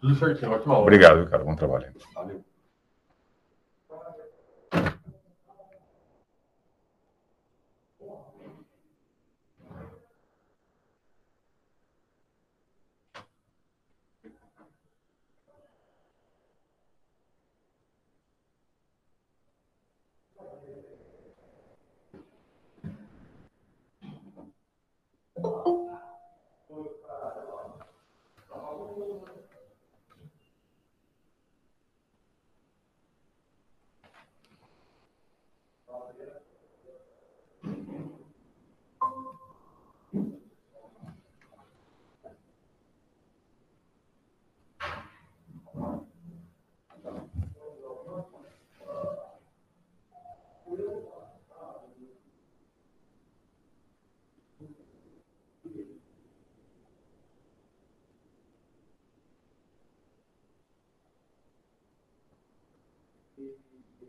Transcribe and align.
Tudo 0.00 0.14
certinho, 0.14 0.52
ótima 0.52 0.74
hora. 0.74 0.82
Obrigado, 0.82 1.28
cara. 1.28 1.44
Bom 1.44 1.54
trabalho. 1.54 1.92
Valeu. 2.14 2.42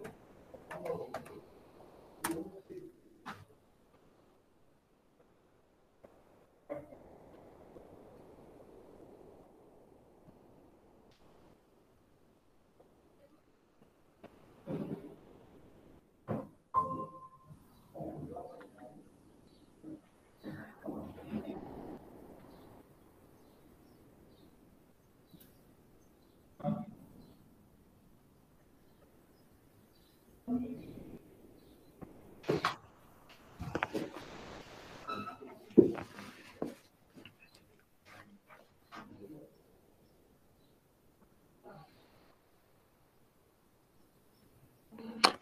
Gracias. 0.00 0.21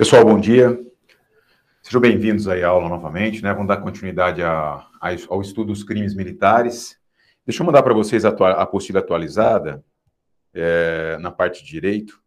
Pessoal, 0.00 0.24
bom 0.24 0.40
dia. 0.40 0.80
Sejam 1.82 2.00
bem-vindos 2.00 2.48
aí 2.48 2.64
à 2.64 2.68
aula 2.68 2.88
novamente, 2.88 3.42
né? 3.42 3.52
Vamos 3.52 3.68
dar 3.68 3.76
continuidade 3.76 4.42
a, 4.42 4.86
a, 4.98 5.10
ao 5.28 5.42
estudo 5.42 5.66
dos 5.66 5.84
crimes 5.84 6.14
militares. 6.14 6.98
Deixa 7.44 7.62
eu 7.62 7.66
mandar 7.66 7.82
para 7.82 7.92
vocês 7.92 8.24
a, 8.24 8.30
apostila 8.30 9.00
atualizada 9.00 9.84
é, 10.54 11.18
na 11.18 11.30
parte 11.30 11.62
de 11.62 11.70
direito. 11.70 12.18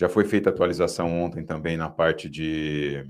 Já 0.00 0.08
foi 0.08 0.24
feita 0.24 0.48
atualização 0.48 1.12
ontem 1.20 1.44
também 1.44 1.76
na 1.76 1.90
parte 1.90 2.26
de 2.26 3.06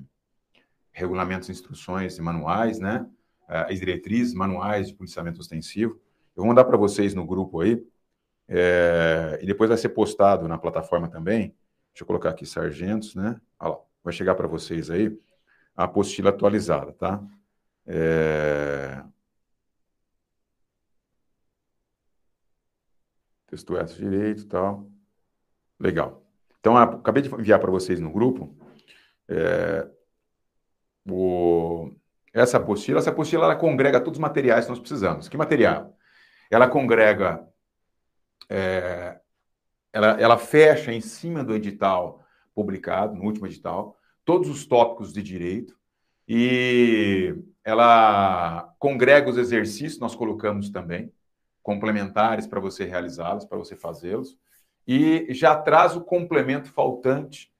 regulamentos, 0.90 1.48
instruções 1.48 2.18
e 2.18 2.20
manuais, 2.20 2.80
né? 2.80 3.08
As 3.46 3.78
diretrizes, 3.78 4.34
manuais 4.34 4.88
de 4.88 4.94
policiamento 4.94 5.38
ostensivo. 5.38 5.92
Eu 6.34 6.42
vou 6.42 6.46
mandar 6.46 6.64
para 6.64 6.76
vocês 6.76 7.14
no 7.14 7.24
grupo 7.24 7.60
aí. 7.60 7.80
É, 8.48 9.38
e 9.40 9.46
depois 9.46 9.68
vai 9.68 9.78
ser 9.78 9.90
postado 9.90 10.48
na 10.48 10.58
plataforma 10.58 11.08
também. 11.08 11.54
Deixa 11.92 12.02
eu 12.02 12.06
colocar 12.08 12.30
aqui 12.30 12.44
sargentos, 12.44 13.14
né? 13.14 13.40
Olha 13.60 13.70
lá 13.70 13.78
vai 14.02 14.12
chegar 14.12 14.34
para 14.34 14.48
vocês 14.48 14.90
aí 14.90 15.16
a 15.76 15.84
apostila 15.84 16.30
atualizada, 16.30 16.92
tá? 16.92 17.22
É... 17.86 19.00
Texto 23.46 23.74
direito 23.96 24.42
e 24.42 24.46
tal. 24.46 24.90
Legal. 25.78 26.19
Então, 26.60 26.76
acabei 26.76 27.22
de 27.22 27.34
enviar 27.34 27.58
para 27.58 27.70
vocês 27.70 27.98
no 27.98 28.12
grupo 28.12 28.54
é, 29.28 29.88
o, 31.08 31.90
essa 32.32 32.58
apostila. 32.58 32.98
Essa 32.98 33.10
apostila 33.10 33.44
ela 33.44 33.56
congrega 33.56 34.00
todos 34.00 34.18
os 34.18 34.22
materiais 34.22 34.66
que 34.66 34.70
nós 34.70 34.78
precisamos. 34.78 35.28
Que 35.28 35.36
material? 35.36 35.96
Ela 36.50 36.68
congrega, 36.68 37.46
é, 38.48 39.18
ela, 39.92 40.20
ela 40.20 40.36
fecha 40.36 40.92
em 40.92 41.00
cima 41.00 41.42
do 41.42 41.54
edital 41.54 42.24
publicado, 42.54 43.14
no 43.14 43.24
último 43.24 43.46
edital, 43.46 43.96
todos 44.24 44.50
os 44.50 44.66
tópicos 44.66 45.12
de 45.12 45.22
direito, 45.22 45.78
e 46.28 47.34
ela 47.64 48.72
congrega 48.78 49.30
os 49.30 49.38
exercícios, 49.38 49.98
nós 49.98 50.14
colocamos 50.14 50.70
também, 50.70 51.12
complementares 51.62 52.46
para 52.46 52.60
você 52.60 52.84
realizá-los, 52.84 53.44
para 53.44 53.58
você 53.58 53.76
fazê-los, 53.76 54.38
e 54.92 55.32
já 55.34 55.54
traz 55.56 55.96
o 55.96 56.00
complemento 56.00 56.72
faltante 56.72 57.52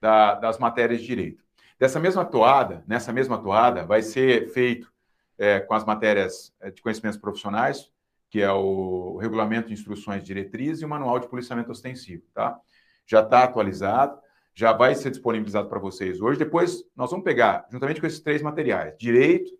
da, 0.00 0.34
das 0.34 0.58
matérias 0.58 1.00
de 1.00 1.06
direito. 1.06 1.44
Dessa 1.78 1.98
mesma 1.98 2.24
toada, 2.24 2.84
nessa 2.86 3.12
mesma 3.12 3.38
toada, 3.38 3.84
vai 3.84 4.02
ser 4.02 4.48
feito 4.52 4.92
é, 5.38 5.60
com 5.60 5.74
as 5.74 5.84
matérias 5.84 6.52
é, 6.60 6.70
de 6.70 6.82
conhecimentos 6.82 7.18
profissionais, 7.18 7.90
que 8.28 8.40
é 8.42 8.52
o 8.52 9.16
regulamento 9.16 9.68
de 9.68 9.74
instruções 9.74 10.22
diretrizes 10.22 10.82
e 10.82 10.84
o 10.84 10.88
manual 10.88 11.18
de 11.18 11.28
policiamento 11.28 11.70
ostensivo, 11.70 12.24
tá? 12.34 12.58
Já 13.06 13.20
está 13.20 13.44
atualizado 13.44 14.18
já 14.54 14.72
vai 14.72 14.94
ser 14.94 15.10
disponibilizado 15.10 15.68
para 15.68 15.80
vocês 15.80 16.20
hoje. 16.20 16.38
Depois, 16.38 16.84
nós 16.94 17.10
vamos 17.10 17.24
pegar, 17.24 17.66
juntamente 17.70 18.00
com 18.00 18.06
esses 18.06 18.20
três 18.20 18.40
materiais: 18.40 18.94
direito, 18.96 19.50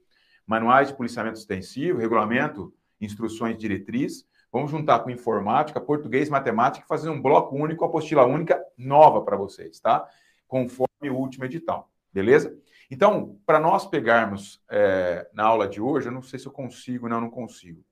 manuais 0.47 0.89
de 0.89 0.95
policiamento 0.95 1.39
extensivo, 1.39 1.99
regulamento, 1.99 2.73
instruções 3.01 3.59
diretriz. 3.59 4.25
Vamos 4.55 4.71
juntar 4.71 5.01
com 5.01 5.11
informática, 5.11 5.81
português, 5.81 6.31
matemática 6.31 6.87
fazer 6.87 7.11
um 7.11 7.21
bloco 7.21 7.57
único, 7.57 7.85
apostila 7.85 8.25
única 8.25 8.65
nova 8.79 9.21
para 9.23 9.37
vocês, 9.37 9.81
tá? 9.81 10.09
Conforme 10.47 11.11
o 11.11 11.17
último 11.17 11.45
edital, 11.45 11.91
beleza? 12.13 12.57
Então, 12.89 13.37
para 13.45 13.59
nós 13.59 13.85
pegarmos 13.85 14.63
é, 14.71 15.29
na 15.35 15.45
aula 15.45 15.67
de 15.67 15.81
hoje, 15.81 16.07
eu 16.07 16.13
não 16.13 16.23
sei 16.23 16.39
se 16.39 16.47
eu 16.47 16.53
consigo, 16.53 17.09
não, 17.09 17.21
não 17.21 17.31
consigo. 17.31 17.85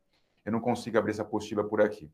Eu 0.44 0.52
não 0.52 0.60
consigo 0.60 0.96
abrir 0.96 1.10
essa 1.10 1.22
apostila 1.22 1.64
por 1.64 1.80
aqui. 1.80 2.08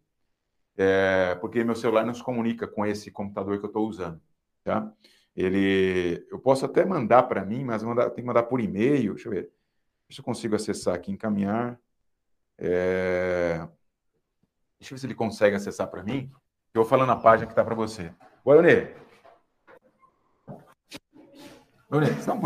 É, 0.77 1.35
porque 1.43 1.63
meu 1.63 1.77
celular 1.77 2.07
não 2.07 2.15
se 2.15 2.23
comunica 2.23 2.67
com 2.67 2.87
esse 2.87 3.11
computador 3.11 3.59
que 3.59 3.67
eu 3.67 3.69
estou 3.69 3.87
usando 3.87 4.21
tá? 4.65 4.93
Ele, 5.37 6.27
eu 6.31 6.39
posso 6.39 6.65
até 6.65 6.85
mandar 6.85 7.25
para 7.25 7.45
mim, 7.45 7.65
mas 7.65 7.83
mandar, 7.83 8.11
tem 8.11 8.23
que 8.23 8.27
mandar 8.27 8.45
por 8.45 8.61
e-mail. 8.61 9.15
Deixa 9.15 9.29
eu 9.29 9.33
ver. 9.33 9.51
Deixa 10.09 10.21
eu 10.21 10.25
consigo 10.25 10.57
acessar 10.57 10.95
aqui, 10.95 11.13
encaminhar. 11.13 11.79
É... 12.59 13.67
Deixa 14.79 14.95
eu 14.95 14.97
ver 14.97 15.01
se 15.01 15.07
ele 15.07 15.15
consegue 15.15 15.57
acessar 15.57 15.89
para 15.89 16.03
mim. 16.03 16.31
Eu 16.73 16.83
vou 16.83 16.89
falando 16.89 17.11
a 17.11 17.17
página 17.17 17.47
que 17.47 17.53
está 17.53 17.65
para 17.65 17.75
você. 17.75 18.13
Oi, 18.45 18.55
Leonê. 18.55 18.95
Você 21.91 22.31
um 22.31 22.43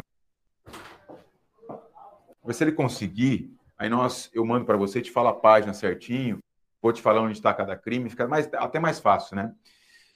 Ver 2.45 2.55
se 2.55 2.65
ele 2.65 2.73
conseguir. 2.73 3.55
Aí 3.77 3.89
nós, 3.89 4.31
eu 4.33 4.45
mando 4.45 4.65
para 4.65 4.77
você, 4.77 5.03
te 5.03 5.11
falo 5.11 5.29
a 5.29 5.35
página 5.35 5.75
certinho. 5.75 6.39
Vou 6.81 6.93
te 6.93 7.03
falar 7.03 7.21
onde 7.21 7.35
está 7.35 7.53
cada 7.53 7.77
crime. 7.77 8.09
Fica 8.09 8.27
mais, 8.27 8.49
até 8.55 8.81
mais 8.81 8.99
fácil, 8.99 9.37
né? 9.37 9.55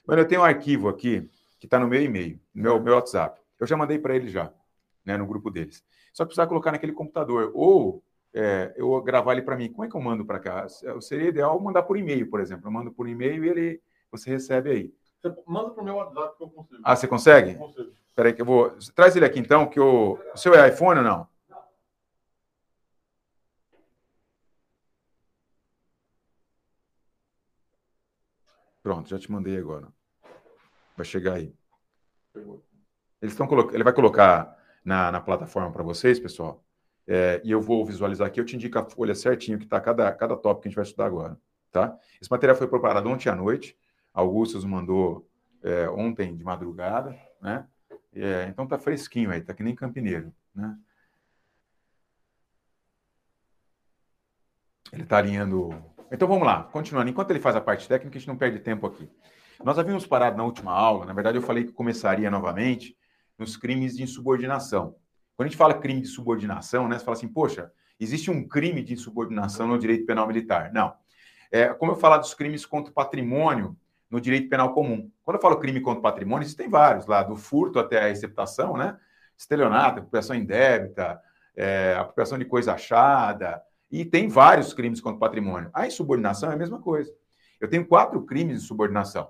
Mano, 0.05 0.21
eu 0.21 0.27
tenho 0.27 0.41
um 0.41 0.45
arquivo 0.45 0.89
aqui 0.89 1.29
que 1.59 1.67
está 1.67 1.79
no 1.79 1.87
meu 1.87 2.01
e-mail, 2.01 2.39
no 2.53 2.63
meu, 2.63 2.81
meu 2.81 2.95
WhatsApp. 2.95 3.41
Eu 3.59 3.67
já 3.67 3.75
mandei 3.77 3.99
para 3.99 4.15
ele 4.15 4.29
já. 4.29 4.51
né, 5.05 5.17
no 5.17 5.25
grupo 5.25 5.49
deles. 5.49 5.83
Só 6.13 6.23
que 6.23 6.29
precisar 6.29 6.47
colocar 6.47 6.71
naquele 6.71 6.91
computador. 6.91 7.51
Ou 7.53 8.03
é, 8.33 8.73
eu 8.75 9.01
gravar 9.01 9.33
ele 9.33 9.41
para 9.41 9.55
mim. 9.55 9.71
Como 9.71 9.83
é 9.83 9.89
que 9.89 9.95
eu 9.95 10.01
mando 10.01 10.25
para 10.25 10.39
cá? 10.39 10.67
Seria 11.01 11.29
ideal 11.29 11.59
mandar 11.59 11.83
por 11.83 11.97
e-mail, 11.97 12.29
por 12.29 12.39
exemplo. 12.39 12.67
Eu 12.67 12.71
mando 12.71 12.91
por 12.91 13.07
e-mail 13.07 13.43
e 13.43 13.49
ele, 13.49 13.81
você 14.11 14.29
recebe 14.29 14.69
aí. 14.69 14.93
Você 15.21 15.35
manda 15.47 15.71
para 15.71 15.81
o 15.81 15.85
meu 15.85 15.95
WhatsApp 15.95 16.37
que 16.37 16.43
eu 16.43 16.49
consigo. 16.49 16.81
Ah, 16.83 16.95
você 16.95 17.07
consegue? 17.07 17.51
Eu 17.53 17.59
consigo. 17.59 17.91
Espera 18.07 18.29
aí 18.29 18.33
que 18.33 18.41
eu 18.41 18.45
vou... 18.45 18.71
Traz 18.95 19.15
ele 19.15 19.25
aqui 19.25 19.39
então, 19.39 19.67
que 19.67 19.79
o... 19.79 20.17
o 20.33 20.37
seu 20.37 20.53
é 20.53 20.67
iPhone 20.69 20.99
ou 20.99 21.05
não? 21.05 21.27
Pronto, 28.81 29.09
já 29.09 29.19
te 29.19 29.31
mandei 29.31 29.57
agora. 29.57 29.87
Vai 30.95 31.05
chegar 31.05 31.33
aí. 31.33 31.53
Eles 33.21 33.33
estão 33.33 33.45
colocando, 33.47 33.75
ele 33.75 33.83
vai 33.83 33.93
colocar 33.93 34.57
na, 34.83 35.11
na 35.11 35.19
plataforma 35.19 35.71
para 35.71 35.83
vocês, 35.83 36.19
pessoal. 36.19 36.63
É, 37.07 37.41
e 37.43 37.51
eu 37.51 37.61
vou 37.61 37.85
visualizar 37.85 38.27
aqui, 38.27 38.39
eu 38.39 38.45
te 38.45 38.55
indico 38.55 38.77
a 38.77 38.83
folha 38.83 39.15
certinho 39.15 39.57
que 39.57 39.63
está 39.63 39.79
cada, 39.79 40.11
cada 40.11 40.35
tópico 40.35 40.63
que 40.63 40.67
a 40.67 40.69
gente 40.69 40.75
vai 40.75 40.83
estudar 40.83 41.05
agora. 41.05 41.39
Tá? 41.71 41.97
Esse 42.21 42.29
material 42.29 42.57
foi 42.57 42.67
preparado 42.67 43.07
ontem 43.07 43.29
à 43.29 43.35
noite. 43.35 43.77
Augustus 44.13 44.65
mandou 44.65 45.29
é, 45.63 45.89
ontem 45.89 46.35
de 46.35 46.43
madrugada, 46.43 47.17
né? 47.41 47.67
É, 48.13 48.47
então 48.49 48.65
tá 48.65 48.79
fresquinho 48.79 49.29
aí, 49.29 49.41
tá 49.41 49.53
que 49.53 49.61
nem 49.63 49.75
campineiro, 49.75 50.33
né? 50.53 50.75
Ele 54.91 55.03
está 55.03 55.17
alinhando. 55.17 55.69
Então 56.11 56.27
vamos 56.27 56.45
lá, 56.45 56.63
continuando. 56.63 57.09
Enquanto 57.09 57.29
ele 57.31 57.39
faz 57.39 57.55
a 57.55 57.61
parte 57.61 57.87
técnica, 57.87 58.17
a 58.17 58.19
gente 58.19 58.27
não 58.27 58.37
perde 58.37 58.59
tempo 58.59 58.87
aqui. 58.87 59.09
Nós 59.63 59.77
havíamos 59.77 60.07
parado 60.07 60.37
na 60.37 60.43
última 60.43 60.71
aula, 60.71 61.05
na 61.05 61.13
verdade 61.13 61.37
eu 61.37 61.41
falei 61.41 61.65
que 61.65 61.71
começaria 61.71 62.29
novamente 62.31 62.97
nos 63.37 63.55
crimes 63.55 63.95
de 63.95 64.03
insubordinação. 64.03 64.95
Quando 65.37 65.45
a 65.45 65.49
gente 65.49 65.57
fala 65.57 65.75
crime 65.75 66.01
de 66.01 66.07
subordinação, 66.07 66.89
né, 66.89 66.97
você 66.97 67.05
fala 67.05 67.15
assim, 67.15 67.27
poxa, 67.27 67.71
existe 67.99 68.31
um 68.31 68.45
crime 68.45 68.81
de 68.81 68.93
insubordinação 68.93 69.67
no 69.67 69.77
direito 69.77 70.05
penal 70.05 70.27
militar. 70.27 70.73
Não. 70.73 70.93
É, 71.51 71.67
como 71.67 71.91
eu 71.91 71.95
falar 71.95 72.17
dos 72.17 72.33
crimes 72.33 72.65
contra 72.65 72.91
o 72.91 72.93
patrimônio 72.93 73.77
no 74.09 74.19
direito 74.19 74.49
penal 74.49 74.73
comum. 74.73 75.11
Quando 75.23 75.35
eu 75.35 75.41
falo 75.41 75.57
crime 75.57 75.79
contra 75.79 75.99
o 75.99 76.01
patrimônio, 76.01 76.43
existem 76.43 76.67
vários, 76.67 77.05
lá 77.05 77.21
do 77.23 77.35
furto 77.35 77.77
até 77.77 77.99
a 77.99 78.07
receptação, 78.07 78.75
né? 78.75 78.97
Estelionato, 79.37 79.99
apropriação 79.99 80.35
indébita, 80.35 81.21
é, 81.55 81.95
apropriação 81.99 82.37
de 82.37 82.45
coisa 82.45 82.73
achada, 82.73 83.61
e 83.91 84.03
tem 84.03 84.27
vários 84.27 84.73
crimes 84.73 84.99
contra 84.99 85.17
o 85.17 85.19
patrimônio. 85.19 85.69
A 85.73 85.85
insubordinação 85.85 86.49
é 86.49 86.53
a 86.55 86.57
mesma 86.57 86.79
coisa. 86.79 87.13
Eu 87.59 87.69
tenho 87.69 87.85
quatro 87.85 88.21
crimes 88.23 88.61
de 88.61 88.67
subordinação. 88.67 89.29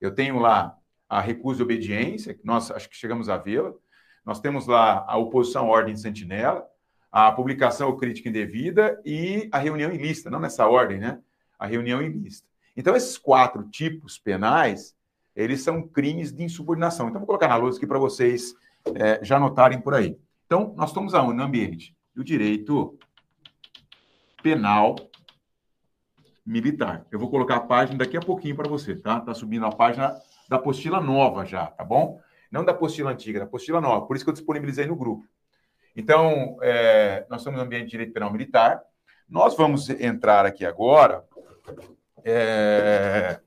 Eu 0.00 0.14
tenho 0.14 0.38
lá 0.38 0.76
a 1.08 1.20
recusa 1.20 1.58
de 1.58 1.62
obediência, 1.64 2.34
que 2.34 2.46
nós 2.46 2.70
acho 2.70 2.88
que 2.88 2.96
chegamos 2.96 3.28
a 3.28 3.36
vê-la. 3.36 3.72
Nós 4.24 4.40
temos 4.40 4.66
lá 4.66 5.04
a 5.06 5.16
oposição 5.16 5.66
à 5.66 5.68
ordem 5.68 5.94
de 5.94 6.00
sentinela, 6.00 6.66
a 7.10 7.32
publicação 7.32 7.88
ou 7.88 7.96
crítica 7.96 8.28
indevida 8.28 9.00
e 9.04 9.48
a 9.52 9.58
reunião 9.58 9.92
ilícita, 9.92 10.30
não 10.30 10.38
nessa 10.38 10.66
ordem, 10.66 10.98
né? 10.98 11.20
A 11.58 11.66
reunião 11.66 12.00
ilícita. 12.00 12.48
Então, 12.76 12.94
esses 12.94 13.18
quatro 13.18 13.68
tipos 13.68 14.18
penais, 14.18 14.94
eles 15.34 15.62
são 15.62 15.82
crimes 15.82 16.32
de 16.32 16.44
insubordinação. 16.44 17.08
Então, 17.08 17.20
vou 17.20 17.26
colocar 17.26 17.48
na 17.48 17.56
luz 17.56 17.76
aqui 17.76 17.86
para 17.86 17.98
vocês 17.98 18.54
é, 18.94 19.22
já 19.24 19.38
notarem 19.38 19.80
por 19.80 19.94
aí. 19.94 20.16
Então, 20.46 20.72
nós 20.76 20.90
estamos 20.90 21.14
aonde? 21.14 21.36
No 21.36 21.42
ambiente 21.42 21.94
do 22.14 22.24
direito 22.24 22.98
penal 24.42 24.96
militar. 26.44 27.06
Eu 27.10 27.18
vou 27.18 27.30
colocar 27.30 27.56
a 27.56 27.60
página 27.60 27.98
daqui 27.98 28.16
a 28.16 28.20
pouquinho 28.20 28.56
para 28.56 28.68
você, 28.68 28.96
tá? 28.96 29.20
Tá 29.20 29.34
subindo 29.34 29.66
a 29.66 29.72
página 29.72 30.16
da 30.48 30.56
apostila 30.56 31.00
nova 31.00 31.44
já, 31.44 31.66
tá 31.66 31.84
bom? 31.84 32.20
Não 32.50 32.64
da 32.64 32.72
apostila 32.72 33.10
antiga, 33.10 33.38
da 33.38 33.44
apostila 33.44 33.80
nova. 33.80 34.06
Por 34.06 34.16
isso 34.16 34.24
que 34.24 34.30
eu 34.30 34.34
disponibilizei 34.34 34.86
no 34.86 34.96
grupo. 34.96 35.24
Então, 35.94 36.58
é, 36.62 37.26
nós 37.28 37.40
estamos 37.40 37.58
no 37.58 37.64
ambiente 37.64 37.84
de 37.84 37.90
direito 37.90 38.12
penal 38.12 38.32
militar. 38.32 38.82
Nós 39.28 39.56
vamos 39.56 39.88
entrar 39.90 40.44
aqui 40.44 40.64
agora 40.64 41.24
é, 42.24 43.40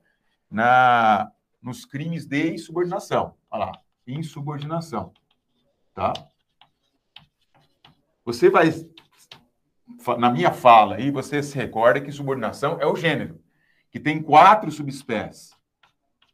na, 0.50 1.30
nos 1.62 1.84
crimes 1.84 2.26
de 2.26 2.54
insubordinação. 2.54 3.34
Olha 3.50 3.66
lá, 3.66 3.72
insubordinação. 4.06 5.12
Tá? 5.94 6.12
Você 8.24 8.48
vai 8.48 8.70
na 10.18 10.30
minha 10.30 10.52
fala 10.52 10.96
aí, 10.96 11.10
você 11.10 11.42
se 11.42 11.56
recorda 11.56 12.00
que 12.00 12.12
subordinação 12.12 12.78
é 12.80 12.86
o 12.86 12.96
gênero, 12.96 13.40
que 13.90 14.00
tem 14.00 14.22
quatro 14.22 14.70
subespécies. 14.70 15.53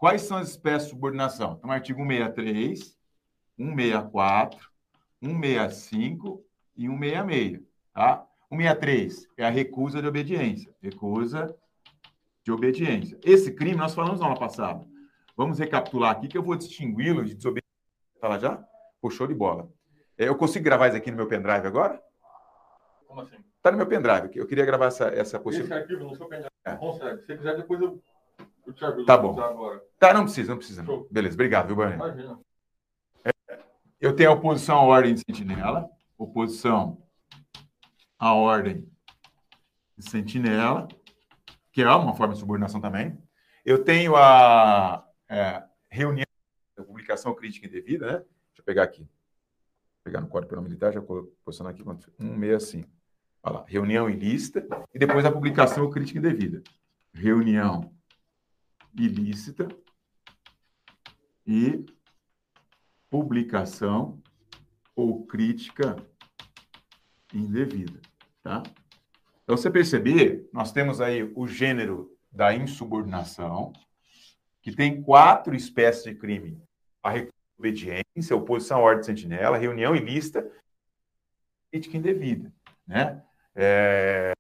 Quais 0.00 0.22
são 0.22 0.38
as 0.38 0.48
espécies 0.48 0.84
de 0.84 0.94
subordinação? 0.94 1.56
Então, 1.58 1.70
artigo 1.70 2.00
163, 2.00 2.96
164, 3.58 4.70
165 5.22 6.44
e 6.74 6.86
166. 6.86 7.60
Tá? 7.92 8.26
163 8.48 9.28
é 9.36 9.44
a 9.44 9.50
recusa 9.50 10.00
de 10.00 10.08
obediência. 10.08 10.74
Recusa 10.80 11.54
de 12.42 12.50
obediência. 12.50 13.20
Esse 13.22 13.52
crime 13.52 13.76
nós 13.76 13.94
falamos 13.94 14.20
na 14.20 14.26
aula 14.26 14.40
passada. 14.40 14.88
Vamos 15.36 15.58
recapitular 15.58 16.12
aqui 16.12 16.28
que 16.28 16.38
eu 16.38 16.42
vou 16.42 16.56
distingui-lo 16.56 17.22
de 17.22 17.34
desobediência. 17.34 17.68
Fala 18.18 18.38
já? 18.38 18.64
Puxou 19.02 19.26
de 19.26 19.34
bola. 19.34 19.70
É, 20.16 20.28
eu 20.28 20.34
consigo 20.34 20.64
gravar 20.64 20.88
isso 20.88 20.96
aqui 20.96 21.10
no 21.10 21.18
meu 21.18 21.28
pendrive 21.28 21.66
agora? 21.66 22.02
Como 23.06 23.20
assim? 23.20 23.36
Está 23.54 23.70
no 23.70 23.76
meu 23.76 23.86
pendrive. 23.86 24.30
Eu 24.34 24.46
queria 24.46 24.64
gravar 24.64 24.86
essa, 24.86 25.08
essa 25.08 25.38
possível. 25.38 25.66
Esse 25.66 25.74
arquivo 25.74 26.04
no 26.04 26.16
seu 26.16 26.26
pendrive. 26.26 26.50
É. 26.64 26.74
Consegue. 26.76 27.20
Se 27.26 27.36
quiser, 27.36 27.56
depois 27.58 27.82
eu, 27.82 28.02
eu 28.70 28.96
te. 28.96 29.04
Tá 29.04 29.16
bom. 29.16 29.38
Agora. 29.40 29.82
Tá, 29.98 30.14
não 30.14 30.24
precisa, 30.24 30.50
não 30.50 30.58
precisa. 30.58 30.82
Não. 30.82 31.06
Beleza, 31.10 31.34
obrigado, 31.34 31.66
viu, 31.66 31.76
Barney? 31.76 31.96
Imagina. 31.96 32.40
É, 33.24 33.58
eu 34.00 34.14
tenho 34.14 34.30
a 34.30 34.34
oposição 34.34 34.78
à 34.78 34.82
ordem 34.82 35.14
de 35.14 35.20
sentinela, 35.20 35.88
oposição 36.16 37.02
à 38.18 38.34
ordem 38.34 38.88
de 39.96 40.10
sentinela, 40.10 40.88
que 41.72 41.82
é 41.82 41.90
uma 41.90 42.14
forma 42.14 42.34
de 42.34 42.40
subordinação 42.40 42.80
também. 42.80 43.18
Eu 43.64 43.84
tenho 43.84 44.16
a 44.16 45.06
é, 45.28 45.62
reunião, 45.88 46.26
a 46.78 46.82
publicação 46.82 47.34
crítica 47.34 47.66
indevida, 47.66 48.06
né? 48.06 48.12
Deixa 48.12 48.60
eu 48.60 48.64
pegar 48.64 48.84
aqui. 48.84 49.02
Vou 49.02 50.04
pegar 50.04 50.20
no 50.20 50.28
Código 50.28 50.48
Penal 50.48 50.64
Militar, 50.64 50.92
já 50.92 51.02
posicionar 51.44 51.72
aqui, 51.72 51.82
165. 51.82 52.88
Olha 53.42 53.54
lá, 53.54 53.64
reunião 53.66 54.08
ilícita 54.08 54.66
e 54.94 54.98
depois 54.98 55.24
a 55.24 55.32
publicação 55.32 55.88
crítica 55.90 56.18
indevida. 56.18 56.62
Reunião 57.12 57.92
ilícita 58.94 59.68
e 61.46 61.84
publicação 63.08 64.22
ou 64.94 65.26
crítica 65.26 65.96
indevida, 67.32 68.00
tá? 68.42 68.62
Então, 69.42 69.56
você 69.56 69.70
perceber, 69.70 70.48
nós 70.52 70.70
temos 70.70 71.00
aí 71.00 71.24
o 71.34 71.46
gênero 71.46 72.16
da 72.30 72.54
insubordinação, 72.54 73.72
que 74.62 74.70
tem 74.74 75.02
quatro 75.02 75.54
espécies 75.54 76.04
de 76.04 76.14
crime. 76.14 76.62
A 77.02 77.14
obediência, 77.58 78.36
oposição 78.36 78.78
à 78.78 78.80
ordem 78.80 79.00
de 79.00 79.06
sentinela, 79.06 79.58
reunião 79.58 79.96
ilícita, 79.96 80.48
crítica 81.70 81.96
indevida, 81.96 82.52
né? 82.86 83.22
é, 83.54 84.32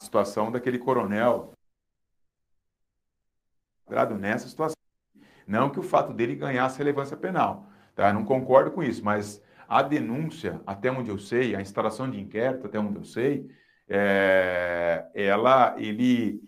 a 0.00 0.04
situação 0.04 0.50
daquele 0.50 0.78
coronel 0.78 1.52
nessa 4.18 4.48
situação. 4.48 4.76
Não 5.46 5.70
que 5.70 5.78
o 5.78 5.82
fato 5.82 6.12
dele 6.12 6.34
ganhasse 6.34 6.78
relevância 6.78 7.16
penal, 7.16 7.68
tá? 7.94 8.12
não 8.12 8.24
concordo 8.24 8.70
com 8.70 8.82
isso, 8.82 9.04
mas 9.04 9.42
a 9.68 9.82
denúncia, 9.82 10.60
até 10.66 10.90
onde 10.90 11.10
eu 11.10 11.18
sei, 11.18 11.54
a 11.54 11.60
instalação 11.60 12.10
de 12.10 12.20
inquérito, 12.20 12.66
até 12.66 12.78
onde 12.78 12.98
eu 12.98 13.04
sei, 13.04 13.50
é, 13.88 15.06
ela, 15.14 15.74
ele, 15.78 16.42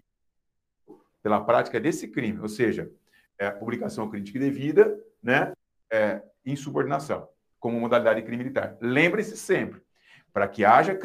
pela 1.22 1.44
prática 1.44 1.78
desse 1.78 2.08
crime, 2.08 2.40
ou 2.40 2.48
seja, 2.48 2.90
é, 3.38 3.50
publicação 3.50 4.08
crítica 4.08 4.38
devida, 4.38 4.98
né, 5.22 5.52
é, 5.90 6.22
insubordinação, 6.44 7.28
como 7.58 7.78
modalidade 7.78 8.20
de 8.20 8.26
crime 8.26 8.42
militar. 8.42 8.76
Lembre-se 8.80 9.36
sempre, 9.36 9.82
para 10.32 10.48
que 10.48 10.64
haja 10.64 10.98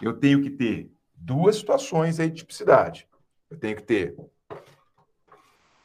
eu 0.00 0.14
tenho 0.14 0.42
que 0.42 0.50
ter 0.50 0.90
duas 1.14 1.56
situações 1.56 2.18
aí 2.18 2.30
de 2.30 2.36
tipicidade. 2.36 3.08
Eu 3.50 3.58
tenho 3.58 3.76
que 3.76 3.82
ter. 3.82 4.16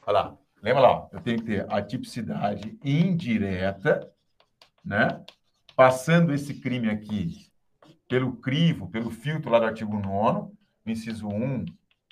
Olha 0.07 0.19
lá, 0.19 0.37
lembra 0.63 0.81
lá, 0.81 1.09
eu 1.11 1.19
tenho 1.19 1.37
que 1.37 1.43
ter 1.43 1.65
a 1.69 1.81
tipicidade 1.81 2.79
indireta, 2.81 4.09
né? 4.83 5.21
Passando 5.75 6.33
esse 6.33 6.53
crime 6.61 6.89
aqui 6.89 7.51
pelo 8.07 8.37
crivo, 8.37 8.87
pelo 8.87 9.11
filtro 9.11 9.51
lá 9.51 9.59
do 9.59 9.65
artigo 9.65 9.99
9, 9.99 10.53
inciso 10.85 11.27
1, 11.27 11.65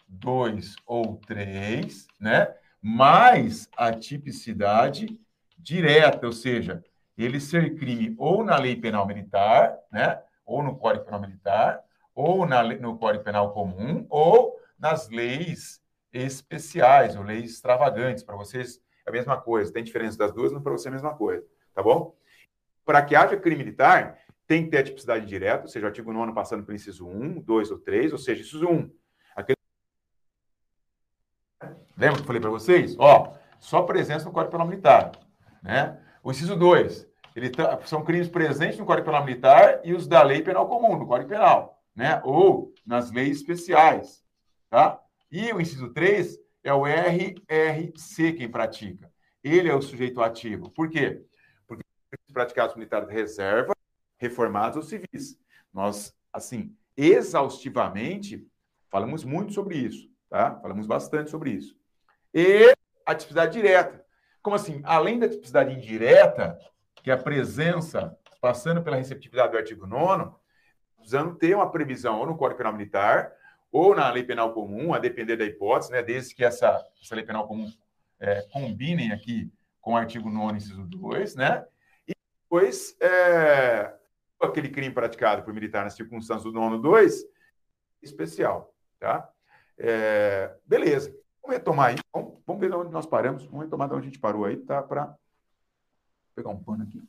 2 0.10 0.76
ou 0.86 1.16
3, 1.26 2.06
né? 2.20 2.54
Mais 2.82 3.70
a 3.78 3.94
tipicidade 3.94 5.18
direta, 5.58 6.28
ou 6.28 6.34
seja, 6.34 6.84
ele 7.18 7.40
ser 7.40 7.76
crime 7.78 8.14
ou 8.18 8.44
na 8.44 8.58
lei 8.58 8.76
penal 8.76 9.08
militar, 9.08 9.74
né? 9.90 10.22
ou 10.46 10.62
no 10.62 10.76
Código 10.76 11.06
Penal 11.06 11.22
Militar, 11.22 11.82
ou 12.14 12.46
na, 12.46 12.62
no 12.62 12.98
Código 12.98 13.24
Penal 13.24 13.54
Comum, 13.54 14.06
ou 14.10 14.60
nas 14.78 15.08
leis 15.08 15.82
especiais, 16.16 17.16
ou 17.16 17.24
leis 17.24 17.52
extravagantes. 17.52 18.24
Para 18.24 18.36
vocês 18.36 18.82
é 19.06 19.10
a 19.10 19.14
mesma 19.14 19.40
coisa. 19.40 19.72
Tem 19.72 19.84
diferença 19.84 20.18
das 20.18 20.32
duas, 20.32 20.52
mas 20.52 20.64
para 20.64 20.72
você 20.72 20.88
é 20.88 20.92
a 20.92 20.94
mesma 20.94 21.16
coisa. 21.16 21.46
tá 21.74 21.84
bom? 21.84 22.16
Para 22.86 23.02
que 23.02 23.16
haja 23.16 23.38
crime 23.38 23.64
militar, 23.64 24.20
tem 24.48 24.64
que 24.64 24.72
ter 24.72 24.78
a 24.78 24.84
tipicidade 24.84 25.26
indireta, 25.26 25.64
ou 25.64 25.68
seja, 25.68 25.86
o 25.86 25.90
artigo 25.90 26.14
9 26.14 26.34
passando 26.34 26.64
pelo 26.64 26.76
inciso 26.76 27.08
1, 27.08 27.42
2 27.42 27.72
ou 27.72 27.80
3, 27.80 28.12
ou 28.12 28.18
seja, 28.18 28.42
inciso 28.42 28.68
1. 28.68 28.92
Aquele... 29.36 29.58
Lembra 31.98 32.18
que 32.18 32.22
eu 32.22 32.28
falei 32.28 32.42
para 32.42 32.52
vocês? 32.52 32.96
Ó, 33.00 33.34
só 33.60 33.82
presença 33.82 34.26
no 34.26 34.32
Código 34.32 34.52
Penal 34.52 34.68
Militar, 34.68 35.12
né? 35.64 36.00
O 36.24 36.32
inciso 36.32 36.56
2, 36.56 37.08
ele 37.36 37.50
tá, 37.50 37.80
são 37.86 38.04
crimes 38.04 38.30
presentes 38.30 38.78
no 38.78 38.86
Código 38.86 39.06
Penal 39.06 39.26
Militar 39.26 39.82
e 39.84 39.94
os 39.94 40.08
da 40.08 40.22
Lei 40.22 40.42
Penal 40.42 40.68
Comum, 40.68 40.96
no 40.98 41.08
Código 41.08 41.30
Penal, 41.30 41.82
né? 41.96 42.22
Ou 42.24 42.74
nas 42.86 43.12
leis 43.12 43.38
especiais, 43.38 44.24
tá? 44.70 45.00
E 45.32 45.52
o 45.52 45.60
inciso 45.60 45.90
3 45.90 46.38
é 46.64 46.74
o 46.74 46.86
RRC 46.86 48.34
quem 48.34 48.50
pratica. 48.50 49.12
Ele 49.44 49.70
é 49.70 49.76
o 49.76 49.82
sujeito 49.82 50.22
ativo. 50.22 50.70
Por 50.72 50.90
quê? 50.90 51.24
Porque 51.68 51.84
praticados 52.34 52.76
militares 52.76 53.08
de 53.08 53.14
reserva, 53.14 53.74
reformados 54.18 54.78
ou 54.78 54.84
civis. 54.84 55.40
Nós, 55.74 56.14
assim, 56.34 56.76
exaustivamente, 56.98 58.48
falamos 58.90 59.24
muito 59.24 59.54
sobre 59.54 59.78
isso, 59.78 60.10
tá? 60.30 60.60
Falamos 60.62 60.88
bastante 60.88 61.30
sobre 61.30 61.52
isso. 61.52 61.78
E 62.34 62.74
a 63.06 63.14
tipicidade 63.14 63.54
direta. 63.54 64.04
Como 64.42 64.56
assim? 64.56 64.82
Além 64.84 65.20
da 65.20 65.30
tipicidade 65.30 65.74
indireta, 65.74 66.58
que 66.96 67.12
é 67.12 67.14
a 67.14 67.18
presença 67.18 68.18
passando 68.42 68.82
pela 68.82 68.96
receptividade 68.96 69.52
do 69.52 69.58
artigo 69.58 69.86
9 69.86 70.34
precisamos 71.06 71.38
ter 71.38 71.56
uma 71.56 71.70
previsão 71.70 72.20
ou 72.20 72.26
no 72.26 72.36
Código 72.36 72.58
Penal 72.58 72.74
Militar 72.74 73.32
ou 73.76 73.94
na 73.94 74.10
lei 74.10 74.24
penal 74.24 74.54
comum, 74.54 74.94
a 74.94 75.00
depender 75.00 75.36
da 75.36 75.44
hipótese, 75.44 75.92
né, 75.92 76.02
desde 76.02 76.34
que 76.34 76.46
essa, 76.46 76.82
essa 77.02 77.14
lei 77.14 77.26
penal 77.26 77.46
comum 77.46 77.70
é, 78.18 78.42
combinem 78.44 79.12
aqui 79.12 79.52
com 79.82 79.92
o 79.92 79.98
artigo 79.98 80.30
9, 80.30 80.56
inciso 80.56 80.86
2, 80.86 81.36
né? 81.36 81.68
E 82.08 82.14
depois, 82.44 82.96
é, 83.02 83.94
aquele 84.42 84.70
crime 84.70 84.94
praticado 84.94 85.44
por 85.44 85.54
militar 85.54 85.84
nas 85.84 85.94
circunstâncias 85.94 86.46
do 86.46 86.58
nono 86.58 86.82
2, 86.82 87.26
especial, 88.02 88.74
tá? 88.98 89.30
É, 89.78 90.56
beleza. 90.66 91.14
Vamos 91.42 91.58
retomar 91.58 91.90
aí. 91.90 91.96
Vamos, 92.14 92.42
vamos 92.48 92.62
ver 92.62 92.70
de 92.70 92.76
onde 92.78 92.94
nós 92.94 93.06
paramos. 93.06 93.44
Vamos 93.46 93.66
retomar 93.66 93.90
de 93.90 93.96
onde 93.96 94.04
a 94.04 94.10
gente 94.10 94.20
parou 94.20 94.46
aí, 94.46 94.56
tá? 94.56 94.82
Para 94.82 95.14
pegar 96.34 96.50
um 96.50 96.64
pano 96.64 96.84
aqui. 96.84 97.04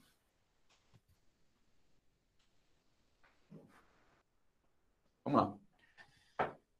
Vamos 5.24 5.40
lá. 5.40 5.65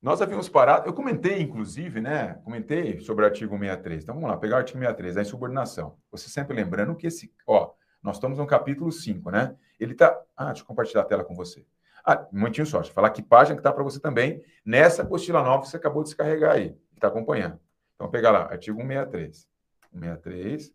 Nós 0.07 0.23
havíamos 0.23 0.49
parado, 0.49 0.89
eu 0.89 0.95
comentei, 0.95 1.43
inclusive, 1.43 2.01
né? 2.01 2.35
Comentei 2.45 3.01
sobre 3.01 3.25
o 3.25 3.27
artigo 3.27 3.59
63. 3.59 4.05
Então 4.05 4.15
vamos 4.15 4.31
lá, 4.31 4.37
pegar 4.37 4.55
o 4.55 4.59
artigo 4.59 4.79
63, 4.79 5.17
a 5.17 5.23
insubordinação. 5.23 5.99
Você 6.13 6.31
sempre 6.31 6.55
lembrando 6.55 6.95
que 6.95 7.09
esse, 7.09 7.35
ó, 7.45 7.73
nós 8.01 8.15
estamos 8.15 8.39
no 8.39 8.47
capítulo 8.47 8.93
5, 8.93 9.33
né? 9.33 9.57
Ele 9.81 9.95
está. 9.95 10.17
Ah, 10.37 10.45
deixa 10.53 10.63
eu 10.63 10.67
compartilhar 10.67 11.01
a 11.01 11.05
tela 11.05 11.25
com 11.25 11.35
você. 11.35 11.67
Ah, 12.05 12.25
um 12.33 12.39
momentinho 12.39 12.65
só, 12.65 12.79
deixa 12.79 12.93
eu 12.93 12.95
falar 12.95 13.11
que 13.11 13.21
página 13.21 13.57
que 13.57 13.61
está 13.61 13.73
para 13.73 13.83
você 13.83 13.99
também, 13.99 14.41
nessa 14.65 15.03
apostila 15.03 15.43
nova 15.43 15.65
que 15.65 15.71
você 15.71 15.77
acabou 15.77 16.05
de 16.05 16.11
descarregar 16.11 16.53
aí, 16.53 16.79
está 16.95 17.09
acompanhando. 17.09 17.59
Então, 17.97 18.09
pegar 18.09 18.31
lá, 18.31 18.43
artigo 18.43 18.81
163. 18.81 19.49
163. 19.93 20.73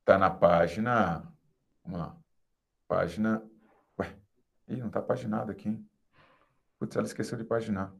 Está 0.00 0.18
na 0.18 0.28
página. 0.28 1.26
Vamos 1.86 2.00
lá. 2.00 2.16
Página 2.86 3.49
Ih, 4.70 4.76
não 4.76 4.86
está 4.86 5.02
paginado 5.02 5.50
aqui. 5.50 5.68
Hein? 5.68 5.90
Putz, 6.78 6.96
ela 6.96 7.06
esqueceu 7.06 7.36
de 7.36 7.44
paginar. 7.44 7.92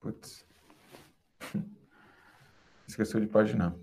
Putz. 0.00 0.46
Esqueceu 2.86 3.20
de 3.20 3.26
paginar. 3.26 3.74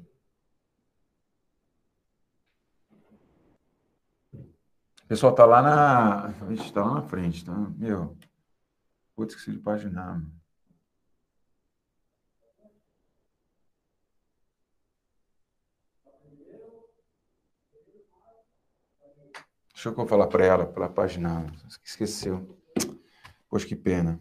Pessoal 5.07 5.35
tá 5.35 5.45
lá 5.45 5.61
na. 5.61 6.27
Vixe, 6.47 6.71
tá 6.71 6.85
lá 6.85 6.95
na 6.95 7.01
frente, 7.01 7.43
tá? 7.43 7.53
Meu. 7.77 8.17
Putz, 9.15 9.33
esqueci 9.33 9.51
de 9.51 9.59
paginar. 9.59 10.21
Deixa 19.83 19.99
eu 19.99 20.07
falar 20.07 20.27
para 20.27 20.45
ela, 20.45 20.63
pela 20.67 20.87
página. 20.87 21.47
Esqueceu. 21.83 22.55
Poxa, 23.49 23.65
que 23.65 23.75
pena. 23.75 24.19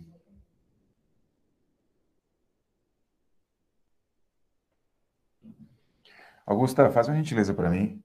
Augusta, 6.47 6.91
faz 6.91 7.09
uma 7.09 7.17
gentileza 7.19 7.53
para 7.53 7.69
mim. 7.69 8.03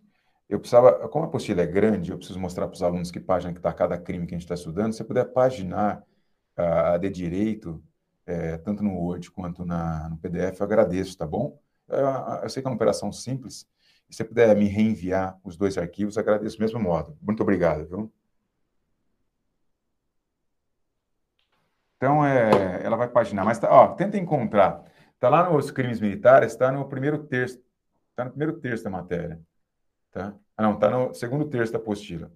Eu 0.50 0.60
precisava, 0.60 1.08
como 1.08 1.24
a 1.24 1.28
apostila 1.30 1.62
é 1.62 1.66
grande, 1.66 2.12
eu 2.12 2.18
preciso 2.18 2.38
mostrar 2.38 2.68
para 2.68 2.76
os 2.76 2.84
alunos 2.84 3.10
que 3.10 3.22
página 3.22 3.54
que 3.54 3.60
está 3.60 3.72
cada 3.72 3.98
crime 3.98 4.28
que 4.28 4.36
a 4.36 4.38
gente 4.38 4.44
está 4.44 4.56
estudando. 4.56 4.92
Se 4.92 4.98
você 4.98 5.06
puder 5.06 5.24
paginar 5.32 6.04
a, 6.58 6.96
a 6.96 6.98
de 6.98 7.10
direito, 7.10 7.82
é, 8.26 8.58
tanto 8.58 8.84
no 8.84 8.92
Word 8.98 9.32
quanto 9.32 9.64
na, 9.64 10.10
no 10.10 10.18
PDF, 10.18 10.60
eu 10.60 10.66
agradeço, 10.66 11.18
tá 11.18 11.26
bom? 11.26 11.58
Eu, 11.88 12.06
eu 12.44 12.50
sei 12.50 12.62
que 12.62 12.68
é 12.68 12.70
uma 12.70 12.76
operação 12.76 13.14
simples, 13.14 13.66
se 14.10 14.18
você 14.18 14.24
puder 14.24 14.56
me 14.56 14.68
reenviar 14.68 15.40
os 15.44 15.58
dois 15.58 15.78
arquivos, 15.78 16.18
agradeço 16.18 16.58
do 16.58 16.62
mesmo 16.62 16.80
modo. 16.80 17.18
Muito 17.22 17.42
obrigado, 17.42 17.88
viu? 17.88 18.14
Então, 21.98 22.26
é, 22.26 22.84
ela 22.84 22.96
vai 22.96 23.08
paginar. 23.08 23.44
Mas, 23.44 23.58
tá, 23.58 23.70
ó, 23.72 23.88
tenta 23.96 24.18
encontrar. 24.18 24.84
Está 25.14 25.30
lá 25.30 25.50
nos 25.50 25.72
crimes 25.72 26.00
militares, 26.00 26.52
está 26.52 26.72
no 26.72 26.88
primeiro 26.88 27.24
terço. 27.26 27.60
Está 28.12 28.26
no 28.26 28.32
primeiro 28.32 28.60
terço 28.60 28.84
da 28.84 28.90
matéria. 28.90 29.42
Tá? 30.12 30.34
Ah, 30.56 30.64
não, 30.64 30.74
está 30.76 30.90
no 30.90 31.14
segundo 31.14 31.50
terço 31.50 31.74
da 31.74 31.80
apostila. 31.80 32.32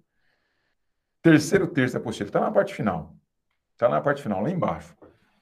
Terceiro 1.22 1.66
terço 1.68 1.94
da 1.94 2.00
apostila. 2.00 2.28
Está 2.28 2.40
na 2.40 2.50
parte 2.50 2.74
final. 2.74 3.14
Está 3.72 3.88
na 3.88 4.00
parte 4.00 4.22
final, 4.22 4.42
lá 4.42 4.50
embaixo. 4.50 4.94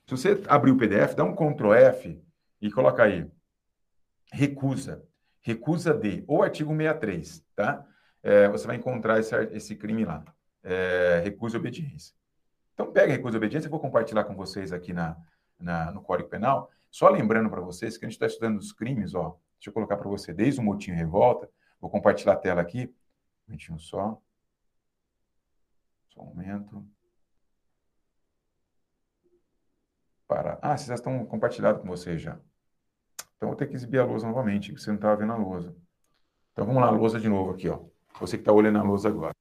Se 0.06 0.16
você 0.16 0.42
abrir 0.46 0.72
o 0.72 0.76
PDF, 0.76 1.14
dá 1.14 1.24
um 1.24 1.34
Ctrl 1.34 1.72
F 1.74 2.22
e 2.60 2.70
coloca 2.70 3.02
aí. 3.02 3.30
Recusa 4.32 5.04
recusa 5.42 5.94
de, 5.94 6.24
ou 6.26 6.42
artigo 6.42 6.74
63, 6.76 7.44
tá? 7.54 7.86
É, 8.22 8.48
você 8.48 8.66
vai 8.66 8.76
encontrar 8.76 9.18
esse, 9.18 9.34
esse 9.52 9.76
crime 9.76 10.04
lá, 10.04 10.24
é, 10.62 11.20
recusa 11.24 11.52
de 11.52 11.58
obediência. 11.58 12.14
Então, 12.74 12.92
pega 12.92 13.12
recusa 13.12 13.32
de 13.32 13.36
obediência, 13.38 13.66
eu 13.66 13.70
vou 13.70 13.80
compartilhar 13.80 14.24
com 14.24 14.34
vocês 14.34 14.72
aqui 14.72 14.92
na, 14.92 15.16
na 15.58 15.90
no 15.90 16.02
Código 16.02 16.28
Penal. 16.28 16.70
Só 16.90 17.08
lembrando 17.08 17.50
para 17.50 17.60
vocês 17.60 17.96
que 17.96 18.04
a 18.04 18.08
gente 18.08 18.16
está 18.16 18.26
estudando 18.26 18.58
os 18.58 18.72
crimes, 18.72 19.14
ó, 19.14 19.38
deixa 19.58 19.68
eu 19.68 19.72
colocar 19.72 19.96
para 19.96 20.08
você, 20.08 20.32
desde 20.32 20.60
o 20.60 20.62
motim 20.62 20.92
revolta, 20.92 21.50
vou 21.80 21.90
compartilhar 21.90 22.34
a 22.34 22.36
tela 22.36 22.60
aqui, 22.60 22.84
um 22.84 23.48
momentinho 23.48 23.78
só. 23.78 24.20
Só 26.08 26.22
um 26.22 26.26
momento. 26.26 26.86
Para... 30.26 30.58
Ah, 30.60 30.76
vocês 30.76 30.88
já 30.88 30.94
estão 30.94 31.24
compartilhados 31.24 31.80
com 31.80 31.88
vocês 31.88 32.20
já. 32.20 32.38
Então, 33.38 33.50
vou 33.50 33.56
ter 33.56 33.68
que 33.68 33.74
exibir 33.74 34.00
a 34.00 34.04
lousa 34.04 34.26
novamente, 34.26 34.72
que 34.72 34.80
você 34.80 34.90
não 34.90 34.96
estava 34.96 35.16
vendo 35.16 35.32
a 35.32 35.36
lousa. 35.36 35.74
Então, 36.52 36.66
vamos 36.66 36.82
lá, 36.82 36.88
a 36.88 36.90
lousa 36.90 37.20
de 37.20 37.28
novo 37.28 37.52
aqui, 37.52 37.68
ó. 37.68 37.78
Você 38.20 38.36
que 38.36 38.42
está 38.42 38.52
olhando 38.52 38.78
a 38.78 38.82
lousa 38.82 39.08
agora. 39.08 39.34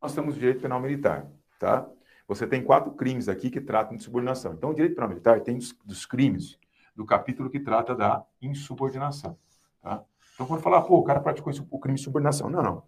Nós 0.00 0.14
temos 0.14 0.36
o 0.36 0.38
direito 0.38 0.60
penal 0.62 0.80
militar, 0.80 1.26
tá? 1.58 1.88
Você 2.28 2.46
tem 2.46 2.62
quatro 2.62 2.92
crimes 2.92 3.28
aqui 3.28 3.50
que 3.50 3.60
tratam 3.60 3.96
de 3.96 4.04
subordinação. 4.04 4.54
Então, 4.54 4.70
o 4.70 4.74
direito 4.74 4.94
penal 4.94 5.08
militar 5.08 5.40
tem 5.40 5.58
dos, 5.58 5.72
dos 5.84 6.06
crimes 6.06 6.56
do 6.94 7.04
capítulo 7.04 7.50
que 7.50 7.58
trata 7.58 7.96
da 7.96 8.24
insubordinação, 8.40 9.36
tá? 9.82 10.04
Então, 10.34 10.46
quando 10.46 10.62
falar, 10.62 10.82
pô, 10.82 10.98
o 10.98 11.02
cara 11.02 11.18
praticou 11.18 11.52
o 11.70 11.78
crime 11.80 11.98
de 11.98 12.04
subordinação. 12.04 12.48
Não, 12.48 12.62
não. 12.62 12.82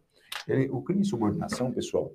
Ele, 0.47 0.71
o 0.71 0.81
crime 0.83 1.03
de 1.03 1.09
subordinação, 1.09 1.73
pessoal, 1.73 2.13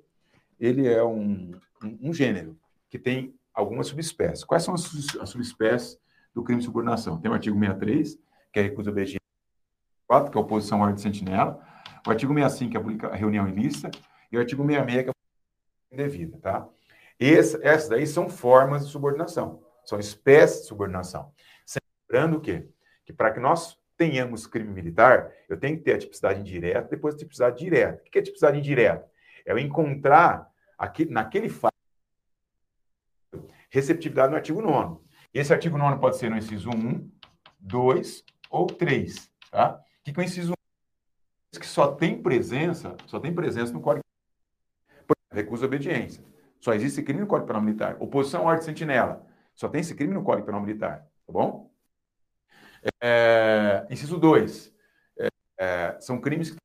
ele 0.58 0.88
é 0.88 1.04
um, 1.04 1.52
um, 1.82 2.08
um 2.08 2.14
gênero 2.14 2.56
que 2.88 2.98
tem 2.98 3.34
algumas 3.52 3.88
subespécies. 3.88 4.44
Quais 4.44 4.62
são 4.62 4.72
as, 4.72 5.16
as 5.16 5.28
subespécies 5.28 5.98
do 6.34 6.42
crime 6.42 6.60
de 6.60 6.66
subordinação. 6.66 7.20
Tem 7.20 7.30
o 7.30 7.34
artigo 7.34 7.58
63, 7.58 8.18
que 8.52 8.58
é 8.58 8.62
a 8.62 8.64
recusa 8.64 8.90
obediência, 8.90 9.20
4, 10.06 10.30
que 10.30 10.36
é 10.36 10.40
a 10.40 10.44
oposição 10.44 10.78
à 10.78 10.82
ordem 10.82 10.96
de 10.96 11.02
sentinela, 11.02 11.60
o 12.06 12.10
artigo 12.10 12.34
65, 12.34 12.98
que 12.98 13.06
é 13.06 13.08
a 13.08 13.14
reunião 13.14 13.48
ilícita, 13.48 13.90
e 14.30 14.36
o 14.36 14.40
artigo 14.40 14.62
66, 14.64 15.04
que 15.04 15.08
é 15.08 15.12
a 15.12 15.94
indevida, 15.94 16.38
tá? 16.38 16.68
Esse, 17.18 17.64
essas 17.64 17.88
daí 17.88 18.06
são 18.06 18.28
formas 18.28 18.84
de 18.84 18.92
subordinação, 18.92 19.62
são 19.84 19.98
espécies 19.98 20.62
de 20.62 20.66
subordinação. 20.66 21.32
Lembrando 22.10 22.36
o 22.36 22.40
quê? 22.40 22.68
Que 23.04 23.12
para 23.12 23.32
que 23.32 23.40
nós 23.40 23.78
tenhamos 23.96 24.46
crime 24.46 24.70
militar, 24.70 25.32
eu 25.48 25.58
tenho 25.58 25.76
que 25.76 25.84
ter 25.84 25.94
a 25.94 25.98
tipicidade 25.98 26.40
indireta, 26.40 26.88
depois 26.88 27.14
a 27.14 27.18
tipicidade 27.18 27.58
direta. 27.58 28.02
O 28.06 28.10
que 28.10 28.18
é 28.18 28.22
tipicidade 28.22 28.58
indireta? 28.58 29.08
É 29.46 29.52
eu 29.52 29.58
encontrar 29.58 30.48
aqui, 30.78 31.04
naquele 31.06 31.48
fato 31.48 31.74
receptividade 33.70 34.30
no 34.30 34.36
artigo 34.36 34.62
9 34.62 35.03
esse 35.40 35.52
artigo 35.52 35.76
9 35.76 36.00
pode 36.00 36.16
ser 36.16 36.30
no 36.30 36.36
inciso 36.36 36.70
1, 36.70 37.10
2 37.58 38.24
ou 38.50 38.66
3, 38.66 39.30
tá? 39.50 39.80
O 40.00 40.04
que, 40.04 40.12
que 40.12 40.20
o 40.20 40.22
inciso 40.22 40.52
1 40.52 41.58
que 41.58 41.66
só 41.66 41.92
tem 41.92 42.20
presença, 42.20 42.96
só 43.06 43.20
tem 43.20 43.32
presença 43.32 43.72
no 43.72 43.80
Código 43.80 44.04
recusa 45.34 45.66
obediência. 45.66 46.24
Só 46.60 46.72
existe 46.72 47.02
crime 47.02 47.20
no 47.20 47.26
Código 47.26 47.48
Penal 47.48 47.62
Militar. 47.62 47.96
Oposição 48.00 48.42
à 48.42 48.50
ordem 48.50 48.64
sentinela. 48.64 49.26
Só 49.54 49.68
tem 49.68 49.80
esse 49.80 49.94
crime 49.94 50.14
no 50.14 50.22
Código 50.22 50.46
Penal 50.46 50.60
Militar, 50.60 51.06
tá 51.26 51.32
bom? 51.32 51.70
É, 53.02 53.86
inciso 53.90 54.18
2. 54.18 54.72
É, 55.18 55.28
é, 55.58 56.00
são 56.00 56.20
crimes 56.20 56.56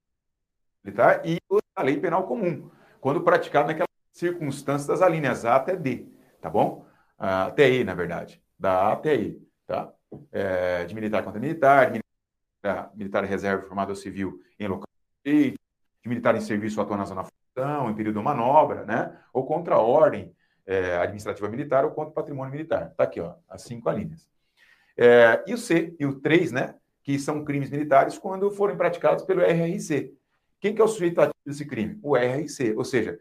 militar 0.83 1.25
e 1.25 1.37
a 1.75 1.83
lei 1.83 1.97
penal 1.97 2.27
comum, 2.27 2.69
quando 2.99 3.21
praticado 3.21 3.67
naquelas 3.67 3.87
circunstâncias 4.11 4.87
das 4.87 5.01
alíneas 5.01 5.45
A 5.45 5.55
até 5.55 5.75
D, 5.75 6.07
tá 6.41 6.49
bom? 6.49 6.85
Ah, 7.17 7.45
até 7.45 7.69
E, 7.69 7.83
na 7.83 7.93
verdade. 7.93 8.41
Da 8.59 8.87
A 8.87 8.93
até 8.93 9.15
E, 9.15 9.41
tá? 9.65 9.93
É, 10.31 10.85
de 10.85 10.93
militar 10.93 11.23
contra 11.23 11.39
militar, 11.39 11.91
de 11.91 12.01
militar, 12.63 12.91
militar 12.95 13.23
reserva 13.23 13.67
formado 13.67 13.95
civil 13.95 14.41
em 14.59 14.67
local 14.67 14.87
de 15.23 15.55
militar 16.05 16.35
em 16.35 16.41
serviço 16.41 16.81
atuando 16.81 17.01
na 17.01 17.05
zona 17.05 17.23
função, 17.23 17.89
em 17.89 17.95
período 17.95 18.17
de 18.17 18.23
manobra, 18.23 18.85
né? 18.85 19.15
Ou 19.33 19.45
contra 19.45 19.75
a 19.75 19.79
ordem 19.79 20.33
é, 20.65 20.97
administrativa 20.97 21.47
militar 21.49 21.85
ou 21.85 21.91
contra 21.91 22.11
o 22.11 22.13
patrimônio 22.13 22.51
militar. 22.51 22.93
Tá 22.95 23.03
aqui, 23.03 23.19
ó, 23.19 23.35
as 23.47 23.63
cinco 23.63 23.89
alíneas. 23.89 24.27
É, 24.97 25.43
e 25.47 25.53
o 25.53 25.57
C 25.57 25.95
e 25.99 26.05
o 26.05 26.19
3, 26.19 26.51
né? 26.51 26.75
Que 27.03 27.17
são 27.17 27.43
crimes 27.43 27.69
militares 27.69 28.17
quando 28.17 28.51
forem 28.51 28.77
praticados 28.77 29.23
pelo 29.23 29.41
RRC. 29.41 30.13
Quem 30.59 30.75
que 30.75 30.81
é 30.81 30.83
o 30.83 30.87
sujeito 30.87 31.21
ativo 31.21 31.39
desse 31.45 31.65
crime? 31.65 31.97
O 32.03 32.15
RRC. 32.17 32.75
Ou 32.75 32.83
seja, 32.83 33.17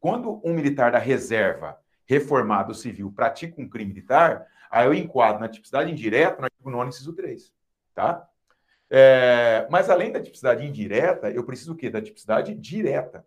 quando 0.00 0.40
um 0.44 0.52
militar 0.52 0.92
da 0.92 0.98
reserva 0.98 1.78
reformado 2.04 2.74
civil 2.74 3.12
pratica 3.12 3.60
um 3.60 3.68
crime 3.68 3.92
militar, 3.92 4.44
aí 4.70 4.86
eu 4.86 4.94
enquadro 4.94 5.40
na 5.40 5.48
tipicidade 5.48 5.90
indireta 5.90 6.38
no 6.38 6.44
artigo 6.44 6.70
9, 6.70 6.88
inciso 6.88 7.12
3. 7.12 7.52
Tá? 7.94 8.28
É, 8.88 9.66
mas 9.70 9.90
além 9.90 10.10
da 10.10 10.22
tipicidade 10.22 10.66
indireta, 10.66 11.30
eu 11.30 11.44
preciso 11.44 11.72
o 11.72 11.76
quê? 11.76 11.90
Da 11.90 12.00
tipicidade 12.00 12.54
direta. 12.54 13.26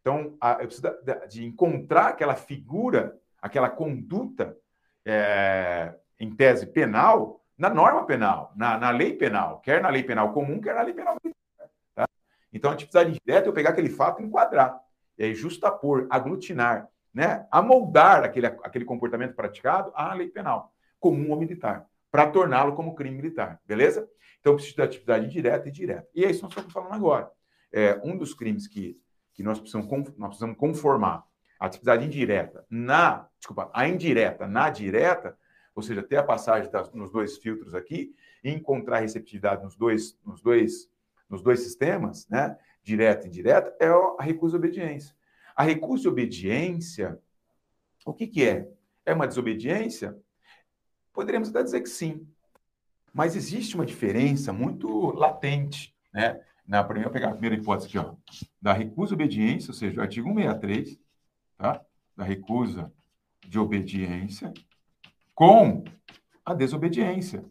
Então, 0.00 0.36
a, 0.40 0.52
eu 0.52 0.66
preciso 0.66 0.88
de, 1.02 1.26
de 1.28 1.44
encontrar 1.44 2.08
aquela 2.08 2.34
figura, 2.34 3.18
aquela 3.40 3.68
conduta 3.68 4.56
é, 5.04 5.94
em 6.18 6.34
tese 6.34 6.66
penal, 6.66 7.42
na 7.56 7.70
norma 7.70 8.04
penal, 8.04 8.52
na, 8.54 8.78
na, 8.78 8.90
lei 8.90 9.14
penal, 9.14 9.60
quer 9.60 9.82
na 9.82 9.88
lei 9.88 10.02
penal 10.02 10.32
comum, 10.32 10.60
quer 10.60 10.74
na 10.74 10.82
lei 10.82 10.94
penal 10.94 11.16
militar. 11.22 11.68
Tá? 11.94 12.08
Então, 12.52 12.70
a 12.70 12.76
tipicidade 12.76 13.10
indireta 13.10 13.46
é 13.46 13.48
eu 13.48 13.52
pegar 13.52 13.70
aquele 13.70 13.90
fato 13.90 14.22
e 14.22 14.24
enquadrar, 14.24 14.78
aí 15.18 15.34
justapor, 15.34 16.06
aglutinar, 16.10 16.88
né? 17.12 17.46
amoldar 17.50 18.22
aquele, 18.22 18.46
aquele 18.46 18.84
comportamento 18.84 19.34
praticado 19.34 19.90
à 19.94 20.14
lei 20.14 20.28
penal, 20.28 20.72
comum 20.98 21.30
ou 21.30 21.38
militar, 21.38 21.86
para 22.10 22.30
torná-lo 22.30 22.74
como 22.74 22.94
crime 22.94 23.16
militar, 23.16 23.60
beleza? 23.66 24.08
Então, 24.40 24.54
preciso 24.54 24.76
da 24.76 24.84
atividade 24.84 25.26
indireta 25.26 25.68
e 25.68 25.72
direta. 25.72 26.08
E 26.14 26.24
é 26.24 26.30
isso 26.30 26.38
que 26.38 26.44
nós 26.44 26.52
estamos 26.52 26.72
falando 26.72 26.94
agora. 26.94 27.30
É, 27.72 28.00
um 28.02 28.16
dos 28.16 28.32
crimes 28.32 28.66
que, 28.66 28.98
que 29.34 29.42
nós, 29.42 29.58
precisamos, 29.58 29.88
nós 30.16 30.28
precisamos 30.28 30.56
conformar 30.56 31.24
a 31.60 31.66
atividade 31.66 32.06
indireta 32.06 32.64
na, 32.70 33.28
desculpa, 33.38 33.70
a 33.74 33.88
indireta 33.88 34.46
na 34.46 34.70
direta, 34.70 35.36
ou 35.74 35.82
seja, 35.82 36.02
ter 36.02 36.16
a 36.16 36.22
passagem 36.22 36.70
das, 36.70 36.92
nos 36.92 37.10
dois 37.10 37.36
filtros 37.38 37.74
aqui 37.74 38.14
e 38.42 38.50
encontrar 38.50 39.00
receptividade 39.00 39.62
nos 39.62 39.76
dois, 39.76 40.18
nos 40.24 40.40
dois, 40.40 40.90
nos 41.28 41.42
dois 41.42 41.60
sistemas, 41.60 42.26
né, 42.28 42.56
direta 42.82 43.26
e 43.26 43.28
indireta, 43.28 43.76
é 43.78 43.88
a 43.88 44.22
recusa 44.22 44.58
de 44.58 44.66
obediência. 44.66 45.14
A 45.54 45.62
recusa 45.62 46.02
de 46.02 46.08
obediência, 46.08 47.20
o 48.06 48.14
que, 48.14 48.26
que 48.26 48.48
é? 48.48 48.68
É 49.04 49.12
uma 49.12 49.26
desobediência? 49.26 50.16
Poderíamos 51.18 51.48
até 51.48 51.64
dizer 51.64 51.80
que 51.80 51.88
sim, 51.88 52.28
mas 53.12 53.34
existe 53.34 53.74
uma 53.74 53.84
diferença 53.84 54.52
muito 54.52 55.10
latente, 55.16 55.92
né? 56.14 56.40
Na 56.64 56.84
primeira, 56.84 57.10
pegar 57.10 57.30
a 57.30 57.32
primeira 57.32 57.56
hipótese 57.56 57.88
aqui, 57.88 57.98
ó, 57.98 58.14
da 58.62 58.72
recusa 58.72 59.14
obediência, 59.14 59.70
ou 59.70 59.74
seja, 59.74 59.98
o 59.98 60.00
artigo 60.00 60.28
163, 60.28 60.96
tá? 61.56 61.84
Da 62.16 62.22
recusa 62.22 62.92
de 63.44 63.58
obediência 63.58 64.54
com 65.34 65.82
a 66.44 66.54
desobediência 66.54 67.44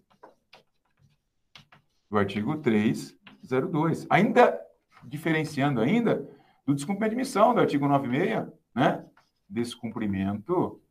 do 2.10 2.18
artigo 2.18 2.56
302. 2.60 4.08
Ainda 4.10 4.58
diferenciando 5.04 5.82
ainda 5.82 6.26
do 6.66 6.74
descumprimento 6.74 7.10
de 7.10 7.18
missão 7.18 7.54
do 7.54 7.60
artigo 7.60 7.86
96, 7.86 8.48
né? 8.74 9.06
Descumprimento, 9.50 10.82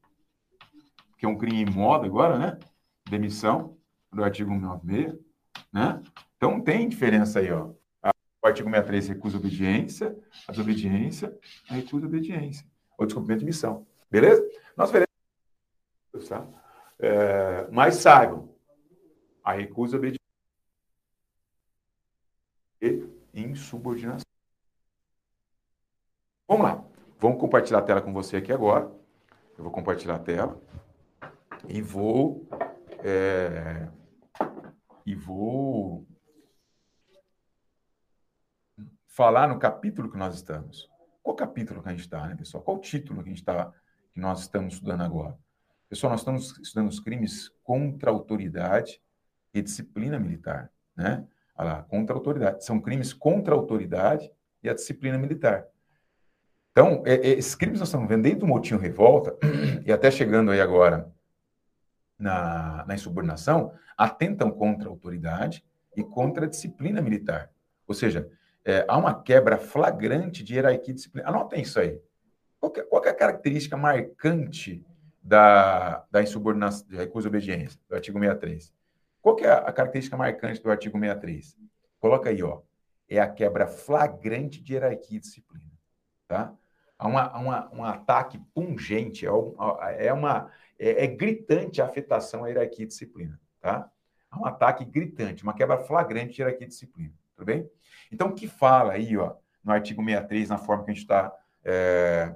que 1.26 1.28
é 1.28 1.28
um 1.28 1.38
crime 1.38 1.62
em 1.62 1.74
moda 1.74 2.06
agora, 2.06 2.38
né? 2.38 2.58
Demissão 3.08 3.76
do 4.12 4.22
artigo 4.22 4.50
196, 4.50 5.18
né? 5.72 6.00
Então 6.36 6.60
tem 6.60 6.88
diferença 6.88 7.40
aí, 7.40 7.50
ó. 7.50 7.72
O 8.42 8.46
artigo 8.46 8.70
63 8.70 9.08
recusa 9.08 9.36
obediência, 9.38 10.16
a 10.46 10.52
desobediência, 10.52 11.36
a 11.68 11.74
recusa 11.74 12.06
obediência, 12.06 12.64
ou 12.96 13.04
descumprimento 13.04 13.40
de 13.40 13.46
missão. 13.46 13.84
Beleza? 14.08 14.40
Nós 14.76 14.90
veremos, 14.92 16.28
tá? 16.28 16.46
É, 16.98 17.68
mas 17.72 17.96
saibam, 17.96 18.54
a 19.42 19.52
recusa 19.52 19.96
obediência 19.96 20.20
e 22.80 23.10
insubordinação. 23.34 24.24
Vamos 26.46 26.64
lá. 26.64 26.84
Vamos 27.18 27.40
compartilhar 27.40 27.80
a 27.80 27.82
tela 27.82 28.00
com 28.00 28.12
você 28.12 28.36
aqui 28.36 28.52
agora. 28.52 28.94
Eu 29.58 29.64
vou 29.64 29.72
compartilhar 29.72 30.14
a 30.14 30.20
tela 30.20 30.62
e 31.68 31.80
vou 31.80 32.48
é, 33.04 33.88
e 35.04 35.14
vou 35.14 36.06
falar 39.06 39.48
no 39.48 39.58
capítulo 39.58 40.10
que 40.10 40.18
nós 40.18 40.34
estamos. 40.34 40.90
Qual 41.22 41.36
capítulo 41.36 41.82
que 41.82 41.88
a 41.88 41.92
gente 41.92 42.00
está, 42.00 42.26
né, 42.26 42.34
pessoal? 42.34 42.62
Qual 42.62 42.78
título 42.78 43.22
que 43.22 43.28
a 43.28 43.32
gente 43.32 43.40
está, 43.40 43.72
que 44.12 44.20
nós 44.20 44.40
estamos 44.40 44.74
estudando 44.74 45.02
agora? 45.02 45.38
Pessoal, 45.88 46.10
nós 46.10 46.20
estamos 46.20 46.58
estudando 46.58 46.88
os 46.88 47.00
crimes 47.00 47.48
contra 47.62 48.10
a 48.10 48.12
autoridade 48.12 49.00
e 49.54 49.62
disciplina 49.62 50.18
militar, 50.18 50.70
né? 50.96 51.26
Olha 51.56 51.72
lá, 51.72 51.82
contra 51.84 52.14
a 52.14 52.18
autoridade. 52.18 52.64
São 52.64 52.80
crimes 52.80 53.12
contra 53.14 53.54
a 53.54 53.56
autoridade 53.56 54.30
e 54.62 54.68
a 54.68 54.74
disciplina 54.74 55.16
militar. 55.16 55.66
Então, 56.72 57.02
é, 57.06 57.14
é, 57.14 57.28
esses 57.38 57.54
crimes 57.54 57.78
nós 57.78 57.88
estamos 57.88 58.08
vendo 58.08 58.22
desde 58.24 58.44
o 58.44 58.46
motinho 58.46 58.78
revolta 58.78 59.34
e 59.86 59.90
até 59.90 60.10
chegando 60.10 60.50
aí 60.50 60.60
agora 60.60 61.10
na, 62.18 62.84
na 62.86 62.94
insubordinação, 62.94 63.72
atentam 63.96 64.50
contra 64.50 64.88
a 64.88 64.90
autoridade 64.90 65.64
e 65.96 66.02
contra 66.02 66.46
a 66.46 66.48
disciplina 66.48 67.00
militar. 67.00 67.50
Ou 67.86 67.94
seja, 67.94 68.30
é, 68.64 68.84
há 68.88 68.96
uma 68.96 69.22
quebra 69.22 69.56
flagrante 69.56 70.42
de 70.42 70.54
hierarquia 70.54 70.92
e 70.92 70.94
disciplina. 70.94 71.28
Anotem 71.28 71.62
isso 71.62 71.78
aí. 71.78 72.00
Qual, 72.58 72.72
que, 72.72 72.82
qual 72.82 73.00
que 73.00 73.08
é 73.08 73.12
a 73.12 73.14
característica 73.14 73.76
marcante 73.76 74.84
da, 75.22 76.04
da 76.10 76.22
insubordinação, 76.22 76.86
de 76.88 76.96
recurso 76.96 77.28
de 77.28 77.36
obediência, 77.36 77.78
do 77.88 77.94
artigo 77.94 78.18
63? 78.18 78.74
Qual 79.22 79.36
que 79.36 79.44
é 79.44 79.52
a 79.52 79.72
característica 79.72 80.16
marcante 80.16 80.62
do 80.62 80.70
artigo 80.70 80.98
63? 80.98 81.56
Coloca 82.00 82.30
aí, 82.30 82.42
ó. 82.42 82.60
É 83.08 83.20
a 83.20 83.28
quebra 83.28 83.66
flagrante 83.66 84.60
de 84.60 84.74
hierarquia 84.74 85.18
e 85.18 85.20
disciplina. 85.20 85.70
Tá? 86.26 86.52
Há, 86.98 87.06
uma, 87.06 87.22
há 87.22 87.38
uma, 87.38 87.74
um 87.74 87.84
ataque 87.84 88.38
pungente, 88.54 89.26
é, 89.26 90.06
é 90.06 90.12
uma, 90.12 90.50
é, 90.78 91.04
é 91.04 91.06
gritante 91.06 91.82
a 91.82 91.86
afetação 91.86 92.44
à 92.44 92.48
hierarquia 92.48 92.84
e 92.84 92.88
disciplina, 92.88 93.38
tá? 93.60 93.90
Um 94.34 94.44
ataque 94.44 94.84
gritante, 94.84 95.42
uma 95.42 95.54
quebra 95.54 95.78
flagrante 95.78 96.34
de 96.34 96.42
hierarquia 96.42 96.66
e 96.66 96.68
disciplina, 96.68 97.12
tudo 97.34 97.46
bem? 97.46 97.70
Então, 98.10 98.28
o 98.28 98.34
que 98.34 98.46
fala 98.46 98.92
aí, 98.92 99.16
ó, 99.16 99.34
no 99.62 99.72
artigo 99.72 100.02
63, 100.02 100.48
na 100.48 100.58
forma 100.58 100.84
que 100.84 100.90
a 100.90 100.94
gente 100.94 101.02
está 101.02 101.32
é, 101.64 102.34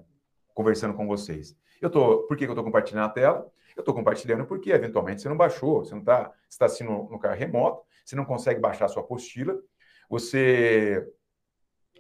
conversando 0.54 0.94
com 0.94 1.06
vocês? 1.06 1.56
Eu 1.80 1.88
tô, 1.88 2.24
por 2.24 2.36
que 2.36 2.44
eu 2.44 2.50
estou 2.50 2.64
compartilhando 2.64 3.06
a 3.06 3.10
tela? 3.10 3.50
Eu 3.76 3.80
estou 3.80 3.94
compartilhando 3.94 4.44
porque, 4.44 4.70
eventualmente, 4.70 5.22
você 5.22 5.28
não 5.28 5.36
baixou, 5.36 5.84
você 5.84 5.92
não 5.92 6.00
está, 6.00 6.32
assim 6.60 6.84
no, 6.84 7.08
no 7.08 7.18
carro 7.18 7.36
remoto, 7.36 7.82
você 8.04 8.14
não 8.14 8.24
consegue 8.24 8.60
baixar 8.60 8.86
a 8.86 8.88
sua 8.88 9.02
apostila, 9.02 9.58
você 10.08 11.06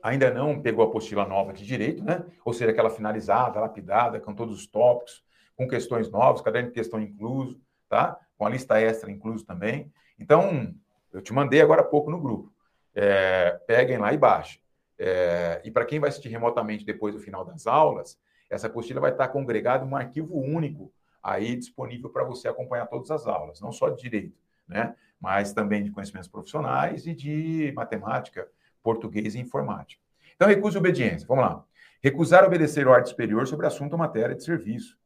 ainda 0.02 0.30
não 0.30 0.60
pegou 0.60 0.84
a 0.84 0.88
apostila 0.88 1.26
nova 1.26 1.52
de 1.52 1.64
direito, 1.64 2.02
né? 2.02 2.24
Ou 2.44 2.52
seja, 2.52 2.70
aquela 2.70 2.90
finalizada, 2.90 3.60
lapidada, 3.60 4.20
com 4.20 4.34
todos 4.34 4.58
os 4.58 4.66
tópicos, 4.66 5.24
com 5.56 5.68
questões 5.68 6.10
novas, 6.10 6.40
caderno 6.40 6.68
de 6.68 6.74
questão 6.74 7.00
incluso, 7.00 7.60
tá? 7.88 8.18
Com 8.38 8.46
a 8.46 8.50
lista 8.50 8.80
extra 8.80 9.10
incluso 9.10 9.44
também. 9.44 9.92
Então, 10.18 10.74
eu 11.12 11.20
te 11.20 11.32
mandei 11.32 11.60
agora 11.60 11.82
há 11.82 11.84
pouco 11.84 12.10
no 12.10 12.20
grupo. 12.20 12.52
É, 12.94 13.60
peguem 13.66 13.98
lá 13.98 14.12
e 14.12 14.18
baixem. 14.18 14.60
É, 14.98 15.60
e 15.64 15.70
para 15.70 15.84
quem 15.84 15.98
vai 15.98 16.10
assistir 16.10 16.28
remotamente 16.28 16.84
depois 16.84 17.14
do 17.14 17.20
final 17.20 17.44
das 17.44 17.66
aulas, 17.66 18.18
essa 18.50 18.66
apostila 18.66 19.00
vai 19.00 19.12
estar 19.12 19.28
congregada 19.28 19.84
em 19.84 19.88
um 19.88 19.96
arquivo 19.96 20.36
único 20.38 20.92
aí 21.22 21.56
disponível 21.56 22.10
para 22.10 22.24
você 22.24 22.48
acompanhar 22.48 22.86
todas 22.86 23.10
as 23.10 23.26
aulas, 23.26 23.60
não 23.60 23.72
só 23.72 23.90
de 23.90 24.02
direito, 24.02 24.36
né? 24.66 24.94
Mas 25.20 25.52
também 25.52 25.82
de 25.82 25.90
conhecimentos 25.90 26.28
profissionais 26.28 27.06
e 27.06 27.14
de 27.14 27.72
matemática, 27.76 28.48
português 28.82 29.34
e 29.34 29.40
informática. 29.40 30.02
Então, 30.34 30.48
recurso 30.48 30.72
de 30.72 30.78
obediência. 30.78 31.26
Vamos 31.26 31.44
lá. 31.44 31.64
Recusar 32.02 32.44
obedecer 32.44 32.88
ordem 32.88 33.10
superior 33.10 33.46
sobre 33.46 33.66
assunto 33.66 33.92
ou 33.92 33.98
matéria 33.98 34.34
de 34.34 34.42
serviço 34.42 34.98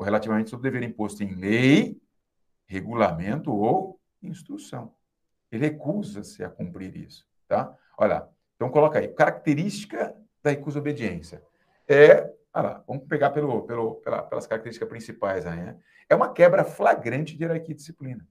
ou 0.00 0.04
relativamente 0.04 0.48
sobre 0.48 0.66
o 0.66 0.72
dever 0.72 0.88
imposto 0.88 1.22
em 1.22 1.34
lei, 1.34 2.00
regulamento 2.66 3.52
ou 3.52 4.00
instrução. 4.22 4.94
Ele 5.52 5.66
recusa-se 5.66 6.42
a 6.42 6.48
cumprir 6.48 6.96
isso, 6.96 7.26
tá? 7.46 7.76
Olha, 7.98 8.26
então 8.56 8.70
coloca 8.70 8.98
aí, 8.98 9.08
característica 9.08 10.16
da 10.42 10.50
recusa 10.50 10.78
obediência. 10.78 11.42
É, 11.86 12.32
olha 12.54 12.68
lá, 12.68 12.84
vamos 12.86 13.06
pegar 13.06 13.28
pelo, 13.30 13.62
pelo, 13.66 13.96
pela, 13.96 14.22
pelas 14.22 14.46
características 14.46 14.88
principais 14.88 15.44
aí, 15.44 15.62
né? 15.62 15.76
É 16.08 16.14
uma 16.14 16.32
quebra 16.32 16.64
flagrante 16.64 17.36
de 17.36 17.44
hierarquia 17.44 17.72
e 17.72 17.76
disciplina, 17.76 18.26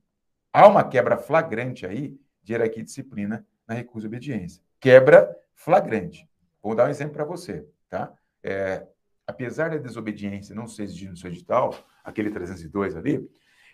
há 0.52 0.68
uma 0.68 0.84
quebra 0.84 1.18
flagrante 1.18 1.86
aí 1.86 2.20
de 2.42 2.54
hierarquia 2.54 2.82
e 2.82 2.86
disciplina 2.86 3.46
na 3.68 3.76
recusa 3.76 4.06
e 4.06 4.08
obediência. 4.08 4.64
Quebra 4.80 5.36
flagrante. 5.54 6.28
Vou 6.62 6.76
dar 6.76 6.88
um 6.88 6.90
exemplo 6.90 7.14
para 7.14 7.26
você, 7.26 7.68
tá? 7.90 8.14
É, 8.44 8.88
apesar 9.28 9.70
da 9.70 9.78
desobediência 9.78 10.56
não 10.56 10.68
ser 10.68 10.84
exigida 10.84 11.12
no 11.12 11.18
seu 11.18 11.30
edital, 11.30 11.76
aquele 12.04 12.32
302 12.32 12.96
ali, 12.96 13.30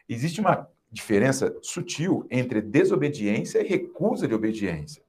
existe 0.10 0.42
uma 0.42 0.68
diferença 0.92 1.56
sutil 1.62 2.26
entre 2.30 2.62
desobediência 2.62 3.62
e 3.62 3.68
recusa 3.68 4.28
de 4.28 4.34
obediência. 4.34 5.04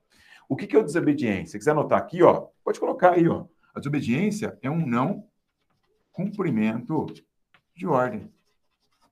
O 0.48 0.56
que, 0.56 0.66
que 0.66 0.76
é 0.76 0.82
desobediência? 0.82 1.52
Se 1.52 1.58
quiser 1.58 1.72
anotar 1.72 1.98
aqui, 1.98 2.22
ó, 2.22 2.48
pode 2.64 2.78
colocar 2.78 3.12
aí, 3.12 3.28
ó. 3.28 3.46
A 3.74 3.78
desobediência 3.78 4.58
é 4.62 4.70
um 4.70 4.86
não 4.86 5.26
cumprimento 6.12 7.06
de 7.74 7.86
ordem. 7.86 8.32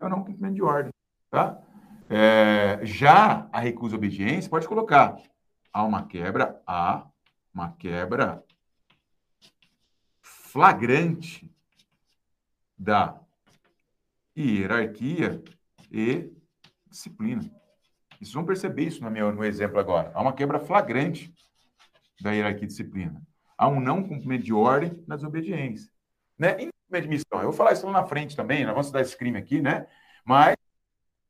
É 0.01 0.07
um 0.07 0.09
não 0.09 0.25
cumprimento 0.25 0.55
de 0.55 0.63
ordem, 0.63 0.93
tá? 1.31 1.61
É, 2.09 2.81
já 2.85 3.49
a 3.53 3.61
recusa 3.61 3.97
obediência, 3.97 4.51
pode 4.51 4.69
colocar. 4.69 5.17
Há 5.75 5.83
uma 5.83 6.07
quebra, 6.07 6.63
há 6.65 7.05
uma 7.53 7.73
quebra 7.73 8.45
flagrante 10.23 11.53
da 12.79 13.21
hierarquia 14.39 15.43
e 15.91 16.33
disciplina. 16.87 17.43
Vocês 18.13 18.33
vão 18.33 18.47
perceber 18.47 18.85
isso 18.85 19.03
no 19.03 19.11
meu 19.11 19.33
no 19.33 19.45
exemplo 19.45 19.81
agora. 19.81 20.13
Há 20.15 20.23
uma 20.23 20.33
quebra 20.33 20.61
flagrante 20.61 21.35
da 22.21 22.31
hierarquia 22.31 22.65
e 22.65 22.69
disciplina. 22.69 23.21
Há 23.59 23.67
um 23.67 23.81
não 23.81 24.01
cumprimento 24.03 24.45
de 24.45 24.53
ordem 24.53 25.03
na 25.09 25.17
desobediência. 25.17 25.91
Né? 26.39 26.57
Em 26.61 26.71
de 27.01 27.09
missão, 27.09 27.39
eu 27.39 27.45
vou 27.45 27.53
falar 27.53 27.73
isso 27.73 27.85
lá 27.87 27.93
na 27.93 28.07
frente 28.07 28.37
também, 28.37 28.65
nós 28.65 28.73
vamos 28.73 28.93
dar 28.93 29.01
esse 29.01 29.17
crime 29.17 29.37
aqui, 29.37 29.61
né? 29.61 29.89
Mas 30.25 30.55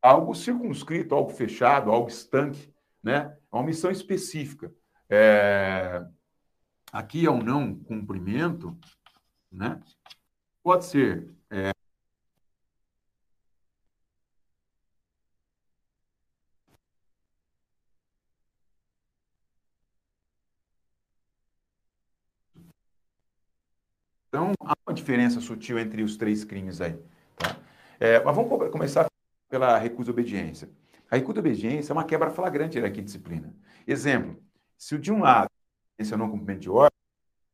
algo 0.02 0.34
circunscrito, 0.34 1.14
algo 1.14 1.30
fechado, 1.30 1.90
algo 1.90 2.08
estanque, 2.08 2.73
né? 3.04 3.36
É 3.52 3.56
uma 3.56 3.62
missão 3.64 3.90
específica. 3.90 4.72
É... 5.08 6.04
Aqui 6.92 7.26
é 7.26 7.30
um 7.30 7.42
não 7.42 7.74
cumprimento, 7.74 8.78
né? 9.52 9.80
Pode 10.62 10.86
ser 10.86 11.34
é... 11.50 11.72
Então, 24.28 24.52
há 24.64 24.74
uma 24.86 24.94
diferença 24.94 25.40
sutil 25.40 25.78
entre 25.78 26.02
os 26.02 26.16
três 26.16 26.44
crimes 26.44 26.80
aí. 26.80 26.94
Tá? 27.36 27.56
É, 28.00 28.20
mas 28.22 28.34
vamos 28.34 28.70
começar 28.70 29.06
pela 29.48 29.78
recusa 29.78 30.10
obediência. 30.10 30.68
A 31.14 31.30
obediência 31.30 31.92
é 31.92 31.94
uma 31.94 32.04
quebra 32.04 32.28
flagrante 32.28 32.80
de 32.80 33.02
disciplina. 33.02 33.54
Exemplo, 33.86 34.42
se 34.76 34.98
de 34.98 35.12
um 35.12 35.20
lado, 35.20 35.48
esse 35.96 36.12
é 36.12 36.16
não 36.16 36.28
cumprimento 36.28 36.62
de 36.62 36.70
ordem, 36.70 36.98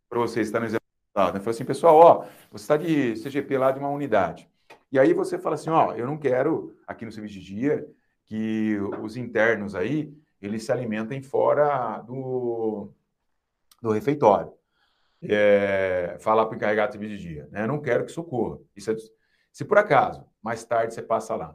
para 0.08 0.18
você 0.18 0.40
estar 0.40 0.60
no 0.60 0.66
exemplo, 0.66 0.86
né? 1.14 1.40
fala 1.40 1.50
assim, 1.50 1.64
pessoal, 1.64 1.96
ó, 1.96 2.24
você 2.50 2.64
está 2.64 2.76
de 2.78 3.16
CGP 3.16 3.58
lá 3.58 3.70
de 3.70 3.78
uma 3.78 3.90
unidade. 3.90 4.48
E 4.90 4.98
aí 4.98 5.12
você 5.12 5.38
fala 5.38 5.56
assim, 5.56 5.68
ó, 5.68 5.92
eu 5.92 6.06
não 6.06 6.16
quero, 6.16 6.74
aqui 6.86 7.04
no 7.04 7.12
serviço 7.12 7.34
de 7.34 7.44
dia, 7.44 7.86
que 8.24 8.78
os 9.02 9.16
internos 9.18 9.74
aí, 9.74 10.10
eles 10.40 10.64
se 10.64 10.72
alimentem 10.72 11.20
fora 11.22 11.98
do, 12.00 12.90
do 13.82 13.90
refeitório. 13.90 14.52
É, 15.22 16.16
falar 16.18 16.46
para 16.46 16.54
o 16.54 16.56
encarregado 16.56 16.92
de 16.92 16.98
serviço 16.98 17.22
de 17.22 17.28
dia, 17.28 17.48
né? 17.50 17.64
Eu 17.64 17.68
não 17.68 17.82
quero 17.82 18.06
que 18.06 18.10
isso 18.10 18.22
ocorra. 18.22 18.58
Isso 18.74 18.90
é, 18.90 18.96
se 19.52 19.66
por 19.66 19.76
acaso, 19.76 20.24
mais 20.42 20.64
tarde 20.64 20.94
você 20.94 21.02
passa 21.02 21.36
lá 21.36 21.54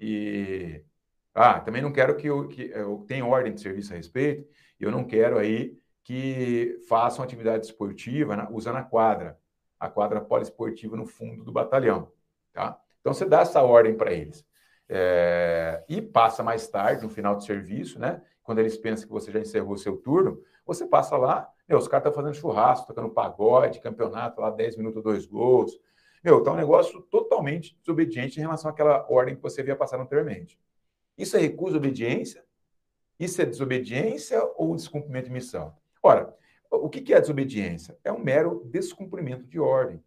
e 0.00 0.82
ah, 1.34 1.60
também 1.60 1.82
não 1.82 1.92
quero 1.92 2.16
que 2.16 2.26
eu, 2.26 2.48
que 2.48 2.70
eu 2.70 3.04
tenha 3.06 3.24
ordem 3.24 3.54
de 3.54 3.60
serviço 3.60 3.92
a 3.92 3.96
respeito, 3.96 4.48
eu 4.78 4.90
não 4.90 5.04
quero 5.04 5.38
aí 5.38 5.78
que 6.02 6.78
façam 6.88 7.24
atividade 7.24 7.66
esportiva 7.66 8.48
usando 8.50 8.76
a 8.76 8.82
quadra, 8.82 9.38
a 9.78 9.88
quadra 9.88 10.20
poliesportiva 10.20 10.96
no 10.96 11.06
fundo 11.06 11.44
do 11.44 11.52
batalhão, 11.52 12.10
tá? 12.52 12.80
Então 13.00 13.14
você 13.14 13.24
dá 13.24 13.40
essa 13.40 13.62
ordem 13.62 13.94
para 13.94 14.12
eles. 14.12 14.44
É, 14.88 15.84
e 15.88 16.02
passa 16.02 16.42
mais 16.42 16.66
tarde, 16.66 17.02
no 17.02 17.08
final 17.08 17.36
do 17.36 17.44
serviço, 17.44 17.98
né? 17.98 18.20
Quando 18.42 18.58
eles 18.58 18.76
pensam 18.76 19.06
que 19.06 19.12
você 19.12 19.30
já 19.30 19.38
encerrou 19.38 19.76
seu 19.76 19.96
turno, 19.96 20.42
você 20.66 20.86
passa 20.86 21.16
lá, 21.16 21.48
meu, 21.68 21.78
os 21.78 21.86
caras 21.86 22.06
estão 22.06 22.22
fazendo 22.22 22.38
churrasco, 22.38 22.88
tocando 22.88 23.10
pagode, 23.10 23.80
campeonato 23.80 24.40
lá, 24.40 24.50
10 24.50 24.76
minutos, 24.76 25.02
dois 25.02 25.26
gols. 25.26 25.78
Meu, 26.24 26.42
tá 26.42 26.52
um 26.52 26.56
negócio 26.56 27.00
totalmente 27.02 27.78
desobediente 27.78 28.38
em 28.38 28.42
relação 28.42 28.70
àquela 28.70 29.06
ordem 29.08 29.36
que 29.36 29.42
você 29.42 29.62
via 29.62 29.76
passar 29.76 30.00
anteriormente. 30.00 30.58
Isso 31.20 31.36
é 31.36 31.40
recusa 31.40 31.76
obediência? 31.76 32.42
Isso 33.18 33.42
é 33.42 33.44
desobediência 33.44 34.42
ou 34.56 34.74
descumprimento 34.74 35.26
de 35.26 35.32
missão? 35.32 35.76
Ora, 36.02 36.34
o 36.70 36.88
que 36.88 37.12
é 37.12 37.20
desobediência? 37.20 37.98
É 38.02 38.10
um 38.10 38.18
mero 38.18 38.62
descumprimento 38.64 39.44
de 39.44 39.60
ordem. 39.60 40.02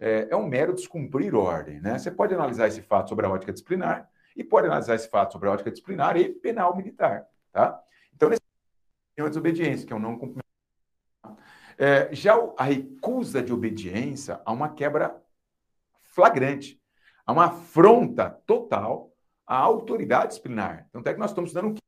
É, 0.00 0.28
é 0.30 0.36
um 0.36 0.46
mero 0.46 0.72
descumprir 0.72 1.34
ordem. 1.34 1.78
Né? 1.80 1.98
Você 1.98 2.10
pode 2.10 2.32
analisar 2.32 2.68
esse 2.68 2.80
fato 2.80 3.10
sobre 3.10 3.26
a 3.26 3.30
ótica 3.30 3.52
disciplinar 3.52 4.10
e 4.34 4.42
pode 4.42 4.66
analisar 4.66 4.94
esse 4.94 5.10
fato 5.10 5.32
sobre 5.32 5.46
a 5.48 5.52
ótica 5.52 5.70
disciplinar 5.70 6.16
e 6.16 6.30
penal 6.30 6.74
militar. 6.74 7.26
Tá? 7.52 7.78
Então, 8.14 8.30
nesse 8.30 8.40
é 9.18 9.22
uma 9.22 9.28
desobediência, 9.28 9.86
que 9.86 9.92
é 9.92 9.96
um 9.96 10.00
não 10.00 10.16
cumprimento. 10.16 10.46
É, 11.76 12.14
já 12.14 12.34
a 12.56 12.64
recusa 12.64 13.42
de 13.42 13.52
obediência 13.52 14.40
há 14.42 14.52
uma 14.52 14.70
quebra 14.70 15.22
flagrante, 16.00 16.80
há 17.26 17.32
uma 17.32 17.46
afronta 17.46 18.30
total 18.46 19.12
a 19.46 19.56
autoridade 19.56 20.28
disciplinar. 20.28 20.86
Então, 20.88 21.00
até 21.00 21.14
que 21.14 21.20
nós 21.20 21.30
estamos 21.30 21.50
estudando 21.50 21.78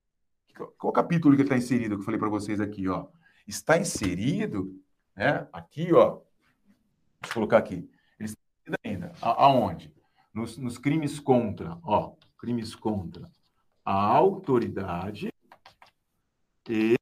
qual 0.76 0.92
capítulo 0.92 1.36
que 1.36 1.42
está 1.42 1.56
inserido 1.56 1.96
que 1.96 2.00
eu 2.00 2.04
falei 2.04 2.18
para 2.18 2.28
vocês 2.28 2.60
aqui, 2.60 2.88
ó. 2.88 3.06
Está 3.46 3.78
inserido, 3.78 4.80
né? 5.16 5.48
Aqui, 5.52 5.92
ó. 5.92 6.20
Deixa 7.20 7.30
eu 7.30 7.34
colocar 7.34 7.58
aqui. 7.58 7.88
Ele 8.18 8.28
está 8.28 8.40
inserido 8.60 8.78
ainda. 8.84 9.12
A, 9.22 9.44
aonde? 9.44 9.94
Nos, 10.32 10.58
nos 10.58 10.78
crimes 10.78 11.18
contra, 11.18 11.78
ó, 11.82 12.14
crimes 12.36 12.74
contra 12.74 13.30
a 13.84 13.92
autoridade 13.92 15.32
e 16.68 16.96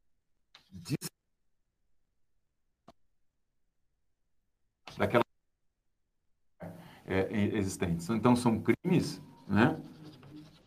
daquela 4.97 5.25
é, 7.05 7.33
existentes. 7.57 8.09
Então, 8.11 8.35
são 8.35 8.61
crimes, 8.61 9.21
né? 9.47 9.81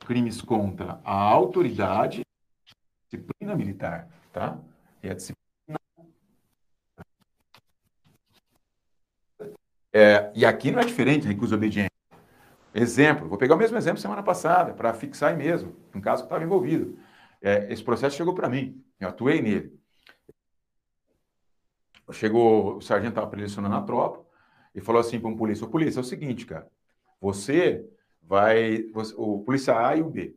Crimes 0.10 0.41
contra 0.41 1.00
a 1.06 1.13
autoridade, 1.13 2.22
disciplina 3.08 3.56
militar, 3.56 4.10
tá? 4.34 4.60
E 5.04 5.08
a 5.08 5.13
disciplina. 5.13 5.78
É, 9.93 10.32
e 10.34 10.43
aqui 10.48 10.72
não 10.72 10.80
é 10.80 10.84
diferente, 10.84 11.28
recusa 11.28 11.56
obediência. 11.56 11.91
Exemplo, 12.74 13.30
vou 13.30 13.38
pegar 13.38 13.54
o 13.54 13.58
mesmo 13.60 13.78
exemplo 13.78 14.02
semana 14.02 14.24
passada, 14.24 14.74
para 14.74 14.95
fixar 14.95 15.30
aí 15.30 15.38
mesmo, 15.38 15.76
um 15.93 16.02
caso 16.02 16.24
que 16.24 16.26
estava 16.26 16.43
envolvido. 16.43 16.98
É, 17.39 17.72
esse 17.72 17.84
processo 17.84 18.17
chegou 18.17 18.34
para 18.34 18.50
mim, 18.50 18.84
eu 19.00 19.10
atuei 19.10 19.43
nele. 19.43 19.80
Chegou, 22.13 22.78
o 22.78 22.82
sargento 22.82 23.12
estava 23.12 23.28
prelecionando 23.28 23.76
a 23.76 23.84
tropa 23.84 24.26
e 24.74 24.82
falou 24.82 25.02
assim 25.02 25.19
para 25.19 25.30
um 25.30 25.38
polícia: 25.38 25.67
o 25.67 25.69
polícia, 25.69 26.00
é 26.00 26.02
o 26.02 26.04
seguinte, 26.04 26.48
cara, 26.48 26.67
você 27.22 27.88
vai. 28.29 28.85
O 29.17 29.39
polícia 29.39 29.75
A 29.75 29.95
e 29.95 30.03
o 30.03 30.09
B. 30.09 30.35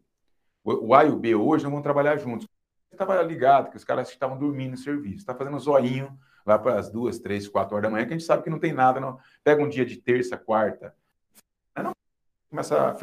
O, 0.64 0.94
A 0.94 1.04
e 1.04 1.10
o 1.10 1.18
B 1.18 1.34
hoje 1.34 1.64
não 1.64 1.70
vão 1.70 1.82
trabalhar 1.82 2.16
juntos. 2.16 2.48
Estava 2.90 3.20
ligado 3.22 3.70
que 3.70 3.76
os 3.76 3.84
caras 3.84 4.08
estavam 4.08 4.38
dormindo 4.38 4.72
no 4.72 4.76
serviço, 4.76 5.18
está 5.18 5.34
fazendo 5.34 5.58
zoinho 5.58 6.18
lá 6.46 6.58
para 6.58 6.78
as 6.78 6.90
duas, 6.90 7.18
três, 7.18 7.46
quatro 7.46 7.76
horas 7.76 7.88
da 7.88 7.90
manhã, 7.90 8.06
que 8.06 8.14
a 8.14 8.16
gente 8.16 8.26
sabe 8.26 8.42
que 8.42 8.50
não 8.50 8.58
tem 8.58 8.72
nada. 8.72 8.98
Não. 8.98 9.18
Pega 9.44 9.62
um 9.62 9.68
dia 9.68 9.84
de 9.84 9.96
terça, 9.96 10.36
quarta, 10.36 10.94
não, 11.76 11.92
começa 12.50 12.90
a 12.90 12.94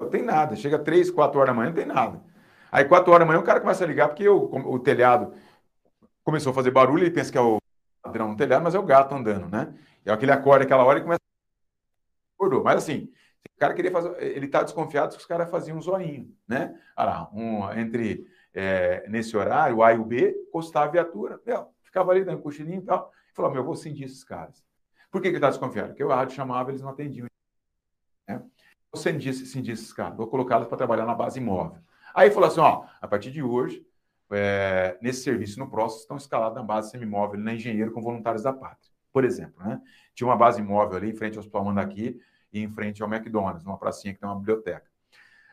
não 0.00 0.10
tem 0.10 0.22
nada. 0.22 0.56
Chega 0.56 0.78
três, 0.78 1.10
quatro 1.10 1.38
horas 1.38 1.52
da 1.52 1.54
manhã, 1.54 1.70
não 1.70 1.76
tem 1.76 1.86
nada. 1.86 2.22
Aí 2.70 2.84
quatro 2.84 3.12
horas 3.12 3.26
da 3.26 3.26
manhã 3.26 3.40
o 3.40 3.44
cara 3.46 3.60
começa 3.60 3.84
a 3.84 3.86
ligar 3.86 4.08
porque 4.08 4.28
o, 4.28 4.36
o 4.36 4.78
telhado 4.78 5.34
começou 6.24 6.50
a 6.50 6.54
fazer 6.54 6.70
barulho, 6.70 7.04
ele 7.04 7.10
pensa 7.10 7.30
que 7.30 7.38
é 7.38 7.40
o 7.40 7.58
ladrão 8.04 8.28
no 8.28 8.36
telhado, 8.36 8.62
mas 8.62 8.74
é 8.74 8.78
o 8.78 8.82
gato 8.82 9.14
andando, 9.14 9.48
né? 9.48 9.74
É 10.04 10.12
aquele 10.12 10.32
acorda 10.32 10.64
aquela 10.64 10.84
hora 10.84 10.98
e 10.98 11.02
começa 11.02 11.20
Mas 12.62 12.76
assim, 12.76 13.10
o 13.54 13.58
cara 13.58 13.74
queria 13.74 13.90
fazer, 13.90 14.22
ele 14.22 14.48
tá 14.48 14.62
desconfiado 14.62 15.14
que 15.14 15.20
os 15.20 15.26
caras 15.26 15.50
faziam 15.50 15.78
um 15.78 15.80
zoinho, 15.80 16.34
né? 16.46 16.78
Olha 16.96 17.06
lá, 17.08 17.30
um, 17.32 17.72
entre 17.72 18.26
é, 18.52 19.06
nesse 19.08 19.36
horário, 19.36 19.76
o 19.76 19.82
A 19.82 19.92
e 19.92 19.98
o 19.98 20.04
B, 20.04 20.34
costava 20.50 20.86
a 20.86 20.90
viatura, 20.90 21.40
meu, 21.44 21.68
ficava 21.82 22.12
ali 22.12 22.24
dando 22.24 22.42
cochilinho 22.42 22.80
e 22.80 22.84
tal. 22.84 23.12
Falou, 23.34 23.50
meu, 23.50 23.60
eu 23.60 23.66
vou 23.66 23.76
sentir 23.76 24.04
esses 24.04 24.24
caras. 24.24 24.64
Por 25.10 25.20
que, 25.20 25.28
que 25.28 25.34
ele 25.34 25.40
tá 25.40 25.50
desconfiado? 25.50 25.88
Porque 25.88 26.04
o 26.04 26.08
rádio 26.08 26.34
chamava, 26.34 26.70
eles 26.70 26.80
não 26.80 26.88
atendiam. 26.88 27.26
Né? 28.26 28.42
Vou 28.92 29.00
sentir, 29.00 29.34
sentir 29.34 29.72
esses 29.72 29.92
caras, 29.92 30.16
vou 30.16 30.26
colocá-los 30.26 30.68
para 30.68 30.78
trabalhar 30.78 31.04
na 31.04 31.14
base 31.14 31.38
imóvel. 31.38 31.80
Aí 32.14 32.30
falou 32.30 32.48
assim, 32.48 32.60
ó, 32.60 32.84
a 33.00 33.06
partir 33.06 33.30
de 33.30 33.42
hoje, 33.42 33.86
é, 34.30 34.98
nesse 35.02 35.22
serviço 35.22 35.58
no 35.58 35.70
próximo 35.70 36.00
estão 36.00 36.16
escalados 36.16 36.56
na 36.56 36.62
base 36.62 36.90
semimóvel 36.90 37.38
na 37.38 37.54
Engenheiro 37.54 37.92
com 37.92 38.00
voluntários 38.00 38.42
da 38.42 38.52
pátria, 38.52 38.90
por 39.16 39.24
exemplo. 39.24 39.64
Né? 39.64 39.80
Tinha 40.14 40.28
uma 40.28 40.36
base 40.36 40.60
imóvel 40.60 40.98
ali 40.98 41.08
em 41.08 41.14
frente 41.14 41.38
ao 41.38 41.40
Hospital 41.40 41.64
Mandaqui 41.64 42.20
e 42.52 42.60
em 42.60 42.68
frente 42.68 43.02
ao 43.02 43.10
McDonald's, 43.10 43.64
numa 43.64 43.78
pracinha 43.78 44.12
que 44.12 44.20
tem 44.20 44.28
uma 44.28 44.36
biblioteca. 44.36 44.84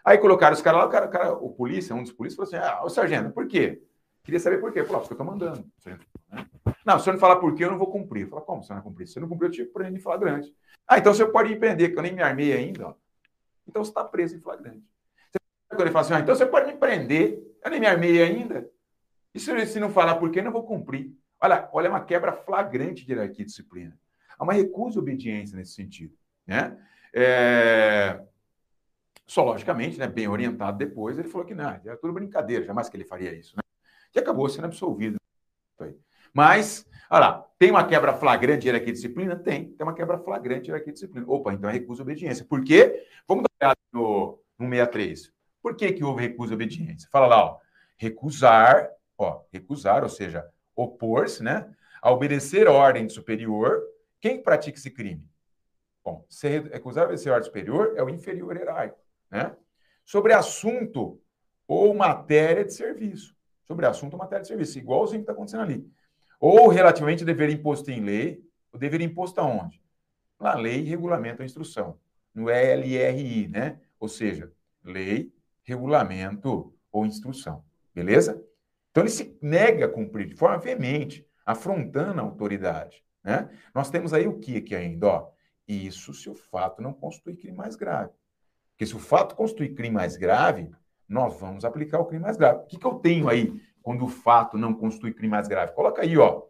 Aí 0.04 0.18
colocaram 0.18 0.54
os 0.54 0.62
caras 0.62 0.82
lá, 0.82 0.86
o 0.86 0.90
cara, 0.90 1.06
o, 1.06 1.10
cara, 1.10 1.32
o 1.32 1.50
polícia, 1.50 1.96
um 1.96 2.04
dos 2.04 2.12
polícias, 2.12 2.36
falou 2.36 2.66
assim: 2.66 2.74
ah, 2.74 2.84
o 2.84 2.90
sargento, 2.90 3.32
por 3.32 3.48
quê? 3.48 3.82
Queria 4.22 4.38
saber 4.38 4.58
por 4.58 4.74
quê. 4.74 4.84
Falou, 4.84 4.98
ah, 4.98 5.00
porque 5.00 5.14
eu 5.14 5.18
tô 5.18 5.24
mandando. 5.24 5.66
Né? 5.86 6.46
Não, 6.86 6.98
se 6.98 7.06
senhor 7.06 7.14
não 7.14 7.22
falar 7.22 7.38
por 7.38 7.56
quê, 7.56 7.64
eu 7.64 7.72
não 7.72 7.78
vou 7.78 7.90
cumprir. 7.90 8.28
Fala, 8.28 8.42
como 8.42 8.62
você 8.62 8.74
não 8.74 8.82
vai 8.82 8.90
cumprir? 8.90 9.08
Se 9.08 9.14
você 9.14 9.22
não 9.22 9.30
cumprir, 9.30 9.48
eu 9.48 9.52
te 9.52 9.64
prendo 9.64 9.96
em 9.96 10.02
flagrante. 10.02 10.54
Ah, 10.86 10.98
então 10.98 11.14
senhor 11.14 11.32
pode 11.32 11.48
me 11.48 11.56
prender, 11.56 11.94
que 11.94 11.98
eu 11.98 12.04
nem 12.04 12.14
me 12.14 12.22
armei 12.22 12.52
ainda. 12.52 12.90
Ó. 12.90 12.94
Então 13.66 13.82
você 13.82 13.92
está 13.92 14.04
preso 14.04 14.36
em 14.36 14.42
flagrante. 14.42 14.84
Quando 15.70 15.84
ele 15.84 15.92
fala 15.92 16.02
assim, 16.02 16.14
ah, 16.16 16.20
então 16.20 16.36
você 16.36 16.46
pode 16.46 16.68
me 16.68 16.78
prender, 16.78 17.42
eu 17.64 17.72
nem 17.72 17.80
me 17.80 17.88
armei 17.88 18.22
ainda. 18.22 18.70
E 19.34 19.40
se, 19.40 19.66
se 19.68 19.80
não 19.80 19.90
falar 19.90 20.16
por 20.16 20.30
quê, 20.32 20.40
eu 20.40 20.44
não 20.44 20.52
vou 20.52 20.64
cumprir. 20.64 21.16
Olha, 21.44 21.70
olha 21.74 21.90
uma 21.90 22.00
quebra 22.00 22.32
flagrante 22.32 23.06
de 23.06 23.12
hierarquia 23.12 23.44
e 23.44 23.46
disciplina. 23.46 24.00
Há 24.40 24.46
uma 24.46 24.54
recusa 24.54 24.98
obediência 24.98 25.58
nesse 25.58 25.74
sentido. 25.74 26.16
Né? 26.48 26.78
É... 27.14 28.22
Só, 29.28 29.44
logicamente, 29.44 30.00
né, 30.00 30.08
bem 30.08 30.26
orientado 30.30 30.78
depois, 30.78 31.20
ele 31.20 31.28
falou 31.28 31.46
que 31.46 31.54
não, 31.54 31.70
era 31.70 31.98
tudo 31.98 32.14
brincadeira, 32.14 32.64
jamais 32.64 32.88
que 32.88 32.96
ele 32.96 33.04
faria 33.04 33.34
isso. 33.34 33.58
Né? 33.58 33.62
E 34.16 34.20
acabou 34.20 34.48
sendo 34.48 34.66
absolvido. 34.66 35.18
Mas, 36.34 36.86
olha 37.10 37.20
lá, 37.20 37.48
tem 37.60 37.72
uma 37.72 37.86
quebra 37.86 38.14
flagrante 38.14 38.62
de 38.62 38.68
hierarquia 38.70 38.92
e 38.92 38.94
disciplina? 38.94 39.36
Tem. 39.36 39.74
Tem 39.74 39.86
uma 39.86 39.94
quebra 39.94 40.18
flagrante 40.20 40.64
de 40.64 40.68
hierarquia 40.70 40.92
e 40.92 40.94
disciplina. 40.94 41.26
Opa, 41.28 41.52
então 41.52 41.70
é 41.70 41.74
recusa 41.74 42.04
obediência. 42.04 42.46
Por 42.46 42.64
quê? 42.64 43.06
Vamos 43.28 43.44
dar 43.44 43.50
uma 43.50 43.68
olhada 43.68 43.80
no, 43.92 44.40
no 44.58 44.70
63. 44.70 45.34
Por 45.62 45.76
que, 45.76 45.92
que 45.92 46.06
houve 46.06 46.22
recusa 46.22 46.54
obediência? 46.54 47.10
Fala 47.12 47.28
lá, 47.28 47.46
ó. 47.46 47.60
Recusar, 47.98 48.90
ó, 49.18 49.42
recusar, 49.52 50.04
ou 50.04 50.10
seja, 50.10 50.50
opor-se, 50.76 51.44
né? 51.44 51.74
A 52.02 52.12
obedecer 52.12 52.68
ordem 52.68 53.08
superior. 53.10 53.82
Quem 54.20 54.42
pratica 54.42 54.78
esse 54.78 54.92
crime? 54.92 55.28
Bom, 56.04 56.26
se 56.30 56.48
recusar 56.48 57.04
a 57.04 57.08
obedecer 57.08 57.30
ordem 57.30 57.46
superior 57.46 57.94
é 57.96 58.04
o 58.04 58.10
inferior 58.10 58.56
hierárquico, 58.56 59.02
né? 59.32 59.56
Sobre 60.04 60.34
assunto 60.34 61.22
ou 61.68 61.94
matéria 61.94 62.66
de 62.66 62.74
serviço. 62.74 63.36
Sobre 63.64 63.86
assunto 63.86 64.14
ou 64.14 64.20
matéria 64.20 64.42
de 64.42 64.48
serviço, 64.48 64.78
igualzinho 64.78 65.20
que 65.20 65.24
está 65.24 65.34
acontecendo 65.34 65.64
ali. 65.64 65.90
Ou 66.40 66.68
relativamente 66.68 67.22
ao 67.22 67.26
dever 67.26 67.50
imposto 67.50 67.90
em 67.90 68.02
lei, 68.02 68.44
o 68.72 68.78
dever 68.78 69.00
imposto 69.00 69.40
aonde? 69.40 69.82
Na 70.38 70.56
lei, 70.56 70.84
regulamento 70.84 71.42
ou 71.42 71.46
instrução. 71.46 71.98
No 72.34 72.50
LRI, 72.50 73.48
né? 73.48 73.80
Ou 73.98 74.10
seja, 74.10 74.52
lei, 74.84 75.32
regulamento 75.64 76.76
ou 76.92 77.06
instrução. 77.06 77.64
Beleza? 77.96 78.44
Então 78.94 79.02
ele 79.02 79.10
se 79.10 79.36
nega 79.42 79.88
a 79.88 79.90
cumprir 79.90 80.28
de 80.28 80.36
forma 80.36 80.60
veemente, 80.60 81.28
afrontando 81.44 82.22
a 82.22 82.24
autoridade. 82.24 83.04
Né? 83.24 83.50
Nós 83.74 83.90
temos 83.90 84.14
aí 84.14 84.28
o 84.28 84.38
que 84.38 84.58
aqui 84.58 84.76
ainda? 84.76 85.08
Ó, 85.08 85.32
isso 85.68 86.14
se 86.14 86.30
o 86.30 86.36
fato 86.36 86.80
não 86.80 86.94
constitui 86.94 87.36
crime 87.36 87.58
mais 87.58 87.76
grave. 87.76 88.12
Porque 88.70 88.86
se 88.86 88.96
o 88.96 89.00
fato 89.00 89.36
constitui 89.36 89.74
crime 89.74 89.96
mais 89.96 90.16
grave, 90.16 90.70
nós 91.10 91.40
vamos 91.40 91.66
aplicar 91.66 91.98
o 92.00 92.06
crime 92.06 92.22
mais 92.22 92.38
grave. 92.38 92.60
O 92.60 92.68
que, 92.68 92.78
que 92.78 92.86
eu 92.86 93.00
tenho 93.00 93.28
aí 93.28 93.60
quando 93.82 94.06
o 94.06 94.10
fato 94.10 94.60
não 94.60 94.76
constitui 94.76 95.12
crime 95.12 95.32
mais 95.32 95.48
grave? 95.48 95.74
Coloca 95.74 96.04
aí, 96.04 96.16
ó. 96.16 96.44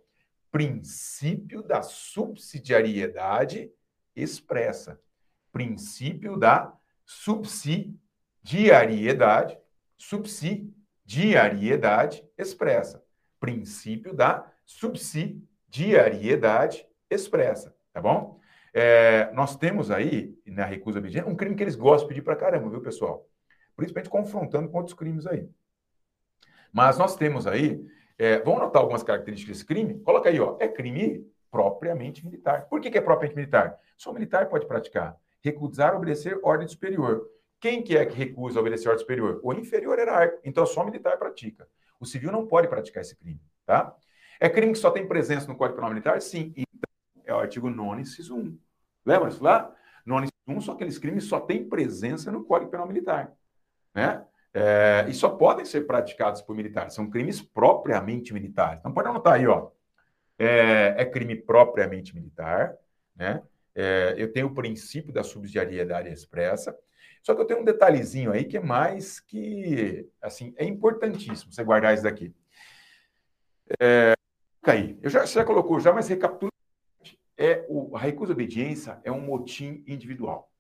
Princípio 0.51 1.63
da 1.63 1.81
subsidiariedade 1.81 3.71
expressa. 4.13 4.99
Princípio 5.49 6.37
da 6.37 6.73
subsidiariedade, 7.05 9.57
subsidiariedade 9.97 10.82
expressa. 12.37 13.03
Princípio 13.39 14.13
da 14.13 14.45
subsidiariedade 14.65 16.85
expressa, 17.09 17.75
tá 17.91 17.99
bom? 18.01 18.39
É, 18.73 19.31
nós 19.33 19.55
temos 19.55 19.91
aí, 19.91 20.35
na 20.47 20.65
recusa 20.65 20.99
obediente, 20.99 21.27
um 21.27 21.35
crime 21.35 21.55
que 21.55 21.63
eles 21.63 21.75
gostam 21.75 22.07
de 22.07 22.15
pedir 22.15 22.23
para 22.23 22.35
caramba, 22.35 22.69
viu, 22.69 22.81
pessoal? 22.81 23.27
Principalmente 23.75 24.09
confrontando 24.09 24.69
com 24.69 24.77
outros 24.77 24.95
crimes 24.95 25.27
aí. 25.27 25.47
Mas 26.71 26.97
nós 26.97 27.15
temos 27.15 27.45
aí, 27.45 27.85
é, 28.17 28.39
vamos 28.39 28.61
notar 28.61 28.81
algumas 28.81 29.03
características 29.03 29.57
desse 29.57 29.65
crime? 29.65 29.99
Coloca 29.99 30.29
aí, 30.29 30.39
ó, 30.39 30.57
é 30.59 30.67
crime 30.67 31.27
propriamente 31.51 32.25
militar. 32.25 32.67
Por 32.67 32.81
que, 32.81 32.89
que 32.89 32.97
é 32.97 33.01
propriamente 33.01 33.35
militar? 33.35 33.77
Só 33.95 34.11
militar 34.11 34.49
pode 34.49 34.65
praticar. 34.65 35.15
Recusar 35.39 35.95
obedecer 35.95 36.39
ordem 36.41 36.67
superior. 36.67 37.29
Quem 37.63 37.81
que 37.81 37.95
é 37.95 38.05
que 38.05 38.13
recusa 38.13 38.59
obedecer 38.59 38.89
ordem 38.89 38.99
superior? 38.99 39.39
O 39.41 39.53
inferior 39.53 39.97
hierárquico. 39.97 40.41
Então, 40.43 40.65
só 40.65 40.81
o 40.81 40.85
militar 40.85 41.17
pratica. 41.17 41.65
O 41.97 42.05
civil 42.05 42.29
não 42.29 42.45
pode 42.45 42.67
praticar 42.67 42.99
esse 42.99 43.15
crime, 43.15 43.39
tá? 43.65 43.95
É 44.37 44.49
crime 44.49 44.73
que 44.73 44.79
só 44.79 44.91
tem 44.91 45.07
presença 45.07 45.47
no 45.47 45.55
Código 45.55 45.77
Penal 45.77 45.91
Militar? 45.91 46.21
Sim. 46.21 46.53
Então, 46.57 47.23
é 47.23 47.33
o 47.33 47.39
artigo 47.39 47.69
9, 47.69 48.01
inciso 48.01 48.35
1. 48.35 48.59
Lembra 49.05 49.29
isso 49.29 49.41
lá? 49.41 49.73
9, 50.05 50.25
inciso 50.25 50.59
1 50.59 50.59
são 50.59 50.73
aqueles 50.73 50.97
crimes 50.97 51.23
só 51.23 51.39
têm 51.39 51.63
presença 51.63 52.29
no 52.33 52.43
Código 52.43 52.69
Penal 52.69 52.85
Militar. 52.85 53.31
Né? 53.95 54.21
É, 54.53 55.05
e 55.07 55.13
só 55.13 55.29
podem 55.29 55.63
ser 55.63 55.87
praticados 55.87 56.41
por 56.41 56.57
militares. 56.57 56.93
São 56.93 57.09
crimes 57.09 57.41
propriamente 57.41 58.33
militares. 58.33 58.79
Então, 58.79 58.93
pode 58.93 59.07
anotar 59.07 59.35
aí, 59.35 59.47
ó. 59.47 59.69
É, 60.37 60.95
é 60.97 61.05
crime 61.05 61.37
propriamente 61.37 62.13
militar, 62.13 62.75
né? 63.15 63.41
É, 63.73 64.15
eu 64.17 64.33
tenho 64.33 64.47
o 64.47 64.53
princípio 64.53 65.13
da 65.13 65.23
subsidiariedade 65.23 66.09
expressa. 66.09 66.77
Só 67.23 67.33
que 67.33 67.41
eu 67.41 67.45
tenho 67.45 67.61
um 67.61 67.65
detalhezinho 67.65 68.33
aí 68.33 68.43
que 68.43 68.57
é 68.57 68.59
mais 68.59 69.21
que, 69.21 70.09
assim, 70.21 70.53
é 70.57 70.65
importantíssimo 70.65 71.53
você 71.53 71.63
guardar 71.63 71.93
isso 71.93 72.03
daqui. 72.03 72.35
É, 73.79 74.13
aí, 74.61 74.99
eu 75.01 75.09
já, 75.09 75.25
você 75.25 75.35
já 75.35 75.45
colocou 75.45 75.79
já, 75.79 75.93
mas 75.93 76.09
recapitula. 76.09 76.51
É 77.37 77.65
o, 77.69 77.95
a 77.95 77.99
recusa 77.99 78.33
obediência 78.33 78.99
é 79.05 79.11
um 79.11 79.21
motim 79.21 79.83
individual. 79.87 80.51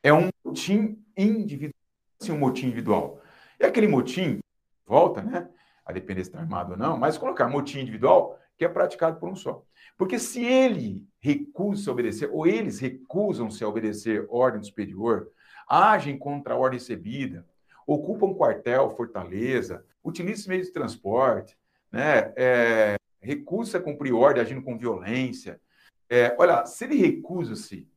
É 0.00 0.12
um 0.12 0.30
motim 0.44 1.04
individual. 1.16 1.74
Assim, 2.22 2.32
um 2.32 2.38
motim 2.38 2.66
individual. 2.66 3.20
É 3.58 3.66
aquele 3.66 3.88
motim, 3.88 4.38
volta, 4.86 5.20
né? 5.20 5.50
A 5.84 5.92
depender 5.92 6.22
se 6.22 6.30
está 6.30 6.38
armado 6.38 6.72
ou 6.72 6.78
não, 6.78 6.96
mas 6.96 7.18
colocar 7.18 7.48
motim 7.48 7.80
individual 7.80 8.38
que 8.56 8.64
é 8.64 8.68
praticado 8.68 9.18
por 9.18 9.28
um 9.28 9.34
só. 9.34 9.64
Porque 9.98 10.18
se 10.20 10.44
ele 10.44 11.04
recusa 11.18 11.90
a 11.90 11.92
obedecer, 11.92 12.30
ou 12.32 12.46
eles 12.46 12.78
recusam-se 12.78 13.64
a 13.64 13.68
obedecer 13.68 14.26
ordem 14.30 14.62
superior, 14.62 15.30
agem 15.70 16.18
contra 16.18 16.54
a 16.54 16.56
ordem 16.56 16.80
recebida, 16.80 17.46
ocupam 17.86 18.34
quartel, 18.34 18.90
fortaleza, 18.90 19.86
utilizam 20.04 20.48
meios 20.48 20.66
de 20.66 20.72
transporte, 20.72 21.56
né? 21.92 22.32
É, 22.36 22.96
recusa 23.20 23.78
a 23.78 23.80
cumprir 23.80 24.12
ordem 24.12 24.42
agindo 24.42 24.62
com 24.62 24.76
violência. 24.76 25.60
É, 26.08 26.34
olha, 26.38 26.66
se 26.66 26.84
ele 26.84 26.96
recusa-se, 26.96 27.88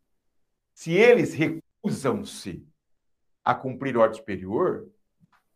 se 0.73 0.91
eles 0.91 1.33
recusam-se 1.33 2.63
a 3.43 3.55
cumprir 3.55 3.97
ordem 3.97 4.19
superior, 4.19 4.88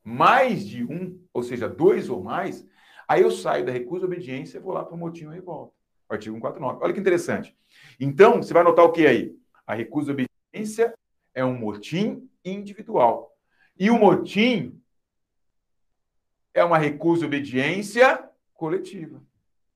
mais 0.03 0.65
de 0.65 0.83
um, 0.83 1.21
ou 1.31 1.43
seja, 1.43 1.69
dois 1.69 2.09
ou 2.09 2.23
mais, 2.23 2.65
aí 3.07 3.21
eu 3.21 3.29
saio 3.31 3.65
da 3.65 3.71
recusa 3.71 4.05
obediência 4.05 4.57
e 4.57 4.61
vou 4.61 4.73
lá 4.73 4.83
para 4.83 4.95
o 4.95 4.97
motim 4.97 5.25
ou 5.25 5.31
revolta. 5.31 5.73
Artigo 6.09 6.35
149. 6.35 6.79
Olha 6.81 6.93
que 6.93 6.99
interessante. 6.99 7.55
Então, 7.99 8.41
você 8.41 8.53
vai 8.53 8.63
notar 8.63 8.85
o 8.85 8.91
que 8.91 9.05
aí? 9.05 9.35
A 9.65 9.75
recusa 9.75 10.13
obediência 10.13 10.93
é 11.37 11.45
um 11.45 11.55
motim 11.55 12.27
individual. 12.43 13.31
E 13.77 13.91
o 13.91 13.99
motim 13.99 14.81
é 16.51 16.63
uma 16.63 16.79
recusa 16.79 17.27
obediência 17.27 18.27
coletiva. 18.55 19.21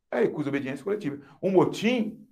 É 0.10 0.22
recusa 0.22 0.50
obediência 0.50 0.84
coletiva. 0.84 1.24
O 1.40 1.52
motim 1.52 2.28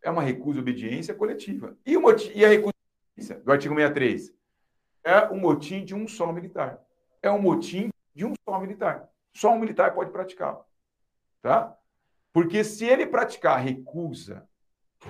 é 0.00 0.08
uma 0.08 0.22
recusa 0.22 0.60
obediência 0.60 1.12
coletiva. 1.12 1.76
E, 1.84 1.96
o 1.96 2.00
motim, 2.00 2.30
e 2.36 2.44
a 2.44 2.48
recusa 2.48 2.72
obediência 3.16 3.40
do 3.40 3.50
artigo 3.50 3.74
63 3.74 4.32
é 5.02 5.22
o 5.22 5.36
motim 5.36 5.84
de 5.84 5.96
um 5.96 6.06
só 6.06 6.32
militar. 6.32 6.80
É 7.20 7.28
um 7.32 7.42
motim 7.42 7.90
de 8.14 8.24
um 8.24 8.32
só 8.48 8.60
militar. 8.60 9.10
Só 9.34 9.54
um 9.54 9.58
militar 9.58 9.92
pode 9.92 10.12
praticar. 10.12 10.56
Tá? 11.42 11.76
Porque 12.32 12.62
se 12.62 12.84
ele 12.84 13.08
praticar 13.08 13.60
recusa 13.60 14.48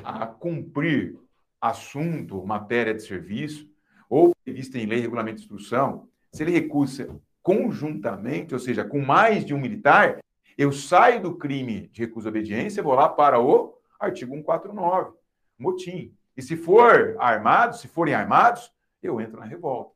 a 0.03 0.27
cumprir 0.27 1.19
assunto, 1.61 2.45
matéria 2.45 2.95
de 2.95 3.03
serviço, 3.03 3.69
ou 4.09 4.35
prevista 4.45 4.79
em 4.79 4.87
lei, 4.87 5.01
regulamento 5.01 5.37
de 5.37 5.43
instrução, 5.43 6.09
se 6.33 6.43
ele 6.43 6.53
recusa 6.53 7.19
conjuntamente, 7.43 8.55
ou 8.55 8.61
seja, 8.61 8.85
com 8.85 9.01
mais 9.01 9.45
de 9.45 9.55
um 9.55 9.61
militar, 9.61 10.19
eu 10.57 10.73
saio 10.73 11.23
do 11.23 11.37
crime 11.37 11.89
de 11.89 12.01
recusa 12.01 12.29
obediência, 12.29 12.83
vou 12.83 12.95
lá 12.95 13.09
para 13.09 13.41
o 13.41 13.79
artigo 13.99 14.35
149, 14.35 15.13
motim. 15.59 16.15
E 16.37 16.43
se 16.43 16.57
for 16.57 17.17
armado, 17.19 17.77
se 17.77 17.89
forem 17.89 18.15
armados, 18.15 18.73
eu 19.03 19.21
entro 19.21 19.41
na 19.41 19.47
revolta. 19.47 19.93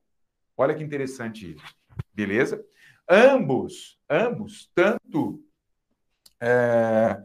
Olha 0.57 0.75
que 0.75 0.83
interessante 0.83 1.53
isso. 1.53 1.65
Beleza? 2.15 2.65
Ambos, 3.09 3.99
ambos, 4.09 4.71
tanto 4.75 5.45
é, 6.41 7.23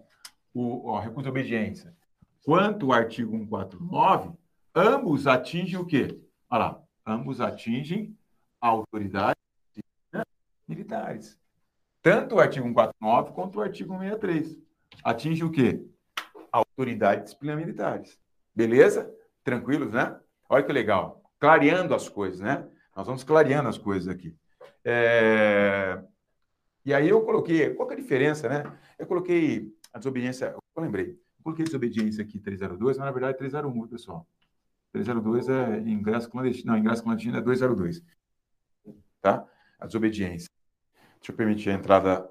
o, 0.53 0.99
recurso 0.99 1.23
de 1.23 1.29
obediência 1.29 1.96
quanto 2.47 2.87
o 2.87 2.93
artigo 2.93 3.37
149, 3.37 4.31
ambos 4.73 5.27
atingem 5.27 5.77
o 5.77 5.85
quê? 5.85 6.17
Olha 6.49 6.59
lá, 6.59 6.83
ambos 7.05 7.41
atingem 7.41 8.17
a 8.61 8.69
autoridade 8.69 9.35
militares. 10.65 11.37
Tanto 12.01 12.35
o 12.35 12.39
artigo 12.39 12.65
149 12.65 13.33
quanto 13.33 13.59
o 13.59 13.61
artigo 13.61 13.99
163. 13.99 14.57
Atinge 15.03 15.43
o 15.43 15.51
quê? 15.51 15.85
A 16.49 16.59
autoridade 16.59 17.17
de 17.17 17.23
disciplina 17.25 17.57
militares. 17.57 18.17
Beleza? 18.55 19.13
Tranquilos, 19.43 19.91
né? 19.91 20.17
Olha 20.47 20.63
que 20.63 20.71
legal 20.71 21.21
clareando 21.37 21.93
as 21.93 22.07
coisas, 22.07 22.39
né? 22.39 22.65
Nós 22.95 23.05
vamos 23.05 23.25
clareando 23.25 23.67
as 23.67 23.77
coisas 23.77 24.07
aqui. 24.07 24.33
É... 24.85 26.01
E 26.85 26.93
aí 26.93 27.09
eu 27.09 27.21
coloquei, 27.25 27.73
qual 27.73 27.91
é 27.91 27.93
a 27.93 27.97
diferença, 27.97 28.47
né? 28.47 28.63
Eu 28.97 29.05
coloquei 29.05 29.69
a 29.91 29.97
desobediência, 29.97 30.55
eu 30.55 30.81
lembrei, 30.81 31.19
eu 31.47 31.53
coloquei 31.53 31.65
desobediência 31.65 32.23
aqui 32.23 32.39
302, 32.39 32.97
mas 32.97 33.05
na 33.05 33.11
verdade 33.11 33.35
é 33.35 33.37
301, 33.37 33.87
pessoal. 33.87 34.27
302 34.91 35.49
é 35.49 35.79
ingresso 35.79 36.29
clandestino, 36.29 36.71
não, 36.71 36.79
ingresso 36.79 37.03
clandestino 37.03 37.37
é 37.37 37.41
202. 37.41 38.03
Tá? 39.21 39.47
A 39.79 39.85
desobediência. 39.85 40.49
Deixa 41.19 41.31
eu 41.31 41.35
permitir 41.35 41.69
a 41.69 41.73
entrada 41.73 42.29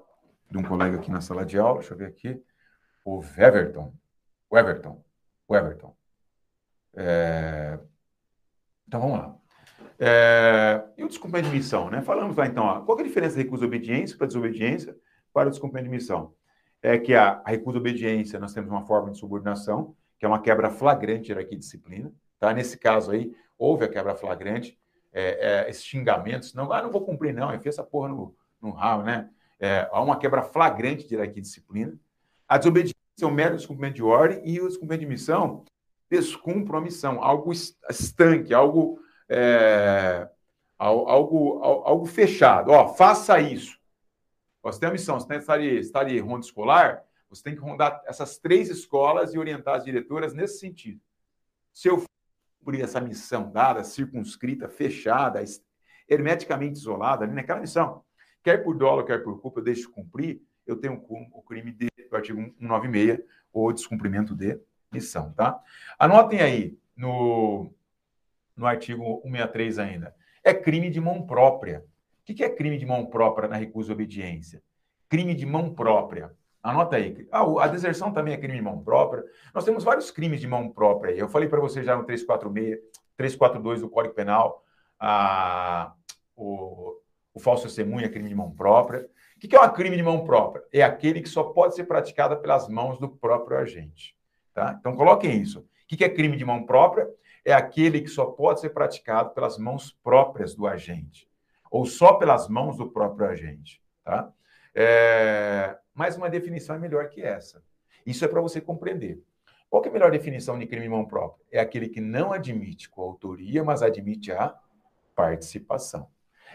de 0.49 0.57
um 0.57 0.63
colega 0.63 0.97
aqui 0.97 1.11
na 1.11 1.21
sala 1.21 1.45
de 1.45 1.57
aula, 1.57 1.79
deixa 1.79 1.93
eu 1.93 1.97
ver 1.97 2.07
aqui. 2.07 2.41
O 3.03 3.21
Everton. 3.37 3.93
O 4.49 4.57
Everton. 4.57 5.03
O 5.47 5.55
Everton. 5.55 5.95
É... 6.95 7.79
Então 8.87 9.01
vamos 9.01 9.17
lá. 9.17 9.37
É, 9.99 10.83
e 10.95 11.03
o 11.03 11.07
descumprimento 11.07 11.49
de 11.49 11.57
missão, 11.57 11.89
né? 11.89 12.01
Falamos 12.03 12.35
lá 12.35 12.45
então, 12.45 12.63
ó, 12.63 12.81
qual 12.81 12.97
é 12.99 13.01
a 13.01 13.05
diferença 13.05 13.35
da 13.35 13.41
recusa 13.41 13.65
obediência 13.65 14.15
para 14.15 14.27
desobediência 14.27 14.95
para 15.33 15.47
o 15.47 15.51
descumprimento 15.51 15.89
de 15.89 15.95
missão? 15.95 16.36
É 16.81 16.97
que 16.97 17.13
a, 17.13 17.41
recusa 17.45 17.77
obediência, 17.77 18.39
nós 18.39 18.53
temos 18.53 18.69
uma 18.69 18.85
forma 18.85 19.11
de 19.11 19.17
subordinação, 19.17 19.95
que 20.19 20.25
é 20.25 20.29
uma 20.29 20.41
quebra 20.41 20.69
flagrante 20.69 21.23
de 21.23 21.31
hierarquia 21.31 21.55
e 21.55 21.59
disciplina, 21.59 22.11
tá? 22.39 22.53
Nesse 22.53 22.77
caso 22.77 23.11
aí, 23.11 23.33
houve 23.57 23.85
a 23.85 23.87
quebra 23.87 24.15
flagrante, 24.15 24.77
é, 25.11 25.65
é, 25.65 25.69
esses 25.69 25.83
xingamentos, 25.83 26.53
não, 26.53 26.71
ah, 26.71 26.81
não 26.81 26.91
vou 26.91 27.01
cumprir 27.01 27.33
não, 27.33 27.53
enfia 27.53 27.69
essa 27.69 27.83
porra 27.83 28.09
no, 28.09 28.35
no 28.61 28.71
rabo, 28.71 29.03
né? 29.03 29.29
É, 29.59 29.89
há 29.91 30.01
uma 30.01 30.17
quebra 30.17 30.43
flagrante 30.43 31.07
de 31.07 31.15
hierarquia 31.15 31.39
e 31.39 31.41
disciplina. 31.41 31.97
A 32.47 32.57
desobediência 32.57 32.95
é 33.21 33.25
um 33.25 33.31
mero 33.31 33.55
descumprimento 33.55 33.95
de 33.95 34.03
ordem 34.03 34.41
e 34.45 34.61
o 34.61 34.67
descumprimento 34.67 35.01
de 35.01 35.07
missão 35.07 35.65
descumpre 36.09 36.77
a 36.77 36.81
missão, 36.81 37.21
algo 37.21 37.51
estanque, 37.51 38.53
algo 38.53 38.99
é, 39.27 40.29
algo, 40.77 41.59
algo 41.61 42.05
fechado. 42.05 42.71
Ó, 42.71 42.89
faça 42.89 43.39
isso. 43.39 43.76
Você 44.71 44.79
tem 44.79 44.89
a 44.89 44.91
missão, 44.91 45.19
você 45.19 45.35
estar 45.35 45.53
ali, 45.53 45.79
estar 45.79 45.99
ali 46.01 46.19
ronda 46.19 46.45
escolar, 46.45 47.03
você 47.29 47.43
tem 47.43 47.55
que 47.55 47.61
rondar 47.61 48.01
essas 48.05 48.37
três 48.37 48.69
escolas 48.69 49.33
e 49.33 49.39
orientar 49.39 49.75
as 49.75 49.83
diretoras 49.83 50.33
nesse 50.33 50.59
sentido. 50.59 51.01
Se 51.73 51.87
eu 51.89 52.03
cumprir 52.59 52.83
essa 52.83 52.99
missão 52.99 53.51
dada, 53.51 53.83
circunscrita, 53.83 54.67
fechada, 54.67 55.43
hermeticamente 56.07 56.79
isolada, 56.79 57.25
ali 57.25 57.33
naquela 57.33 57.59
missão, 57.59 58.03
quer 58.43 58.63
por 58.63 58.75
dolo, 58.75 59.05
quer 59.05 59.23
por 59.23 59.39
culpa, 59.41 59.59
eu 59.59 59.63
deixo 59.63 59.81
de 59.81 59.89
cumprir, 59.89 60.41
eu 60.65 60.75
tenho 60.75 61.03
o 61.07 61.41
crime 61.43 61.71
de, 61.71 61.87
do 62.09 62.15
artigo 62.15 62.39
196, 62.59 63.19
ou 63.53 63.71
descumprimento 63.71 64.35
de 64.35 64.59
missão, 64.91 65.31
tá? 65.33 65.61
Anotem 65.97 66.41
aí 66.41 66.77
no, 66.95 67.73
no 68.55 68.65
artigo 68.65 69.21
163 69.23 69.79
ainda. 69.79 70.15
É 70.43 70.53
crime 70.53 70.89
de 70.89 70.99
mão 70.99 71.25
própria. 71.25 71.85
O 72.29 72.33
que 72.33 72.43
é 72.43 72.49
crime 72.49 72.77
de 72.77 72.85
mão 72.85 73.05
própria 73.05 73.47
na 73.47 73.55
recusa 73.55 73.93
obediência? 73.93 74.61
Crime 75.07 75.33
de 75.33 75.45
mão 75.45 75.73
própria. 75.73 76.31
Anota 76.61 76.97
aí. 76.97 77.27
Ah, 77.31 77.45
a 77.63 77.67
deserção 77.67 78.11
também 78.11 78.33
é 78.33 78.37
crime 78.37 78.57
de 78.57 78.61
mão 78.61 78.83
própria. 78.83 79.23
Nós 79.53 79.63
temos 79.63 79.83
vários 79.83 80.11
crimes 80.11 80.41
de 80.41 80.47
mão 80.47 80.69
própria. 80.69 81.11
Eu 81.11 81.29
falei 81.29 81.47
para 81.47 81.61
você 81.61 81.83
já 81.83 81.95
no 81.95 82.03
346, 82.03 82.79
342 83.15 83.81
do 83.81 83.89
Código 83.89 84.13
Penal, 84.13 84.63
a, 84.99 85.93
o, 86.35 86.99
o 87.33 87.39
falso 87.39 87.63
testemunho 87.63 88.05
é 88.05 88.09
crime 88.09 88.27
de 88.27 88.35
mão 88.35 88.51
própria. 88.51 89.07
O 89.35 89.39
que 89.39 89.55
é 89.55 89.61
um 89.61 89.69
crime 89.69 89.95
de 89.95 90.03
mão 90.03 90.25
própria? 90.25 90.63
É 90.73 90.81
aquele 90.81 91.21
que 91.21 91.29
só 91.29 91.43
pode 91.43 91.75
ser 91.75 91.85
praticado 91.85 92.37
pelas 92.37 92.67
mãos 92.67 92.99
do 92.99 93.07
próprio 93.07 93.57
agente. 93.57 94.15
Tá? 94.53 94.75
Então, 94.79 94.95
coloquem 94.95 95.41
isso. 95.41 95.59
O 95.59 95.65
que 95.95 96.03
é 96.03 96.09
crime 96.09 96.35
de 96.35 96.43
mão 96.43 96.65
própria? 96.65 97.07
é 97.47 97.53
aquele 97.53 98.01
que 98.01 98.09
só 98.09 98.25
pode 98.25 98.59
ser 98.59 98.71
praticado 98.71 99.29
pelas 99.29 99.57
mãos 99.57 99.97
próprias 100.03 100.53
do 100.53 100.67
agente, 100.67 101.26
ou 101.71 101.85
só 101.85 102.13
pelas 102.13 102.47
mãos 102.47 102.77
do 102.77 102.89
próprio 102.89 103.27
agente. 103.27 103.81
Tá? 104.03 104.31
É... 104.73 105.77
Mas 105.93 106.15
uma 106.15 106.29
definição 106.29 106.75
é 106.75 106.79
melhor 106.79 107.09
que 107.09 107.21
essa. 107.21 107.63
Isso 108.05 108.23
é 108.23 108.27
para 108.27 108.41
você 108.41 108.61
compreender. 108.61 109.21
Qual 109.69 109.83
é 109.83 109.89
a 109.89 109.91
melhor 109.91 110.11
definição 110.11 110.57
de 110.57 110.65
crime 110.65 110.83
de 110.83 110.89
mão 110.89 111.05
própria? 111.05 111.45
É 111.51 111.59
aquele 111.59 111.89
que 111.89 111.99
não 111.99 112.31
admite 112.31 112.89
coautoria, 112.89 113.63
mas 113.63 113.81
admite 113.81 114.31
a 114.31 114.55
participação. 115.13 116.07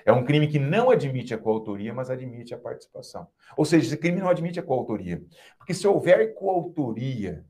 É 0.05 0.13
um 0.13 0.25
crime 0.25 0.49
que 0.49 0.59
não 0.59 0.91
admite 0.91 1.35
a 1.35 1.39
coautoria, 1.39 1.93
mas 1.93 2.11
admite 2.11 2.55
a 2.55 2.59
participação. 2.59 3.29
Ou 3.57 3.65
seja, 3.65 3.87
esse 3.87 3.97
crime 3.97 4.21
não 4.21 4.29
admite 4.29 4.59
a 4.59 4.63
coautoria. 4.63 5.23
Porque 5.59 5.75
se 5.75 5.87
houver 5.87 6.35
coautoria 6.35 7.45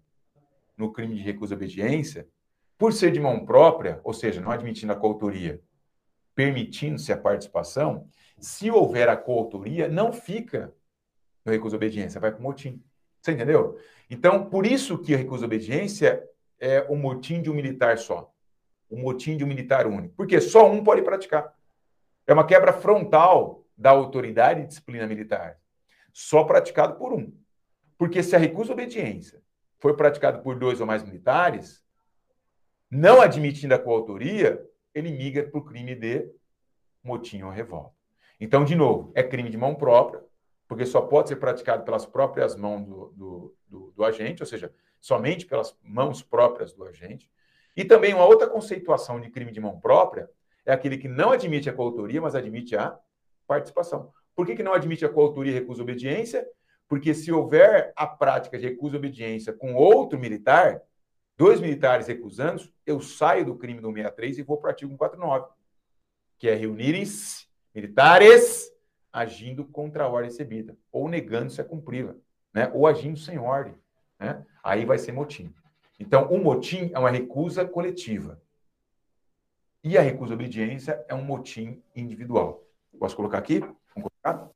no 0.76 0.92
crime 0.92 1.14
de 1.14 1.22
recusa 1.22 1.54
obediência, 1.54 2.28
por 2.76 2.92
ser 2.92 3.12
de 3.12 3.20
mão 3.20 3.44
própria, 3.44 4.00
ou 4.02 4.12
seja, 4.12 4.40
não 4.40 4.50
admitindo 4.50 4.92
a 4.92 4.96
coautoria, 4.96 5.60
permitindo-se 6.34 7.12
a 7.12 7.16
participação, 7.16 8.08
se 8.38 8.70
houver 8.70 9.08
a 9.08 9.16
coautoria, 9.16 9.88
não 9.88 10.12
fica 10.12 10.74
no 11.44 11.52
recurso 11.52 11.70
de 11.70 11.76
obediência, 11.76 12.20
vai 12.20 12.30
para 12.30 12.40
o 12.40 12.42
motim. 12.42 12.82
Você 13.20 13.32
entendeu? 13.32 13.78
Então, 14.10 14.48
por 14.48 14.66
isso 14.66 14.98
que 14.98 15.14
a 15.14 15.18
recurso 15.18 15.40
de 15.40 15.46
obediência 15.46 16.28
é 16.58 16.80
o 16.88 16.96
motim 16.96 17.40
de 17.40 17.50
um 17.50 17.54
militar 17.54 17.98
só. 17.98 18.32
O 18.90 18.96
motim 18.96 19.36
de 19.36 19.44
um 19.44 19.46
militar 19.46 19.86
único. 19.86 20.14
Porque 20.16 20.40
só 20.40 20.70
um 20.70 20.82
pode 20.82 21.02
praticar. 21.02 21.54
É 22.26 22.32
uma 22.32 22.46
quebra 22.46 22.72
frontal 22.72 23.64
da 23.76 23.90
autoridade 23.90 24.60
e 24.60 24.66
disciplina 24.66 25.06
militar. 25.06 25.58
Só 26.12 26.44
praticado 26.44 26.96
por 26.96 27.12
um. 27.12 27.32
Porque 27.96 28.22
se 28.22 28.36
a 28.36 28.38
recusa 28.38 28.72
obediência 28.72 29.40
for 29.78 29.96
praticado 29.96 30.42
por 30.42 30.58
dois 30.58 30.80
ou 30.80 30.86
mais 30.86 31.02
militares, 31.02 31.84
não 32.90 33.20
admitindo 33.20 33.74
a 33.74 33.78
coautoria, 33.78 34.64
ele 34.94 35.10
migra 35.10 35.48
para 35.48 35.58
o 35.58 35.64
crime 35.64 35.94
de 35.94 36.30
motim 37.02 37.42
ou 37.42 37.50
revolta. 37.50 37.94
Então, 38.40 38.64
de 38.64 38.74
novo, 38.74 39.12
é 39.14 39.22
crime 39.22 39.50
de 39.50 39.56
mão 39.56 39.74
própria, 39.74 40.22
porque 40.66 40.86
só 40.86 41.00
pode 41.00 41.28
ser 41.28 41.36
praticado 41.36 41.84
pelas 41.84 42.06
próprias 42.06 42.56
mãos 42.56 42.84
do, 42.84 43.12
do, 43.16 43.54
do, 43.68 43.92
do 43.96 44.04
agente, 44.04 44.42
ou 44.42 44.46
seja, 44.46 44.72
somente 45.00 45.46
pelas 45.46 45.76
mãos 45.82 46.22
próprias 46.22 46.72
do 46.72 46.84
agente. 46.84 47.30
E 47.76 47.84
também 47.84 48.14
uma 48.14 48.24
outra 48.24 48.48
conceituação 48.48 49.20
de 49.20 49.30
crime 49.30 49.52
de 49.52 49.60
mão 49.60 49.78
própria 49.80 50.28
é 50.64 50.72
aquele 50.72 50.98
que 50.98 51.08
não 51.08 51.30
admite 51.32 51.68
a 51.68 51.72
coautoria, 51.72 52.20
mas 52.20 52.34
admite 52.34 52.76
a 52.76 52.98
participação. 53.46 54.12
Por 54.34 54.46
que, 54.46 54.54
que 54.54 54.62
não 54.62 54.74
admite 54.74 55.04
a 55.04 55.08
coautoria 55.08 55.52
e 55.52 55.54
recusa 55.54 55.82
obediência? 55.82 56.46
Porque 56.88 57.14
se 57.14 57.32
houver 57.32 57.92
a 57.96 58.06
prática 58.06 58.58
de 58.58 58.66
recusa 58.66 58.96
obediência 58.96 59.52
com 59.52 59.74
outro 59.74 60.18
militar, 60.18 60.80
dois 61.36 61.60
militares 61.60 62.06
recusando, 62.06 62.62
eu 62.86 63.00
saio 63.00 63.44
do 63.44 63.56
crime 63.56 63.80
do 63.80 63.88
163 63.88 64.38
e 64.38 64.42
vou 64.42 64.58
para 64.58 64.68
o 64.68 64.70
artigo 64.70 64.90
149, 64.90 65.48
que 66.38 66.48
é 66.48 66.54
reunirem-se 66.54 67.46
militares 67.74 68.70
agindo 69.12 69.64
contra 69.64 70.04
a 70.04 70.08
ordem 70.08 70.30
recebida, 70.30 70.76
ou 70.90 71.08
negando-se 71.08 71.60
a 71.60 71.64
cumpri-la, 71.64 72.14
né? 72.52 72.70
ou 72.72 72.86
agindo 72.86 73.18
sem 73.18 73.38
ordem. 73.38 73.74
Né? 74.18 74.44
Aí 74.62 74.84
vai 74.84 74.98
ser 74.98 75.12
motim. 75.12 75.52
Então, 75.98 76.26
o 76.28 76.38
motim 76.42 76.90
é 76.94 76.98
uma 76.98 77.10
recusa 77.10 77.64
coletiva. 77.64 78.40
E 79.84 79.98
a 79.98 80.00
recusa 80.00 80.34
obediência 80.34 81.04
é 81.08 81.14
um 81.14 81.22
motim 81.22 81.82
individual. 81.94 82.64
Posso 82.98 83.16
colocar 83.16 83.38
aqui? 83.38 83.60
Vamos 83.94 84.10
colocar? 84.22 84.48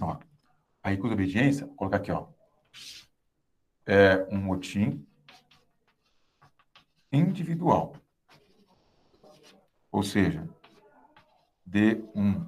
Ó, 0.00 0.16
a 0.82 0.88
recusa 0.88 1.14
obediência, 1.14 1.66
vou 1.66 1.76
colocar 1.76 1.98
aqui, 1.98 2.10
ó. 2.10 2.26
É 3.86 4.26
um 4.30 4.38
motim 4.38 5.06
individual. 7.12 7.94
Ou 9.90 10.02
seja, 10.02 10.48
de 11.66 12.02
um 12.14 12.46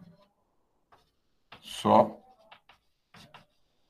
só 1.60 2.18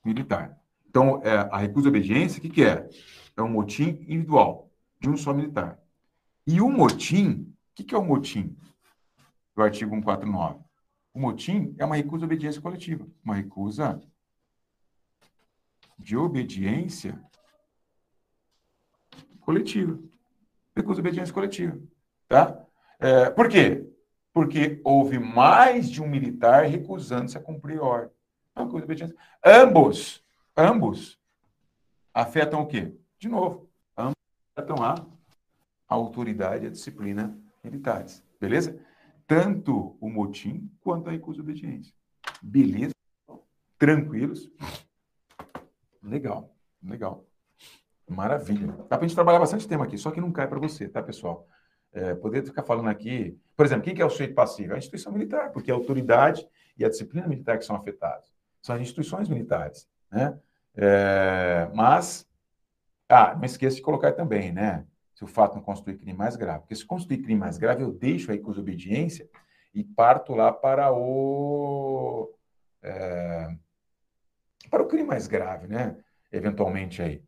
militar. 0.05 0.59
Então, 0.89 1.23
é, 1.23 1.37
a 1.51 1.59
recusa 1.59 1.85
de 1.85 1.89
obediência, 1.89 2.39
o 2.39 2.43
que, 2.43 2.49
que 2.49 2.65
é? 2.65 2.89
É 3.37 3.43
um 3.43 3.49
motim 3.49 3.89
individual, 4.09 4.71
de 5.01 5.09
um 5.09 5.17
só 5.17 5.33
militar. 5.33 5.79
E 6.47 6.61
o 6.61 6.69
motim, 6.71 7.55
o 7.71 7.75
que, 7.75 7.85
que 7.85 7.95
é 7.95 7.99
o 7.99 8.05
motim 8.05 8.57
do 9.55 9.63
artigo 9.63 9.91
149? 9.95 10.61
O 11.15 11.21
motim 11.21 11.75
é 11.79 11.85
uma 11.85 11.97
recusa 11.97 12.21
de 12.21 12.25
obediência 12.25 12.61
coletiva, 12.61 13.07
uma 13.25 13.35
recusa 13.35 14.01
de 15.99 16.17
obediência 16.17 17.23
coletiva 19.41 19.99
recusa 20.77 21.01
obediência 21.01 21.33
coletiva. 21.33 21.79
Tá? 22.29 22.65
É, 22.99 23.31
por 23.31 23.49
quê? 23.49 23.87
Porque 24.33 24.81
houve 24.85 25.19
mais 25.19 25.91
de 25.91 26.03
um 26.03 26.09
militar 26.09 26.65
recusando-se 26.65 27.37
a 27.37 27.43
cumprir 27.43 27.81
ordem. 27.81 28.11
obediência. 28.57 29.17
Ambos, 29.45 30.25
ambos 30.57 31.19
afetam 32.15 32.63
o 32.63 32.67
quê? 32.67 32.95
De 33.19 33.29
novo, 33.29 33.69
ambos 33.97 34.17
afetam 34.57 34.83
a 34.83 34.95
autoridade 35.89 36.65
e 36.65 36.69
a 36.69 36.71
disciplina 36.71 37.39
militares. 37.63 38.25
Beleza? 38.41 38.79
Tanto 39.27 39.97
o 40.01 40.09
motim 40.09 40.71
quanto 40.81 41.09
a 41.09 41.13
recusa 41.13 41.41
obediência. 41.41 41.95
Beleza? 42.43 42.95
Tranquilos? 43.79 44.51
Legal, 46.03 46.55
legal. 46.83 47.25
Maravilha. 48.09 48.67
Dá 48.67 48.97
para 48.97 48.99
a 48.99 49.03
gente 49.03 49.15
trabalhar 49.15 49.39
bastante 49.39 49.67
tema 49.67 49.85
aqui, 49.85 49.97
só 49.97 50.11
que 50.11 50.21
não 50.21 50.33
cai 50.33 50.47
para 50.47 50.59
você, 50.59 50.89
tá, 50.89 51.03
pessoal? 51.03 51.47
É, 51.93 52.15
poder 52.15 52.45
ficar 52.45 52.63
falando 52.63 52.89
aqui, 52.89 53.39
por 53.57 53.67
exemplo, 53.67 53.85
quem 53.85 53.95
que 53.95 54.03
é 54.03 54.05
o 54.05 54.11
sujeito 54.11 54.35
passivo? 54.35 54.73
É 54.73 54.77
a 54.77 54.79
instituição 54.79 55.13
militar, 55.13 55.53
porque 55.53 55.71
a 55.71 55.75
autoridade 55.75 56.47
e 56.77 56.85
a 56.85 56.89
disciplina 56.89 57.29
militar 57.29 57.59
que 57.59 57.65
são 57.65 57.77
afetados. 57.77 58.33
São 58.63 58.75
as 58.75 58.81
instituições 58.81 59.29
militares, 59.29 59.89
né? 60.11 60.39
É, 60.75 61.69
mas, 61.75 62.27
ah, 63.09 63.35
não 63.35 63.45
esqueça 63.45 63.77
de 63.77 63.83
colocar 63.83 64.13
também, 64.13 64.53
né? 64.53 64.87
Se 65.15 65.25
o 65.25 65.27
fato 65.27 65.55
não 65.55 65.63
constitui 65.63 65.97
crime 65.97 66.17
mais 66.17 66.35
grave. 66.35 66.61
Porque 66.61 66.75
se 66.75 66.87
constituir 66.87 67.19
crime 67.23 67.39
mais 67.39 67.59
grave, 67.59 67.83
eu 67.83 67.93
deixo 67.93 68.31
a 68.31 68.35
recusa-obediência 68.35 69.29
e 69.75 69.85
parto 69.85 70.35
lá 70.35 70.53
para 70.53 70.93
o... 70.93 72.35
É, 72.83 73.49
para 74.71 74.83
o 74.83 74.89
crime 74.89 75.07
mais 75.07 75.27
grave, 75.27 75.69
né? 75.69 75.97
Eventualmente 76.33 77.03
aí. 77.03 77.23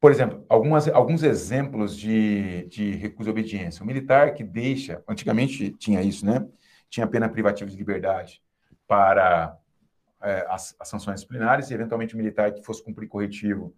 Por 0.00 0.12
exemplo, 0.12 0.44
algumas, 0.48 0.86
alguns 0.88 1.22
exemplos 1.22 1.96
de, 1.96 2.66
de 2.66 2.92
recusa 2.92 3.30
obediência. 3.30 3.82
O 3.82 3.86
militar 3.86 4.32
que 4.32 4.44
deixa, 4.44 5.02
antigamente 5.08 5.72
tinha 5.72 6.00
isso, 6.02 6.24
né? 6.24 6.46
Tinha 6.88 7.06
pena 7.06 7.28
privativa 7.28 7.68
de 7.68 7.76
liberdade 7.76 8.40
para 8.86 9.58
é, 10.22 10.46
as, 10.48 10.74
as, 10.78 10.88
sanções 10.88 11.16
disciplinares 11.16 11.70
e, 11.70 11.74
eventualmente, 11.74 12.14
o 12.14 12.16
militar 12.16 12.52
que 12.52 12.62
fosse 12.62 12.82
cumprir 12.82 13.08
corretivo, 13.08 13.74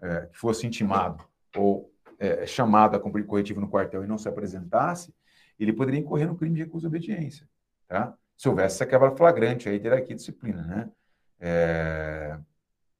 é, 0.00 0.26
que 0.26 0.38
fosse 0.38 0.66
intimado 0.66 1.24
ou 1.56 1.92
é, 2.18 2.46
chamado 2.46 2.96
a 2.96 3.00
cumprir 3.00 3.24
corretivo 3.24 3.60
no 3.60 3.68
quartel 3.68 4.04
e 4.04 4.06
não 4.06 4.18
se 4.18 4.28
apresentasse, 4.28 5.14
ele 5.58 5.72
poderia 5.72 6.00
incorrer 6.00 6.26
no 6.26 6.36
crime 6.36 6.54
de 6.54 6.62
recusa 6.62 6.88
obediência, 6.88 7.48
tá? 7.86 8.14
Se 8.36 8.48
houvesse 8.48 8.76
essa 8.76 8.86
quebra 8.86 9.14
flagrante 9.14 9.68
aí 9.68 9.78
de 9.78 10.14
disciplina, 10.14 10.62
né? 10.62 10.90
É... 11.38 12.38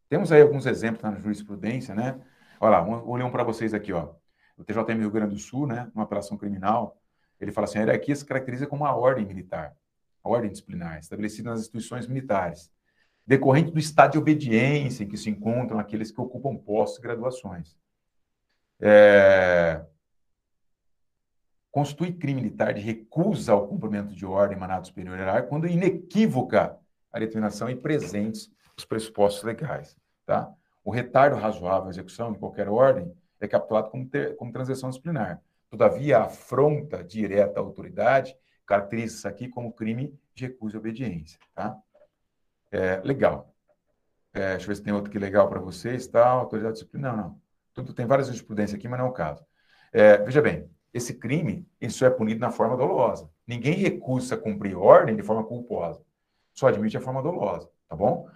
Temos 0.09 0.31
aí 0.31 0.43
alguns 0.43 0.67
exemplos 0.67 1.03
na 1.03 1.19
jurisprudência, 1.19 1.95
né? 1.95 2.21
Olha 2.63 2.73
lá, 2.73 2.81
vou 2.83 3.17
ler 3.17 3.25
um 3.25 3.31
para 3.31 3.43
vocês 3.43 3.73
aqui, 3.73 3.91
ó. 3.91 4.13
O 4.55 4.63
TJM 4.63 4.99
Rio 4.99 5.11
Grande 5.11 5.35
do 5.35 5.41
Sul, 5.41 5.67
né, 5.67 5.91
uma 5.95 6.05
apelação 6.05 6.37
criminal, 6.37 7.01
ele 7.41 7.51
fala 7.51 7.65
assim, 7.65 7.79
a 7.79 7.81
hierarquia 7.81 8.15
se 8.15 8.25
caracteriza 8.25 8.67
como 8.67 8.85
uma 8.85 8.95
ordem 8.95 9.25
militar, 9.25 9.75
a 10.23 10.29
ordem 10.29 10.51
disciplinar, 10.51 10.99
estabelecida 10.99 11.49
nas 11.49 11.61
instituições 11.61 12.07
militares, 12.07 12.71
decorrente 13.27 13.71
do 13.71 13.79
estado 13.79 14.13
de 14.13 14.19
obediência 14.19 15.05
em 15.05 15.09
que 15.09 15.17
se 15.17 15.31
encontram 15.31 15.79
aqueles 15.79 16.11
que 16.11 16.21
ocupam 16.21 16.55
postos 16.55 16.99
e 16.99 17.03
graduações. 17.03 17.79
É... 18.79 19.83
Constitui 21.71 22.13
crime 22.13 22.43
militar 22.43 22.75
de 22.75 22.83
recusa 22.83 23.53
ao 23.53 23.69
cumprimento 23.69 24.15
de 24.15 24.27
ordem 24.27 24.59
emanada 24.59 24.85
superior 24.85 25.17
hierárquico 25.17 25.49
quando 25.49 25.67
inequívoca 25.67 26.79
a 27.11 27.19
determinação 27.19 27.71
e 27.71 27.77
presentes 27.77 28.53
os 28.77 28.85
pressupostos 28.85 29.45
legais, 29.45 29.97
tá? 30.27 30.53
O 30.85 30.91
retardo 30.91 31.37
razoável 31.37 31.89
à 31.89 31.91
execução 31.91 32.33
de 32.33 32.39
qualquer 32.39 32.69
ordem 32.69 33.15
é 33.41 33.49
capturado 33.49 33.91
como, 33.91 34.09
ter, 34.09 34.37
como 34.37 34.53
disciplinar. 34.53 35.41
Todavia, 35.69 36.19
a 36.19 36.25
afronta 36.25 37.03
direta 37.03 37.61
à 37.61 37.63
autoridade 37.63 38.37
caracteriza 38.67 39.17
isso 39.17 39.29
aqui 39.29 39.49
como 39.49 39.73
crime 39.73 40.19
de 40.35 40.47
recusa 40.47 40.77
e 40.77 40.79
obediência. 40.79 41.39
Tá? 41.55 41.77
É, 42.71 43.01
legal. 43.05 43.55
É, 44.33 44.51
deixa 44.53 44.65
eu 44.65 44.69
ver 44.69 44.77
se 44.77 44.83
tem 44.83 44.93
outro 44.93 45.11
que 45.11 45.19
legal 45.19 45.49
para 45.49 45.61
vocês. 45.61 46.07
Tá? 46.07 46.27
Autoridade 46.27 46.75
disciplinar, 46.75 47.17
não, 47.17 47.25
não. 47.25 47.41
Tudo, 47.73 47.95
tem 47.95 48.07
várias 48.07 48.27
jurisprudências 48.27 48.79
aqui, 48.79 48.89
mas 48.89 48.99
não 48.99 49.07
é 49.07 49.09
o 49.09 49.13
caso. 49.13 49.45
É, 49.93 50.19
veja 50.19 50.43
bem, 50.43 50.69
esse 50.93 51.15
crime, 51.15 51.67
isso 51.81 52.05
é 52.05 52.11
punido 52.11 52.41
na 52.41 52.51
forma 52.51 52.77
dolosa. 52.77 53.31
Ninguém 53.47 53.75
recusa 53.75 54.37
cumprir 54.37 54.77
ordem 54.77 55.17
de 55.17 55.23
forma 55.23 55.45
culposa. 55.45 56.03
Só 56.53 56.67
admite 56.67 56.97
a 56.97 57.01
forma 57.01 57.23
dolosa, 57.23 57.71
tá 57.89 57.95
bom? 57.95 58.29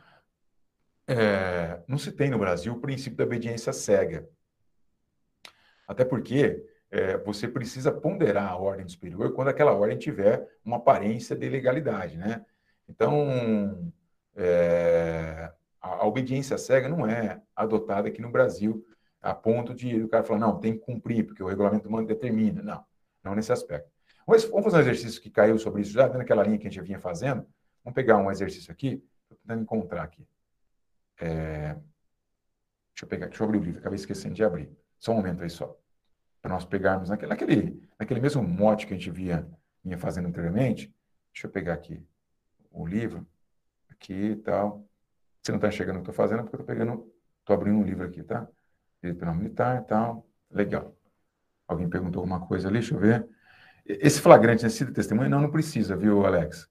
É, 1.07 1.83
não 1.87 1.99
se 1.99 2.13
tem 2.13 2.31
no 2.31 2.39
Brasil 2.39 2.73
o 2.73 2.81
princípio 2.81 3.17
da 3.17 3.25
obediência 3.25 3.73
cega. 3.73 4.29
Até 5.87 6.05
porque 6.05 6.65
é, 6.91 7.19
você 7.19 7.47
precisa 7.47 7.93
ponderar 7.93 8.51
a 8.51 8.57
ordem 8.57 8.89
superior 8.89 9.33
quando 9.33 9.49
aquela 9.49 9.73
ordem 9.73 9.99
tiver 9.99 10.49
uma 10.65 10.77
aparência 10.77 11.37
de 11.37 11.49
legalidade, 11.49 12.17
né? 12.17 12.45
Então, 12.89 13.93
é, 14.37 15.51
a, 15.81 15.89
a, 15.89 16.07
obediência 16.07 16.57
cega 16.57 16.89
não 16.89 17.07
é 17.07 17.41
adotada 17.55 18.09
aqui 18.09 18.21
no 18.21 18.31
Brasil 18.31 18.87
a 19.21 19.35
ponto 19.35 19.75
de 19.75 20.03
o 20.03 20.09
cara 20.09 20.23
falar, 20.23 20.39
não, 20.39 20.61
tem 20.61 20.75
que 20.75 20.81
cumprir, 20.81 21.25
porque 21.25 21.43
o 21.43 21.47
regulamento 21.47 21.89
humano 21.89 22.07
determina. 22.07 22.63
Não, 22.63 22.85
não 23.23 23.35
nesse 23.35 23.53
aspecto. 23.53 23.91
Mas 24.27 24.45
vamos 24.45 24.65
fazer 24.65 24.77
um 24.77 24.81
exercício 24.81 25.21
que 25.21 25.31
caiu 25.31 25.59
sobre 25.59 25.83
isso 25.83 25.93
já, 25.93 26.09
naquela 26.09 26.43
linha 26.43 26.59
que 26.59 26.67
a 26.67 26.71
gente 26.71 26.85
vinha 26.85 26.99
fazendo. 26.99 27.47
Vamos 27.83 27.95
pegar 27.95 28.19
um 28.19 28.31
exercício 28.31 28.71
aqui, 28.71 29.03
estou 29.23 29.39
tentando 29.39 29.63
encontrar 29.63 30.03
aqui. 30.03 30.27
É... 31.25 31.75
Deixa 32.93 33.05
eu 33.05 33.09
pegar, 33.09 33.27
deixa 33.27 33.43
eu 33.43 33.47
abrir 33.47 33.59
o 33.59 33.63
livro, 33.63 33.81
acabei 33.81 33.97
esquecendo 33.97 34.35
de 34.35 34.45
abrir. 34.45 34.71
Só 34.99 35.13
um 35.13 35.17
momento 35.17 35.43
aí 35.43 35.49
só. 35.49 35.75
Para 36.43 36.53
nós 36.53 36.67
pegarmos 36.67 37.09
naquele, 37.09 37.31
naquele, 37.31 37.89
naquele 37.99 38.21
mesmo 38.21 38.43
mote 38.43 38.87
que 38.87 38.93
a 38.93 38.97
gente 38.97 39.11
via, 39.11 39.49
vinha 39.83 39.97
fazendo 39.97 40.29
anteriormente. 40.29 40.95
Deixa 41.33 41.47
eu 41.47 41.51
pegar 41.51 41.73
aqui 41.73 42.07
o 42.71 42.87
livro, 42.87 43.27
aqui 43.89 44.13
e 44.13 44.37
tal. 44.37 44.87
Se 45.43 45.51
não 45.51 45.57
está 45.57 45.71
chegando 45.71 45.97
o 45.97 46.03
que 46.03 46.11
estou 46.11 46.15
fazendo, 46.15 46.41
é 46.41 46.43
porque 46.43 46.57
eu 46.57 46.61
estou 46.61 46.75
pegando, 46.75 47.13
estou 47.41 47.57
abrindo 47.57 47.79
um 47.79 47.83
livro 47.83 48.07
aqui, 48.07 48.23
tá? 48.23 48.47
Direito 49.03 49.19
penal 49.19 49.35
militar 49.35 49.83
e 49.83 49.87
tal. 49.87 50.29
Legal. 50.51 50.95
Alguém 51.67 51.89
perguntou 51.89 52.21
alguma 52.21 52.47
coisa 52.47 52.69
ali, 52.69 52.81
deixa 52.81 52.95
eu 52.95 52.99
ver. 52.99 53.27
Esse 53.87 54.21
flagrante 54.21 54.63
necessita 54.63 54.91
de 54.91 54.97
testemunha? 54.97 55.29
Não, 55.29 55.41
não 55.41 55.51
precisa, 55.51 55.97
viu, 55.97 56.25
Alex? 56.27 56.69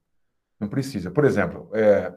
Não 0.59 0.69
precisa. 0.69 1.09
Por 1.11 1.25
exemplo, 1.25 1.69
é, 1.73 2.13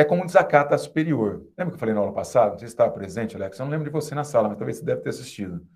é 0.00 0.04
como 0.04 0.22
um 0.22 0.26
desacato 0.26 0.76
superior. 0.78 1.46
Lembra 1.58 1.72
que 1.72 1.74
eu 1.74 1.78
falei 1.78 1.94
na 1.94 2.00
aula 2.00 2.12
passada? 2.12 2.52
Não 2.52 2.58
sei 2.58 2.68
se 2.68 2.74
estava 2.74 2.90
presente, 2.90 3.36
Alex. 3.36 3.58
Eu 3.58 3.66
não 3.66 3.70
lembro 3.70 3.84
de 3.84 3.90
você 3.90 4.14
na 4.14 4.24
sala, 4.24 4.48
mas 4.48 4.56
talvez 4.56 4.78
você 4.78 4.84
deve 4.84 5.02
ter 5.02 5.10
assistido. 5.10 5.66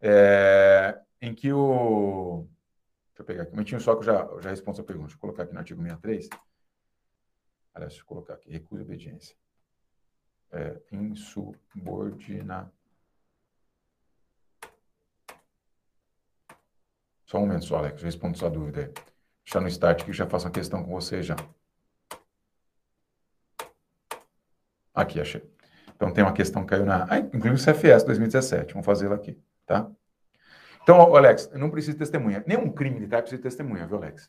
É, 0.00 1.00
em 1.20 1.34
que 1.34 1.52
o. 1.52 2.46
Deixa 3.08 3.22
eu 3.22 3.24
pegar 3.24 3.42
aqui 3.42 3.52
um 3.52 3.54
momentinho 3.54 3.80
só 3.80 3.94
que 3.94 4.00
eu 4.00 4.04
já, 4.04 4.20
eu 4.20 4.42
já 4.42 4.50
respondo 4.50 4.80
a 4.80 4.84
pergunta. 4.84 5.06
Deixa 5.06 5.16
eu 5.16 5.20
colocar 5.20 5.42
aqui 5.44 5.52
no 5.52 5.58
artigo 5.58 5.82
63. 5.82 6.28
Aliás, 7.74 7.92
deixa 7.92 8.02
eu 8.02 8.06
colocar 8.06 8.34
aqui. 8.34 8.50
Recusa 8.50 8.82
obediência. 8.82 9.34
É, 10.52 10.80
insubordina. 10.92 12.70
Só 17.24 17.38
um 17.38 17.40
momento 17.42 17.64
só, 17.64 17.78
Alex. 17.78 18.00
Eu 18.00 18.06
respondo 18.06 18.36
sua 18.36 18.50
dúvida 18.50 18.80
aí. 18.80 18.92
Deixa 19.44 19.60
no 19.60 19.68
start 19.68 20.04
que 20.04 20.10
eu 20.10 20.14
já 20.14 20.26
faço 20.26 20.46
uma 20.46 20.52
questão 20.52 20.84
com 20.84 20.90
você 20.90 21.22
já. 21.22 21.36
Aqui, 24.98 25.20
achei. 25.20 25.42
Então, 25.94 26.12
tem 26.12 26.24
uma 26.24 26.32
questão 26.32 26.62
que 26.62 26.70
caiu 26.70 26.84
na. 26.84 27.04
Ah, 27.04 27.18
inclusive 27.18 27.54
o 27.54 27.74
CFS 27.74 28.04
2017. 28.04 28.72
Vamos 28.72 28.84
fazê-la 28.84 29.14
aqui, 29.14 29.38
tá? 29.64 29.88
Então, 30.82 31.14
Alex, 31.14 31.50
não 31.54 31.70
precisa 31.70 31.92
de 31.92 31.98
testemunha. 31.98 32.42
Nenhum 32.46 32.68
crime 32.70 32.96
militar 32.96 33.20
precisa 33.20 33.38
de 33.38 33.42
testemunha, 33.42 33.86
viu, 33.86 33.96
Alex? 33.96 34.28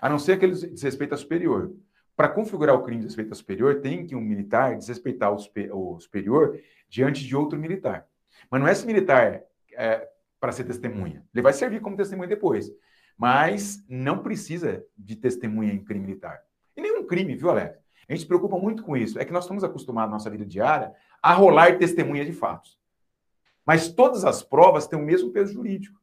A 0.00 0.08
não 0.08 0.18
ser 0.18 0.38
que 0.38 0.44
ele 0.44 0.52
desrespeita 0.52 1.16
a 1.16 1.18
superior. 1.18 1.74
Para 2.14 2.28
configurar 2.28 2.74
o 2.74 2.82
crime 2.82 3.00
de 3.00 3.06
desrespeito 3.06 3.32
a 3.32 3.34
superior, 3.34 3.80
tem 3.80 4.06
que 4.06 4.14
um 4.14 4.20
militar 4.20 4.76
desrespeitar 4.76 5.32
o, 5.32 5.38
o 5.72 6.00
superior 6.00 6.60
diante 6.88 7.24
de 7.24 7.34
outro 7.34 7.58
militar. 7.58 8.06
Mas 8.50 8.60
não 8.60 8.68
é 8.68 8.72
esse 8.72 8.86
militar 8.86 9.42
é, 9.74 10.08
para 10.38 10.52
ser 10.52 10.64
testemunha. 10.64 11.24
Ele 11.34 11.42
vai 11.42 11.52
servir 11.52 11.80
como 11.80 11.96
testemunha 11.96 12.28
depois. 12.28 12.70
Mas 13.16 13.84
não 13.88 14.22
precisa 14.22 14.84
de 14.96 15.16
testemunha 15.16 15.72
em 15.72 15.82
crime 15.82 16.06
militar. 16.06 16.42
E 16.76 16.80
nenhum 16.80 17.06
crime, 17.06 17.34
viu, 17.34 17.50
Alex? 17.50 17.85
A 18.08 18.12
gente 18.12 18.20
se 18.20 18.26
preocupa 18.26 18.56
muito 18.58 18.82
com 18.82 18.96
isso. 18.96 19.18
É 19.18 19.24
que 19.24 19.32
nós 19.32 19.44
estamos 19.44 19.64
acostumados 19.64 20.10
na 20.10 20.16
nossa 20.16 20.30
vida 20.30 20.44
diária 20.44 20.92
a 21.22 21.32
rolar 21.32 21.78
testemunhas 21.78 22.26
de 22.26 22.32
fatos. 22.32 22.78
Mas 23.64 23.88
todas 23.88 24.24
as 24.24 24.42
provas 24.42 24.86
têm 24.86 24.98
o 24.98 25.02
mesmo 25.02 25.32
peso 25.32 25.52
jurídico. 25.52 26.00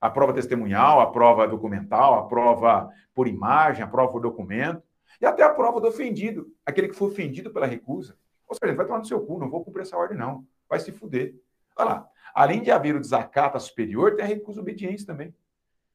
A 0.00 0.08
prova 0.08 0.32
testemunhal, 0.32 1.00
a 1.00 1.10
prova 1.10 1.46
documental, 1.46 2.14
a 2.14 2.26
prova 2.26 2.90
por 3.14 3.28
imagem, 3.28 3.82
a 3.82 3.86
prova 3.86 4.12
por 4.12 4.20
documento, 4.20 4.82
e 5.20 5.26
até 5.26 5.42
a 5.42 5.52
prova 5.52 5.80
do 5.80 5.88
ofendido, 5.88 6.46
aquele 6.64 6.88
que 6.88 6.94
foi 6.94 7.08
ofendido 7.08 7.50
pela 7.50 7.66
recusa. 7.66 8.16
Ou 8.46 8.54
seja, 8.54 8.74
vai 8.74 8.86
tomar 8.86 8.98
no 8.98 9.04
seu 9.04 9.20
cu, 9.20 9.38
não 9.38 9.50
vou 9.50 9.64
cumprir 9.64 9.82
essa 9.82 9.96
ordem, 9.96 10.16
não. 10.16 10.46
Vai 10.68 10.78
se 10.78 10.92
fuder. 10.92 11.34
Olha 11.76 11.88
lá. 11.88 12.08
Além 12.34 12.62
de 12.62 12.70
haver 12.70 12.94
o 12.94 13.00
desacato 13.00 13.58
superior, 13.58 14.14
tem 14.14 14.24
a 14.24 14.28
recusa 14.28 14.60
obediência 14.60 15.06
também. 15.06 15.34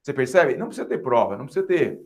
Você 0.01 0.11
percebe? 0.11 0.57
Não 0.57 0.67
precisa 0.67 0.87
ter 0.87 0.97
prova, 0.97 1.37
não 1.37 1.45
precisa 1.45 1.65
ter 1.65 2.01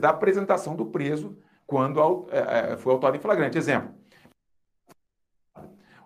da 0.00 0.10
apresentação 0.10 0.74
do 0.74 0.86
preso 0.86 1.38
quando 1.66 2.28
é, 2.30 2.72
é, 2.72 2.76
foi 2.76 2.92
autuado 2.92 3.16
em 3.16 3.20
flagrante. 3.20 3.58
Exemplo. 3.58 3.94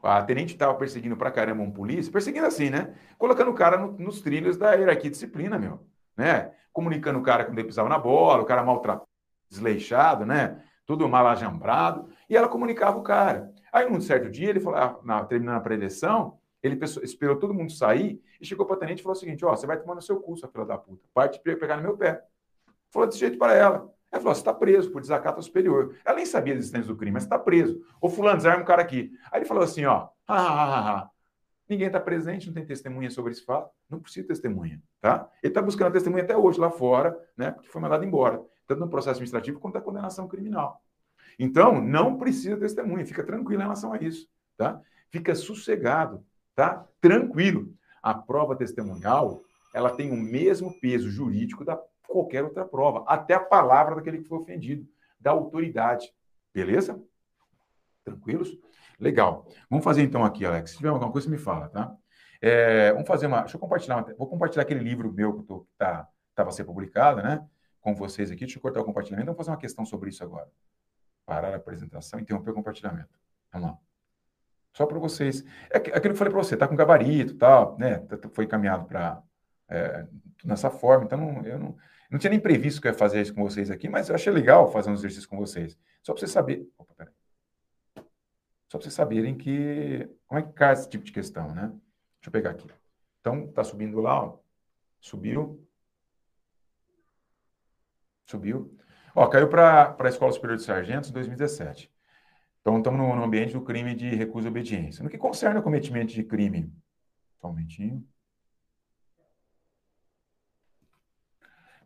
A 0.02 0.22
tenente 0.22 0.54
estava 0.54 0.74
perseguindo 0.74 1.16
pra 1.16 1.30
caramba 1.30 1.62
um 1.62 1.70
polícia, 1.70 2.10
perseguindo 2.10 2.46
assim, 2.46 2.70
né? 2.70 2.94
Colocando 3.18 3.50
o 3.50 3.54
cara 3.54 3.76
no, 3.76 3.92
nos 3.92 4.22
trilhos 4.22 4.56
da 4.56 4.72
hierarquia 4.72 5.10
disciplina, 5.10 5.58
meu. 5.58 5.86
Né? 6.16 6.52
Comunicando 6.72 7.18
o 7.18 7.22
cara 7.22 7.44
quando 7.44 7.58
ele 7.58 7.68
pisava 7.68 7.88
na 7.88 7.98
bola, 7.98 8.42
o 8.42 8.46
cara 8.46 8.62
maltratado, 8.62 9.06
desleixado, 9.50 10.24
né? 10.24 10.62
Tudo 10.86 11.08
mal 11.08 11.26
ajambrado. 11.26 12.08
E 12.28 12.36
ela 12.36 12.48
comunicava 12.48 12.98
o 12.98 13.02
cara. 13.02 13.52
Aí, 13.70 13.88
num 13.88 14.00
certo 14.00 14.30
dia, 14.30 14.48
ele 14.48 14.60
falou, 14.60 14.78
ah, 14.78 14.98
na, 15.04 15.24
terminando 15.24 15.56
a 15.56 15.60
preleção, 15.60 16.38
ele 16.62 16.78
esperou 17.02 17.36
todo 17.36 17.54
mundo 17.54 17.70
sair 17.70 18.22
e 18.40 18.46
chegou 18.46 18.66
para 18.66 18.76
a 18.76 18.78
tenente 18.78 19.00
e 19.00 19.02
falou 19.02 19.16
o 19.16 19.20
seguinte: 19.20 19.44
Ó, 19.44 19.54
você 19.54 19.66
vai 19.66 19.78
tomar 19.78 19.94
no 19.94 20.02
seu 20.02 20.20
curso, 20.20 20.48
filha 20.48 20.64
da 20.64 20.78
puta. 20.78 21.06
Parte 21.14 21.40
pegar 21.40 21.76
no 21.76 21.82
meu 21.82 21.96
pé. 21.96 22.22
Falou 22.90 23.08
desse 23.08 23.20
jeito 23.20 23.38
para 23.38 23.54
ela. 23.54 23.90
Ela 24.10 24.20
falou: 24.20 24.34
você 24.34 24.40
está 24.40 24.52
preso 24.52 24.90
por 24.90 25.00
desacato 25.00 25.42
superior. 25.42 25.96
Ela 26.04 26.16
nem 26.16 26.26
sabia 26.26 26.54
da 26.54 26.58
existência 26.58 26.88
do 26.88 26.96
crime, 26.96 27.12
mas 27.12 27.22
está 27.22 27.38
preso. 27.38 27.80
O 28.00 28.08
fulano 28.08 28.36
desarma 28.36 28.62
um 28.62 28.66
cara 28.66 28.82
aqui. 28.82 29.12
Aí 29.30 29.40
ele 29.40 29.46
falou 29.46 29.62
assim: 29.62 29.84
ó, 29.84 30.08
ha, 30.26 30.36
ha, 30.36 30.98
ha, 30.98 31.10
Ninguém 31.68 31.86
está 31.86 32.00
presente, 32.00 32.48
não 32.48 32.54
tem 32.54 32.66
testemunha 32.66 33.08
sobre 33.10 33.30
esse 33.30 33.44
fato, 33.44 33.70
não 33.88 34.00
precisa 34.00 34.26
testemunha, 34.26 34.82
tá? 35.00 35.30
Ele 35.40 35.52
está 35.52 35.62
buscando 35.62 35.92
testemunha 35.92 36.24
até 36.24 36.36
hoje 36.36 36.58
lá 36.58 36.68
fora, 36.68 37.16
né? 37.36 37.52
Porque 37.52 37.68
foi 37.68 37.80
mandado 37.80 38.04
embora, 38.04 38.42
tanto 38.66 38.80
no 38.80 38.88
processo 38.88 39.10
administrativo 39.10 39.60
quanto 39.60 39.74
na 39.74 39.80
condenação 39.80 40.26
criminal. 40.26 40.82
Então, 41.38 41.80
não 41.80 42.18
precisa 42.18 42.56
testemunha, 42.56 43.06
fica 43.06 43.22
tranquilo 43.22 43.60
em 43.60 43.64
relação 43.64 43.92
a 43.92 43.98
isso, 43.98 44.28
tá? 44.56 44.80
Fica 45.10 45.32
sossegado, 45.36 46.24
tá? 46.56 46.84
Tranquilo. 47.00 47.72
A 48.02 48.14
prova 48.14 48.56
testemunhal, 48.56 49.40
ela 49.72 49.90
tem 49.90 50.10
o 50.10 50.16
mesmo 50.16 50.76
peso 50.80 51.08
jurídico 51.08 51.64
da 51.64 51.80
qualquer 52.10 52.44
outra 52.44 52.64
prova, 52.64 53.04
até 53.06 53.34
a 53.34 53.40
palavra 53.40 53.94
daquele 53.94 54.18
que 54.18 54.28
foi 54.28 54.38
ofendido, 54.38 54.86
da 55.18 55.30
autoridade. 55.30 56.12
Beleza? 56.52 57.00
Tranquilos? 58.04 58.58
Legal. 58.98 59.46
Vamos 59.68 59.84
fazer 59.84 60.02
então 60.02 60.24
aqui, 60.24 60.44
Alex. 60.44 60.72
Se 60.72 60.76
tiver 60.76 60.88
alguma 60.88 61.10
coisa, 61.10 61.30
me 61.30 61.38
fala, 61.38 61.68
tá? 61.68 61.96
É, 62.40 62.92
vamos 62.92 63.06
fazer 63.06 63.26
uma. 63.26 63.40
Deixa 63.40 63.56
eu 63.56 63.60
compartilhar. 63.60 63.96
Uma, 63.96 64.14
vou 64.14 64.26
compartilhar 64.26 64.62
aquele 64.62 64.80
livro 64.80 65.12
meu 65.12 65.34
que 65.34 65.42
estava 65.42 66.08
tá, 66.34 66.42
a 66.42 66.50
ser 66.50 66.64
publicado, 66.64 67.22
né? 67.22 67.46
Com 67.80 67.94
vocês 67.94 68.30
aqui. 68.30 68.40
Deixa 68.40 68.58
eu 68.58 68.62
cortar 68.62 68.80
o 68.80 68.84
compartilhamento. 68.84 69.26
Vamos 69.26 69.38
fazer 69.38 69.50
uma 69.50 69.56
questão 69.56 69.84
sobre 69.84 70.10
isso 70.10 70.24
agora. 70.24 70.48
Parar 71.26 71.52
a 71.52 71.56
apresentação 71.56 72.18
e 72.18 72.22
interromper 72.22 72.50
o 72.50 72.54
compartilhamento. 72.54 73.08
Vamos 73.52 73.68
lá. 73.68 73.78
Só 74.72 74.86
para 74.86 74.98
vocês. 74.98 75.44
É 75.70 75.78
aquilo 75.78 76.00
que 76.00 76.08
eu 76.08 76.14
falei 76.16 76.32
para 76.32 76.42
você, 76.42 76.56
tá 76.56 76.66
com 76.66 76.76
gabarito 76.76 77.36
tal, 77.36 77.76
né? 77.78 77.98
Tá, 77.98 78.16
tá, 78.16 78.28
foi 78.30 78.44
encaminhado 78.44 78.86
para. 78.86 79.22
É, 79.68 80.06
nessa 80.44 80.70
forma. 80.70 81.04
Então, 81.04 81.42
eu 81.44 81.58
não, 81.58 81.76
não 82.10 82.18
tinha 82.18 82.30
nem 82.30 82.40
previsto 82.40 82.80
que 82.80 82.88
eu 82.88 82.92
ia 82.92 82.98
fazer 82.98 83.22
isso 83.22 83.32
com 83.32 83.42
vocês 83.42 83.70
aqui, 83.70 83.88
mas 83.88 84.08
eu 84.08 84.14
achei 84.14 84.32
legal 84.32 84.70
fazer 84.70 84.90
um 84.90 84.94
exercício 84.94 85.28
com 85.28 85.36
vocês. 85.36 85.78
Só 86.02 86.12
para 86.12 86.20
você 86.20 86.26
saber. 86.26 86.68
Opa, 86.76 86.92
peraí. 86.94 87.14
Só 88.68 88.78
para 88.78 88.80
vocês 88.80 88.94
saberem 88.94 89.36
que. 89.36 90.08
Como 90.26 90.40
é 90.40 90.42
que 90.42 90.52
cai 90.52 90.72
esse 90.72 90.88
tipo 90.88 91.04
de 91.04 91.12
questão, 91.12 91.54
né? 91.54 91.68
Deixa 91.68 92.26
eu 92.26 92.32
pegar 92.32 92.50
aqui. 92.50 92.66
Então, 93.20 93.44
está 93.44 93.62
subindo 93.62 94.00
lá, 94.00 94.24
ó. 94.24 94.38
Subiu. 95.00 95.66
Subiu. 98.26 98.76
Ó, 99.14 99.26
caiu 99.28 99.48
para 99.48 99.96
a 99.98 100.08
Escola 100.08 100.32
Superior 100.32 100.56
de 100.56 100.64
Sargentos 100.64 101.10
em 101.10 101.12
2017. 101.12 101.92
Então, 102.60 102.78
estamos 102.78 103.00
no, 103.00 103.14
no, 103.14 103.24
ambiente 103.24 103.52
do 103.52 103.62
crime 103.62 103.94
de 103.94 104.14
recusa 104.14 104.48
e 104.48 104.50
obediência. 104.50 105.02
No 105.02 105.10
que 105.10 105.18
concerne 105.18 105.56
ao 105.56 105.62
cometimento 105.62 106.12
de 106.12 106.22
crime. 106.22 106.72
Só 107.40 107.48
um 107.48 107.50
momentinho. 107.50 108.06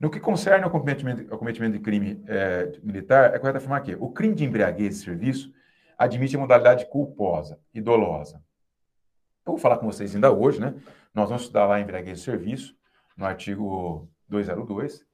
No 0.01 0.11
que 0.11 0.21
concerne 0.21 0.65
ao 0.65 0.71
cometimento, 0.71 1.33
ao 1.33 1.39
cometimento 1.39 1.73
de 1.73 1.81
crime 1.81 2.23
é, 2.27 2.73
militar, 2.83 3.35
é 3.35 3.39
correto 3.39 3.59
afirmar 3.59 3.83
que 3.83 3.95
o 3.95 4.11
crime 4.11 4.35
de 4.35 4.45
embriaguez 4.45 4.99
de 4.99 5.05
serviço 5.05 5.53
admite 5.97 6.37
a 6.37 6.39
modalidade 6.39 6.87
culposa 6.87 7.59
e 7.73 7.81
dolosa. 7.81 8.43
Eu 9.47 9.53
vou 9.53 9.59
falar 9.59 9.79
com 9.79 9.87
vocês 9.87 10.15
ainda 10.15 10.33
hoje, 10.33 10.61
né? 10.61 10.75
Nós 11.15 11.29
vamos 11.29 11.43
estudar 11.43 11.67
lá 11.67 11.79
em 11.79 11.83
embriaguez 11.83 12.19
de 12.19 12.25
serviço, 12.25 12.77
no 13.17 13.25
artigo 13.25 14.09
202, 14.29 15.07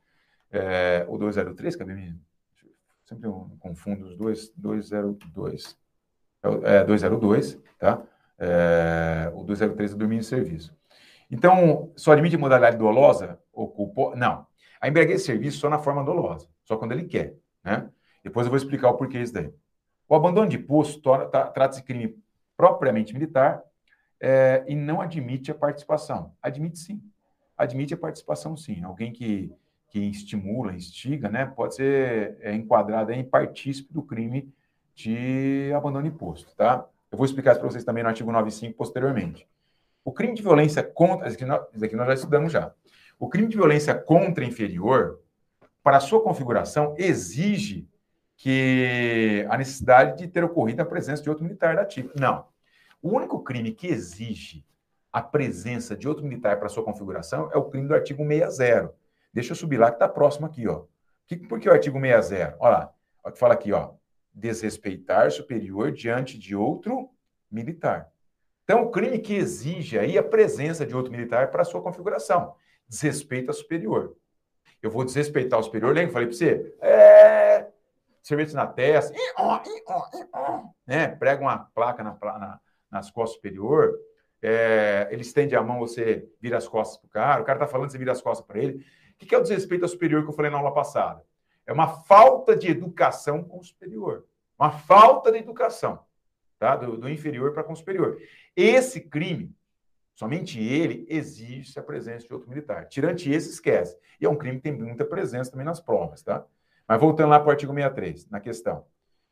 é, 0.51 1.05
ou 1.09 1.19
203, 1.19 1.77
que 1.77 1.85
me... 1.85 2.19
sempre 3.05 3.27
eu 3.29 3.51
confundo 3.59 4.07
os 4.07 4.17
dois, 4.17 4.51
202. 4.57 5.79
É, 6.65 6.85
202, 6.85 7.61
tá? 7.79 8.03
É, 8.39 9.31
o 9.35 9.45
203 9.45 9.91
é 9.91 9.95
do 9.95 9.99
domínio 9.99 10.23
de 10.23 10.27
serviço. 10.27 10.75
Então, 11.31 11.93
só 11.95 12.13
admite 12.13 12.37
modalidade 12.37 12.79
dolosa 12.79 13.39
ou 13.53 13.69
culposa? 13.69 14.17
Não. 14.17 14.47
A 14.81 14.89
embriaguez 14.89 15.21
de 15.21 15.27
serviço 15.27 15.59
só 15.59 15.69
na 15.69 15.79
forma 15.79 16.03
dolosa, 16.03 16.49
só 16.65 16.77
quando 16.77 16.93
ele 16.93 17.05
quer, 17.05 17.35
né? 17.63 17.89
Depois 18.23 18.47
eu 18.47 18.51
vou 18.51 18.57
explicar 18.57 18.91
o 18.91 18.97
porquê 18.97 19.21
isso 19.21 19.33
daí. 19.33 19.53
O 20.09 20.15
abandono 20.15 20.49
de 20.49 20.59
posto 20.59 21.01
trata-se 21.53 21.81
de 21.81 21.87
crime 21.87 22.19
propriamente 22.57 23.13
militar 23.15 23.63
é, 24.21 24.65
e 24.67 24.75
não 24.75 25.01
admite 25.01 25.51
a 25.51 25.55
participação. 25.55 26.35
Admite 26.43 26.79
sim. 26.79 27.03
Admite 27.57 27.95
a 27.95 27.97
participação 27.97 28.57
sim. 28.57 28.83
Alguém 28.83 29.13
que, 29.13 29.53
que 29.89 29.99
estimula, 29.99 30.75
instiga, 30.75 31.29
né, 31.29 31.47
pode 31.47 31.77
ser 31.77 32.37
é, 32.41 32.55
enquadrado 32.55 33.13
em 33.13 33.25
partícipe 33.25 33.93
do 33.93 34.03
crime 34.03 34.53
de 34.95 35.73
abandono 35.75 36.11
de 36.11 36.17
posto, 36.17 36.55
tá? 36.55 36.87
Eu 37.11 37.17
vou 37.17 37.25
explicar 37.25 37.53
isso 37.53 37.61
para 37.61 37.71
vocês 37.71 37.85
também 37.85 38.03
no 38.03 38.09
artigo 38.09 38.31
95 38.31 38.77
posteriormente. 38.77 39.49
O 40.05 40.13
crime 40.13 40.35
de 40.35 40.43
violência 40.43 40.83
contra. 40.83 41.27
Isso 41.27 41.37
aqui, 41.37 41.45
nós, 41.45 41.67
isso 41.75 41.85
aqui 41.85 41.97
nós 41.97 42.07
já 42.07 42.15
estudamos 42.15 42.53
já. 42.53 42.73
O 43.21 43.29
crime 43.29 43.49
de 43.49 43.57
violência 43.59 43.95
contra 43.95 44.47
inferior, 44.47 45.21
para 45.83 46.01
sua 46.01 46.23
configuração, 46.23 46.95
exige 46.97 47.87
que 48.35 49.47
a 49.51 49.59
necessidade 49.59 50.17
de 50.17 50.27
ter 50.27 50.43
ocorrido 50.43 50.81
a 50.81 50.87
presença 50.87 51.23
de 51.23 51.29
outro 51.29 51.45
militar 51.45 51.77
da 51.77 51.83
ativa. 51.83 52.11
Não. 52.19 52.47
O 53.03 53.11
único 53.11 53.43
crime 53.43 53.73
que 53.73 53.89
exige 53.89 54.65
a 55.13 55.21
presença 55.21 55.95
de 55.95 56.09
outro 56.09 56.25
militar 56.25 56.59
para 56.59 56.71
sua 56.71 56.83
configuração 56.83 57.51
é 57.53 57.59
o 57.59 57.65
crime 57.65 57.87
do 57.87 57.95
artigo 57.95 58.27
60. 58.27 58.91
Deixa 59.35 59.53
eu 59.53 59.57
subir 59.57 59.77
lá 59.77 59.91
que 59.91 59.97
está 59.97 60.09
próximo 60.09 60.47
aqui, 60.47 60.67
ó. 60.67 60.85
Por 61.47 61.61
que 61.61 61.69
o 61.69 61.73
artigo 61.73 62.01
60? 62.01 62.57
Olha 62.59 62.71
lá, 62.71 62.95
que 63.31 63.39
fala 63.39 63.53
aqui, 63.53 63.71
ó. 63.71 63.91
Desrespeitar 64.33 65.31
superior 65.31 65.93
diante 65.93 66.39
de 66.39 66.57
outro 66.57 67.11
militar. 67.51 68.09
Então, 68.65 68.85
o 68.85 68.91
crime 68.91 69.19
que 69.19 69.35
exige 69.35 69.99
aí 69.99 70.17
a 70.17 70.23
presença 70.23 70.87
de 70.87 70.97
outro 70.97 71.13
militar 71.13 71.51
para 71.51 71.65
sua 71.65 71.83
configuração. 71.83 72.55
Desrespeito 72.91 73.53
a 73.53 73.55
superior. 73.55 74.17
Eu 74.83 74.91
vou 74.91 75.05
desrespeitar 75.05 75.61
o 75.61 75.63
superior, 75.63 75.95
lembra? 75.95 76.13
Falei 76.13 76.27
para 76.27 76.37
você? 76.37 76.75
É, 76.81 77.69
cerveja 78.21 78.55
na 78.57 78.67
testa, 78.67 79.17
né? 80.87 81.07
prega 81.07 81.41
uma 81.41 81.59
placa 81.75 82.03
na, 82.03 82.19
na, 82.21 82.61
nas 82.91 83.11
costas 83.11 83.37
superior, 83.37 83.97
é, 84.43 85.07
ele 85.11 85.23
estende 85.23 85.55
a 85.55 85.63
mão, 85.63 85.79
você 85.79 86.29
vira 86.41 86.59
as 86.59 86.67
costas 86.67 86.99
para 86.99 87.07
o 87.07 87.11
cara, 87.11 87.43
o 87.43 87.45
cara 87.45 87.59
está 87.59 87.67
falando, 87.67 87.91
você 87.91 87.99
vira 87.99 88.13
as 88.13 88.21
costas 88.21 88.45
para 88.45 88.59
ele. 88.59 88.85
O 89.15 89.27
que 89.27 89.35
é 89.35 89.39
o 89.39 89.43
desrespeito 89.43 89.85
ao 89.85 89.89
superior 89.89 90.23
que 90.25 90.31
eu 90.31 90.35
falei 90.35 90.51
na 90.51 90.59
aula 90.59 90.73
passada? 90.73 91.23
É 91.67 91.73
uma 91.73 91.87
falta 91.87 92.57
de 92.57 92.69
educação 92.69 93.45
com 93.45 93.59
o 93.59 93.65
superior. 93.65 94.27
Uma 94.59 94.71
falta 94.71 95.31
de 95.31 95.39
educação, 95.39 96.01
tá? 96.59 96.75
Do, 96.75 96.97
do 96.97 97.09
inferior 97.09 97.53
para 97.53 97.63
com 97.63 97.73
o 97.73 97.77
superior. 97.77 98.19
Esse 98.57 99.01
crime, 99.01 99.55
somente 100.21 100.63
ele, 100.63 101.07
exige 101.09 101.79
a 101.79 101.83
presença 101.83 102.27
de 102.27 102.35
outro 102.35 102.47
militar. 102.47 102.87
Tirante 102.87 103.31
esse, 103.31 103.49
esquece. 103.49 103.97
E 104.21 104.27
é 104.27 104.29
um 104.29 104.37
crime 104.37 104.59
que 104.59 104.65
tem 104.65 104.73
muita 104.79 105.03
presença 105.03 105.51
também 105.51 105.65
nas 105.65 105.81
provas, 105.81 106.23
tá? 106.23 106.45
Mas 106.87 107.01
voltando 107.01 107.31
lá 107.31 107.41
para 107.41 107.49
o 107.49 107.51
artigo 107.51 107.73
63, 107.73 108.29
na 108.29 108.39
questão. 108.39 108.85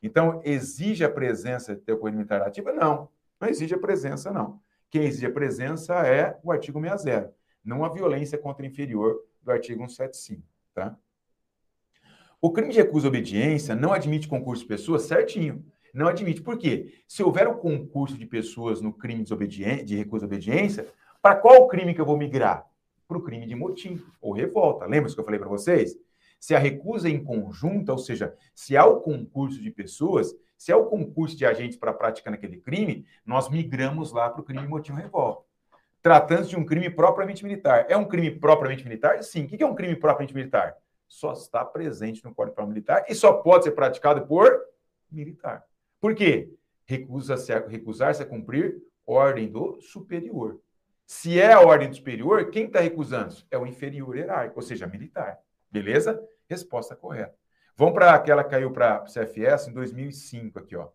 Então, 0.03 0.41
exige 0.47 1.05
a 1.05 1.11
presença 1.11 1.76
de 1.76 1.82
ter 1.82 1.95
militar 1.95 2.41
ativa? 2.41 2.72
Não, 2.72 3.11
não 3.39 3.49
exige 3.51 3.74
a 3.74 3.78
presença, 3.78 4.32
não. 4.32 4.62
Quem 4.89 5.05
exige 5.05 5.26
a 5.26 5.30
presença 5.30 5.95
é 6.07 6.39
o 6.43 6.51
artigo 6.51 6.80
60, 6.80 7.34
não 7.62 7.84
a 7.84 7.91
violência 7.91 8.39
contra 8.39 8.64
inferior 8.64 9.22
do 9.43 9.51
artigo 9.51 9.80
175, 9.86 10.43
tá? 10.72 10.97
O 12.41 12.51
crime 12.51 12.72
de 12.72 12.78
recusa 12.78 13.09
obediência 13.09 13.74
não 13.74 13.93
admite 13.93 14.26
concurso 14.26 14.62
de 14.62 14.68
pessoas 14.68 15.03
certinho. 15.03 15.62
Não 15.99 16.07
admite. 16.07 16.40
Por 16.40 16.57
quê? 16.57 16.94
Se 17.09 17.24
houver 17.24 17.49
o 17.49 17.51
um 17.51 17.59
concurso 17.59 18.16
de 18.16 18.24
pessoas 18.24 18.80
no 18.80 18.92
crime 18.92 19.24
de, 19.24 19.82
de 19.82 19.96
recusa 19.96 20.26
obediência, 20.26 20.86
para 21.20 21.34
qual 21.34 21.66
crime 21.66 21.92
que 21.92 22.01
eu 22.01 22.07
vou 22.07 22.16
migrar? 22.16 22.64
Para 23.09 23.18
o 23.18 23.22
crime 23.22 23.49
de 23.49 23.57
motim 23.57 24.01
ou 24.20 24.32
revolta. 24.32 24.86
Lembra 24.86 25.12
que 25.12 25.18
eu 25.18 25.24
falei 25.24 25.40
para 25.40 25.49
vocês? 25.49 25.96
Se 26.38 26.55
a 26.55 26.59
recusa 26.61 27.09
é 27.09 27.11
em 27.11 27.24
conjunto, 27.24 27.90
ou 27.90 27.99
seja, 27.99 28.32
se 28.55 28.76
há 28.76 28.86
o 28.86 29.01
concurso 29.01 29.61
de 29.61 29.72
pessoas, 29.72 30.32
se 30.57 30.70
há 30.70 30.76
o 30.76 30.86
concurso 30.86 31.36
de 31.36 31.44
agentes 31.44 31.76
para 31.76 31.92
praticar 31.92 32.32
aquele 32.32 32.59
crime, 32.59 33.05
nós 33.26 33.49
migramos 33.49 34.12
lá 34.12 34.30
para 34.30 34.40
o 34.40 34.44
crime 34.44 34.68
motivo 34.68 34.96
revolta. 34.96 35.42
Tratando-se 36.01 36.51
de 36.51 36.57
um 36.57 36.64
crime 36.64 36.90
propriamente 36.90 37.42
militar. 37.42 37.86
É 37.88 37.96
um 37.96 38.05
crime 38.05 38.30
propriamente 38.30 38.84
militar? 38.84 39.20
Sim. 39.24 39.46
O 39.46 39.49
que 39.49 39.61
é 39.61 39.66
um 39.66 39.74
crime 39.74 39.96
propriamente 39.96 40.32
militar? 40.32 40.76
Só 41.09 41.32
está 41.32 41.64
presente 41.64 42.24
no 42.24 42.32
Código 42.32 42.55
Penal 42.55 42.68
Militar 42.68 43.05
e 43.09 43.16
só 43.16 43.32
pode 43.32 43.64
ser 43.64 43.72
praticado 43.72 44.24
por 44.24 44.49
militar. 45.11 45.67
Por 46.01 46.14
quê? 46.14 46.53
Recusa-se 46.86 47.53
a, 47.53 47.66
recusar-se 47.66 48.22
a 48.22 48.26
cumprir 48.26 48.80
ordem 49.07 49.51
do 49.51 49.80
superior. 49.80 50.61
Se 51.07 51.40
é 51.40 51.53
a 51.53 51.61
ordem 51.61 51.88
do 51.88 51.96
superior, 51.96 52.51
quem 52.51 52.66
está 52.66 52.80
recusando? 52.80 53.34
É 53.51 53.57
o 53.57 53.66
inferior 53.66 54.16
hierárquico, 54.16 54.61
ou 54.61 54.62
seja, 54.62 54.86
militar. 54.86 55.38
Beleza? 55.70 56.22
Resposta 56.49 56.94
correta. 56.94 57.34
Vamos 57.76 57.94
para 57.94 58.12
aquela 58.12 58.44
que 58.44 58.51
caiu 58.51 58.72
para 58.72 59.03
o 59.03 59.07
CFS 59.07 59.68
em 59.68 59.72
2005 59.72 60.59
aqui, 60.59 60.76
ó. 60.76 60.88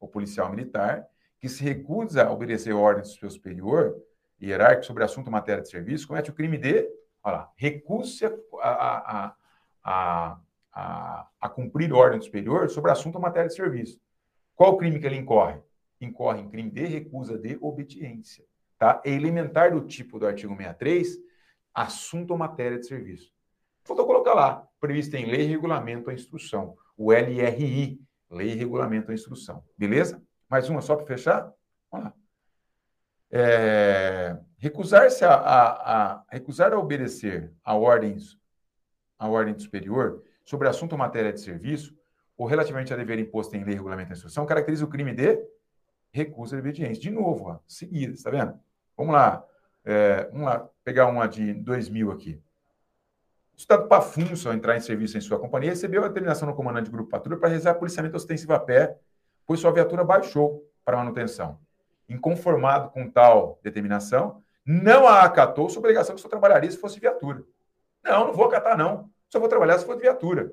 O 0.00 0.08
policial 0.08 0.50
militar 0.50 1.06
que 1.40 1.48
se 1.48 1.62
recusa 1.62 2.24
a 2.24 2.32
obedecer 2.32 2.72
ordens 2.72 3.08
do 3.08 3.20
seu 3.20 3.30
superior 3.30 3.96
hierárquico 4.40 4.86
sobre 4.86 5.04
assunto 5.04 5.30
matéria 5.30 5.62
de 5.62 5.68
serviço 5.68 6.08
comete 6.08 6.30
o 6.30 6.34
crime 6.34 6.58
de, 6.58 6.88
olha 7.22 7.36
lá, 7.36 7.52
recusa 7.56 8.36
a, 8.60 8.70
a, 8.70 9.36
a, 9.84 10.38
a, 10.72 11.28
a 11.40 11.48
cumprir 11.48 11.92
ordem 11.92 12.18
do 12.18 12.24
superior 12.24 12.68
sobre 12.68 12.90
assunto 12.90 13.20
matéria 13.20 13.48
de 13.48 13.54
serviço. 13.54 14.00
Qual 14.58 14.76
crime 14.76 14.98
que 14.98 15.06
ele 15.06 15.14
incorre? 15.14 15.62
Incorre 16.00 16.40
em 16.40 16.48
crime 16.50 16.68
de 16.68 16.84
recusa 16.84 17.38
de 17.38 17.56
obediência. 17.60 18.44
Tá? 18.76 19.00
É 19.04 19.10
elementar 19.12 19.70
do 19.70 19.86
tipo 19.86 20.18
do 20.18 20.26
artigo 20.26 20.56
63, 20.56 21.16
assunto 21.72 22.32
ou 22.32 22.36
matéria 22.36 22.76
de 22.76 22.84
serviço. 22.84 23.32
Faltou 23.84 24.04
colocar 24.04 24.34
lá, 24.34 24.68
previsto 24.80 25.14
em 25.14 25.26
lei, 25.26 25.46
regulamento, 25.46 26.10
a 26.10 26.12
instrução. 26.12 26.76
O 26.96 27.12
LRI, 27.12 28.00
lei, 28.28 28.54
regulamento, 28.54 29.12
a 29.12 29.14
instrução. 29.14 29.64
Beleza? 29.76 30.20
Mais 30.50 30.68
uma 30.68 30.80
só 30.80 30.96
para 30.96 31.06
fechar? 31.06 31.52
Vamos 31.88 32.06
lá. 32.06 32.14
É, 33.30 34.36
recusar-se 34.56 35.24
a, 35.24 35.34
a, 35.34 36.14
a, 36.16 36.24
recusar 36.32 36.72
a 36.72 36.78
obedecer 36.80 37.52
a 37.62 37.76
ordens 37.76 38.36
a 39.16 39.28
ordem 39.28 39.56
superior 39.58 40.22
sobre 40.44 40.68
assunto 40.68 40.92
ou 40.92 40.98
matéria 40.98 41.32
de 41.32 41.40
serviço 41.40 41.97
ou 42.38 42.46
relativamente 42.46 42.94
a 42.94 42.96
dever 42.96 43.18
imposto 43.18 43.56
em 43.56 43.64
lei, 43.64 43.74
regulamento 43.74 44.12
e 44.12 44.14
instrução 44.14 44.46
caracteriza 44.46 44.84
o 44.84 44.88
crime 44.88 45.12
de 45.12 45.44
recusa 46.12 46.54
de 46.56 46.60
obediência. 46.60 47.02
De 47.02 47.10
novo, 47.10 47.48
ó, 47.48 47.58
seguida, 47.66 48.14
está 48.14 48.30
vendo? 48.30 48.54
Vamos 48.96 49.12
lá, 49.12 49.44
é, 49.84 50.28
vamos 50.30 50.46
lá 50.46 50.70
pegar 50.84 51.06
uma 51.06 51.26
de 51.26 51.52
2000 51.52 52.12
aqui. 52.12 52.40
O 53.54 53.58
Estado 53.58 53.88
Pafunso, 53.88 54.48
ao 54.48 54.54
entrar 54.54 54.76
em 54.76 54.80
serviço 54.80 55.18
em 55.18 55.20
sua 55.20 55.38
companhia, 55.40 55.70
recebeu 55.70 56.04
a 56.04 56.08
determinação 56.08 56.48
do 56.48 56.54
comandante 56.54 56.84
de 56.84 56.92
grupo 56.92 57.10
patrulha 57.10 57.38
para 57.40 57.48
realizar 57.48 57.74
policiamento 57.74 58.16
ostensivo 58.16 58.52
a 58.54 58.60
pé, 58.60 58.96
pois 59.44 59.58
sua 59.58 59.72
viatura 59.72 60.04
baixou 60.04 60.64
para 60.84 60.96
manutenção. 60.96 61.58
Inconformado 62.08 62.90
com 62.90 63.10
tal 63.10 63.58
determinação, 63.64 64.42
não 64.64 65.08
a 65.08 65.22
acatou 65.22 65.68
sua 65.68 65.80
obrigação 65.80 66.14
que 66.14 66.20
só 66.20 66.28
trabalharia 66.28 66.70
se 66.70 66.78
fosse 66.78 67.00
viatura. 67.00 67.42
Não, 68.04 68.28
não 68.28 68.32
vou 68.32 68.46
acatar, 68.46 68.78
não. 68.78 69.10
Só 69.28 69.40
vou 69.40 69.48
trabalhar 69.48 69.76
se 69.78 69.84
for 69.84 69.98
viatura. 69.98 70.52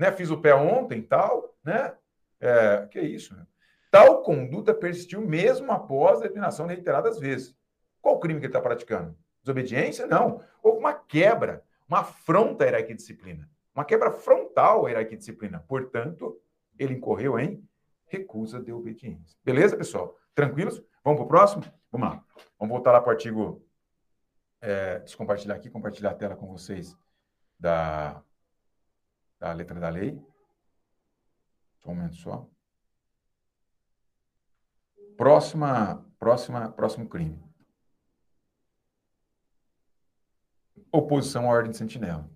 Né? 0.00 0.10
Fiz 0.10 0.30
o 0.30 0.40
pé 0.40 0.54
ontem, 0.54 1.02
tal, 1.02 1.54
né? 1.62 1.94
É, 2.40 2.88
que 2.90 3.00
isso, 3.00 3.36
né? 3.36 3.46
Tal 3.90 4.22
conduta 4.22 4.72
persistiu 4.72 5.20
mesmo 5.20 5.70
após 5.70 6.18
a 6.18 6.22
determinação 6.22 6.66
reiteradas 6.66 7.18
vezes. 7.18 7.54
Qual 8.00 8.16
o 8.16 8.18
crime 8.18 8.40
que 8.40 8.46
ele 8.46 8.50
está 8.50 8.60
praticando? 8.60 9.14
Desobediência? 9.42 10.06
Não. 10.06 10.40
Houve 10.62 10.78
uma 10.78 10.94
quebra 10.94 11.62
uma 11.90 12.00
afronta 12.00 12.62
à 12.62 12.66
hierarquia 12.68 12.94
de 12.94 13.00
disciplina, 13.00 13.50
uma 13.74 13.84
quebra 13.84 14.12
frontal 14.12 14.86
à 14.86 14.88
hierarquia 14.88 15.16
de 15.16 15.18
disciplina. 15.18 15.58
Portanto, 15.66 16.40
ele 16.78 16.94
incorreu 16.94 17.36
em 17.36 17.68
recusa 18.06 18.60
de 18.60 18.72
obediência. 18.72 19.36
Beleza, 19.44 19.76
pessoal? 19.76 20.16
Tranquilos? 20.32 20.80
Vamos 21.02 21.18
para 21.18 21.24
o 21.24 21.28
próximo? 21.28 21.64
Vamos 21.90 22.08
lá. 22.08 22.24
Vamos 22.58 22.72
voltar 22.72 22.92
lá 22.92 23.00
para 23.00 23.08
o 23.08 23.10
artigo. 23.10 23.66
É, 24.60 25.00
deixa 25.00 25.14
eu 25.14 25.18
compartilhar 25.18 25.56
aqui, 25.56 25.68
compartilhar 25.68 26.10
a 26.10 26.14
tela 26.14 26.36
com 26.36 26.46
vocês 26.46 26.96
da, 27.58 28.22
da 29.40 29.52
letra 29.52 29.80
da 29.80 29.88
lei. 29.88 30.22
Só 31.78 31.90
um 31.90 31.94
momento 31.94 32.14
só. 32.16 32.46
Próxima, 35.16 36.06
próxima, 36.18 36.70
próximo 36.70 37.08
crime. 37.08 37.42
Oposição 40.92 41.46
à 41.46 41.54
ordem 41.54 41.70
de 41.70 41.78
sentinela. 41.78 42.30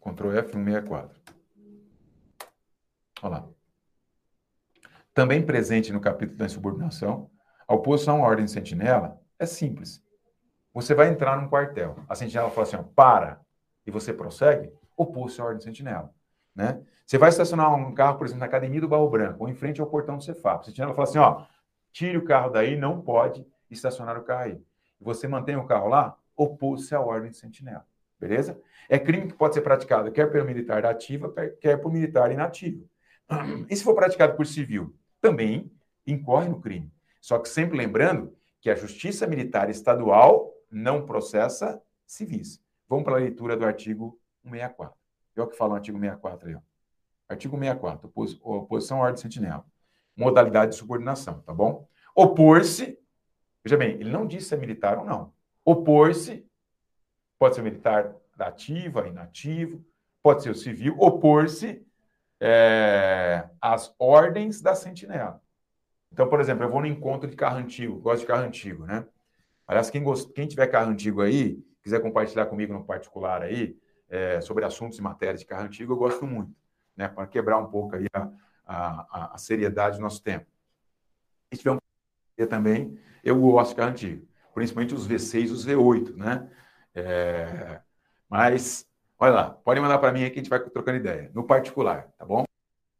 Ctrl 0.00 0.30
F164. 0.30 1.10
Olha 3.22 3.36
lá. 3.36 3.48
Também 5.14 5.44
presente 5.44 5.92
no 5.92 6.00
capítulo 6.00 6.38
da 6.38 6.46
insubordinação, 6.46 7.30
a 7.68 7.74
oposição 7.74 8.24
à 8.24 8.26
ordem 8.26 8.44
de 8.44 8.50
sentinela 8.50 9.20
é 9.38 9.46
simples. 9.46 10.02
Você 10.74 10.94
vai 10.94 11.08
entrar 11.08 11.40
num 11.40 11.48
quartel. 11.48 12.02
A 12.08 12.14
sentinela 12.14 12.50
fala 12.50 12.66
assim, 12.66 12.76
ó, 12.76 12.82
para, 12.82 13.40
e 13.86 13.90
você 13.90 14.12
prossegue, 14.12 14.72
à 14.98 15.44
ordem 15.44 15.58
de 15.58 15.64
sentinela. 15.64 16.12
Né? 16.54 16.80
Você 17.06 17.18
vai 17.18 17.28
estacionar 17.28 17.74
um 17.74 17.92
carro, 17.94 18.18
por 18.18 18.26
exemplo, 18.26 18.40
na 18.40 18.46
academia 18.46 18.80
do 18.80 18.88
Barro 18.88 19.08
Branco, 19.08 19.42
ou 19.44 19.48
em 19.48 19.54
frente 19.54 19.80
ao 19.80 19.86
portão 19.86 20.16
do 20.16 20.22
Cefap. 20.22 20.60
A 20.60 20.64
sentinela 20.64 20.94
fala 20.94 21.08
assim, 21.08 21.18
ó, 21.18 21.44
tire 21.92 22.16
o 22.16 22.24
carro 22.24 22.50
daí, 22.50 22.76
não 22.76 23.00
pode 23.00 23.46
estacionar 23.70 24.18
o 24.18 24.22
carro 24.22 24.44
aí 24.44 24.62
você 25.02 25.26
mantém 25.26 25.56
o 25.56 25.66
carro 25.66 25.88
lá, 25.88 26.16
opôs-se 26.36 26.94
à 26.94 27.00
ordem 27.00 27.30
de 27.30 27.36
sentinela. 27.36 27.84
Beleza? 28.18 28.58
É 28.88 28.98
crime 28.98 29.28
que 29.28 29.34
pode 29.34 29.54
ser 29.54 29.62
praticado 29.62 30.12
quer 30.12 30.30
pelo 30.30 30.46
militar 30.46 30.82
da 30.82 30.90
ativa, 30.90 31.32
quer 31.60 31.76
por 31.78 31.92
militar 31.92 32.30
inativo. 32.30 32.88
E 33.68 33.76
se 33.76 33.82
for 33.82 33.94
praticado 33.94 34.36
por 34.36 34.46
civil? 34.46 34.94
Também 35.20 35.70
incorre 36.06 36.48
no 36.48 36.60
crime. 36.60 36.92
Só 37.20 37.38
que 37.38 37.48
sempre 37.48 37.76
lembrando 37.76 38.36
que 38.60 38.70
a 38.70 38.74
Justiça 38.74 39.26
Militar 39.26 39.70
Estadual 39.70 40.52
não 40.70 41.04
processa 41.04 41.80
civis. 42.06 42.60
Vamos 42.92 43.06
para 43.06 43.14
a 43.14 43.20
leitura 43.20 43.56
do 43.56 43.64
artigo 43.64 44.20
164. 44.42 44.94
É 45.34 45.40
o 45.40 45.46
que 45.46 45.56
fala 45.56 45.72
o 45.72 45.76
artigo 45.76 45.98
64 45.98 46.48
aí. 46.50 46.54
Ó. 46.56 46.60
Artigo 47.26 47.56
64, 47.56 48.06
opos, 48.06 48.38
oposição 48.42 48.98
à 48.98 49.04
ordem 49.04 49.14
de 49.14 49.20
sentinela. 49.22 49.64
Modalidade 50.14 50.72
de 50.72 50.76
subordinação, 50.76 51.40
tá 51.40 51.54
bom? 51.54 51.88
Opor-se 52.14 52.98
Veja 53.64 53.78
bem, 53.78 53.92
ele 53.92 54.10
não 54.10 54.26
disse 54.26 54.48
se 54.48 54.54
é 54.54 54.58
militar 54.58 54.98
ou 54.98 55.06
não. 55.06 55.32
Opor-se, 55.64 56.46
pode 57.38 57.54
ser 57.54 57.62
militar 57.62 58.14
da 58.36 58.48
ativa, 58.48 59.08
inativo, 59.08 59.82
pode 60.22 60.42
ser 60.42 60.50
o 60.50 60.54
civil, 60.54 60.94
opor-se 60.98 61.82
é, 62.38 63.48
às 63.58 63.94
ordens 63.98 64.60
da 64.60 64.74
sentinela. 64.74 65.40
Então, 66.12 66.28
por 66.28 66.40
exemplo, 66.40 66.62
eu 66.62 66.70
vou 66.70 66.82
no 66.82 66.86
encontro 66.86 67.26
de 67.26 67.36
carro 67.36 67.56
antigo, 67.56 68.00
gosto 68.00 68.20
de 68.20 68.26
carro 68.26 68.44
antigo, 68.44 68.84
né? 68.84 69.06
Aliás, 69.66 69.88
quem, 69.88 70.02
gost... 70.02 70.30
quem 70.34 70.46
tiver 70.46 70.66
carro 70.66 70.90
antigo 70.90 71.22
aí, 71.22 71.64
quiser 71.82 72.00
compartilhar 72.00 72.46
comigo 72.46 72.72
no 72.72 72.84
particular 72.84 73.42
aí, 73.42 73.76
é, 74.08 74.40
sobre 74.40 74.64
assuntos 74.64 74.98
e 74.98 75.02
matérias 75.02 75.40
de 75.40 75.46
carro 75.46 75.64
antigo, 75.64 75.92
eu 75.92 75.96
gosto 75.96 76.26
muito, 76.26 76.54
né? 76.96 77.08
Para 77.08 77.26
quebrar 77.26 77.58
um 77.58 77.66
pouco 77.66 77.96
aí 77.96 78.06
a, 78.12 78.30
a, 78.66 79.34
a 79.34 79.38
seriedade 79.38 79.96
do 79.96 80.02
nosso 80.02 80.22
tempo. 80.22 80.46
Se 81.52 81.58
tiver 81.58 81.72
um 81.72 82.46
também, 82.46 82.98
eu 83.22 83.38
gosto 83.40 83.70
de 83.70 83.76
carro 83.76 83.90
antigo, 83.90 84.26
principalmente 84.54 84.94
os 84.94 85.06
V6 85.06 85.50
os 85.50 85.66
V8, 85.66 86.16
né? 86.16 86.50
É, 86.94 87.80
mas, 88.28 88.86
olha 89.18 89.32
lá, 89.32 89.50
pode 89.50 89.80
mandar 89.80 89.98
para 89.98 90.12
mim 90.12 90.24
aí 90.24 90.30
que 90.30 90.38
a 90.38 90.42
gente 90.42 90.50
vai 90.50 90.60
trocando 90.60 90.98
ideia, 90.98 91.30
no 91.34 91.44
particular, 91.44 92.08
tá 92.18 92.24
bom? 92.24 92.44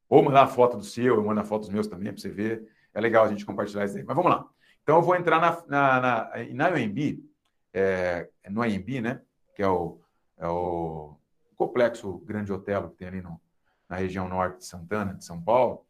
Ou 0.09 0.23
mandar 0.23 0.43
a 0.43 0.47
foto 0.47 0.77
do 0.77 0.85
seu, 0.85 1.17
eu 1.17 1.25
mando 1.25 1.41
a 1.41 1.45
foto 1.45 1.63
dos 1.63 1.71
meus 1.71 1.87
também, 1.87 2.13
para 2.13 2.21
você 2.21 2.29
ver. 2.29 2.69
É 2.93 3.01
legal 3.01 3.25
a 3.25 3.29
gente 3.29 3.47
compartilhar 3.47 3.87
isso 3.87 3.97
aí. 3.97 4.05
Mas 4.05 4.15
vamos 4.15 4.31
lá. 4.31 4.47
Então, 4.83 4.97
eu 4.97 5.03
vou 5.03 5.17
entrar 5.17 5.41
na, 5.41 5.63
na, 5.67 6.01
na, 6.01 6.31
na 6.53 6.69
UMB, 6.69 7.25
é, 7.73 8.29
no 8.49 8.63
AMB, 8.63 9.01
né? 9.01 9.21
Que 9.55 9.63
é 9.63 9.69
o, 9.69 10.01
é 10.39 10.47
o 10.47 11.17
complexo 11.57 12.19
Grande 12.19 12.53
Hotel 12.53 12.91
que 12.91 12.97
tem 12.97 13.09
ali 13.09 13.23
no, 13.23 13.41
na 13.89 13.97
região 13.97 14.29
norte 14.29 14.59
de 14.59 14.67
Santana, 14.67 15.15
de 15.15 15.25
São 15.25 15.41
Paulo. 15.41 15.85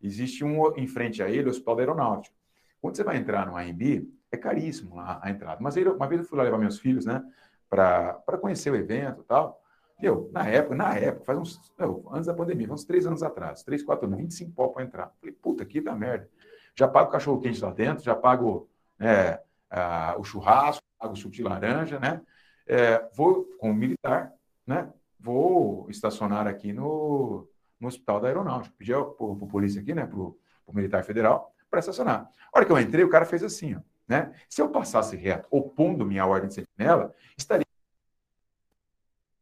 Existe 0.00 0.44
um, 0.44 0.76
em 0.76 0.86
frente 0.86 1.22
a 1.22 1.28
ele, 1.28 1.46
o 1.46 1.50
Hospital 1.50 1.76
da 1.76 1.82
Aeronáutica. 1.82 2.34
Quando 2.80 2.96
você 2.96 3.04
vai 3.04 3.16
entrar 3.16 3.46
no 3.46 3.56
AMB, 3.56 4.08
é 4.30 4.36
caríssimo 4.36 4.96
lá 4.96 5.20
a 5.22 5.30
entrada. 5.30 5.58
Mas 5.60 5.76
aí, 5.76 5.86
uma 5.86 6.08
vez 6.08 6.22
eu 6.22 6.26
fui 6.26 6.36
lá 6.36 6.44
levar 6.44 6.58
meus 6.58 6.78
filhos, 6.78 7.06
né, 7.06 7.22
para 7.68 8.38
conhecer 8.40 8.70
o 8.70 8.76
evento 8.76 9.20
e 9.20 9.24
tal. 9.24 9.62
Meu, 10.00 10.28
na 10.32 10.48
época, 10.48 10.74
na 10.74 10.96
época, 10.96 11.24
faz 11.24 11.38
uns. 11.38 11.72
Meu, 11.78 12.04
antes 12.10 12.26
da 12.26 12.34
pandemia, 12.34 12.72
uns 12.72 12.84
três 12.84 13.06
anos 13.06 13.22
atrás, 13.22 13.62
três, 13.62 13.84
quatro 13.84 14.06
anos, 14.06 14.18
25 14.18 14.50
pau 14.50 14.72
para 14.72 14.82
entrar. 14.82 15.12
Falei, 15.20 15.32
puta, 15.32 15.64
que 15.64 15.80
da 15.80 15.94
merda. 15.94 16.28
Já 16.74 16.88
pago 16.88 17.10
cachorro 17.12 17.40
quente 17.40 17.62
lá 17.62 17.70
dentro, 17.70 18.02
já 18.02 18.14
pago 18.14 18.68
né, 18.98 19.38
a, 19.72 20.14
o 20.18 20.24
churrasco, 20.24 20.84
o 21.00 21.16
suco 21.16 21.34
de 21.34 21.42
laranja, 21.42 21.98
né? 21.98 22.20
É, 22.66 23.08
vou 23.14 23.44
com 23.58 23.70
o 23.70 23.74
militar, 23.74 24.32
né? 24.66 24.92
Vou 25.18 25.88
estacionar 25.88 26.46
aqui 26.46 26.72
no, 26.72 27.48
no 27.80 27.88
Hospital 27.88 28.20
da 28.20 28.28
Aeronáutica. 28.28 28.74
Pedi 28.78 28.92
para 28.92 29.02
o 29.02 29.48
polícia 29.48 29.80
aqui, 29.80 29.94
né? 29.94 30.06
Para 30.06 30.18
o 30.18 30.36
militar 30.72 31.02
federal, 31.02 31.54
para 31.70 31.80
estacionar. 31.80 32.30
A 32.52 32.58
hora 32.58 32.66
que 32.66 32.72
eu 32.72 32.78
entrei, 32.78 33.02
o 33.04 33.10
cara 33.10 33.24
fez 33.24 33.42
assim, 33.42 33.74
ó, 33.74 33.80
né? 34.06 34.34
Se 34.48 34.60
eu 34.60 34.68
passasse 34.68 35.16
reto, 35.16 35.48
opondo-me 35.50 36.18
à 36.18 36.26
ordem 36.26 36.48
de 36.48 36.54
sentinela, 36.54 37.14
estaria 37.36 37.66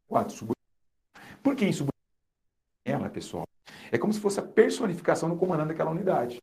quatro 0.06 0.48
Por 1.42 1.54
que 1.56 1.64
insubordinação? 1.64 1.90
Ela, 2.84 3.10
pessoal, 3.10 3.46
é 3.92 3.98
como 3.98 4.12
se 4.12 4.20
fosse 4.20 4.40
a 4.40 4.42
personificação 4.42 5.28
do 5.28 5.36
comandante 5.36 5.68
daquela 5.68 5.90
unidade. 5.90 6.40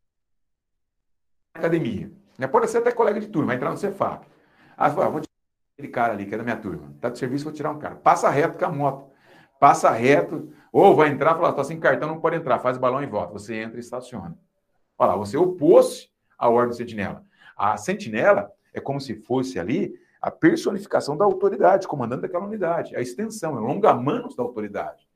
Academia. 1.53 2.11
Né? 2.37 2.47
Pode 2.47 2.69
ser 2.69 2.79
até 2.79 2.91
colega 2.91 3.19
de 3.19 3.27
turma, 3.27 3.47
vai 3.47 3.55
entrar 3.55 3.71
no 3.71 3.77
Cefap. 3.77 4.25
Ah, 4.75 4.89
vou 4.89 5.21
tirar 5.21 5.33
aquele 5.73 5.87
cara 5.87 6.13
ali, 6.13 6.25
que 6.25 6.35
é 6.35 6.37
da 6.37 6.43
minha 6.43 6.57
turma. 6.57 6.93
Tá 7.01 7.09
de 7.09 7.17
serviço, 7.17 7.45
vou 7.45 7.53
tirar 7.53 7.71
um 7.71 7.79
cara. 7.79 7.95
Passa 7.95 8.29
reto 8.29 8.57
com 8.57 8.65
a 8.65 8.69
moto. 8.69 9.07
Passa 9.59 9.89
reto, 9.89 10.53
ou 10.71 10.95
vai 10.95 11.09
entrar 11.09 11.31
e 11.31 11.35
fala, 11.35 11.53
tô 11.53 11.63
sem 11.63 11.79
cartão, 11.79 12.07
não 12.07 12.19
pode 12.19 12.35
entrar, 12.35 12.59
faz 12.59 12.77
balão 12.77 13.01
e 13.01 13.07
volta. 13.07 13.33
Você 13.33 13.55
entra 13.55 13.77
e 13.77 13.79
estaciona. 13.79 14.37
Olha 14.97 15.11
lá, 15.11 15.17
você 15.17 15.35
opôs 15.35 16.11
a 16.37 16.47
ordem 16.49 16.75
sentinela. 16.75 17.23
A 17.55 17.75
sentinela 17.75 18.51
é 18.71 18.79
como 18.79 19.01
se 19.01 19.15
fosse 19.15 19.59
ali 19.59 19.99
a 20.21 20.29
personificação 20.29 21.17
da 21.17 21.25
autoridade, 21.25 21.87
comandante 21.87 22.21
daquela 22.21 22.45
unidade, 22.45 22.95
a 22.95 23.01
extensão, 23.01 23.57
é 23.57 23.59
o 23.59 23.63
longa-manos 23.63 24.35
da 24.35 24.43
autoridade. 24.43 25.07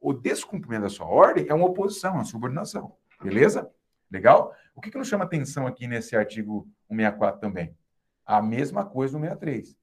O 0.00 0.12
descumprimento 0.12 0.82
da 0.82 0.88
sua 0.88 1.06
ordem 1.06 1.46
é 1.48 1.54
uma 1.54 1.66
oposição, 1.66 2.14
uma 2.14 2.24
subordinação. 2.24 2.92
Beleza? 3.20 3.70
Legal? 4.10 4.54
O 4.74 4.80
que, 4.80 4.90
que 4.90 4.98
nos 4.98 5.08
chama 5.08 5.24
atenção 5.24 5.66
aqui 5.66 5.86
nesse 5.86 6.16
artigo 6.16 6.68
164 6.88 7.40
também? 7.40 7.76
A 8.24 8.42
mesma 8.42 8.84
coisa 8.84 9.18
no 9.18 9.24
63. 9.24 9.76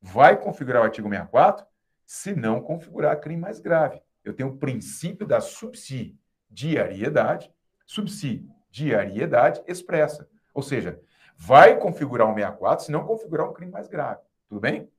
Vai 0.00 0.40
configurar 0.40 0.82
o 0.82 0.84
artigo 0.84 1.08
64 1.08 1.66
se 2.04 2.34
não 2.34 2.60
configurar 2.60 3.20
crime 3.20 3.40
mais 3.40 3.60
grave. 3.60 4.00
Eu 4.24 4.34
tenho 4.34 4.50
o 4.50 4.58
princípio 4.58 5.26
da 5.26 5.40
subsidiariedade 5.40 7.52
subsidiariedade 7.92 9.62
expressa. 9.66 10.28
Ou 10.54 10.62
seja, 10.62 11.00
vai 11.36 11.78
configurar 11.78 12.26
um 12.26 12.34
64 12.34 12.86
se 12.86 12.92
não 12.92 13.06
configurar 13.06 13.48
um 13.48 13.52
crime 13.52 13.70
mais 13.70 13.88
grave. 13.88 14.20
Tudo 14.48 14.60
bem? 14.60 14.90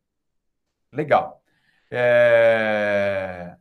Legal. 0.92 1.42
É... 1.90 3.56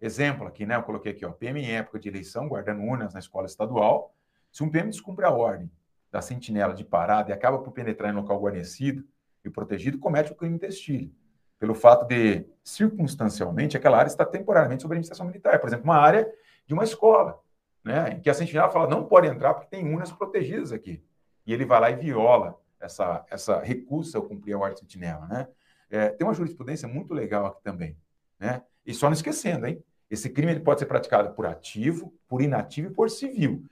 Exemplo 0.00 0.46
aqui, 0.46 0.66
né? 0.66 0.76
Eu 0.76 0.82
coloquei 0.82 1.12
aqui, 1.12 1.24
ó. 1.24 1.32
PM 1.32 1.60
em 1.60 1.76
época 1.76 1.98
de 1.98 2.08
eleição, 2.08 2.48
guardando 2.48 2.82
urnas 2.82 3.14
na 3.14 3.20
escola 3.20 3.46
estadual. 3.46 4.14
Se 4.56 4.62
um 4.62 4.70
PM 4.70 4.88
descumpre 4.88 5.22
a 5.26 5.30
ordem 5.30 5.70
da 6.10 6.22
sentinela 6.22 6.72
de 6.72 6.82
parada 6.82 7.28
e 7.28 7.32
acaba 7.34 7.58
por 7.58 7.72
penetrar 7.72 8.10
em 8.10 8.16
local 8.16 8.40
guarnecido 8.40 9.04
e 9.44 9.50
protegido, 9.50 9.98
comete 9.98 10.32
o 10.32 10.34
crime 10.34 10.58
de 10.58 11.12
pelo 11.58 11.74
fato 11.74 12.06
de, 12.06 12.46
circunstancialmente, 12.64 13.76
aquela 13.76 13.98
área 13.98 14.08
está 14.08 14.24
temporariamente 14.24 14.80
sob 14.80 14.94
administração 14.94 15.26
militar. 15.26 15.60
Por 15.60 15.68
exemplo, 15.68 15.84
uma 15.84 15.98
área 15.98 16.26
de 16.66 16.72
uma 16.72 16.84
escola, 16.84 17.38
né, 17.84 18.12
em 18.12 18.20
que 18.20 18.30
a 18.30 18.34
sentinela 18.34 18.70
fala, 18.70 18.88
não 18.88 19.04
pode 19.04 19.26
entrar 19.26 19.52
porque 19.52 19.68
tem 19.68 19.92
urnas 19.92 20.10
protegidas 20.10 20.72
aqui. 20.72 21.04
E 21.46 21.52
ele 21.52 21.66
vai 21.66 21.78
lá 21.78 21.90
e 21.90 21.96
viola 21.96 22.58
essa, 22.80 23.26
essa 23.30 23.60
recusa 23.60 24.16
ao 24.16 24.24
cumprir 24.24 24.54
a 24.54 24.58
ordem 24.58 24.78
sentinela. 24.78 25.26
Né? 25.26 25.48
É, 25.90 26.08
tem 26.08 26.26
uma 26.26 26.32
jurisprudência 26.32 26.88
muito 26.88 27.12
legal 27.12 27.44
aqui 27.44 27.62
também. 27.62 27.94
Né? 28.40 28.62
E 28.86 28.94
só 28.94 29.04
não 29.04 29.12
esquecendo, 29.12 29.66
hein? 29.66 29.84
Esse 30.10 30.30
crime 30.30 30.52
ele 30.52 30.60
pode 30.60 30.80
ser 30.80 30.86
praticado 30.86 31.34
por 31.34 31.44
ativo, 31.44 32.14
por 32.26 32.40
inativo 32.40 32.88
e 32.88 32.94
por 32.94 33.10
civil. 33.10 33.62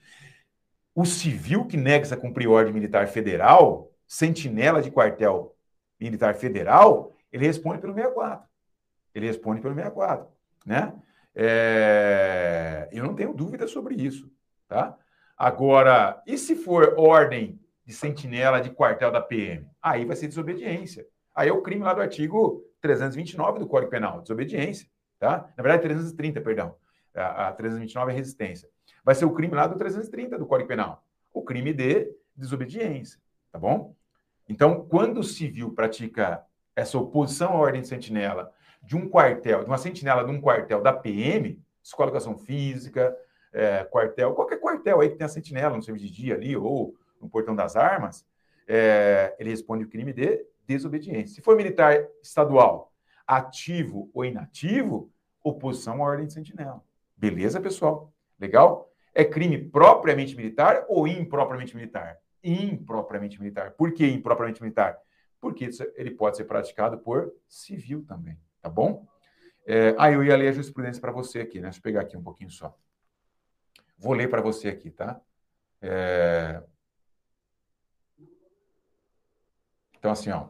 O 0.94 1.04
civil 1.04 1.66
que 1.66 1.76
nega 1.76 2.14
a 2.14 2.16
cumprir 2.16 2.48
ordem 2.48 2.72
militar 2.72 3.08
federal, 3.08 3.90
sentinela 4.06 4.80
de 4.80 4.90
quartel 4.90 5.56
militar 6.00 6.34
federal, 6.34 7.12
ele 7.32 7.46
responde 7.46 7.80
pelo 7.80 7.94
64. 7.94 8.46
Ele 9.14 9.26
responde 9.26 9.60
pelo 9.60 9.74
64, 9.74 10.28
né? 10.64 10.94
É... 11.34 12.88
Eu 12.92 13.02
não 13.02 13.14
tenho 13.14 13.34
dúvida 13.34 13.66
sobre 13.66 13.96
isso, 13.96 14.30
tá? 14.68 14.96
Agora, 15.36 16.22
e 16.26 16.38
se 16.38 16.54
for 16.54 16.94
ordem 16.96 17.60
de 17.84 17.92
sentinela 17.92 18.60
de 18.60 18.70
quartel 18.70 19.10
da 19.10 19.20
PM? 19.20 19.68
Aí 19.82 20.04
vai 20.04 20.14
ser 20.14 20.28
desobediência. 20.28 21.06
Aí 21.34 21.48
é 21.48 21.52
o 21.52 21.60
crime 21.60 21.82
lá 21.82 21.92
do 21.92 22.00
artigo 22.00 22.64
329 22.80 23.58
do 23.58 23.66
Código 23.66 23.90
Penal, 23.90 24.20
desobediência, 24.22 24.86
tá? 25.18 25.50
Na 25.56 25.62
verdade, 25.62 25.82
330, 25.82 26.40
perdão. 26.40 26.76
A, 27.14 27.48
a 27.48 27.52
329 27.52 28.12
é 28.12 28.14
resistência. 28.14 28.68
Vai 29.04 29.14
ser 29.14 29.26
o 29.26 29.32
crime 29.32 29.54
lá 29.54 29.66
do 29.66 29.76
330 29.76 30.38
do 30.38 30.46
Código 30.46 30.68
Penal, 30.68 31.04
o 31.32 31.42
crime 31.42 31.72
de 31.72 32.10
desobediência, 32.34 33.20
tá 33.52 33.58
bom? 33.58 33.94
Então, 34.48 34.86
quando 34.86 35.18
o 35.18 35.24
civil 35.24 35.72
pratica 35.72 36.44
essa 36.74 36.98
oposição 36.98 37.52
à 37.52 37.56
ordem 37.56 37.82
de 37.82 37.88
sentinela 37.88 38.52
de 38.82 38.96
um 38.96 39.08
quartel, 39.08 39.62
de 39.62 39.70
uma 39.70 39.78
sentinela 39.78 40.24
de 40.24 40.30
um 40.30 40.40
quartel 40.40 40.82
da 40.82 40.92
PM, 40.92 41.62
Escola 41.82 42.18
de 42.18 42.44
Física, 42.44 43.16
é, 43.52 43.84
quartel, 43.84 44.34
qualquer 44.34 44.58
quartel 44.58 45.00
aí 45.00 45.10
que 45.10 45.16
tenha 45.16 45.28
sentinela 45.28 45.76
no 45.76 45.82
serviço 45.82 46.06
de 46.06 46.12
dia 46.12 46.34
ali 46.34 46.56
ou 46.56 46.94
no 47.20 47.28
portão 47.28 47.54
das 47.54 47.76
armas, 47.76 48.26
é, 48.66 49.34
ele 49.38 49.50
responde 49.50 49.84
o 49.84 49.88
crime 49.88 50.12
de 50.12 50.44
desobediência. 50.66 51.36
Se 51.36 51.42
for 51.42 51.56
militar 51.56 52.06
estadual, 52.22 52.92
ativo 53.26 54.10
ou 54.14 54.24
inativo, 54.24 55.10
oposição 55.42 56.02
à 56.02 56.06
ordem 56.06 56.26
de 56.26 56.32
sentinela. 56.32 56.82
Beleza, 57.16 57.60
pessoal? 57.60 58.12
Legal? 58.38 58.93
É 59.14 59.24
crime 59.24 59.58
propriamente 59.58 60.36
militar 60.36 60.84
ou 60.88 61.06
impropriamente 61.06 61.76
militar? 61.76 62.18
Impropriamente 62.42 63.40
militar. 63.40 63.72
Por 63.72 63.92
que 63.92 64.06
impropriamente 64.06 64.60
militar? 64.60 64.98
Porque 65.40 65.68
ele 65.94 66.10
pode 66.10 66.36
ser 66.36 66.44
praticado 66.44 66.98
por 66.98 67.32
civil 67.48 68.04
também, 68.04 68.38
tá 68.60 68.68
bom? 68.68 69.06
É, 69.66 69.94
ah, 69.98 70.10
eu 70.10 70.22
ia 70.22 70.36
ler 70.36 70.48
a 70.48 70.52
jurisprudência 70.52 71.00
para 71.00 71.12
você 71.12 71.40
aqui, 71.40 71.58
né? 71.58 71.64
Deixa 71.64 71.78
eu 71.78 71.82
pegar 71.82 72.02
aqui 72.02 72.16
um 72.16 72.22
pouquinho 72.22 72.50
só. 72.50 72.76
Vou 73.96 74.12
ler 74.12 74.28
para 74.28 74.42
você 74.42 74.68
aqui, 74.68 74.90
tá? 74.90 75.20
É... 75.80 76.62
Então, 79.98 80.10
assim, 80.10 80.30
ó. 80.30 80.48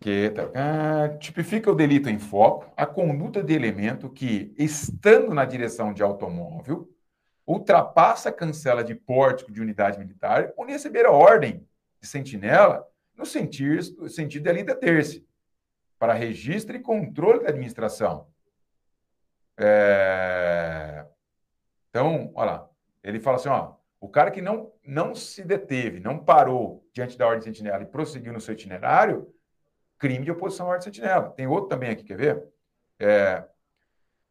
Que, 0.00 0.32
ah, 0.54 1.16
tipifica 1.18 1.70
o 1.70 1.74
delito 1.74 2.08
em 2.08 2.18
foco 2.18 2.72
a 2.76 2.86
conduta 2.86 3.42
de 3.42 3.52
elemento 3.52 4.08
que, 4.08 4.52
estando 4.56 5.34
na 5.34 5.44
direção 5.44 5.92
de 5.92 6.02
automóvel, 6.02 6.90
ultrapassa 7.50 8.28
a 8.28 8.32
cancela 8.32 8.84
de 8.84 8.94
pórtico 8.94 9.50
de 9.50 9.60
unidade 9.60 9.98
militar 9.98 10.52
onde 10.56 10.72
receber 10.72 11.04
a 11.04 11.10
ordem 11.10 11.66
de 12.00 12.06
sentinela 12.06 12.86
no 13.16 13.26
sentido, 13.26 14.08
sentido 14.08 14.48
ali 14.48 14.62
deter-se 14.62 15.26
para 15.98 16.14
registro 16.14 16.76
e 16.76 16.80
controle 16.80 17.42
da 17.42 17.48
administração. 17.48 18.28
É... 19.58 21.04
Então, 21.90 22.30
olha 22.34 22.52
lá, 22.52 22.70
ele 23.02 23.18
fala 23.18 23.36
assim, 23.36 23.48
ó, 23.48 23.74
o 24.00 24.08
cara 24.08 24.30
que 24.30 24.40
não, 24.40 24.72
não 24.86 25.14
se 25.14 25.44
deteve, 25.44 26.00
não 26.00 26.18
parou 26.18 26.88
diante 26.94 27.18
da 27.18 27.26
ordem 27.26 27.40
de 27.40 27.44
sentinela 27.46 27.82
e 27.82 27.86
prosseguiu 27.86 28.32
no 28.32 28.40
seu 28.40 28.54
itinerário, 28.54 29.34
crime 29.98 30.24
de 30.24 30.30
oposição 30.30 30.66
à 30.66 30.70
ordem 30.70 30.90
de 30.90 30.96
sentinela. 30.96 31.30
Tem 31.30 31.46
outro 31.46 31.68
também 31.68 31.90
aqui, 31.90 32.04
quer 32.04 32.16
ver? 32.16 32.44
É, 32.98 33.44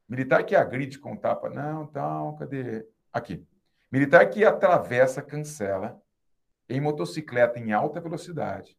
militar 0.08 0.44
que 0.44 0.56
agride 0.56 0.98
com 0.98 1.16
tapa. 1.16 1.50
Não, 1.50 1.84
então, 1.84 2.36
cadê? 2.38 2.88
Aqui. 3.12 3.46
Militar 3.92 4.30
que 4.30 4.46
atravessa 4.46 5.22
cancela 5.22 6.02
em 6.70 6.80
motocicleta 6.80 7.60
em 7.60 7.72
alta 7.72 8.00
velocidade, 8.00 8.78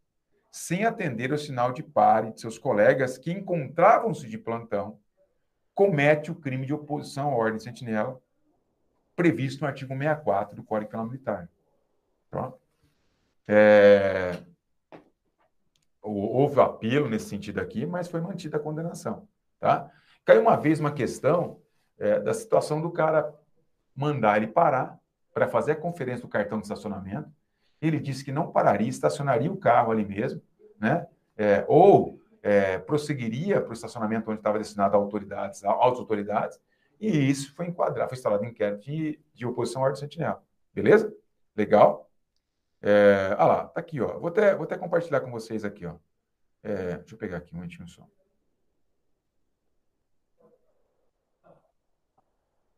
sem 0.50 0.84
atender 0.84 1.32
o 1.32 1.38
sinal 1.38 1.72
de 1.72 1.82
pare 1.82 2.32
de 2.32 2.40
seus 2.40 2.58
colegas 2.58 3.18
que 3.18 3.32
encontravam-se 3.32 4.28
de 4.28 4.38
plantão, 4.38 5.00
comete 5.74 6.30
o 6.30 6.34
crime 6.34 6.66
de 6.66 6.72
oposição 6.72 7.30
à 7.30 7.34
ordem 7.34 7.56
de 7.56 7.64
sentinela 7.64 8.20
previsto 9.20 9.60
no 9.60 9.66
artigo 9.66 9.92
64 9.92 10.56
do 10.56 10.62
Código 10.62 10.90
Penal 10.90 11.06
Militar. 11.06 11.48
Pronto. 12.30 12.58
É... 13.46 14.32
Houve 16.00 16.60
apelo 16.60 17.08
nesse 17.08 17.28
sentido 17.28 17.60
aqui, 17.60 17.84
mas 17.84 18.08
foi 18.08 18.20
mantida 18.20 18.56
a 18.56 18.60
condenação. 18.60 19.28
Tá? 19.58 19.90
Caiu 20.24 20.40
uma 20.40 20.56
vez 20.56 20.80
uma 20.80 20.92
questão 20.92 21.60
é, 21.98 22.18
da 22.18 22.32
situação 22.32 22.80
do 22.80 22.90
cara 22.90 23.34
mandar 23.94 24.36
ele 24.36 24.48
parar 24.48 24.98
para 25.32 25.48
fazer 25.48 25.72
a 25.72 25.76
conferência 25.76 26.22
do 26.22 26.28
cartão 26.28 26.58
de 26.58 26.64
estacionamento. 26.64 27.30
Ele 27.80 27.98
disse 27.98 28.24
que 28.24 28.32
não 28.32 28.50
pararia, 28.50 28.88
estacionaria 28.88 29.50
o 29.50 29.56
carro 29.56 29.92
ali 29.92 30.04
mesmo, 30.04 30.42
né? 30.78 31.06
É, 31.36 31.64
ou 31.68 32.20
é, 32.42 32.78
prosseguiria 32.78 33.60
para 33.60 33.70
o 33.70 33.72
estacionamento 33.72 34.30
onde 34.30 34.40
estava 34.40 34.58
destinado 34.58 34.96
a 34.96 35.00
autoridades, 35.00 35.64
às 35.64 35.98
autoridades, 35.98 36.60
e 37.00 37.08
isso 37.08 37.54
foi 37.54 37.66
enquadrado, 37.66 38.10
foi 38.10 38.18
instalado 38.18 38.44
inquérito 38.44 38.84
de, 38.84 39.18
de 39.34 39.46
oposição 39.46 39.82
à 39.82 39.86
ordem 39.86 40.00
sentinela. 40.00 40.42
Beleza? 40.74 41.14
Legal? 41.56 42.10
É, 42.82 43.34
ah 43.38 43.46
lá, 43.46 43.64
tá 43.68 43.80
aqui, 43.80 44.00
ó. 44.00 44.18
Vou 44.18 44.28
até, 44.28 44.54
vou 44.54 44.64
até 44.64 44.76
compartilhar 44.76 45.20
com 45.20 45.30
vocês 45.30 45.64
aqui, 45.64 45.86
ó. 45.86 45.96
É, 46.62 46.98
deixa 46.98 47.14
eu 47.14 47.18
pegar 47.18 47.38
aqui 47.38 47.54
um 47.54 47.56
momentinho 47.56 47.88
só. 47.88 48.06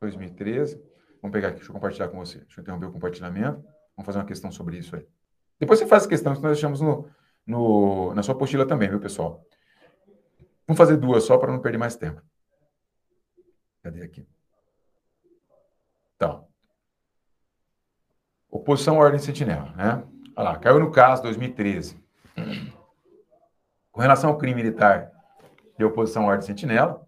2013. 0.01 0.92
Vamos 1.23 1.33
pegar 1.33 1.49
aqui, 1.49 1.59
deixa 1.59 1.71
eu 1.71 1.75
compartilhar 1.75 2.09
com 2.09 2.19
você. 2.19 2.39
Deixa 2.39 2.61
eu 2.61 2.63
interromper 2.63 2.87
o 2.87 2.93
compartilhamento. 2.93 3.63
Vamos 3.97 4.05
fazer 4.05 4.19
uma 4.19 4.25
questão 4.25 4.51
sobre 4.51 4.77
isso 4.77 4.97
aí. 4.97 5.07
Depois 5.59 5.79
você 5.79 5.87
faz 5.87 6.05
a 6.05 6.09
questão 6.09 6.35
que 6.35 6.43
nós 6.43 6.53
deixamos 6.53 6.81
no, 6.81 7.09
no, 7.47 8.13
na 8.15 8.23
sua 8.25 8.35
apostila 8.35 8.67
também, 8.67 8.89
viu, 8.89 8.99
pessoal? 8.99 9.47
Vamos 10.67 10.77
fazer 10.77 10.97
duas 10.97 11.23
só 11.23 11.39
para 11.39 11.53
não 11.53 11.61
perder 11.61 11.79
mais 11.79 11.95
tempo. 11.95 12.21
Cadê 13.83 14.03
aqui? 14.03 14.27
Então. 16.17 16.49
Oposição 18.51 18.97
à 18.97 19.05
ordem 19.05 19.21
sentinela, 19.21 19.71
né? 19.77 20.05
Olha 20.37 20.51
lá, 20.51 20.59
caiu 20.59 20.81
no 20.81 20.91
caso 20.91 21.23
2013. 21.23 22.03
Com 23.93 24.01
relação 24.01 24.31
ao 24.31 24.39
crime 24.39 24.57
militar 24.57 25.13
de 25.79 25.85
oposição 25.85 26.25
à 26.25 26.31
ordem 26.31 26.47
sentinela, 26.47 27.07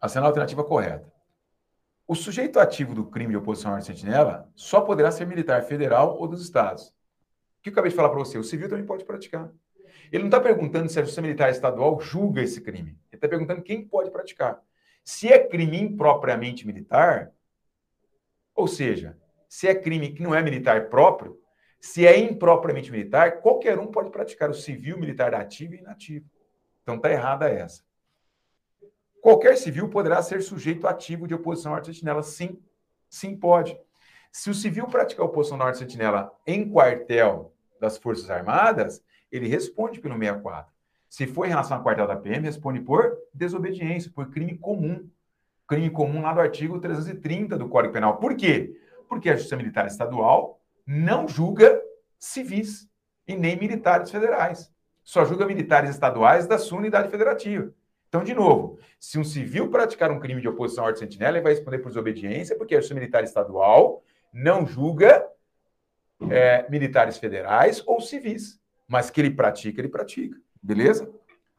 a 0.00 0.08
cena 0.08 0.26
alternativa 0.26 0.62
correta. 0.62 1.13
O 2.06 2.14
sujeito 2.14 2.60
ativo 2.60 2.94
do 2.94 3.06
crime 3.06 3.30
de 3.30 3.36
oposição 3.38 3.74
à 3.74 3.80
sentinela 3.80 4.50
só 4.54 4.82
poderá 4.82 5.10
ser 5.10 5.26
militar 5.26 5.62
federal 5.62 6.18
ou 6.18 6.28
dos 6.28 6.42
estados. 6.42 6.88
O 6.88 7.62
que 7.62 7.70
eu 7.70 7.72
acabei 7.72 7.90
de 7.90 7.96
falar 7.96 8.10
para 8.10 8.18
você? 8.18 8.36
O 8.36 8.44
civil 8.44 8.68
também 8.68 8.84
pode 8.84 9.04
praticar. 9.04 9.50
Ele 10.12 10.22
não 10.22 10.28
está 10.28 10.38
perguntando 10.38 10.88
se 10.90 10.98
a 10.98 11.02
justiça 11.02 11.22
militar 11.22 11.50
estadual 11.50 11.98
julga 11.98 12.42
esse 12.42 12.60
crime. 12.60 12.90
Ele 13.10 13.16
está 13.16 13.26
perguntando 13.26 13.62
quem 13.62 13.86
pode 13.86 14.10
praticar. 14.10 14.60
Se 15.02 15.32
é 15.32 15.38
crime 15.38 15.80
impropriamente 15.80 16.66
militar, 16.66 17.32
ou 18.54 18.68
seja, 18.68 19.16
se 19.48 19.66
é 19.66 19.74
crime 19.74 20.12
que 20.12 20.22
não 20.22 20.34
é 20.34 20.42
militar 20.42 20.90
próprio, 20.90 21.40
se 21.80 22.06
é 22.06 22.18
impropriamente 22.18 22.90
militar, 22.90 23.40
qualquer 23.40 23.78
um 23.78 23.86
pode 23.86 24.10
praticar 24.10 24.50
o 24.50 24.54
civil, 24.54 24.98
militar 24.98 25.34
ativo 25.34 25.74
e 25.74 25.78
inativo. 25.78 26.26
Então 26.82 26.96
está 26.96 27.10
errada 27.10 27.48
essa. 27.48 27.82
Qualquer 29.24 29.56
civil 29.56 29.88
poderá 29.88 30.20
ser 30.20 30.42
sujeito 30.42 30.86
ativo 30.86 31.26
de 31.26 31.32
oposição 31.32 31.72
à 31.72 31.76
ordem 31.76 31.94
sentinela. 31.94 32.22
Sim, 32.22 32.58
sim 33.08 33.34
pode. 33.34 33.74
Se 34.30 34.50
o 34.50 34.54
civil 34.54 34.86
praticar 34.86 35.24
oposição 35.24 35.58
à 35.62 35.64
ordem 35.64 35.80
sentinela 35.80 36.30
em 36.46 36.68
quartel 36.68 37.50
das 37.80 37.96
Forças 37.96 38.28
Armadas, 38.28 39.02
ele 39.32 39.48
responde 39.48 39.98
pelo 39.98 40.14
64. 40.14 40.70
Se 41.08 41.26
for 41.26 41.46
em 41.46 41.48
relação 41.48 41.78
ao 41.78 41.82
quartel 41.82 42.06
da 42.06 42.16
PM, 42.16 42.44
responde 42.44 42.80
por 42.80 43.16
desobediência, 43.32 44.12
por 44.14 44.30
crime 44.30 44.58
comum. 44.58 45.08
Crime 45.66 45.88
comum 45.88 46.20
lá 46.20 46.34
do 46.34 46.40
artigo 46.40 46.78
330 46.78 47.56
do 47.56 47.66
Código 47.66 47.94
Penal. 47.94 48.18
Por 48.18 48.36
quê? 48.36 48.78
Porque 49.08 49.30
a 49.30 49.36
Justiça 49.36 49.56
Militar 49.56 49.86
Estadual 49.86 50.60
não 50.86 51.26
julga 51.26 51.80
civis 52.18 52.90
e 53.26 53.34
nem 53.34 53.58
militares 53.58 54.10
federais. 54.10 54.70
Só 55.02 55.24
julga 55.24 55.46
militares 55.46 55.88
estaduais 55.88 56.46
da 56.46 56.58
sua 56.58 56.76
unidade 56.76 57.08
federativa. 57.08 57.72
Então, 58.14 58.22
de 58.22 58.32
novo, 58.32 58.78
se 59.00 59.18
um 59.18 59.24
civil 59.24 59.68
praticar 59.68 60.08
um 60.12 60.20
crime 60.20 60.40
de 60.40 60.46
oposição 60.46 60.84
à 60.84 60.86
ordem 60.86 61.00
sentinela, 61.00 61.36
ele 61.36 61.42
vai 61.42 61.52
responder 61.52 61.78
por 61.78 61.88
desobediência, 61.88 62.56
porque 62.56 62.76
a 62.76 62.78
Justiça 62.78 62.94
Militar 62.94 63.24
Estadual 63.24 64.04
não 64.32 64.64
julga 64.64 65.26
é, 66.30 66.64
militares 66.70 67.18
federais 67.18 67.82
ou 67.84 68.00
civis. 68.00 68.60
Mas 68.86 69.10
que 69.10 69.20
ele 69.20 69.32
pratica, 69.32 69.80
ele 69.80 69.88
pratica. 69.88 70.38
Beleza? 70.62 71.10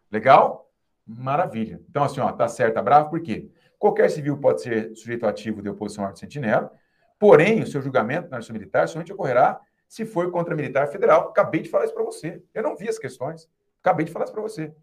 Legal? 0.10 0.72
Maravilha. 1.06 1.82
Então, 1.90 2.06
assim, 2.06 2.22
ó, 2.22 2.32
tá 2.32 2.48
certo, 2.48 2.76
tá 2.76 2.82
bravo, 2.82 3.10
por 3.10 3.22
quê? 3.22 3.52
Qualquer 3.78 4.10
civil 4.10 4.38
pode 4.38 4.62
ser 4.62 4.96
sujeito 4.96 5.28
ativo 5.28 5.62
de 5.62 5.68
oposição 5.68 6.06
à 6.06 6.08
ordem 6.08 6.22
sentinela, 6.22 6.72
porém, 7.20 7.64
o 7.64 7.68
seu 7.68 7.82
julgamento 7.82 8.30
na 8.30 8.38
justiça 8.38 8.54
militar 8.54 8.88
somente 8.88 9.12
ocorrerá 9.12 9.60
se 9.90 10.06
for 10.06 10.32
contra 10.32 10.56
militar 10.56 10.88
federal. 10.88 11.28
Acabei 11.28 11.62
de 11.62 11.70
falar 11.70 11.84
isso 11.84 11.94
para 11.94 12.06
você. 12.06 12.42
Eu 12.54 12.64
não 12.64 12.78
vi 12.78 12.88
as 12.88 12.98
questões. 12.98 13.50
Acabei 13.82 14.06
de 14.06 14.12
falar 14.14 14.24
isso 14.24 14.34
para 14.34 14.42
você. 14.42 14.74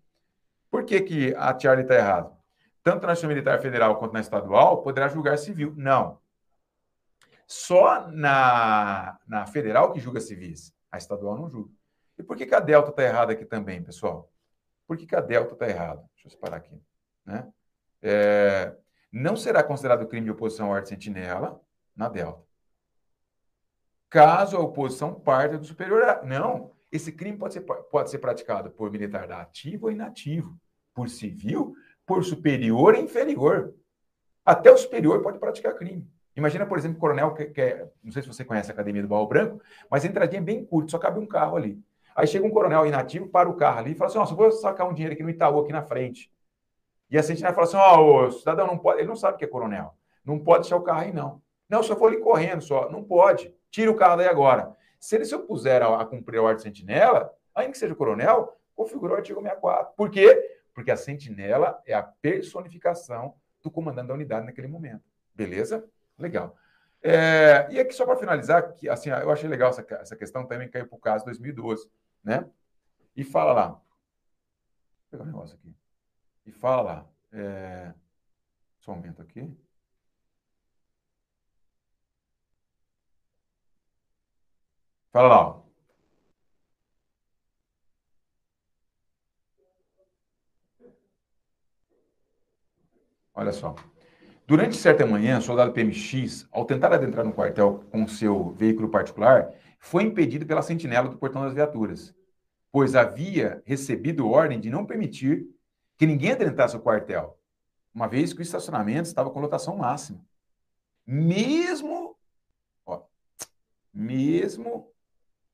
Por 0.73 0.87
que, 0.87 1.03
que 1.03 1.35
a 1.35 1.57
Charlie 1.59 1.83
está 1.83 1.97
errada? 1.97 2.33
Tanto 2.83 3.07
na 3.07 3.13
justiça 3.13 3.29
militar 3.29 3.61
federal 3.61 3.99
quanto 3.99 4.15
na 4.15 4.21
estadual, 4.21 4.81
poderá 4.81 5.07
julgar 5.07 5.37
civil. 5.37 5.75
Não. 5.77 6.19
Só 7.47 8.09
na, 8.09 9.19
na 9.29 9.47
federal 9.47 9.93
que 9.93 10.01
julga 10.01 10.19
civis. 10.19 10.75
A 10.91 10.97
estadual 10.97 11.37
não 11.37 11.51
julga. 11.51 11.71
E 12.19 12.23
por 12.23 12.39
que, 12.39 12.47
que 12.47 12.55
a 12.55 12.61
Delta 12.61 12.89
está 12.89 13.03
errada 13.03 13.35
aqui 13.35 13.45
também, 13.45 13.83
pessoal? 13.83 14.33
Por 14.87 14.97
que, 14.97 15.07
que 15.07 15.15
a 15.15 15.21
Delta 15.21 15.53
está 15.53 15.69
errada? 15.69 16.03
Deixa 16.15 16.29
eu 16.29 16.31
separar 16.31 16.57
aqui. 16.57 16.83
Né? 17.27 17.53
É, 18.01 18.75
não 19.13 19.37
será 19.37 19.63
considerado 19.63 20.09
crime 20.09 20.25
de 20.25 20.33
oposição 20.33 20.69
à 20.69 20.71
ordem 20.71 20.89
sentinela 20.89 21.61
na 21.95 22.09
Delta. 22.09 22.43
Caso 24.09 24.57
a 24.57 24.61
oposição 24.61 25.13
parta 25.21 25.59
do 25.59 25.67
superior. 25.67 26.25
Não. 26.25 26.72
Esse 26.93 27.11
crime 27.11 27.39
pode 27.39 27.55
ser, 27.55 27.63
pode 27.63 28.11
ser 28.11 28.19
praticado 28.19 28.71
por 28.71 28.91
militar 28.91 29.33
ativo 29.33 29.87
ou 29.87 29.93
inativo, 29.93 30.55
por 30.95 31.09
civil, 31.09 31.75
por 32.05 32.23
superior 32.23 32.95
e 32.95 33.01
inferior. 33.01 33.75
Até 34.45 34.71
o 34.71 34.77
superior 34.77 35.23
pode 35.23 35.39
praticar 35.39 35.75
crime. 35.75 36.07
Imagina, 36.37 36.67
por 36.67 36.79
exemplo, 36.79 36.99
o 36.99 37.01
coronel, 37.01 37.35
que, 37.35 37.47
que 37.47 37.61
é, 37.61 37.89
não 38.05 38.13
sei 38.13 38.23
se 38.23 38.29
você 38.29 38.45
conhece 38.45 38.71
a 38.71 38.75
Academia 38.75 39.01
do 39.01 39.09
Barro 39.09 39.27
Branco, 39.27 39.63
mas 39.91 40.05
a 40.05 40.09
entradinha 40.09 40.41
é 40.41 40.45
bem 40.45 40.65
curta, 40.65 40.91
só 40.91 40.99
cabe 40.99 41.19
um 41.19 41.27
carro 41.27 41.57
ali. 41.57 41.83
Aí 42.15 42.27
chega 42.27 42.47
um 42.47 42.51
coronel 42.51 42.87
inativo, 42.87 43.29
para 43.29 43.49
o 43.49 43.57
carro 43.57 43.79
ali 43.79 43.93
e 43.93 43.95
fala 43.95 44.11
assim: 44.11 44.19
Nossa, 44.19 44.35
vou 44.35 44.51
sacar 44.51 44.87
um 44.87 44.93
dinheiro 44.93 45.15
aqui 45.15 45.23
no 45.23 45.31
Itaú, 45.31 45.61
aqui 45.61 45.73
na 45.73 45.83
frente. 45.83 46.31
E 47.11 47.19
a 47.19 47.23
sentinela 47.23 47.55
fala 47.55 47.67
assim: 47.67 47.77
Ó, 47.77 48.27
oh, 48.27 48.31
cidadão 48.31 48.67
não 48.67 48.79
pode, 48.79 49.01
ele 49.01 49.09
não 49.09 49.17
sabe 49.17 49.39
que 49.39 49.45
é 49.45 49.49
coronel. 49.49 49.95
Não 50.25 50.39
pode 50.39 50.63
deixar 50.63 50.77
o 50.77 50.83
carro 50.83 51.01
aí, 51.01 51.13
não. 51.13 51.41
Não, 51.69 51.83
só 51.83 51.95
vou 51.95 52.09
ali 52.09 52.19
correndo 52.19 52.63
só. 52.63 52.91
Não 52.91 53.03
pode. 53.03 53.55
Tira 53.71 53.91
o 53.91 53.97
carro 53.97 54.17
daí 54.17 54.29
agora. 54.29 54.77
Se 55.03 55.17
ele 55.17 55.25
se 55.25 55.35
opuser 55.35 55.83
a, 55.83 56.01
a 56.01 56.07
cumprir 56.07 56.39
a 56.39 56.43
ordem 56.43 56.63
sentinela, 56.63 57.35
ainda 57.53 57.73
que 57.73 57.79
seja 57.79 57.93
coronel, 57.93 58.57
configurou 58.73 59.17
o 59.17 59.19
artigo 59.19 59.41
64. 59.41 59.95
Por 59.97 60.09
quê? 60.09 60.61
Porque 60.73 60.93
a 60.93 60.97
sentinela 60.97 61.83
é 61.85 61.93
a 61.93 62.05
personificação 62.05 63.35
do 63.61 63.69
comandante 63.69 64.07
da 64.07 64.15
unidade 64.15 64.47
naquele 64.47 64.69
momento. 64.69 65.03
Beleza? 65.35 65.85
Legal. 66.17 66.57
É, 67.03 67.67
e 67.71 67.81
aqui, 67.81 67.93
só 67.93 68.07
para 68.07 68.15
finalizar, 68.15 68.75
que, 68.75 68.89
assim, 68.89 69.11
eu 69.11 69.31
achei 69.33 69.49
legal 69.49 69.71
essa, 69.71 69.85
essa 69.91 70.15
questão, 70.15 70.47
também 70.47 70.71
caiu 70.71 70.87
para 70.87 70.97
o 70.97 71.01
caso 71.01 71.25
2012 71.25 71.91
né? 72.23 72.49
E 73.17 73.25
fala 73.25 73.53
lá. 73.53 73.69
Vou 73.71 73.83
pegar 75.11 75.25
um 75.25 75.27
negócio 75.27 75.57
aqui. 75.57 75.75
E 76.47 76.53
fala 76.53 76.83
lá. 76.83 77.07
É... 77.33 77.93
Só 78.79 78.93
aumenta 78.93 79.21
aqui. 79.21 79.53
Fala 85.13 85.29
lá. 85.29 85.63
Olha 93.35 93.53
só. 93.53 93.75
Durante 94.47 94.77
certa 94.77 95.07
manhã, 95.07 95.39
o 95.39 95.43
soldado 95.43 95.73
PMX, 95.73 96.49
ao 96.51 96.65
tentar 96.65 96.93
adentrar 96.93 97.25
no 97.25 97.33
quartel 97.33 97.85
com 97.91 98.07
seu 98.09 98.51
veículo 98.53 98.89
particular, 98.91 99.53
foi 99.79 100.05
impedido 100.05 100.47
pela 100.47 100.63
sentinela 100.63 101.09
do 101.09 101.19
portão 101.19 101.43
das 101.43 101.55
viaturas, 101.55 102.15
pois 102.71 102.95
havia 102.95 103.63
recebido 103.67 104.29
ordem 104.29 104.61
de 104.61 104.71
não 104.71 104.87
permitir 104.87 105.47
que 105.99 106.07
ninguém 106.07 106.33
adentrasse 106.33 106.77
o 106.77 106.81
quartel, 106.81 107.39
uma 107.95 108.09
vez 108.09 108.33
que 108.33 108.41
o 108.41 108.43
estacionamento 108.43 109.09
estava 109.09 109.31
com 109.31 109.41
lotação 109.41 109.77
máxima. 109.77 110.25
Mesmo, 111.07 112.17
ó, 112.87 113.03
mesmo 113.93 114.92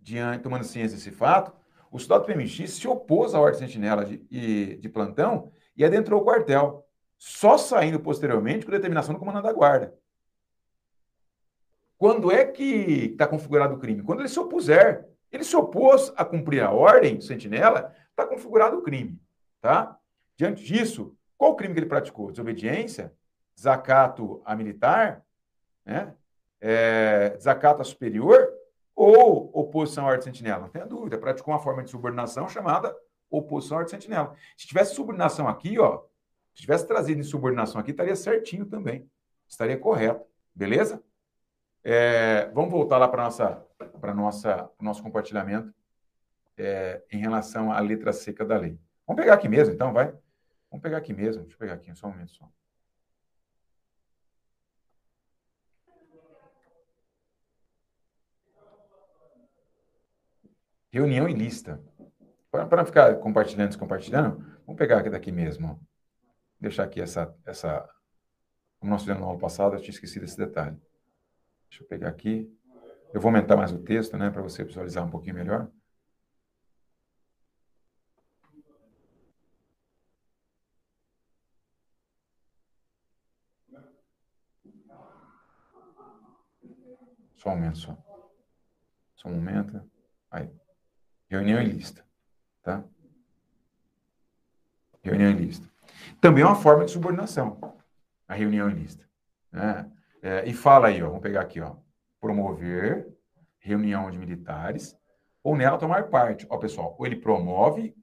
diante, 0.08 0.42
tomando 0.42 0.64
ciência 0.64 0.96
desse 0.96 1.10
fato, 1.10 1.52
o 1.90 1.98
soldado 1.98 2.24
PMX 2.24 2.70
se 2.70 2.88
opôs 2.88 3.34
à 3.34 3.40
ordem 3.40 3.60
sentinela 3.60 4.04
de, 4.04 4.76
de 4.76 4.88
plantão 4.88 5.52
e 5.76 5.84
adentrou 5.84 6.20
o 6.20 6.24
quartel, 6.24 6.86
só 7.16 7.58
saindo 7.58 8.00
posteriormente 8.00 8.64
com 8.64 8.72
determinação 8.72 9.14
do 9.14 9.20
comandante 9.20 9.44
da 9.44 9.52
guarda. 9.52 9.94
Quando 11.96 12.30
é 12.30 12.44
que 12.44 13.10
está 13.12 13.26
configurado 13.26 13.74
o 13.74 13.78
crime? 13.78 14.02
Quando 14.02 14.20
ele 14.20 14.28
se 14.28 14.38
opuser. 14.38 15.06
Ele 15.30 15.44
se 15.44 15.54
opôs 15.54 16.10
a 16.16 16.24
cumprir 16.24 16.62
a 16.62 16.70
ordem 16.70 17.20
sentinela, 17.20 17.94
está 18.08 18.26
configurado 18.26 18.78
o 18.78 18.82
crime. 18.82 19.20
Tá? 19.60 19.98
Diante 20.36 20.64
disso, 20.64 21.14
qual 21.36 21.52
o 21.52 21.54
crime 21.54 21.74
que 21.74 21.80
ele 21.80 21.86
praticou? 21.86 22.30
Desobediência? 22.30 23.12
Desacato 23.54 24.40
a 24.42 24.56
militar? 24.56 25.22
Né? 25.84 26.14
É, 26.62 27.30
desacato 27.30 27.82
a 27.82 27.84
superior? 27.84 28.47
Ou 28.98 29.48
oposição 29.54 30.06
à 30.06 30.08
ordem 30.08 30.24
sentinela? 30.24 30.62
Não 30.62 30.68
tenha 30.68 30.84
dúvida. 30.84 31.16
Praticou 31.16 31.54
uma 31.54 31.60
forma 31.60 31.84
de 31.84 31.90
subordinação 31.90 32.48
chamada 32.48 32.92
oposição 33.30 33.76
à 33.76 33.80
ordem 33.80 33.92
sentinela. 33.92 34.34
Se 34.56 34.66
tivesse 34.66 34.92
subordinação 34.96 35.46
aqui, 35.46 35.78
ó, 35.78 36.02
se 36.52 36.62
tivesse 36.62 36.84
trazido 36.84 37.20
em 37.20 37.22
subordinação 37.22 37.80
aqui, 37.80 37.92
estaria 37.92 38.16
certinho 38.16 38.66
também. 38.66 39.08
Estaria 39.48 39.78
correto. 39.78 40.26
Beleza? 40.52 41.00
É, 41.84 42.50
vamos 42.52 42.72
voltar 42.72 42.98
lá 42.98 43.06
para 43.06 43.22
nossa 43.22 43.64
para 44.00 44.12
nossa 44.12 44.68
nosso 44.80 45.00
compartilhamento 45.00 45.72
é, 46.56 47.00
em 47.12 47.18
relação 47.18 47.70
à 47.70 47.78
letra 47.78 48.12
seca 48.12 48.44
da 48.44 48.58
lei. 48.58 48.76
Vamos 49.06 49.22
pegar 49.22 49.34
aqui 49.34 49.48
mesmo, 49.48 49.72
então, 49.72 49.92
vai. 49.92 50.06
Vamos 50.68 50.82
pegar 50.82 50.96
aqui 50.96 51.12
mesmo. 51.12 51.42
Deixa 51.42 51.54
eu 51.54 51.58
pegar 51.60 51.74
aqui, 51.74 51.94
só 51.94 52.08
um 52.08 52.10
momento 52.10 52.32
só. 52.32 52.50
Reunião 60.98 61.28
lista. 61.28 61.80
Para 62.50 62.84
ficar 62.84 63.14
compartilhando, 63.20 63.68
descompartilhando, 63.68 64.38
vamos 64.66 64.76
pegar 64.76 64.98
aqui 64.98 65.08
daqui 65.08 65.30
mesmo. 65.30 65.68
Ó. 65.68 65.86
Deixar 66.58 66.82
aqui 66.82 67.00
essa, 67.00 67.32
essa. 67.46 67.88
Como 68.80 68.90
nós 68.90 69.02
fizemos 69.02 69.22
no 69.22 69.30
ano 69.30 69.38
passado, 69.38 69.76
eu 69.76 69.80
tinha 69.80 69.90
esquecido 69.90 70.24
esse 70.24 70.36
detalhe. 70.36 70.76
Deixa 71.68 71.84
eu 71.84 71.88
pegar 71.88 72.08
aqui. 72.08 72.52
Eu 73.14 73.20
vou 73.20 73.28
aumentar 73.28 73.56
mais 73.56 73.70
o 73.72 73.78
texto, 73.78 74.16
né, 74.16 74.28
para 74.28 74.42
você 74.42 74.64
visualizar 74.64 75.06
um 75.06 75.10
pouquinho 75.10 75.36
melhor. 75.36 75.70
Só 87.36 87.50
um 87.50 87.54
momento 87.54 87.78
só. 87.78 87.96
Só 89.14 89.28
um 89.28 89.34
momento. 89.34 89.80
Aí. 90.28 90.50
Reunião 91.28 91.60
e 91.60 91.66
lista. 91.66 92.04
Tá? 92.62 92.82
Reunião 95.02 95.30
e 95.30 95.34
lista. 95.34 95.68
Também 96.20 96.42
é 96.42 96.46
uma 96.46 96.56
forma 96.56 96.84
de 96.84 96.90
subordinação. 96.90 97.58
A 98.26 98.34
reunião 98.34 98.70
e 98.70 98.74
lista. 98.74 99.08
Né? 99.52 99.90
É, 100.22 100.48
e 100.48 100.52
fala 100.52 100.88
aí, 100.88 101.02
ó, 101.02 101.06
vamos 101.06 101.22
pegar 101.22 101.42
aqui, 101.42 101.60
ó, 101.60 101.76
promover 102.20 103.08
reunião 103.58 104.10
de 104.10 104.18
militares 104.18 104.96
ou 105.42 105.56
nela 105.56 105.78
tomar 105.78 106.08
parte. 106.08 106.46
Ó, 106.50 106.56
pessoal, 106.56 106.96
ou 106.98 107.06
ele 107.06 107.16
promove 107.16 107.94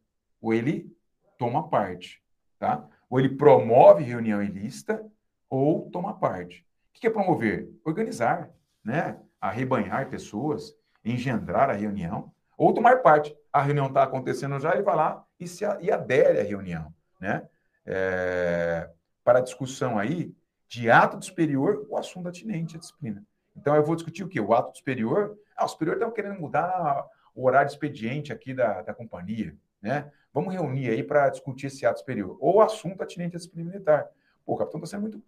ou 0.42 0.54
ele 0.54 0.96
toma 1.38 1.68
parte, 1.68 2.24
tá? 2.60 2.88
Ou 3.10 3.20
ele 3.20 3.30
promove 3.30 4.04
reunião 4.04 4.42
ilícita 4.42 5.06
ou 5.50 5.90
toma 5.90 6.18
parte. 6.18 6.66
O 6.90 7.00
que 7.00 7.08
é 7.08 7.10
promover? 7.10 7.70
Organizar, 7.84 8.50
né? 8.84 9.20
Arrebanhar 9.42 10.10
pessoas, 10.10 10.74
engendrar 11.04 11.70
a 11.70 11.74
reunião 11.74 12.34
ou 12.58 12.74
tomar 12.74 13.02
parte. 13.02 13.36
A 13.52 13.62
reunião 13.62 13.88
está 13.88 14.04
acontecendo 14.04 14.60
já, 14.60 14.74
ele 14.74 14.84
vai 14.84 14.96
lá 14.96 15.26
e, 15.40 15.48
se, 15.48 15.66
e 15.82 15.92
adere 15.92 16.40
à 16.40 16.44
reunião, 16.44 16.94
né? 17.20 17.48
É, 17.86 18.90
para 19.24 19.42
discussão 19.42 19.98
aí 19.98 20.36
de 20.68 20.90
ato 20.90 21.24
superior 21.24 21.86
o 21.90 21.98
assunto 21.98 22.28
atinente 22.28 22.76
à 22.76 22.80
disciplina. 22.80 23.24
Então, 23.56 23.76
eu 23.76 23.84
vou 23.84 23.96
discutir 23.96 24.24
o 24.24 24.28
quê? 24.28 24.40
O 24.40 24.54
ato 24.54 24.78
superior. 24.78 25.38
Ah, 25.56 25.66
o 25.66 25.68
superior 25.68 25.96
está 25.96 26.12
querendo 26.12 26.40
mudar 26.40 27.06
o 27.34 27.46
horário 27.46 27.70
expediente 27.70 28.34
aqui 28.34 28.54
da, 28.54 28.82
da 28.82 28.94
companhia, 28.94 29.56
né? 29.82 30.12
Vamos 30.34 30.54
reunir 30.54 30.90
aí 30.90 31.02
para 31.02 31.30
discutir 31.30 31.68
esse 31.68 31.86
ato 31.86 32.00
superior. 32.00 32.38
Ou 32.42 32.56
o 32.56 32.62
assunto 32.62 33.02
atinente 33.02 33.36
à 33.36 33.40
disciplina 33.40 33.70
militar. 33.70 34.10
Pô, 34.46 34.54
o 34.54 34.58
capitão 34.58 34.82
está 34.82 34.98
sendo 34.98 35.02
muito, 35.02 35.24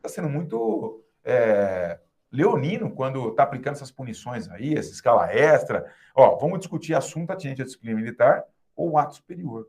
tá 0.00 0.08
sendo 0.08 0.28
muito 0.28 1.04
é, 1.22 1.98
leonino 2.30 2.90
quando 2.90 3.30
está 3.30 3.42
aplicando 3.42 3.74
essas 3.74 3.90
punições 3.90 4.48
aí, 4.50 4.74
essa 4.74 4.90
escala 4.90 5.32
extra. 5.32 5.92
Ó, 6.14 6.36
vamos 6.36 6.58
discutir 6.58 6.94
assunto 6.94 7.30
atinente 7.30 7.62
à 7.62 7.64
disciplina 7.64 7.96
militar 7.96 8.44
ou 8.76 8.98
ato 8.98 9.16
superior. 9.16 9.68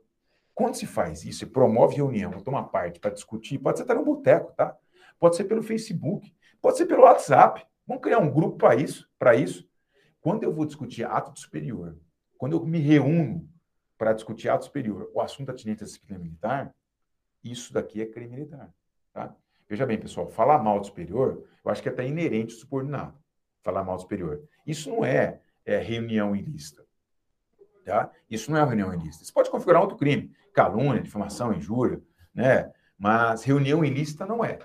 Quando 0.53 0.75
se 0.75 0.85
faz 0.85 1.23
isso, 1.23 1.45
e 1.45 1.47
promove 1.47 1.95
reunião, 1.95 2.31
toma 2.41 2.67
parte 2.67 2.99
para 2.99 3.11
discutir, 3.11 3.57
pode 3.57 3.77
ser 3.77 3.85
até 3.85 3.93
no 3.93 4.03
boteco, 4.03 4.51
tá? 4.53 4.75
Pode 5.17 5.35
ser 5.35 5.45
pelo 5.45 5.63
Facebook, 5.63 6.33
pode 6.61 6.77
ser 6.77 6.85
pelo 6.85 7.03
WhatsApp. 7.03 7.65
Vamos 7.87 8.03
criar 8.03 8.19
um 8.19 8.29
grupo 8.29 8.57
para 8.57 8.75
isso, 8.75 9.09
para 9.17 9.35
isso. 9.35 9.67
Quando 10.21 10.43
eu 10.43 10.53
vou 10.53 10.65
discutir 10.65 11.05
ato 11.05 11.37
superior, 11.39 11.97
quando 12.37 12.57
eu 12.57 12.65
me 12.65 12.79
reúno 12.79 13.49
para 13.97 14.13
discutir 14.13 14.49
ato 14.49 14.65
superior, 14.65 15.09
o 15.13 15.21
assunto 15.21 15.49
atinente 15.49 15.83
à 15.83 15.85
disciplina 15.85 16.19
militar, 16.19 16.75
isso 17.43 17.71
daqui 17.73 18.01
é 18.01 18.05
crime 18.05 18.35
militar. 18.35 18.69
Tá? 19.13 19.33
Veja 19.69 19.85
bem, 19.85 19.99
pessoal, 19.99 20.27
falar 20.27 20.57
mal 20.57 20.79
do 20.79 20.87
superior, 20.87 21.43
eu 21.63 21.71
acho 21.71 21.83
que 21.83 21.87
é 21.87 21.91
até 21.91 22.07
inerente 22.07 22.55
ao 22.55 22.59
subordinado. 22.59 23.13
Falar 23.61 23.83
mal 23.83 23.97
do 23.97 24.01
superior. 24.01 24.41
Isso 24.65 24.89
não 24.89 25.05
é, 25.05 25.41
é 25.63 25.77
reunião 25.77 26.35
ilícita. 26.35 26.83
Tá? 27.85 28.09
Isso 28.27 28.49
não 28.51 28.57
é 28.57 28.65
reunião 28.65 28.91
ilícita. 28.91 29.25
Você 29.25 29.31
pode 29.31 29.51
configurar 29.51 29.81
outro 29.81 29.95
crime, 29.95 30.31
calúnia, 30.53 31.03
difamação, 31.03 31.53
injúria, 31.53 32.01
né? 32.33 32.71
Mas 32.97 33.43
reunião 33.43 33.85
ilícita 33.85 34.25
não 34.25 34.43
é. 34.43 34.57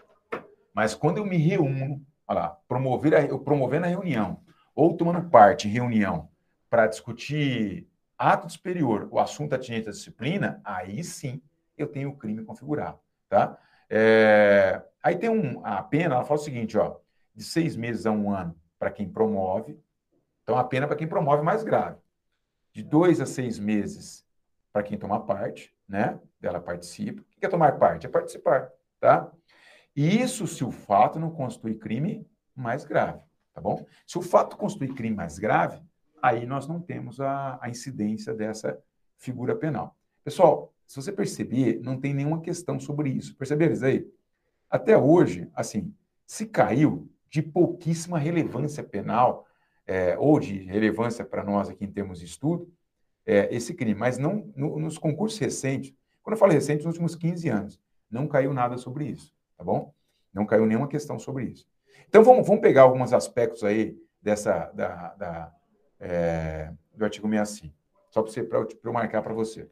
Mas 0.72 0.94
quando 0.94 1.18
eu 1.18 1.26
me 1.26 1.36
reúno, 1.36 2.04
olha 2.26 2.40
lá, 2.40 2.48
promover 2.66 3.14
a, 3.14 3.22
eu 3.22 3.38
promovendo 3.38 3.84
a 3.84 3.88
reunião, 3.88 4.40
ou 4.74 4.96
tomando 4.96 5.28
parte 5.28 5.68
em 5.68 5.70
reunião 5.70 6.30
para 6.70 6.86
discutir 6.86 7.86
ato 8.18 8.50
superior, 8.50 9.08
o 9.10 9.18
assunto 9.18 9.54
atinente 9.54 9.88
à 9.88 9.92
disciplina, 9.92 10.60
aí 10.64 11.04
sim 11.04 11.42
eu 11.76 11.86
tenho 11.86 12.10
o 12.10 12.16
crime 12.16 12.42
configurado, 12.42 12.98
tá? 13.28 13.58
É, 13.88 14.82
aí 15.02 15.16
tem 15.16 15.30
um, 15.30 15.64
a 15.64 15.82
pena, 15.82 16.16
ela 16.16 16.24
fala 16.24 16.40
o 16.40 16.42
seguinte, 16.42 16.76
ó, 16.78 16.96
de 17.34 17.44
seis 17.44 17.76
meses 17.76 18.06
a 18.06 18.10
um 18.10 18.30
ano 18.30 18.54
para 18.78 18.90
quem 18.90 19.08
promove, 19.08 19.78
então 20.42 20.56
a 20.56 20.64
pena 20.64 20.86
para 20.86 20.96
quem 20.96 21.06
promove 21.06 21.40
é 21.40 21.44
mais 21.44 21.62
grave 21.62 21.98
de 22.74 22.82
dois 22.82 23.20
a 23.20 23.26
seis 23.26 23.58
meses 23.58 24.26
para 24.72 24.82
quem 24.82 24.98
toma 24.98 25.24
parte, 25.24 25.72
né? 25.88 26.18
Ela 26.42 26.60
participa. 26.60 27.22
O 27.22 27.24
que 27.40 27.46
é 27.46 27.48
tomar 27.48 27.78
parte? 27.78 28.06
É 28.06 28.10
participar, 28.10 28.70
tá? 28.98 29.30
E 29.94 30.20
isso 30.20 30.46
se 30.48 30.64
o 30.64 30.72
fato 30.72 31.20
não 31.20 31.30
constitui 31.30 31.76
crime 31.76 32.28
mais 32.54 32.84
grave, 32.84 33.20
tá 33.54 33.60
bom? 33.60 33.86
Se 34.04 34.18
o 34.18 34.22
fato 34.22 34.56
constitui 34.56 34.92
crime 34.92 35.14
mais 35.14 35.38
grave, 35.38 35.80
aí 36.20 36.44
nós 36.44 36.66
não 36.66 36.80
temos 36.80 37.20
a, 37.20 37.58
a 37.62 37.70
incidência 37.70 38.34
dessa 38.34 38.76
figura 39.16 39.54
penal. 39.54 39.96
Pessoal, 40.24 40.73
se 40.86 40.96
você 40.96 41.12
perceber, 41.12 41.80
não 41.82 41.98
tem 41.98 42.14
nenhuma 42.14 42.40
questão 42.40 42.78
sobre 42.78 43.10
isso. 43.10 43.36
Perceberam 43.36 43.72
isso 43.72 43.84
aí? 43.84 44.06
Até 44.70 44.96
hoje, 44.96 45.48
assim, 45.54 45.94
se 46.26 46.46
caiu 46.46 47.08
de 47.28 47.42
pouquíssima 47.42 48.18
relevância 48.18 48.82
penal 48.82 49.46
é, 49.86 50.16
ou 50.18 50.38
de 50.38 50.58
relevância 50.64 51.24
para 51.24 51.44
nós 51.44 51.68
aqui 51.68 51.84
em 51.84 51.90
termos 51.90 52.18
de 52.20 52.24
estudo, 52.24 52.72
é, 53.26 53.54
esse 53.54 53.74
crime. 53.74 53.94
Mas 53.94 54.18
não 54.18 54.52
no, 54.54 54.78
nos 54.78 54.98
concursos 54.98 55.38
recentes, 55.38 55.94
quando 56.22 56.34
eu 56.34 56.38
falo 56.38 56.52
recente, 56.52 56.84
nos 56.84 56.94
últimos 56.94 57.14
15 57.14 57.48
anos, 57.48 57.80
não 58.10 58.26
caiu 58.26 58.52
nada 58.54 58.78
sobre 58.78 59.06
isso, 59.06 59.34
tá 59.56 59.64
bom? 59.64 59.92
Não 60.32 60.46
caiu 60.46 60.66
nenhuma 60.66 60.88
questão 60.88 61.18
sobre 61.18 61.44
isso. 61.46 61.66
Então 62.08 62.22
vamos, 62.22 62.46
vamos 62.46 62.62
pegar 62.62 62.82
alguns 62.82 63.12
aspectos 63.12 63.64
aí 63.64 63.96
dessa 64.22 64.70
da, 64.72 65.14
da 65.14 65.54
é, 66.00 66.72
do 66.94 67.04
artigo 67.04 67.28
65, 67.28 67.74
só 68.10 68.22
para 68.22 68.66
eu 68.82 68.92
marcar 68.92 69.22
para 69.22 69.34
você. 69.34 69.68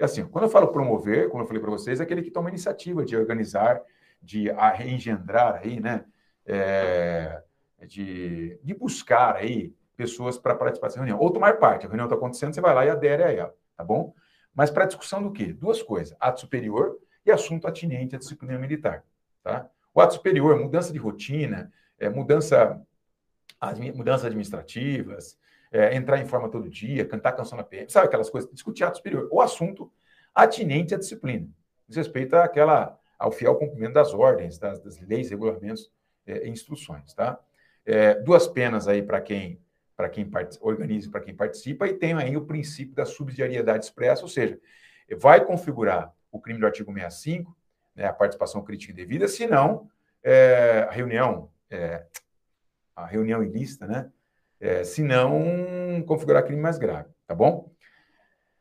É 0.00 0.04
assim, 0.06 0.24
quando 0.24 0.44
eu 0.44 0.50
falo 0.50 0.68
promover, 0.68 1.28
como 1.28 1.42
eu 1.42 1.46
falei 1.46 1.60
para 1.60 1.70
vocês, 1.70 2.00
é 2.00 2.02
aquele 2.02 2.22
que 2.22 2.30
toma 2.30 2.48
iniciativa 2.48 3.04
de 3.04 3.14
organizar, 3.14 3.82
de 4.22 4.50
engendrar 4.86 5.60
aí, 5.62 5.78
né? 5.78 6.06
É, 6.46 7.42
de, 7.86 8.58
de 8.62 8.74
buscar 8.74 9.36
aí 9.36 9.74
pessoas 9.98 10.38
para 10.38 10.54
participar 10.54 10.86
dessa 10.86 10.98
reunião, 10.98 11.18
ou 11.18 11.30
tomar 11.30 11.58
parte. 11.58 11.84
A 11.84 11.88
reunião 11.88 12.06
está 12.06 12.16
acontecendo, 12.16 12.54
você 12.54 12.62
vai 12.62 12.74
lá 12.74 12.86
e 12.86 12.88
adere 12.88 13.22
a 13.22 13.30
ela, 13.30 13.54
tá 13.76 13.84
bom? 13.84 14.14
Mas 14.54 14.70
para 14.70 14.86
discussão 14.86 15.22
do 15.22 15.30
quê? 15.30 15.52
Duas 15.52 15.82
coisas: 15.82 16.16
ato 16.18 16.40
superior 16.40 16.98
e 17.26 17.30
assunto 17.30 17.66
atinente 17.66 18.16
à 18.16 18.18
disciplina 18.18 18.58
militar, 18.58 19.04
tá? 19.42 19.68
O 19.92 20.00
ato 20.00 20.14
superior, 20.14 20.58
mudança 20.58 20.94
de 20.94 20.98
rotina, 20.98 21.70
é, 21.98 22.08
mudança, 22.08 22.80
mudanças 23.94 24.24
administrativas, 24.24 25.38
é, 25.70 25.94
entrar 25.94 26.18
em 26.18 26.26
forma 26.26 26.48
todo 26.48 26.68
dia, 26.68 27.06
cantar 27.06 27.32
canção 27.32 27.56
na 27.56 27.64
PM, 27.64 27.88
sabe 27.90 28.06
aquelas 28.06 28.28
coisas? 28.28 28.50
Discutir 28.50 28.84
ato 28.84 28.96
superior. 28.96 29.28
O 29.30 29.40
assunto 29.40 29.92
atinente 30.34 30.94
à 30.94 30.98
disciplina, 30.98 31.48
diz 31.86 31.96
respeito 31.96 32.34
àquela, 32.34 32.98
ao 33.18 33.30
fiel 33.30 33.56
cumprimento 33.56 33.94
das 33.94 34.12
ordens, 34.12 34.58
das, 34.58 34.80
das 34.80 35.00
leis, 35.00 35.30
regulamentos 35.30 35.92
é, 36.26 36.46
e 36.46 36.50
instruções, 36.50 37.14
tá? 37.14 37.38
É, 37.84 38.14
duas 38.14 38.46
penas 38.46 38.86
aí 38.86 39.02
para 39.02 39.20
quem 39.20 39.60
para 39.96 40.08
quem 40.08 40.30
organiza 40.62 41.10
para 41.10 41.20
quem 41.20 41.36
participa, 41.36 41.86
e 41.86 41.92
tem 41.92 42.14
aí 42.14 42.34
o 42.34 42.46
princípio 42.46 42.94
da 42.94 43.04
subsidiariedade 43.04 43.84
expressa, 43.84 44.22
ou 44.22 44.28
seja, 44.28 44.58
vai 45.18 45.44
configurar 45.44 46.10
o 46.32 46.40
crime 46.40 46.58
do 46.58 46.64
artigo 46.64 46.90
65, 46.90 47.54
né, 47.94 48.06
a 48.06 48.12
participação 48.12 48.62
crítica 48.64 48.92
indevida, 48.94 49.28
se 49.28 49.46
não, 49.46 49.90
é, 50.22 50.86
a 50.88 50.90
reunião, 50.90 51.50
é, 51.68 52.06
a 52.96 53.04
reunião 53.04 53.42
ilícita, 53.42 53.86
né, 53.86 54.10
é, 54.60 54.84
se 54.84 55.02
não 55.02 56.02
configurar 56.06 56.44
crime 56.44 56.60
mais 56.60 56.78
grave, 56.78 57.08
tá 57.26 57.34
bom? 57.34 57.72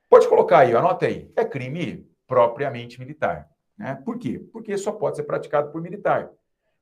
Pode 0.10 0.28
colocar 0.28 0.60
aí, 0.60 0.74
anota 0.74 1.06
aí, 1.06 1.32
é 1.36 1.45
crime 1.45 2.10
propriamente 2.26 3.00
militar. 3.00 3.50
Né? 3.78 3.95
Por 4.04 4.18
quê? 4.18 4.39
Porque 4.52 4.78
só 4.78 4.91
pode 4.91 5.18
ser 5.18 5.24
praticado 5.24 5.72
por 5.72 5.82
militar. 5.82 6.32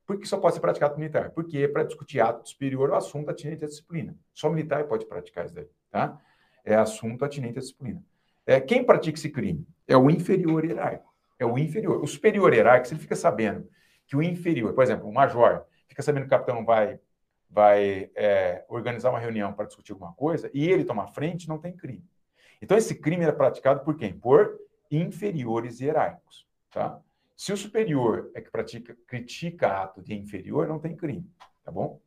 Por 0.06 0.18
que 0.18 0.28
só 0.28 0.38
pode 0.38 0.56
ser 0.56 0.62
praticado 0.62 0.94
por 0.94 1.00
militar? 1.00 1.32
Porque 1.32 1.58
é 1.58 1.68
para 1.68 1.84
discutir 1.84 2.22
ato 2.22 2.48
superior 2.48 2.92
ao 2.92 2.98
assunto 2.98 3.30
atinente 3.30 3.66
à 3.66 3.68
disciplina. 3.68 4.16
Só 4.34 4.50
militar 4.50 4.86
pode 4.86 5.06
praticar 5.06 5.46
isso 5.46 5.54
daí, 5.54 5.68
tá? 5.92 6.18
É 6.64 6.76
assunto 6.76 7.26
atinente 7.26 7.58
à 7.58 7.62
disciplina. 7.62 8.02
É, 8.46 8.62
quem 8.62 8.84
pratica 8.84 9.18
esse 9.18 9.30
crime? 9.30 9.68
É 9.86 9.98
o 9.98 10.10
inferior 10.10 10.64
hierárquico. 10.64 11.14
É 11.38 11.46
o 11.46 11.58
inferior. 11.58 12.02
O 12.02 12.08
superior 12.08 12.54
hierárquico, 12.54 12.88
se 12.88 12.94
ele 12.94 13.02
fica 13.02 13.16
sabendo 13.16 13.70
que 14.08 14.16
o 14.16 14.24
inferior, 14.24 14.74
por 14.74 14.84
exemplo, 14.84 15.10
o 15.10 15.14
major, 15.14 15.66
fica 15.88 16.02
sabendo 16.02 16.22
que 16.24 16.28
o 16.28 16.30
capitão 16.30 16.64
vai, 16.64 17.00
vai 17.50 18.12
é, 18.16 18.66
organizar 18.68 19.10
uma 19.10 19.20
reunião 19.20 19.54
para 19.54 19.66
discutir 19.66 19.94
alguma 19.94 20.14
coisa 20.14 20.50
e 20.54 20.70
ele 20.70 20.84
toma 20.84 21.08
frente, 21.08 21.48
não 21.48 21.58
tem 21.58 21.76
crime. 21.76 22.04
Então, 22.62 22.78
esse 22.78 22.96
crime 22.96 23.24
é 23.26 23.32
praticado 23.32 23.82
por 23.82 23.96
quem? 23.96 24.14
Por 24.14 24.60
inferiores 24.92 25.80
hierárquicos, 25.80 26.48
tá? 26.72 27.00
Se 27.36 27.54
o 27.54 27.58
superior 27.58 28.32
é 28.34 28.42
que 28.42 28.50
pratica, 28.50 28.98
critica 29.06 29.84
ato 29.84 30.02
de 30.02 30.16
inferior, 30.16 30.68
não 30.68 30.80
tem 30.80 30.96
crime, 30.96 31.30
tá 31.64 31.72
bom? 31.72 32.02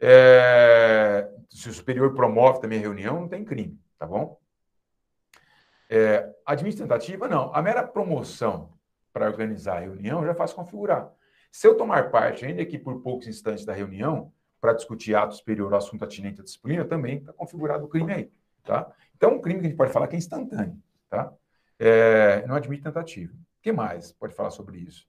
É, 0.00 1.30
se 1.48 1.68
o 1.68 1.72
superior 1.72 2.14
promove 2.14 2.60
também 2.60 2.78
a 2.78 2.82
reunião, 2.82 3.20
não 3.20 3.28
tem 3.28 3.44
crime, 3.44 3.80
tá 3.98 4.06
bom? 4.06 4.40
É, 5.88 6.28
administrativa, 6.44 7.28
não. 7.28 7.54
A 7.54 7.62
mera 7.62 7.86
promoção 7.86 8.76
para 9.12 9.26
organizar 9.26 9.76
a 9.76 9.80
reunião 9.80 10.24
já 10.24 10.34
faz 10.34 10.52
configurar. 10.52 11.10
Se 11.50 11.66
eu 11.66 11.76
tomar 11.76 12.10
parte, 12.10 12.44
ainda 12.44 12.66
que 12.66 12.78
por 12.78 13.00
poucos 13.02 13.28
instantes 13.28 13.64
da 13.64 13.72
reunião, 13.72 14.32
para 14.66 14.74
discutir 14.74 15.14
ato 15.14 15.36
superior 15.36 15.72
ao 15.72 15.78
assunto 15.78 16.04
atinente 16.04 16.40
à 16.40 16.44
disciplina, 16.44 16.84
também 16.84 17.18
está 17.18 17.32
configurado 17.32 17.84
o 17.84 17.88
crime 17.88 18.12
aí, 18.12 18.32
tá? 18.64 18.92
Então, 19.14 19.34
um 19.34 19.40
crime 19.40 19.60
que 19.60 19.66
a 19.66 19.68
gente 19.68 19.78
pode 19.78 19.92
falar 19.92 20.08
que 20.08 20.16
é 20.16 20.18
instantâneo, 20.18 20.82
tá? 21.08 21.32
É, 21.78 22.44
não 22.46 22.56
admite 22.56 22.82
tentativa 22.82 23.32
que 23.62 23.70
mais 23.72 24.12
pode 24.12 24.34
falar 24.34 24.50
sobre 24.50 24.78
isso? 24.78 25.08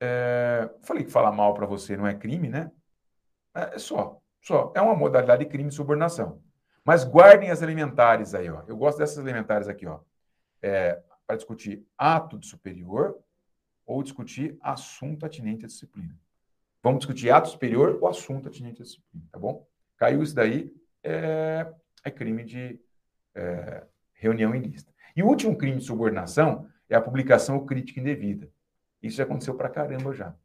É, 0.00 0.68
falei 0.82 1.04
que 1.04 1.12
falar 1.12 1.30
mal 1.30 1.54
para 1.54 1.64
você 1.64 1.96
não 1.96 2.06
é 2.06 2.14
crime, 2.14 2.48
né? 2.48 2.72
É, 3.54 3.76
é 3.76 3.78
só, 3.78 4.20
só. 4.40 4.72
É 4.74 4.80
uma 4.80 4.96
modalidade 4.96 5.44
de 5.44 5.50
crime 5.50 5.68
de 5.68 5.76
subordinação. 5.76 6.42
Mas 6.84 7.04
guardem 7.04 7.50
as 7.50 7.62
elementares 7.62 8.34
aí, 8.34 8.50
ó. 8.50 8.64
Eu 8.66 8.76
gosto 8.76 8.98
dessas 8.98 9.18
elementares 9.18 9.68
aqui, 9.68 9.86
ó. 9.86 10.00
É, 10.60 11.00
para 11.24 11.36
discutir 11.36 11.86
ato 11.96 12.36
de 12.36 12.48
superior 12.48 13.16
ou 13.86 14.02
discutir 14.02 14.56
assunto 14.60 15.24
atinente 15.24 15.64
à 15.64 15.68
disciplina. 15.68 16.18
Vamos 16.82 17.00
discutir 17.00 17.30
ato 17.30 17.48
superior 17.48 17.98
ou 18.00 18.08
assunto 18.08 18.48
atinente 18.48 18.82
à 18.82 18.84
disciplina, 18.84 19.24
tá 19.30 19.38
bom? 19.38 19.66
Caiu 19.96 20.22
isso 20.22 20.34
daí, 20.34 20.74
é, 21.02 21.72
é 22.04 22.10
crime 22.10 22.44
de 22.44 22.80
é, 23.34 23.84
reunião 24.14 24.54
ilícita. 24.54 24.92
E 25.14 25.22
o 25.22 25.26
último 25.26 25.56
crime 25.56 25.78
de 25.78 25.84
subordinação 25.84 26.66
é 26.88 26.96
a 26.96 27.00
publicação 27.00 27.56
ou 27.56 27.66
crítica 27.66 28.00
indevida. 28.00 28.50
Isso 29.02 29.16
já 29.16 29.24
aconteceu 29.24 29.54
para 29.54 29.68
caramba 29.68 30.12
já. 30.12 30.28
Deixa 30.28 30.36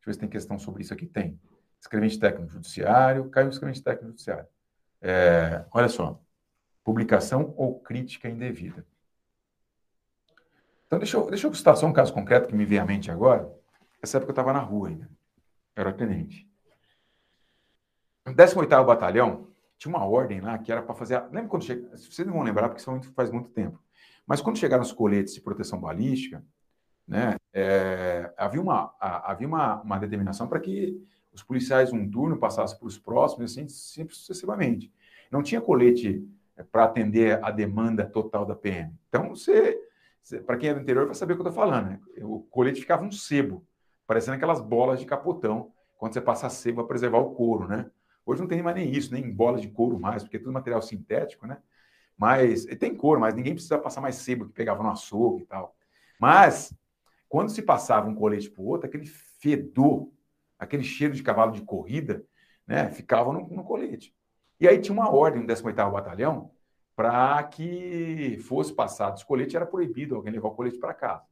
eu 0.00 0.06
ver 0.06 0.14
se 0.14 0.20
tem 0.20 0.28
questão 0.28 0.58
sobre 0.58 0.82
isso 0.82 0.92
aqui. 0.92 1.06
Tem. 1.06 1.38
Escrevente 1.80 2.18
técnico 2.18 2.52
judiciário, 2.52 3.28
caiu 3.30 3.46
o 3.46 3.50
escrevente 3.50 3.82
técnico 3.82 4.08
judiciário. 4.08 4.46
É, 5.00 5.64
olha 5.72 5.88
só. 5.88 6.20
Publicação 6.82 7.54
ou 7.56 7.78
crítica 7.80 8.28
indevida. 8.28 8.84
Então, 10.86 10.98
deixa 10.98 11.16
eu, 11.16 11.28
deixa 11.28 11.46
eu 11.46 11.54
citar 11.54 11.76
só 11.76 11.86
um 11.86 11.92
caso 11.92 12.12
concreto 12.12 12.48
que 12.48 12.54
me 12.54 12.64
veio 12.64 12.80
à 12.80 12.84
mente 12.84 13.10
agora. 13.10 13.52
Essa 14.02 14.16
época 14.16 14.30
eu 14.30 14.32
estava 14.32 14.52
na 14.52 14.60
rua 14.60 14.88
ainda. 14.88 15.17
Era 15.78 15.92
tenente. 15.92 16.44
No 18.26 18.34
18º 18.34 18.84
Batalhão, 18.84 19.46
tinha 19.78 19.94
uma 19.94 20.04
ordem 20.04 20.40
lá 20.40 20.58
que 20.58 20.72
era 20.72 20.82
para 20.82 20.92
fazer... 20.92 21.22
Lembra 21.30 21.46
quando 21.46 21.64
chega... 21.64 21.96
Vocês 21.96 22.26
não 22.26 22.34
vão 22.34 22.42
lembrar, 22.42 22.68
porque 22.68 22.80
isso 22.80 23.12
faz 23.14 23.30
muito 23.30 23.50
tempo. 23.50 23.80
Mas 24.26 24.40
quando 24.40 24.58
chegaram 24.58 24.82
os 24.82 24.90
coletes 24.90 25.34
de 25.34 25.40
proteção 25.40 25.80
balística, 25.80 26.44
né, 27.06 27.36
é, 27.52 28.34
havia, 28.36 28.60
uma, 28.60 28.92
havia 28.98 29.46
uma, 29.46 29.80
uma 29.80 29.98
determinação 29.98 30.48
para 30.48 30.58
que 30.58 31.00
os 31.32 31.44
policiais 31.44 31.92
um 31.92 32.10
turno 32.10 32.36
passassem 32.38 32.76
para 32.76 32.88
os 32.88 32.98
próximos, 32.98 33.52
assim, 33.52 33.68
sempre 33.68 34.16
sucessivamente. 34.16 34.92
Não 35.30 35.44
tinha 35.44 35.60
colete 35.60 36.28
é, 36.56 36.64
para 36.64 36.84
atender 36.86 37.38
a 37.44 37.52
demanda 37.52 38.04
total 38.04 38.44
da 38.44 38.56
PM. 38.56 38.92
Então, 39.08 39.28
você 39.28 39.78
para 40.44 40.58
quem 40.58 40.70
é 40.70 40.74
do 40.74 40.80
interior, 40.80 41.06
vai 41.06 41.14
saber 41.14 41.32
o 41.32 41.36
que 41.36 41.42
eu 41.42 41.48
estou 41.48 41.64
falando. 41.64 41.90
Né? 41.90 42.00
O 42.22 42.40
colete 42.40 42.80
ficava 42.80 43.04
um 43.04 43.12
sebo, 43.12 43.64
parecendo 44.08 44.36
aquelas 44.36 44.58
bolas 44.58 44.98
de 44.98 45.04
capotão, 45.04 45.70
quando 45.98 46.14
você 46.14 46.20
passa 46.20 46.48
sebo 46.48 46.76
para 46.76 46.88
preservar 46.88 47.18
o 47.18 47.34
couro, 47.34 47.68
né? 47.68 47.90
Hoje 48.24 48.40
não 48.40 48.48
tem 48.48 48.62
mais 48.62 48.74
nem 48.74 48.90
isso, 48.90 49.12
nem 49.12 49.30
bola 49.30 49.60
de 49.60 49.68
couro 49.68 50.00
mais, 50.00 50.22
porque 50.22 50.38
é 50.38 50.40
tudo 50.40 50.50
material 50.50 50.80
sintético, 50.80 51.46
né? 51.46 51.58
Mas 52.16 52.64
tem 52.64 52.96
couro, 52.96 53.20
mas 53.20 53.34
ninguém 53.34 53.52
precisa 53.52 53.78
passar 53.78 54.00
mais 54.00 54.16
sebo 54.16 54.46
que 54.46 54.52
pegava 54.54 54.82
no 54.82 54.88
açougue 54.88 55.42
e 55.42 55.46
tal. 55.46 55.76
Mas 56.18 56.74
quando 57.28 57.50
se 57.50 57.60
passava 57.60 58.08
um 58.08 58.14
colete 58.14 58.50
para 58.50 58.62
o 58.62 58.66
outro, 58.66 58.88
aquele 58.88 59.04
fedor, 59.04 60.10
aquele 60.58 60.82
cheiro 60.82 61.14
de 61.14 61.22
cavalo 61.22 61.52
de 61.52 61.60
corrida, 61.60 62.24
né, 62.66 62.88
ficava 62.90 63.30
no, 63.30 63.46
no 63.48 63.62
colete. 63.62 64.14
E 64.58 64.66
aí 64.66 64.80
tinha 64.80 64.94
uma 64.94 65.10
ordem 65.14 65.42
no 65.42 65.46
18º 65.46 65.92
Batalhão 65.92 66.50
para 66.96 67.42
que 67.44 68.38
fosse 68.40 68.72
passado 68.72 69.16
esse 69.16 69.26
colete, 69.26 69.54
era 69.54 69.66
proibido 69.66 70.16
alguém 70.16 70.32
levar 70.32 70.48
o 70.48 70.54
colete 70.54 70.78
para 70.78 70.94
casa. 70.94 71.27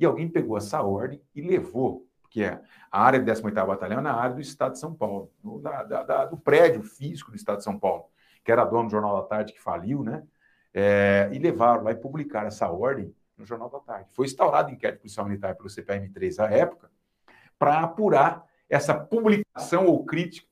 E 0.00 0.06
alguém 0.06 0.28
pegou 0.28 0.56
essa 0.56 0.82
ordem 0.82 1.22
e 1.34 1.42
levou, 1.42 2.08
porque 2.22 2.42
a 2.42 3.02
área 3.02 3.20
do 3.20 3.30
18º 3.30 3.66
Batalhão 3.66 3.98
é 3.98 4.02
na 4.02 4.14
área 4.14 4.34
do 4.34 4.40
Estado 4.40 4.72
de 4.72 4.78
São 4.78 4.94
Paulo, 4.94 5.30
no, 5.44 5.60
da, 5.60 5.82
da, 5.82 6.24
do 6.24 6.38
prédio 6.38 6.82
físico 6.82 7.30
do 7.30 7.36
Estado 7.36 7.58
de 7.58 7.64
São 7.64 7.78
Paulo, 7.78 8.06
que 8.42 8.50
era 8.50 8.64
dono 8.64 8.84
do 8.84 8.90
Jornal 8.90 9.20
da 9.20 9.28
Tarde, 9.28 9.52
que 9.52 9.60
faliu, 9.60 10.02
né? 10.02 10.22
É, 10.72 11.28
e 11.32 11.38
levaram 11.38 11.82
lá 11.82 11.90
e 11.90 11.96
publicaram 11.96 12.48
essa 12.48 12.70
ordem 12.70 13.14
no 13.36 13.44
Jornal 13.44 13.68
da 13.68 13.80
Tarde. 13.80 14.10
Foi 14.12 14.24
instaurado 14.24 14.70
inquérito 14.70 15.00
policial 15.00 15.26
militar 15.26 15.54
pelo 15.54 15.68
CPM-3 15.68 16.42
à 16.42 16.50
época 16.50 16.90
para 17.58 17.80
apurar 17.80 18.46
essa 18.68 18.94
publicação 18.94 19.86
ou 19.86 20.04
crítica 20.06 20.48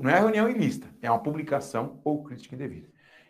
não 0.00 0.10
é 0.10 0.18
reunião 0.18 0.48
ilícita, 0.48 0.88
é 1.00 1.08
uma 1.10 1.22
publicação 1.22 2.00
ou 2.02 2.24
crítica 2.24 2.54
indevida. 2.54 2.88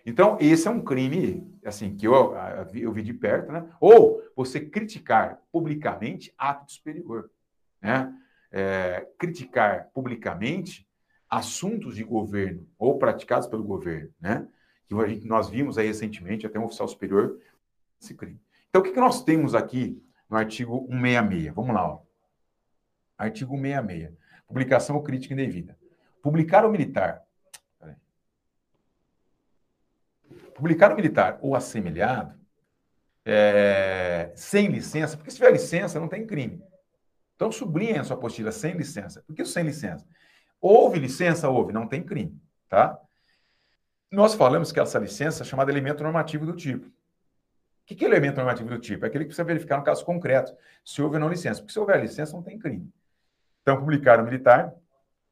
Então, 0.09 0.39
esse 0.41 0.67
é 0.67 0.71
um 0.71 0.81
crime, 0.81 1.47
assim, 1.63 1.95
que 1.95 2.07
eu, 2.07 2.35
eu 2.75 2.91
vi 2.91 3.03
de 3.03 3.13
perto, 3.13 3.53
né? 3.53 3.69
Ou 3.79 4.23
você 4.35 4.59
criticar 4.59 5.43
publicamente 5.53 6.33
ato 6.39 6.73
superior, 6.73 7.31
né? 7.83 8.11
É, 8.51 9.07
criticar 9.19 9.91
publicamente 9.93 10.89
assuntos 11.29 11.95
de 11.95 12.03
governo 12.03 12.67
ou 12.79 12.99
praticados 12.99 13.47
pelo 13.47 13.63
governo, 13.63 14.11
né? 14.19 14.49
Que 14.87 14.97
gente, 15.09 15.27
nós 15.27 15.51
vimos 15.51 15.77
aí 15.77 15.89
recentemente 15.89 16.47
até 16.47 16.59
um 16.59 16.65
oficial 16.65 16.89
superior 16.89 17.39
esse 18.01 18.15
crime. 18.15 18.41
Então, 18.71 18.81
o 18.81 18.85
que, 18.85 18.93
que 18.93 19.01
nós 19.01 19.23
temos 19.23 19.55
aqui 19.55 20.03
no 20.31 20.39
artigo 20.39 20.87
166? 20.89 21.55
Vamos 21.55 21.75
lá, 21.75 21.87
ó. 21.87 22.01
Artigo 23.19 23.55
166. 23.57 24.17
Publicação 24.47 24.97
ou 24.97 25.03
crítica 25.03 25.35
indevida. 25.35 25.79
Publicar 26.23 26.65
o 26.65 26.71
militar. 26.71 27.23
Publicar 30.59 30.93
o 30.93 30.97
militar 30.97 31.39
ou 31.41 31.55
assemelhado 31.55 32.37
é, 33.25 34.33
sem 34.35 34.67
licença, 34.67 35.17
porque 35.17 35.31
se 35.31 35.37
tiver 35.37 35.53
licença 35.53 36.01
não 36.01 36.09
tem 36.09 36.27
crime. 36.27 36.61
Então 37.37 37.53
sublinha 37.53 38.01
a 38.01 38.05
sua 38.05 38.17
apostila 38.17 38.51
sem 38.51 38.73
licença. 38.73 39.23
Por 39.23 39.37
que 39.37 39.45
sem 39.45 39.63
licença? 39.63 40.05
Houve 40.61 40.99
licença? 40.99 41.49
Houve, 41.49 41.73
não 41.73 41.87
tem 41.87 42.03
crime, 42.03 42.37
tá? 42.69 42.99
Nós 44.11 44.35
falamos 44.35 44.73
que 44.73 44.81
essa 44.81 44.99
licença 44.99 45.45
é 45.45 45.47
chamada 45.47 45.71
elemento 45.71 46.03
normativo 46.03 46.45
do 46.45 46.57
tipo. 46.57 46.87
O 46.87 46.93
que, 47.87 48.05
é 48.05 48.09
elemento 48.09 48.39
normativo 48.39 48.69
do 48.69 48.81
tipo? 48.81 49.05
É 49.05 49.09
aquele 49.09 49.25
que 49.25 49.29
precisa 49.29 49.45
verificar 49.45 49.79
no 49.79 49.85
caso 49.85 50.05
concreto 50.05 50.53
se 50.85 51.01
houve 51.01 51.15
ou 51.15 51.21
não 51.21 51.29
licença. 51.29 51.61
Porque 51.61 51.73
se 51.73 51.79
houver 51.79 52.01
licença, 52.01 52.33
não 52.35 52.43
tem 52.43 52.59
crime. 52.59 52.93
Então, 53.63 53.79
publicar 53.79 54.19
o 54.19 54.25
militar 54.25 54.75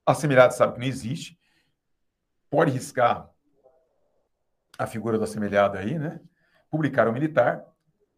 Assemelhado 0.06 0.54
sabe 0.54 0.74
que 0.74 0.78
não 0.78 0.86
existe. 0.86 1.36
Pode 2.48 2.70
riscar 2.70 3.28
a 4.78 4.86
figura 4.86 5.18
do 5.18 5.24
assemelhado 5.24 5.78
aí, 5.78 5.98
né? 5.98 6.20
Publicar 6.70 7.08
o 7.08 7.12
militar, 7.12 7.64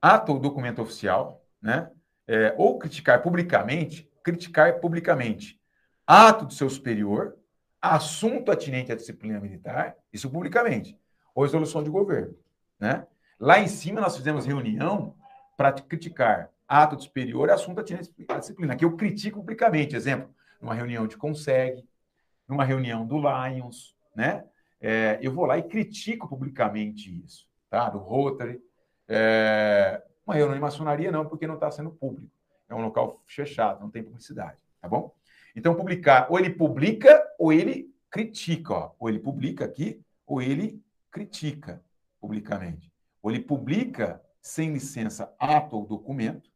ato 0.00 0.32
ou 0.32 0.38
documento 0.38 0.82
oficial, 0.82 1.44
né? 1.60 1.90
É, 2.26 2.54
ou 2.58 2.78
criticar 2.78 3.22
publicamente, 3.22 4.10
criticar 4.22 4.80
publicamente 4.80 5.58
ato 6.06 6.46
do 6.46 6.54
seu 6.54 6.70
superior, 6.70 7.36
assunto 7.82 8.50
atinente 8.50 8.90
à 8.90 8.94
disciplina 8.94 9.38
militar, 9.38 9.94
isso 10.10 10.30
publicamente, 10.30 10.98
ou 11.34 11.44
resolução 11.44 11.82
de 11.82 11.90
governo, 11.90 12.34
né? 12.80 13.06
Lá 13.38 13.60
em 13.60 13.68
cima 13.68 14.00
nós 14.00 14.16
fizemos 14.16 14.46
reunião 14.46 15.14
para 15.56 15.70
criticar 15.72 16.50
ato 16.66 16.96
do 16.96 17.02
superior 17.02 17.48
e 17.48 17.52
assunto 17.52 17.80
atinente 17.80 18.10
à 18.28 18.38
disciplina, 18.38 18.74
que 18.74 18.84
eu 18.84 18.96
critico 18.96 19.40
publicamente, 19.40 19.94
exemplo, 19.94 20.34
numa 20.60 20.74
reunião 20.74 21.06
de 21.06 21.16
Consegue, 21.16 21.86
numa 22.48 22.64
reunião 22.64 23.06
do 23.06 23.16
Lions, 23.18 23.94
né? 24.16 24.44
É, 24.80 25.18
eu 25.20 25.32
vou 25.32 25.44
lá 25.44 25.58
e 25.58 25.62
critico 25.62 26.28
publicamente 26.28 27.22
isso, 27.24 27.46
tá? 27.68 27.88
Do 27.90 27.98
Rotary. 27.98 28.60
É, 29.08 30.02
uma 30.26 30.34
reunião 30.34 30.54
de 30.54 30.60
maçonaria 30.60 31.10
não, 31.10 31.26
porque 31.26 31.46
não 31.46 31.54
está 31.54 31.70
sendo 31.70 31.90
público. 31.90 32.30
É 32.68 32.74
um 32.74 32.82
local 32.82 33.22
fechado, 33.26 33.80
não 33.80 33.90
tem 33.90 34.02
publicidade, 34.02 34.58
tá 34.80 34.88
bom? 34.88 35.14
Então, 35.56 35.74
publicar, 35.74 36.26
ou 36.30 36.38
ele 36.38 36.50
publica 36.50 37.26
ou 37.38 37.52
ele 37.52 37.92
critica, 38.10 38.74
ó. 38.74 38.92
Ou 38.98 39.08
ele 39.08 39.18
publica 39.18 39.64
aqui, 39.64 40.00
ou 40.26 40.42
ele 40.42 40.82
critica 41.10 41.82
publicamente. 42.20 42.92
Ou 43.22 43.30
ele 43.30 43.40
publica 43.40 44.22
sem 44.40 44.72
licença 44.72 45.34
ato 45.38 45.76
ou 45.76 45.86
documento, 45.86 46.50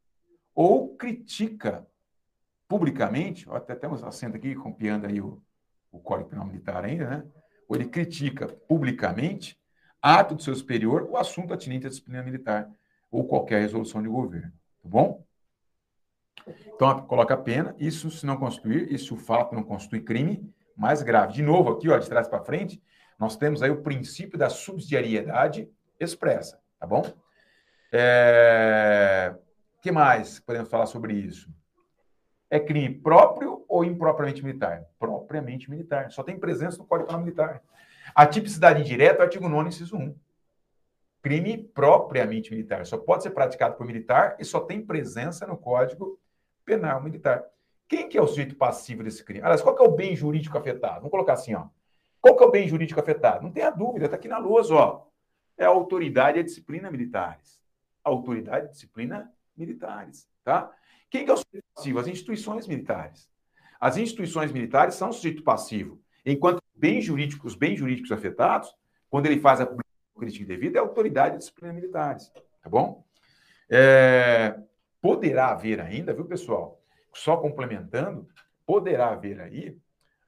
ou 0.55 0.95
critica 0.97 1.87
publicamente, 2.69 3.49
ó, 3.49 3.57
até 3.57 3.75
temos 3.75 4.03
acento 4.03 4.37
aqui, 4.37 4.55
copiando 4.55 5.07
aí 5.07 5.21
o, 5.21 5.43
o 5.91 5.99
Código 5.99 6.31
Penal 6.31 6.47
Militar 6.47 6.85
ainda, 6.85 7.09
né? 7.09 7.25
Ou 7.69 7.77
ele 7.77 7.87
critica 7.87 8.49
publicamente 8.49 9.59
ato 10.01 10.35
do 10.35 10.43
seu 10.43 10.55
superior 10.55 11.03
ou 11.03 11.17
assunto 11.17 11.55
atinente 11.55 11.87
à 11.87 11.89
disciplina 11.89 12.23
militar 12.23 12.69
ou 13.11 13.27
qualquer 13.27 13.61
resolução 13.61 14.03
de 14.03 14.09
governo, 14.09 14.53
tá 14.83 14.89
bom? 14.89 15.25
Então, 16.75 17.03
coloca 17.03 17.35
a 17.35 17.37
pena, 17.37 17.75
isso 17.79 18.11
se 18.11 18.27
não 18.27 18.37
constituir, 18.37 18.91
e 18.91 18.99
se 18.99 19.13
o 19.13 19.17
fato 19.17 19.55
não 19.55 19.63
constitui 19.63 20.01
crime, 20.01 20.53
mais 20.77 21.03
grave. 21.03 21.35
De 21.35 21.43
novo, 21.43 21.71
aqui, 21.71 21.89
ó, 21.89 21.99
de 21.99 22.09
trás 22.09 22.27
para 22.27 22.43
frente, 22.43 22.83
nós 23.19 23.37
temos 23.37 23.63
aí 23.63 23.71
o 23.71 23.83
princípio 23.83 24.39
da 24.39 24.49
subsidiariedade 24.49 25.71
expressa, 26.01 26.59
tá 26.81 26.87
bom? 26.87 27.03
É... 27.93 29.35
que 29.83 29.93
mais 29.93 30.41
podemos 30.41 30.71
falar 30.71 30.87
sobre 30.87 31.13
isso? 31.13 31.49
É 32.53 32.61
crime 32.61 32.91
próprio 32.91 33.65
ou 33.67 33.83
impropriamente 33.83 34.45
militar? 34.45 34.85
Propriamente 34.99 35.71
militar. 35.71 36.13
Só 36.13 36.23
tem 36.23 36.39
presença 36.39 36.77
no 36.77 36.85
Código 36.85 37.07
Penal 37.07 37.23
Militar. 37.23 37.63
A 38.15 38.27
tipicidade 38.27 38.83
indireta, 38.83 39.23
artigo 39.23 39.49
9, 39.49 39.71
inciso 39.71 39.97
1. 39.97 40.15
Crime 41.23 41.57
propriamente 41.57 42.51
militar. 42.51 42.85
Só 42.85 42.99
pode 42.99 43.23
ser 43.23 43.31
praticado 43.31 43.75
por 43.75 43.87
militar 43.87 44.37
e 44.39 44.45
só 44.45 44.61
tem 44.61 44.85
presença 44.85 45.47
no 45.47 45.57
Código 45.57 46.21
Penal 46.63 47.03
Militar. 47.03 47.43
Quem 47.89 48.07
que 48.07 48.19
é 48.19 48.21
o 48.21 48.27
sujeito 48.27 48.55
passivo 48.55 49.03
desse 49.03 49.25
crime? 49.25 49.41
Aliás, 49.41 49.63
qual 49.63 49.75
que 49.75 49.83
é 49.83 49.89
o 49.89 49.97
bem 49.97 50.15
jurídico 50.15 50.59
afetado? 50.59 50.97
Vamos 50.97 51.11
colocar 51.11 51.33
assim, 51.33 51.55
ó. 51.55 51.69
Qual 52.21 52.37
que 52.37 52.45
é 52.45 52.47
o 52.47 52.51
bem 52.51 52.69
jurídico 52.69 53.01
afetado? 53.01 53.45
Não 53.45 53.51
tenha 53.51 53.71
dúvida, 53.71 54.05
está 54.05 54.19
aqui 54.19 54.29
na 54.29 54.37
lousa, 54.37 54.75
ó. 54.75 55.07
É 55.57 55.65
a 55.65 55.69
autoridade 55.69 56.37
e 56.37 56.41
a 56.41 56.45
disciplina 56.45 56.91
militares. 56.91 57.59
autoridade 58.05 58.67
e 58.67 58.69
disciplina 58.69 59.33
militares, 59.57 60.29
tá? 60.45 60.71
Quem 61.13 61.27
que 61.27 61.31
é 61.31 61.35
o 61.35 61.37
sujeito 61.37 61.67
passivo? 61.75 61.99
As 61.99 62.07
instituições 62.07 62.67
militares. 62.67 63.29
As 63.79 63.99
instituições 63.99 64.51
militares 64.51 64.95
são 64.95 65.11
o 65.11 65.13
sujeito 65.13 65.43
passivo, 65.43 66.01
enquanto 66.25 66.63
bens 66.75 67.05
jurídicos, 67.05 67.55
bens 67.55 67.79
jurídicos 67.79 68.11
afetados, 68.11 68.75
quando 69.11 69.27
ele 69.27 69.39
faz 69.39 69.61
a 69.61 69.67
crítica 70.17 70.43
indevida, 70.43 70.79
é 70.79 70.81
a 70.81 70.85
autoridade 70.85 71.33
de 71.35 71.41
disciplina 71.41 71.71
militares. 71.75 72.33
Tá 72.63 72.71
bom? 72.71 73.05
É, 73.69 74.59
poderá 75.03 75.49
haver 75.49 75.83
ainda, 75.83 76.15
viu, 76.15 76.25
pessoal? 76.25 76.81
Só 77.13 77.37
complementando, 77.37 78.27
poderá 78.65 79.11
haver 79.11 79.39
aí 79.39 79.77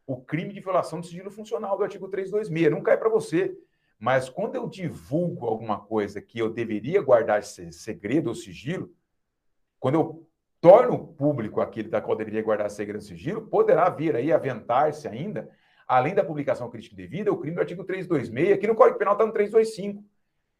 o 0.07 0.21
crime 0.21 0.53
de 0.53 0.61
violação 0.61 1.01
do 1.01 1.07
sigilo 1.07 1.31
funcional 1.31 1.79
do 1.79 1.85
artigo 1.85 2.09
326. 2.09 2.71
Não 2.71 2.83
cai 2.83 2.99
para 2.99 3.09
você. 3.09 3.57
Mas 3.99 4.29
quando 4.29 4.57
eu 4.57 4.69
divulgo 4.69 5.47
alguma 5.47 5.81
coisa 5.81 6.21
que 6.21 6.39
eu 6.39 6.53
deveria 6.53 7.01
guardar 7.01 7.43
segredo 7.43 8.27
ou 8.27 8.35
sigilo, 8.35 8.93
quando 9.81 9.95
eu 9.95 10.29
torna 10.65 10.95
o 10.95 11.07
público 11.07 11.61
aquele 11.61 11.91
da 11.91 12.01
qual 12.01 12.17
deveria 12.17 12.43
guardar 12.43 12.71
segredo 12.71 13.03
e 13.03 13.05
sigilo, 13.05 13.43
poderá 13.49 13.91
vir 13.91 14.17
aí 14.17 14.33
aventar-se 14.33 15.07
ainda, 15.07 15.47
além 15.87 16.15
da 16.15 16.25
publicação 16.25 16.71
crítica 16.71 16.97
devida, 16.97 17.31
o 17.31 17.37
crime 17.37 17.55
do 17.55 17.61
artigo 17.61 17.85
326, 17.85 18.57
aqui 18.57 18.67
no 18.67 18.75
Código 18.75 18.97
Penal 18.97 19.13
está 19.13 19.27
no 19.27 19.33
325, 19.35 20.03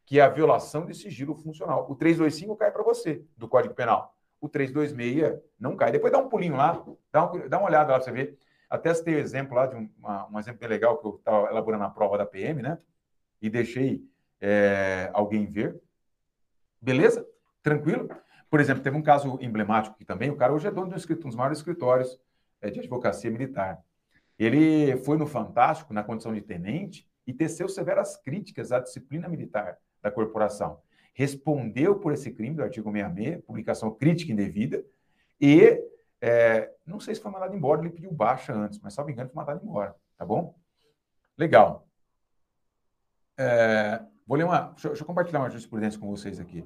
que 0.05 0.19
é 0.19 0.21
a 0.21 0.29
violação 0.29 0.85
de 0.85 0.93
sigilo 0.93 1.33
funcional. 1.33 1.87
O 1.89 1.95
325 1.95 2.55
cai 2.55 2.71
para 2.71 2.83
você, 2.83 3.25
do 3.35 3.47
Código 3.47 3.73
Penal. 3.73 4.15
O 4.39 4.47
326 4.47 5.41
não 5.59 5.75
cai. 5.75 5.91
Depois 5.91 6.13
dá 6.13 6.19
um 6.19 6.29
pulinho 6.29 6.55
lá, 6.55 6.85
dá, 7.11 7.25
um, 7.25 7.49
dá 7.49 7.57
uma 7.57 7.67
olhada 7.67 7.91
lá 7.91 7.97
para 7.97 8.05
você 8.05 8.11
ver. 8.11 8.37
Até 8.69 8.93
se 8.93 9.03
tem 9.03 9.15
um 9.15 9.17
exemplo 9.17 9.55
lá 9.55 9.65
de 9.65 9.75
um, 9.75 9.89
uma, 9.97 10.29
um 10.29 10.37
exemplo 10.37 10.59
bem 10.59 10.69
legal 10.69 10.99
que 10.99 11.07
eu 11.07 11.15
estava 11.15 11.49
elaborando 11.49 11.83
a 11.83 11.89
prova 11.89 12.15
da 12.15 12.27
PM, 12.27 12.61
né? 12.61 12.77
E 13.41 13.49
deixei 13.49 14.03
é, 14.39 15.09
alguém 15.13 15.47
ver. 15.47 15.81
Beleza? 16.79 17.27
Tranquilo? 17.63 18.07
Por 18.55 18.61
exemplo, 18.61 18.81
teve 18.81 18.95
um 18.95 19.01
caso 19.01 19.37
emblemático 19.41 19.95
aqui 19.95 20.05
também. 20.05 20.29
O 20.29 20.37
cara 20.37 20.53
hoje 20.53 20.65
é 20.65 20.71
dono 20.71 20.87
de 20.87 21.13
um, 21.13 21.15
dos 21.17 21.35
maiores 21.35 21.57
escritórios 21.57 22.17
é, 22.61 22.69
de 22.69 22.79
advocacia 22.79 23.29
militar. 23.29 23.83
Ele 24.39 24.95
foi 25.03 25.17
no 25.17 25.27
Fantástico, 25.27 25.93
na 25.93 26.01
condição 26.01 26.33
de 26.33 26.39
tenente, 26.39 27.05
e 27.27 27.33
teceu 27.33 27.67
severas 27.67 28.15
críticas 28.15 28.71
à 28.71 28.79
disciplina 28.79 29.27
militar 29.27 29.77
da 30.01 30.09
corporação. 30.09 30.79
Respondeu 31.13 31.99
por 31.99 32.13
esse 32.13 32.31
crime 32.31 32.55
do 32.55 32.63
artigo 32.63 32.89
66, 32.89 33.43
publicação 33.43 33.91
crítica 33.93 34.31
indevida, 34.31 34.81
e 35.37 35.83
É, 36.21 36.71
não 36.85 36.97
sei 36.97 37.13
se 37.13 37.19
foi 37.19 37.31
mandado 37.31 37.53
embora, 37.53 37.81
ele 37.81 37.89
pediu 37.89 38.09
baixa 38.09 38.53
antes, 38.53 38.79
mas, 38.79 38.93
salvo 38.93 39.11
engano, 39.11 39.29
foi 39.29 39.35
mandado 39.35 39.61
embora, 39.61 39.93
tá 40.15 40.25
bom? 40.25 40.57
Legal. 41.37 41.85
É, 43.37 44.01
vou 44.25 44.37
ler 44.37 44.45
uma. 44.45 44.69
Deixa, 44.71 44.87
deixa, 44.87 45.03
eu 45.03 45.07
compartilhar 45.07 45.39
uma 45.39 45.49
jurisprudência 45.49 45.99
com 45.99 46.09
vocês 46.09 46.39
aqui. 46.39 46.65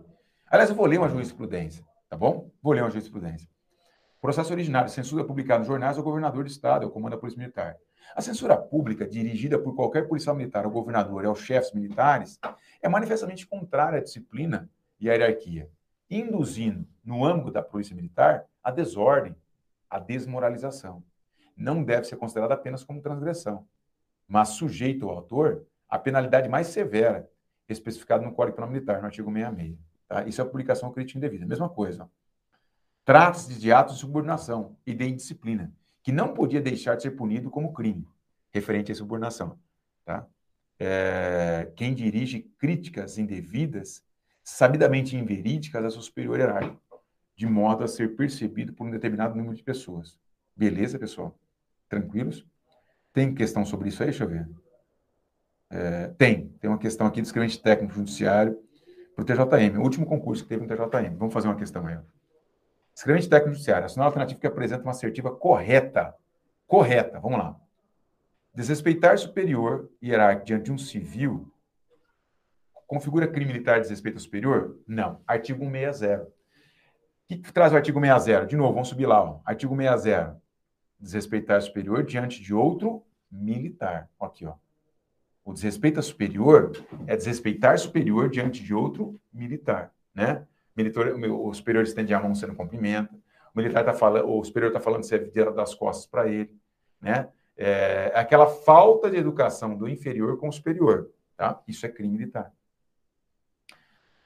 Aliás, 0.52 0.68
eu 0.72 0.76
vou 0.76 0.88
ler 0.88 0.98
uma 0.98 1.08
jurisprudência, 1.08 1.86
tá 2.10 2.18
bom? 2.18 2.50
Vou 2.60 2.74
ler 2.74 2.82
uma 2.82 2.90
jurisprudência. 2.90 3.48
Processo 4.20 4.52
originário, 4.52 4.90
censura 4.90 5.24
publicada 5.24 5.60
nos 5.60 5.68
jornais 5.68 5.96
ao 5.96 6.04
governador 6.04 6.44
do 6.44 6.50
Estado, 6.50 6.86
ao 6.86 6.92
comando 6.92 7.12
da 7.12 7.20
Polícia 7.20 7.38
Militar. 7.38 7.78
A 8.16 8.22
censura 8.22 8.58
pública, 8.58 9.08
dirigida 9.08 9.60
por 9.60 9.76
qualquer 9.76 10.08
policial 10.08 10.36
militar 10.36 10.66
ao 10.66 10.72
governador 10.72 11.24
e 11.24 11.28
aos 11.28 11.40
chefes 11.40 11.72
militares, 11.72 12.40
é 12.82 12.90
manifestamente 12.90 13.46
contrária 13.46 14.00
à 14.00 14.02
disciplina 14.02 14.68
e 15.00 15.08
à 15.08 15.14
hierarquia, 15.14 15.70
induzindo, 16.10 16.88
no 17.06 17.24
âmbito 17.24 17.52
da 17.52 17.62
Polícia 17.62 17.96
Militar, 17.96 18.46
a 18.64 18.72
desordem, 18.72 19.36
a 19.88 20.00
desmoralização. 20.00 21.04
Não 21.56 21.84
deve 21.84 22.08
ser 22.08 22.16
considerada 22.16 22.56
apenas 22.56 22.84
como 22.84 23.02
transgressão, 23.02 23.68
mas 24.28 24.50
sujeito 24.50 25.08
ao 25.08 25.16
autor 25.16 25.64
à 25.88 26.00
penalidade 26.00 26.50
mais 26.50 26.68
severa, 26.68 27.30
especificada 27.68 28.26
no 28.26 28.34
Código 28.34 28.56
Penal 28.56 28.72
Militar, 28.72 29.00
no 29.00 29.06
artigo 29.06 29.32
66. 29.32 29.89
Tá? 30.10 30.28
Isso 30.28 30.42
é 30.42 30.46
publicação 30.46 30.92
crítica 30.92 31.20
indevida. 31.20 31.46
Mesma 31.46 31.70
coisa. 31.70 32.10
Trata-se 33.06 33.58
de 33.58 33.72
atos 33.72 33.96
de 33.96 34.02
subordinação 34.02 34.76
e 34.86 34.94
de 34.94 35.08
indisciplina, 35.08 35.72
que 36.04 36.12
não 36.12 36.34
podia 36.34 36.60
deixar 36.60 36.96
de 36.96 37.04
ser 37.04 37.12
punido 37.12 37.50
como 37.50 37.72
crime, 37.72 38.08
referente 38.52 38.92
à 38.92 38.96
subordinação. 38.96 39.58
Tá? 40.04 40.28
É, 40.80 41.72
quem 41.76 41.94
dirige 41.94 42.42
críticas 42.58 43.18
indevidas, 43.18 44.04
sabidamente 44.44 45.16
inverídicas 45.16 45.86
a 45.86 45.90
seu 45.90 46.02
superior 46.02 46.40
hierárquico, 46.40 46.82
de 47.36 47.46
modo 47.46 47.84
a 47.84 47.88
ser 47.88 48.16
percebido 48.16 48.74
por 48.74 48.86
um 48.86 48.92
determinado 48.92 49.36
número 49.36 49.56
de 49.56 49.64
pessoas. 49.64 50.18
Beleza, 50.56 51.00
pessoal? 51.00 51.38
Tranquilos? 51.88 52.46
Tem 53.14 53.34
questão 53.34 53.66
sobre 53.66 53.90
isso 53.90 54.04
aí? 54.04 54.10
Deixa 54.10 54.24
eu 54.24 54.30
ver. 54.30 54.50
É, 55.70 56.08
tem. 56.10 56.50
Tem 56.60 56.70
uma 56.70 56.78
questão 56.78 57.08
aqui 57.08 57.22
do 57.22 57.26
escrevente 57.26 57.62
técnico 57.62 57.94
judiciário 57.94 58.60
para 59.24 59.44
o 59.44 59.48
TJM. 59.48 59.78
O 59.78 59.84
último 59.84 60.06
concurso 60.06 60.44
que 60.44 60.50
teve 60.50 60.66
no 60.66 60.68
TJM. 60.68 61.16
Vamos 61.18 61.34
fazer 61.34 61.48
uma 61.48 61.56
questão 61.56 61.86
aí. 61.88 61.98
Escrevente 62.96 63.30
técnico 63.30 63.54
judiciário. 63.54 63.86
Assinar 63.86 64.06
alternativa 64.06 64.40
que 64.40 64.48
apresenta 64.48 64.84
uma 64.84 64.92
assertiva 64.92 65.32
correta. 65.36 66.16
Correta. 66.68 67.20
Vamos 67.20 67.40
lá. 67.40 67.56
Desrespeitar 68.54 69.18
superior 69.18 69.90
hierárquico 70.02 70.46
diante 70.48 70.66
de 70.66 70.72
um 70.72 70.78
civil 70.78 71.52
configura 72.90 73.28
crime 73.28 73.54
militar 73.54 73.76
de 73.76 73.82
desrespeito 73.82 74.20
superior? 74.20 74.80
Não. 74.88 75.22
Artigo 75.28 75.64
160. 75.64 76.24
O 76.24 76.28
que, 77.28 77.38
que 77.38 77.54
traz 77.54 77.72
o 77.72 77.76
artigo 77.76 78.02
60? 78.02 78.48
De 78.48 78.58
novo, 78.58 78.74
vamos 78.74 78.90
subir 78.90 79.06
lá. 79.06 79.24
Ó. 79.24 79.42
Artigo 79.46 79.78
60. 79.78 80.42
Desrespeitar 81.00 81.62
superior 81.62 82.04
diante 82.04 82.42
de 82.42 82.52
outro 82.52 83.06
militar. 83.32 84.10
Aqui, 84.20 84.44
ó. 84.48 84.56
O 85.50 85.54
desrespeito 85.54 86.00
a 86.00 86.04
superior 86.04 86.72
é 87.08 87.16
desrespeitar 87.16 87.80
superior 87.80 88.30
diante 88.30 88.64
de 88.64 88.72
outro 88.72 89.20
militar, 89.34 89.92
né? 90.14 90.46
Militar, 90.78 91.12
o 91.12 91.52
superior 91.56 91.84
estende 91.84 92.14
a 92.14 92.20
mão, 92.20 92.36
você 92.36 92.46
não 92.46 92.54
cumprimenta. 92.54 93.12
O 93.16 93.58
militar 93.58 93.84
tá 93.84 93.92
falando, 93.92 94.30
o 94.30 94.44
superior 94.44 94.70
está 94.70 94.80
falando, 94.80 95.04
você 95.04 95.18
vira 95.18 95.52
das 95.52 95.74
costas 95.74 96.06
para 96.06 96.28
ele, 96.28 96.56
né? 97.02 97.30
É, 97.58 98.12
é 98.14 98.20
aquela 98.20 98.46
falta 98.46 99.10
de 99.10 99.18
educação 99.18 99.76
do 99.76 99.90
inferior 99.90 100.38
com 100.38 100.50
o 100.50 100.54
superior, 100.54 101.10
tá? 101.36 101.60
Isso 101.68 101.84
é 101.84 101.90
crime 101.90 102.16
militar. 102.16 102.54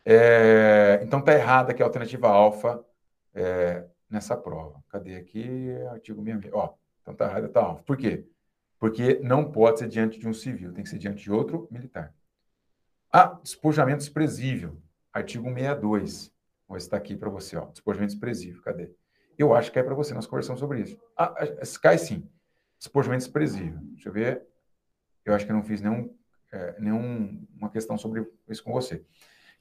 É, 0.03 0.99
então 1.03 1.21
tá 1.21 1.31
errada 1.31 1.71
aqui 1.71 1.81
a 1.81 1.85
alternativa 1.85 2.27
alfa 2.27 2.83
é, 3.33 3.85
nessa 4.09 4.35
prova. 4.35 4.83
Cadê 4.89 5.15
aqui? 5.15 5.71
Artigo 5.89 6.21
66. 6.21 6.53
Ó, 6.53 6.73
então 7.01 7.15
tá 7.15 7.29
errada, 7.29 7.47
tá 7.47 7.61
alfa. 7.61 7.81
Por 7.83 7.95
quê? 7.95 8.25
Porque 8.83 9.17
não 9.23 9.49
pode 9.49 9.79
ser 9.79 9.87
diante 9.87 10.19
de 10.19 10.27
um 10.27 10.33
civil, 10.33 10.73
tem 10.73 10.83
que 10.83 10.89
ser 10.89 10.97
diante 10.97 11.23
de 11.23 11.31
outro 11.31 11.69
militar. 11.71 12.13
Ah, 13.09 13.39
despojamento 13.41 13.99
desprezível. 13.99 14.77
Artigo 15.13 15.45
162. 15.45 16.29
Vou 16.67 16.75
estar 16.75 16.97
aqui 16.97 17.15
para 17.15 17.29
você, 17.29 17.55
ó. 17.55 17.67
Despojamento 17.67 18.11
desprezível. 18.11 18.61
Cadê? 18.61 18.91
Eu 19.37 19.55
acho 19.55 19.71
que 19.71 19.79
é 19.79 19.83
para 19.83 19.95
você, 19.95 20.13
nós 20.13 20.27
conversamos 20.27 20.59
sobre 20.59 20.81
isso. 20.81 20.99
Ah, 21.15 21.33
cai 21.81 21.97
sim. 21.97 22.29
Despojamento 22.77 23.23
desprezível. 23.23 23.79
Deixa 23.93 24.09
eu 24.09 24.11
ver. 24.11 24.45
Eu 25.23 25.33
acho 25.33 25.45
que 25.45 25.53
eu 25.53 25.55
não 25.55 25.63
fiz 25.63 25.79
nenhum, 25.79 26.13
é, 26.51 26.75
nenhum 26.77 27.47
uma 27.55 27.69
questão 27.69 27.97
sobre 27.97 28.29
isso 28.49 28.65
com 28.65 28.73
você. 28.73 28.95
O 28.95 29.05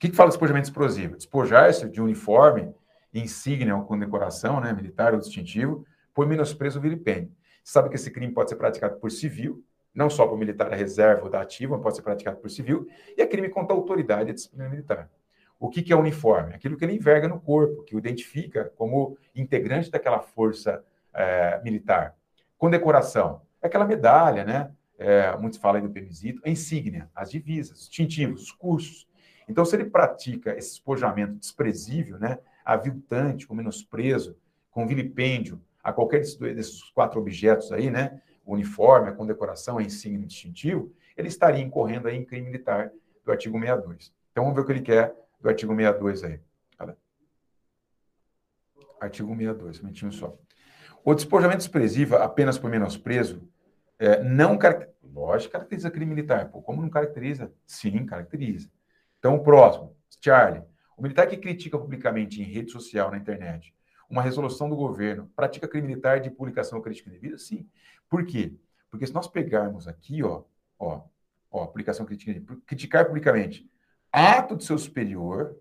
que, 0.01 0.09
que 0.09 0.17
fala 0.17 0.31
despojamento 0.31 0.67
desprezível? 0.67 1.17
Despojar-se 1.17 1.89
de 1.89 2.03
uniforme, 2.03 2.75
insígnia 3.15 3.77
ou 3.77 3.85
condecoração, 3.85 4.61
né, 4.61 4.73
militar 4.73 5.15
ou 5.15 5.21
distintivo, 5.21 5.87
por 6.13 6.27
menosprezo 6.27 6.81
ou 6.81 6.83
vilipêndio 6.83 7.33
sabe 7.63 7.89
que 7.89 7.97
esse 7.97 8.11
crime 8.11 8.33
pode 8.33 8.51
ser 8.51 8.57
praticado 8.57 8.97
por 8.97 9.11
civil, 9.11 9.65
não 9.95 10.09
só 10.09 10.27
por 10.27 10.39
militar 10.39 10.71
da 10.71 10.77
reserva 10.77 11.25
ou 11.25 11.31
da 11.31 11.41
ativa, 11.41 11.79
pode 11.79 11.97
ser 11.97 12.03
praticado 12.03 12.39
por 12.39 12.51
civil, 12.51 12.87
e 13.17 13.21
é 13.21 13.27
crime 13.27 13.49
contra 13.49 13.75
a 13.75 13.79
autoridade 13.79 14.31
e 14.31 14.35
disciplina 14.35 14.69
militar. 14.69 15.11
O 15.59 15.69
que, 15.69 15.83
que 15.83 15.93
é 15.93 15.97
uniforme? 15.97 16.55
Aquilo 16.55 16.77
que 16.77 16.85
ele 16.85 16.95
enverga 16.95 17.29
no 17.29 17.41
corpo, 17.41 17.85
que 17.85 17.95
o 17.95 17.99
identifica 17.99 18.73
como 18.77 19.17
integrante 19.35 19.91
daquela 19.91 20.19
força 20.19 20.83
é, 21.15 21.61
militar. 21.63 22.17
Condecoração, 22.59 23.43
é 23.61 23.67
aquela 23.67 23.87
medalha, 23.87 24.45
né? 24.45 24.73
É, 24.99 25.37
muitos 25.37 25.59
falam 25.59 25.81
aí 25.81 25.87
do 25.87 25.93
PMZito, 25.93 26.43
a 26.45 26.51
insígnia, 26.51 27.09
as 27.15 27.31
divisas, 27.31 27.79
os 27.79 27.89
distintivos, 27.89 28.43
os 28.43 28.53
cursos. 28.53 29.09
Então, 29.49 29.65
se 29.65 29.75
ele 29.77 29.85
pratica 29.85 30.57
esse 30.57 30.73
espojamento 30.73 31.35
desprezível, 31.35 32.19
né, 32.19 32.39
aviltante, 32.65 33.47
com 33.47 33.55
menosprezo, 33.55 34.37
com 34.71 34.87
vilipêndio, 34.87 35.61
a 35.83 35.93
qualquer 35.93 36.21
desses 36.21 36.83
quatro 36.91 37.21
objetos 37.21 37.73
aí, 37.73 37.91
né? 37.91 38.21
O 38.45 38.55
uniforme, 38.55 39.09
a 39.09 39.13
condecoração, 39.13 39.79
a 39.79 39.83
insígnia 39.83 40.27
distintivo, 40.27 40.95
ele 41.17 41.29
estaria 41.29 41.63
incorrendo 41.63 42.09
aí 42.09 42.17
em 42.17 42.25
crime 42.25 42.47
militar 42.47 42.93
do 43.25 43.33
artigo 43.33 43.59
62. 43.59 44.13
Então 44.31 44.45
vamos 44.45 44.57
ver 44.57 44.63
o 44.63 44.67
que 44.67 44.73
ele 44.73 44.83
quer 44.83 45.15
do 45.41 45.49
artigo 45.49 45.75
62 45.75 46.25
aí. 46.25 46.41
Olha. 46.79 46.97
Artigo 49.01 49.29
62, 49.29 49.81
um 49.81 49.83
minutinho 49.83 50.13
só. 50.13 50.37
O 51.05 51.15
despojamento 51.15 51.59
desprezível 51.59 52.23
apenas 52.23 52.59
por 52.59 52.71
menosprezo 52.71 53.49
é, 53.99 54.23
não 54.23 54.57
caracteriza. 54.57 54.93
Lógico, 55.03 55.53
caracteriza 55.53 55.91
crime 55.91 56.15
militar. 56.15 56.49
Pô, 56.51 56.63
como 56.63 56.81
não 56.81 56.89
caracteriza? 56.89 57.53
Sim, 57.67 58.07
caracteriza. 58.07 58.71
Então, 59.19 59.35
o 59.35 59.43
próximo, 59.43 59.95
Charlie. 60.21 60.63
O 60.97 61.03
militar 61.03 61.27
que 61.27 61.37
critica 61.37 61.79
publicamente 61.79 62.41
em 62.41 62.45
rede 62.45 62.71
social, 62.71 63.11
na 63.11 63.19
internet, 63.19 63.75
uma 64.13 64.21
resolução 64.21 64.69
do 64.69 64.77
governo 64.77 65.27
pratica 65.35 65.67
crime 65.67 65.89
militar 65.89 66.21
de 66.21 66.31
publicação 66.31 66.83
crítica 66.83 67.09
indevida? 67.09 67.39
Sim. 67.39 67.67
Por 68.11 68.27
quê? 68.27 68.55
Porque 68.91 69.07
se 69.07 69.15
nós 69.15 69.27
pegarmos 69.27 69.89
aqui, 69.89 70.23
ó, 70.23 70.43
ó, 70.79 71.01
ó, 71.51 71.63
aplicação 71.65 72.05
crítica 72.05 72.59
criticar 72.67 73.07
publicamente 73.07 73.67
ato 74.13 74.55
de 74.55 74.65
seu 74.65 74.77
superior, 74.77 75.57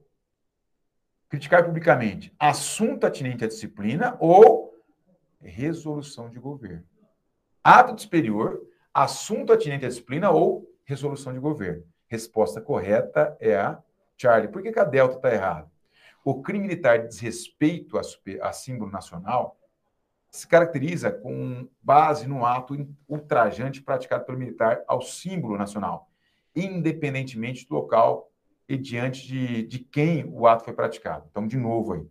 criticar 1.30 1.64
publicamente 1.64 2.36
assunto 2.38 3.06
atinente 3.06 3.46
à 3.46 3.48
disciplina 3.48 4.18
ou 4.20 4.78
resolução 5.40 6.30
de 6.30 6.38
governo. 6.38 6.84
Ato 7.64 7.96
de 7.96 8.02
superior, 8.02 8.62
assunto 8.94 9.54
atinente 9.54 9.86
à 9.86 9.88
disciplina 9.88 10.30
ou 10.30 10.70
resolução 10.84 11.32
de 11.32 11.40
governo. 11.40 11.86
Resposta 12.06 12.60
correta 12.60 13.38
é 13.40 13.56
a 13.56 13.82
Charlie. 14.18 14.52
Por 14.52 14.62
que, 14.62 14.74
que 14.74 14.80
a 14.80 14.84
Delta 14.84 15.16
está 15.16 15.34
errada? 15.34 15.71
O 16.24 16.42
crime 16.42 16.68
militar 16.68 17.00
de 17.00 17.08
desrespeito 17.08 17.98
a, 17.98 18.02
a 18.42 18.54
símbolo 18.54 18.92
nacional 18.92 19.58
se 20.30 20.48
caracteriza 20.48 21.12
com 21.12 21.68
base 21.82 22.28
no 22.28 22.46
ato 22.46 22.88
ultrajante 23.08 23.82
praticado 23.82 24.26
pelo 24.26 24.38
militar 24.38 24.82
ao 24.88 25.02
símbolo 25.02 25.58
nacional, 25.58 26.10
independentemente 26.56 27.68
do 27.68 27.76
local 27.76 28.32
e 28.68 28.78
diante 28.78 29.28
de, 29.28 29.64
de 29.64 29.80
quem 29.80 30.24
o 30.26 30.48
ato 30.48 30.64
foi 30.64 30.74
praticado. 30.74 31.28
Então, 31.30 31.46
de 31.46 31.58
novo 31.58 31.94
aí, 31.94 32.08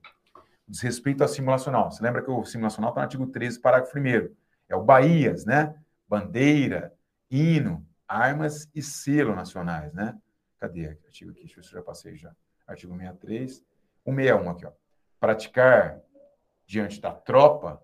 desrespeito 0.68 1.22
ao 1.22 1.28
símbolo 1.28 1.52
nacional. 1.52 1.90
Você 1.90 2.02
lembra 2.02 2.22
que 2.22 2.30
o 2.30 2.44
símbolo 2.44 2.64
nacional 2.64 2.90
está 2.90 3.00
no 3.00 3.04
artigo 3.04 3.26
13, 3.26 3.58
parágrafo 3.58 3.98
1 3.98 4.34
É 4.68 4.76
o 4.76 4.82
Bahias, 4.82 5.46
né? 5.46 5.74
Bandeira, 6.06 6.92
hino, 7.30 7.86
armas 8.06 8.68
e 8.74 8.82
selo 8.82 9.34
nacionais, 9.34 9.92
né? 9.94 10.18
Cadê 10.58 10.88
o 10.88 11.06
artigo 11.06 11.30
aqui? 11.30 11.40
Deixa 11.40 11.54
eu 11.54 11.62
ver 11.62 11.68
se 11.68 11.74
eu 11.74 11.80
já 11.80 11.82
passei 11.82 12.16
já. 12.16 12.34
Artigo 12.66 12.92
63. 12.94 13.64
161 14.04 14.50
aqui, 14.50 14.66
ó. 14.66 14.72
Praticar 15.18 16.00
diante 16.66 17.00
da 17.00 17.12
tropa 17.12 17.82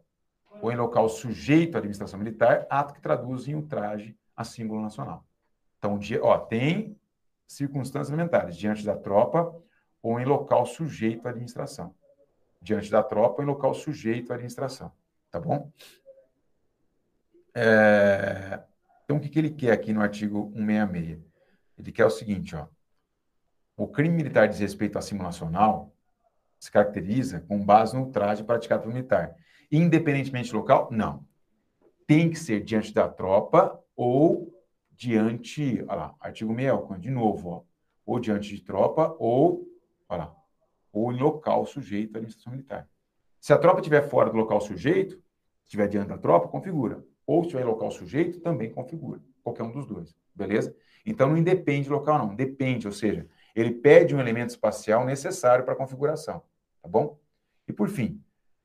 ou 0.62 0.72
em 0.72 0.76
local 0.76 1.08
sujeito 1.08 1.74
à 1.74 1.78
administração 1.78 2.18
militar, 2.18 2.66
ato 2.70 2.94
que 2.94 3.00
traduz 3.00 3.46
em 3.46 3.54
ultraje 3.54 4.16
a 4.34 4.44
símbolo 4.44 4.80
nacional. 4.80 5.26
Então, 5.78 5.98
ó, 6.22 6.38
tem 6.38 6.98
circunstâncias 7.46 8.08
elementares, 8.08 8.56
diante 8.56 8.84
da 8.84 8.96
tropa 8.96 9.54
ou 10.02 10.18
em 10.20 10.24
local 10.24 10.66
sujeito 10.66 11.26
à 11.26 11.30
administração. 11.30 11.94
Diante 12.60 12.90
da 12.90 13.02
tropa 13.02 13.36
ou 13.38 13.42
em 13.42 13.46
local 13.46 13.74
sujeito 13.74 14.32
à 14.32 14.34
administração. 14.34 14.92
Tá 15.30 15.40
bom? 15.40 15.70
É... 17.54 18.62
Então, 19.04 19.18
o 19.18 19.20
que, 19.20 19.28
que 19.28 19.38
ele 19.38 19.50
quer 19.50 19.72
aqui 19.72 19.92
no 19.92 20.00
artigo 20.00 20.52
166? 20.54 21.20
Ele 21.78 21.92
quer 21.92 22.06
o 22.06 22.10
seguinte, 22.10 22.56
ó. 22.56 22.66
O 23.76 23.86
crime 23.86 24.16
militar 24.16 24.46
de 24.46 24.54
desrespeito 24.54 24.98
à 24.98 25.02
símbolo 25.02 25.28
nacional 25.28 25.94
se 26.58 26.70
caracteriza 26.70 27.40
com 27.48 27.64
base 27.64 27.96
no 27.96 28.10
traje 28.10 28.44
praticado 28.44 28.82
pelo 28.82 28.94
militar, 28.94 29.34
Independentemente 29.70 30.50
do 30.50 30.58
local? 30.58 30.88
Não. 30.90 31.26
Tem 32.06 32.30
que 32.30 32.38
ser 32.38 32.62
diante 32.62 32.94
da 32.94 33.08
tropa 33.08 33.82
ou 33.96 34.52
diante, 34.92 35.84
olha 35.88 35.94
lá, 35.94 36.14
artigo 36.20 36.54
61, 36.54 36.98
de 36.98 37.10
novo, 37.10 37.50
ó, 37.50 37.62
ou 38.04 38.20
diante 38.20 38.54
de 38.54 38.62
tropa 38.62 39.14
ou, 39.18 39.66
olha 40.08 40.24
lá, 40.24 40.36
ou 40.92 41.12
em 41.12 41.18
local 41.18 41.66
sujeito 41.66 42.14
à 42.14 42.18
administração 42.18 42.52
militar. 42.52 42.88
Se 43.40 43.52
a 43.52 43.58
tropa 43.58 43.80
estiver 43.80 44.08
fora 44.08 44.30
do 44.30 44.36
local 44.36 44.60
sujeito, 44.60 45.20
estiver 45.64 45.88
diante 45.88 46.08
da 46.08 46.18
tropa, 46.18 46.48
configura. 46.48 47.04
Ou 47.26 47.42
se 47.42 47.48
estiver 47.48 47.64
em 47.64 47.66
local 47.66 47.90
sujeito, 47.90 48.40
também 48.40 48.70
configura. 48.70 49.20
Qualquer 49.42 49.64
um 49.64 49.72
dos 49.72 49.86
dois, 49.86 50.16
beleza? 50.34 50.74
Então 51.04 51.28
não 51.28 51.36
independe 51.36 51.88
do 51.88 51.94
local, 51.94 52.18
não. 52.18 52.34
Depende, 52.34 52.86
ou 52.86 52.92
seja, 52.92 53.28
ele 53.60 53.72
pede 53.72 54.14
um 54.14 54.20
elemento 54.20 54.50
espacial 54.50 55.04
necessário 55.04 55.64
para 55.64 55.72
a 55.72 55.76
configuração, 55.76 56.42
tá 56.82 56.88
bom? 56.88 57.18
E 57.66 57.72
por 57.72 57.88
fim, 57.88 58.22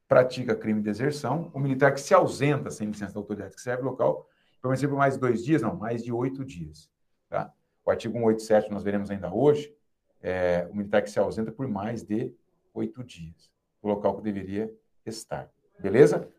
pratica 0.07 0.53
crime 0.53 0.81
de 0.81 0.85
deserção, 0.85 1.49
o 1.53 1.59
militar 1.59 1.93
que 1.93 2.01
se 2.01 2.13
ausenta 2.13 2.69
sem 2.69 2.87
licença 2.87 3.13
da 3.13 3.19
autoridade 3.19 3.55
que 3.55 3.61
serve 3.61 3.83
local, 3.83 4.27
permanecer 4.61 4.89
por 4.89 4.97
mais 4.97 5.13
de 5.13 5.21
dois 5.21 5.43
dias, 5.43 5.61
não, 5.61 5.75
mais 5.75 6.03
de 6.03 6.11
oito 6.11 6.43
dias, 6.43 6.89
tá? 7.29 7.53
O 7.85 7.89
artigo 7.89 8.13
187, 8.13 8.69
nós 8.69 8.83
veremos 8.83 9.09
ainda 9.09 9.33
hoje, 9.33 9.73
é, 10.21 10.67
o 10.69 10.75
militar 10.75 11.01
que 11.01 11.09
se 11.09 11.17
ausenta 11.17 11.51
por 11.51 11.67
mais 11.67 12.03
de 12.03 12.31
oito 12.73 13.03
dias, 13.03 13.49
o 13.81 13.87
local 13.87 14.17
que 14.17 14.21
deveria 14.21 14.71
estar. 15.05 15.49
Beleza? 15.79 16.29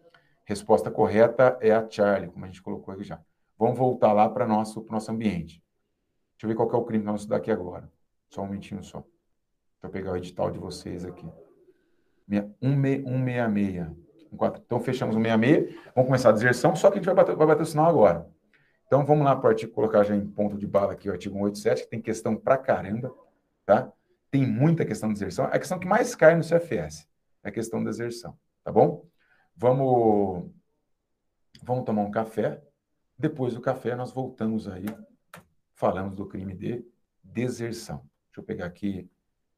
Resposta 0.45 0.91
correta 0.91 1.57
é 1.61 1.73
a 1.73 1.89
Charlie, 1.89 2.31
como 2.31 2.45
a 2.45 2.49
gente 2.49 2.63
colocou 2.63 2.93
aqui 2.93 3.03
já. 3.03 3.21
Vamos 3.59 3.79
voltar 3.79 4.13
lá 4.13 4.29
para 4.29 4.45
o 4.45 4.49
nosso, 4.49 4.87
nosso 4.91 5.11
ambiente. 5.11 5.63
Deixa 6.33 6.45
eu 6.45 6.49
ver 6.49 6.55
qual 6.55 6.71
é 6.71 6.77
o 6.77 6.85
crime 6.85 7.03
que 7.03 7.07
nós 7.07 7.13
vamos 7.13 7.23
estudar 7.23 7.39
aqui 7.39 7.51
agora. 7.51 7.91
Só 8.33 8.43
um 8.43 8.47
momentinho 8.47 8.83
só. 8.83 8.99
Deixa 8.99 9.85
eu 9.85 9.91
pegar 9.91 10.13
o 10.13 10.17
edital 10.17 10.51
de 10.51 10.59
vocês 10.59 11.05
aqui. 11.05 11.27
166. 12.29 13.91
Então, 14.33 14.81
fechamos 14.81 15.15
o 15.15 15.21
66. 15.21 15.75
Vamos 15.95 16.09
começar 16.09 16.31
a 16.31 16.33
deserção, 16.33 16.75
só 16.75 16.91
que 16.91 16.95
a 16.95 16.97
gente 16.97 17.07
vai 17.07 17.15
bater, 17.15 17.37
vai 17.37 17.47
bater 17.47 17.63
o 17.63 17.67
sinal 17.67 17.89
agora. 17.89 18.27
Então, 18.87 19.05
vamos 19.05 19.25
lá 19.25 19.37
para 19.37 19.49
o 19.49 19.51
artigo, 19.51 19.73
colocar 19.73 20.03
já 20.03 20.15
em 20.15 20.27
ponto 20.27 20.57
de 20.57 20.67
bala 20.67 20.93
aqui 20.93 21.09
o 21.09 21.13
artigo 21.13 21.35
187, 21.35 21.83
que 21.83 21.91
tem 21.91 22.01
questão 22.01 22.37
pra 22.37 22.57
caramba 22.57 23.13
tá? 23.65 23.93
Tem 24.31 24.47
muita 24.47 24.85
questão 24.85 25.09
de 25.09 25.15
deserção. 25.15 25.47
A 25.47 25.59
questão 25.59 25.79
que 25.79 25.87
mais 25.87 26.15
cai 26.15 26.35
no 26.35 26.43
CFS 26.43 27.09
é 27.43 27.49
a 27.49 27.53
questão 27.53 27.83
da 27.83 27.91
deserção, 27.91 28.39
tá 28.65 28.73
bom? 28.73 29.07
Vamos, 29.57 30.51
vamos 31.63 31.85
tomar 31.85 32.03
um 32.03 32.11
café. 32.11 32.63
Depois 33.19 33.55
do 33.55 33.61
café, 33.61 33.95
nós 33.95 34.11
voltamos 34.11 34.69
aí, 34.69 34.87
falamos 35.75 36.15
do 36.15 36.27
crime 36.27 36.55
de 36.55 36.85
deserção. 37.23 38.09
Deixa 38.33 38.41
eu 38.41 38.45
pegar 38.45 38.65
aqui, 38.65 39.07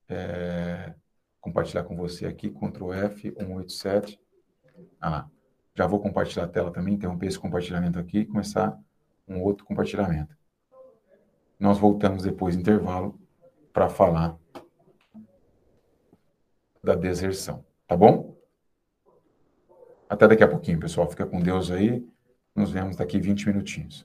é, 0.08 0.92
compartilhar 1.40 1.84
com 1.84 1.94
você 1.94 2.26
aqui, 2.26 2.50
Ctrl 2.50 2.92
F, 2.92 3.32
187. 3.38 4.20
Ah 5.00 5.10
lá. 5.10 5.30
Já 5.76 5.86
vou 5.86 6.00
compartilhar 6.00 6.44
a 6.44 6.48
tela 6.48 6.72
também, 6.72 6.94
interromper 6.94 7.26
esse 7.28 7.38
compartilhamento 7.38 8.00
aqui 8.00 8.18
e 8.18 8.26
começar 8.26 8.76
um 9.28 9.40
outro 9.40 9.64
compartilhamento. 9.64 10.36
Nós 11.56 11.78
voltamos 11.78 12.24
depois 12.24 12.56
do 12.56 12.62
intervalo 12.62 13.16
para 13.72 13.88
falar 13.88 14.36
da 16.82 16.96
deserção, 16.96 17.64
tá 17.86 17.96
bom? 17.96 18.36
Até 20.08 20.26
daqui 20.26 20.42
a 20.42 20.48
pouquinho, 20.48 20.80
pessoal. 20.80 21.08
Fica 21.08 21.24
com 21.24 21.40
Deus 21.40 21.70
aí. 21.70 22.04
Nos 22.56 22.72
vemos 22.72 22.96
daqui 22.96 23.20
20 23.20 23.46
minutinhos. 23.46 24.04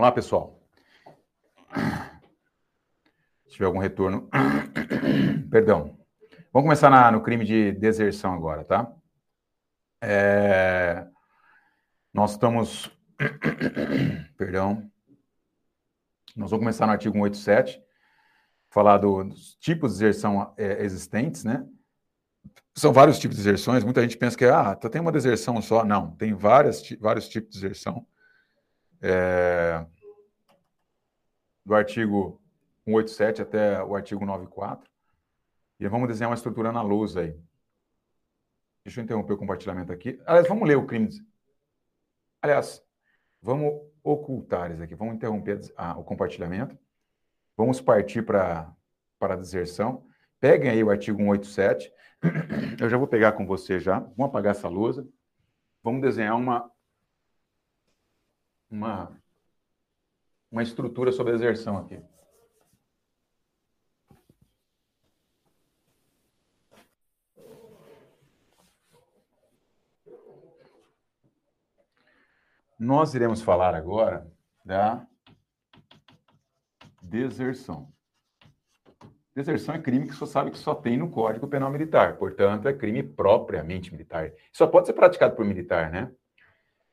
Vamos 0.00 0.08
lá, 0.08 0.12
pessoal. 0.14 0.58
Se 3.44 3.52
tiver 3.52 3.66
algum 3.66 3.80
retorno. 3.80 4.30
Perdão. 5.50 5.94
Vamos 6.50 6.68
começar 6.68 6.88
na, 6.88 7.12
no 7.12 7.22
crime 7.22 7.44
de 7.44 7.72
deserção 7.72 8.32
agora, 8.32 8.64
tá? 8.64 8.90
É... 10.00 11.06
Nós 12.14 12.30
estamos. 12.30 12.90
Perdão. 14.38 14.90
Nós 16.34 16.50
vamos 16.50 16.64
começar 16.64 16.86
no 16.86 16.92
artigo 16.92 17.12
187, 17.12 17.78
falar 18.70 18.96
do, 18.96 19.22
dos 19.24 19.54
tipos 19.56 19.92
de 19.92 19.98
deserção 19.98 20.54
é, 20.56 20.82
existentes, 20.82 21.44
né? 21.44 21.62
São 22.74 22.90
vários 22.90 23.18
tipos 23.18 23.36
de 23.36 23.42
deserções. 23.42 23.84
Muita 23.84 24.00
gente 24.00 24.16
pensa 24.16 24.34
que 24.34 24.46
ah, 24.46 24.74
tem 24.74 25.02
uma 25.02 25.12
deserção 25.12 25.60
só. 25.60 25.84
Não, 25.84 26.12
tem 26.12 26.32
várias, 26.32 26.88
vários 26.98 27.28
tipos 27.28 27.52
de 27.52 27.60
deserção. 27.60 28.06
É... 29.00 29.84
Do 31.64 31.74
artigo 31.74 32.40
187 32.84 33.42
até 33.42 33.82
o 33.82 33.94
artigo 33.94 34.24
94. 34.24 34.90
E 35.78 35.88
vamos 35.88 36.08
desenhar 36.08 36.30
uma 36.30 36.36
estrutura 36.36 36.72
na 36.72 36.82
lousa 36.82 37.20
aí. 37.20 37.38
Deixa 38.84 39.00
eu 39.00 39.04
interromper 39.04 39.34
o 39.34 39.38
compartilhamento 39.38 39.92
aqui. 39.92 40.20
Aliás, 40.26 40.48
vamos 40.48 40.68
ler 40.68 40.76
o 40.76 40.86
crime. 40.86 41.08
Aliás, 42.42 42.82
vamos 43.40 43.80
ocultar 44.02 44.72
isso 44.72 44.82
aqui. 44.82 44.94
Vamos 44.94 45.14
interromper 45.14 45.60
ah, 45.76 45.98
o 45.98 46.04
compartilhamento. 46.04 46.78
Vamos 47.56 47.80
partir 47.80 48.22
para 48.22 48.74
a 49.20 49.36
deserção. 49.36 50.06
Peguem 50.38 50.70
aí 50.70 50.82
o 50.82 50.90
artigo 50.90 51.18
187. 51.18 51.92
Eu 52.80 52.88
já 52.88 52.96
vou 52.96 53.06
pegar 53.06 53.32
com 53.32 53.46
você 53.46 53.78
já. 53.78 54.00
Vamos 54.00 54.26
apagar 54.26 54.52
essa 54.52 54.68
lousa. 54.68 55.06
Vamos 55.82 56.00
desenhar 56.00 56.36
uma, 56.36 56.70
uma, 58.70 59.10
uma 60.50 60.62
estrutura 60.62 61.10
sobre 61.12 61.32
a 61.32 61.36
deserção 61.36 61.76
aqui. 61.76 62.00
Nós 72.78 73.12
iremos 73.12 73.42
falar 73.42 73.74
agora 73.74 74.26
da 74.64 75.06
deserção. 77.02 77.92
Deserção 79.34 79.74
é 79.74 79.78
crime 79.78 80.06
que 80.06 80.14
só 80.14 80.24
sabe 80.24 80.50
que 80.50 80.58
só 80.58 80.74
tem 80.74 80.96
no 80.96 81.10
Código 81.10 81.46
Penal 81.46 81.70
Militar, 81.70 82.16
portanto, 82.16 82.66
é 82.66 82.72
crime 82.72 83.02
propriamente 83.02 83.92
militar. 83.92 84.32
Só 84.50 84.66
pode 84.66 84.86
ser 84.86 84.94
praticado 84.94 85.36
por 85.36 85.44
militar, 85.44 85.90
né? 85.90 86.10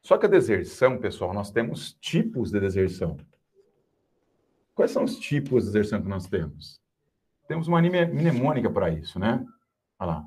Só 0.07 0.17
que 0.17 0.25
a 0.25 0.29
deserção, 0.29 0.97
pessoal, 0.97 1.33
nós 1.33 1.51
temos 1.51 1.91
tipos 1.91 2.49
de 2.49 2.61
deserção. 2.61 3.17
Quais 4.73 4.91
são 4.91 5.03
os 5.03 5.19
tipos 5.19 5.65
de 5.65 5.73
deserção 5.73 6.01
que 6.01 6.07
nós 6.07 6.25
temos? 6.27 6.81
Temos 7.45 7.67
uma 7.67 7.81
mnemônica 7.81 8.71
para 8.71 8.89
isso, 8.89 9.19
né? 9.19 9.45
Olha 9.99 10.11
lá. 10.11 10.25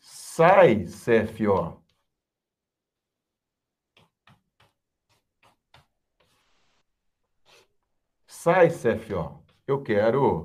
Sai, 0.00 0.86
CFO, 0.86 1.80
Sai, 8.26 8.68
CFO, 8.70 9.44
eu 9.64 9.80
quero 9.80 10.44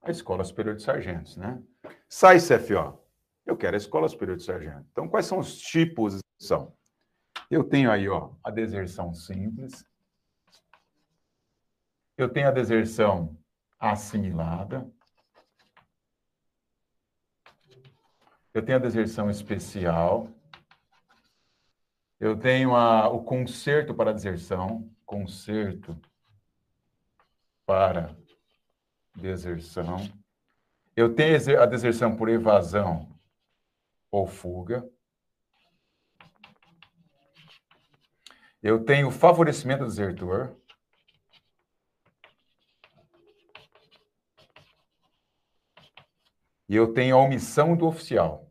a 0.00 0.10
Escola 0.10 0.42
Superior 0.42 0.74
de 0.74 0.82
Sargentos, 0.82 1.36
né? 1.36 1.62
Sai, 2.08 2.38
CFO, 2.38 2.98
eu 3.44 3.58
quero 3.58 3.76
a 3.76 3.78
Escola 3.78 4.08
Superior 4.08 4.38
de 4.38 4.42
Sargentos. 4.42 4.88
Então, 4.90 5.06
quais 5.06 5.26
são 5.26 5.38
os 5.38 5.58
tipos 5.58 6.14
de 6.14 6.20
deserção? 6.38 6.77
Eu 7.50 7.64
tenho 7.64 7.90
aí, 7.90 8.08
ó, 8.08 8.32
a 8.44 8.50
deserção 8.50 9.14
simples. 9.14 9.84
Eu 12.16 12.28
tenho 12.28 12.48
a 12.48 12.50
deserção 12.50 13.38
assimilada. 13.78 14.90
Eu 18.52 18.62
tenho 18.62 18.76
a 18.76 18.80
deserção 18.80 19.30
especial. 19.30 20.28
Eu 22.20 22.38
tenho 22.38 22.74
a, 22.74 23.08
o 23.08 23.22
conserto 23.22 23.94
para 23.94 24.12
deserção, 24.12 24.92
conserto 25.06 25.96
para 27.64 28.14
deserção. 29.14 29.98
Eu 30.96 31.14
tenho 31.14 31.62
a 31.62 31.66
deserção 31.66 32.16
por 32.16 32.28
evasão 32.28 33.08
ou 34.10 34.26
fuga. 34.26 34.84
Eu 38.62 38.84
tenho 38.84 39.10
favorecimento 39.10 39.84
do 39.84 39.88
desertor. 39.88 40.56
E 46.68 46.76
eu 46.76 46.92
tenho 46.92 47.16
a 47.16 47.22
omissão 47.22 47.76
do 47.76 47.86
oficial 47.86 48.50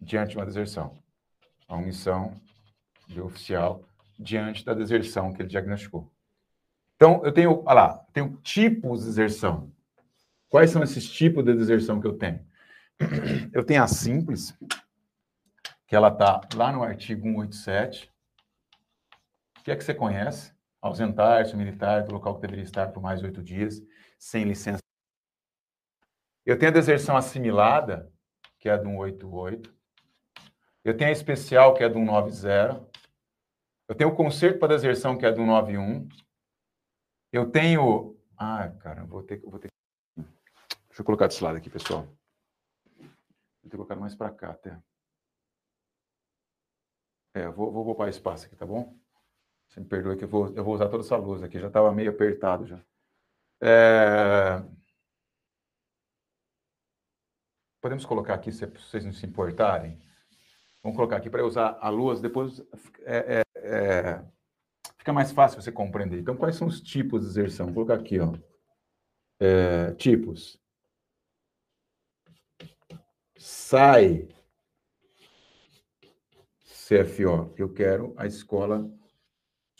diante 0.00 0.30
de 0.30 0.36
uma 0.36 0.46
deserção. 0.46 0.98
A 1.68 1.76
omissão 1.76 2.40
do 3.08 3.24
oficial 3.24 3.84
diante 4.18 4.64
da 4.64 4.74
deserção 4.74 5.32
que 5.32 5.42
ele 5.42 5.48
diagnosticou. 5.48 6.10
Então, 6.96 7.20
eu 7.24 7.32
tenho, 7.32 7.62
olha 7.66 7.74
lá, 7.74 8.06
tenho 8.12 8.36
tipos 8.42 9.00
de 9.00 9.06
deserção. 9.06 9.72
Quais 10.48 10.70
são 10.70 10.82
esses 10.82 11.10
tipos 11.10 11.44
de 11.44 11.54
deserção 11.54 12.00
que 12.00 12.06
eu 12.06 12.16
tenho? 12.16 12.44
Eu 13.52 13.64
tenho 13.64 13.82
a 13.82 13.88
simples, 13.88 14.56
que 15.86 15.96
ela 15.96 16.08
está 16.08 16.40
lá 16.54 16.72
no 16.72 16.82
artigo 16.82 17.22
187. 17.22 18.11
Que 19.62 19.70
é 19.70 19.76
que 19.76 19.84
você 19.84 19.94
conhece? 19.94 20.52
Ausentar-se 20.80 21.56
militar 21.56 22.02
do 22.02 22.12
local 22.12 22.34
que 22.34 22.40
deveria 22.40 22.64
estar 22.64 22.92
por 22.92 23.00
mais 23.00 23.22
oito 23.22 23.42
dias, 23.42 23.80
sem 24.18 24.44
licença. 24.44 24.82
Eu 26.44 26.58
tenho 26.58 26.72
a 26.72 26.74
deserção 26.74 27.16
assimilada, 27.16 28.12
que 28.58 28.68
é 28.68 28.72
a 28.72 28.76
do 28.76 28.88
188. 28.88 29.72
Eu 30.84 30.96
tenho 30.96 31.10
a 31.10 31.12
especial, 31.12 31.74
que 31.74 31.84
é 31.84 31.88
do 31.88 32.00
190. 32.00 32.90
Eu 33.88 33.94
tenho 33.94 34.10
o 34.10 34.16
conserto 34.16 34.58
para 34.58 34.74
deserção, 34.74 35.16
que 35.16 35.24
é 35.24 35.30
do 35.30 35.36
191. 35.36 36.08
Eu 37.30 37.48
tenho. 37.48 38.18
Ah, 38.36 38.68
cara, 38.80 39.04
vou 39.04 39.22
ter, 39.22 39.40
vou 39.42 39.60
ter. 39.60 39.68
Deixa 40.16 41.00
eu 41.00 41.04
colocar 41.04 41.28
desse 41.28 41.42
lado 41.44 41.56
aqui, 41.56 41.70
pessoal. 41.70 42.08
Vou 42.98 43.70
ter 43.70 43.76
colocado 43.76 44.00
mais 44.00 44.16
para 44.16 44.32
cá 44.32 44.50
até. 44.50 44.76
É, 47.34 47.48
vou, 47.48 47.72
vou 47.72 47.84
poupar 47.84 48.08
espaço 48.08 48.46
aqui, 48.46 48.56
tá 48.56 48.66
bom? 48.66 49.01
Você 49.72 49.80
me 49.80 49.86
perdoe 49.86 50.18
que 50.18 50.24
eu 50.24 50.28
vou, 50.28 50.54
eu 50.54 50.62
vou 50.62 50.74
usar 50.74 50.90
toda 50.90 51.02
essa 51.02 51.16
luz 51.16 51.42
aqui, 51.42 51.58
já 51.58 51.68
estava 51.68 51.90
meio 51.92 52.10
apertado 52.10 52.66
já. 52.66 52.78
É... 53.58 54.62
Podemos 57.80 58.04
colocar 58.04 58.34
aqui, 58.34 58.52
se 58.52 58.66
vocês 58.66 59.02
não 59.02 59.14
se 59.14 59.24
importarem. 59.24 59.98
Vamos 60.82 60.94
colocar 60.94 61.16
aqui 61.16 61.30
para 61.30 61.46
usar 61.46 61.78
a 61.80 61.88
luz, 61.88 62.20
depois 62.20 62.60
é, 63.00 63.40
é, 63.40 63.42
é 63.56 64.24
fica 64.98 65.10
mais 65.10 65.32
fácil 65.32 65.62
você 65.62 65.72
compreender. 65.72 66.20
Então, 66.20 66.36
quais 66.36 66.56
são 66.56 66.68
os 66.68 66.78
tipos 66.78 67.22
de 67.22 67.28
deserção? 67.28 67.66
Vou 67.66 67.86
colocar 67.86 67.94
aqui, 67.94 68.20
ó. 68.20 68.34
É, 69.40 69.92
tipos. 69.94 70.60
Sai. 73.38 74.28
CFO. 76.62 77.54
Eu 77.56 77.72
quero 77.72 78.12
a 78.18 78.26
escola 78.26 78.86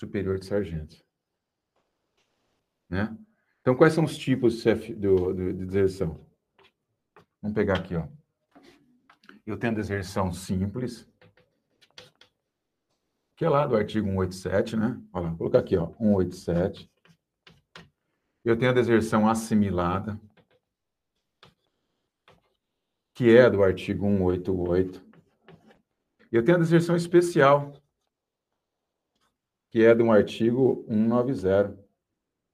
superior 0.03 0.39
de 0.39 0.47
sargentos. 0.47 1.05
Né? 2.91 3.17
Então, 3.61 3.77
quais 3.77 3.93
são 3.93 4.05
os 4.05 4.19
tipos 4.19 4.63
de, 4.65 5.53
deserção? 5.65 6.27
Vamos 7.41 7.55
pegar 7.55 7.79
aqui, 7.79 7.95
ó. 7.95 8.09
Eu 9.47 9.57
tenho 9.57 9.75
deserção 9.75 10.33
simples, 10.33 11.09
que 13.37 13.45
é 13.45 13.49
lá 13.49 13.67
do 13.67 13.77
artigo 13.77 14.07
187, 14.09 14.77
né? 14.77 15.01
Olha 15.13 15.25
lá, 15.25 15.29
vou 15.31 15.39
colocar 15.39 15.61
aqui, 15.61 15.77
ó, 15.77 15.87
187. 15.95 16.91
Eu 18.45 18.59
tenho 18.59 18.73
a 18.73 18.75
deserção 18.75 19.29
assimilada, 19.29 20.21
que 23.15 23.37
é 23.37 23.49
do 23.49 23.63
artigo 23.63 24.07
188. 24.07 25.03
Eu 26.31 26.45
tenho 26.45 26.57
a 26.57 26.61
deserção 26.61 26.97
especial, 26.97 27.73
que 29.73 29.83
é 29.83 29.95
de 29.95 30.03
um 30.03 30.13
artigo 30.13 30.85
190. 30.87 31.83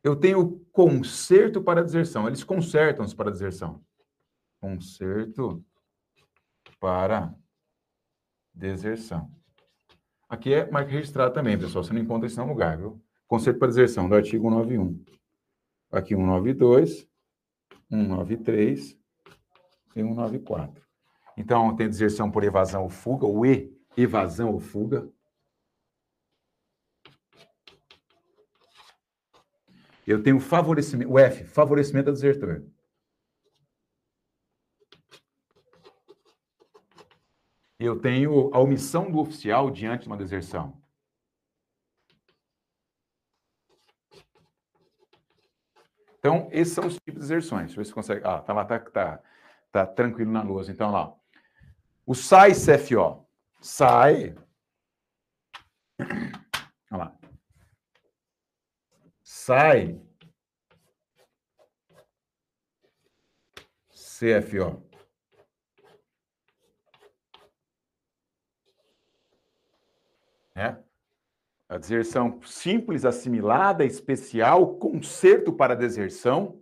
Eu 0.04 0.14
tenho 0.14 0.64
conserto 0.70 1.60
para 1.60 1.82
deserção. 1.82 2.28
Eles 2.28 2.44
consertam-se 2.44 3.14
para 3.14 3.32
deserção. 3.32 3.84
Conserto 4.60 5.62
para 6.78 7.34
deserção. 8.54 9.28
Aqui 10.28 10.54
é 10.54 10.70
marca 10.70 10.92
registrada 10.92 11.34
também, 11.34 11.58
pessoal. 11.58 11.82
Você 11.82 11.92
não 11.92 12.00
encontra 12.00 12.28
isso 12.28 12.36
em 12.36 12.44
nenhum 12.44 12.52
lugar, 12.52 12.78
viu? 12.78 13.02
Conceito 13.26 13.58
para 13.58 13.66
deserção 13.66 14.08
do 14.08 14.14
artigo 14.14 14.48
191. 14.48 15.04
Aqui 15.90 16.14
192, 16.14 17.08
193 17.90 18.96
e 19.96 20.02
194. 20.02 20.86
Então, 21.36 21.74
tem 21.74 21.88
deserção 21.88 22.30
por 22.30 22.44
evasão 22.44 22.84
ou 22.84 22.88
fuga, 22.88 23.26
ou 23.26 23.44
E, 23.44 23.76
evasão 23.96 24.52
ou 24.52 24.60
fuga. 24.60 25.10
Eu 30.08 30.22
tenho 30.22 30.40
favorecimento, 30.40 31.12
o 31.12 31.18
F, 31.18 31.44
favorecimento 31.44 32.06
do 32.06 32.14
desertor. 32.14 32.64
Eu 37.78 38.00
tenho 38.00 38.50
a 38.54 38.58
omissão 38.58 39.10
do 39.10 39.18
oficial 39.18 39.70
diante 39.70 40.04
de 40.04 40.06
uma 40.06 40.16
deserção. 40.16 40.82
Então, 46.18 46.48
esses 46.52 46.72
são 46.72 46.86
os 46.86 46.94
tipos 46.94 47.12
de 47.12 47.20
deserções. 47.20 47.66
Deixa 47.66 47.74
eu 47.74 47.84
ver 47.84 47.88
se 47.88 47.92
consegue. 47.92 48.26
Ah, 48.26 48.40
tá 48.40 48.54
lá, 48.54 48.64
tá, 48.64 48.80
tá, 48.80 49.22
tá 49.70 49.86
tranquilo 49.86 50.32
na 50.32 50.42
lousa. 50.42 50.72
Então, 50.72 50.90
lá. 50.90 51.14
O 52.06 52.14
SAI 52.14 52.52
CFO. 52.52 53.28
SAI. 53.60 54.34
Olha 56.90 57.04
lá. 57.04 57.18
SAI. 59.48 59.98
CFO. 63.88 64.82
É? 70.54 70.76
A 71.66 71.78
deserção 71.78 72.42
simples, 72.42 73.06
assimilada, 73.06 73.86
especial, 73.86 74.74
conserto 74.74 75.50
para 75.50 75.74
deserção, 75.74 76.60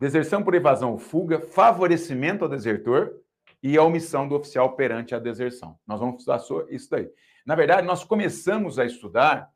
deserção 0.00 0.42
por 0.42 0.54
evasão 0.54 0.92
ou 0.92 0.98
fuga, 0.98 1.38
favorecimento 1.38 2.44
ao 2.44 2.50
desertor 2.50 3.20
e 3.62 3.76
a 3.76 3.82
omissão 3.82 4.26
do 4.26 4.34
oficial 4.34 4.74
perante 4.76 5.14
a 5.14 5.18
deserção. 5.18 5.78
Nós 5.86 6.00
vamos 6.00 6.20
estudar 6.20 6.40
isso 6.70 6.88
daí. 6.88 7.10
Na 7.44 7.54
verdade, 7.54 7.86
nós 7.86 8.02
começamos 8.02 8.78
a 8.78 8.86
estudar, 8.86 9.52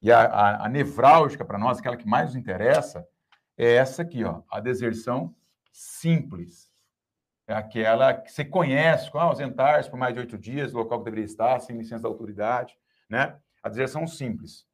e 0.00 0.12
a, 0.12 0.22
a, 0.22 0.66
a 0.66 0.68
nevrálgica 0.68 1.44
para 1.44 1.58
nós, 1.58 1.78
aquela 1.78 1.96
que 1.96 2.06
mais 2.06 2.26
nos 2.26 2.36
interessa, 2.36 3.06
é 3.56 3.74
essa 3.74 4.02
aqui, 4.02 4.24
ó, 4.24 4.42
a 4.50 4.60
deserção 4.60 5.34
simples. 5.72 6.70
É 7.46 7.54
aquela 7.54 8.14
que 8.14 8.30
você 8.30 8.44
conhece, 8.44 9.10
com 9.10 9.18
ah, 9.18 9.24
ausentar-se 9.24 9.90
por 9.90 9.98
mais 9.98 10.14
de 10.14 10.20
oito 10.20 10.36
dias, 10.36 10.72
local 10.72 10.98
que 10.98 11.06
deveria 11.06 11.24
estar, 11.24 11.58
sem 11.60 11.76
licença 11.76 12.02
da 12.02 12.08
autoridade, 12.08 12.78
né? 13.08 13.38
a 13.62 13.68
deserção 13.68 14.06
simples. 14.06 14.66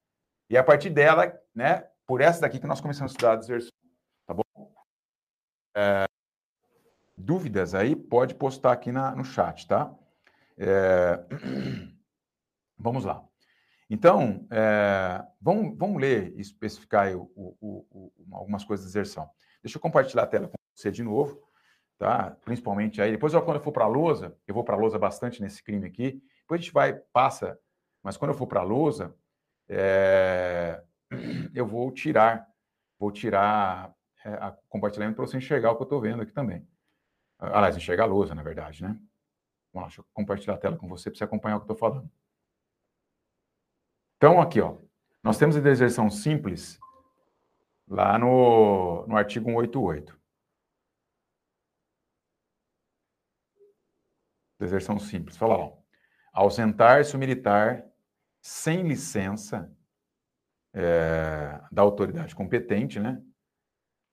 E 0.50 0.58
a 0.58 0.64
partir 0.64 0.90
dela, 0.90 1.32
né, 1.54 1.88
por 2.06 2.20
essa 2.20 2.42
daqui 2.42 2.58
que 2.58 2.66
nós 2.66 2.80
começamos 2.80 3.12
a 3.12 3.14
estudar 3.14 3.32
a 3.32 3.36
deserção. 3.36 3.72
Tá 4.26 4.34
bom? 4.34 4.74
É, 5.76 6.04
dúvidas 7.16 7.74
aí, 7.74 7.96
pode 7.96 8.34
postar 8.34 8.72
aqui 8.72 8.92
na, 8.92 9.14
no 9.14 9.24
chat, 9.24 9.66
tá? 9.66 9.94
É, 10.58 11.24
vamos 12.76 13.04
lá. 13.04 13.24
Então, 13.88 14.46
é, 14.50 15.24
vamos, 15.40 15.76
vamos 15.76 16.00
ler 16.00 16.32
e 16.36 16.40
especificar 16.40 17.14
o, 17.14 17.30
o, 17.36 17.86
o, 17.90 18.12
algumas 18.32 18.64
coisas 18.64 18.86
de 18.86 18.92
deserção. 18.92 19.28
Deixa 19.62 19.76
eu 19.76 19.80
compartilhar 19.80 20.22
a 20.22 20.26
tela 20.26 20.48
com 20.48 20.54
você 20.74 20.90
de 20.90 21.02
novo, 21.02 21.40
tá? 21.98 22.36
Principalmente 22.44 23.00
aí. 23.00 23.10
Depois, 23.10 23.32
quando 23.32 23.56
eu 23.56 23.62
for 23.62 23.72
para 23.72 23.84
a 23.84 23.88
lousa, 23.88 24.36
eu 24.46 24.54
vou 24.54 24.64
para 24.64 24.74
a 24.74 24.78
lousa 24.78 24.98
bastante 24.98 25.42
nesse 25.42 25.62
crime 25.62 25.86
aqui. 25.86 26.22
Depois 26.40 26.60
a 26.60 26.62
gente 26.62 26.72
vai, 26.72 26.94
passa 27.12 27.58
mas 28.04 28.18
quando 28.18 28.32
eu 28.32 28.36
for 28.36 28.46
para 28.46 28.60
a 28.60 28.64
lousa, 28.64 29.16
é, 29.66 30.82
eu 31.54 31.66
vou 31.66 31.90
tirar, 31.90 32.46
vou 32.98 33.10
tirar 33.10 33.94
é, 34.22 34.28
a 34.34 34.54
compartilhamento 34.68 35.16
para 35.16 35.26
você 35.26 35.38
enxergar 35.38 35.72
o 35.72 35.76
que 35.76 35.82
eu 35.82 35.86
estou 35.86 36.00
vendo 36.02 36.22
aqui 36.22 36.32
também. 36.32 36.68
Aliás, 37.38 37.76
enxergar 37.76 38.04
a 38.04 38.06
lousa, 38.06 38.34
na 38.34 38.42
verdade, 38.42 38.82
né? 38.82 38.88
Vamos 39.72 39.74
lá, 39.74 39.82
deixa 39.84 40.02
eu 40.02 40.06
compartilhar 40.12 40.54
a 40.54 40.58
tela 40.58 40.76
com 40.76 40.86
você 40.86 41.10
para 41.10 41.16
você 41.16 41.24
acompanhar 41.24 41.56
o 41.56 41.60
que 41.60 41.70
eu 41.70 41.72
estou 41.72 41.90
falando. 41.90 42.10
Então, 44.24 44.40
aqui, 44.40 44.58
ó, 44.58 44.78
nós 45.22 45.36
temos 45.36 45.54
a 45.54 45.60
deserção 45.60 46.08
simples 46.08 46.80
lá 47.86 48.18
no, 48.18 49.06
no 49.06 49.18
artigo 49.18 49.50
188. 49.50 50.18
Deserção 54.58 54.98
simples. 54.98 55.36
Fala 55.36 55.58
lá. 55.58 55.72
Ausentar-se 56.32 57.14
o 57.14 57.18
militar 57.18 57.84
sem 58.40 58.88
licença 58.88 59.70
é, 60.72 61.60
da 61.70 61.82
autoridade 61.82 62.34
competente, 62.34 62.98
né, 62.98 63.22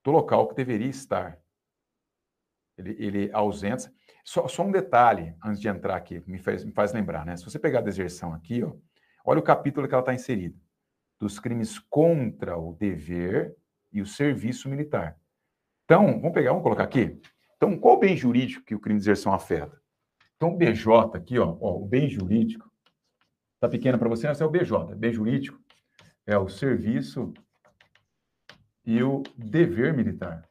do 0.03 0.11
local 0.11 0.49
que 0.49 0.55
deveria 0.55 0.89
estar. 0.89 1.39
Ele, 2.77 2.97
ele 2.99 3.31
ausenta. 3.31 3.89
Só, 4.25 4.45
só, 4.49 4.63
um 4.63 4.71
detalhe, 4.73 5.33
antes 5.41 5.61
de 5.61 5.69
entrar 5.69 5.95
aqui, 5.95 6.21
me 6.27 6.37
faz, 6.37 6.65
me 6.65 6.73
faz 6.73 6.91
lembrar, 6.91 7.25
né? 7.25 7.37
Se 7.37 7.45
você 7.45 7.57
pegar 7.57 7.79
a 7.79 7.83
deserção 7.83 8.33
aqui, 8.33 8.61
ó, 8.61 8.75
olha 9.25 9.39
o 9.39 9.43
capítulo 9.43 9.87
que 9.87 9.93
ela 9.93 10.01
está 10.01 10.13
inserida. 10.13 10.57
Dos 11.19 11.39
crimes 11.39 11.77
contra 11.77 12.57
o 12.57 12.73
dever 12.73 13.55
e 13.91 14.01
o 14.01 14.05
serviço 14.05 14.69
militar. 14.69 15.19
Então, 15.85 16.19
vamos 16.19 16.33
pegar, 16.33 16.51
vamos 16.51 16.63
colocar 16.63 16.83
aqui. 16.83 17.19
Então, 17.57 17.77
qual 17.77 17.95
o 17.95 17.99
bem 17.99 18.15
jurídico 18.17 18.65
que 18.65 18.73
o 18.73 18.79
crime 18.79 18.99
de 18.99 19.05
deserção 19.05 19.33
afeta? 19.33 19.79
Então, 20.35 20.49
o 20.49 20.57
BJ 20.57 21.15
aqui, 21.15 21.37
ó, 21.37 21.57
ó 21.59 21.77
o 21.77 21.85
bem 21.85 22.09
jurídico, 22.09 22.71
Está 23.61 23.69
pequena 23.69 23.95
para 23.95 24.09
você, 24.09 24.27
esse 24.27 24.41
é 24.41 24.45
o 24.45 24.49
BJ. 24.49 24.95
B 24.95 25.13
jurídico 25.13 25.63
é 26.25 26.35
o 26.35 26.49
serviço 26.49 27.31
e 28.83 29.03
o 29.03 29.21
dever 29.37 29.93
militar. 29.93 30.49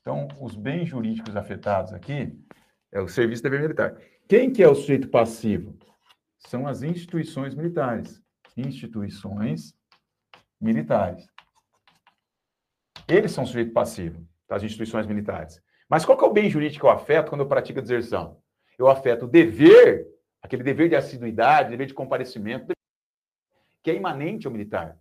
Então, 0.00 0.28
os 0.40 0.54
bens 0.54 0.86
jurídicos 0.86 1.34
afetados 1.34 1.92
aqui 1.92 2.32
é 2.92 3.00
o 3.00 3.08
serviço 3.08 3.42
e 3.42 3.50
dever 3.50 3.62
militar. 3.62 4.00
Quem 4.28 4.52
que 4.52 4.62
é 4.62 4.68
o 4.68 4.74
sujeito 4.74 5.08
passivo? 5.08 5.76
São 6.38 6.66
as 6.66 6.82
instituições 6.82 7.54
militares. 7.54 8.22
Instituições 8.56 9.74
militares. 10.60 11.26
Eles 13.06 13.32
são 13.32 13.44
sujeito 13.44 13.72
passivo, 13.72 14.26
das 14.48 14.62
instituições 14.62 15.06
militares. 15.06 15.60
Mas 15.88 16.04
qual 16.04 16.16
que 16.16 16.24
é 16.24 16.26
o 16.26 16.32
bem 16.32 16.48
jurídico 16.48 16.80
que 16.80 16.86
eu 16.86 16.90
afeto 16.90 17.28
quando 17.28 17.42
eu 17.42 17.48
pratico 17.48 17.80
a 17.80 17.82
deserção? 17.82 18.42
eu 18.78 18.88
afeto 18.88 19.24
o 19.24 19.28
dever, 19.28 20.06
aquele 20.42 20.62
dever 20.62 20.88
de 20.88 20.96
assiduidade, 20.96 21.70
dever 21.70 21.86
de 21.86 21.94
comparecimento, 21.94 22.72
que 23.82 23.90
é 23.90 23.94
imanente 23.94 24.46
ao 24.46 24.52
militar. 24.52 24.98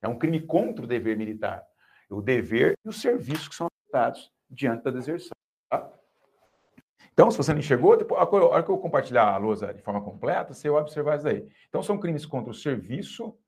É 0.00 0.08
um 0.08 0.18
crime 0.18 0.40
contra 0.40 0.84
o 0.84 0.88
dever 0.88 1.16
militar. 1.16 1.62
O 2.10 2.20
dever 2.20 2.76
e 2.84 2.88
o 2.88 2.92
serviço 2.92 3.48
que 3.48 3.54
são 3.54 3.68
afetados 3.68 4.30
diante 4.50 4.82
da 4.82 4.90
deserção. 4.90 5.36
Então, 7.22 7.30
se 7.30 7.36
você 7.36 7.52
não 7.52 7.60
enxergou, 7.60 7.96
depois, 7.96 8.20
a 8.20 8.24
hora 8.24 8.64
que 8.64 8.68
eu 8.68 8.76
compartilhar 8.78 9.32
a 9.32 9.36
lousa 9.36 9.72
de 9.72 9.80
forma 9.80 10.02
completa, 10.02 10.52
você 10.52 10.68
vai 10.68 10.82
observar 10.82 11.14
isso 11.14 11.24
daí. 11.24 11.48
Então, 11.68 11.80
são 11.80 11.96
crimes 11.96 12.26
contra 12.26 12.50
o 12.50 12.54
serviço 12.54 13.38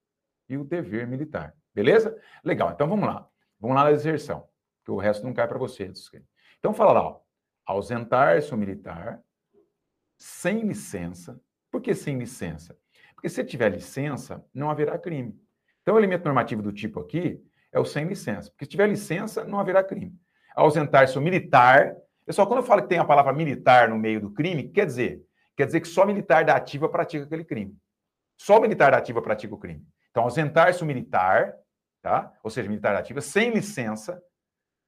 e 0.49 0.57
o 0.57 0.63
dever 0.63 1.09
militar. 1.09 1.53
Beleza? 1.75 2.17
Legal. 2.45 2.71
Então, 2.71 2.89
vamos 2.89 3.05
lá. 3.05 3.29
Vamos 3.59 3.75
lá 3.75 3.83
na 3.83 3.91
deserção, 3.91 4.47
que 4.85 4.93
o 4.93 4.97
resto 4.97 5.27
não 5.27 5.35
cai 5.35 5.49
para 5.49 5.59
você. 5.59 5.91
Então, 6.61 6.73
fala 6.73 6.93
lá. 6.93 7.17
Ausentar-se 7.67 8.55
o 8.55 8.57
militar 8.57 9.21
sem 10.17 10.61
licença. 10.61 11.41
Por 11.69 11.81
que 11.81 11.97
sem 11.97 12.17
licença? 12.17 12.79
Porque 13.17 13.29
se 13.29 13.43
tiver 13.43 13.71
licença, 13.71 14.47
não 14.55 14.71
haverá 14.71 14.97
crime. 14.97 15.37
Então, 15.83 15.97
o 15.97 15.99
elemento 15.99 16.25
normativo 16.25 16.63
do 16.63 16.73
tipo 16.73 17.01
aqui 17.01 17.45
é 17.73 17.81
o 17.81 17.85
sem 17.85 18.05
licença. 18.05 18.53
Porque 18.53 18.67
se 18.67 18.71
tiver 18.71 18.89
licença, 18.89 19.43
não 19.45 19.59
haverá 19.59 19.83
crime. 19.83 20.17
Ausentar-se 20.55 21.19
o 21.19 21.21
militar. 21.21 21.97
Pessoal, 22.27 22.47
quando 22.47 22.61
eu 22.61 22.67
falo 22.67 22.83
que 22.83 22.89
tem 22.89 22.99
a 22.99 23.05
palavra 23.05 23.33
militar 23.33 23.89
no 23.89 23.99
meio 23.99 24.21
do 24.21 24.31
crime, 24.31 24.69
quer 24.69 24.87
dizer? 24.87 25.23
Quer 25.57 25.67
dizer 25.67 25.81
que 25.81 25.89
só 25.89 26.07
militar 26.07 26.45
da 26.45 26.57
ativa 26.57 26.89
pratica 26.89 27.25
aquele 27.25 27.45
crime. 27.45 27.77
Só 28.37 28.61
militar 28.61 28.93
da 28.93 28.99
ativa 28.99 29.21
pratica 29.21 29.55
o 29.55 29.59
crime. 29.59 29.87
Então, 30.11 30.25
ausentar-se 30.25 30.83
o 30.83 30.87
militar, 30.87 31.55
tá? 32.03 32.33
ou 32.43 32.51
seja, 32.51 32.69
militar 32.69 32.95
da 32.95 33.01
ativa, 33.01 33.21
sem 33.21 33.51
licença, 33.51 34.23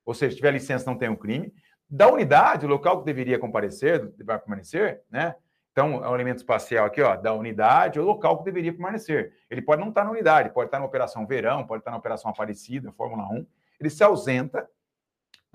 ou 0.05 0.15
seja, 0.15 0.31
se 0.31 0.37
tiver 0.37 0.53
licença, 0.53 0.89
não 0.89 0.97
tem 0.97 1.09
um 1.09 1.17
crime 1.17 1.53
da 1.89 2.09
unidade, 2.09 2.67
o 2.67 2.69
local 2.69 2.99
que 2.99 3.05
deveria 3.05 3.39
comparecer, 3.39 4.13
vai 4.25 4.39
permanecer, 4.39 5.03
né? 5.11 5.35
Então, 5.71 6.03
é 6.03 6.09
um 6.09 6.15
elemento 6.15 6.39
espacial 6.39 6.87
aqui, 6.87 7.03
ó, 7.03 7.17
da 7.17 7.35
unidade, 7.35 8.01
o 8.01 8.05
local 8.05 8.39
que 8.39 8.45
deveria 8.45 8.73
permanecer. 8.73 9.35
Ele 9.51 9.61
pode 9.61 9.83
não 9.83 9.91
estar 9.91 10.05
na 10.05 10.11
unidade, 10.11 10.51
pode 10.51 10.69
estar 10.69 10.79
na 10.79 10.87
Operação 10.87 11.27
Verão, 11.27 11.67
pode 11.67 11.83
estar 11.83 11.91
na 11.91 11.99
Operação 11.99 12.31
Aparecida, 12.31 12.91
Fórmula 12.93 13.29
1. 13.29 13.47
Ele 13.79 13.91
se 13.91 14.03
ausenta 14.03 14.67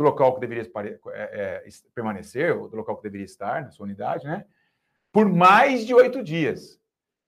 do 0.01 0.05
local 0.05 0.33
que 0.33 0.41
deveria 0.41 0.69
é, 1.13 1.63
é, 1.63 1.69
permanecer, 1.93 2.55
ou 2.55 2.67
do 2.67 2.75
local 2.75 2.97
que 2.97 3.03
deveria 3.03 3.25
estar 3.25 3.63
na 3.63 3.71
sua 3.71 3.85
unidade, 3.85 4.25
né? 4.25 4.45
Por 5.11 5.29
mais 5.29 5.85
de 5.85 5.93
oito 5.93 6.23
dias. 6.23 6.79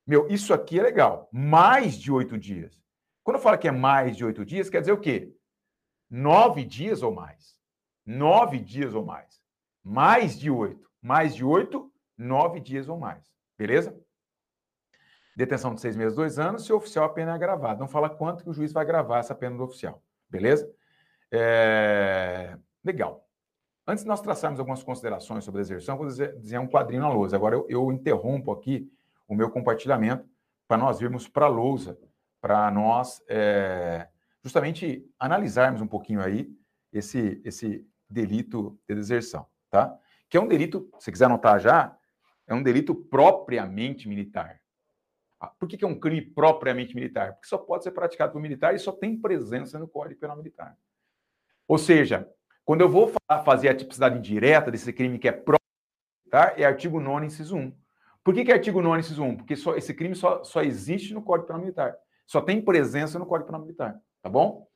Meu, 0.06 0.28
isso 0.28 0.52
aqui 0.52 0.78
é 0.78 0.82
legal. 0.82 1.28
Mais 1.32 1.94
de 1.94 2.10
oito 2.10 2.38
dias. 2.38 2.82
Quando 3.22 3.36
eu 3.36 3.42
falo 3.42 3.58
que 3.58 3.68
é 3.68 3.72
mais 3.72 4.16
de 4.16 4.24
oito 4.24 4.44
dias, 4.44 4.68
quer 4.68 4.80
dizer 4.80 4.92
o 4.92 5.00
quê? 5.00 5.32
Nove 6.10 6.64
dias 6.64 7.02
ou 7.02 7.12
mais 7.12 7.54
nove 8.04 8.58
dias 8.58 8.94
ou 8.94 9.04
mais. 9.04 9.40
Mais 9.82 10.38
de 10.38 10.50
oito. 10.50 10.88
Mais 11.00 11.34
de 11.34 11.44
oito, 11.44 11.92
nove 12.16 12.60
dias 12.60 12.88
ou 12.88 12.98
mais. 12.98 13.32
Beleza? 13.58 13.98
Detenção 15.36 15.74
de 15.74 15.80
seis 15.80 15.96
meses, 15.96 16.14
dois 16.14 16.38
anos, 16.38 16.64
se 16.64 16.72
o 16.72 16.76
oficial 16.76 17.06
a 17.06 17.08
pena 17.08 17.32
é 17.32 17.34
agravada. 17.34 17.80
Não 17.80 17.88
fala 17.88 18.08
quanto 18.08 18.44
que 18.44 18.50
o 18.50 18.52
juiz 18.52 18.72
vai 18.72 18.84
gravar 18.84 19.18
essa 19.18 19.34
pena 19.34 19.56
do 19.56 19.64
oficial. 19.64 20.02
Beleza? 20.28 20.70
É... 21.30 22.56
Legal. 22.84 23.26
Antes 23.86 24.04
de 24.04 24.08
nós 24.08 24.20
traçarmos 24.20 24.60
algumas 24.60 24.82
considerações 24.82 25.44
sobre 25.44 25.60
a 25.60 25.62
exerção, 25.62 25.96
vou 25.96 26.06
dizer 26.06 26.58
um 26.58 26.68
quadrinho 26.68 27.02
na 27.02 27.08
lousa. 27.08 27.36
Agora 27.36 27.54
eu, 27.54 27.66
eu 27.68 27.92
interrompo 27.92 28.52
aqui 28.52 28.90
o 29.28 29.34
meu 29.34 29.50
compartilhamento 29.50 30.28
para 30.66 30.76
nós 30.76 30.98
virmos 30.98 31.28
para 31.28 31.46
a 31.46 31.48
lousa 31.48 31.98
para 32.44 32.70
nós 32.70 33.24
é, 33.26 34.06
justamente 34.42 35.10
analisarmos 35.18 35.80
um 35.80 35.86
pouquinho 35.86 36.20
aí 36.20 36.54
esse, 36.92 37.40
esse 37.42 37.88
delito 38.06 38.78
de 38.86 38.94
deserção, 38.94 39.46
tá? 39.70 39.98
Que 40.28 40.36
é 40.36 40.40
um 40.42 40.46
delito, 40.46 40.90
se 40.98 41.10
quiser 41.10 41.24
anotar 41.24 41.58
já, 41.58 41.96
é 42.46 42.52
um 42.52 42.62
delito 42.62 42.94
propriamente 42.94 44.06
militar. 44.06 44.60
Ah, 45.40 45.46
por 45.46 45.66
que, 45.66 45.78
que 45.78 45.86
é 45.86 45.88
um 45.88 45.98
crime 45.98 46.20
propriamente 46.20 46.94
militar? 46.94 47.32
Porque 47.32 47.48
só 47.48 47.56
pode 47.56 47.82
ser 47.82 47.92
praticado 47.92 48.32
por 48.32 48.42
militar 48.42 48.74
e 48.74 48.78
só 48.78 48.92
tem 48.92 49.18
presença 49.18 49.78
no 49.78 49.88
Código 49.88 50.20
Penal 50.20 50.36
Militar. 50.36 50.76
Ou 51.66 51.78
seja, 51.78 52.30
quando 52.64 52.80
eu 52.80 52.88
vou 52.88 53.12
fazer 53.44 53.68
a 53.68 53.76
tipicidade 53.76 54.18
indireta 54.18 54.70
desse 54.70 54.92
crime 54.92 55.18
que 55.18 55.28
é 55.28 55.32
propriamente 55.32 55.64
militar, 56.24 56.58
é 56.58 56.64
artigo 56.64 57.00
9 57.00 57.26
inciso 57.26 57.56
1. 57.56 57.72
Por 58.22 58.34
que, 58.34 58.44
que 58.44 58.50
é 58.50 58.54
artigo 58.54 58.80
9 58.80 59.00
inciso 59.00 59.22
1? 59.22 59.36
Porque 59.36 59.54
só, 59.54 59.76
esse 59.76 59.92
crime 59.92 60.14
só, 60.14 60.42
só 60.42 60.62
existe 60.62 61.12
no 61.12 61.22
Código 61.22 61.46
Penal 61.46 61.60
Militar. 61.60 61.96
Só 62.26 62.40
tem 62.40 62.60
presença 62.60 63.18
no 63.18 63.26
Código 63.26 63.46
Penal 63.46 63.60
Militar, 63.60 64.00
tá 64.22 64.30
bom? 64.30 64.66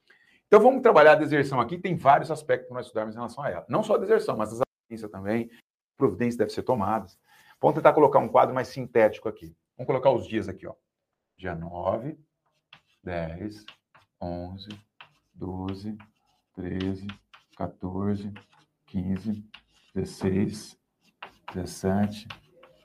Então 0.46 0.60
vamos 0.60 0.82
trabalhar 0.82 1.12
a 1.12 1.16
deserção 1.16 1.60
aqui, 1.60 1.78
tem 1.78 1.96
vários 1.96 2.30
aspectos 2.30 2.68
para 2.68 2.76
nós 2.76 2.86
estudarmos 2.86 3.14
em 3.14 3.18
relação 3.18 3.44
a 3.44 3.50
ela. 3.50 3.66
Não 3.68 3.82
só 3.82 3.94
a 3.94 3.98
deserção, 3.98 4.36
mas 4.36 4.52
as 4.52 4.60
agências 4.90 5.10
também, 5.10 5.50
providências 5.96 6.36
devem 6.36 6.54
ser 6.54 6.62
tomadas. 6.62 7.18
Vamos 7.60 7.74
tentar 7.74 7.92
colocar 7.92 8.18
um 8.18 8.28
quadro 8.28 8.54
mais 8.54 8.68
sintético 8.68 9.28
aqui. 9.28 9.54
Vamos 9.76 9.86
colocar 9.86 10.10
os 10.10 10.26
dias 10.26 10.48
aqui, 10.48 10.66
ó. 10.66 10.74
Dia 11.36 11.54
9, 11.54 12.18
10, 13.02 13.64
11, 14.20 14.68
12, 15.34 15.98
13, 16.54 17.06
14, 17.58 18.32
15, 18.86 19.44
16, 19.92 20.78
17, 21.52 22.28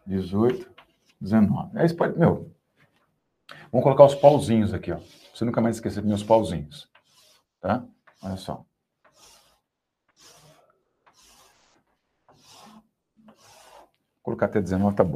18, 0.07 0.73
19. 1.21 1.77
Aí 1.77 1.87
você 1.87 1.93
pode, 1.95 2.17
meu, 2.17 2.51
vamos 3.71 3.83
colocar 3.83 4.05
os 4.05 4.15
pauzinhos 4.15 4.73
aqui, 4.73 4.91
ó. 4.91 4.97
Você 5.31 5.45
nunca 5.45 5.61
mais 5.61 5.75
esquecer 5.75 6.01
dos 6.01 6.09
meus 6.09 6.23
pauzinhos. 6.23 6.89
Tá? 7.61 7.85
Olha 8.23 8.35
só. 8.35 8.65
Vou 14.15 14.23
colocar 14.23 14.47
até 14.47 14.59
19, 14.59 14.95
tá 14.95 15.03
bom. 15.03 15.15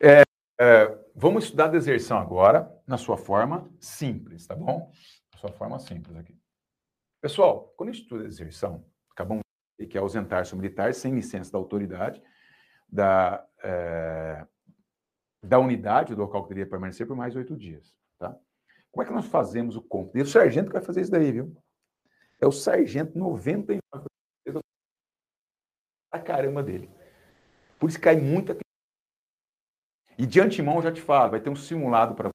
É, 0.00 0.22
é, 0.58 1.03
vamos 1.24 1.44
estudar 1.44 1.68
deserção 1.68 2.18
agora 2.18 2.70
na 2.86 2.98
sua 2.98 3.16
forma 3.16 3.66
simples, 3.80 4.46
tá 4.46 4.54
bom? 4.54 4.92
Na 5.32 5.38
sua 5.38 5.50
forma 5.50 5.78
simples 5.78 6.14
aqui. 6.18 6.38
Pessoal, 7.18 7.72
quando 7.78 7.88
a 7.88 7.92
gente 7.92 8.02
estuda 8.02 8.24
deserção, 8.24 8.84
acabamos 9.10 9.40
de 9.80 9.86
que 9.86 9.96
é 9.96 10.02
ausentar-se 10.02 10.54
militar 10.54 10.92
sem 10.92 11.14
licença 11.14 11.50
da 11.50 11.56
autoridade, 11.56 12.22
da, 12.86 13.42
é, 13.62 14.46
da 15.42 15.58
unidade 15.58 16.14
do 16.14 16.20
local 16.20 16.42
que 16.42 16.50
deveria 16.50 16.68
permanecer 16.68 17.06
por 17.06 17.16
mais 17.16 17.34
oito 17.34 17.56
dias, 17.56 17.96
tá? 18.18 18.38
Como 18.92 19.02
é 19.02 19.06
que 19.06 19.14
nós 19.14 19.24
fazemos 19.24 19.76
o 19.76 19.82
cômputo? 19.82 20.18
E 20.18 20.20
o 20.20 20.26
sargento 20.26 20.66
que 20.66 20.74
vai 20.74 20.82
fazer 20.82 21.00
isso 21.00 21.10
daí, 21.10 21.32
viu? 21.32 21.56
É 22.38 22.46
o 22.46 22.52
sargento 22.52 23.18
99% 23.18 23.80
a 26.12 26.18
caramba 26.18 26.62
dele. 26.62 26.90
Por 27.78 27.88
isso 27.88 27.98
cai 27.98 28.20
muita 28.20 28.54
e 30.18 30.26
de 30.26 30.40
antemão, 30.40 30.82
já 30.82 30.92
te 30.92 31.00
falo, 31.00 31.30
vai 31.30 31.40
ter 31.40 31.50
um 31.50 31.56
simulado 31.56 32.14
para 32.14 32.30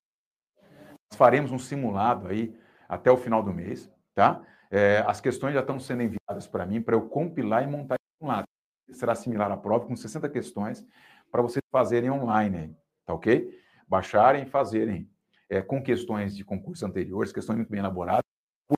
Nós 1.12 1.18
faremos 1.18 1.52
um 1.52 1.60
simulado 1.60 2.28
aí 2.28 2.56
até 2.88 3.12
o 3.12 3.18
final 3.18 3.44
do 3.44 3.54
mês, 3.54 3.92
tá? 4.14 4.42
É, 4.72 5.04
as 5.08 5.20
questões 5.20 5.54
já 5.54 5.62
estão 5.62 5.80
sendo 5.80 6.04
enviadas 6.04 6.48
para 6.48 6.66
mim 6.66 6.82
para 6.82 6.96
eu 6.96 7.10
compilar 7.10 7.64
e 7.64 7.68
montar 7.68 7.96
um 7.96 8.18
simulado. 8.20 8.48
Será 8.92 9.16
similar 9.16 9.52
à 9.52 9.58
prova, 9.58 9.86
com 9.86 9.96
60 9.96 10.28
questões, 10.30 10.86
para 11.32 11.42
vocês 11.42 11.62
fazerem 11.72 12.10
online 12.10 12.76
tá 13.10 13.16
ok? 13.16 13.60
Baixarem 13.88 14.44
e 14.44 14.46
fazerem 14.46 15.10
é, 15.50 15.64
com 15.64 15.82
questões 15.82 16.36
de 16.36 16.46
concursos 16.46 16.84
anteriores, 16.84 17.34
questões 17.34 17.56
muito 17.56 17.72
bem 17.72 17.80
elaboradas, 17.80 18.24
por 18.68 18.78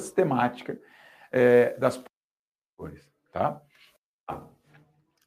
sistemática 0.00 0.80
é, 1.30 1.78
das 1.78 2.02
tá? 3.30 3.60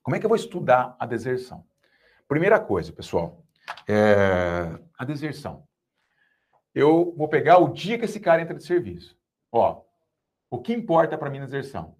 Como 0.01 0.15
é 0.15 0.19
que 0.19 0.25
eu 0.25 0.29
vou 0.29 0.35
estudar 0.35 0.95
a 0.97 1.05
deserção? 1.05 1.63
Primeira 2.27 2.59
coisa, 2.59 2.91
pessoal, 2.91 3.43
é 3.87 4.77
a 4.97 5.05
deserção. 5.05 5.67
Eu 6.73 7.13
vou 7.15 7.27
pegar 7.27 7.57
o 7.57 7.73
dia 7.73 7.97
que 7.97 8.05
esse 8.05 8.19
cara 8.19 8.41
entra 8.41 8.55
de 8.55 8.63
serviço. 8.63 9.17
Ó, 9.51 9.83
o 10.49 10.61
que 10.61 10.73
importa 10.73 11.17
para 11.17 11.29
mim 11.29 11.39
na 11.39 11.45
deserção? 11.45 11.97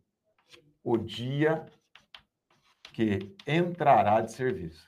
O 0.83 0.97
dia 0.97 1.65
que 2.93 3.35
entrará 3.45 4.21
de 4.21 4.31
serviço. 4.31 4.87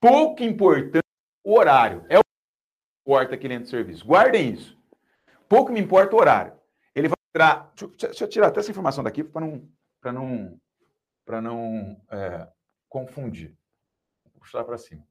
Pouco 0.00 0.42
importante 0.42 1.04
o 1.44 1.58
horário. 1.58 2.04
É 2.08 2.18
o 2.18 2.22
que 2.22 2.30
importa 3.02 3.36
que 3.36 3.46
ele 3.46 3.54
entra 3.54 3.64
de 3.64 3.70
serviço. 3.70 4.06
Guardem 4.06 4.52
isso. 4.52 4.78
Pouco 5.48 5.72
me 5.72 5.80
importa 5.80 6.14
o 6.14 6.18
horário. 6.18 6.52
Ele 6.94 7.08
vai 7.08 7.16
entrar. 7.28 7.72
Deixa, 7.76 8.08
deixa 8.08 8.24
eu 8.24 8.28
tirar 8.28 8.48
até 8.48 8.60
essa 8.60 8.70
informação 8.70 9.04
daqui 9.04 9.24
para 9.24 9.40
não, 9.40 9.68
não 10.04 10.60
para 11.30 11.40
não 11.40 11.96
é, 12.10 12.52
confundir. 12.88 13.56
Vou 14.24 14.32
puxar 14.40 14.64
para 14.64 14.76
cima. 14.76 15.06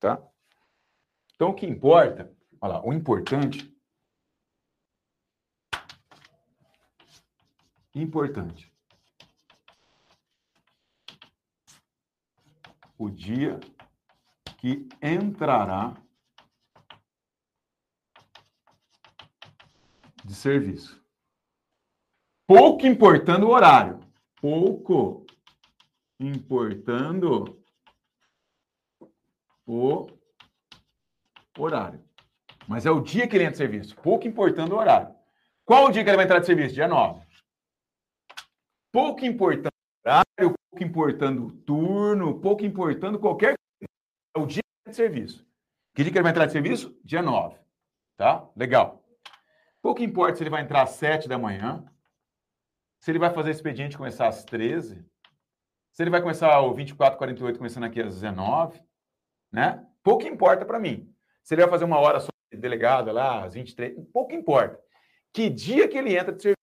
Tá? 0.00 0.18
Então, 1.34 1.50
o 1.50 1.54
que 1.54 1.66
importa, 1.66 2.34
olha 2.58 2.72
lá, 2.72 2.86
o 2.86 2.90
importante, 2.90 3.70
importante, 7.94 8.72
o 12.96 13.10
dia 13.10 13.60
que 14.56 14.88
entrará 15.02 15.94
de 20.24 20.34
serviço. 20.34 21.04
Pouco 22.46 22.86
importando 22.86 23.48
o 23.48 23.50
horário 23.50 24.04
pouco 24.44 25.24
importando 26.20 27.64
o 29.66 30.06
horário. 31.58 32.04
Mas 32.68 32.84
é 32.84 32.90
o 32.90 33.00
dia 33.00 33.26
que 33.26 33.36
ele 33.36 33.44
entra 33.44 33.52
de 33.52 33.56
serviço, 33.56 33.96
pouco 33.96 34.28
importando 34.28 34.74
o 34.74 34.78
horário. 34.78 35.14
Qual 35.64 35.86
o 35.86 35.90
dia 35.90 36.04
que 36.04 36.10
ele 36.10 36.18
vai 36.18 36.26
entrar 36.26 36.40
de 36.40 36.46
serviço? 36.46 36.74
Dia 36.74 36.86
9. 36.86 37.26
Pouco 38.92 39.24
importando 39.24 39.72
o 39.72 40.08
horário, 40.08 40.54
pouco 40.70 40.84
importando 40.84 41.46
o 41.46 41.50
turno, 41.50 42.38
pouco 42.38 42.66
importando 42.66 43.18
qualquer 43.18 43.54
coisa. 43.56 43.90
É 44.36 44.40
o 44.40 44.46
dia 44.46 44.62
de 44.86 44.94
serviço. 44.94 45.42
Que 45.94 46.02
dia 46.02 46.12
que 46.12 46.18
ele 46.18 46.22
vai 46.22 46.32
entrar 46.32 46.44
de 46.44 46.52
serviço? 46.52 46.94
Dia 47.02 47.22
9. 47.22 47.58
Tá? 48.14 48.46
Legal. 48.54 49.02
Pouco 49.80 50.02
importa 50.02 50.36
se 50.36 50.42
ele 50.42 50.50
vai 50.50 50.60
entrar 50.60 50.82
às 50.82 50.90
7 50.90 51.30
da 51.30 51.38
manhã, 51.38 51.82
se 53.04 53.10
ele 53.10 53.18
vai 53.18 53.28
fazer 53.28 53.50
expediente 53.50 53.98
começar 53.98 54.28
às 54.28 54.44
13, 54.44 55.04
se 55.92 56.02
ele 56.02 56.08
vai 56.08 56.22
começar 56.22 56.58
o 56.62 56.72
24, 56.72 57.18
48 57.18 57.58
começando 57.58 57.84
aqui 57.84 58.00
às 58.00 58.14
19, 58.14 58.82
né? 59.52 59.86
Pouco 60.02 60.26
importa 60.26 60.64
para 60.64 60.80
mim. 60.80 61.14
Se 61.42 61.52
ele 61.52 61.60
vai 61.60 61.70
fazer 61.70 61.84
uma 61.84 61.98
hora 61.98 62.18
de 62.50 62.58
delegado 62.58 63.12
lá, 63.12 63.44
às 63.44 63.52
23, 63.52 64.08
pouco 64.10 64.32
importa. 64.32 64.80
Que 65.34 65.50
dia 65.50 65.86
que 65.86 65.98
ele 65.98 66.16
entra 66.16 66.32
de 66.32 66.40
serviço 66.40 66.56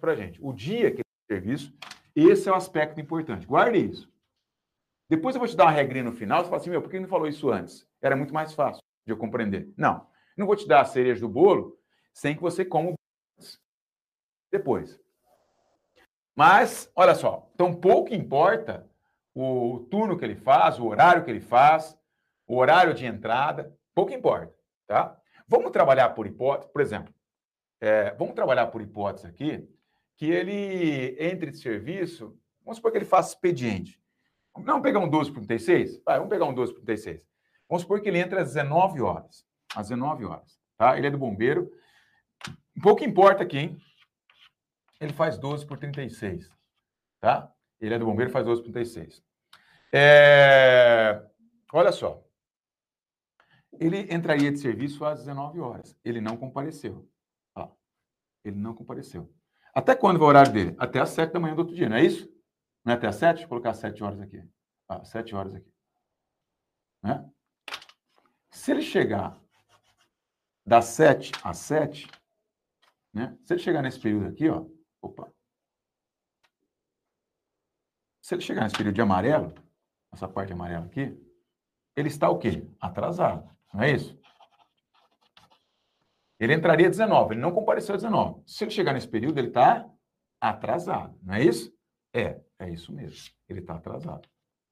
para 0.00 0.16
gente? 0.16 0.40
O 0.42 0.52
dia 0.52 0.90
que 0.90 1.00
ele 1.00 1.04
entra 1.30 1.40
de 1.40 1.44
serviço, 1.46 1.78
esse 2.16 2.48
é 2.48 2.52
o 2.52 2.56
aspecto 2.56 3.00
importante. 3.00 3.46
Guarde 3.46 3.78
isso. 3.78 4.12
Depois 5.08 5.36
eu 5.36 5.38
vou 5.38 5.48
te 5.48 5.54
dar 5.54 5.66
uma 5.66 5.70
regrinha 5.70 6.06
no 6.06 6.12
final, 6.12 6.40
você 6.40 6.50
fala 6.50 6.60
assim, 6.60 6.70
meu, 6.70 6.82
por 6.82 6.90
que 6.90 6.98
não 6.98 7.06
falou 7.06 7.28
isso 7.28 7.52
antes? 7.52 7.86
Era 8.00 8.16
muito 8.16 8.34
mais 8.34 8.52
fácil 8.52 8.82
de 9.06 9.12
eu 9.12 9.16
compreender. 9.16 9.72
Não, 9.76 10.04
não 10.36 10.44
vou 10.44 10.56
te 10.56 10.66
dar 10.66 10.80
a 10.80 10.86
cereja 10.86 11.20
do 11.20 11.28
bolo 11.28 11.78
sem 12.12 12.34
que 12.34 12.42
você 12.42 12.64
coma 12.64 12.94
depois. 14.52 15.00
Mas, 16.36 16.90
olha 16.94 17.14
só, 17.14 17.50
então 17.54 17.74
pouco 17.74 18.14
importa 18.14 18.88
o 19.34 19.86
turno 19.90 20.16
que 20.16 20.24
ele 20.24 20.36
faz, 20.36 20.78
o 20.78 20.86
horário 20.86 21.24
que 21.24 21.30
ele 21.30 21.40
faz, 21.40 21.98
o 22.46 22.56
horário 22.56 22.94
de 22.94 23.06
entrada, 23.06 23.74
pouco 23.94 24.12
importa, 24.12 24.54
tá? 24.86 25.18
Vamos 25.48 25.70
trabalhar 25.70 26.10
por 26.10 26.26
hipótese, 26.26 26.70
por 26.72 26.80
exemplo, 26.80 27.12
é, 27.80 28.14
vamos 28.14 28.34
trabalhar 28.34 28.68
por 28.68 28.80
hipótese 28.80 29.26
aqui, 29.26 29.68
que 30.16 30.30
ele 30.30 31.16
entre 31.18 31.50
de 31.50 31.58
serviço, 31.58 32.38
vamos 32.62 32.76
supor 32.76 32.92
que 32.92 32.98
ele 32.98 33.04
faça 33.04 33.34
expediente. 33.34 34.00
Vamos 34.54 34.82
pegar 34.82 35.00
um 35.00 35.08
12 35.08 35.32
por 35.32 35.44
36? 35.44 36.02
Vai, 36.04 36.16
vamos 36.18 36.30
pegar 36.30 36.44
um 36.44 36.54
12 36.54 36.74
por 36.74 36.82
36. 36.82 37.22
Vamos 37.68 37.82
supor 37.82 38.00
que 38.00 38.08
ele 38.08 38.18
entra 38.18 38.42
às 38.42 38.48
19 38.48 39.00
horas. 39.00 39.46
Às 39.74 39.88
19 39.88 40.26
horas, 40.26 40.60
tá? 40.76 40.96
Ele 40.96 41.06
é 41.06 41.10
do 41.10 41.16
bombeiro. 41.16 41.72
Pouco 42.82 43.02
importa 43.02 43.42
aqui, 43.42 43.58
hein? 43.58 43.82
Ele 45.02 45.12
faz 45.12 45.36
12 45.36 45.66
por 45.66 45.78
36, 45.78 46.48
tá? 47.20 47.52
Ele 47.80 47.94
é 47.94 47.98
do 47.98 48.06
bombeiro, 48.06 48.30
faz 48.30 48.46
12 48.46 48.62
por 48.62 48.72
36. 48.72 49.22
É... 49.92 51.28
Olha 51.72 51.90
só. 51.90 52.24
Ele 53.72 54.14
entraria 54.14 54.52
de 54.52 54.58
serviço 54.58 55.04
às 55.04 55.20
19 55.20 55.58
horas. 55.58 55.98
Ele 56.04 56.20
não 56.20 56.36
compareceu. 56.36 57.08
Ó, 57.56 57.72
ele 58.44 58.56
não 58.56 58.74
compareceu. 58.74 59.34
Até 59.74 59.96
quando 59.96 60.18
vai 60.18 60.26
o 60.26 60.28
horário 60.28 60.52
dele? 60.52 60.76
Até 60.78 61.00
às 61.00 61.10
7 61.10 61.32
da 61.32 61.40
manhã 61.40 61.54
do 61.54 61.60
outro 61.60 61.74
dia, 61.74 61.88
não 61.88 61.96
é 61.96 62.04
isso? 62.04 62.32
Não 62.84 62.92
é 62.92 62.96
até 62.96 63.08
às 63.08 63.16
7? 63.16 63.40
Vou 63.40 63.48
colocar 63.48 63.74
7 63.74 64.04
horas 64.04 64.20
aqui. 64.20 64.42
Ah, 64.88 65.04
7 65.04 65.34
horas 65.34 65.54
aqui. 65.54 65.72
Né? 67.02 67.28
Se 68.50 68.70
ele 68.70 68.82
chegar 68.82 69.40
das 70.64 70.84
7 70.84 71.32
às 71.42 71.58
7, 71.58 72.06
né? 73.12 73.36
Se 73.42 73.54
ele 73.54 73.62
chegar 73.62 73.82
nesse 73.82 73.98
período 73.98 74.28
aqui, 74.28 74.48
ó, 74.48 74.64
opa. 75.02 75.30
Se 78.20 78.34
ele 78.34 78.42
chegar 78.42 78.62
nesse 78.62 78.76
período 78.76 78.94
de 78.94 79.02
amarelo, 79.02 79.52
essa 80.12 80.28
parte 80.28 80.52
amarela 80.52 80.86
aqui, 80.86 81.18
ele 81.96 82.08
está 82.08 82.30
o 82.30 82.38
quê? 82.38 82.66
Atrasado, 82.80 83.50
não 83.74 83.82
é 83.82 83.92
isso? 83.92 84.18
Ele 86.38 86.54
entraria 86.54 86.88
19, 86.88 87.34
ele 87.34 87.40
não 87.40 87.52
compareceu 87.52 87.94
19. 87.94 88.42
Se 88.46 88.64
ele 88.64 88.70
chegar 88.70 88.92
nesse 88.92 89.08
período, 89.08 89.38
ele 89.38 89.48
está 89.48 89.88
atrasado, 90.40 91.18
não 91.22 91.34
é 91.34 91.44
isso? 91.44 91.72
É, 92.12 92.40
é 92.58 92.70
isso 92.70 92.92
mesmo. 92.92 93.32
Ele 93.48 93.60
está 93.60 93.74
atrasado. 93.74 94.28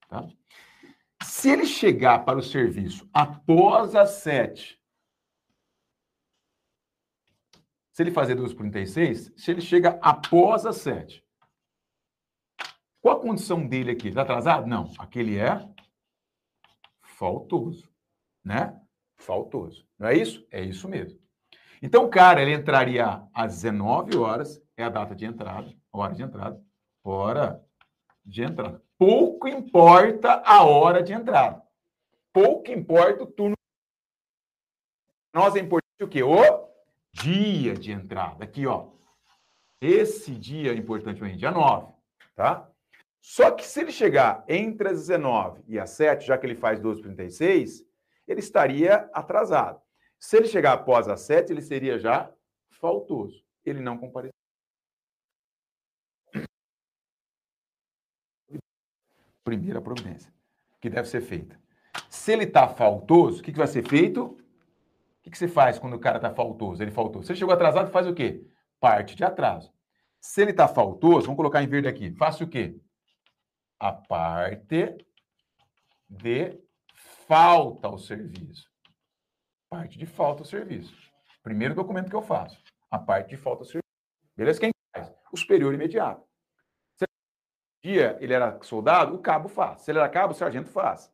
Tá? 0.09 0.27
Se 1.23 1.51
ele 1.51 1.67
chegar 1.67 2.25
para 2.25 2.39
o 2.39 2.43
serviço 2.43 3.09
após 3.13 3.95
as 3.95 4.11
7, 4.23 4.80
se 8.01 8.05
ele 8.05 8.11
fazer 8.13 8.35
2 8.35 8.55
por 8.55 8.63
36, 8.63 9.31
se 9.37 9.51
ele 9.51 9.61
chega 9.61 9.99
após 10.01 10.65
as 10.65 10.77
7, 10.77 11.23
qual 12.99 13.19
a 13.19 13.21
condição 13.21 13.67
dele 13.67 13.91
aqui? 13.91 14.09
Está 14.09 14.23
atrasado? 14.23 14.67
Não. 14.67 14.91
Aquele 14.99 15.37
é 15.37 15.69
faltoso, 17.03 17.93
né? 18.43 18.81
Faltoso. 19.19 19.87
Não 19.99 20.09
é 20.09 20.17
isso? 20.17 20.47
É 20.51 20.63
isso 20.63 20.89
mesmo. 20.89 21.21
Então, 21.83 22.07
o 22.07 22.09
cara, 22.09 22.41
ele 22.41 22.55
entraria 22.55 23.23
às 23.35 23.57
19 23.57 24.17
horas, 24.17 24.63
é 24.79 24.85
a 24.85 24.89
data 24.89 25.15
de 25.15 25.27
entrada, 25.27 25.71
hora 25.93 26.15
de 26.15 26.23
entrada, 26.23 26.65
hora 27.05 27.63
de 28.25 28.43
entrada. 28.43 28.83
Pouco 28.97 29.47
importa 29.47 30.43
a 30.47 30.65
hora 30.65 31.03
de 31.03 31.13
entrada. 31.13 31.63
Pouco 32.33 32.71
importa 32.71 33.25
o 33.25 33.27
turno. 33.27 33.57
Nós 35.35 35.55
é 35.55 35.59
importante 35.59 36.03
o 36.03 36.09
quê? 36.09 36.23
O 36.23 36.70
dia 37.13 37.75
de 37.75 37.93
entrada. 37.93 38.45
Aqui, 38.45 38.67
ó. 38.67 38.89
Esse 39.81 40.35
dia 40.35 40.73
é 40.73 40.77
importante, 40.77 41.21
dia 41.37 41.51
9, 41.51 41.93
tá? 42.35 42.71
Só 43.21 43.51
que 43.51 43.67
se 43.67 43.81
ele 43.81 43.93
chegar 43.93 44.45
entre 44.49 44.89
as 44.89 44.99
19 45.07 45.63
e 45.67 45.79
as 45.79 45.91
7, 45.91 46.27
já 46.27 46.39
que 46.39 46.47
ele 46.47 46.55
faz 46.55 46.81
12h36, 46.81 47.87
ele 48.27 48.41
estaria 48.41 49.11
atrasado. 49.13 49.81
Se 50.19 50.37
ele 50.37 50.49
chegar 50.49 50.73
após 50.73 51.09
as 51.09 51.21
7, 51.23 51.53
ele 51.53 51.63
seria 51.63 51.99
já 51.99 52.33
faltoso. 52.71 53.45
Ele 53.65 53.81
não 53.81 53.99
compareceu. 53.99 54.33
Primeira 59.45 59.81
providência 59.81 60.33
que 60.81 60.89
deve 60.89 61.09
ser 61.09 61.21
feita. 61.21 61.61
Se 62.09 62.33
ele 62.33 62.45
está 62.45 62.69
faltoso, 62.69 63.41
o 63.41 63.43
que, 63.43 63.53
que 63.53 63.59
vai 63.59 63.67
ser 63.67 63.87
feito? 63.87 64.39
O 65.27 65.31
que, 65.31 65.37
você 65.37 65.49
faz 65.49 65.79
quando 65.79 65.95
o 65.95 66.01
cara 66.01 66.17
está 66.17 66.31
faltoso? 66.31 66.83
Ele 66.83 66.91
faltou. 66.91 67.23
Ele 67.23 67.35
chegou 67.35 67.55
atrasado, 67.55 67.91
faz 67.91 68.07
o 68.07 68.15
quê? 68.15 68.43
Parte 68.81 69.15
de 69.15 69.25
atraso. 69.25 69.73
Se 70.21 70.43
ele 70.43 70.51
está 70.51 70.67
faltoso, 70.67 71.27
vamos 71.27 71.37
colocar 71.37 71.63
em 71.63 71.69
verde 71.69 71.89
aqui. 71.89 72.13
Faça 72.13 72.43
o 72.45 72.49
quê? 72.49 72.81
a 73.81 73.93
parte 73.93 74.95
de 76.07 76.63
falta 77.27 77.89
ao 77.89 77.99
serviço. 77.99 78.71
Parte 79.71 79.99
de 79.99 80.05
falta 80.05 80.43
ao 80.43 80.45
serviço. 80.47 80.95
Primeiro 81.43 81.75
documento 81.75 82.11
que 82.11 82.17
eu 82.17 82.23
faço. 82.23 82.63
A 82.91 82.99
parte 82.99 83.31
de 83.31 83.37
falta 83.39 83.63
ao 83.63 83.65
serviço. 83.65 83.89
Beleza? 84.37 84.61
Quem 84.61 84.71
faz? 84.95 85.11
O 85.33 85.37
superior 85.37 85.73
imediato. 85.73 86.29
Se 86.97 87.07
dia 87.83 88.19
ele 88.21 88.35
era 88.35 88.61
soldado, 88.63 89.15
o 89.15 89.23
cabo 89.23 89.49
faz. 89.49 89.83
Se 89.83 89.91
ele 89.91 89.99
era 89.99 90.09
cabo, 90.11 90.35
o 90.35 90.37
sargento 90.37 90.69
faz. 90.69 91.11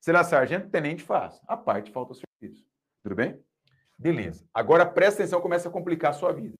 Se 0.00 0.10
ele 0.10 0.18
era 0.18 0.26
sargento, 0.26 0.66
o 0.66 0.70
tenente 0.70 1.04
faz. 1.04 1.40
A 1.46 1.56
parte 1.56 1.86
de 1.86 1.92
falta 1.92 2.12
ao 2.12 2.20
serviço. 2.40 2.66
Tudo 3.04 3.14
bem? 3.14 3.40
Beleza. 3.98 4.46
Agora 4.54 4.86
presta 4.86 5.22
atenção, 5.22 5.40
começa 5.40 5.68
a 5.68 5.72
complicar 5.72 6.10
a 6.10 6.14
sua 6.14 6.32
vida. 6.32 6.54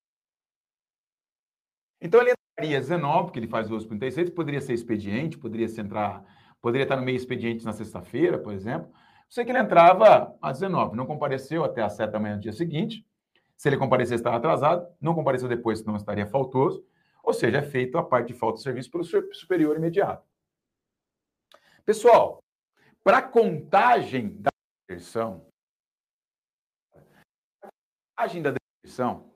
Então 2.00 2.20
ele 2.20 2.32
entraria 2.32 2.80
19, 2.80 3.26
porque 3.26 3.38
ele 3.38 3.46
faz 3.46 3.68
12,36, 3.68 4.34
poderia 4.34 4.60
ser 4.60 4.72
expediente, 4.72 5.38
poderia 5.38 5.68
ser 5.68 5.82
entrar, 5.82 6.24
poderia 6.60 6.84
estar 6.84 6.96
no 6.96 7.02
meio 7.02 7.16
expediente 7.16 7.64
na 7.64 7.72
sexta-feira, 7.72 8.38
por 8.38 8.52
exemplo. 8.52 8.92
Sei 9.28 9.44
que 9.44 9.50
ele 9.50 9.58
entrava 9.58 10.36
às 10.40 10.58
19, 10.58 10.96
não 10.96 11.06
compareceu 11.06 11.62
até 11.62 11.82
às 11.82 11.94
7 11.94 12.10
da 12.10 12.18
manhã 12.18 12.36
do 12.36 12.42
dia 12.42 12.52
seguinte. 12.52 13.06
Se 13.56 13.68
ele 13.68 13.76
comparecesse, 13.76 14.20
estava 14.20 14.36
atrasado, 14.36 14.88
não 15.00 15.14
compareceu 15.14 15.48
depois, 15.48 15.80
senão 15.80 15.96
estaria 15.96 16.26
faltoso. 16.26 16.84
Ou 17.22 17.32
seja, 17.32 17.58
é 17.58 17.62
feito 17.62 17.98
a 17.98 18.02
parte 18.02 18.28
de 18.28 18.38
falta 18.38 18.56
de 18.56 18.62
serviço 18.62 18.90
pelo 18.90 19.04
superior 19.04 19.76
imediato. 19.76 20.26
Pessoal, 21.84 22.42
para 23.02 23.20
contagem 23.20 24.40
da 24.40 24.50
deserção, 24.88 25.47
contagem 28.18 28.42
da 28.42 28.52
deserção, 28.82 29.30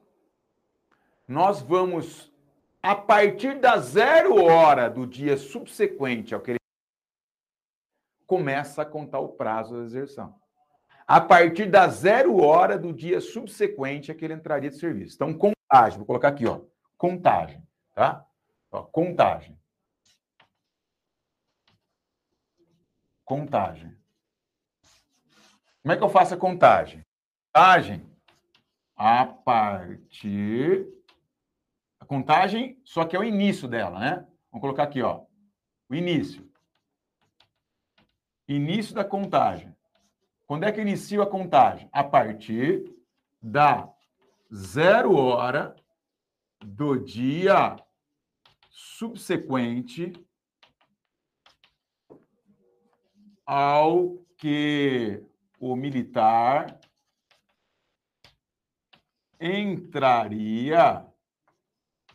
nós 1.28 1.60
vamos 1.60 2.32
a 2.82 2.96
partir 2.96 3.60
da 3.60 3.78
zero 3.78 4.42
hora 4.42 4.90
do 4.90 5.06
dia 5.06 5.36
subsequente 5.36 6.34
ao 6.34 6.40
que 6.40 6.52
ele 6.52 6.58
começa 8.26 8.82
a 8.82 8.86
contar 8.86 9.20
o 9.20 9.28
prazo 9.28 9.76
da 9.76 9.82
deserção. 9.82 10.36
A 11.06 11.20
partir 11.20 11.70
da 11.70 11.86
zero 11.86 12.42
hora 12.42 12.76
do 12.76 12.92
dia 12.92 13.20
subsequente 13.20 14.10
a 14.10 14.14
que 14.16 14.24
ele 14.24 14.34
entraria 14.34 14.70
de 14.70 14.78
serviço. 14.78 15.14
Então, 15.14 15.32
contagem, 15.32 15.98
vou 15.98 16.06
colocar 16.06 16.28
aqui, 16.28 16.46
ó, 16.46 16.60
contagem, 16.98 17.62
tá? 17.94 18.26
Ó, 18.72 18.82
contagem. 18.82 19.56
Contagem. 23.24 23.96
Como 25.82 25.92
é 25.92 25.96
que 25.96 26.02
eu 26.02 26.08
faço 26.08 26.34
a 26.34 26.36
contagem? 26.36 27.04
Contagem 27.54 28.11
a 29.04 29.26
partir 29.26 30.86
a 31.98 32.04
contagem, 32.04 32.80
só 32.84 33.04
que 33.04 33.16
é 33.16 33.18
o 33.18 33.24
início 33.24 33.66
dela, 33.66 33.98
né? 33.98 34.24
Vamos 34.48 34.60
colocar 34.60 34.84
aqui, 34.84 35.02
ó. 35.02 35.24
O 35.88 35.94
início. 35.96 36.48
Início 38.46 38.94
da 38.94 39.04
contagem. 39.04 39.74
Quando 40.46 40.62
é 40.62 40.70
que 40.70 40.80
inicia 40.80 41.20
a 41.20 41.26
contagem? 41.26 41.88
A 41.90 42.04
partir 42.04 42.94
da 43.42 43.92
zero 44.54 45.16
hora 45.16 45.74
do 46.64 46.96
dia 46.96 47.74
subsequente 48.70 50.12
ao 53.44 54.16
que 54.36 55.20
o 55.58 55.74
militar 55.74 56.78
entraria 59.42 61.04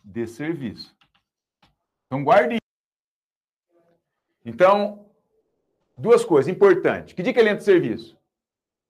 de 0.02 0.26
serviço. 0.26 0.96
Então, 2.06 2.24
guarde. 2.24 2.58
Então, 4.46 5.12
duas 5.98 6.24
coisas 6.24 6.50
importantes. 6.52 7.14
Que 7.14 7.22
dia 7.22 7.34
que 7.34 7.40
ele 7.40 7.50
entra 7.50 7.60
de 7.60 7.66
serviço? 7.66 8.18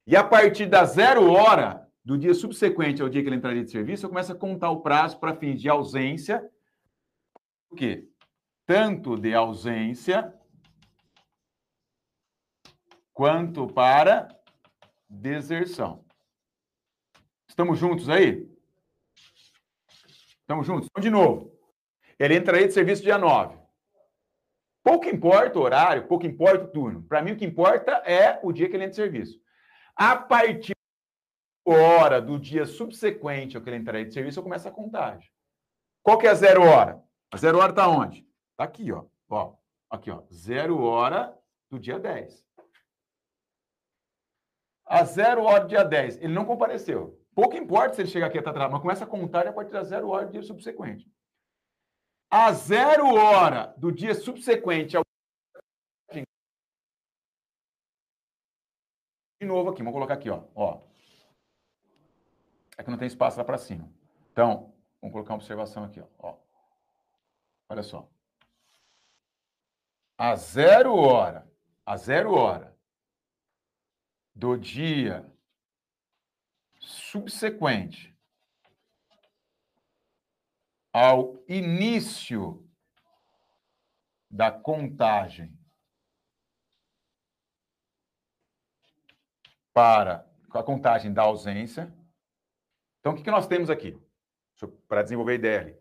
E 0.05 0.15
a 0.15 0.23
partir 0.23 0.67
da 0.67 0.85
zero 0.85 1.31
hora 1.31 1.89
do 2.05 2.17
dia 2.17 2.33
subsequente 2.33 3.01
ao 3.01 3.09
dia 3.09 3.23
que 3.23 3.27
ele 3.27 3.37
entraria 3.37 3.63
de 3.63 3.71
serviço, 3.71 4.05
eu 4.05 4.09
começo 4.09 4.31
a 4.31 4.35
contar 4.35 4.69
o 4.69 4.81
prazo 4.81 5.19
para 5.19 5.35
fins 5.35 5.59
de 5.59 5.67
ausência. 5.67 6.47
O 7.69 7.75
quê? 7.75 8.07
Tanto 8.65 9.17
de 9.17 9.33
ausência 9.33 10.33
quanto 13.11 13.65
para 13.65 14.27
deserção. 15.09 16.06
Estamos 17.57 17.79
juntos 17.79 18.07
aí? 18.07 18.47
Estamos 20.41 20.67
juntos? 20.67 20.87
Então, 20.91 21.01
de 21.01 21.09
novo. 21.09 21.51
Ele 22.19 22.35
entraria 22.35 22.67
de 22.67 22.73
serviço 22.75 23.01
dia 23.01 23.17
9. 23.17 23.57
Pouco 24.83 25.07
importa 25.07 25.57
o 25.57 25.63
horário, 25.63 26.07
pouco 26.07 26.27
importa 26.27 26.65
o 26.65 26.67
turno. 26.67 27.01
Para 27.01 27.19
mim, 27.23 27.31
o 27.31 27.35
que 27.35 27.43
importa 27.43 27.93
é 28.05 28.39
o 28.43 28.53
dia 28.53 28.69
que 28.69 28.75
ele 28.75 28.83
entra 28.83 28.91
de 28.91 28.95
serviço. 28.97 29.41
A 29.95 30.15
partir 30.15 30.75
da 31.65 31.73
hora 31.73 32.21
do 32.21 32.37
dia 32.39 32.67
subsequente 32.67 33.57
ao 33.57 33.63
que 33.63 33.71
ele 33.71 33.77
entraria 33.77 34.05
de 34.05 34.13
serviço, 34.13 34.37
eu 34.37 34.43
começo 34.43 34.67
a 34.67 34.71
contagem. 34.71 35.27
Qual 36.03 36.19
que 36.19 36.27
é 36.27 36.29
a 36.29 36.35
zero 36.35 36.61
hora? 36.61 37.03
A 37.31 37.37
zero 37.37 37.57
hora 37.57 37.71
está 37.71 37.87
onde? 37.87 38.19
Está 38.51 38.65
aqui, 38.65 38.91
ó. 38.91 39.05
ó. 39.27 39.55
Aqui, 39.89 40.11
ó. 40.11 40.21
Zero 40.31 40.79
hora 40.83 41.35
do 41.71 41.79
dia 41.79 41.97
10. 41.97 42.45
A 44.85 45.03
zero 45.05 45.41
hora 45.41 45.61
do 45.61 45.69
dia 45.69 45.83
10. 45.83 46.17
Ele 46.17 46.33
não 46.33 46.45
compareceu. 46.45 47.19
Pouco 47.37 47.55
importa 47.55 47.93
se 47.93 48.01
ele 48.01 48.09
chegar 48.09 48.25
aqui 48.25 48.39
atrás, 48.39 48.71
mas 48.71 48.81
começa 48.81 49.03
a 49.03 49.07
contar 49.07 49.45
a 49.45 49.53
partir 49.53 49.71
da 49.71 49.83
zero 49.83 50.09
hora 50.09 50.25
do 50.25 50.31
dia 50.31 50.41
subsequente. 50.41 51.07
A 52.31 52.51
zero 52.51 53.13
hora 53.13 53.75
do 53.77 53.91
dia 53.91 54.15
subsequente 54.15 54.97
ao. 54.97 55.03
De 59.39 59.45
novo 59.45 59.69
aqui, 59.69 59.83
vamos 59.83 59.93
colocar 59.93 60.15
aqui, 60.15 60.31
ó. 60.31 60.45
ó. 60.55 60.81
É 62.75 62.83
que 62.83 62.89
não 62.89 62.97
tem 62.97 63.07
espaço 63.07 63.37
lá 63.37 63.43
para 63.43 63.59
cima. 63.59 63.87
Então, 64.31 64.73
Vamos 64.99 65.13
colocar 65.13 65.33
uma 65.33 65.37
observação 65.37 65.83
aqui, 65.83 65.99
ó. 65.99 66.07
ó. 66.17 66.37
Olha 67.69 67.83
só. 67.83 68.09
A 70.17 70.35
zero 70.35 70.95
hora, 70.95 71.47
a 71.85 71.95
zero 71.97 72.33
hora 72.33 72.75
do 74.33 74.57
dia 74.57 75.23
subsequente 76.79 78.15
ao 80.93 81.43
início 81.47 82.67
da 84.29 84.51
contagem 84.51 85.57
para 89.73 90.27
a 90.51 90.63
contagem 90.63 91.13
da 91.13 91.21
ausência. 91.21 91.93
Então, 92.99 93.13
o 93.13 93.15
que, 93.15 93.23
que 93.23 93.29
nós 93.29 93.45
temos 93.45 93.69
aqui? 93.69 93.95
Para 94.87 95.03
desenvolver 95.03 95.33
a 95.33 95.35
ideia 95.35 95.59
ali. 95.61 95.77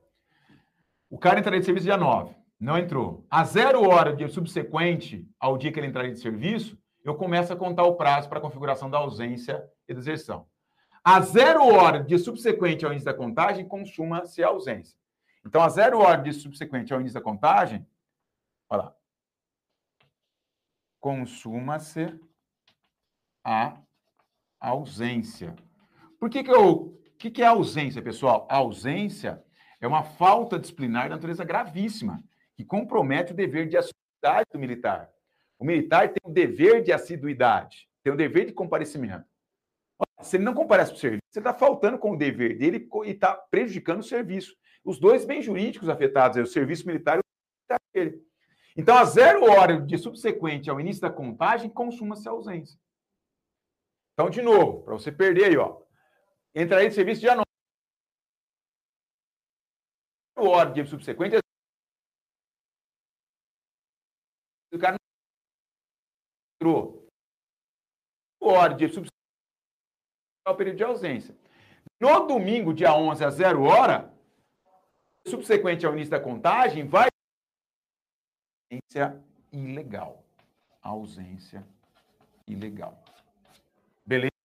O 1.09 1.19
cara 1.19 1.39
entraria 1.39 1.61
de 1.61 1.67
serviço 1.67 1.87
dia 1.87 1.97
9, 1.97 2.35
não 2.61 2.77
entrou. 2.77 3.27
A 3.31 3.43
zero 3.45 3.89
hora 3.89 4.15
dia 4.15 4.29
subsequente 4.29 5.27
ao 5.41 5.57
dia 5.57 5.73
que 5.73 5.81
ele 5.81 5.87
entraria 5.87 6.13
de 6.13 6.21
serviço, 6.21 6.79
eu 7.03 7.15
começo 7.15 7.53
a 7.53 7.57
contar 7.57 7.85
o 7.85 7.97
prazo 7.97 8.29
para 8.29 8.39
a 8.39 8.43
configuração 8.43 8.91
da 8.91 8.99
ausência 8.99 9.67
e 9.89 9.95
deserção. 9.95 10.47
A 11.09 11.21
zero 11.21 11.65
hora 11.65 12.03
de 12.03 12.19
subsequente 12.19 12.85
ao 12.85 12.91
início 12.91 13.07
da 13.07 13.15
contagem, 13.15 13.65
consuma-se 13.65 14.43
a 14.43 14.49
ausência. 14.49 14.99
Então, 15.45 15.63
a 15.63 15.69
zero 15.69 16.01
hora 16.01 16.21
de 16.21 16.33
subsequente 16.33 16.93
ao 16.93 16.99
início 16.99 17.15
da 17.15 17.21
contagem, 17.21 17.87
olha 18.69 18.83
lá, 18.83 18.97
consuma-se 20.99 22.13
a 23.45 23.79
ausência. 24.59 25.55
Por 26.19 26.29
que, 26.29 26.43
que 26.43 26.51
eu. 26.51 26.73
O 26.73 27.01
que, 27.17 27.31
que 27.31 27.41
é 27.41 27.47
ausência, 27.47 28.03
pessoal? 28.03 28.45
A 28.51 28.57
ausência 28.57 29.45
é 29.81 29.87
uma 29.87 30.03
falta 30.03 30.59
disciplinar 30.59 31.05
de 31.05 31.11
natureza 31.11 31.45
gravíssima, 31.45 32.21
que 32.57 32.65
compromete 32.65 33.33
o 33.33 33.37
dever 33.37 33.69
de 33.69 33.77
assiduidade 33.77 34.49
do 34.53 34.59
militar. 34.59 35.09
O 35.57 35.65
militar 35.65 36.09
tem 36.09 36.29
o 36.29 36.35
dever 36.35 36.83
de 36.83 36.91
assiduidade, 36.91 37.89
tem 38.03 38.13
o 38.13 38.17
dever 38.17 38.47
de 38.47 38.53
comparecimento. 38.53 39.36
Se 40.23 40.37
ele 40.37 40.45
não 40.45 40.55
comparece 40.55 40.93
para 40.93 40.97
o 40.97 41.01
serviço, 41.01 41.23
ele 41.35 41.41
está 41.41 41.53
faltando 41.53 41.99
com 41.99 42.13
o 42.13 42.17
dever 42.17 42.57
dele 42.57 42.89
e 43.05 43.11
está 43.11 43.35
prejudicando 43.37 44.01
o 44.01 44.05
serviço. 44.05 44.57
Os 44.85 44.99
dois 44.99 45.25
bens 45.25 45.45
jurídicos 45.45 45.89
afetados, 45.89 46.39
o 46.39 46.53
serviço 46.53 46.87
militar 46.87 47.19
e 47.19 47.21
o 47.21 47.77
dele. 47.93 48.25
Então, 48.77 48.97
a 48.97 49.05
zero 49.05 49.45
hora 49.45 49.81
de 49.81 49.99
subsequente 49.99 50.71
ao 50.71 50.81
início 50.81 51.03
da 51.03 51.11
contagem, 51.11 51.69
consuma-se 51.71 52.29
a 52.29 52.33
ausência. 52.33 52.79
Então, 54.13 54.31
de 54.31 54.43
novo, 54.43 54.83
para 54.83 54.95
você 54.95 55.13
perder 55.13 55.45
aí, 55.47 55.57
ó. 55.57 55.83
Entraria 56.55 56.89
de 56.89 56.95
serviço 56.95 57.21
dia 57.21 57.35
9. 57.35 57.45
Hora 60.39 60.71
de 60.71 60.87
subsequente. 60.87 61.37
O 64.73 64.79
cara 64.79 64.97
não 64.97 64.99
entrou. 66.61 67.09
Hora 68.41 68.75
de 68.75 68.89
subsequente 68.89 69.16
o 70.51 70.55
período 70.55 70.77
de 70.77 70.85
ausência. 70.85 71.35
No 71.99 72.27
domingo, 72.27 72.73
dia 72.73 72.95
11, 72.95 73.25
a 73.25 73.31
zero 73.31 73.63
hora, 73.63 74.13
subsequente 75.27 75.85
ao 75.85 75.93
início 75.93 76.11
da 76.11 76.21
contagem, 76.21 76.87
vai 76.87 77.09
ausência 78.71 79.23
ilegal. 79.53 80.23
Ausência 80.83 81.67
ilegal. 82.47 82.97
Beleza? 84.05 84.37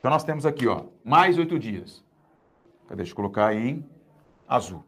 Então, 0.00 0.10
nós 0.10 0.24
temos 0.24 0.46
aqui, 0.46 0.66
ó, 0.66 0.88
mais 1.04 1.36
oito 1.36 1.58
dias. 1.58 2.02
Deixa 2.96 3.12
eu 3.12 3.16
colocar 3.16 3.54
em 3.54 3.86
azul. 4.48 4.78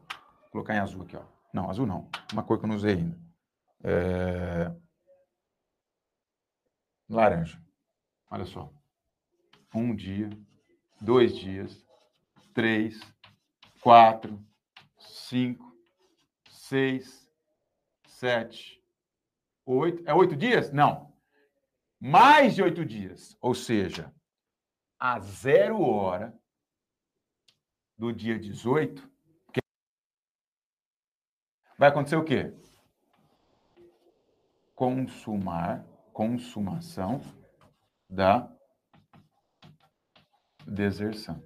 Vou 0.44 0.52
colocar 0.52 0.74
em 0.74 0.78
azul 0.78 1.02
aqui, 1.02 1.14
ó. 1.14 1.22
Não, 1.52 1.68
azul 1.68 1.86
não. 1.86 2.08
Uma 2.32 2.42
cor 2.42 2.58
que 2.58 2.64
eu 2.64 2.68
não 2.68 2.76
usei 2.76 2.94
ainda. 2.94 3.20
É... 3.84 4.74
Laranja. 7.10 7.62
Olha 8.30 8.46
só. 8.46 8.72
Um 9.74 9.94
dia, 9.94 10.30
dois 10.98 11.36
dias, 11.36 11.86
três, 12.54 12.98
quatro, 13.82 14.42
cinco, 14.98 15.76
seis, 16.48 17.30
sete, 18.06 18.82
oito. 19.66 20.02
É 20.06 20.14
oito 20.14 20.34
dias? 20.34 20.72
Não. 20.72 21.12
Mais 22.00 22.54
de 22.54 22.62
oito 22.62 22.82
dias. 22.82 23.36
Ou 23.42 23.54
seja, 23.54 24.10
a 25.04 25.18
zero 25.18 25.82
hora 25.82 26.32
do 27.98 28.12
dia 28.12 28.38
18, 28.38 29.10
vai 31.76 31.88
acontecer 31.88 32.14
o 32.14 32.22
quê? 32.22 32.54
Consumar, 34.76 35.84
consumação 36.12 37.20
da 38.08 38.48
deserção. 40.64 41.44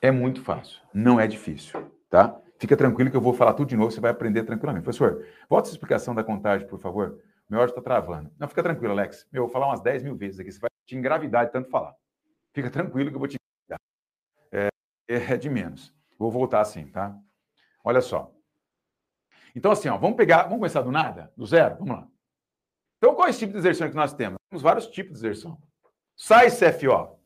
É 0.00 0.12
muito 0.12 0.40
fácil, 0.40 0.80
não 0.94 1.18
é 1.18 1.26
difícil, 1.26 1.92
tá? 2.08 2.40
Fica 2.60 2.76
tranquilo 2.76 3.10
que 3.10 3.16
eu 3.16 3.20
vou 3.20 3.34
falar 3.34 3.54
tudo 3.54 3.70
de 3.70 3.76
novo, 3.76 3.90
você 3.90 4.00
vai 4.00 4.12
aprender 4.12 4.44
tranquilamente. 4.44 4.84
Professor, 4.84 5.26
volta 5.48 5.66
essa 5.66 5.74
explicação 5.74 6.14
da 6.14 6.22
contagem, 6.22 6.68
por 6.68 6.78
favor. 6.78 7.20
Meu 7.50 7.58
áudio 7.60 7.72
está 7.72 7.82
travando. 7.82 8.32
Não, 8.38 8.46
fica 8.46 8.62
tranquilo, 8.62 8.92
Alex. 8.92 9.26
Meu, 9.32 9.42
vou 9.42 9.50
falar 9.50 9.66
umas 9.66 9.80
10 9.80 10.04
mil 10.04 10.16
vezes 10.16 10.38
aqui. 10.38 10.52
Você 10.52 10.60
vai 10.60 10.70
te 10.86 10.96
engravidar 10.96 11.46
de 11.46 11.52
tanto 11.52 11.68
falar. 11.68 11.96
Fica 12.54 12.70
tranquilo 12.70 13.10
que 13.10 13.16
eu 13.16 13.18
vou 13.18 13.26
te 13.26 13.36
engravidar. 13.36 13.80
É, 15.08 15.34
é 15.34 15.36
de 15.36 15.50
menos. 15.50 15.92
Vou 16.16 16.30
voltar 16.30 16.60
assim, 16.60 16.86
tá? 16.86 17.18
Olha 17.82 18.00
só. 18.00 18.32
Então, 19.54 19.72
assim, 19.72 19.88
ó, 19.88 19.98
vamos 19.98 20.16
pegar, 20.16 20.44
vamos 20.44 20.58
começar 20.58 20.82
do 20.82 20.92
nada, 20.92 21.32
do 21.36 21.44
zero? 21.44 21.76
Vamos 21.78 21.96
lá. 21.96 22.08
Então, 22.98 23.16
qual 23.16 23.26
é 23.26 23.30
esse 23.30 23.40
tipo 23.40 23.52
de 23.52 23.58
deserção 23.58 23.88
que 23.88 23.96
nós 23.96 24.14
temos? 24.14 24.38
Temos 24.48 24.62
vários 24.62 24.86
tipos 24.86 25.16
de 25.16 25.22
deserção. 25.22 25.60
Sai 26.16 26.50
CFO. 26.50 27.18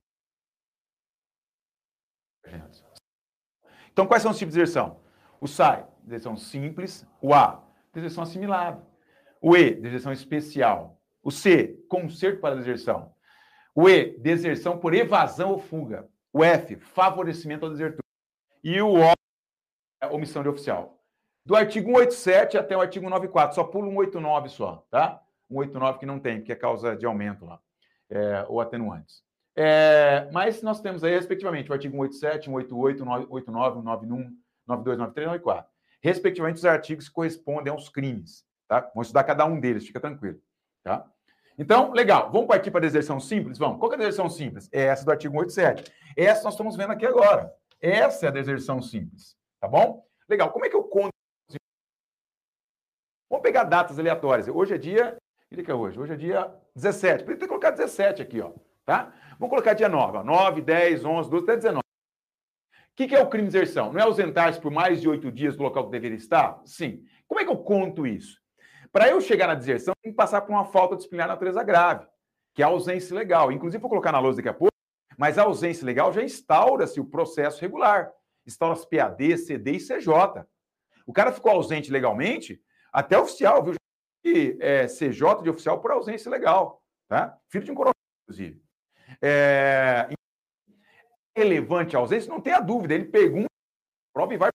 Então, 3.92 4.06
quais 4.06 4.22
são 4.22 4.30
os 4.30 4.38
tipos 4.38 4.54
de 4.54 4.60
deserção? 4.60 5.02
O 5.38 5.46
SAI, 5.46 5.86
deserção 6.02 6.34
simples. 6.34 7.06
O 7.20 7.34
A, 7.34 7.62
deserção 7.92 8.22
assimilada. 8.22 8.93
O 9.46 9.54
E, 9.54 9.74
deserção 9.74 10.10
especial. 10.10 10.98
O 11.22 11.30
C, 11.30 11.78
conserto 11.86 12.40
para 12.40 12.54
deserção. 12.56 13.12
O 13.74 13.90
E, 13.90 14.18
deserção 14.18 14.78
por 14.78 14.94
evasão 14.94 15.50
ou 15.50 15.58
fuga. 15.58 16.08
O 16.32 16.42
F, 16.42 16.76
favorecimento 16.76 17.66
ao 17.66 17.70
desertor. 17.70 18.00
E 18.62 18.80
o 18.80 18.94
O, 18.94 20.14
omissão 20.14 20.42
de 20.42 20.48
oficial. 20.48 20.98
Do 21.44 21.54
artigo 21.54 21.88
187 21.88 22.56
até 22.56 22.74
o 22.74 22.80
artigo 22.80 23.10
94, 23.10 23.54
só 23.54 23.64
pula 23.64 23.90
189 23.90 24.48
só, 24.48 24.86
tá? 24.90 25.20
189 25.50 25.98
que 25.98 26.06
não 26.06 26.18
tem, 26.18 26.42
que 26.42 26.50
é 26.50 26.56
causa 26.56 26.96
de 26.96 27.04
aumento 27.04 27.44
lá, 27.44 27.60
é, 28.08 28.46
ou 28.48 28.62
atenuantes. 28.62 29.22
É, 29.54 30.26
mas 30.32 30.62
nós 30.62 30.80
temos 30.80 31.04
aí, 31.04 31.14
respectivamente, 31.14 31.70
o 31.70 31.74
artigo 31.74 31.94
187, 31.98 32.46
188, 32.46 32.98
189, 33.00 33.74
191, 33.74 34.38
92, 34.66 34.98
93 34.98 35.26
e 35.26 35.28
94. 35.28 35.70
Respectivamente, 36.00 36.56
os 36.56 36.64
artigos 36.64 37.08
que 37.10 37.14
correspondem 37.14 37.70
aos 37.70 37.90
crimes. 37.90 38.42
Tá? 38.74 38.90
Vamos 38.92 39.06
estudar 39.06 39.22
cada 39.22 39.44
um 39.44 39.60
deles, 39.60 39.86
fica 39.86 40.00
tranquilo. 40.00 40.40
Tá? 40.82 41.08
Então, 41.56 41.92
legal. 41.92 42.32
Vamos 42.32 42.48
partir 42.48 42.72
para 42.72 42.80
a 42.80 42.82
deserção 42.82 43.20
simples? 43.20 43.56
Vamos. 43.56 43.78
Qual 43.78 43.92
é 43.92 43.94
a 43.94 43.98
deserção 43.98 44.28
simples? 44.28 44.68
É 44.72 44.86
essa 44.86 45.04
do 45.04 45.12
artigo 45.12 45.34
187. 45.34 45.92
Essa 46.16 46.42
nós 46.42 46.54
estamos 46.54 46.76
vendo 46.76 46.90
aqui 46.90 47.06
agora. 47.06 47.54
Essa 47.80 48.26
é 48.26 48.28
a 48.28 48.32
deserção 48.32 48.82
simples. 48.82 49.36
Tá 49.60 49.68
bom? 49.68 50.04
Legal. 50.28 50.50
Como 50.50 50.64
é 50.64 50.68
que 50.68 50.74
eu 50.74 50.82
conto? 50.82 51.12
Vamos 53.30 53.44
pegar 53.44 53.62
datas 53.62 53.96
aleatórias. 53.96 54.48
Hoje 54.48 54.74
é 54.74 54.78
dia. 54.78 55.16
Dia 55.52 55.62
que 55.62 55.70
é 55.70 55.74
hoje? 55.74 56.00
Hoje 56.00 56.14
é 56.14 56.16
dia 56.16 56.52
17. 56.74 57.22
Podia 57.22 57.38
ter 57.38 57.46
colocado 57.46 57.76
17 57.76 58.22
aqui, 58.22 58.40
ó. 58.40 58.50
Tá? 58.84 59.14
Vamos 59.38 59.50
colocar 59.50 59.74
dia 59.74 59.88
9. 59.88 60.18
Ó. 60.18 60.24
9, 60.24 60.62
10, 60.62 61.04
11, 61.04 61.30
12, 61.30 61.44
até 61.44 61.56
19. 61.56 61.78
O 61.78 62.96
que, 62.96 63.06
que 63.06 63.14
é 63.14 63.22
o 63.22 63.28
crime 63.28 63.46
de 63.46 63.52
deserção? 63.52 63.92
Não 63.92 64.00
é 64.00 64.02
ausentar-se 64.02 64.60
por 64.60 64.72
mais 64.72 65.00
de 65.00 65.08
oito 65.08 65.30
dias 65.30 65.56
do 65.56 65.62
local 65.62 65.84
que 65.84 65.92
deveria 65.92 66.16
estar? 66.16 66.60
Sim. 66.64 67.04
Como 67.28 67.40
é 67.40 67.44
que 67.44 67.50
eu 67.50 67.58
conto 67.58 68.04
isso? 68.04 68.42
Para 68.94 69.08
eu 69.08 69.20
chegar 69.20 69.48
na 69.48 69.56
deserção, 69.56 69.92
tem 70.00 70.12
que 70.12 70.16
passar 70.16 70.42
por 70.42 70.52
uma 70.52 70.66
falta 70.66 70.94
disciplinar 70.94 71.26
natureza 71.26 71.64
grave, 71.64 72.06
que 72.54 72.62
é 72.62 72.64
a 72.64 72.68
ausência 72.68 73.12
legal. 73.12 73.50
Inclusive, 73.50 73.80
vou 73.80 73.90
colocar 73.90 74.12
na 74.12 74.20
lousa 74.20 74.36
daqui 74.36 74.48
a 74.48 74.54
pouco, 74.54 74.72
mas 75.18 75.36
a 75.36 75.42
ausência 75.42 75.84
legal 75.84 76.12
já 76.12 76.22
instaura-se 76.22 77.00
o 77.00 77.04
processo 77.04 77.60
regular. 77.60 78.12
Instaura-se 78.46 78.88
PAD, 78.88 79.36
CD 79.36 79.72
e 79.72 79.80
CJ. 79.80 80.46
O 81.04 81.12
cara 81.12 81.32
ficou 81.32 81.50
ausente 81.50 81.90
legalmente, 81.90 82.62
até 82.92 83.18
oficial, 83.18 83.64
viu? 83.64 83.74
E, 84.24 84.56
é, 84.60 84.86
CJ 84.86 85.42
de 85.42 85.50
oficial 85.50 85.80
por 85.80 85.90
ausência 85.90 86.30
legal, 86.30 86.80
tá? 87.08 87.36
Filho 87.48 87.64
de 87.64 87.72
um 87.72 87.74
coronel, 87.74 87.94
inclusive. 88.22 88.62
É, 89.20 90.08
relevante 91.36 91.96
a 91.96 91.98
ausência, 91.98 92.30
não 92.30 92.40
tenha 92.40 92.60
dúvida, 92.60 92.94
ele 92.94 93.06
pergunta, 93.06 93.48
prova 94.14 94.34
e 94.34 94.36
vai. 94.36 94.50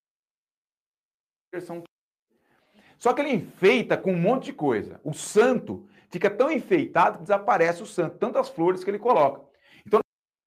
Só 3.00 3.14
que 3.14 3.22
ele 3.22 3.32
enfeita 3.32 3.96
com 3.96 4.12
um 4.12 4.20
monte 4.20 4.44
de 4.46 4.52
coisa. 4.52 5.00
O 5.02 5.14
santo 5.14 5.88
fica 6.10 6.28
tão 6.28 6.52
enfeitado 6.52 7.16
que 7.16 7.22
desaparece 7.22 7.82
o 7.82 7.86
santo, 7.86 8.18
tantas 8.18 8.50
flores 8.50 8.84
que 8.84 8.90
ele 8.90 8.98
coloca. 8.98 9.42
Então, 9.86 10.00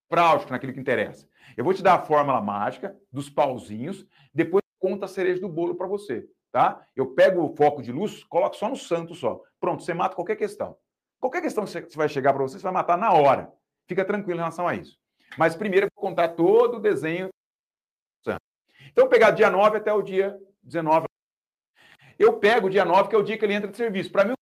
práutico 0.07 0.51
naquilo 0.51 0.71
que 0.71 0.79
interessa. 0.79 1.27
Eu 1.57 1.63
vou 1.63 1.73
te 1.73 1.81
dar 1.81 1.95
a 1.95 2.01
fórmula 2.03 2.39
mágica 2.39 2.95
dos 3.11 3.27
pauzinhos, 3.27 4.05
depois 4.31 4.61
conta 4.77 5.05
a 5.05 5.07
cereja 5.07 5.41
do 5.41 5.49
bolo 5.49 5.73
para 5.73 5.87
você, 5.87 6.27
tá? 6.51 6.85
Eu 6.95 7.07
pego 7.15 7.43
o 7.43 7.55
foco 7.55 7.81
de 7.81 7.91
luz, 7.91 8.23
coloco 8.25 8.55
só 8.55 8.69
no 8.69 8.77
santo 8.77 9.15
só. 9.15 9.41
Pronto, 9.59 9.81
você 9.81 9.93
mata 9.95 10.15
qualquer 10.15 10.35
questão. 10.35 10.77
Qualquer 11.19 11.41
questão 11.41 11.65
que 11.65 11.97
vai 11.97 12.07
chegar 12.07 12.33
para 12.33 12.43
você, 12.43 12.59
você 12.59 12.63
vai 12.63 12.73
matar 12.73 12.99
na 12.99 13.11
hora. 13.13 13.51
Fica 13.87 14.05
tranquilo 14.05 14.37
em 14.37 14.43
relação 14.43 14.67
a 14.67 14.75
isso. 14.75 14.99
Mas 15.39 15.55
primeiro 15.55 15.87
eu 15.87 15.91
vou 15.95 16.07
contar 16.07 16.29
todo 16.29 16.77
o 16.77 16.79
desenho. 16.79 17.29
Então, 18.91 19.09
pegar 19.09 19.31
dia 19.31 19.49
9 19.49 19.77
até 19.77 19.91
o 19.91 20.03
dia 20.03 20.39
19. 20.61 21.07
Eu 22.17 22.39
pego 22.39 22.67
o 22.67 22.69
dia 22.69 22.85
9, 22.85 23.09
que 23.09 23.15
é 23.15 23.17
o 23.17 23.23
dia 23.23 23.37
que 23.37 23.45
ele 23.45 23.53
entra 23.53 23.69
de 23.69 23.77
serviço. 23.77 24.11
Para 24.11 24.25
mim, 24.25 24.33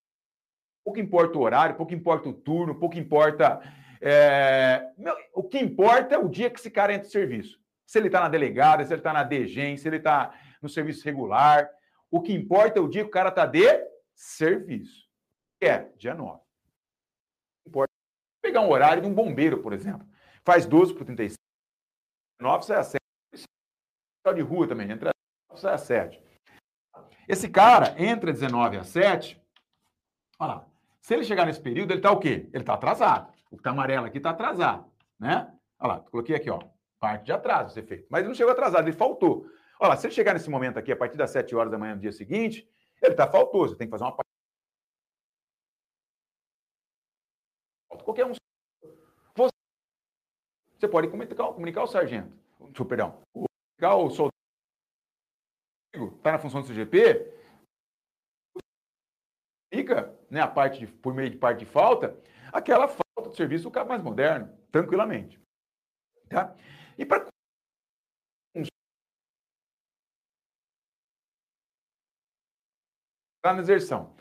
pouco 0.84 1.00
importa 1.00 1.38
o 1.38 1.42
horário, 1.42 1.76
pouco 1.76 1.94
importa 1.94 2.30
o 2.30 2.34
turno, 2.34 2.76
pouco 2.76 2.98
importa. 2.98 3.62
É... 4.02 4.92
o 5.34 5.44
que 5.44 5.60
importa 5.60 6.16
é 6.16 6.18
o 6.18 6.28
dia 6.28 6.50
que 6.50 6.60
esse 6.60 6.72
cara 6.72 6.94
entra 6.94 7.06
de 7.06 7.12
serviço. 7.12 7.60
Se 7.86 8.00
ele 8.00 8.08
está 8.08 8.22
na 8.22 8.30
delegada, 8.30 8.84
se 8.84 8.92
ele 8.92 9.00
está 9.00 9.14
na 9.14 9.24
DGEM, 9.24 9.78
se 9.78 9.88
ele 9.88 9.98
está 9.98 10.34
no 10.62 10.70
serviço 10.70 11.04
regular. 11.06 11.70
O 12.10 12.22
que 12.22 12.34
importa 12.34 12.80
é 12.80 12.82
o 12.82 12.88
dia 12.88 13.04
que 13.04 13.10
o 13.10 13.12
cara 13.12 13.30
está 13.30 13.46
de 13.46 13.66
serviço. 14.14 15.10
É, 15.60 15.80
dia 15.98 16.14
9. 16.14 16.42
Importa 17.68 17.92
pegar 18.42 18.62
um 18.62 18.70
horário 18.70 19.02
de 19.02 19.08
um 19.08 19.14
bombeiro, 19.14 19.62
por 19.62 19.74
exemplo. 19.74 20.06
Faz 20.44 20.66
12 20.66 20.94
por 20.94 21.06
36. 21.06 21.38
9 22.40 22.66
sai 22.66 22.78
a 22.78 22.84
7. 22.84 23.00
de 24.36 24.42
rua 24.42 24.68
também, 24.68 24.90
entra 24.90 25.12
9 25.50 25.62
sai 25.62 25.74
a 25.74 25.78
7. 25.78 26.31
Esse 27.28 27.50
cara 27.50 27.96
entra 28.02 28.32
19 28.32 28.78
a 28.78 28.84
7. 28.84 29.42
Olha 30.40 30.54
lá. 30.54 30.68
Se 31.02 31.14
ele 31.16 31.24
chegar 31.24 31.46
nesse 31.46 31.60
período, 31.60 31.92
ele 31.92 32.00
está 32.00 32.12
o 32.12 32.20
quê? 32.20 32.50
Ele 32.54 32.64
está 32.64 32.76
atrasado. 32.76 33.34
O 33.50 33.56
que 33.56 33.62
está 33.62 33.72
amarelo 33.72 34.06
aqui 34.06 34.18
está 34.18 34.30
atrasado, 34.30 34.86
né? 35.20 35.52
Olha 35.80 35.94
lá, 35.94 36.00
coloquei 36.00 36.36
aqui, 36.36 36.50
ó, 36.50 36.62
parte 37.00 37.26
de 37.26 37.32
atraso 37.32 37.74
ser 37.74 37.84
feito. 37.84 38.08
Mas 38.10 38.20
ele 38.20 38.30
não 38.30 38.36
chegou 38.36 38.54
atrasado, 38.54 38.88
ele 38.88 38.96
faltou. 38.96 39.46
Olha 39.80 39.90
lá, 39.90 39.98
se 39.98 40.06
ele 40.06 40.14
chegar 40.14 40.34
nesse 40.34 40.50
momento 40.50 40.78
aqui, 40.78 40.92
a 40.92 40.96
partir 40.96 41.18
das 41.18 41.32
7 41.32 41.56
horas 41.56 41.72
da 41.72 41.78
manhã 41.78 41.96
do 41.96 42.02
dia 42.02 42.12
seguinte, 42.12 42.70
ele 43.02 43.14
está 43.14 43.28
faltoso, 43.28 43.76
tem 43.76 43.88
que 43.88 43.92
fazer 43.92 44.04
uma 44.04 44.16
Qualquer 48.04 48.26
um. 48.26 48.34
Você 50.78 50.88
pode 50.88 51.08
comunicar, 51.10 51.48
comunicar 51.54 51.84
o 51.84 51.88
sargento, 51.88 52.36
perdão, 52.88 53.22
comunicar 53.32 53.96
o 53.96 54.10
soldado, 54.10 54.31
está 55.94 56.32
na 56.32 56.40
função 56.40 56.62
do 56.62 56.68
CGP, 56.68 57.34
fica 59.74 60.16
né, 60.30 60.42
a 60.42 60.48
parte 60.48 60.80
de, 60.80 60.88
por 60.88 61.14
meio 61.14 61.30
de 61.30 61.38
parte 61.38 61.60
de 61.60 61.66
falta, 61.66 62.18
aquela 62.52 62.88
falta 62.88 63.30
de 63.30 63.36
serviço 63.36 63.66
do 63.66 63.72
cabo 63.72 63.90
mais 63.90 64.02
moderno, 64.02 64.52
tranquilamente. 64.72 65.40
Tá? 66.30 66.56
E 66.98 67.06
para 67.06 67.30
na 73.44 73.54
deserção. 73.54 74.16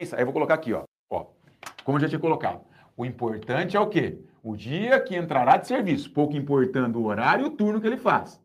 Aí 0.00 0.08
eu 0.18 0.24
vou 0.24 0.32
colocar 0.32 0.54
aqui, 0.54 0.72
ó. 0.72 0.84
ó 1.10 1.26
como 1.84 1.96
eu 1.96 2.02
já 2.02 2.08
tinha 2.08 2.20
colocado. 2.20 2.66
O 2.96 3.04
importante 3.04 3.76
é 3.76 3.80
o 3.80 3.88
quê? 3.88 4.18
O 4.42 4.56
dia 4.56 5.00
que 5.00 5.16
entrará 5.16 5.56
de 5.56 5.68
serviço, 5.68 6.12
pouco 6.12 6.36
importando 6.36 7.00
o 7.00 7.04
horário 7.04 7.44
e 7.44 7.48
o 7.48 7.56
turno 7.56 7.80
que 7.80 7.86
ele 7.86 7.96
faz. 7.96 8.42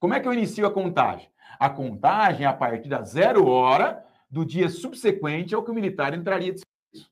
Como 0.00 0.14
é 0.14 0.20
que 0.20 0.28
eu 0.28 0.32
inicio 0.32 0.66
a 0.66 0.72
contagem? 0.72 1.28
A 1.58 1.70
contagem 1.70 2.44
é 2.44 2.48
a 2.48 2.52
partir 2.52 2.88
da 2.88 3.02
zero 3.02 3.46
hora 3.46 4.04
do 4.28 4.44
dia 4.44 4.68
subsequente 4.68 5.54
ao 5.54 5.62
que 5.62 5.70
o 5.70 5.74
militar 5.74 6.12
entraria 6.14 6.52
de 6.52 6.60
serviço. 6.60 7.10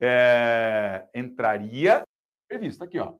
É, 0.00 1.06
entraria 1.14 2.00
de 2.00 2.54
serviço, 2.54 2.78
tá 2.78 2.84
aqui, 2.84 2.98
ó. 2.98 3.14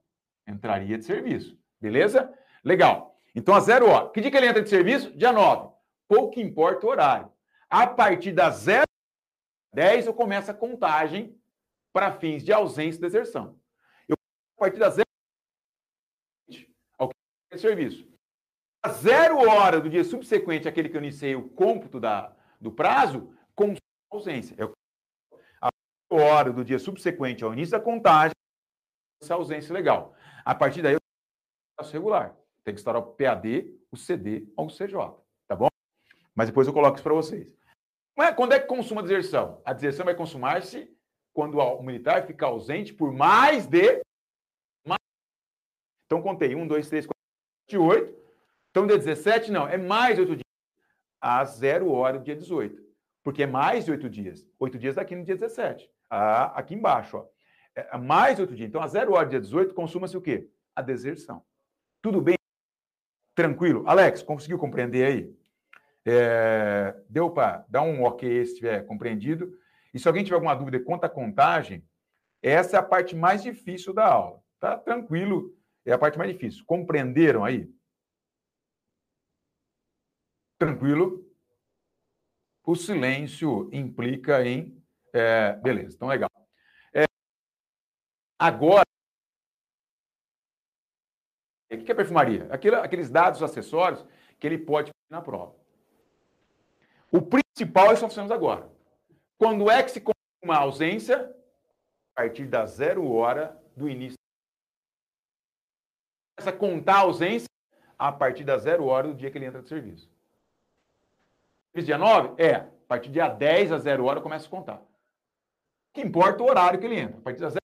Entraria 0.46 0.98
de 0.98 1.04
serviço. 1.04 1.56
Beleza? 1.80 2.32
Legal. 2.64 3.16
Então, 3.34 3.54
a 3.54 3.60
zero 3.60 3.88
hora. 3.88 4.10
Que 4.10 4.20
dia 4.20 4.30
que 4.30 4.36
ele 4.36 4.46
entra 4.46 4.62
de 4.62 4.68
serviço? 4.68 5.16
Dia 5.16 5.32
9. 5.32 5.72
Pouco 6.08 6.40
importa 6.40 6.86
o 6.86 6.90
horário. 6.90 7.32
A 7.70 7.86
partir 7.86 8.32
da 8.32 8.50
zero 8.50 8.86
10 9.72 10.06
eu 10.06 10.14
começo 10.14 10.50
a 10.50 10.54
contagem 10.54 11.40
para 11.92 12.12
fins 12.12 12.44
de 12.44 12.52
ausência 12.52 12.98
e 12.98 13.00
deserção. 13.00 13.58
Eu, 14.06 14.16
a 14.56 14.60
partir 14.60 14.78
da 14.78 14.90
zero 14.90 15.06
ao 16.98 17.08
que 17.08 17.58
serviço. 17.58 18.11
Zero 18.90 19.38
hora 19.48 19.80
do 19.80 19.88
dia 19.88 20.02
subsequente 20.02 20.66
àquele 20.66 20.88
que 20.88 20.96
eu 20.96 21.00
iniciei 21.00 21.36
o 21.36 21.48
cômputo 21.50 22.00
da, 22.00 22.34
do 22.60 22.72
prazo, 22.72 23.32
com 23.54 23.74
ausência. 24.10 24.56
Eu, 24.58 24.72
a 25.60 25.70
hora 26.10 26.52
do 26.52 26.64
dia 26.64 26.80
subsequente 26.80 27.44
ao 27.44 27.52
início 27.52 27.72
da 27.72 27.80
contagem, 27.80 28.34
essa 29.22 29.34
ausência 29.34 29.72
legal. 29.72 30.14
A 30.44 30.54
partir 30.54 30.82
daí, 30.82 30.94
eu 30.94 31.00
faço 31.78 31.92
regular. 31.92 32.36
Tem 32.64 32.74
que 32.74 32.80
estar 32.80 32.96
o 32.96 33.02
PAD, 33.02 33.72
o 33.90 33.96
CD 33.96 34.48
ou 34.56 34.66
o 34.66 34.70
CJ. 34.70 34.94
Tá 35.46 35.54
bom? 35.54 35.68
Mas 36.34 36.48
depois 36.48 36.66
eu 36.66 36.72
coloco 36.72 36.96
isso 36.96 37.04
para 37.04 37.14
vocês. 37.14 37.52
Quando 38.36 38.52
é 38.52 38.60
que 38.60 38.66
consuma 38.66 39.00
a 39.00 39.04
deserção? 39.04 39.62
A 39.64 39.72
deserção 39.72 40.04
vai 40.04 40.14
consumar-se 40.14 40.92
quando 41.32 41.58
o 41.58 41.82
militar 41.82 42.26
fica 42.26 42.46
ausente 42.46 42.92
por 42.92 43.12
mais 43.12 43.66
de. 43.66 44.02
Então, 46.06 46.20
contei. 46.20 46.54
1, 46.54 46.66
2, 46.66 46.88
3, 46.88 47.06
4, 47.06 47.20
5, 47.70 47.84
8. 47.84 48.21
Então, 48.72 48.86
dia 48.86 48.96
17, 48.96 49.52
não, 49.52 49.68
é 49.68 49.76
mais 49.76 50.18
8 50.18 50.36
dias. 50.36 50.42
A 51.20 51.44
zero 51.44 51.92
hora 51.92 52.18
do 52.18 52.24
dia 52.24 52.34
18. 52.34 52.82
Porque 53.22 53.42
é 53.42 53.46
mais 53.46 53.84
de 53.84 53.90
8 53.90 54.08
dias. 54.08 54.48
8 54.58 54.78
dias 54.78 54.94
daqui 54.94 55.14
no 55.14 55.24
dia 55.24 55.36
17. 55.36 55.88
Ah, 56.08 56.46
aqui 56.58 56.74
embaixo, 56.74 57.18
ó. 57.18 57.26
É 57.74 57.98
mais 57.98 58.36
de 58.36 58.42
8 58.42 58.56
dias. 58.56 58.68
Então, 58.70 58.82
a 58.82 58.86
zero 58.88 59.12
hora 59.12 59.26
do 59.26 59.30
dia 59.30 59.40
18 59.40 59.74
consuma-se 59.74 60.16
o 60.16 60.22
quê? 60.22 60.48
A 60.74 60.80
deserção. 60.80 61.44
Tudo 62.00 62.22
bem? 62.22 62.36
Tranquilo? 63.34 63.84
Alex, 63.86 64.22
conseguiu 64.22 64.58
compreender 64.58 65.04
aí? 65.04 65.36
É, 66.06 66.96
deu 67.10 67.30
para 67.30 67.66
dar 67.68 67.82
um 67.82 68.02
ok 68.02 68.46
se 68.46 68.56
tiver 68.56 68.86
compreendido. 68.86 69.52
E 69.92 69.98
se 69.98 70.08
alguém 70.08 70.24
tiver 70.24 70.36
alguma 70.36 70.54
dúvida 70.54 70.80
quanto 70.80 71.04
à 71.04 71.10
contagem, 71.10 71.84
essa 72.42 72.76
é 72.76 72.80
a 72.80 72.82
parte 72.82 73.14
mais 73.14 73.42
difícil 73.42 73.92
da 73.92 74.06
aula. 74.06 74.42
Tá 74.58 74.78
tranquilo, 74.78 75.54
é 75.84 75.92
a 75.92 75.98
parte 75.98 76.18
mais 76.18 76.32
difícil. 76.32 76.64
Compreenderam 76.66 77.44
aí? 77.44 77.70
Tranquilo? 80.62 81.28
O 82.64 82.76
silêncio 82.76 83.68
implica 83.72 84.46
em. 84.46 84.80
É, 85.12 85.54
beleza, 85.54 85.96
então 85.96 86.06
legal. 86.06 86.30
É, 86.94 87.02
agora. 88.38 88.86
O 91.68 91.78
que 91.78 91.90
é 91.90 91.94
perfumaria? 91.96 92.46
Aquilo, 92.48 92.76
aqueles 92.76 93.10
dados 93.10 93.42
acessórios 93.42 94.06
que 94.38 94.46
ele 94.46 94.56
pode 94.56 94.92
na 95.10 95.20
prova. 95.20 95.52
O 97.10 97.20
principal 97.20 97.86
é 97.86 97.94
isso 97.94 97.96
que 97.96 98.02
nós 98.02 98.12
fizemos 98.12 98.30
agora. 98.30 98.70
Quando 99.36 99.68
é 99.68 99.82
que 99.82 99.90
se 99.90 100.00
confirma 100.00 100.54
a 100.54 100.60
ausência? 100.60 101.28
A 102.14 102.22
partir 102.22 102.46
da 102.46 102.66
zero 102.66 103.10
hora 103.10 103.60
do 103.76 103.88
início. 103.88 104.16
Começa 106.38 106.56
a 106.56 106.56
contar 106.56 106.98
a 106.98 107.00
ausência 107.00 107.48
a 107.98 108.12
partir 108.12 108.44
da 108.44 108.58
zero 108.58 108.84
hora 108.84 109.08
do 109.08 109.14
dia 109.14 109.28
que 109.28 109.38
ele 109.38 109.46
entra 109.46 109.60
de 109.60 109.68
serviço. 109.68 110.11
Dia 111.80 111.96
9? 111.96 112.42
É. 112.42 112.56
A 112.56 112.86
partir 112.86 113.08
do 113.08 113.14
dia 113.14 113.28
10 113.28 113.72
a 113.72 113.78
zero 113.78 114.04
hora 114.04 114.20
começa 114.20 114.46
a 114.46 114.50
contar. 114.50 114.76
O 114.76 114.86
que 115.94 116.02
importa 116.02 116.42
é 116.42 116.46
o 116.46 116.50
horário 116.50 116.78
que 116.78 116.84
ele 116.84 116.98
entra. 116.98 117.18
A 117.18 117.22
partir 117.22 117.40
da 117.40 117.48
zero 117.48 117.62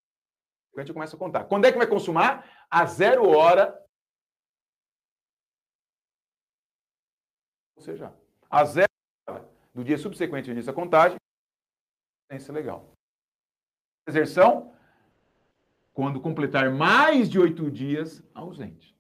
hora 0.72 0.82
a 0.82 0.84
gente 0.84 0.94
começa 0.94 1.16
a 1.16 1.18
contar. 1.18 1.44
Quando 1.44 1.66
é 1.66 1.72
que 1.72 1.78
vai 1.78 1.86
consumar? 1.86 2.66
A 2.70 2.86
zero 2.86 3.28
hora. 3.28 3.78
Ou 7.76 7.82
seja, 7.82 8.14
a 8.50 8.64
zero 8.64 8.88
hora 9.28 9.46
do 9.74 9.84
dia 9.84 9.98
subsequente 9.98 10.48
ao 10.48 10.52
início 10.52 10.72
da 10.72 10.74
contagem, 10.74 11.18
assistência 12.30 12.54
legal. 12.54 12.90
Deserção, 14.06 14.74
quando 15.92 16.20
completar 16.20 16.70
mais 16.70 17.28
de 17.28 17.38
oito 17.38 17.70
dias 17.70 18.22
ausente. 18.34 18.96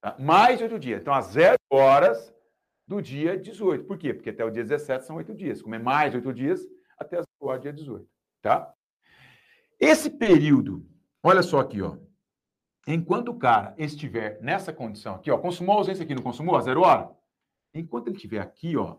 Tá? 0.00 0.16
Mais 0.18 0.58
de 0.58 0.64
oito 0.64 0.78
dias. 0.78 1.02
Então, 1.02 1.12
às 1.12 1.26
zero 1.26 1.58
horas 1.70 2.34
do 2.86 3.02
dia 3.02 3.36
18. 3.36 3.84
Por 3.84 3.98
quê? 3.98 4.14
Porque 4.14 4.30
até 4.30 4.44
o 4.44 4.50
dia 4.50 4.62
17 4.62 5.04
são 5.04 5.16
oito 5.16 5.34
dias. 5.34 5.60
Como 5.60 5.74
é 5.74 5.78
mais 5.78 6.14
oito 6.14 6.32
dias, 6.32 6.60
até 6.98 7.20
do 7.20 7.58
dia 7.58 7.72
18. 7.72 8.08
Tá? 8.40 8.72
Esse 9.78 10.08
período, 10.08 10.88
olha 11.22 11.42
só 11.42 11.60
aqui, 11.60 11.82
ó. 11.82 11.98
Enquanto 12.86 13.30
o 13.30 13.38
cara 13.38 13.74
estiver 13.76 14.40
nessa 14.40 14.72
condição 14.72 15.16
aqui, 15.16 15.30
ó, 15.30 15.38
consumou 15.38 15.74
a 15.74 15.78
ausência 15.78 16.04
aqui, 16.04 16.14
não 16.14 16.22
consumou 16.22 16.56
a 16.56 16.60
zero 16.60 16.82
hora? 16.82 17.10
Enquanto 17.74 18.06
ele 18.06 18.16
estiver 18.16 18.40
aqui, 18.40 18.76
ó, 18.76 18.98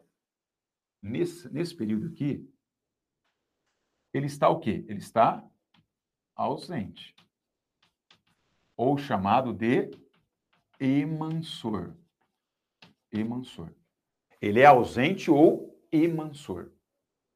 nesse, 1.01 1.51
nesse 1.51 1.73
período 1.73 2.07
aqui, 2.07 2.45
ele 4.13 4.25
está 4.25 4.49
o 4.49 4.59
quê? 4.59 4.85
Ele 4.87 4.99
está 4.99 5.43
ausente. 6.35 7.15
Ou 8.75 8.97
chamado 8.97 9.53
de 9.53 9.89
emansor. 10.79 11.95
Emansor. 13.11 13.73
Ele 14.41 14.59
é 14.59 14.65
ausente 14.65 15.31
ou 15.31 15.79
emansor. 15.91 16.71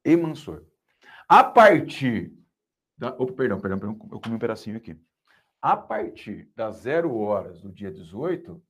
Emansor. 0.04 0.64
A 1.28 1.42
partir 1.42 2.32
da. 2.96 3.14
Oh, 3.18 3.26
perdão, 3.26 3.60
perdão, 3.60 3.78
perdão, 3.78 4.08
eu 4.12 4.20
comi 4.20 4.36
um 4.36 4.38
pedacinho 4.38 4.76
aqui. 4.76 4.98
A 5.60 5.76
partir 5.76 6.50
das 6.56 6.76
zero 6.76 7.16
horas 7.16 7.60
do 7.60 7.70
dia 7.72 7.90
18, 7.90 8.62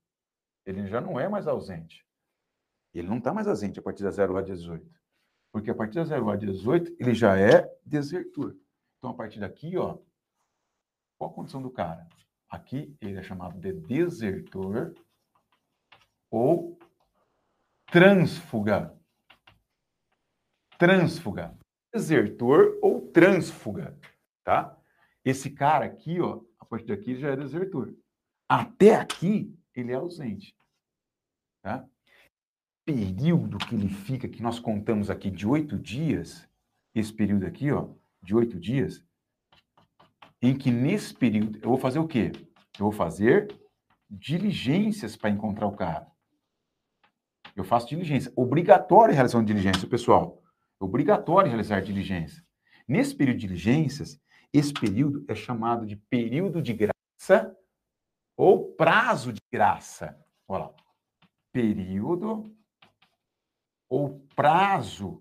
ele 0.66 0.86
já 0.86 1.00
não 1.00 1.18
é 1.18 1.28
mais 1.28 1.46
ausente. 1.46 2.06
Ele 2.94 3.08
não 3.08 3.18
está 3.18 3.32
mais 3.32 3.48
ausente 3.48 3.78
a 3.78 3.82
partir 3.82 4.02
das 4.02 4.16
zero 4.16 4.34
horas 4.34 4.46
dia 4.46 4.54
18. 4.54 4.86
Porque 5.50 5.70
a 5.70 5.74
partir 5.74 5.94
das 5.94 6.08
zero 6.08 6.26
horas 6.26 6.40
dia 6.40 6.50
18, 6.50 6.96
ele 6.98 7.14
já 7.14 7.38
é 7.38 7.70
desertor. 7.84 8.56
Então, 8.98 9.10
a 9.10 9.14
partir 9.14 9.40
daqui, 9.40 9.76
ó, 9.76 9.98
qual 11.18 11.30
a 11.30 11.34
condição 11.34 11.62
do 11.62 11.70
cara? 11.70 12.06
Aqui 12.48 12.94
ele 13.00 13.18
é 13.18 13.22
chamado 13.22 13.58
de 13.58 13.72
desertor 13.72 14.94
ou 16.30 16.78
transfuga. 17.92 18.98
Transfuga. 20.78 21.54
Desertor 21.92 22.78
ou 22.80 23.02
transfuga, 23.12 23.94
tá? 24.42 24.76
Esse 25.22 25.50
cara 25.50 25.84
aqui, 25.84 26.18
ó, 26.18 26.40
a 26.58 26.64
partir 26.64 26.86
daqui 26.86 27.14
já 27.14 27.28
é 27.28 27.36
desertor. 27.36 27.94
Até 28.48 28.94
aqui 28.94 29.54
ele 29.74 29.92
é 29.92 29.96
ausente, 29.96 30.56
tá? 31.62 31.86
Período 32.86 33.58
que 33.58 33.74
ele 33.74 33.90
fica, 33.90 34.26
que 34.26 34.42
nós 34.42 34.58
contamos 34.58 35.10
aqui 35.10 35.30
de 35.30 35.46
oito 35.46 35.78
dias, 35.78 36.48
esse 36.94 37.12
período 37.12 37.46
aqui, 37.46 37.70
ó, 37.70 37.90
de 38.22 38.34
oito 38.34 38.58
dias, 38.58 39.04
em 40.40 40.56
que 40.56 40.70
nesse 40.70 41.14
período 41.14 41.58
eu 41.58 41.68
vou 41.68 41.78
fazer 41.78 41.98
o 41.98 42.08
quê? 42.08 42.32
Eu 42.78 42.86
vou 42.86 42.92
fazer 42.92 43.54
diligências 44.10 45.14
para 45.14 45.30
encontrar 45.30 45.66
o 45.66 45.76
cara. 45.76 46.11
Eu 47.54 47.64
faço 47.64 47.88
diligência. 47.88 48.32
Obrigatório 48.36 49.14
realizar 49.14 49.38
uma 49.38 49.44
diligência, 49.44 49.88
pessoal. 49.88 50.42
Obrigatório 50.80 51.48
realizar 51.48 51.80
diligência. 51.80 52.44
Nesse 52.88 53.14
período 53.14 53.38
de 53.38 53.46
diligências, 53.46 54.20
esse 54.52 54.72
período 54.72 55.24
é 55.28 55.34
chamado 55.34 55.86
de 55.86 55.96
período 55.96 56.60
de 56.60 56.72
graça 56.72 57.56
ou 58.36 58.72
prazo 58.74 59.32
de 59.32 59.40
graça. 59.50 60.18
Olha 60.48 60.64
lá. 60.64 60.74
Período 61.52 62.54
ou 63.88 64.20
prazo 64.34 65.20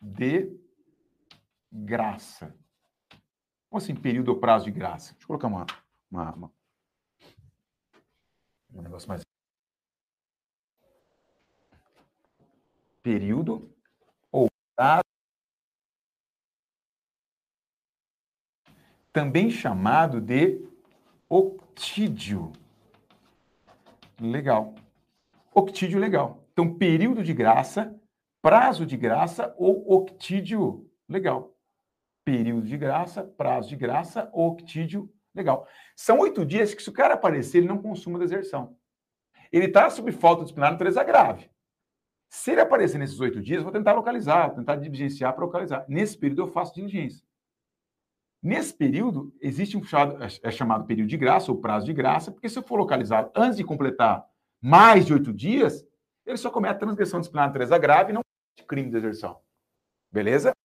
de 0.00 0.56
graça. 1.70 2.56
Como 3.68 3.82
assim, 3.82 3.94
período 3.94 4.28
ou 4.28 4.40
prazo 4.40 4.66
de 4.66 4.70
graça? 4.70 5.12
Deixa 5.12 5.24
eu 5.24 5.26
colocar 5.26 5.48
uma, 5.48 5.66
uma, 6.10 6.34
uma 6.34 6.52
um 8.74 8.82
negócio 8.82 9.08
mais. 9.08 9.22
Período 13.02 13.74
ou 14.30 14.48
prazo. 14.76 15.02
Também 19.12 19.50
chamado 19.50 20.20
de 20.20 20.64
octídio. 21.28 22.52
Legal. 24.20 24.74
Octídio 25.54 25.98
legal. 25.98 26.46
Então, 26.52 26.74
período 26.78 27.22
de 27.22 27.34
graça, 27.34 28.00
prazo 28.40 28.86
de 28.86 28.96
graça 28.96 29.54
ou 29.58 29.92
octídio 29.92 30.90
legal 31.08 31.52
período 32.24 32.66
de 32.66 32.76
graça, 32.76 33.24
prazo 33.24 33.68
de 33.68 33.76
graça, 33.76 34.30
octídio, 34.32 35.12
legal. 35.34 35.66
São 35.96 36.18
oito 36.20 36.44
dias 36.44 36.74
que, 36.74 36.82
se 36.82 36.88
o 36.88 36.92
cara 36.92 37.14
aparecer, 37.14 37.58
ele 37.58 37.68
não 37.68 37.78
consuma 37.78 38.18
deserção. 38.18 38.76
Ele 39.50 39.66
está 39.66 39.90
sob 39.90 40.10
falta 40.12 40.42
disciplinar 40.42 40.72
natureza 40.72 41.02
grave. 41.04 41.50
Se 42.32 42.50
ele 42.50 42.62
aparecer 42.62 42.96
nesses 42.96 43.20
oito 43.20 43.42
dias, 43.42 43.62
vou 43.62 43.70
tentar 43.70 43.92
localizar, 43.92 44.46
vou 44.46 44.56
tentar 44.56 44.76
diligenciar 44.76 45.34
para 45.34 45.44
localizar. 45.44 45.84
Nesse 45.86 46.16
período, 46.16 46.40
eu 46.40 46.48
faço 46.48 46.74
diligência. 46.74 47.22
Nesse 48.42 48.72
período, 48.72 49.36
existe 49.38 49.76
um 49.76 49.84
chamado, 49.84 50.16
é 50.42 50.50
chamado 50.50 50.86
período 50.86 51.10
de 51.10 51.18
graça 51.18 51.52
ou 51.52 51.60
prazo 51.60 51.84
de 51.84 51.92
graça, 51.92 52.32
porque 52.32 52.48
se 52.48 52.58
eu 52.58 52.62
for 52.62 52.76
localizado 52.76 53.30
antes 53.36 53.58
de 53.58 53.64
completar 53.64 54.26
mais 54.62 55.04
de 55.04 55.12
oito 55.12 55.30
dias, 55.30 55.86
ele 56.24 56.38
só 56.38 56.50
comete 56.50 56.80
transgressão 56.80 57.20
disciplinar 57.20 57.48
natureza 57.48 57.76
grave 57.76 58.12
e 58.12 58.14
não 58.14 58.22
crime 58.66 58.88
de 58.88 58.94
deserção. 58.94 59.38
Beleza? 60.10 60.56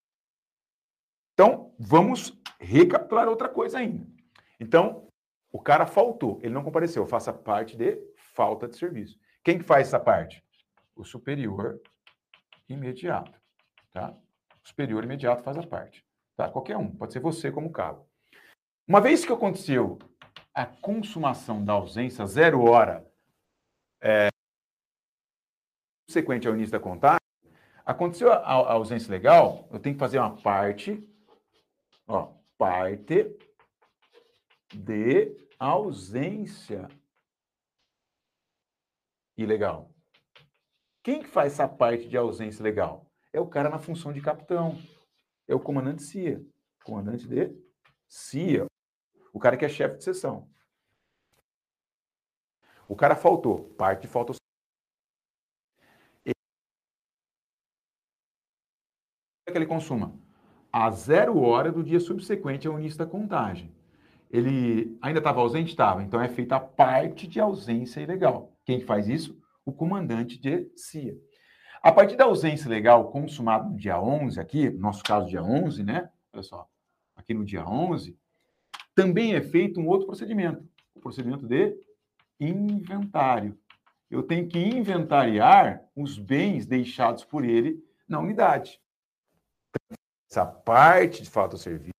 Então, 1.34 1.76
vamos 1.78 2.42
recapitular 2.62 3.28
outra 3.28 3.50
coisa 3.50 3.80
ainda. 3.80 4.08
Então, 4.58 5.10
o 5.52 5.60
cara 5.60 5.86
faltou, 5.86 6.40
ele 6.42 6.54
não 6.54 6.64
compareceu, 6.64 7.06
faça 7.06 7.34
parte 7.34 7.76
de 7.76 8.02
falta 8.16 8.70
de 8.70 8.78
serviço. 8.78 9.20
Quem 9.44 9.58
que 9.58 9.66
faz 9.66 9.88
essa 9.88 10.00
parte? 10.00 10.47
O 10.98 11.06
superior 11.06 11.82
imediato, 12.67 13.40
tá? 13.92 14.11
O 14.64 14.67
superior 14.67 15.03
imediato 15.03 15.43
faz 15.43 15.58
a 15.58 15.66
parte, 15.66 16.03
tá? 16.35 16.50
Qualquer 16.50 16.76
um, 16.77 16.90
pode 16.90 17.14
ser 17.14 17.19
você 17.19 17.51
como 17.51 17.72
cabo. 17.72 18.06
Uma 18.88 19.00
vez 19.00 19.26
que 19.26 19.32
aconteceu 19.32 20.00
a 20.53 20.66
consumação 20.66 21.64
da 21.64 21.74
ausência 21.74 22.26
zero 22.26 22.64
hora 22.64 23.06
é, 24.01 24.30
subsequente 26.09 26.48
ao 26.48 26.56
início 26.56 26.72
da 26.72 26.80
contagem, 26.80 27.19
aconteceu 27.85 28.32
a, 28.32 28.38
a 28.38 28.74
ausência 28.74 29.11
legal, 29.11 29.67
eu 29.72 29.80
tenho 29.80 29.95
que 29.95 30.00
fazer 30.00 30.19
uma 30.19 30.35
parte 30.42 31.08
Ó, 32.08 32.34
parte 32.58 33.38
de 34.74 35.35
ausência 35.59 36.88
ilegal. 39.35 39.93
Quem 41.08 41.22
que 41.22 41.27
faz 41.30 41.53
essa 41.53 41.69
parte 41.69 42.10
de 42.10 42.18
ausência 42.18 42.61
legal? 42.61 43.10
É 43.32 43.40
o 43.40 43.48
cara 43.48 43.69
na 43.69 43.80
função 43.80 44.11
de 44.11 44.19
capitão. 44.19 44.77
É 45.48 45.56
o 45.56 45.60
comandante 45.61 46.03
CIA. 46.03 46.45
Comandante 46.84 47.26
de 47.26 47.58
CIA. 48.10 48.66
O 49.32 49.40
cara 49.40 49.56
que 49.56 49.64
é 49.64 49.69
chefe 49.69 50.00
de 50.00 50.03
seção. 50.03 50.50
O 52.90 52.94
cara 52.94 53.16
faltou. 53.16 53.74
Parte 53.76 54.02
de 54.02 54.08
falta. 54.10 54.34
Ele... 56.26 56.34
que 59.50 59.58
ele 59.58 59.66
consuma? 59.66 60.14
a 60.74 60.92
zero 60.92 61.40
hora 61.40 61.72
do 61.72 61.86
dia 61.86 62.02
subsequente 62.02 62.68
ao 62.68 62.77
início 62.77 63.00
da 63.00 63.06
contagem. 63.06 63.74
Ele 64.30 65.00
ainda 65.02 65.19
estava 65.19 65.40
ausente? 65.40 65.69
Estava. 65.69 66.03
Então 66.03 66.22
é 66.22 66.27
feita 66.27 66.58
a 66.58 66.60
parte 66.60 67.26
de 67.30 67.40
ausência 67.40 68.02
ilegal. 68.02 68.52
Quem 68.66 68.82
faz 68.82 69.08
isso? 69.08 69.42
O 69.68 69.74
comandante 69.74 70.40
de 70.40 70.72
CIA. 70.76 71.16
A 71.84 71.92
partir 71.92 72.16
da 72.16 72.24
ausência 72.24 72.70
legal 72.70 73.12
consumada 73.12 73.70
no 73.70 73.76
dia 73.76 74.02
11, 74.02 74.40
aqui, 74.40 74.70
no 74.70 74.80
nosso 74.80 75.04
caso, 75.04 75.28
dia 75.28 75.44
11, 75.44 75.84
né? 75.84 76.10
Olha 76.34 76.44
só, 76.44 76.68
aqui 77.16 77.34
no 77.34 77.46
dia 77.46 77.68
11, 77.68 78.18
também 78.96 79.36
é 79.36 79.42
feito 79.42 79.80
um 79.80 79.88
outro 79.88 80.08
procedimento, 80.08 80.68
o 80.96 81.00
procedimento 81.00 81.46
de 81.46 81.78
inventário. 82.40 83.60
Eu 84.10 84.24
tenho 84.24 84.48
que 84.48 84.58
inventariar 84.58 85.84
os 85.96 86.18
bens 86.18 86.66
deixados 86.66 87.26
por 87.26 87.44
ele 87.44 87.84
na 88.08 88.20
unidade 88.20 88.82
essa 90.30 90.46
parte 90.46 91.24
de 91.24 91.30
de 91.30 91.60
serviço, 91.60 91.94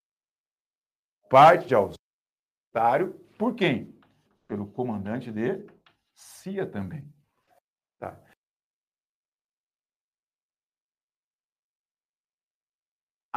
parte 1.30 1.66
de 1.66 1.74
auxiliário, 1.74 3.14
por 3.38 3.54
quem? 3.54 3.98
Pelo 4.46 4.70
comandante 4.70 5.32
de 5.32 5.66
CIA 6.14 6.70
também. 6.70 7.12
Tá. 7.98 8.22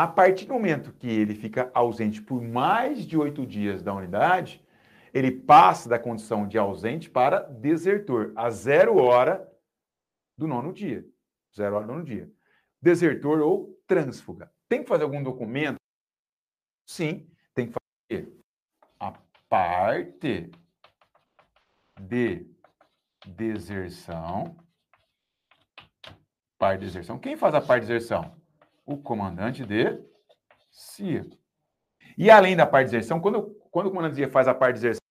A 0.02 0.08
partir 0.08 0.46
do 0.46 0.56
momento 0.56 0.92
que 0.94 1.08
ele 1.08 1.36
fica 1.36 1.70
ausente 1.76 2.24
por 2.24 2.42
mais 2.42 3.06
de 3.06 3.16
oito 3.16 3.46
dias 3.46 3.84
da 3.84 3.94
unidade, 3.94 4.66
ele 5.14 5.32
passa 5.32 5.88
da 5.88 6.00
condição 6.00 6.48
de 6.48 6.58
ausente 6.58 7.08
para 7.08 7.42
desertor, 7.42 8.34
a 8.36 8.50
zero 8.50 8.98
hora 8.98 9.48
do 10.36 10.48
nono 10.48 10.74
dia. 10.74 11.06
Zero 11.56 11.76
hora 11.76 11.86
do 11.86 11.92
nono 11.92 12.04
dia. 12.04 12.28
Desertor 12.82 13.42
ou 13.42 13.80
trânsfuga. 13.86 14.52
Tem 14.68 14.82
que 14.82 14.90
fazer 14.90 15.04
algum 15.04 15.22
documento? 15.22 15.78
Sim, 16.88 17.30
tem 17.54 17.68
que 17.68 17.74
fazer 18.10 18.36
a 19.00 19.14
parte 19.48 20.50
de 22.02 22.48
deserção. 23.24 24.58
Parte 26.58 26.80
de 26.80 26.86
deserção. 26.88 27.20
Quem 27.20 27.38
faz 27.38 27.54
a 27.54 27.62
parte 27.62 27.84
de 27.84 27.94
deserção? 27.94 28.41
O 28.86 28.98
comandante 28.98 29.66
de 29.66 30.04
CIA. 30.72 31.30
E 32.18 32.30
além 32.30 32.56
da 32.56 32.66
parte 32.66 32.88
de 32.88 32.98
deserção, 32.98 33.20
quando, 33.20 33.54
quando 33.72 33.88
o 33.88 33.90
comandante 33.90 34.16
de 34.16 34.22
CIA 34.22 34.32
faz 34.32 34.48
a 34.48 34.54
parte 34.54 34.76
de 34.76 34.82
deserção, 34.82 35.02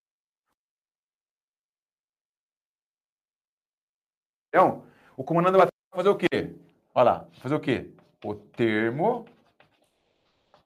então, 4.49 4.87
o 5.17 5.25
comandante 5.25 5.57
vai 5.57 5.69
fazer 5.95 6.09
o 6.09 6.17
quê? 6.17 6.57
Olha 6.95 7.05
lá, 7.05 7.29
fazer 7.41 7.55
o 7.55 7.61
quê? 7.61 7.95
O 8.25 8.35
termo 8.35 9.25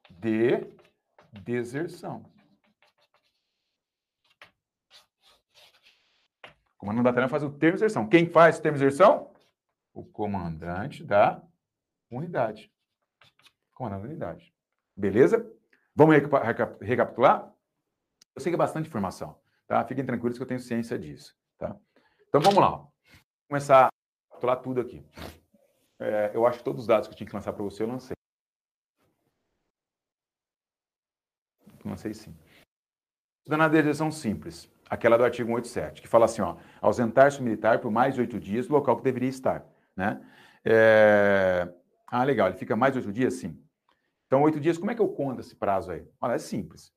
de 0.09 0.67
deserção. 1.31 2.25
comandante 6.85 7.03
da 7.03 7.09
batalhão 7.09 7.29
faz 7.29 7.43
o 7.43 7.49
termo 7.49 7.77
de 7.77 7.83
deserção. 7.83 8.07
Quem 8.07 8.29
faz 8.29 8.57
o 8.57 8.61
termo 8.61 8.77
de 8.77 8.83
deserção? 8.83 9.31
O 9.91 10.03
comandante 10.03 11.03
da 11.03 11.41
unidade. 12.11 12.71
Comandante 13.75 14.01
da 14.01 14.07
unidade. 14.07 14.53
Beleza? 14.95 15.45
Vamos 15.93 16.15
recapitular? 16.81 17.53
Eu 18.33 18.41
sei 18.41 18.49
que 18.51 18.55
é 18.55 18.57
bastante 18.57 18.87
informação, 18.87 19.37
tá? 19.67 19.85
Fiquem 19.85 20.05
tranquilos 20.05 20.37
que 20.37 20.43
eu 20.43 20.47
tenho 20.47 20.59
ciência 20.59 20.97
disso, 20.97 21.37
tá? 21.57 21.77
Então 22.27 22.41
vamos 22.41 22.59
lá. 22.59 22.77
Vou 22.77 22.91
começar 23.49 23.87
a 23.87 23.89
recapitular 24.27 24.61
tudo 24.61 24.81
aqui. 24.81 25.05
É, 25.99 26.31
eu 26.33 26.47
acho 26.47 26.59
que 26.59 26.63
todos 26.63 26.81
os 26.81 26.87
dados 26.87 27.07
que 27.07 27.13
eu 27.13 27.17
tinha 27.17 27.27
que 27.27 27.35
lançar 27.35 27.53
para 27.53 27.63
você, 27.63 27.83
eu 27.83 27.87
lancei. 27.87 28.15
Lancei 31.83 32.13
sim. 32.13 32.35
Estudando 33.39 33.61
a 33.61 33.67
deserção 33.67 34.09
simples, 34.09 34.69
aquela 34.89 35.17
do 35.17 35.23
artigo 35.23 35.49
187, 35.49 36.01
que 36.01 36.07
fala 36.07 36.25
assim, 36.25 36.41
ó, 36.41 36.57
ausentar-se 36.81 37.39
o 37.39 37.43
militar 37.43 37.79
por 37.79 37.91
mais 37.91 38.15
de 38.15 38.21
oito 38.21 38.39
dias 38.39 38.67
do 38.67 38.73
local 38.73 38.97
que 38.97 39.03
deveria 39.03 39.29
estar, 39.29 39.65
né? 39.95 40.25
É... 40.63 41.71
Ah, 42.17 42.23
legal, 42.23 42.47
ele 42.47 42.57
fica 42.57 42.77
mais 42.77 42.95
oito 42.95 43.11
dias? 43.11 43.33
Sim. 43.33 43.61
Então, 44.25 44.41
oito 44.43 44.57
dias, 44.57 44.77
como 44.77 44.89
é 44.89 44.95
que 44.95 45.01
eu 45.01 45.09
conto 45.09 45.41
esse 45.41 45.53
prazo 45.53 45.91
aí? 45.91 46.07
Olha, 46.21 46.35
é 46.35 46.37
simples. 46.37 46.93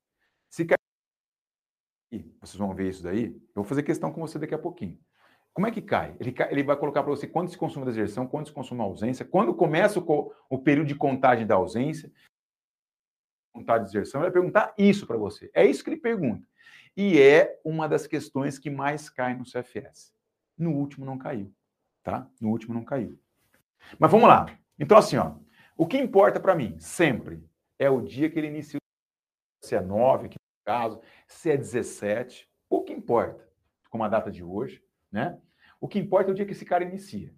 Se 0.49 0.65
cai... 0.65 0.79
Vocês 2.41 2.55
vão 2.55 2.73
ver 2.73 2.89
isso 2.91 3.03
daí. 3.03 3.25
Eu 3.25 3.53
vou 3.57 3.65
fazer 3.65 3.83
questão 3.83 4.13
com 4.13 4.21
você 4.21 4.39
daqui 4.39 4.55
a 4.55 4.59
pouquinho. 4.59 4.97
Como 5.53 5.67
é 5.67 5.73
que 5.73 5.83
cai? 5.83 6.15
Ele, 6.21 6.31
cai, 6.31 6.53
ele 6.53 6.63
vai 6.63 6.77
colocar 6.77 7.03
para 7.03 7.11
você 7.11 7.27
quando 7.27 7.51
se 7.51 7.59
consome 7.59 7.83
a 7.83 7.87
deserção, 7.87 8.29
quando 8.29 8.47
se 8.47 8.53
consome 8.53 8.81
a 8.81 8.85
ausência, 8.85 9.25
quando 9.25 9.53
começa 9.53 9.99
o, 9.99 10.33
o 10.49 10.59
período 10.61 10.87
de 10.87 10.95
contagem 10.95 11.45
da 11.45 11.57
ausência, 11.57 12.13
contagem 13.53 13.87
de 13.87 13.93
deserção, 13.93 14.21
ele 14.21 14.31
vai 14.31 14.41
perguntar 14.41 14.73
isso 14.79 15.05
para 15.05 15.17
você. 15.17 15.51
É 15.53 15.67
isso 15.67 15.83
que 15.83 15.91
ele 15.91 16.01
pergunta. 16.01 16.47
E 16.97 17.21
é 17.21 17.61
uma 17.65 17.89
das 17.89 18.07
questões 18.07 18.57
que 18.57 18.71
mais 18.71 19.11
cai 19.11 19.35
no 19.35 19.43
CFS. 19.43 20.15
No 20.57 20.71
último 20.71 21.05
não 21.05 21.19
caiu, 21.19 21.53
tá? 22.05 22.31
No 22.41 22.51
último 22.51 22.73
não 22.73 22.85
caiu. 22.85 23.19
Mas 23.99 24.13
vamos 24.13 24.29
lá. 24.29 24.47
Então, 24.79 24.97
assim, 24.97 25.17
ó, 25.17 25.35
o 25.77 25.87
que 25.87 25.99
importa 25.99 26.39
para 26.39 26.55
mim, 26.55 26.79
sempre, 26.79 27.43
é 27.79 27.89
o 27.91 28.01
dia 28.01 28.31
que 28.31 28.39
ele 28.39 28.49
inicia. 28.49 28.79
Se 29.63 29.75
é 29.75 29.81
9, 29.81 30.27
aqui 30.27 30.37
no 30.39 30.65
caso, 30.65 31.01
se 31.27 31.51
é 31.51 31.57
17, 31.57 32.49
pouco 32.69 32.93
importa, 32.93 33.49
como 33.91 34.05
a 34.05 34.09
data 34.09 34.31
de 34.31 34.43
hoje, 34.43 34.83
né? 35.11 35.39
O 35.81 35.89
que 35.89 35.99
importa 35.99 36.31
é 36.31 36.33
o 36.33 36.35
dia 36.35 36.47
que 36.47 36.53
esse 36.53 36.65
cara 36.65 36.85
inicia. 36.85 37.35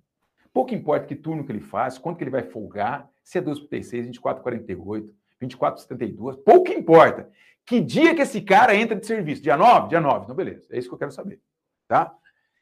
Pouco 0.53 0.75
importa 0.75 1.07
que 1.07 1.15
turno 1.15 1.45
que 1.45 1.53
ele 1.53 1.61
faz, 1.61 1.99
quanto 1.99 2.19
que 2.19 2.25
ele 2.25 2.31
vai 2.31 2.43
folgar, 2.43 3.09
se 3.23 3.39
é 3.39 3.41
236, 3.41 4.07
24, 4.07 4.43
48, 4.43 5.15
24, 5.41 5.83
72, 5.83 6.37
pouco 6.37 6.73
importa. 6.73 7.31
Que 7.65 7.81
dia 7.81 8.15
que 8.15 8.23
esse 8.23 8.41
cara 8.41 8.75
entra 8.75 8.97
de 8.97 9.07
serviço? 9.07 9.43
Dia 9.43 9.57
9? 9.57 9.89
Dia 9.89 10.01
9. 10.01 10.25
Então, 10.25 10.35
beleza. 10.35 10.67
É 10.71 10.79
isso 10.79 10.89
que 10.89 10.95
eu 10.95 10.99
quero 10.99 11.13
saber. 11.13 11.41
Tá? 11.87 12.13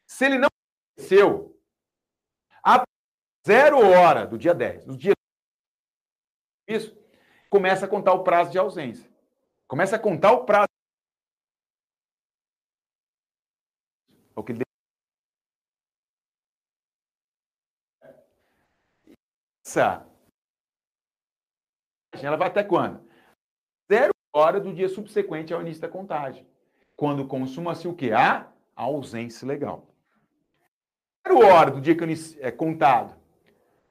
Se 0.05 0.25
ele 0.25 0.37
não 0.37 0.49
aconteceu, 0.95 1.49
a 1.49 1.58
zero 3.49 3.79
hora 3.79 4.27
do 4.27 4.37
dia 4.37 4.53
10, 4.53 4.85
do 4.85 4.95
dia 4.95 5.13
isso, 6.67 6.95
começa 7.49 7.87
a 7.87 7.89
contar 7.89 8.13
o 8.13 8.23
prazo 8.23 8.51
de 8.51 8.59
ausência. 8.59 9.09
Começa 9.67 9.95
a 9.95 9.99
contar 9.99 10.33
o 10.33 10.45
prazo. 10.45 10.67
O 14.35 14.43
que 14.43 14.53
essa 19.65 20.07
ela 22.21 22.37
vai 22.37 22.49
até 22.49 22.63
quando? 22.63 23.03
Zero 23.91 24.13
hora 24.31 24.59
do 24.59 24.71
dia 24.71 24.87
subsequente 24.87 25.51
ao 25.51 25.61
início 25.61 25.81
da 25.81 25.89
contagem. 25.89 26.47
Quando 26.95 27.27
consuma-se 27.27 27.87
o 27.87 27.95
que? 27.95 28.11
A 28.11 28.51
ausência 28.75 29.47
legal. 29.47 29.87
Zero 31.27 31.39
hora 31.39 31.71
do 31.71 31.81
dia 31.81 31.97
que 31.97 32.03
é 32.39 32.51
contado. 32.51 33.18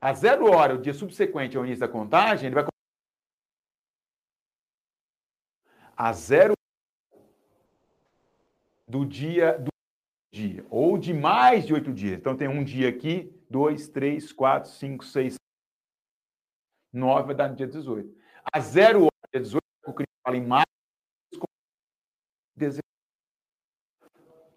A 0.01 0.13
zero 0.13 0.51
hora, 0.51 0.75
o 0.75 0.81
dia 0.81 0.95
subsequente 0.95 1.57
ao 1.57 1.65
início 1.65 1.81
da 1.81 1.89
contagem, 1.89 2.47
ele 2.47 2.55
vai 2.55 2.65
a 5.97 6.13
zero 6.13 6.55
do 8.87 9.05
dia 9.05 9.59
do 9.59 9.71
dia, 10.33 10.65
ou 10.71 10.97
de 10.97 11.13
mais 11.13 11.67
de 11.67 11.75
oito 11.75 11.93
dias. 11.93 12.19
Então 12.19 12.37
tem 12.37 12.47
um 12.47 12.63
dia 12.63 12.89
aqui, 12.89 13.35
dois, 13.51 13.89
três, 13.89 14.33
quatro, 14.33 14.71
cinco, 14.71 15.05
seis, 15.05 15.35
9 16.93 17.27
vai 17.27 17.35
dar 17.35 17.49
no 17.49 17.57
dia 17.57 17.67
18. 17.67 18.17
A 18.53 18.61
0 18.61 19.03
hora, 19.03 19.11
dia 19.33 19.43
18, 19.43 19.63
o 19.87 19.93
crime 19.93 20.09
fala 20.25 20.37
em 20.37 20.47
mais. 20.47 20.65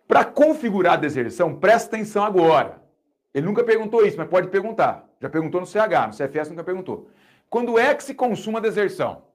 Para 0.07 0.25
configurar 0.25 0.93
a 0.93 0.97
deserção, 0.97 1.59
presta 1.59 1.95
atenção 1.95 2.23
agora. 2.23 2.81
Ele 3.33 3.45
nunca 3.45 3.63
perguntou 3.63 4.05
isso, 4.05 4.17
mas 4.17 4.29
pode 4.29 4.49
perguntar. 4.49 5.10
Já 5.21 5.29
perguntou 5.29 5.61
no 5.61 5.67
CH, 5.67 6.07
no 6.07 6.13
CFS 6.17 6.49
nunca 6.49 6.63
perguntou. 6.63 7.09
Quando 7.49 7.77
é 7.77 7.93
que 7.93 8.03
se 8.03 8.15
consuma 8.15 8.59
a 8.59 8.61
deserção? 8.61 9.27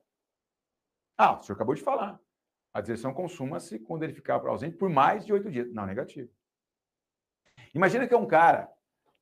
Ah, 1.17 1.39
o 1.39 1.43
senhor 1.43 1.55
acabou 1.55 1.75
de 1.75 1.83
falar. 1.83 2.21
A 2.75 2.81
deserção 2.81 3.15
consuma-se 3.15 3.79
quando 3.79 4.03
ele 4.03 4.13
ficar 4.13 4.45
ausente 4.47 4.77
por 4.77 4.91
mais 4.91 5.25
de 5.25 5.33
oito 5.33 5.51
dias. 5.51 5.73
Não, 5.73 5.87
negativo. 5.87 6.31
Imagina 7.73 8.07
que 8.07 8.15
é 8.15 8.19
um 8.19 8.27
cara 8.27 8.71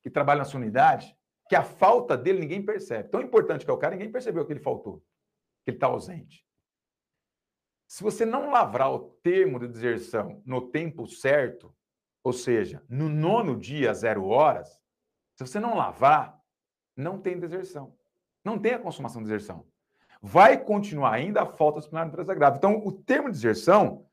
que 0.03 0.11
trabalha 0.11 0.39
na 0.39 0.45
sua 0.45 0.61
unidade 0.61 1.17
que 1.49 1.55
a 1.55 1.63
falta 1.63 2.17
dele 2.17 2.41
ninguém 2.41 2.65
percebe. 2.65 3.11
Tão 3.11 3.21
importante 3.21 3.65
que 3.65 3.71
é 3.71 3.75
o 3.75 3.79
cara, 3.79 3.95
ninguém 3.95 4.11
percebeu 4.11 4.47
que 4.47 4.53
ele 4.53 4.61
faltou, 4.61 5.05
que 5.65 5.71
ele 5.71 5.77
está 5.77 5.87
ausente. 5.87 6.45
Se 7.87 8.03
você 8.03 8.25
não 8.25 8.51
lavrar 8.51 8.93
o 8.93 9.11
termo 9.23 9.59
de 9.59 9.69
deserção 9.69 10.43
no 10.45 10.71
tempo 10.71 11.07
certo, 11.07 11.75
ou 12.23 12.33
seja, 12.33 12.83
no 12.89 13.09
nono 13.09 13.59
dia, 13.59 13.93
zero 13.93 14.27
horas, 14.27 14.83
se 15.37 15.47
você 15.47 15.61
não 15.61 15.77
lavar, 15.77 16.43
não 16.97 17.19
tem 17.19 17.39
deserção. 17.39 17.95
Não 18.45 18.59
tem 18.59 18.75
a 18.75 18.79
consumação 18.79 19.23
de 19.23 19.29
deserção. 19.29 19.67
Vai 20.21 20.63
continuar 20.63 21.13
ainda 21.13 21.43
a 21.43 21.47
falta 21.47 21.79
disciplinar 21.79 22.07
natureza 22.07 22.35
grave. 22.35 22.59
Então, 22.59 22.83
o 22.85 22.93
termo 22.93 23.29
de 23.29 23.35
deserção 23.35 24.07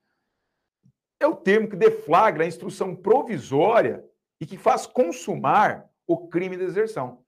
é 1.19 1.27
o 1.27 1.35
termo 1.35 1.69
que 1.69 1.75
deflagra 1.75 2.43
a 2.43 2.47
instrução 2.47 2.95
provisória 2.95 4.03
e 4.39 4.45
que 4.45 4.57
faz 4.57 4.87
consumar 4.87 5.89
o 6.07 6.27
crime 6.27 6.57
de 6.57 6.65
deserção. 6.65 7.23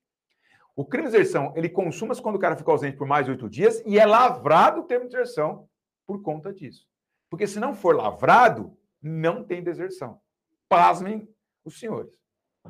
O 0.75 0.83
crime 0.83 1.07
de 1.07 1.11
deserção, 1.11 1.53
ele 1.55 1.69
consuma-se 1.69 2.21
quando 2.21 2.35
o 2.35 2.39
cara 2.39 2.55
fica 2.55 2.71
ausente 2.71 2.97
por 2.97 3.05
mais 3.05 3.25
de 3.25 3.31
oito 3.31 3.47
dias 3.47 3.81
e 3.85 3.99
é 3.99 4.05
lavrado 4.05 4.81
o 4.81 4.83
termo 4.83 5.05
de 5.05 5.11
deserção 5.11 5.69
por 6.07 6.21
conta 6.23 6.51
disso. 6.51 6.87
Porque 7.29 7.45
se 7.45 7.59
não 7.59 7.75
for 7.75 7.95
lavrado, 7.95 8.75
não 9.01 9.43
tem 9.43 9.63
deserção. 9.63 10.19
Pasmem 10.67 11.27
os 11.63 11.79
senhores 11.79 12.11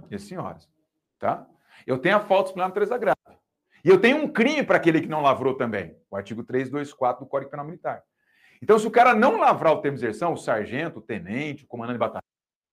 e 0.10 0.16
as 0.16 0.24
senhoras, 0.24 0.70
tá? 1.18 1.48
Eu 1.86 1.98
tenho 1.98 2.18
a 2.18 2.20
falta 2.20 2.44
disciplinar 2.44 2.70
natureza 2.70 2.98
grave. 2.98 3.20
E 3.84 3.90
eu 3.90 4.00
tenho 4.00 4.18
um 4.18 4.28
crime 4.28 4.64
para 4.64 4.78
aquele 4.78 5.02
que 5.02 5.08
não 5.08 5.22
lavrou 5.22 5.56
também. 5.56 5.98
O 6.10 6.16
artigo 6.16 6.44
324 6.44 7.26
do 7.26 7.30
Código 7.30 7.52
Penal 7.52 7.66
Militar. 7.66 8.04
Então, 8.62 8.80
se 8.80 8.88
o 8.88 8.92
cara 8.92 9.14
não 9.14 9.38
lavrar 9.38 9.74
o 9.74 9.82
termo 9.82 9.98
de 9.98 10.02
deserção, 10.02 10.34
o 10.34 10.38
sargento, 10.38 11.00
o 11.00 11.02
tenente, 11.02 11.66
o 11.66 11.68
comandante 11.68 11.96
de 11.96 12.00
batalhão, 12.00 12.24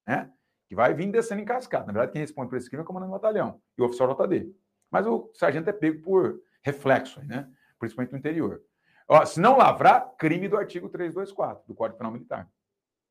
né? 0.07 0.31
Que 0.69 0.75
vai 0.77 0.95
vir 0.95 1.11
descendo 1.11 1.41
em 1.41 1.45
cascata. 1.45 1.87
Na 1.87 1.93
verdade, 1.93 2.13
quem 2.13 2.21
responde 2.21 2.49
por 2.49 2.57
esse 2.57 2.69
crime 2.69 2.83
é 2.83 2.85
o 2.85 2.87
comandante 2.87 3.11
de 3.11 3.19
batalhão 3.19 3.61
e 3.77 3.83
o 3.83 3.87
oficial 3.87 4.15
JD. 4.15 4.55
Mas 4.89 5.05
o 5.05 5.31
sargento 5.35 5.69
é 5.69 5.73
pego 5.73 6.01
por 6.01 6.41
reflexo, 6.63 7.21
né? 7.27 7.49
principalmente 7.81 8.13
no 8.13 8.19
interior. 8.19 8.63
Ó, 9.09 9.25
se 9.25 9.41
não 9.41 9.57
lavrar, 9.57 10.15
crime 10.17 10.49
do 10.49 10.57
artigo 10.57 10.89
324 10.89 11.65
do 11.67 11.75
Código 11.75 11.99
Penal 11.99 12.13
Militar. 12.13 12.49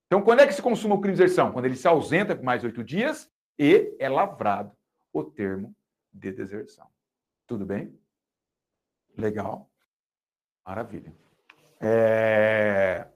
Então, 0.07 0.21
quando 0.21 0.39
é 0.39 0.47
que 0.47 0.53
se 0.53 0.61
consuma 0.61 0.95
o 0.95 1.01
crime 1.01 1.17
de 1.17 1.21
deserção? 1.21 1.51
Quando 1.51 1.65
ele 1.65 1.75
se 1.75 1.87
ausenta 1.87 2.35
por 2.35 2.45
mais 2.45 2.63
oito 2.63 2.81
dias 2.81 3.29
e 3.57 3.93
é 3.99 4.07
lavrado 4.07 4.71
o 5.11 5.23
termo 5.23 5.75
de 6.19 6.31
deserção. 6.31 6.87
Tudo 7.47 7.65
bem? 7.65 7.97
Legal. 9.17 9.71
Maravilha. 10.65 11.15
É... 11.81 13.07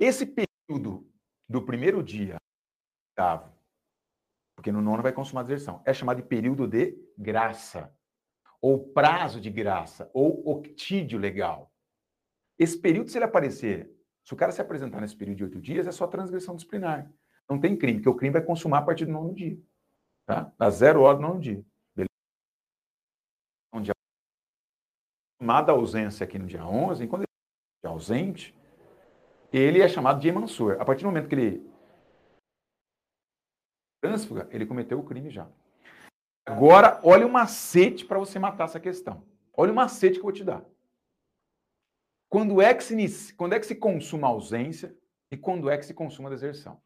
Esse 0.00 0.26
período 0.26 1.08
do 1.48 1.64
primeiro 1.64 2.02
dia, 2.02 2.36
oitavo, 3.10 3.52
porque 4.56 4.72
no 4.72 4.82
nono 4.82 5.02
vai 5.02 5.12
consumar 5.12 5.42
a 5.42 5.44
deserção. 5.44 5.82
É 5.84 5.92
chamado 5.92 6.22
de 6.22 6.28
período 6.28 6.66
de 6.66 6.98
graça, 7.16 7.94
ou 8.60 8.92
prazo 8.92 9.40
de 9.40 9.50
graça, 9.50 10.10
ou 10.12 10.48
octídio 10.48 11.18
legal. 11.18 11.72
Esse 12.58 12.76
período, 12.76 13.10
se 13.10 13.18
ele 13.18 13.24
aparecer, 13.24 13.94
se 14.24 14.34
o 14.34 14.36
cara 14.36 14.52
se 14.52 14.60
apresentar 14.60 15.00
nesse 15.00 15.16
período 15.16 15.38
de 15.38 15.44
oito 15.44 15.60
dias, 15.60 15.86
é 15.86 15.92
só 15.92 16.06
transgressão 16.06 16.56
disciplinar. 16.56 17.10
Não 17.48 17.58
tem 17.58 17.76
crime, 17.76 17.98
porque 17.98 18.08
o 18.08 18.14
crime 18.14 18.32
vai 18.32 18.42
consumar 18.42 18.78
a 18.78 18.82
partir 18.82 19.06
do 19.06 19.12
nono 19.12 19.32
dia. 19.32 19.58
Tá? 20.28 20.52
Da 20.58 20.68
zero 20.68 21.00
hora 21.00 21.18
nono 21.18 21.40
dia. 21.40 21.64
Beleza? 21.96 22.10
Onde 23.72 23.90
a 23.90 25.72
ausência 25.72 26.22
aqui 26.24 26.38
no 26.38 26.46
dia 26.46 26.66
11, 26.66 27.08
quando 27.08 27.22
ele 27.22 27.28
é 27.82 27.88
ausente, 27.88 28.54
ele 29.50 29.80
é 29.80 29.88
chamado 29.88 30.20
de 30.20 30.28
emansor. 30.28 30.76
A 30.78 30.84
partir 30.84 31.04
do 31.04 31.06
momento 31.06 31.30
que 31.30 31.34
ele 31.34 31.72
trânsfuga, 34.02 34.46
ele 34.52 34.66
cometeu 34.66 35.00
o 35.00 35.02
crime 35.02 35.30
já. 35.30 35.50
Agora, 36.44 37.00
olha 37.02 37.26
o 37.26 37.32
macete 37.32 38.04
para 38.04 38.18
você 38.18 38.38
matar 38.38 38.64
essa 38.64 38.78
questão. 38.78 39.26
Olha 39.56 39.72
o 39.72 39.74
macete 39.74 40.16
que 40.16 40.18
eu 40.18 40.24
vou 40.24 40.32
te 40.32 40.44
dar. 40.44 40.62
Quando 42.28 42.60
é 42.60 42.74
que 42.74 42.84
se, 42.84 43.32
quando 43.32 43.54
é 43.54 43.58
que 43.58 43.66
se 43.66 43.76
consuma 43.76 44.26
a 44.26 44.30
ausência 44.30 44.94
e 45.30 45.38
quando 45.38 45.70
é 45.70 45.78
que 45.78 45.86
se 45.86 45.94
consuma 45.94 46.28
a 46.28 46.32
deserção? 46.32 46.82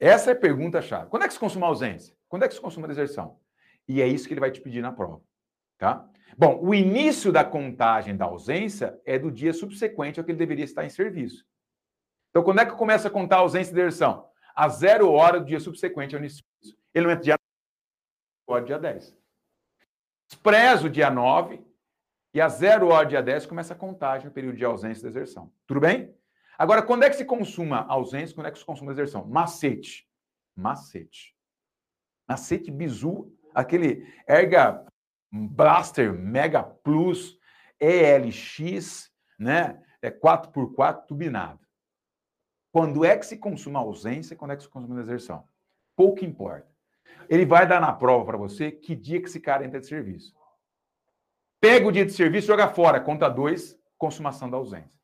Essa 0.00 0.30
é 0.30 0.32
a 0.32 0.36
pergunta-chave. 0.36 1.10
Quando 1.10 1.24
é 1.24 1.28
que 1.28 1.34
se 1.34 1.38
consuma 1.38 1.66
a 1.66 1.68
ausência? 1.68 2.16
Quando 2.26 2.44
é 2.44 2.48
que 2.48 2.54
se 2.54 2.60
consuma 2.60 2.86
a 2.86 2.88
deserção? 2.88 3.38
E 3.86 4.00
é 4.00 4.08
isso 4.08 4.26
que 4.26 4.32
ele 4.32 4.40
vai 4.40 4.50
te 4.50 4.60
pedir 4.60 4.80
na 4.80 4.90
prova, 4.90 5.20
tá? 5.76 6.08
Bom, 6.38 6.58
o 6.62 6.74
início 6.74 7.30
da 7.30 7.44
contagem 7.44 8.16
da 8.16 8.24
ausência 8.24 8.98
é 9.04 9.18
do 9.18 9.30
dia 9.30 9.52
subsequente 9.52 10.18
ao 10.18 10.24
que 10.24 10.30
ele 10.30 10.38
deveria 10.38 10.64
estar 10.64 10.84
em 10.84 10.88
serviço. 10.88 11.44
Então, 12.30 12.42
quando 12.42 12.60
é 12.60 12.64
que 12.64 12.72
começa 12.72 13.08
a 13.08 13.10
contar 13.10 13.36
a 13.36 13.40
ausência 13.40 13.72
e 13.72 13.74
deserção? 13.74 14.26
A 14.54 14.68
zero 14.68 15.10
hora 15.10 15.40
do 15.40 15.46
dia 15.46 15.60
subsequente 15.60 16.14
ao 16.14 16.20
início. 16.20 16.42
Ele 16.94 17.06
não 17.06 17.12
entra 17.12 17.24
dia 17.24 17.36
9, 18.48 18.66
dia 18.66 18.78
10. 18.78 19.16
Despreza 20.28 20.86
o 20.86 20.90
dia 20.90 21.10
9 21.10 21.60
e 22.32 22.40
a 22.40 22.48
zero 22.48 22.88
hora 22.88 23.06
dia 23.06 23.22
10 23.22 23.46
começa 23.46 23.74
a 23.74 23.76
contagem 23.76 24.26
no 24.26 24.32
período 24.32 24.56
de 24.56 24.64
ausência 24.64 25.02
e 25.02 25.06
deserção. 25.06 25.52
Tudo 25.66 25.80
bem? 25.80 26.14
Agora, 26.60 26.82
quando 26.82 27.04
é 27.04 27.08
que 27.08 27.16
se 27.16 27.24
consuma 27.24 27.86
ausência? 27.88 28.34
Quando 28.34 28.48
é 28.48 28.50
que 28.50 28.58
se 28.58 28.64
consuma 28.66 28.92
a 28.92 28.94
deserção? 28.94 29.24
Macete. 29.26 30.06
Macete. 30.54 31.34
Macete 32.28 32.70
bizu, 32.70 33.34
aquele 33.54 34.06
Erga 34.28 34.84
Blaster 35.32 36.12
Mega 36.12 36.62
Plus 36.62 37.38
ELX, 37.80 39.10
né? 39.38 39.82
É 40.02 40.10
4x4 40.10 41.06
turbinado. 41.06 41.66
Quando 42.70 43.06
é 43.06 43.16
que 43.16 43.24
se 43.24 43.38
consuma 43.38 43.78
ausência? 43.78 44.36
Quando 44.36 44.50
é 44.50 44.56
que 44.56 44.62
se 44.62 44.68
consuma 44.68 44.96
a 44.96 45.02
deserção? 45.02 45.48
Pouco 45.96 46.26
importa. 46.26 46.68
Ele 47.30 47.46
vai 47.46 47.66
dar 47.66 47.80
na 47.80 47.94
prova 47.94 48.26
para 48.26 48.36
você 48.36 48.70
que 48.70 48.94
dia 48.94 49.18
que 49.18 49.28
esse 49.28 49.40
cara 49.40 49.64
entra 49.64 49.80
de 49.80 49.86
serviço. 49.86 50.36
Pega 51.58 51.88
o 51.88 51.92
dia 51.92 52.04
de 52.04 52.12
serviço, 52.12 52.48
joga 52.48 52.68
fora, 52.68 53.00
conta 53.00 53.30
dois, 53.30 53.80
consumação 53.96 54.50
da 54.50 54.58
ausência. 54.58 54.99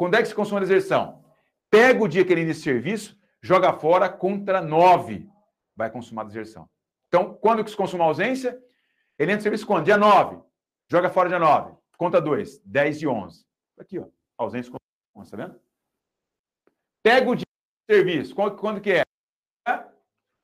Quando 0.00 0.14
é 0.14 0.22
que 0.22 0.28
se 0.28 0.34
consuma 0.34 0.60
a 0.60 0.62
deserção? 0.62 1.22
Pega 1.68 2.02
o 2.02 2.08
dia 2.08 2.24
que 2.24 2.32
ele 2.32 2.40
inicia 2.40 2.72
serviço, 2.72 3.20
joga 3.42 3.70
fora, 3.74 4.08
contra 4.08 4.62
nove, 4.62 5.28
vai 5.76 5.90
consumar 5.90 6.22
a 6.22 6.24
deserção. 6.24 6.66
Então, 7.06 7.34
quando 7.34 7.62
que 7.62 7.70
se 7.70 7.76
consuma 7.76 8.04
a 8.04 8.06
ausência? 8.06 8.58
Ele 9.18 9.32
entra 9.32 9.36
de 9.36 9.42
serviço 9.42 9.66
quando? 9.66 9.84
Dia 9.84 9.98
9. 9.98 10.42
Joga 10.90 11.10
fora 11.10 11.28
dia 11.28 11.38
9. 11.38 11.76
Conta 11.98 12.18
2. 12.18 12.62
10 12.64 13.02
e 13.02 13.06
11. 13.06 13.44
Aqui, 13.78 13.98
ó. 13.98 14.06
Ausência 14.38 14.72
com 14.72 15.22
tá 15.22 15.36
vendo? 15.36 15.60
Pega 17.02 17.30
o 17.30 17.36
dia 17.36 17.44
de 17.44 17.94
serviço. 17.94 18.34
Quando, 18.34 18.56
quando 18.56 18.80
que 18.80 18.92
é? 18.92 19.02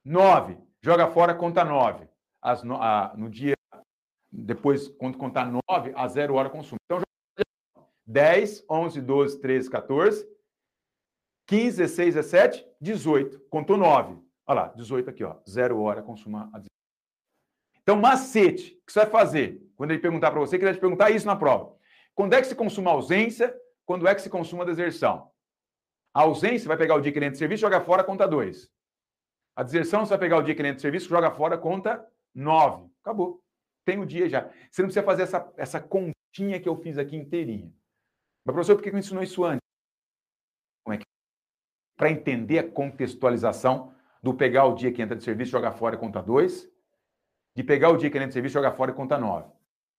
9. 0.05 0.59
Joga 0.83 1.09
fora, 1.09 1.35
conta 1.35 1.65
9. 1.65 2.07
As, 2.43 2.63
no, 2.63 2.79
no 3.17 3.31
dia 3.31 3.57
depois, 4.31 4.87
quando 4.87 5.17
contar 5.17 5.47
9, 5.47 5.95
a 5.97 6.07
0 6.09 6.35
hora 6.35 6.51
consumo. 6.51 6.77
Então, 6.85 7.07
10, 8.07 8.65
11, 8.71 9.01
12, 9.01 9.41
13, 9.41 9.71
14, 9.71 10.29
15, 11.47 11.77
16, 11.79 12.15
17, 12.15 12.67
18. 12.81 13.41
Contou 13.49 13.77
9. 13.77 14.19
Olha 14.47 14.61
lá, 14.61 14.69
18 14.69 15.11
aqui, 15.11 15.25
ó. 15.25 15.37
0 15.49 15.81
hora 15.81 16.03
consuma 16.03 16.51
a 16.53 16.61
Então, 17.83 17.97
macete, 17.97 18.79
o 18.81 18.87
que 18.87 18.93
você 18.93 19.01
vai 19.01 19.11
fazer? 19.11 19.63
Quando 19.77 19.91
ele 19.91 20.01
perguntar 20.01 20.31
para 20.31 20.41
você, 20.41 20.57
que 20.57 20.65
ele 20.65 20.71
vai 20.73 20.79
te 20.79 20.81
perguntar 20.81 21.11
isso 21.11 21.27
na 21.27 21.37
prova. 21.37 21.77
Quando 22.15 22.35
é 22.35 22.41
que 22.41 22.47
se 22.47 22.55
consuma 22.55 22.91
a 22.91 22.95
ausência? 22.95 23.55
Quando 23.85 24.07
é 24.07 24.15
que 24.15 24.23
se 24.23 24.31
consuma 24.31 24.63
a 24.63 24.67
deserção? 24.67 25.31
A 26.15 26.23
ausência 26.23 26.67
vai 26.67 26.77
pegar 26.77 26.95
o 26.95 27.01
dia 27.01 27.13
que 27.13 27.19
ele 27.19 27.27
entra 27.27 27.35
de 27.35 27.39
serviço, 27.39 27.61
joga 27.61 27.81
fora, 27.81 28.03
conta 28.03 28.27
2. 28.27 28.71
A 29.55 29.63
deserção, 29.63 30.05
você 30.05 30.11
vai 30.11 30.19
pegar 30.19 30.39
o 30.39 30.43
dia 30.43 30.55
que 30.55 30.61
ele 30.61 30.69
entra 30.69 30.77
de 30.77 30.83
serviço, 30.83 31.09
joga 31.09 31.31
fora, 31.31 31.59
conta 31.59 32.07
9. 32.35 32.89
Acabou. 33.03 33.43
Tem 33.85 33.99
o 33.99 34.07
dia 34.07 34.29
já. 34.29 34.51
Você 34.71 34.83
não 34.83 34.89
precisa 34.89 35.05
fazer 35.05 35.23
essa, 35.23 35.53
essa 35.57 35.81
continha 35.81 36.61
que 36.61 36.69
eu 36.69 36.77
fiz 36.77 36.99
aqui 36.99 37.17
inteirinha. 37.17 37.73
Mas, 38.47 38.55
professor, 38.55 38.77
por 38.77 38.85
que 38.85 38.93
me 38.93 39.01
ensinou 39.01 39.25
isso 39.25 39.45
antes? 39.45 39.61
Como 40.85 40.95
é 40.95 40.99
que... 40.99 41.05
Para 41.97 42.11
entender 42.13 42.61
a 42.61 42.71
contextualização 42.71 43.93
do 44.23 44.33
pegar 44.33 44.67
o 44.67 44.75
dia 44.75 44.93
que 44.93 45.03
entra 45.03 45.17
de 45.17 45.25
serviço, 45.25 45.51
jogar 45.51 45.73
fora 45.73 45.97
e 45.97 45.99
conta 45.99 46.23
2, 46.23 46.71
de 47.57 47.65
pegar 47.65 47.91
o 47.91 47.97
dia 47.97 48.09
que 48.09 48.17
entra 48.17 48.29
de 48.29 48.33
serviço, 48.33 48.53
jogar 48.53 48.71
fora 48.73 48.93
e 48.93 48.95
conta 48.95 49.19
9. 49.19 49.51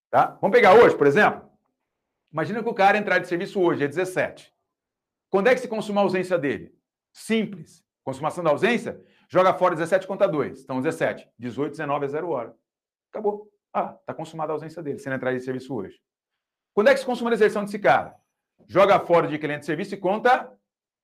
Tá? 0.10 0.38
Vamos 0.42 0.56
pegar 0.56 0.76
hoje, 0.76 0.96
por 0.96 1.06
exemplo? 1.08 1.52
Imagina 2.32 2.64
que 2.64 2.70
o 2.70 2.74
cara 2.74 2.98
entrar 2.98 3.20
de 3.20 3.28
serviço 3.28 3.60
hoje, 3.60 3.84
é 3.84 3.88
17. 3.88 4.54
Quando 5.30 5.48
é 5.48 5.54
que 5.54 5.60
se 5.60 5.68
consuma 5.68 6.00
a 6.00 6.04
ausência 6.06 6.38
dele? 6.38 6.74
Simples. 7.12 7.86
Consumação 8.02 8.42
da 8.42 8.52
ausência, 8.52 9.04
joga 9.28 9.54
fora 9.54 9.76
17 9.76 10.08
conta 10.08 10.26
2. 10.26 10.62
Então, 10.62 10.82
17. 10.82 11.30
18, 11.38 11.72
19 11.72 12.06
é 12.06 12.08
0 12.08 12.30
hora. 12.30 12.56
Acabou. 13.12 13.52
Ah, 13.74 13.98
está 14.00 14.14
consumada 14.14 14.54
a 14.54 14.56
ausência 14.56 14.82
dele, 14.82 15.00
se 15.00 15.10
ele 15.10 15.16
entrar 15.16 15.34
de 15.34 15.42
serviço 15.42 15.76
hoje. 15.76 16.00
Quando 16.74 16.88
é 16.88 16.94
que 16.94 17.02
se 17.02 17.06
consuma 17.06 17.30
a 17.30 17.34
deserção 17.34 17.66
desse 17.66 17.78
cara? 17.78 18.16
Joga 18.66 19.00
fora 19.00 19.28
de 19.28 19.38
cliente 19.38 19.62
de 19.62 19.66
serviço 19.66 19.94
e 19.94 19.98
conta 19.98 20.52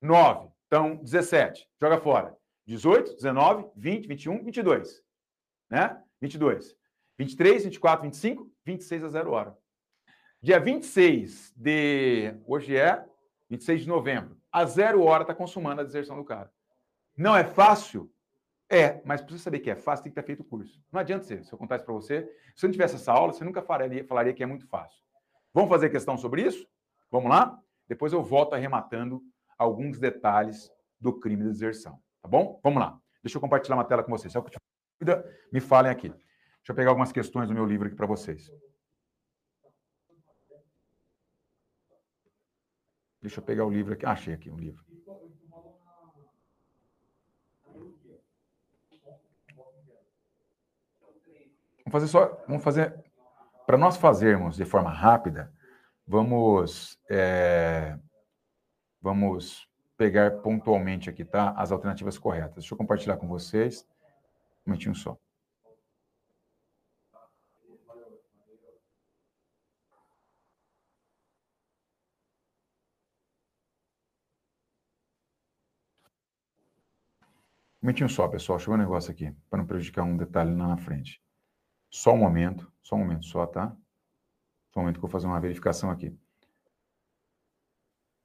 9. 0.00 0.48
Então, 0.66 0.96
17. 0.96 1.68
Joga 1.80 1.98
fora. 2.00 2.36
18, 2.66 3.14
19, 3.14 3.70
20, 3.76 4.08
21, 4.08 4.44
22. 4.44 5.02
Né? 5.70 6.02
22. 6.20 6.76
23, 7.18 7.64
24, 7.64 8.04
25, 8.04 8.50
26 8.64 9.04
a 9.04 9.08
0 9.08 9.30
hora. 9.30 9.58
Dia 10.42 10.58
26 10.58 11.54
de. 11.56 12.34
Hoje 12.46 12.76
é 12.76 13.04
26 13.48 13.82
de 13.82 13.88
novembro. 13.88 14.36
A 14.52 14.64
0 14.64 15.02
hora 15.02 15.22
está 15.22 15.34
consumando 15.34 15.80
a 15.80 15.84
deserção 15.84 16.16
do 16.16 16.24
cara. 16.24 16.52
Não 17.16 17.36
é 17.36 17.44
fácil? 17.44 18.10
É, 18.68 19.00
mas 19.04 19.20
para 19.20 19.30
você 19.30 19.38
saber 19.38 19.60
que 19.60 19.70
é 19.70 19.76
fácil, 19.76 20.04
tem 20.04 20.12
que 20.12 20.20
ter 20.20 20.26
feito 20.26 20.40
o 20.40 20.44
curso. 20.44 20.82
Não 20.90 21.00
adianta 21.00 21.24
ser, 21.24 21.44
se 21.44 21.52
eu 21.52 21.58
contar 21.58 21.76
isso 21.76 21.84
para 21.84 21.94
você. 21.94 22.22
Se 22.54 22.60
você 22.60 22.66
não 22.66 22.72
tivesse 22.72 22.96
essa 22.96 23.12
aula, 23.12 23.32
você 23.32 23.44
nunca 23.44 23.62
falaria, 23.62 24.04
falaria 24.04 24.32
que 24.32 24.42
é 24.42 24.46
muito 24.46 24.66
fácil. 24.66 25.00
Vamos 25.52 25.70
fazer 25.70 25.90
questão 25.90 26.16
sobre 26.16 26.42
isso? 26.42 26.66
Vamos 27.10 27.30
lá? 27.30 27.58
Depois 27.88 28.12
eu 28.12 28.22
volto 28.22 28.54
arrematando 28.54 29.22
alguns 29.58 29.98
detalhes 29.98 30.70
do 31.00 31.18
crime 31.18 31.42
de 31.42 31.50
deserção. 31.50 32.00
Tá 32.22 32.28
bom? 32.28 32.60
Vamos 32.62 32.80
lá. 32.80 32.98
Deixa 33.22 33.36
eu 33.36 33.40
compartilhar 33.40 33.76
uma 33.76 33.84
tela 33.84 34.02
com 34.02 34.10
vocês. 34.10 34.32
Se 34.32 34.40
tiver 34.40 34.60
dúvida, 35.00 35.38
me 35.52 35.60
falem 35.60 35.90
aqui. 35.90 36.08
Deixa 36.08 36.70
eu 36.70 36.74
pegar 36.74 36.90
algumas 36.90 37.12
questões 37.12 37.48
do 37.48 37.54
meu 37.54 37.66
livro 37.66 37.86
aqui 37.86 37.96
para 37.96 38.06
vocês. 38.06 38.50
Deixa 43.20 43.40
eu 43.40 43.44
pegar 43.44 43.64
o 43.64 43.70
livro 43.70 43.94
aqui. 43.94 44.04
Ah, 44.04 44.12
achei 44.12 44.34
aqui 44.34 44.50
um 44.50 44.56
livro. 44.56 44.84
Vamos 51.84 51.92
fazer 51.92 52.08
só, 52.08 52.44
vamos 52.48 52.64
fazer, 52.64 53.04
para 53.66 53.76
nós 53.76 53.96
fazermos 53.96 54.56
de 54.56 54.64
forma 54.64 54.90
rápida, 54.90 55.52
vamos, 56.06 56.98
é, 57.10 57.98
vamos 59.00 59.68
pegar 59.96 60.42
pontualmente 60.42 61.08
aqui, 61.10 61.24
tá? 61.24 61.50
As 61.56 61.72
alternativas 61.72 62.18
corretas. 62.18 62.56
Deixa 62.56 62.74
eu 62.74 62.78
compartilhar 62.78 63.16
com 63.16 63.28
vocês. 63.28 63.86
Um 64.66 64.70
momentinho 64.70 64.94
só. 64.94 65.12
Um 77.82 77.86
momentinho 77.86 78.08
só, 78.08 78.26
pessoal. 78.28 78.58
Ver 78.58 78.70
um 78.70 78.76
negócio 78.78 79.10
aqui, 79.12 79.30
para 79.50 79.58
não 79.58 79.66
prejudicar 79.66 80.02
um 80.04 80.16
detalhe 80.16 80.54
lá 80.56 80.68
na 80.68 80.76
frente. 80.78 81.22
Só 81.90 82.12
um 82.14 82.18
momento, 82.18 82.72
só 82.82 82.96
um 82.96 83.00
momento 83.00 83.26
só, 83.26 83.46
tá? 83.46 83.76
Só 84.74 84.80
um 84.80 84.82
momento 84.82 84.98
que 84.98 85.04
eu 85.04 85.08
vou 85.08 85.10
fazer 85.10 85.28
uma 85.28 85.40
verificação 85.40 85.88
aqui. 85.88 86.12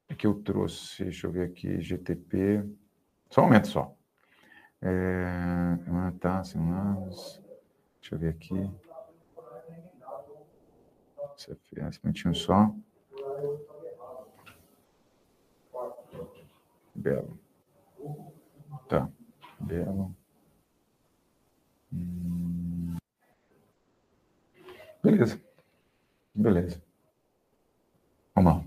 Aqui 0.10 0.26
eu 0.26 0.42
trouxe, 0.42 1.03
deixa 1.03 1.28
eu 1.28 1.32
ver 1.32 1.48
aqui, 1.48 1.80
GTP. 1.80 2.68
Só 3.30 3.42
um 3.42 3.44
momento 3.44 3.68
só. 3.68 3.95
É, 4.82 6.11
tá, 6.19 6.44
simulados. 6.44 7.40
Deixa 8.02 8.16
eu 8.16 8.19
ver 8.19 8.30
aqui. 8.30 8.56
CFS, 11.38 12.00
um 12.00 12.08
minutinho 12.08 12.34
só. 12.34 12.74
Belo. 16.95 17.40
Tá, 18.88 19.08
belo. 19.60 20.16
Hum. 21.94 22.98
Beleza. 25.03 25.49
Beleza. 26.40 26.82
Vamos 28.34 28.53
lá. 28.53 28.64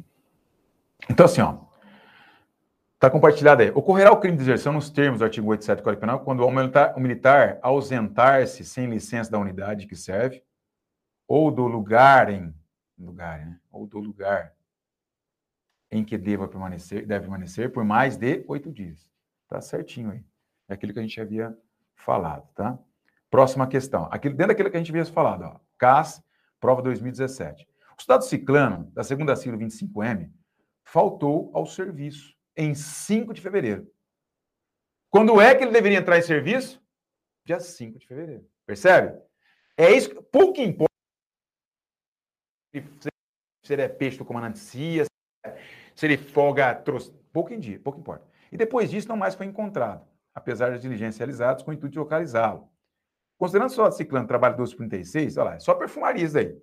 Então, 1.09 1.25
assim, 1.25 1.41
ó. 1.41 1.57
Está 2.95 3.11
compartilhado 3.11 3.63
aí. 3.63 3.71
Ocorrerá 3.71 4.13
o 4.13 4.21
crime 4.21 4.37
de 4.37 4.45
deserção 4.45 4.75
nos 4.75 4.91
termos 4.91 5.21
do 5.21 5.25
artigo 5.25 5.49
87 5.49 5.79
do 5.79 5.83
Código 5.83 6.01
Penal 6.01 6.21
quando 6.21 6.45
o 6.45 6.51
militar, 6.51 6.95
o 6.97 7.01
militar 7.01 7.59
ausentar-se 7.63 8.63
sem 8.65 8.89
licença 8.89 9.31
da 9.31 9.39
unidade 9.39 9.87
que 9.87 9.97
serve 9.97 10.43
ou 11.27 11.51
do 11.51 11.67
lugar 11.67 12.31
em 12.31 12.55
lugar, 12.99 13.45
né? 13.45 13.59
ou 13.73 13.87
do 13.87 13.99
lugar 13.99 14.55
em 15.91 16.05
que 16.05 16.17
deva 16.17 16.47
permanecer, 16.47 17.07
deve 17.07 17.23
permanecer 17.23 17.73
por 17.73 17.85
mais 17.85 18.17
de 18.17 18.45
oito 18.47 18.71
dias. 18.71 19.11
Tá 19.49 19.61
certinho 19.61 20.13
aí. 20.13 20.23
É 20.69 20.75
aquilo 20.75 20.93
que 20.93 20.99
a 20.99 21.03
gente 21.03 21.21
havia 21.21 21.57
falado, 21.97 22.47
tá? 22.55 22.79
Próxima 23.31 23.67
questão. 23.67 24.07
Aquilo, 24.13 24.35
dentro 24.35 24.49
daquilo 24.49 24.71
que 24.71 24.77
a 24.77 24.81
gente 24.81 24.93
havia 24.93 25.05
falado, 25.07 25.43
ó. 25.45 25.61
CAS, 25.77 26.23
prova 26.63 26.81
2017. 26.81 27.69
O 27.91 28.01
Estado 28.01 28.25
ciclano, 28.25 28.89
da 28.93 29.03
segunda 29.03 29.35
sigla 29.35 29.59
25M, 29.59 30.33
faltou 30.85 31.51
ao 31.53 31.67
serviço 31.67 32.35
em 32.57 32.73
5 32.73 33.35
de 33.35 33.41
fevereiro. 33.41 33.93
Quando 35.11 35.41
é 35.41 35.55
que 35.55 35.65
ele 35.65 35.73
deveria 35.73 35.99
entrar 35.99 36.17
em 36.17 36.23
serviço? 36.23 36.81
Dia 37.45 37.59
5 37.59 37.99
de 37.99 38.07
fevereiro. 38.07 38.49
Percebe? 38.65 39.21
É 39.77 39.91
isso. 39.91 40.23
Pouco 40.25 40.61
importa 40.61 40.93
se 42.73 43.73
ele 43.73 43.83
é 43.83 43.89
peixe 43.89 44.19
do 44.19 44.25
comandante 44.25 44.59
CIA, 44.61 45.05
se 45.95 46.07
ele 46.07 46.17
folga. 46.17 46.83
Pouco, 47.33 47.53
em 47.53 47.59
dia, 47.59 47.81
pouco 47.81 47.99
importa. 47.99 48.27
E 48.53 48.57
depois 48.57 48.89
disso, 48.89 49.09
não 49.09 49.17
mais 49.17 49.35
foi 49.35 49.47
encontrado, 49.47 50.07
apesar 50.33 50.71
das 50.71 50.81
diligências 50.81 51.19
realizadas 51.19 51.63
com 51.63 51.71
o 51.73 51.75
intuito 51.75 51.93
de 51.93 51.99
localizá-lo. 51.99 52.72
Considerando 53.39 53.71
só 53.71 53.87
a 53.87 53.91
Ciclano 53.91 54.27
trabalho 54.27 54.55
1236, 54.55 55.37
olha 55.37 55.51
lá, 55.51 55.55
é 55.57 55.59
só 55.59 55.75
perfumarias 55.75 56.37
aí. 56.37 56.57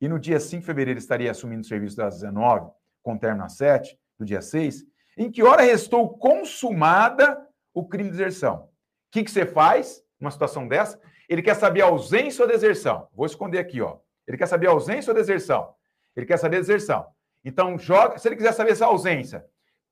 E 0.00 0.08
no 0.08 0.18
dia 0.18 0.40
5 0.40 0.60
de 0.60 0.66
fevereiro 0.66 0.98
estaria 0.98 1.30
assumindo 1.30 1.62
o 1.62 1.64
serviço 1.64 1.96
das 1.96 2.20
19, 2.20 2.70
com 3.02 3.16
término 3.16 3.44
às 3.44 3.56
7, 3.56 3.98
do 4.18 4.24
dia 4.24 4.42
6. 4.42 4.84
Em 5.16 5.30
que 5.30 5.42
hora 5.42 5.62
restou 5.62 6.18
consumada 6.18 7.40
o 7.72 7.86
crime 7.86 8.10
de 8.10 8.16
deserção? 8.16 8.64
O 8.64 8.68
que, 9.12 9.22
que 9.22 9.30
você 9.30 9.46
faz 9.46 10.02
numa 10.18 10.30
situação 10.30 10.66
dessa? 10.66 11.00
Ele 11.28 11.42
quer 11.42 11.54
saber 11.54 11.82
a 11.82 11.86
ausência 11.86 12.42
ou 12.42 12.48
deserção. 12.50 13.08
Vou 13.14 13.26
esconder 13.26 13.58
aqui, 13.58 13.80
ó. 13.80 13.98
Ele 14.26 14.36
quer 14.36 14.46
saber 14.46 14.66
a 14.66 14.70
ausência 14.70 15.10
ou 15.10 15.14
deserção. 15.14 15.74
Ele 16.16 16.26
quer 16.26 16.36
saber 16.36 16.56
a 16.56 16.60
deserção. 16.60 17.06
Então, 17.44 17.78
joga. 17.78 18.18
Se 18.18 18.28
ele 18.28 18.36
quiser 18.36 18.52
saber 18.52 18.72
essa 18.72 18.86
ausência, 18.86 19.44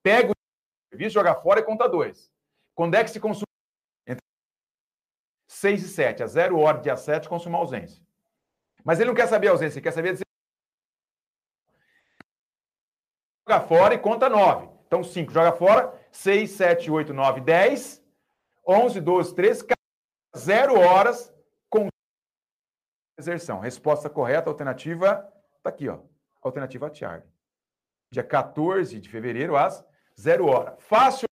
pega 0.02 0.30
o 0.30 0.34
serviço, 0.90 1.14
joga 1.14 1.34
fora 1.34 1.60
e 1.60 1.62
conta 1.62 1.88
dois. 1.88 2.30
Quando 2.74 2.94
é 2.94 3.04
que 3.04 3.10
se 3.10 3.20
consome? 3.20 3.51
Entre 5.52 5.78
6 5.78 5.84
e 5.84 5.88
7. 5.88 6.22
A 6.22 6.26
zero 6.26 6.58
hora, 6.58 6.80
dia 6.80 6.96
7, 6.96 7.28
consuma 7.28 7.58
a 7.58 7.60
ausência. 7.60 8.02
Mas 8.84 8.98
ele 8.98 9.08
não 9.08 9.14
quer 9.14 9.28
saber 9.28 9.48
a 9.48 9.50
ausência, 9.52 9.78
ele 9.78 9.84
quer 9.84 9.92
saber 9.92 10.12
deserção. 10.12 10.32
Joga 13.46 13.60
fora 13.66 13.94
e 13.94 13.98
conta 13.98 14.28
9. 14.28 14.68
Então, 14.86 15.04
5, 15.04 15.30
joga 15.30 15.52
fora. 15.52 16.00
6, 16.10 16.50
7, 16.50 16.90
8, 16.90 17.12
9, 17.12 17.40
10. 17.42 18.02
11, 18.66 19.00
12, 19.00 19.34
13, 19.34 19.66
0 20.36 20.78
horas 20.78 21.34
com 21.68 21.88
deserção. 23.18 23.58
Resposta 23.58 24.08
correta, 24.08 24.48
alternativa, 24.48 25.28
está 25.56 25.68
aqui, 25.68 25.88
ó. 25.88 25.98
Alternativa 26.40 26.88
Tiago. 26.88 27.26
Dia 28.10 28.22
14 28.22 29.00
de 29.00 29.08
fevereiro, 29.08 29.56
às 29.56 29.84
0 30.20 30.46
hora. 30.46 30.76
Fácil, 30.78 31.26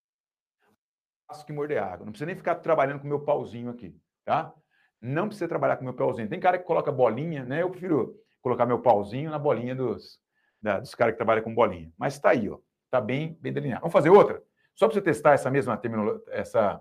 fácil 1.29 1.47
que 1.47 1.53
morder 1.53 1.81
água. 1.81 2.05
Não 2.05 2.13
precisa 2.13 2.27
nem 2.27 2.35
ficar 2.35 2.57
trabalhando 2.57 3.01
com 3.01 3.07
meu 3.07 3.25
pauzinho 3.25 3.71
aqui, 3.71 3.97
tá? 4.31 4.55
Não 5.01 5.27
precisa 5.27 5.49
trabalhar 5.49 5.77
com 5.77 5.83
meu 5.83 5.95
pauzinho. 5.95 6.29
Tem 6.29 6.39
cara 6.39 6.57
que 6.57 6.65
coloca 6.65 6.93
bolinha, 6.93 7.45
né? 7.45 7.63
Eu 7.63 7.71
prefiro 7.71 8.15
colocar 8.41 8.65
meu 8.65 8.81
pauzinho 8.81 9.29
na 9.29 9.39
bolinha 9.39 9.75
dos, 9.75 10.21
da, 10.63 10.79
dos 10.79 10.95
caras 10.95 11.15
que 11.15 11.17
trabalham 11.17 11.43
com 11.43 11.53
bolinha. 11.53 11.93
Mas 11.99 12.15
está 12.15 12.31
aí, 12.31 12.49
ó. 12.49 12.59
Está 12.85 13.01
bem, 13.01 13.37
bem 13.41 13.53
delineado. 13.53 13.81
Vamos 13.81 13.93
fazer 13.93 14.11
outra? 14.11 14.41
Só 14.77 14.87
para 14.87 14.95
você 14.95 15.03
testar 15.03 15.33
essa 15.33 15.51
mesma 15.51 15.77
terminologia, 15.77 16.23
essa, 16.29 16.81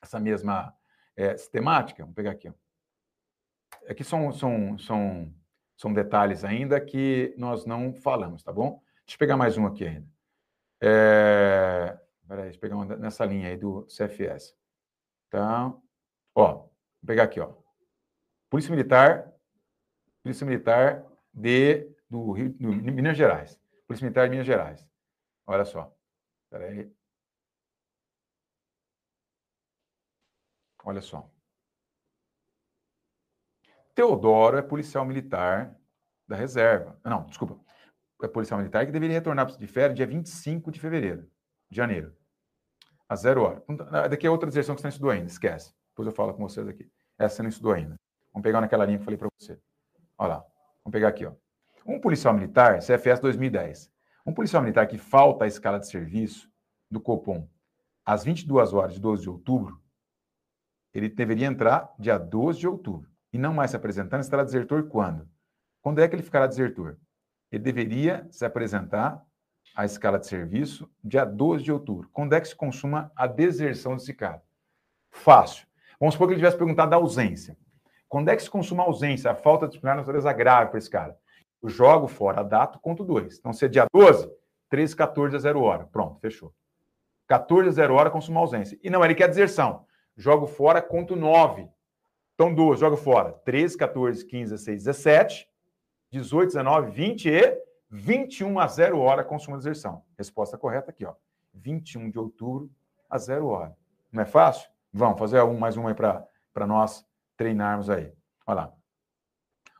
essa 0.00 0.20
mesma 0.20 0.72
é. 1.16 1.34
Vamos 1.98 2.14
pegar 2.14 2.30
aqui. 2.30 2.48
Ó. 2.48 2.52
Aqui 3.88 4.04
são, 4.04 4.32
são, 4.32 4.78
são 4.78 5.34
são 5.76 5.92
detalhes 5.92 6.44
ainda 6.44 6.80
que 6.80 7.34
nós 7.36 7.66
não 7.66 7.92
falamos, 7.92 8.44
tá 8.44 8.52
bom? 8.52 8.80
Deixa 9.04 9.16
eu 9.16 9.18
pegar 9.18 9.36
mais 9.36 9.58
um 9.58 9.66
aqui 9.66 9.84
ainda. 9.84 10.06
É... 10.80 11.98
Peraí, 12.28 12.44
deixa 12.44 12.56
eu 12.56 12.60
pegar 12.60 12.76
uma 12.76 12.96
nessa 12.96 13.24
linha 13.24 13.48
aí 13.48 13.56
do 13.56 13.84
CFS. 13.86 14.54
Então, 15.26 15.82
ó, 16.34 16.54
vou 16.54 16.72
pegar 17.06 17.24
aqui, 17.24 17.40
ó. 17.40 17.54
Polícia 18.50 18.70
Militar, 18.70 19.32
Polícia 20.22 20.46
Militar 20.46 21.04
de, 21.32 21.88
do 22.08 22.32
Rio, 22.32 22.50
do, 22.52 22.68
Minas 22.68 23.16
Gerais. 23.16 23.58
Polícia 23.86 24.04
Militar 24.04 24.26
de 24.26 24.30
Minas 24.30 24.46
Gerais. 24.46 24.86
Olha 25.46 25.64
só. 25.64 25.94
Peraí. 26.50 26.92
Olha 30.84 31.00
só. 31.00 31.30
Teodoro 33.94 34.56
é 34.56 34.62
policial 34.62 35.04
militar 35.04 35.74
da 36.26 36.36
reserva. 36.36 36.98
Não, 37.04 37.26
desculpa. 37.26 37.58
É 38.22 38.28
policial 38.28 38.58
militar 38.58 38.86
que 38.86 38.92
deveria 38.92 39.16
retornar 39.16 39.46
de 39.46 39.66
férias 39.66 39.96
dia 39.96 40.06
25 40.06 40.70
de 40.70 40.78
fevereiro, 40.78 41.28
de 41.68 41.76
janeiro, 41.76 42.16
às 43.08 43.20
zero 43.20 43.42
hora. 43.42 43.64
Daqui 44.08 44.26
é 44.26 44.30
outra 44.30 44.48
deserção 44.48 44.76
que 44.76 44.82
não 44.82 44.90
estudou 44.90 45.10
ainda, 45.10 45.26
esquece. 45.26 45.74
Depois 45.92 46.06
eu 46.06 46.12
falo 46.12 46.34
com 46.34 46.42
vocês 46.42 46.66
aqui. 46.66 46.90
Essa 47.18 47.36
você 47.36 47.42
não 47.42 47.50
estudou 47.50 47.72
ainda. 47.72 47.96
Vamos 48.32 48.42
pegar 48.42 48.60
naquela 48.60 48.84
linha 48.84 48.98
que 48.98 49.02
eu 49.02 49.04
falei 49.04 49.18
para 49.18 49.28
você. 49.38 49.58
Olha 50.18 50.34
lá. 50.34 50.38
Vamos 50.84 50.92
pegar 50.92 51.08
aqui, 51.08 51.24
ó. 51.24 51.32
Um 51.86 52.00
policial 52.00 52.34
militar, 52.34 52.80
CFS 52.80 53.20
2010. 53.20 53.90
Um 54.26 54.32
policial 54.32 54.62
militar 54.62 54.86
que 54.86 54.98
falta 54.98 55.44
a 55.44 55.48
escala 55.48 55.78
de 55.78 55.88
serviço 55.88 56.50
do 56.90 57.00
Copom 57.00 57.48
às 58.04 58.24
22 58.24 58.72
horas 58.72 58.94
de 58.94 59.00
12 59.00 59.22
de 59.22 59.30
outubro, 59.30 59.80
ele 60.92 61.08
deveria 61.08 61.46
entrar 61.46 61.94
dia 61.98 62.18
12 62.18 62.58
de 62.58 62.68
outubro 62.68 63.10
e 63.32 63.38
não 63.38 63.54
mais 63.54 63.70
se 63.70 63.76
apresentando, 63.76 64.20
estará 64.20 64.44
desertor 64.44 64.88
quando? 64.88 65.28
Quando 65.80 66.00
é 66.00 66.08
que 66.08 66.14
ele 66.14 66.22
ficará 66.22 66.46
desertor? 66.46 66.98
Ele 67.50 67.62
deveria 67.62 68.26
se 68.30 68.44
apresentar 68.44 69.24
à 69.74 69.84
escala 69.84 70.18
de 70.18 70.26
serviço 70.26 70.90
dia 71.02 71.24
12 71.24 71.64
de 71.64 71.72
outubro. 71.72 72.08
Quando 72.12 72.34
é 72.34 72.40
que 72.40 72.48
se 72.48 72.54
consuma 72.56 73.10
a 73.16 73.26
deserção 73.26 73.96
desse 73.96 74.12
cara? 74.12 74.42
Fácil. 75.10 75.66
Vamos 76.02 76.14
supor 76.14 76.26
que 76.26 76.32
ele 76.32 76.40
tivesse 76.40 76.56
perguntado 76.56 76.90
da 76.90 76.96
ausência. 76.96 77.56
Quando 78.08 78.28
é 78.28 78.34
que 78.34 78.42
se 78.42 78.50
consuma 78.50 78.82
a 78.82 78.86
ausência, 78.86 79.30
a 79.30 79.36
falta 79.36 79.66
de 79.66 79.70
disciplinar 79.70 79.96
natureza 79.96 80.32
grave 80.32 80.70
para 80.70 80.78
esse 80.78 80.90
cara? 80.90 81.16
Eu 81.62 81.68
jogo 81.68 82.08
fora 82.08 82.40
a 82.40 82.42
data, 82.42 82.76
conto 82.82 83.04
dois. 83.04 83.38
Então, 83.38 83.52
se 83.52 83.66
é 83.66 83.68
dia 83.68 83.86
12, 83.88 84.28
13, 84.68 84.96
14 84.96 85.36
a 85.36 85.38
0 85.38 85.62
hora. 85.62 85.84
Pronto, 85.84 86.18
fechou. 86.18 86.52
14 87.28 87.68
a 87.68 87.70
0 87.70 87.94
hora, 87.94 88.10
consuma 88.10 88.40
a 88.40 88.42
ausência. 88.42 88.76
E 88.82 88.90
não, 88.90 89.04
ele 89.04 89.14
quer 89.14 89.28
deserção. 89.28 89.84
Jogo 90.16 90.48
fora, 90.48 90.82
conto 90.82 91.14
9. 91.14 91.68
Então, 92.34 92.52
duas, 92.52 92.80
joga 92.80 92.96
fora. 92.96 93.34
13, 93.44 93.76
14, 93.76 94.26
15, 94.26 94.50
16, 94.50 94.82
17, 94.82 95.48
18, 96.10 96.48
19, 96.48 96.90
20 96.90 97.28
e 97.28 97.58
21 97.88 98.58
a 98.58 98.66
0 98.66 98.98
hora 98.98 99.22
consumo 99.22 99.56
de 99.56 99.62
deserção. 99.62 100.02
Resposta 100.18 100.58
correta 100.58 100.90
aqui, 100.90 101.04
ó. 101.04 101.14
21 101.54 102.10
de 102.10 102.18
outubro 102.18 102.68
a 103.08 103.16
0 103.18 103.46
hora. 103.46 103.76
Não 104.10 104.20
é 104.20 104.26
fácil? 104.26 104.72
Vamos 104.92 105.18
fazer 105.18 105.42
um, 105.42 105.58
mais 105.58 105.76
uma 105.76 105.90
aí 105.90 105.94
para 105.94 106.66
nós 106.66 107.06
treinarmos 107.36 107.88
aí. 107.88 108.12
Olha 108.46 108.56
lá. 108.56 108.72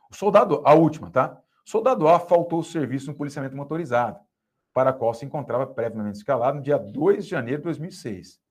O 0.09 0.15
soldado, 0.15 0.61
a 0.65 0.73
última, 0.73 1.11
tá? 1.11 1.39
O 1.65 1.69
soldado 1.69 2.07
A 2.07 2.19
faltou 2.19 2.59
o 2.59 2.63
serviço 2.63 3.07
no 3.07 3.15
policiamento 3.15 3.55
motorizado, 3.55 4.19
para 4.73 4.89
a 4.89 4.93
qual 4.93 5.13
se 5.13 5.25
encontrava 5.25 5.67
previamente 5.67 6.17
escalado 6.17 6.57
no 6.57 6.63
dia 6.63 6.77
2 6.77 7.25
de 7.25 7.29
janeiro 7.29 7.59
de 7.59 7.63
2006. 7.65 8.41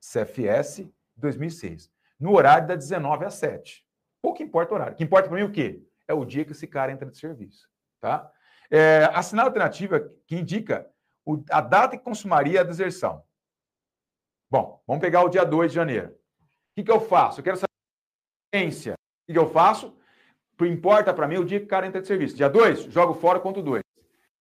CFS 0.00 0.88
2006 1.16 1.90
no 2.18 2.32
horário 2.32 2.68
das 2.68 2.78
19 2.78 3.24
às 3.24 3.34
7. 3.34 3.84
Pouco 4.22 4.42
importa 4.42 4.72
o 4.72 4.74
horário. 4.76 4.94
O 4.94 4.96
que 4.96 5.04
importa 5.04 5.28
para 5.28 5.36
mim 5.36 5.42
é 5.42 5.46
o 5.46 5.52
quê? 5.52 5.82
É 6.08 6.14
o 6.14 6.24
dia 6.24 6.44
que 6.44 6.52
esse 6.52 6.66
cara 6.66 6.92
entra 6.92 7.10
de 7.10 7.18
serviço. 7.18 7.68
Tá? 8.00 8.30
É, 8.70 9.04
a 9.04 9.42
alternativa 9.42 10.00
que 10.26 10.36
indica 10.36 10.88
o, 11.24 11.42
a 11.50 11.60
data 11.60 11.96
que 11.96 12.04
consumaria 12.04 12.60
a 12.60 12.64
deserção. 12.64 13.22
Bom, 14.54 14.80
vamos 14.86 15.00
pegar 15.00 15.24
o 15.24 15.28
dia 15.28 15.44
2 15.44 15.72
de 15.72 15.74
janeiro. 15.74 16.10
O 16.10 16.14
que, 16.76 16.84
que 16.84 16.90
eu 16.92 17.00
faço? 17.00 17.40
Eu 17.40 17.44
quero 17.44 17.56
saber 17.56 17.66
a. 18.54 18.92
O 18.92 19.26
que, 19.26 19.32
que 19.32 19.38
eu 19.38 19.50
faço? 19.50 19.98
Importa 20.60 21.12
para 21.12 21.26
mim 21.26 21.38
o 21.38 21.44
dia 21.44 21.58
que 21.58 21.66
o 21.66 21.68
cara 21.68 21.88
entra 21.88 22.00
de 22.00 22.06
serviço. 22.06 22.36
Dia 22.36 22.48
2, 22.48 22.84
jogo 22.84 23.14
fora, 23.14 23.40
conto 23.40 23.60
2. 23.60 23.82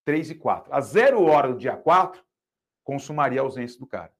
3 0.05 0.29
e 0.29 0.35
4. 0.35 0.71
A 0.71 0.81
zero 0.81 1.23
hora 1.23 1.47
do 1.47 1.57
dia 1.57 1.75
4, 1.75 2.23
consumaria 2.83 3.41
a 3.41 3.43
ausência 3.43 3.79
do 3.79 3.87
cara. 3.87 4.13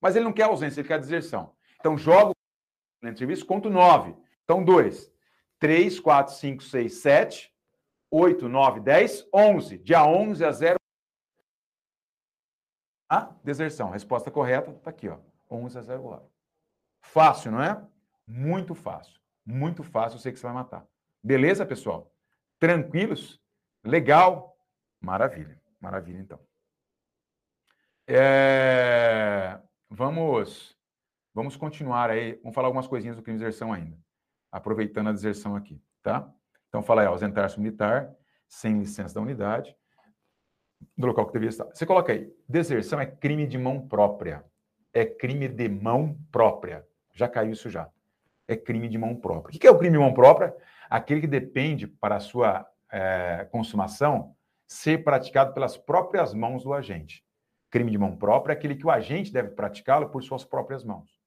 Mas 0.00 0.14
ele 0.14 0.24
não 0.24 0.32
quer 0.32 0.44
ausência, 0.44 0.80
ele 0.80 0.86
quer 0.86 1.00
deserção. 1.00 1.52
Então, 1.80 1.98
jogo 1.98 2.32
no 3.02 3.18
serviço, 3.18 3.44
conto 3.44 3.68
9. 3.68 4.14
Então, 4.44 4.62
2. 4.62 5.12
3, 5.58 5.98
4, 5.98 6.32
5, 6.32 6.62
6, 6.62 6.94
7, 6.94 7.52
8, 8.08 8.48
9, 8.48 8.78
10, 8.78 9.26
11. 9.34 9.78
Dia 9.78 10.06
11 10.06 10.44
a 10.44 10.52
0. 10.52 10.83
A 13.08 13.32
deserção. 13.42 13.90
Resposta 13.90 14.30
correta 14.30 14.70
está 14.70 14.90
aqui, 14.90 15.08
ó. 15.08 15.18
11 15.50 15.78
a 15.78 15.82
0 15.82 16.04
hora. 16.04 16.24
Fácil, 17.02 17.52
não 17.52 17.62
é? 17.62 17.82
Muito 18.26 18.74
fácil. 18.74 19.20
Muito 19.44 19.82
fácil, 19.82 20.16
eu 20.16 20.20
sei 20.20 20.32
que 20.32 20.38
você 20.38 20.46
vai 20.46 20.54
matar. 20.54 20.86
Beleza, 21.22 21.66
pessoal? 21.66 22.12
Tranquilos? 22.58 23.40
Legal? 23.84 24.56
Maravilha. 25.00 25.60
Maravilha, 25.80 26.18
então. 26.18 26.40
É... 28.06 29.60
Vamos 29.90 30.74
Vamos 31.34 31.56
continuar 31.56 32.10
aí, 32.10 32.38
vamos 32.44 32.54
falar 32.54 32.68
algumas 32.68 32.86
coisinhas 32.86 33.16
do 33.16 33.22
crime 33.22 33.36
de 33.36 33.44
deserção 33.44 33.72
ainda, 33.72 33.98
aproveitando 34.52 35.08
a 35.08 35.12
deserção 35.12 35.56
aqui, 35.56 35.82
tá? 36.00 36.32
Então, 36.68 36.80
fala 36.80 37.00
aí, 37.00 37.08
ausentar-se 37.08 37.58
militar, 37.58 38.14
sem 38.46 38.78
licença 38.78 39.16
da 39.16 39.20
unidade, 39.20 39.76
do 40.96 41.06
local 41.06 41.26
que 41.26 41.32
deveria 41.32 41.50
estar. 41.50 41.64
Você 41.66 41.86
coloca 41.86 42.12
aí, 42.12 42.32
deserção 42.48 43.00
é 43.00 43.06
crime 43.06 43.46
de 43.46 43.58
mão 43.58 43.86
própria. 43.86 44.44
É 44.92 45.04
crime 45.04 45.48
de 45.48 45.68
mão 45.68 46.18
própria. 46.30 46.86
Já 47.12 47.28
caiu 47.28 47.52
isso 47.52 47.68
já. 47.70 47.88
É 48.46 48.56
crime 48.56 48.88
de 48.88 48.98
mão 48.98 49.16
própria. 49.16 49.56
O 49.56 49.58
que 49.58 49.66
é 49.66 49.70
o 49.70 49.78
crime 49.78 49.96
de 49.96 50.02
mão 50.02 50.12
própria? 50.12 50.54
Aquele 50.88 51.20
que 51.20 51.26
depende 51.26 51.86
para 51.86 52.16
a 52.16 52.20
sua 52.20 52.66
é, 52.92 53.46
consumação 53.50 54.34
ser 54.66 55.04
praticado 55.04 55.52
pelas 55.52 55.76
próprias 55.76 56.32
mãos 56.34 56.64
do 56.64 56.72
agente. 56.72 57.24
Crime 57.70 57.90
de 57.90 57.98
mão 57.98 58.16
própria 58.16 58.52
é 58.52 58.56
aquele 58.56 58.76
que 58.76 58.86
o 58.86 58.90
agente 58.90 59.32
deve 59.32 59.50
praticá-lo 59.50 60.08
por 60.10 60.22
suas 60.22 60.44
próprias 60.44 60.84
mãos. 60.84 61.20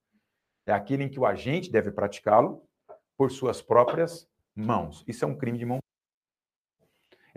É 0.66 0.72
aquele 0.72 1.04
em 1.04 1.10
que 1.10 1.20
o 1.20 1.26
agente 1.26 1.72
deve 1.72 1.92
praticá-lo 1.92 2.62
por 3.18 3.32
suas 3.32 3.62
próprias 3.62 4.28
mãos. 4.56 5.04
Isso 5.08 5.26
é 5.26 5.28
um 5.28 5.36
crime 5.36 5.58
de 5.58 5.66
mão. 5.66 5.80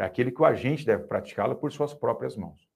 É 0.01 0.05
aquele 0.05 0.33
que 0.33 0.41
o 0.41 0.47
agente 0.47 0.87
deve 0.87 1.05
praticá-lo 1.05 1.55
por 1.57 1.71
suas 1.71 1.93
próprias 1.93 2.35
mãos. 2.35 2.67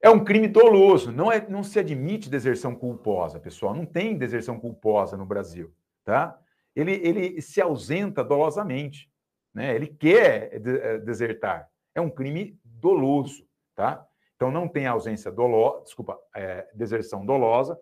É 0.00 0.08
um 0.08 0.24
crime 0.24 0.48
doloso, 0.48 1.12
não, 1.12 1.30
é, 1.30 1.46
não 1.46 1.62
se 1.62 1.78
admite 1.78 2.30
deserção 2.30 2.74
culposa, 2.74 3.38
pessoal. 3.38 3.74
Não 3.74 3.84
tem 3.84 4.16
deserção 4.16 4.58
culposa 4.58 5.14
no 5.14 5.26
Brasil, 5.26 5.70
tá? 6.02 6.40
Ele, 6.74 6.92
ele 6.92 7.42
se 7.42 7.60
ausenta 7.60 8.24
dolosamente, 8.24 9.12
né? 9.52 9.74
Ele 9.74 9.88
quer 9.88 10.54
eh, 10.54 10.98
desertar. 11.00 11.68
É 11.94 12.00
um 12.00 12.08
crime 12.08 12.58
doloso, 12.64 13.46
tá? 13.74 14.08
Então 14.36 14.50
não 14.50 14.66
tem 14.66 14.86
ausência 14.86 15.30
dolosa, 15.30 15.84
desculpa, 15.84 16.18
é, 16.34 16.66
deserção 16.72 17.26
dolosa, 17.26 17.78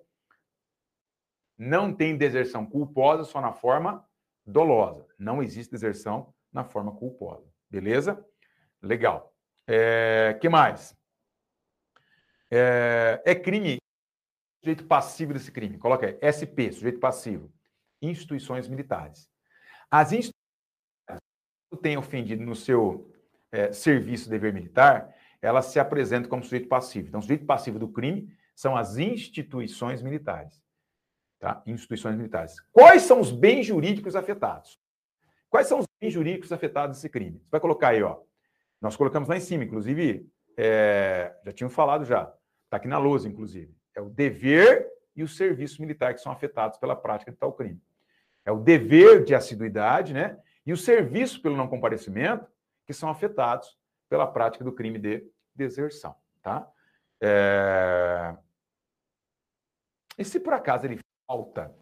não 1.57 1.95
tem 1.95 2.17
deserção 2.17 2.67
culposa 2.67 3.23
só 3.23 3.41
na 3.41 3.53
forma 3.53 4.05
dolosa. 4.45 5.07
Não 5.17 5.41
existe 5.41 5.71
deserção 5.71 6.35
na 6.53 6.65
forma 6.65 6.91
culposa. 6.91 7.48
Beleza? 7.71 8.25
Legal. 8.83 9.35
É, 9.67 10.39
que 10.41 10.49
mais? 10.49 10.97
É, 12.51 13.23
é 13.25 13.35
crime, 13.35 13.79
sujeito 14.63 14.85
passivo 14.85 15.33
desse 15.33 15.53
crime. 15.53 15.79
Coloca 15.79 16.07
aí, 16.07 16.19
SP, 16.23 16.73
sujeito 16.73 16.99
passivo. 16.99 17.53
Instituições 18.01 18.69
militares. 18.69 19.29
As 19.91 20.13
instituições 20.13 20.39
têm 21.83 21.97
ofendido 21.99 22.43
no 22.45 22.55
seu 22.55 23.13
é, 23.53 23.73
serviço 23.73 24.31
dever 24.31 24.53
militar, 24.53 25.15
elas 25.41 25.67
se 25.67 25.79
apresentam 25.79 26.29
como 26.29 26.43
sujeito 26.43 26.69
passivo. 26.69 27.09
Então, 27.09 27.21
sujeito 27.21 27.45
passivo 27.47 27.79
do 27.79 27.89
crime 27.89 28.33
são 28.55 28.77
as 28.77 28.97
instituições 28.97 30.03
militares. 30.03 30.63
Tá? 31.39 31.63
Instituições 31.67 32.17
militares. 32.17 32.61
Quais 32.73 33.03
são 33.03 33.21
os 33.21 33.31
bens 33.31 33.67
jurídicos 33.67 34.17
afetados? 34.17 34.79
Quais 35.51 35.67
são 35.67 35.79
os 35.79 35.87
bens 36.01 36.13
jurídicos 36.13 36.53
afetados 36.53 36.97
desse 36.97 37.09
crime? 37.09 37.39
Você 37.39 37.51
vai 37.51 37.61
colocar 37.61 37.89
aí, 37.89 38.03
ó. 38.03 38.21
Nós 38.81 38.97
colocamos 38.97 39.29
lá 39.29 39.37
em 39.37 39.41
cima, 39.41 39.65
inclusive, 39.65 40.31
é, 40.57 41.35
já 41.45 41.53
tínhamos 41.53 41.75
falado 41.75 42.05
já. 42.05 42.33
Está 42.65 42.77
aqui 42.77 42.89
na 42.89 42.99
lousa, 42.99 43.29
inclusive. 43.29 43.75
É 43.95 44.01
o 44.01 44.11
dever 44.11 44.87
e 45.17 45.23
o 45.23 45.29
serviço 45.29 45.81
militar 45.81 46.15
que 46.15 46.21
são 46.21 46.31
afetados 46.31 46.79
pela 46.79 46.95
prática 46.95 47.33
de 47.33 47.37
tal 47.37 47.53
crime. 47.53 47.83
É 48.45 48.53
o 48.53 48.61
dever 48.61 49.25
de 49.25 49.35
assiduidade, 49.35 50.13
né? 50.13 50.39
E 50.65 50.73
o 50.73 50.77
serviço 50.77 51.41
pelo 51.43 51.57
não 51.57 51.67
comparecimento 51.67 52.47
que 52.87 52.93
são 52.93 53.09
afetados 53.09 53.77
pela 54.09 54.27
prática 54.27 54.65
do 54.65 54.73
crime 54.73 54.99
de 54.99 55.27
deserção, 55.55 56.15
tá? 56.43 56.71
É... 57.21 58.37
E 60.17 60.25
se 60.25 60.39
por 60.39 60.53
acaso 60.53 60.87
ele 60.87 61.01
falta 61.27 61.75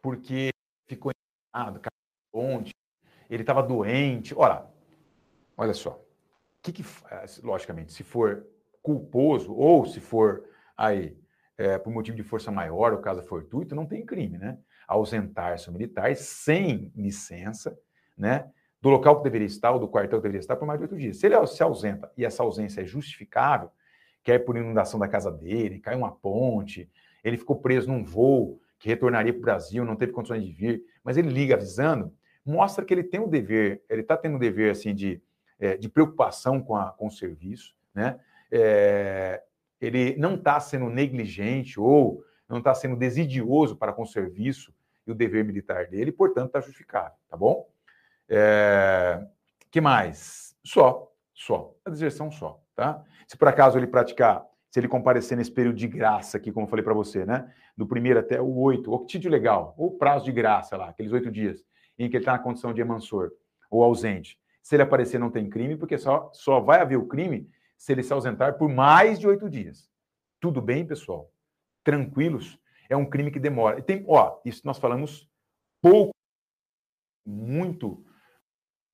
porque 0.00 0.50
ficou 0.86 1.12
enganado, 1.52 1.80
onde 2.32 2.72
ele 3.28 3.42
estava 3.42 3.62
doente. 3.62 4.34
Ora, 4.36 4.66
olha 5.56 5.74
só. 5.74 6.02
Que 6.62 6.72
que, 6.72 6.82
eh, 7.10 7.24
logicamente, 7.42 7.92
se 7.92 8.02
for 8.02 8.46
culposo 8.82 9.54
ou 9.54 9.86
se 9.86 10.00
for 10.00 10.44
aí 10.76 11.16
é, 11.58 11.76
por 11.76 11.92
motivo 11.92 12.16
de 12.16 12.22
força 12.22 12.52
maior, 12.52 12.94
o 12.94 13.00
caso 13.00 13.22
fortuito, 13.24 13.74
não 13.74 13.84
tem 13.84 14.06
crime, 14.06 14.38
né? 14.38 14.56
Ausentar-se 14.86 15.70
militar 15.72 16.14
sem 16.14 16.92
licença, 16.94 17.76
né? 18.16 18.48
Do 18.80 18.88
local 18.88 19.16
que 19.16 19.24
deveria 19.24 19.46
estar 19.46 19.72
ou 19.72 19.80
do 19.80 19.88
quartel 19.88 20.20
que 20.20 20.22
deveria 20.22 20.38
estar 20.38 20.54
por 20.54 20.66
mais 20.66 20.78
de 20.78 20.84
oito 20.84 20.96
dias. 20.96 21.16
Se 21.16 21.26
ele 21.26 21.46
se 21.48 21.62
ausenta 21.62 22.10
e 22.16 22.24
essa 22.24 22.44
ausência 22.44 22.82
é 22.82 22.84
justificável, 22.84 23.70
quer 24.22 24.38
por 24.38 24.56
inundação 24.56 25.00
da 25.00 25.08
casa 25.08 25.32
dele, 25.32 25.80
caiu 25.80 25.98
uma 25.98 26.12
ponte, 26.12 26.88
ele 27.24 27.36
ficou 27.36 27.56
preso 27.56 27.88
num 27.88 28.04
voo 28.04 28.60
que 28.78 28.88
retornaria 28.88 29.32
para 29.32 29.40
o 29.40 29.42
Brasil, 29.42 29.84
não 29.84 29.96
teve 29.96 30.12
condições 30.12 30.44
de 30.44 30.52
vir, 30.52 30.84
mas 31.02 31.16
ele 31.16 31.28
liga 31.28 31.56
avisando, 31.56 32.14
mostra 32.48 32.84
que 32.84 32.94
ele 32.94 33.04
tem 33.04 33.20
um 33.20 33.28
dever, 33.28 33.84
ele 33.88 34.00
está 34.00 34.16
tendo 34.16 34.36
um 34.36 34.38
dever 34.38 34.70
assim 34.70 34.94
de, 34.94 35.22
é, 35.58 35.76
de 35.76 35.88
preocupação 35.88 36.60
com, 36.60 36.74
a, 36.74 36.92
com 36.92 37.06
o 37.06 37.10
serviço, 37.10 37.74
né? 37.94 38.18
É, 38.50 39.42
ele 39.80 40.16
não 40.16 40.34
está 40.34 40.58
sendo 40.58 40.88
negligente 40.88 41.78
ou 41.78 42.24
não 42.48 42.58
está 42.58 42.74
sendo 42.74 42.96
desidioso 42.96 43.76
para 43.76 43.92
com 43.92 44.02
o 44.02 44.06
serviço 44.06 44.74
e 45.06 45.12
o 45.12 45.14
dever 45.14 45.44
militar 45.44 45.86
dele, 45.86 46.10
portanto 46.10 46.46
está 46.46 46.60
justificado, 46.60 47.14
tá 47.28 47.36
bom? 47.36 47.68
É, 48.28 49.24
que 49.70 49.80
mais? 49.80 50.56
Só, 50.64 51.12
só, 51.34 51.74
a 51.84 51.90
deserção 51.90 52.30
só, 52.30 52.62
tá? 52.74 53.04
Se 53.26 53.36
por 53.36 53.48
acaso 53.48 53.78
ele 53.78 53.86
praticar 53.86 54.48
se 54.70 54.78
ele 54.78 54.88
comparecer 54.88 55.36
nesse 55.36 55.50
período 55.50 55.76
de 55.76 55.88
graça 55.88 56.36
aqui, 56.36 56.52
como 56.52 56.66
eu 56.66 56.70
falei 56.70 56.84
para 56.84 56.94
você, 56.94 57.24
né? 57.24 57.52
Do 57.76 57.86
primeiro 57.86 58.20
até 58.20 58.40
o 58.40 58.54
oito, 58.58 58.90
ou 58.90 59.06
título 59.06 59.32
legal, 59.32 59.74
ou 59.78 59.96
prazo 59.96 60.24
de 60.26 60.32
graça 60.32 60.76
lá, 60.76 60.88
aqueles 60.88 61.12
oito 61.12 61.30
dias, 61.30 61.64
em 61.98 62.08
que 62.08 62.16
ele 62.16 62.22
está 62.22 62.32
na 62.32 62.38
condição 62.38 62.72
de 62.72 62.80
emansor 62.80 63.32
ou 63.70 63.82
ausente. 63.82 64.38
Se 64.62 64.76
ele 64.76 64.82
aparecer, 64.82 65.18
não 65.18 65.30
tem 65.30 65.48
crime, 65.48 65.76
porque 65.76 65.98
só, 65.98 66.30
só 66.32 66.60
vai 66.60 66.80
haver 66.80 66.96
o 66.96 67.06
crime 67.06 67.50
se 67.76 67.92
ele 67.92 68.02
se 68.02 68.12
ausentar 68.12 68.58
por 68.58 68.68
mais 68.68 69.18
de 69.18 69.26
oito 69.26 69.48
dias. 69.48 69.90
Tudo 70.40 70.60
bem, 70.60 70.86
pessoal? 70.86 71.32
Tranquilos? 71.82 72.58
É 72.88 72.96
um 72.96 73.06
crime 73.06 73.30
que 73.30 73.40
demora. 73.40 73.78
E 73.78 73.82
tem, 73.82 74.04
ó, 74.08 74.40
isso 74.44 74.62
nós 74.64 74.78
falamos 74.78 75.28
pouco, 75.80 76.12
muito, 77.24 78.04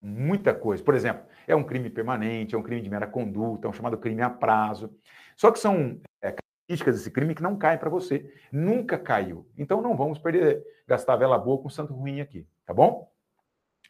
muita 0.01 0.55
coisa. 0.55 0.83
Por 0.83 0.95
exemplo, 0.95 1.27
é 1.47 1.55
um 1.55 1.65
crime 1.65 1.91
permanente, 1.91 2.55
é 2.55 2.59
um 2.59 2.63
crime 2.63 2.83
de 2.83 2.91
mera 2.91 3.07
conduta, 3.07 3.67
é 3.67 3.71
um 3.71 3.73
chamado 3.73 3.99
crime 3.99 4.23
a 4.23 4.31
prazo. 4.31 4.97
Só 5.37 5.51
que 5.51 5.59
são 5.59 6.01
é, 6.21 6.33
características 6.33 6.97
desse 6.97 7.11
crime 7.11 7.35
que 7.35 7.43
não 7.43 7.57
caem 7.57 7.79
para 7.79 7.91
você. 7.91 8.33
Nunca 8.51 8.99
caiu. 8.99 9.49
Então 9.57 9.81
não 9.81 9.97
vamos 9.97 10.19
perder, 10.19 10.65
gastar 10.87 11.17
vela 11.17 11.39
boa 11.39 11.63
com 11.63 11.69
santo 11.69 11.95
ruim 11.95 12.21
aqui, 12.21 12.47
tá 12.67 12.75
bom? 12.75 13.11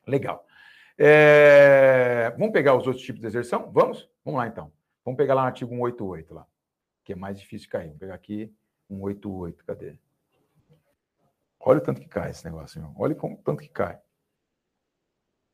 Legal. 0.07 0.47
É, 0.97 2.31
vamos 2.39 2.53
pegar 2.53 2.77
os 2.77 2.87
outros 2.87 3.05
tipos 3.05 3.21
de 3.21 3.27
deserção? 3.27 3.71
Vamos? 3.73 4.09
Vamos 4.25 4.39
lá 4.39 4.47
então. 4.47 4.73
Vamos 5.05 5.19
pegar 5.19 5.35
lá 5.35 5.43
o 5.43 5.47
artigo 5.47 5.71
188 5.71 6.35
lá, 6.35 6.47
que 7.05 7.13
é 7.13 7.17
mais 7.17 7.39
difícil 7.39 7.67
de 7.67 7.71
cair. 7.71 7.87
Vamos 7.87 7.99
pegar 7.99 8.15
aqui 8.15 8.55
188, 8.89 9.65
cadê? 9.65 9.97
Olha 11.61 11.79
o 11.79 11.83
tanto 11.83 12.01
que 12.01 12.09
cai 12.09 12.31
esse 12.31 12.45
negócio, 12.45 12.81
meu. 12.81 12.93
Olha 12.97 13.17
o 13.17 13.37
tanto 13.37 13.63
que 13.63 13.69
cai. 13.69 13.99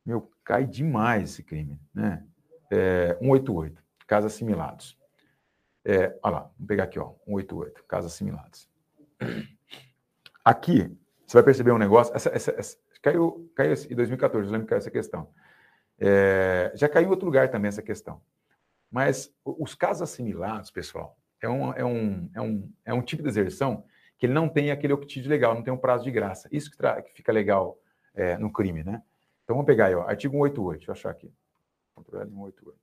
Meu, 0.05 0.31
cai 0.45 0.67
demais 0.67 1.31
esse 1.31 1.43
crime, 1.43 1.81
né? 1.95 2.27
É, 2.71 3.15
188, 3.21 3.83
casos 4.07 4.33
assimilados. 4.33 4.99
É, 5.85 6.19
olha 6.23 6.35
lá, 6.35 6.41
vamos 6.43 6.67
pegar 6.67 6.85
aqui, 6.85 6.99
ó, 6.99 7.15
188, 7.27 7.85
casos 7.85 8.13
assimilados. 8.13 8.69
Aqui, 10.45 10.97
você 11.27 11.37
vai 11.37 11.43
perceber 11.43 11.73
um 11.73 11.79
negócio. 11.79 12.15
Essa, 12.15 12.31
essa, 12.31 12.51
essa, 12.53 12.79
caiu, 13.03 13.51
caiu 13.55 13.73
em 13.73 13.95
2014, 13.95 14.47
eu 14.47 14.53
lembro 14.53 14.67
que 14.67 14.71
caiu 14.71 14.79
essa 14.79 14.91
questão. 14.91 15.33
É, 15.99 16.73
já 16.75 16.89
caiu 16.89 17.09
em 17.09 17.11
outro 17.11 17.27
lugar 17.27 17.51
também 17.51 17.69
essa 17.69 17.83
questão. 17.83 18.23
Mas 18.91 19.33
os 19.45 19.75
casos 19.75 20.03
assimilados, 20.03 20.71
pessoal, 20.71 21.19
é 21.41 21.49
um, 21.49 21.73
é 21.75 21.85
um, 21.85 22.31
é 22.35 22.41
um, 22.41 22.73
é 22.87 22.95
um 22.95 23.03
tipo 23.03 23.23
de 23.23 23.29
exerção 23.29 23.85
que 24.19 24.27
ele 24.27 24.33
não 24.33 24.49
tem 24.49 24.71
aquele 24.71 24.93
octídeo 24.93 25.31
legal, 25.31 25.55
não 25.55 25.63
tem 25.63 25.73
um 25.73 25.79
prazo 25.79 26.05
de 26.05 26.11
graça. 26.11 26.49
Isso 26.53 26.71
que, 26.71 26.77
que 26.77 27.13
fica 27.13 27.33
legal 27.33 27.79
é, 28.15 28.37
no 28.37 28.53
crime, 28.53 28.83
né? 28.85 29.03
Então 29.45 29.57
vamos 29.57 29.67
pegar 29.67 29.87
aí, 29.87 29.95
ó, 29.95 30.03
artigo 30.03 30.35
188, 30.35 30.79
deixa 30.79 30.91
eu 30.91 30.93
achar 30.93 31.11
aqui. 31.11 31.33
Ctrl 31.97 32.19
188. 32.19 32.79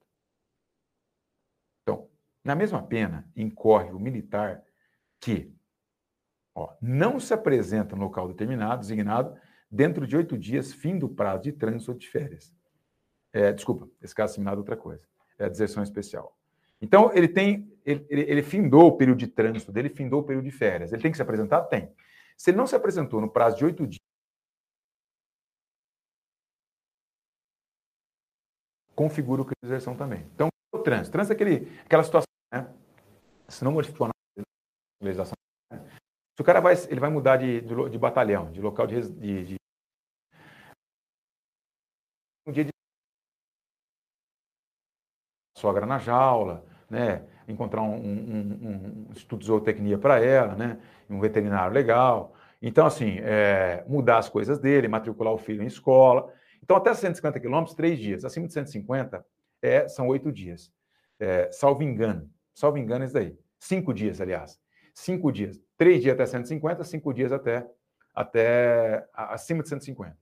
Então, 1.83 2.09
na 2.43 2.55
mesma 2.55 2.81
pena, 2.81 3.29
incorre 3.35 3.91
o 3.91 3.99
militar 3.99 4.63
que 5.19 5.53
ó, 6.55 6.73
não 6.81 7.19
se 7.19 7.33
apresenta 7.33 7.95
no 7.95 8.03
local 8.03 8.27
determinado, 8.27 8.81
designado, 8.81 9.37
dentro 9.69 10.07
de 10.07 10.15
oito 10.15 10.37
dias, 10.37 10.73
fim 10.73 10.97
do 10.97 11.09
prazo 11.09 11.43
de 11.43 11.51
trânsito 11.51 11.93
de 11.95 12.07
férias. 12.07 12.53
É, 13.33 13.51
desculpa, 13.51 13.89
esse 14.01 14.15
caso 14.15 14.31
assimilado 14.31 14.57
é 14.57 14.59
outra 14.59 14.77
coisa. 14.77 15.07
É 15.37 15.45
a 15.45 15.49
deserção 15.49 15.83
especial. 15.83 16.35
Então, 16.81 17.11
ele 17.13 17.27
tem. 17.27 17.71
Ele, 17.85 18.05
ele, 18.09 18.21
ele, 18.21 18.43
findou 18.43 18.87
o 18.87 18.97
período 18.97 19.19
de 19.19 19.27
trânsito 19.27 19.71
dele, 19.71 19.89
findou 19.89 20.21
o 20.21 20.23
período 20.23 20.45
de 20.45 20.51
férias. 20.51 20.91
Ele 20.91 21.01
tem 21.01 21.11
que 21.11 21.17
se 21.17 21.23
apresentar? 21.23 21.61
Tem. 21.63 21.91
Se 22.35 22.51
ele 22.51 22.57
não 22.57 22.67
se 22.67 22.75
apresentou 22.75 23.21
no 23.21 23.29
prazo 23.29 23.57
de 23.57 23.65
oito 23.65 23.87
dias, 23.87 24.01
configura 28.95 29.41
o 29.41 29.45
crime 29.45 29.57
de 29.63 29.69
deserção 29.69 29.95
também. 29.95 30.25
Então, 30.33 30.49
o 30.71 30.79
trânsito. 30.79 31.11
Trânsito 31.11 31.33
é 31.33 31.35
aquele, 31.35 31.79
aquela 31.85 32.03
situação 32.03 32.27
né? 32.51 32.67
Se 33.47 33.63
não 33.63 33.71
modificou 33.71 34.07
a 34.07 34.11
legislação? 35.01 35.37
Se 36.37 36.41
o 36.41 36.45
cara 36.45 36.61
vai, 36.61 36.75
ele 36.87 36.99
vai 36.99 37.09
mudar 37.09 37.37
de, 37.37 37.61
de, 37.61 37.89
de 37.89 37.97
batalhão, 37.97 38.51
de 38.51 38.61
local 38.61 38.85
de, 38.85 39.01
de, 39.43 39.55
um 42.45 42.51
dia 42.51 42.63
de 42.63 42.69
sogra 45.57 45.87
na 45.87 45.97
jaula, 45.97 46.63
né? 46.87 47.27
encontrar 47.47 47.81
um, 47.81 47.95
um, 47.95 49.07
um 49.09 49.13
estudo 49.13 49.39
de 49.39 49.47
zootecnia 49.47 49.97
para 49.97 50.23
ela, 50.23 50.55
né? 50.55 50.79
um 51.09 51.19
veterinário 51.19 51.73
legal. 51.73 52.35
Então, 52.61 52.85
assim, 52.85 53.17
é, 53.19 53.83
mudar 53.87 54.19
as 54.19 54.29
coisas 54.29 54.59
dele, 54.59 54.87
matricular 54.87 55.33
o 55.33 55.37
filho 55.37 55.63
em 55.63 55.67
escola. 55.67 56.31
Então, 56.63 56.77
até 56.77 56.93
150 56.93 57.39
quilômetros, 57.39 57.75
três 57.75 57.97
dias. 57.97 58.23
Acima 58.23 58.47
de 58.47 58.53
150, 58.53 59.25
é, 59.61 59.87
são 59.87 60.07
oito 60.07 60.31
dias. 60.31 60.71
É, 61.19 61.51
salvo 61.51 61.81
engano 61.81 62.29
salvo 62.57 62.79
engano, 62.79 63.03
é 63.03 63.05
isso 63.05 63.13
daí. 63.13 63.37
Cinco 63.59 63.93
dias, 63.93 64.19
aliás. 64.19 64.59
Cinco 64.97 65.31
dias. 65.31 65.61
Três 65.77 66.01
dias 66.01 66.15
até 66.15 66.25
150, 66.25 66.83
cinco 66.83 67.13
dias 67.13 67.31
até, 67.31 67.69
até 68.15 69.07
acima 69.13 69.61
de 69.61 69.69
150. 69.69 70.17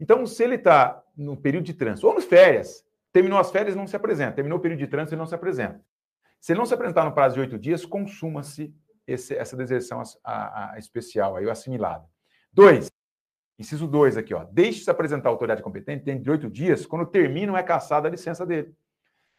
Então, 0.00 0.24
se 0.26 0.44
ele 0.44 0.54
está 0.54 1.02
no 1.16 1.36
período 1.36 1.64
de 1.64 1.74
trânsito, 1.74 2.06
ou 2.06 2.14
nas 2.14 2.24
férias, 2.24 2.86
terminou 3.12 3.36
as 3.36 3.50
férias, 3.50 3.74
não 3.74 3.84
se 3.84 3.96
apresenta. 3.96 4.36
Terminou 4.36 4.58
o 4.58 4.62
período 4.62 4.78
de 4.78 4.86
trânsito, 4.86 5.14
ele 5.14 5.18
não 5.18 5.26
se 5.26 5.34
apresenta. 5.34 5.84
Se 6.40 6.52
ele 6.52 6.60
não 6.60 6.66
se 6.66 6.72
apresentar 6.72 7.04
no 7.04 7.12
prazo 7.12 7.34
de 7.34 7.40
oito 7.40 7.58
dias, 7.58 7.84
consuma-se 7.84 8.72
essa 9.08 9.56
deserção 9.56 10.00
a, 10.00 10.04
a, 10.22 10.74
a 10.74 10.78
especial, 10.78 11.34
aí, 11.34 11.44
o 11.44 11.50
assimilado. 11.50 12.06
Dois, 12.52 12.92
inciso 13.58 13.88
dois 13.88 14.16
aqui, 14.16 14.32
ó. 14.32 14.44
Deixe-se 14.44 14.88
apresentar 14.88 15.30
a 15.30 15.32
autoridade 15.32 15.64
competente 15.64 16.04
dentro 16.04 16.22
de 16.22 16.30
oito 16.30 16.48
dias, 16.48 16.86
quando 16.86 17.06
termina 17.06 17.58
é 17.58 17.62
caçada 17.64 18.06
a 18.06 18.10
licença 18.10 18.46
dele. 18.46 18.72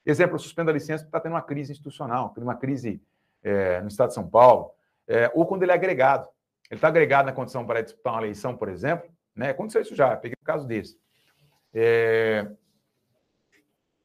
Exemplo, 0.05 0.37
suspenda 0.37 0.71
a 0.71 0.73
licença 0.73 1.05
porque 1.05 1.07
está 1.15 1.21
tendo 1.21 1.35
uma 1.35 1.41
crise 1.41 1.71
institucional, 1.71 2.33
uma 2.35 2.55
crise 2.55 3.01
é, 3.43 3.81
no 3.81 3.87
estado 3.87 4.09
de 4.09 4.15
São 4.15 4.27
Paulo, 4.27 4.71
é, 5.07 5.31
ou 5.33 5.45
quando 5.45 5.63
ele 5.63 5.71
é 5.71 5.75
agregado. 5.75 6.27
Ele 6.69 6.77
está 6.77 6.87
agregado 6.87 7.25
na 7.25 7.33
condição 7.33 7.65
para 7.65 7.81
disputar 7.81 8.13
uma 8.13 8.21
eleição, 8.21 8.55
por 8.55 8.69
exemplo, 8.69 9.09
né? 9.35 9.49
Aconteceu 9.49 9.81
isso 9.81 9.95
já, 9.95 10.15
peguei 10.15 10.35
um 10.41 10.45
caso 10.45 10.65
desse. 10.65 10.97
É, 11.73 12.49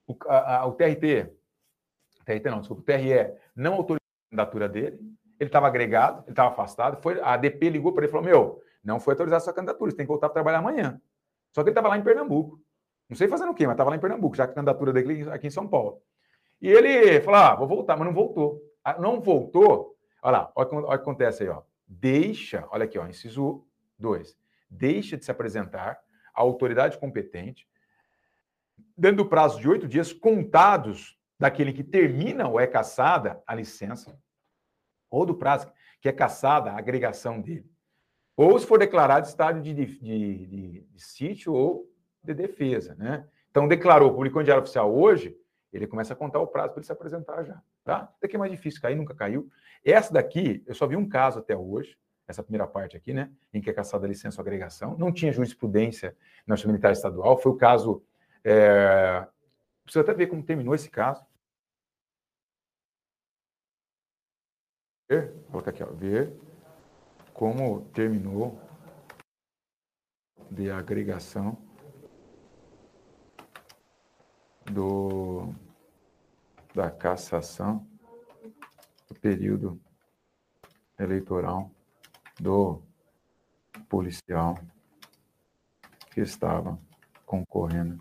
o, 0.07 0.17
a, 0.27 0.57
a, 0.57 0.67
o 0.67 0.73
TRT, 0.73 1.31
TRT 2.25 2.51
não, 2.51 2.61
desculpa, 2.61 2.83
o 2.83 2.85
TRE 2.85 3.35
não 3.55 3.75
autorizou 3.75 3.99
a 3.99 4.31
candidatura 4.31 4.69
dele, 4.69 4.99
ele 5.39 5.49
estava 5.49 5.67
agregado, 5.67 6.23
ele 6.25 6.33
estava 6.33 6.51
afastado, 6.51 7.01
foi, 7.01 7.21
a 7.21 7.35
ADP 7.35 7.71
ligou 7.71 7.93
para 7.93 8.05
ele 8.05 8.11
e 8.11 8.13
falou, 8.13 8.27
meu, 8.27 8.63
não 8.83 8.99
foi 8.99 9.15
autorizada 9.15 9.39
a 9.39 9.45
sua 9.45 9.53
candidatura, 9.53 9.91
você 9.91 9.97
tem 9.97 10.07
que 10.07 10.11
voltar 10.11 10.29
para 10.29 10.35
trabalhar 10.35 10.59
amanhã. 10.59 11.01
Só 11.55 11.63
que 11.63 11.69
ele 11.69 11.73
estava 11.73 11.89
lá 11.89 11.99
em 11.99 12.03
Pernambuco. 12.03 12.61
Não 13.09 13.17
sei 13.17 13.29
fazendo 13.29 13.51
o 13.51 13.55
quê, 13.55 13.67
mas 13.67 13.75
estava 13.75 13.91
lá 13.91 13.97
em 13.97 14.01
Pernambuco, 14.01 14.37
já 14.37 14.47
que 14.47 14.53
a 14.53 14.55
candidatura 14.55 14.93
dele 14.93 15.31
aqui 15.31 15.47
em 15.47 15.51
São 15.51 15.67
Paulo. 15.67 16.03
E 16.61 16.69
ele 16.69 17.21
falou: 17.21 17.41
ah, 17.41 17.55
vou 17.55 17.67
voltar, 17.67 17.97
mas 17.97 18.07
não 18.07 18.15
voltou. 18.15 18.61
Ah, 18.85 18.99
não 18.99 19.21
voltou. 19.21 19.97
Olha 20.23 20.39
lá, 20.39 20.53
olha, 20.55 20.69
o 20.69 20.89
que 20.89 20.95
acontece 20.95 21.43
aí, 21.43 21.49
ó. 21.49 21.63
Deixa, 21.87 22.67
olha 22.71 22.85
aqui, 22.85 22.99
ó, 22.99 23.07
inciso 23.07 23.67
2. 23.99 24.37
Deixa 24.71 25.17
de 25.17 25.25
se 25.25 25.31
apresentar 25.31 25.99
à 26.35 26.41
autoridade 26.41 26.99
competente, 26.99 27.69
dando 28.97 29.21
o 29.21 29.29
prazo 29.29 29.61
de 29.61 29.69
oito 29.69 29.89
dias 29.89 30.13
contados 30.13 31.19
daquele 31.39 31.73
que 31.73 31.85
termina 31.85 32.49
ou 32.49 32.59
é 32.59 32.67
caçada 32.67 33.43
a 33.47 33.55
licença, 33.55 34.21
ou 35.11 35.25
do 35.25 35.35
prazo 35.35 35.71
que 36.01 36.09
é 36.09 36.13
caçada 36.13 36.73
a 36.73 36.79
agregação 36.79 37.41
dele. 37.41 37.71
Ou 38.37 38.59
se 38.59 38.67
for 38.67 38.79
declarado 38.79 39.27
estado 39.27 39.61
de, 39.61 39.75
de, 39.75 39.87
de, 39.87 40.47
de, 40.47 40.81
de 40.81 41.03
sítio 41.03 41.53
ou 41.53 41.91
de 42.23 42.35
defesa, 42.35 42.95
né? 42.95 43.27
Então, 43.51 43.67
declarou, 43.67 44.15
publicou 44.15 44.41
em 44.41 44.45
diário 44.45 44.63
oficial 44.63 44.95
hoje, 44.95 45.37
ele 45.73 45.87
começa 45.87 46.13
a 46.13 46.17
contar 46.17 46.39
o 46.39 46.47
prazo 46.47 46.71
para 46.71 46.81
ele 46.81 46.87
se 46.87 46.93
apresentar 46.93 47.43
já, 47.43 47.61
tá? 47.89 48.13
Daqui 48.21 48.37
é 48.37 48.39
mais 48.39 48.53
difícil, 48.53 48.83
cair 48.83 48.95
nunca 48.95 49.15
caiu. 49.15 49.51
Essa 49.83 50.13
daqui, 50.13 50.63
eu 50.67 50.75
só 50.75 50.87
vi 50.87 50.95
um 50.95 51.09
caso 51.09 51.39
até 51.39 51.57
hoje, 51.57 51.99
essa 52.27 52.43
primeira 52.43 52.67
parte 52.67 52.99
aqui, 52.99 53.15
né, 53.15 53.33
em 53.51 53.63
que 53.63 53.71
é 53.71 53.73
caçada 53.73 54.05
a 54.05 54.09
licença 54.09 54.39
ou 54.39 54.43
agregação, 54.43 54.95
não 54.99 55.11
tinha 55.11 55.33
jurisprudência 55.33 56.15
na 56.47 56.55
Justiça 56.55 56.71
Militar 56.71 56.93
Estadual, 56.93 57.39
foi 57.39 57.51
o 57.51 57.57
caso, 57.57 58.05
é... 58.45 59.27
precisa 59.85 60.03
até 60.03 60.13
ver 60.13 60.27
como 60.27 60.43
terminou 60.43 60.75
esse 60.75 60.91
caso. 60.91 61.25
Ver, 65.09 65.33
vou 65.45 65.53
colocar 65.53 65.71
aqui, 65.71 65.83
ó, 65.83 65.87
ver 65.87 66.31
como 67.33 67.89
terminou 67.93 68.61
de 70.51 70.71
agregação 70.71 71.57
do, 74.71 75.55
da 76.79 76.93
cassação 76.93 77.85
do 79.09 79.15
período 79.17 79.81
eleitoral 80.97 81.73
do 82.41 82.81
policial 83.89 84.57
que 86.13 86.21
estava 86.21 86.79
concorrendo. 87.27 87.99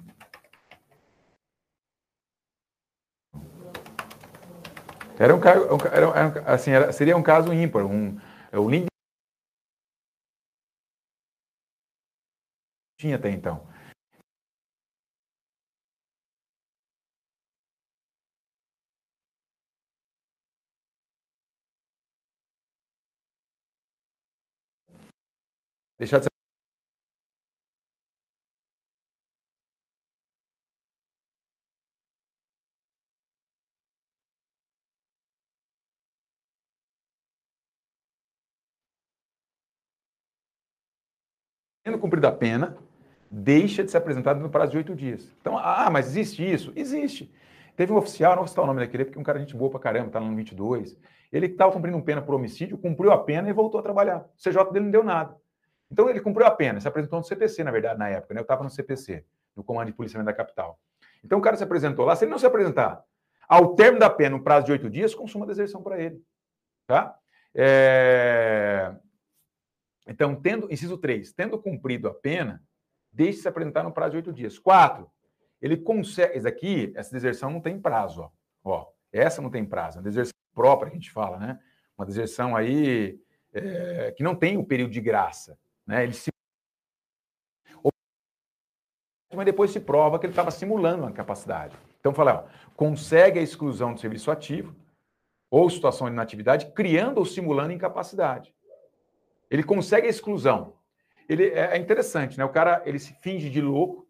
Era 5.18 5.36
um 5.36 5.40
caso, 5.40 5.66
era, 5.92 6.54
assim, 6.54 6.70
era, 6.70 6.94
seria 6.94 7.18
um 7.18 7.24
caso 7.24 7.52
ímpar, 7.52 7.84
um, 7.84 8.20
link 8.70 8.86
tinha 13.00 13.16
até 13.16 13.32
então. 13.32 13.68
Deixar 26.00 26.20
de 26.20 26.24
ser 26.26 26.32
tendo 41.84 42.00
cumprido 42.00 42.28
a 42.28 42.32
pena, 42.32 42.78
deixa 43.32 43.84
de 43.84 43.90
ser 43.92 43.98
apresentado 43.98 44.40
no 44.40 44.50
prazo 44.50 44.72
de 44.72 44.78
oito 44.78 44.96
dias. 44.96 45.34
Então, 45.40 45.58
ah, 45.58 45.90
mas 45.90 46.08
existe 46.08 46.44
isso? 46.44 46.74
Existe. 46.76 47.32
Teve 47.76 47.94
um 47.94 47.98
oficial, 47.98 48.32
não 48.32 48.40
vou 48.40 48.48
citar 48.48 48.64
o 48.64 48.68
nome 48.68 48.80
daquele, 48.82 49.06
porque 49.06 49.18
é 49.18 49.22
um 49.22 49.24
cara 49.24 49.40
gente 49.40 49.56
boa 49.56 49.70
pra 49.70 49.80
caramba, 49.80 50.10
tá 50.12 50.20
no 50.20 50.36
22. 50.36 50.98
Ele 51.32 51.46
estava 51.48 51.72
cumprindo 51.72 52.02
pena 52.02 52.22
por 52.22 52.36
homicídio, 52.36 52.78
cumpriu 52.78 53.12
a 53.12 53.18
pena 53.24 53.50
e 53.50 53.54
voltou 53.54 53.80
a 53.80 53.84
trabalhar. 53.84 54.26
O 54.36 54.42
CJ 54.42 54.72
dele 54.72 54.86
não 54.86 54.92
deu 54.92 55.04
nada. 55.04 55.36
Então 55.90 56.10
ele 56.10 56.20
cumpriu 56.20 56.46
a 56.46 56.52
pena, 56.52 56.80
se 56.80 56.88
apresentou 56.88 57.20
no 57.20 57.26
CPC, 57.26 57.64
na 57.64 57.72
verdade, 57.72 57.98
na 57.98 58.10
época, 58.10 58.34
né? 58.34 58.40
Eu 58.40 58.44
estava 58.44 58.64
no 58.64 58.70
CPC, 58.70 59.26
no 59.56 59.64
Comando 59.64 59.88
de 59.88 59.94
Policiamento 59.94 60.28
da 60.28 60.34
Capital. 60.34 60.80
Então 61.24 61.40
o 61.40 61.42
cara 61.42 61.56
se 61.56 61.64
apresentou 61.64 62.06
lá, 62.06 62.16
se 62.16 62.26
ele 62.26 62.32
não 62.32 62.40
se 62.40 62.46
apresentar 62.46 63.04
ao 63.48 63.76
término 63.76 64.00
da 64.00 64.10
pena, 64.10 64.36
no 64.38 64.44
prazo 64.44 64.66
de 64.66 64.74
oito 64.74 64.90
dias, 64.90 65.16
consuma 65.16 65.46
a 65.46 65.48
deserção 65.48 65.82
para 65.82 66.00
ele. 66.00 66.22
Tá? 66.86 67.18
É... 67.56 68.94
Então, 70.06 70.36
tendo, 70.36 70.72
inciso 70.72 70.98
3, 70.98 71.32
tendo 71.34 71.58
cumprido 71.58 72.08
a 72.08 72.14
pena, 72.14 72.62
deixe 73.12 73.40
se 73.40 73.48
apresentar 73.48 73.84
no 73.84 73.92
prazo 73.92 74.12
de 74.12 74.18
oito 74.18 74.34
dias. 74.34 74.60
Quatro, 74.60 75.10
ele 75.62 75.78
consegue. 75.78 76.38
Esse 76.38 76.48
aqui, 76.48 76.94
essa 76.96 77.12
deserção 77.12 77.50
não 77.50 77.62
tem 77.62 77.80
prazo, 77.80 78.22
ó. 78.22 78.32
ó 78.64 78.88
essa 79.12 79.42
não 79.42 79.50
tem 79.50 79.66
prazo, 79.66 79.98
é 79.98 80.00
uma 80.00 80.04
deserção 80.04 80.34
própria 80.54 80.92
que 80.92 80.98
a 80.98 81.00
gente 81.00 81.12
fala, 81.12 81.38
né? 81.38 81.60
Uma 81.98 82.06
deserção 82.06 82.56
aí 82.56 83.20
é, 83.54 84.14
que 84.16 84.24
não 84.24 84.36
tem 84.36 84.58
o 84.58 84.66
período 84.66 84.92
de 84.92 85.02
graça. 85.02 85.58
Né? 85.88 86.04
Ele 86.04 86.14
se... 86.14 86.30
Mas 89.34 89.46
depois 89.46 89.72
se 89.72 89.80
prova 89.80 90.20
que 90.20 90.26
ele 90.26 90.34
estava 90.34 90.52
simulando 90.52 91.04
uma 91.04 91.12
capacidade. 91.12 91.78
Então, 92.00 92.14
fala, 92.14 92.48
ó, 92.48 92.72
consegue 92.76 93.40
a 93.40 93.42
exclusão 93.42 93.94
do 93.94 94.00
serviço 94.00 94.32
ativo 94.32 94.76
ou 95.50 95.70
situação 95.70 96.08
de 96.08 96.14
inatividade, 96.14 96.72
criando 96.74 97.20
ou 97.20 97.26
simulando 97.26 97.72
incapacidade. 97.72 98.54
Ele 99.50 99.64
consegue 99.64 100.08
a 100.08 100.10
exclusão. 100.10 100.74
Ele 101.30 101.50
é, 101.50 101.76
é 101.76 101.78
interessante, 101.78 102.38
né? 102.38 102.46
O 102.46 102.50
cara 102.50 102.82
ele 102.86 103.00
se 103.00 103.14
finge 103.14 103.50
de 103.50 103.62
louco, 103.62 104.08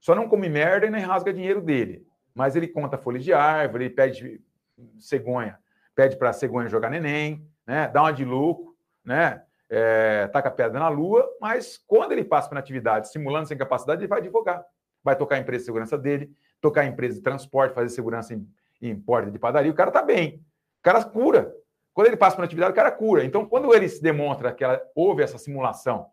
só 0.00 0.14
não 0.14 0.28
come 0.28 0.48
merda 0.48 0.86
e 0.86 0.90
nem 0.90 1.02
rasga 1.02 1.32
dinheiro 1.32 1.60
dele. 1.60 2.06
Mas 2.34 2.56
ele 2.56 2.68
conta 2.68 2.98
folha 2.98 3.18
de 3.18 3.32
árvore, 3.32 3.84
ele 3.84 3.94
pede 3.94 4.42
cegonha, 4.98 5.58
pede 5.94 6.16
para 6.16 6.32
cegonha 6.32 6.68
jogar 6.68 6.90
neném, 6.90 7.48
né? 7.66 7.88
Dá 7.88 8.02
uma 8.02 8.12
de 8.12 8.24
louco, 8.24 8.76
né? 9.04 9.44
É, 9.76 10.28
taca 10.28 10.52
pedra 10.52 10.78
na 10.78 10.88
lua, 10.88 11.28
mas 11.40 11.82
quando 11.84 12.12
ele 12.12 12.24
passa 12.24 12.48
para 12.48 12.60
atividade 12.60 13.10
simulando 13.10 13.48
sem 13.48 13.58
capacidade, 13.58 14.02
ele 14.02 14.08
vai 14.08 14.20
advogar. 14.20 14.64
Vai 15.02 15.16
tocar 15.16 15.34
a 15.34 15.38
empresa 15.40 15.62
de 15.62 15.66
segurança 15.66 15.98
dele, 15.98 16.30
tocar 16.60 16.82
a 16.82 16.86
empresa 16.86 17.16
de 17.16 17.22
transporte, 17.22 17.74
fazer 17.74 17.88
segurança 17.88 18.34
em, 18.34 18.48
em 18.80 18.94
porta 18.94 19.32
de 19.32 19.38
padaria, 19.38 19.72
o 19.72 19.74
cara 19.74 19.90
está 19.90 20.00
bem. 20.00 20.36
O 20.78 20.82
cara 20.82 21.02
cura. 21.04 21.52
Quando 21.92 22.06
ele 22.06 22.16
passa 22.16 22.36
para 22.36 22.44
atividade, 22.44 22.70
o 22.70 22.76
cara 22.76 22.92
cura. 22.92 23.24
Então, 23.24 23.46
quando 23.46 23.74
ele 23.74 23.88
se 23.88 24.00
demonstra 24.00 24.52
que 24.52 24.62
ela, 24.62 24.80
houve 24.94 25.24
essa 25.24 25.38
simulação, 25.38 26.06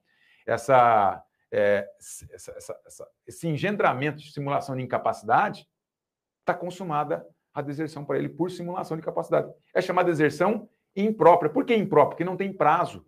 essa, 0.43 1.23
é, 1.51 1.87
essa, 1.99 2.51
essa, 2.51 2.81
essa, 2.83 3.07
esse 3.27 3.47
engendramento 3.47 4.17
de 4.17 4.31
simulação 4.31 4.75
de 4.75 4.81
incapacidade, 4.81 5.67
está 6.39 6.55
consumada 6.55 7.23
a 7.53 7.61
deserção 7.61 8.03
para 8.03 8.17
ele 8.17 8.29
por 8.29 8.49
simulação 8.49 8.97
de 8.97 9.03
capacidade. 9.03 9.53
É 9.71 9.81
chamada 9.81 10.09
deserção 10.09 10.67
imprópria. 10.95 11.51
Por 11.51 11.63
que 11.63 11.75
imprópria? 11.75 12.09
Porque 12.09 12.23
não 12.23 12.35
tem 12.35 12.51
prazo 12.51 13.05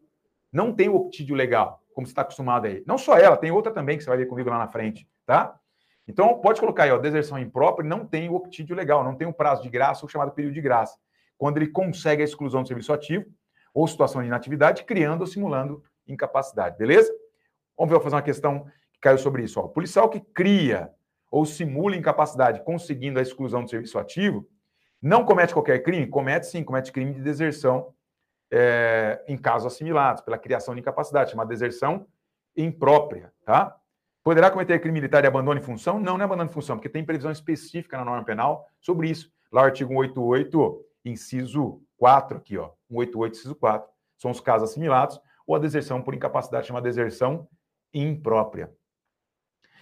não 0.54 0.72
tem 0.72 0.88
o 0.88 0.96
optídio 0.96 1.36
legal, 1.36 1.84
como 1.94 2.06
você 2.06 2.12
está 2.12 2.22
acostumado 2.22 2.68
aí. 2.68 2.84
Não 2.86 2.98
só 2.98 3.18
ela, 3.18 3.36
tem 3.36 3.52
outra 3.52 3.74
também 3.74 3.98
que 3.98 4.04
você 4.04 4.10
vai 4.10 4.20
ver 4.20 4.28
comigo 4.28 4.50
lá 4.50 4.60
na 4.60 4.68
frente, 4.68 5.10
tá? 5.26 5.60
Então, 6.08 6.40
pode 6.40 6.60
colocar 6.60 6.84
aí, 6.84 6.92
ó, 6.92 6.98
deserção 6.98 7.40
imprópria 7.40 7.90
não 7.90 8.06
tem 8.06 8.30
o 8.30 8.36
optídio 8.36 8.76
legal, 8.76 9.04
não 9.04 9.16
tem 9.16 9.28
o 9.28 9.34
prazo 9.34 9.64
de 9.64 9.70
graça, 9.70 10.06
o 10.06 10.10
chamado 10.10 10.32
período 10.32 10.54
de 10.54 10.62
graça. 10.62 10.98
Quando 11.38 11.58
ele 11.58 11.68
consegue 11.68 12.22
a 12.22 12.26
exclusão 12.26 12.62
do 12.62 12.68
serviço 12.68 12.94
ativo 12.94 13.26
ou 13.74 13.88
situação 13.88 14.22
de 14.22 14.28
inatividade, 14.28 14.84
criando 14.84 15.22
ou 15.22 15.28
simulando 15.28 15.84
incapacidade, 16.08 16.78
beleza? 16.78 17.12
Vamos 17.78 17.90
ver, 17.90 17.96
vou 17.96 18.04
fazer 18.04 18.16
uma 18.16 18.22
questão 18.22 18.66
que 18.94 19.00
caiu 19.02 19.18
sobre 19.18 19.44
isso. 19.44 19.60
Ó. 19.60 19.64
O 19.64 19.70
policial 19.70 20.10
que 20.10 20.20
cria 20.20 20.92
ou 21.32 21.46
simula 21.46 21.96
incapacidade 21.96 22.64
conseguindo 22.64 23.18
a 23.18 23.22
exclusão 23.22 23.64
do 23.64 23.70
serviço 23.70 23.98
ativo, 23.98 24.48
Não 25.04 25.26
comete 25.26 25.52
qualquer 25.52 25.84
crime? 25.84 26.08
Comete 26.08 26.48
sim, 26.48 26.64
comete 26.64 26.90
crime 26.90 27.14
de 27.14 27.20
deserção 27.20 27.94
é, 28.56 29.24
em 29.28 29.36
casos 29.36 29.74
assimilados, 29.74 30.22
pela 30.22 30.38
criação 30.38 30.76
de 30.76 30.80
incapacidade, 30.80 31.32
chamada 31.32 31.50
deserção 31.50 32.06
imprópria, 32.56 33.34
tá? 33.44 33.76
Poderá 34.24 34.52
cometer 34.52 34.80
crime 34.80 34.94
militar 34.94 35.22
de 35.22 35.28
abandono 35.28 35.60
de 35.60 35.66
função? 35.66 36.00
Não, 36.00 36.14
não 36.14 36.22
é 36.22 36.24
abandono 36.24 36.50
de 36.50 36.54
função, 36.54 36.78
porque 36.78 36.88
tem 36.88 37.04
previsão 37.04 37.32
específica 37.32 37.98
na 37.98 38.06
norma 38.06 38.24
penal 38.24 38.68
sobre 38.80 39.10
isso. 39.10 39.34
Lá 39.52 39.64
o 39.64 39.66
artigo 39.66 39.90
188, 39.92 40.86
inciso 41.04 41.82
4 41.98 42.38
aqui, 42.38 42.56
ó, 42.56 42.70
188, 42.90 43.36
inciso 43.36 43.56
4, 43.56 43.90
são 44.20 44.30
os 44.30 44.40
casos 44.40 44.70
assimilados, 44.70 45.20
ou 45.48 45.56
a 45.56 45.60
deserção 45.60 46.00
por 46.00 46.14
incapacidade, 46.14 46.68
chamada 46.68 46.84
deserção 46.84 47.48
imprópria. 47.92 48.72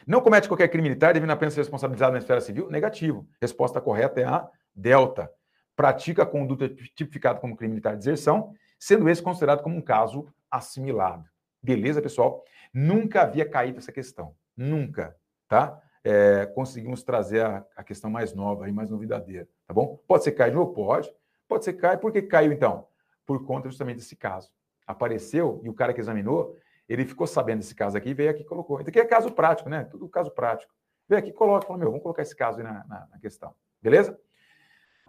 Não 0.08 0.22
comete 0.22 0.48
qualquer 0.48 0.70
crime 0.70 0.88
militar, 0.88 1.14
devendo 1.14 1.32
apenas 1.32 1.54
ser 1.54 1.60
responsabilizado 1.60 2.14
na 2.14 2.20
esfera 2.20 2.40
civil? 2.40 2.70
Negativo. 2.70 3.28
Resposta 3.40 3.82
correta 3.82 4.22
é 4.22 4.24
a 4.24 4.50
delta. 4.74 5.30
Pratica 5.76 6.24
a 6.24 6.26
conduta 6.26 6.70
tipificada 6.70 7.40
como 7.40 7.56
crime 7.56 7.74
militar 7.74 7.92
de 7.92 8.00
deserção, 8.00 8.54
sendo 8.80 9.10
esse 9.10 9.22
considerado 9.22 9.64
como 9.64 9.78
um 9.78 9.82
caso 9.82 10.28
assimilado. 10.50 11.26
Beleza, 11.62 12.02
pessoal? 12.02 12.44
Nunca 12.74 13.22
havia 13.22 13.48
caído 13.48 13.80
essa 13.80 13.92
questão. 13.92 14.36
Nunca, 14.56 15.16
tá? 15.48 15.82
É, 16.04 16.46
conseguimos 16.48 17.04
trazer 17.04 17.46
a, 17.46 17.66
a, 17.76 17.84
questão 17.84 18.10
mais 18.10 18.34
nova 18.34 18.68
e 18.68 18.72
mais 18.72 18.90
novidadeira, 18.90 19.48
tá 19.68 19.74
bom? 19.74 20.00
Pode 20.08 20.24
ser 20.24 20.32
cair 20.32 20.50
de 20.50 20.56
novo? 20.56 20.74
Pode. 20.74 21.14
Pode 21.48 21.64
ser 21.64 21.74
cair. 21.74 22.00
Por 22.00 22.12
que 22.12 22.24
caiu, 22.24 22.52
então? 22.52 22.88
Por 23.26 23.46
conta 23.46 23.70
justamente 23.70 23.98
desse 23.98 24.16
caso. 24.16 24.50
Apareceu 24.88 25.62
e 25.64 25.70
o 25.70 25.74
cara 25.74 25.94
que 25.94 26.00
examinou 26.00 26.58
ele 26.94 27.06
ficou 27.06 27.26
sabendo 27.26 27.60
desse 27.60 27.74
caso 27.74 27.98
aqui, 27.98 28.14
veio 28.14 28.30
aqui 28.30 28.42
e 28.42 28.46
colocou. 28.46 28.80
Isso 28.82 28.90
aqui 28.90 29.00
é 29.00 29.06
caso 29.06 29.32
prático, 29.32 29.70
né? 29.70 29.86
Tudo 29.86 30.10
caso 30.10 30.30
prático. 30.30 30.74
Veio 31.08 31.20
aqui 31.20 31.30
e 31.30 31.34
coloca, 31.34 31.66
falou, 31.66 31.80
meu, 31.80 31.90
vamos 31.90 32.04
colocar 32.04 32.22
esse 32.22 32.36
caso 32.36 32.58
aí 32.58 32.64
na, 32.66 32.86
na, 32.86 33.08
na 33.12 33.20
questão. 33.20 33.56
Beleza? 33.82 34.20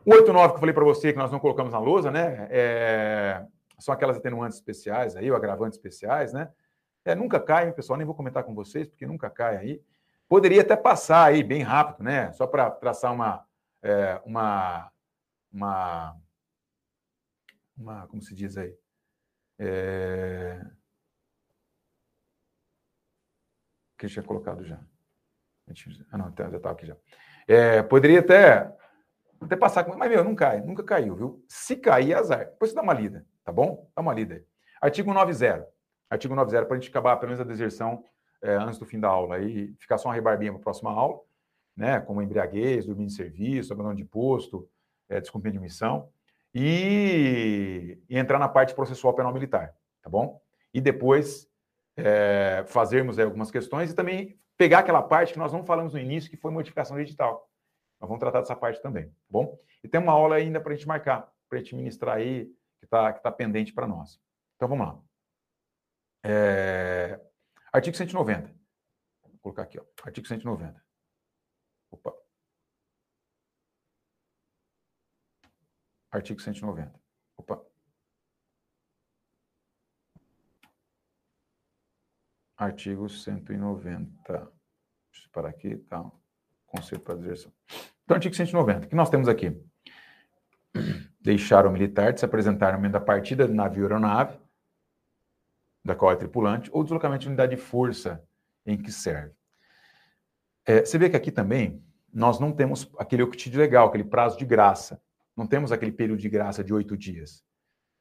O 0.04 0.12
89 0.12 0.48
que 0.48 0.56
eu 0.56 0.60
falei 0.60 0.74
para 0.74 0.84
você, 0.84 1.12
que 1.12 1.18
nós 1.18 1.30
não 1.30 1.38
colocamos 1.38 1.72
na 1.72 1.78
lousa, 1.78 2.10
né? 2.10 2.48
É... 2.50 3.46
São 3.78 3.94
aquelas 3.94 4.16
atenuantes 4.16 4.58
especiais 4.58 5.16
aí, 5.16 5.30
ou 5.30 5.36
agravantes 5.36 5.78
especiais, 5.78 6.32
né? 6.32 6.52
É, 7.04 7.14
nunca 7.14 7.40
cai, 7.40 7.72
pessoal, 7.72 7.96
nem 7.96 8.06
vou 8.06 8.14
comentar 8.14 8.44
com 8.44 8.54
vocês, 8.54 8.88
porque 8.88 9.06
nunca 9.06 9.28
cai 9.28 9.56
aí. 9.56 9.82
Poderia 10.28 10.62
até 10.62 10.76
passar 10.76 11.24
aí 11.24 11.42
bem 11.42 11.62
rápido, 11.62 12.04
né? 12.04 12.32
Só 12.32 12.46
para 12.46 12.70
traçar 12.70 13.12
uma, 13.12 13.44
é, 13.82 14.20
uma, 14.24 14.90
uma, 15.52 16.16
uma, 17.76 18.06
como 18.06 18.22
se 18.22 18.34
diz 18.34 18.56
aí? 18.56 18.76
É... 19.58 20.64
que 23.98 24.08
tinha 24.08 24.22
colocado 24.22 24.64
já. 24.64 24.80
Ah, 26.10 26.18
não, 26.18 26.32
já 26.36 26.56
estava 26.56 26.74
aqui 26.74 26.86
já. 26.86 26.96
É, 27.46 27.82
poderia 27.82 28.20
até, 28.20 28.72
até 29.44 29.56
passar, 29.56 29.86
mas 29.96 30.10
meu, 30.10 30.24
não 30.24 30.34
cai, 30.34 30.60
nunca 30.60 30.82
caiu, 30.82 31.14
viu? 31.14 31.44
Se 31.48 31.76
cair, 31.76 32.12
é 32.12 32.14
azar. 32.14 32.50
Depois 32.50 32.70
você 32.70 32.76
dá 32.76 32.82
uma 32.82 32.92
lida, 32.94 33.26
tá 33.44 33.52
bom? 33.52 33.90
Dá 33.94 34.02
uma 34.02 34.12
lida 34.12 34.34
aí. 34.34 34.44
Artigo 34.80 35.12
90. 35.12 35.66
Artigo 36.10 36.34
90, 36.34 36.66
para 36.66 36.76
a 36.76 36.80
gente 36.80 36.90
acabar 36.90 37.16
pelo 37.16 37.30
menos 37.30 37.40
a 37.40 37.48
deserção 37.48 38.04
é, 38.42 38.54
antes 38.54 38.78
do 38.78 38.84
fim 38.84 39.00
da 39.00 39.08
aula 39.08 39.38
e 39.38 39.74
ficar 39.78 39.96
só 39.98 40.08
uma 40.08 40.14
rebarbinha 40.14 40.52
para 40.52 40.60
a 40.60 40.62
próxima 40.62 40.90
aula, 40.90 41.20
né? 41.76 42.00
Como 42.00 42.20
embriaguez, 42.20 42.86
dormir 42.86 43.04
em 43.04 43.08
serviço, 43.08 43.72
abandono 43.72 43.96
de 43.96 44.04
posto, 44.04 44.68
é, 45.08 45.20
descumprimento 45.20 45.58
de 45.58 45.62
missão, 45.62 46.08
e, 46.54 47.98
e 48.08 48.18
entrar 48.18 48.38
na 48.38 48.48
parte 48.48 48.74
processual 48.74 49.14
penal 49.14 49.32
militar, 49.32 49.74
tá 50.02 50.10
bom? 50.10 50.40
E 50.74 50.80
depois 50.80 51.48
é, 51.96 52.64
fazermos 52.66 53.18
algumas 53.18 53.50
questões 53.50 53.90
e 53.90 53.94
também 53.94 54.38
pegar 54.56 54.80
aquela 54.80 55.02
parte 55.02 55.32
que 55.32 55.38
nós 55.38 55.52
não 55.52 55.64
falamos 55.64 55.94
no 55.94 56.00
início, 56.00 56.30
que 56.30 56.36
foi 56.36 56.50
modificação 56.50 56.96
digital. 56.96 57.48
Nós 58.02 58.08
vamos 58.08 58.18
tratar 58.18 58.40
dessa 58.40 58.56
parte 58.56 58.82
também, 58.82 59.08
tá 59.08 59.14
bom? 59.30 59.56
E 59.80 59.86
tem 59.88 60.00
uma 60.00 60.10
aula 60.10 60.34
ainda 60.34 60.60
para 60.60 60.72
a 60.72 60.74
gente 60.74 60.88
marcar, 60.88 61.32
para 61.48 61.58
a 61.58 61.62
gente 61.62 61.76
ministrar 61.76 62.16
aí, 62.16 62.46
que 62.80 62.84
está 62.84 63.12
que 63.12 63.22
tá 63.22 63.30
pendente 63.30 63.72
para 63.72 63.86
nós. 63.86 64.20
Então 64.56 64.68
vamos 64.68 64.88
lá. 64.88 65.00
É... 66.24 67.20
Artigo 67.72 67.96
190. 67.96 68.52
Vou 69.22 69.38
colocar 69.38 69.62
aqui, 69.62 69.78
ó. 69.78 69.84
Artigo 70.02 70.26
190. 70.26 70.84
Opa. 71.92 72.12
Artigo 76.10 76.40
190. 76.42 77.00
Opa. 77.36 77.64
Artigo 82.56 83.08
190. 83.08 84.52
Deixa 85.12 85.26
eu 85.28 85.30
parar 85.30 85.50
aqui, 85.50 85.76
tá? 85.76 86.10
Conceito 86.72 87.02
para 87.02 87.16
deserção. 87.16 87.52
Então, 88.02 88.14
artigo 88.14 88.34
190. 88.34 88.86
O 88.86 88.88
que 88.88 88.96
nós 88.96 89.10
temos 89.10 89.28
aqui? 89.28 89.54
Deixar 91.20 91.66
o 91.66 91.70
militar 91.70 92.14
de 92.14 92.20
se 92.20 92.24
apresentar 92.24 92.72
no 92.72 92.78
momento 92.78 92.92
da 92.92 93.00
partida 93.00 93.46
do 93.46 93.52
navio 93.52 93.82
aeronave, 93.82 94.40
da 95.84 95.94
qual 95.94 96.12
é 96.12 96.16
tripulante, 96.16 96.70
ou 96.72 96.82
deslocamento 96.82 97.22
de 97.22 97.28
unidade 97.28 97.54
de 97.54 97.60
força 97.60 98.26
em 98.64 98.78
que 98.78 98.90
serve. 98.90 99.34
É, 100.64 100.80
você 100.82 100.96
vê 100.96 101.10
que 101.10 101.16
aqui 101.16 101.30
também 101.30 101.84
nós 102.10 102.40
não 102.40 102.50
temos 102.52 102.90
aquele 102.98 103.22
octídio 103.22 103.60
legal, 103.60 103.88
aquele 103.88 104.04
prazo 104.04 104.38
de 104.38 104.46
graça. 104.46 105.02
Não 105.36 105.46
temos 105.46 105.72
aquele 105.72 105.92
período 105.92 106.20
de 106.20 106.28
graça 106.30 106.64
de 106.64 106.72
oito 106.72 106.96
dias. 106.96 107.44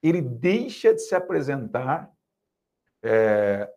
Ele 0.01 0.22
deixa 0.22 0.93
de 0.93 1.01
se 1.01 1.14
apresentar 1.14 2.09
é, 3.03 3.69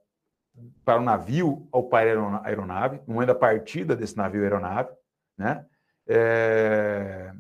para 0.84 1.00
o 1.00 1.04
navio 1.04 1.68
ou 1.72 1.88
para 1.88 2.10
a 2.10 2.46
aeronave, 2.46 3.00
no 3.06 3.14
momento 3.14 3.28
da 3.28 3.34
partida 3.34 3.96
desse 3.96 4.16
navio 4.16 4.42
aeronave, 4.42 4.92
né? 5.36 5.66
É, 6.06 7.32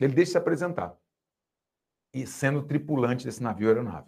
ele 0.00 0.14
deixa 0.14 0.32
se 0.32 0.38
apresentar 0.38 0.94
e 2.12 2.26
sendo 2.26 2.62
tripulante 2.62 3.24
desse 3.24 3.42
navio 3.42 3.68
aeronave. 3.68 4.06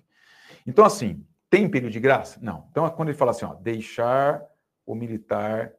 Então, 0.67 0.85
assim, 0.85 1.27
tem 1.49 1.69
período 1.69 1.93
de 1.93 2.01
graça? 2.01 2.39
Não. 2.43 2.67
Então, 2.71 2.89
quando 2.91 3.09
ele 3.09 3.19
fala 3.19 3.31
assim, 3.31 3.45
ó, 3.45 3.55
deixar 3.55 4.45
o 4.85 4.95
militar, 4.95 5.73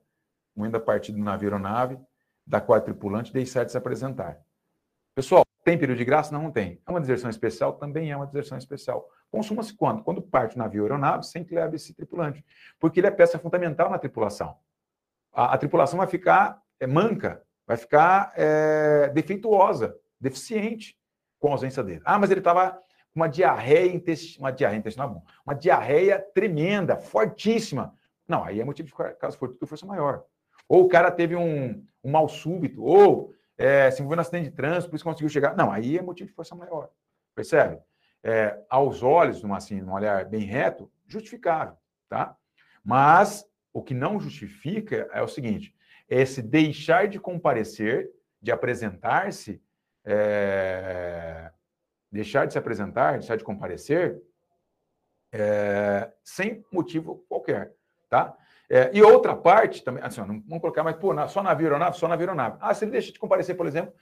no 0.55 0.61
momento 0.61 0.73
da 0.73 0.79
partida 0.79 1.17
do 1.17 1.23
navio 1.23 1.49
aeronave, 1.49 1.99
da 2.45 2.59
qual 2.59 2.79
tripulante, 2.81 3.33
deixar 3.33 3.63
de 3.63 3.71
se 3.71 3.77
apresentar. 3.77 4.39
Pessoal, 5.15 5.45
tem 5.63 5.77
período 5.77 5.97
de 5.97 6.05
graça? 6.05 6.33
Não, 6.33 6.43
não 6.43 6.51
tem. 6.51 6.81
É 6.85 6.89
uma 6.89 6.99
deserção 6.99 7.29
especial? 7.29 7.73
Também 7.73 8.11
é 8.11 8.17
uma 8.17 8.25
deserção 8.25 8.57
especial. 8.57 9.07
Consuma-se 9.31 9.73
quando? 9.73 10.03
Quando 10.03 10.21
parte 10.21 10.55
o 10.55 10.59
navio 10.59 10.83
aeronave 10.83 11.25
sem 11.25 11.43
que 11.43 11.55
leve 11.55 11.77
esse 11.77 11.93
tripulante. 11.93 12.45
Porque 12.79 12.99
ele 12.99 13.07
é 13.07 13.11
peça 13.11 13.39
fundamental 13.39 13.89
na 13.89 13.97
tripulação. 13.97 14.57
A, 15.31 15.53
a 15.53 15.57
tripulação 15.57 15.97
vai 15.97 16.07
ficar 16.07 16.61
é, 16.79 16.85
manca, 16.85 17.41
vai 17.65 17.77
ficar 17.77 18.33
é, 18.35 19.09
defeituosa, 19.09 19.97
deficiente 20.19 20.97
com 21.39 21.47
a 21.47 21.51
ausência 21.51 21.81
dele. 21.81 22.01
Ah, 22.03 22.19
mas 22.19 22.29
ele 22.29 22.41
estava 22.41 22.71
com 22.71 23.19
uma 23.19 23.29
diarreia 23.29 23.93
intestinal, 23.93 24.47
uma 24.47 24.51
diarreia 24.51 24.79
intestinal, 24.79 25.23
uma 25.45 25.55
diarreia 25.55 26.19
tremenda, 26.33 26.97
fortíssima. 26.97 27.95
Não, 28.27 28.43
aí 28.43 28.59
é 28.59 28.65
motivo 28.65 28.89
de 28.89 29.15
caso 29.15 29.37
fortuito 29.37 29.65
força 29.65 29.85
maior. 29.85 30.25
Ou 30.67 30.83
o 30.83 30.89
cara 30.89 31.09
teve 31.09 31.35
um, 31.35 31.85
um 32.03 32.11
mal 32.11 32.27
súbito, 32.27 32.83
ou 32.83 33.33
é, 33.57 33.89
se 33.91 34.01
envolveu 34.01 34.17
no 34.17 34.21
acidente 34.21 34.49
de 34.49 34.55
trânsito, 34.55 34.89
por 34.89 34.95
isso 34.95 35.05
conseguiu 35.05 35.29
chegar. 35.29 35.55
Não, 35.55 35.71
aí 35.71 35.97
é 35.97 36.01
motivo 36.01 36.29
de 36.29 36.35
força 36.35 36.55
maior. 36.55 36.89
Percebe? 37.35 37.79
É, 38.23 38.59
aos 38.69 39.01
olhos, 39.01 39.41
num, 39.41 39.53
assim, 39.53 39.81
num 39.81 39.93
olhar 39.93 40.25
bem 40.25 40.43
reto, 40.43 40.91
justificável, 41.07 41.75
tá? 42.07 42.37
Mas 42.83 43.45
o 43.73 43.81
que 43.81 43.93
não 43.93 44.19
justifica 44.19 45.09
é 45.11 45.21
o 45.21 45.27
seguinte: 45.27 45.75
é 46.09 46.21
esse 46.21 46.41
deixar 46.41 47.07
de 47.07 47.19
comparecer, 47.19 48.09
de 48.41 48.51
apresentar-se, 48.51 49.61
é, 50.05 51.51
deixar 52.11 52.45
de 52.45 52.53
se 52.53 52.59
apresentar, 52.59 53.13
deixar 53.13 53.37
de 53.37 53.43
comparecer, 53.43 54.21
é, 55.31 56.11
sem 56.23 56.63
motivo 56.71 57.25
qualquer, 57.29 57.73
tá? 58.09 58.37
É, 58.69 58.89
e 58.93 59.01
outra 59.01 59.35
parte 59.35 59.83
também, 59.83 60.03
assim, 60.03 60.21
não 60.21 60.41
vamos 60.41 60.61
colocar, 60.61 60.83
mas 60.83 60.95
pô, 60.95 61.13
só 61.27 61.43
navio 61.43 61.67
aeronave, 61.67 61.97
só 61.97 62.07
navio 62.07 62.27
aeronave. 62.27 62.57
Ah, 62.61 62.73
se 62.73 62.85
ele 62.85 62.91
deixa 62.91 63.11
de 63.11 63.19
comparecer, 63.19 63.55
por 63.55 63.65
exemplo, 63.65 63.93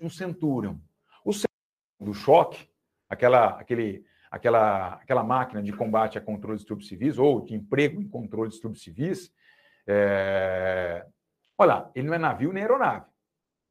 um 0.00 0.08
Centurion. 0.08 0.76
O 1.24 1.32
do 2.00 2.14
choque, 2.14 2.69
aquela, 3.10 3.48
aquele, 3.58 4.06
aquela, 4.30 4.94
aquela 4.94 5.24
máquina 5.24 5.62
de 5.62 5.72
combate 5.72 6.16
a 6.16 6.20
controle 6.20 6.56
de 6.56 6.62
distúrbios 6.62 6.88
civis, 6.88 7.18
ou 7.18 7.44
de 7.44 7.54
emprego 7.54 8.00
em 8.00 8.08
controle 8.08 8.48
de 8.48 8.54
distúrbios 8.54 8.82
civis, 8.82 9.34
é... 9.86 11.04
olha 11.58 11.90
ele 11.94 12.06
não 12.06 12.14
é 12.14 12.18
navio 12.18 12.52
nem 12.52 12.62
aeronave. 12.62 13.06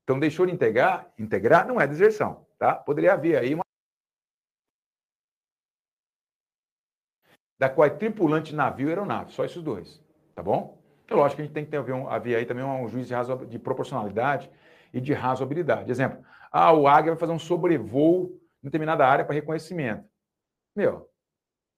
Então, 0.03 0.19
deixou 0.19 0.45
de 0.45 0.51
integrar, 0.51 1.08
integrar 1.18 1.68
não 1.68 1.80
é 1.80 1.88
deserção, 1.88 2.45
tá? 2.58 2.76
Poderia 2.76 3.14
haver 3.14 3.38
aí 3.38 3.53
uma 3.53 3.64
da 7.58 7.69
qual 7.69 7.85
é 7.85 7.90
tripulante 7.90 8.56
navio 8.56 8.88
e 8.88 8.90
aeronave, 8.90 9.32
só 9.32 9.45
esses 9.45 9.61
dois, 9.61 10.01
tá 10.34 10.42
bom? 10.42 10.82
É 11.08 11.14
lógico 11.14 11.38
que 11.38 11.42
a 11.42 11.45
gente 11.45 11.53
tem 11.53 11.66
que 11.66 11.72
ter, 11.72 11.77
haver 12.09 12.35
aí 12.35 12.45
também 12.45 12.64
um 12.64 12.88
juiz 12.88 13.08
de, 13.08 13.14
de 13.48 13.59
proporcionalidade 13.59 14.50
e 14.93 15.01
de 15.01 15.14
razoabilidade. 15.14 15.92
Exemplo, 15.92 16.24
ah, 16.51 16.72
o 16.72 16.88
Águia 16.88 17.11
vai 17.11 17.19
fazer 17.19 17.34
um 17.34 17.40
sobrevoo 17.40 18.39
determinada 18.61 19.05
área 19.05 19.25
para 19.25 19.35
reconhecimento. 19.35 20.07
Meu, 20.75 21.09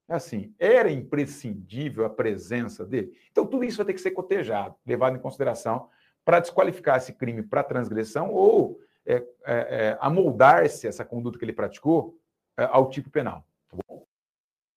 é 0.10 0.16
assim, 0.16 0.54
era 0.60 0.92
imprescindível 0.92 2.06
a 2.06 2.10
presença 2.10 2.86
dele. 2.86 3.18
Então, 3.32 3.46
tudo 3.46 3.64
isso 3.64 3.78
vai 3.78 3.86
ter 3.86 3.94
que 3.94 4.02
ser 4.02 4.12
cotejado, 4.12 4.76
levado 4.86 5.16
em 5.16 5.22
consideração 5.22 5.90
para 6.24 6.40
desqualificar 6.40 6.98
esse 6.98 7.14
crime 7.14 7.42
para 7.42 7.64
transgressão 7.64 8.32
ou 8.32 8.80
é, 9.06 9.16
é, 9.16 9.24
é, 9.46 9.98
amoldar-se 10.00 10.88
essa 10.88 11.04
conduta 11.06 11.40
que 11.40 11.46
ele 11.46 11.54
praticou 11.54 12.18
é, 12.58 12.64
ao 12.66 12.90
tipo 12.90 13.10
penal. 13.10 13.46
Tá 13.70 13.78
bom? 13.88 14.06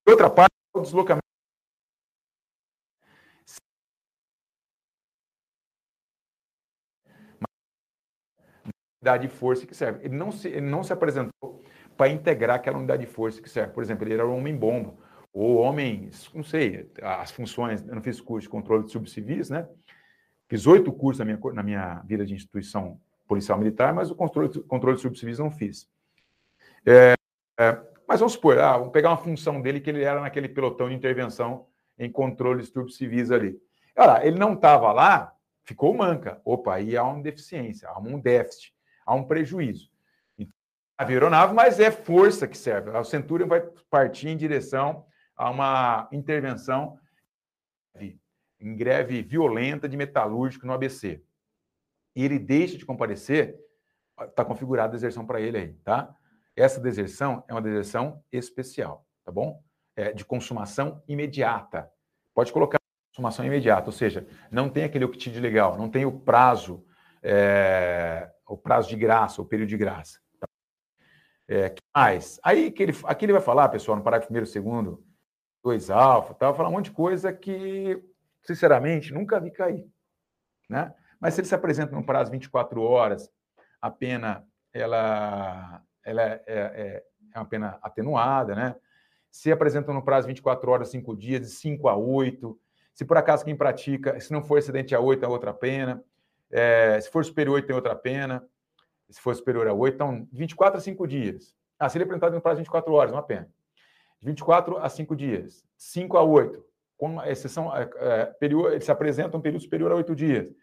Outra 0.07 0.31
parte, 0.31 0.55
o 0.75 0.81
deslocamento. 0.81 1.25
de 9.21 9.29
força 9.29 9.67
que 9.67 9.75
serve. 9.75 10.07
Ele 10.07 10.17
não 10.17 10.33
se, 10.33 10.49
ele 10.49 10.63
não 10.63 10.83
se 10.83 10.91
apresentou 10.91 11.63
para 11.97 12.11
integrar 12.11 12.57
aquela 12.57 12.79
unidade 12.79 13.05
de 13.05 13.11
força 13.11 13.41
que 13.41 13.49
serve. 13.49 13.73
Por 13.73 13.83
exemplo, 13.83 14.05
ele 14.05 14.15
era 14.15 14.27
um 14.27 14.37
homem-bomba, 14.37 14.95
ou 15.33 15.57
homem, 15.57 16.11
não 16.33 16.45
sei, 16.45 16.91
as 17.03 17.31
funções, 17.31 17.87
eu 17.87 17.95
não 17.95 18.03
fiz 18.03 18.21
curso 18.21 18.47
de 18.47 18.49
controle 18.49 18.85
de 18.85 18.93
subcivis, 18.93 19.51
né? 19.51 19.69
Fiz 20.49 20.67
oito 20.67 20.93
cursos 20.93 21.19
na 21.19 21.25
minha, 21.25 21.39
na 21.53 21.63
minha 21.63 22.03
vida 22.07 22.25
de 22.25 22.35
instituição 22.35 23.01
policial 23.27 23.59
militar, 23.59 23.93
mas 23.93 24.11
o 24.11 24.15
controle, 24.15 24.49
controle 24.63 24.97
de 24.97 25.03
subcivis 25.03 25.39
não 25.39 25.51
fiz. 25.51 25.89
É, 26.87 27.15
é, 27.59 27.81
mas 28.07 28.21
vamos 28.21 28.35
supor, 28.35 28.59
ah, 28.59 28.77
vamos 28.77 28.93
pegar 28.93 29.11
uma 29.11 29.17
função 29.17 29.61
dele 29.61 29.81
que 29.81 29.91
ele 29.91 30.03
era 30.03 30.21
naquele 30.21 30.49
pelotão 30.49 30.89
de 30.89 30.95
intervenção 30.95 31.67
em 31.99 32.11
controle 32.11 32.63
de 32.63 32.69
subcivis 32.69 33.31
ali. 33.31 33.59
Olha, 33.97 34.27
ele 34.27 34.39
não 34.39 34.55
estava 34.55 34.93
lá, 34.93 35.35
ficou 35.65 35.95
manca. 35.95 36.41
Opa, 36.45 36.75
aí 36.75 36.97
há 36.97 37.05
uma 37.05 37.23
deficiência, 37.23 37.89
há 37.89 37.99
um 37.99 38.19
déficit, 38.19 38.75
há 39.07 39.15
um 39.15 39.25
prejuízo. 39.25 39.91
A 40.97 41.05
aeronave, 41.05 41.55
mas 41.55 41.81
é 41.81 41.91
força 41.91 42.47
que 42.47 42.57
serve. 42.57 42.91
O 42.91 43.05
Centurion 43.05 43.49
vai 43.49 43.61
partir 43.91 44.29
em 44.29 44.37
direção 44.37 45.05
a 45.37 45.51
uma 45.51 46.09
intervenção 46.13 46.99
em 48.61 48.77
greve 48.77 49.23
violenta 49.23 49.89
de 49.89 49.97
metalúrgico 49.97 50.67
no 50.67 50.73
ABC. 50.73 51.23
E 52.15 52.25
ele 52.25 52.39
deixa 52.39 52.79
de 52.79 52.87
comparecer, 52.87 53.59
está 54.21 54.45
configurada 54.45 54.91
a 54.91 54.93
deserção 54.93 55.27
para 55.27 55.41
ele 55.41 55.59
aí, 55.59 55.73
tá? 55.85 56.15
Essa 56.57 56.81
deserção 56.81 57.45
é 57.49 57.53
uma 57.53 57.61
deserção 57.61 58.23
especial, 58.33 59.05
tá 59.25 59.33
bom? 59.33 59.61
É 59.97 60.13
de 60.13 60.25
consumação 60.25 61.03
imediata. 61.09 61.91
Pode 62.33 62.53
colocar 62.53 62.79
consumação 63.11 63.45
imediata, 63.45 63.87
ou 63.87 63.93
seja, 63.93 64.27
não 64.51 64.69
tem 64.69 64.85
aquele 64.85 65.05
octídeo 65.05 65.43
legal, 65.43 65.77
não 65.77 65.89
tem 65.89 66.05
o 66.05 66.21
prazo, 66.21 66.85
é, 67.23 68.31
o 68.47 68.57
prazo 68.57 68.89
de 68.89 68.97
graça, 68.97 69.43
o 69.43 69.45
período 69.45 69.69
de 69.69 69.77
graça. 69.77 70.24
É, 71.49 71.71
que 71.71 71.83
mais? 71.95 72.41
Aí 72.43 72.71
que 72.71 72.83
ele, 72.83 72.93
aqui 73.05 73.25
ele 73.25 73.33
vai 73.33 73.43
falar, 73.43 73.69
pessoal, 73.69 73.97
no 73.97 74.03
parágrafo 74.03 74.29
primeiro, 74.29 74.47
segundo, 74.47 75.05
dois 75.63 75.91
alfa, 75.91 76.35
tal, 76.35 76.53
vai 76.53 76.57
falar 76.57 76.69
um 76.69 76.73
monte 76.73 76.87
de 76.87 76.93
coisa 76.93 77.33
que, 77.33 78.03
sinceramente, 78.43 79.13
nunca 79.13 79.41
vi 79.41 79.51
cair, 79.51 79.87
né? 80.69 80.95
Mas 81.21 81.35
se 81.35 81.41
ele 81.41 81.49
se 81.49 81.55
apresenta 81.55 81.95
no 81.95 82.05
prazo 82.05 82.31
de 82.31 82.37
24 82.37 82.83
horas, 82.83 83.31
a 83.81 83.91
pena 83.91 84.47
ela 84.73 85.83
ela 86.05 86.23
é, 86.23 86.43
é, 86.47 86.55
é, 86.57 87.05
é 87.35 87.39
uma 87.39 87.47
pena 87.47 87.79
atenuada, 87.83 88.55
né? 88.55 88.77
Se 89.31 89.51
apresentam 89.51 89.95
no 89.95 90.05
prazo 90.05 90.27
de 90.27 90.33
24 90.33 90.71
horas, 90.71 90.91
5 90.91 91.17
dias, 91.17 91.41
de 91.41 91.49
5 91.49 91.89
a 91.89 91.97
8. 91.97 92.59
Se 92.95 93.05
por 93.05 93.17
acaso 93.17 93.45
quem 93.45 93.57
pratica, 93.57 94.21
se 94.21 94.33
não 94.33 94.43
for 94.43 94.59
excedente 94.59 94.95
a 94.95 95.01
8, 95.01 95.25
é 95.25 95.29
outra 95.29 95.53
pena. 95.53 96.05
É, 96.51 97.01
se 97.01 97.11
for 97.11 97.25
superior 97.25 97.55
a 97.55 97.57
8, 97.57 97.67
tem 97.67 97.75
outra 97.75 97.97
pena. 97.97 98.47
Se 99.11 99.21
for 99.21 99.35
superior 99.35 99.69
a 99.69 99.73
8, 99.73 99.95
então 99.95 100.29
24 100.33 100.79
a 100.79 100.81
5 100.81 101.07
dias. 101.07 101.55
Ah, 101.79 101.89
se 101.89 101.97
ele 101.97 102.05
é 102.05 102.07
apresentado 102.07 102.35
no 102.35 102.41
prazo 102.41 102.57
de 102.57 102.63
24 102.63 102.93
horas, 102.93 103.13
uma 103.13 103.23
pena. 103.23 103.49
De 104.21 104.27
24 104.27 104.79
a 104.79 104.89
5 104.89 105.15
dias. 105.17 105.65
5 105.77 106.17
a 106.17 106.23
8. 106.23 106.65
Com 106.97 107.23
exceção, 107.23 107.75
é, 107.77 107.91
é, 107.97 108.27
período, 108.27 108.71
ele 108.71 108.81
se 108.81 108.91
apresenta 108.91 109.37
um 109.37 109.41
período 109.41 109.63
superior 109.63 109.93
a 109.93 109.97
8 109.97 110.15
dias. 110.15 110.55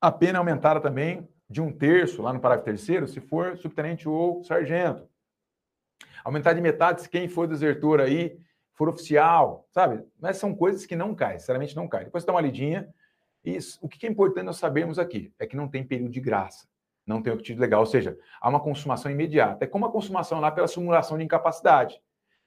A 0.00 0.10
pena 0.10 0.38
é 0.38 0.40
aumentada 0.40 0.80
também 0.80 1.28
de 1.48 1.60
um 1.60 1.72
terço, 1.72 2.22
lá 2.22 2.32
no 2.32 2.40
parágrafo 2.40 2.64
terceiro, 2.64 3.06
se 3.06 3.20
for 3.20 3.56
subtenente 3.56 4.08
ou 4.08 4.42
sargento. 4.44 5.08
Aumentar 6.24 6.54
de 6.54 6.60
metade 6.60 7.02
se 7.02 7.08
quem 7.08 7.28
for 7.28 7.46
desertor 7.46 8.00
aí 8.00 8.38
for 8.72 8.88
oficial, 8.88 9.68
sabe? 9.70 10.04
Mas 10.18 10.36
são 10.36 10.54
coisas 10.54 10.84
que 10.84 10.96
não 10.96 11.14
caem, 11.14 11.38
sinceramente 11.38 11.76
não 11.76 11.86
caem. 11.86 12.06
Depois 12.06 12.24
dá 12.24 12.32
uma 12.32 12.40
lidinha. 12.40 12.92
E 13.44 13.58
o 13.80 13.88
que 13.88 14.06
é 14.06 14.10
importante 14.10 14.46
nós 14.46 14.56
sabermos 14.56 14.98
aqui 14.98 15.32
é 15.38 15.46
que 15.46 15.56
não 15.56 15.68
tem 15.68 15.84
período 15.84 16.10
de 16.10 16.20
graça, 16.20 16.66
não 17.06 17.22
tem 17.22 17.32
obtido 17.32 17.60
legal, 17.60 17.80
ou 17.80 17.86
seja, 17.86 18.18
há 18.40 18.48
uma 18.48 18.60
consumação 18.60 19.10
imediata. 19.10 19.64
É 19.64 19.68
como 19.68 19.86
a 19.86 19.92
consumação 19.92 20.40
lá 20.40 20.50
pela 20.50 20.66
simulação 20.66 21.18
de 21.18 21.24
incapacidade. 21.24 22.00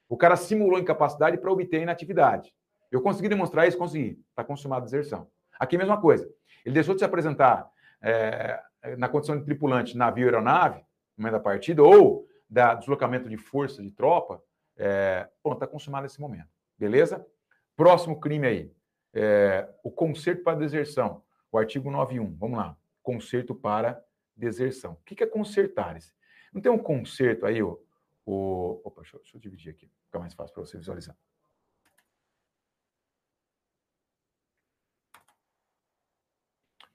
O 0.08 0.16
cara 0.16 0.36
simulou 0.36 0.78
incapacidade 0.78 1.38
para 1.38 1.52
obter 1.52 1.82
inatividade. 1.82 2.52
Eu 2.90 3.02
consegui 3.02 3.28
demonstrar 3.28 3.68
isso? 3.68 3.76
Consegui. 3.76 4.18
Está 4.30 4.42
consumada 4.42 4.82
a 4.82 4.84
deserção. 4.84 5.28
Aqui 5.58 5.76
a 5.76 5.78
mesma 5.78 6.00
coisa. 6.00 6.28
Ele 6.64 6.74
deixou 6.74 6.94
de 6.94 7.00
se 7.00 7.04
apresentar 7.04 7.70
é, 8.02 8.60
na 8.96 9.08
condição 9.08 9.38
de 9.38 9.44
tripulante 9.44 9.96
navio 9.96 10.24
aeronave, 10.26 10.80
no 11.16 11.22
momento 11.22 11.32
da 11.32 11.40
partida, 11.40 11.82
ou 11.82 12.26
da 12.48 12.74
deslocamento 12.74 13.28
de 13.28 13.36
força 13.36 13.82
de 13.82 13.90
tropa, 13.90 14.42
é, 14.76 15.28
bom, 15.42 15.52
está 15.52 15.66
consumado 15.66 16.04
nesse 16.04 16.20
momento. 16.20 16.48
Beleza? 16.78 17.26
Próximo 17.76 18.18
crime 18.18 18.46
aí. 18.46 18.72
É, 19.12 19.68
o 19.82 19.90
conserto 19.90 20.42
para 20.42 20.56
deserção. 20.56 21.22
O 21.50 21.58
artigo 21.58 21.90
91. 21.90 22.36
Vamos 22.36 22.58
lá. 22.58 22.76
Conserto 23.02 23.54
para 23.54 24.02
deserção. 24.38 24.92
O 24.92 24.96
que 25.04 25.22
é 25.22 25.26
consertar? 25.26 26.00
-se? 26.00 26.12
Não 26.52 26.62
tem 26.62 26.72
um 26.72 26.78
conserto 26.78 27.44
aí, 27.44 27.62
ó, 27.62 27.76
o. 28.24 28.80
Opa, 28.84 29.02
deixa 29.02 29.16
eu, 29.16 29.20
deixa 29.20 29.36
eu 29.36 29.40
dividir 29.40 29.70
aqui, 29.70 29.90
fica 30.04 30.18
mais 30.18 30.34
fácil 30.34 30.54
para 30.54 30.64
você 30.64 30.78
visualizar. 30.78 31.16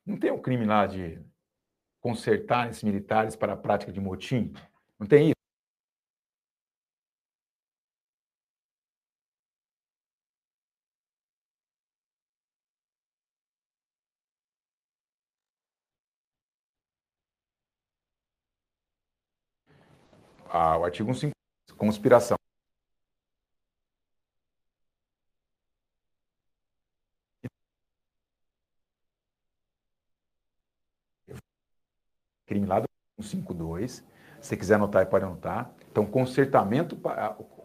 Não 0.05 0.17
tem 0.19 0.31
um 0.31 0.41
crime 0.41 0.65
lá 0.65 0.85
de 0.85 1.21
consertar 2.01 2.69
esses 2.69 2.83
militares 2.83 3.35
para 3.35 3.53
a 3.53 3.57
prática 3.57 3.91
de 3.91 4.01
motim? 4.01 4.51
Não 4.99 5.07
tem 5.07 5.27
isso? 5.27 5.42
Ah, 20.53 20.77
o 20.77 20.85
artigo 20.85 21.11
150, 21.11 21.33
conspiração. 21.75 22.37
crime 32.45 32.67
lá 32.67 32.81
do 32.81 32.85
152. 33.19 34.05
Se 34.39 34.55
quiser 34.55 34.75
anotar, 34.75 35.09
pode 35.09 35.25
anotar. 35.25 35.73
Então, 35.91 36.05
consertamento, 36.05 36.95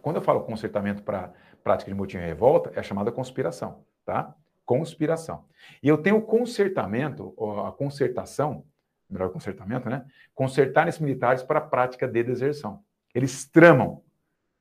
quando 0.01 0.17
eu 0.17 0.23
falo 0.23 0.41
consertamento 0.45 1.03
para 1.03 1.35
prática 1.63 1.91
de 1.91 1.95
motim 1.95 2.17
e 2.17 2.21
revolta, 2.21 2.71
é 2.75 2.81
a 2.81 2.83
chamada 2.83 3.13
conspiração, 3.13 3.85
tá? 4.03 4.35
Conspiração. 4.65 5.45
E 5.83 5.89
eu 5.89 5.99
tenho 5.99 6.17
o 6.17 6.23
consertamento, 6.23 7.35
a 7.67 7.73
concertação, 7.73 8.65
melhor 9.11 9.31
consertamento, 9.31 9.89
né? 9.89 10.05
Consertar 10.35 10.89
esses 10.89 11.01
militares 11.01 11.43
para 11.43 11.59
a 11.59 11.63
prática 11.63 12.07
de 12.07 12.23
deserção. 12.23 12.83
Eles 13.15 13.49
tramam 13.49 14.03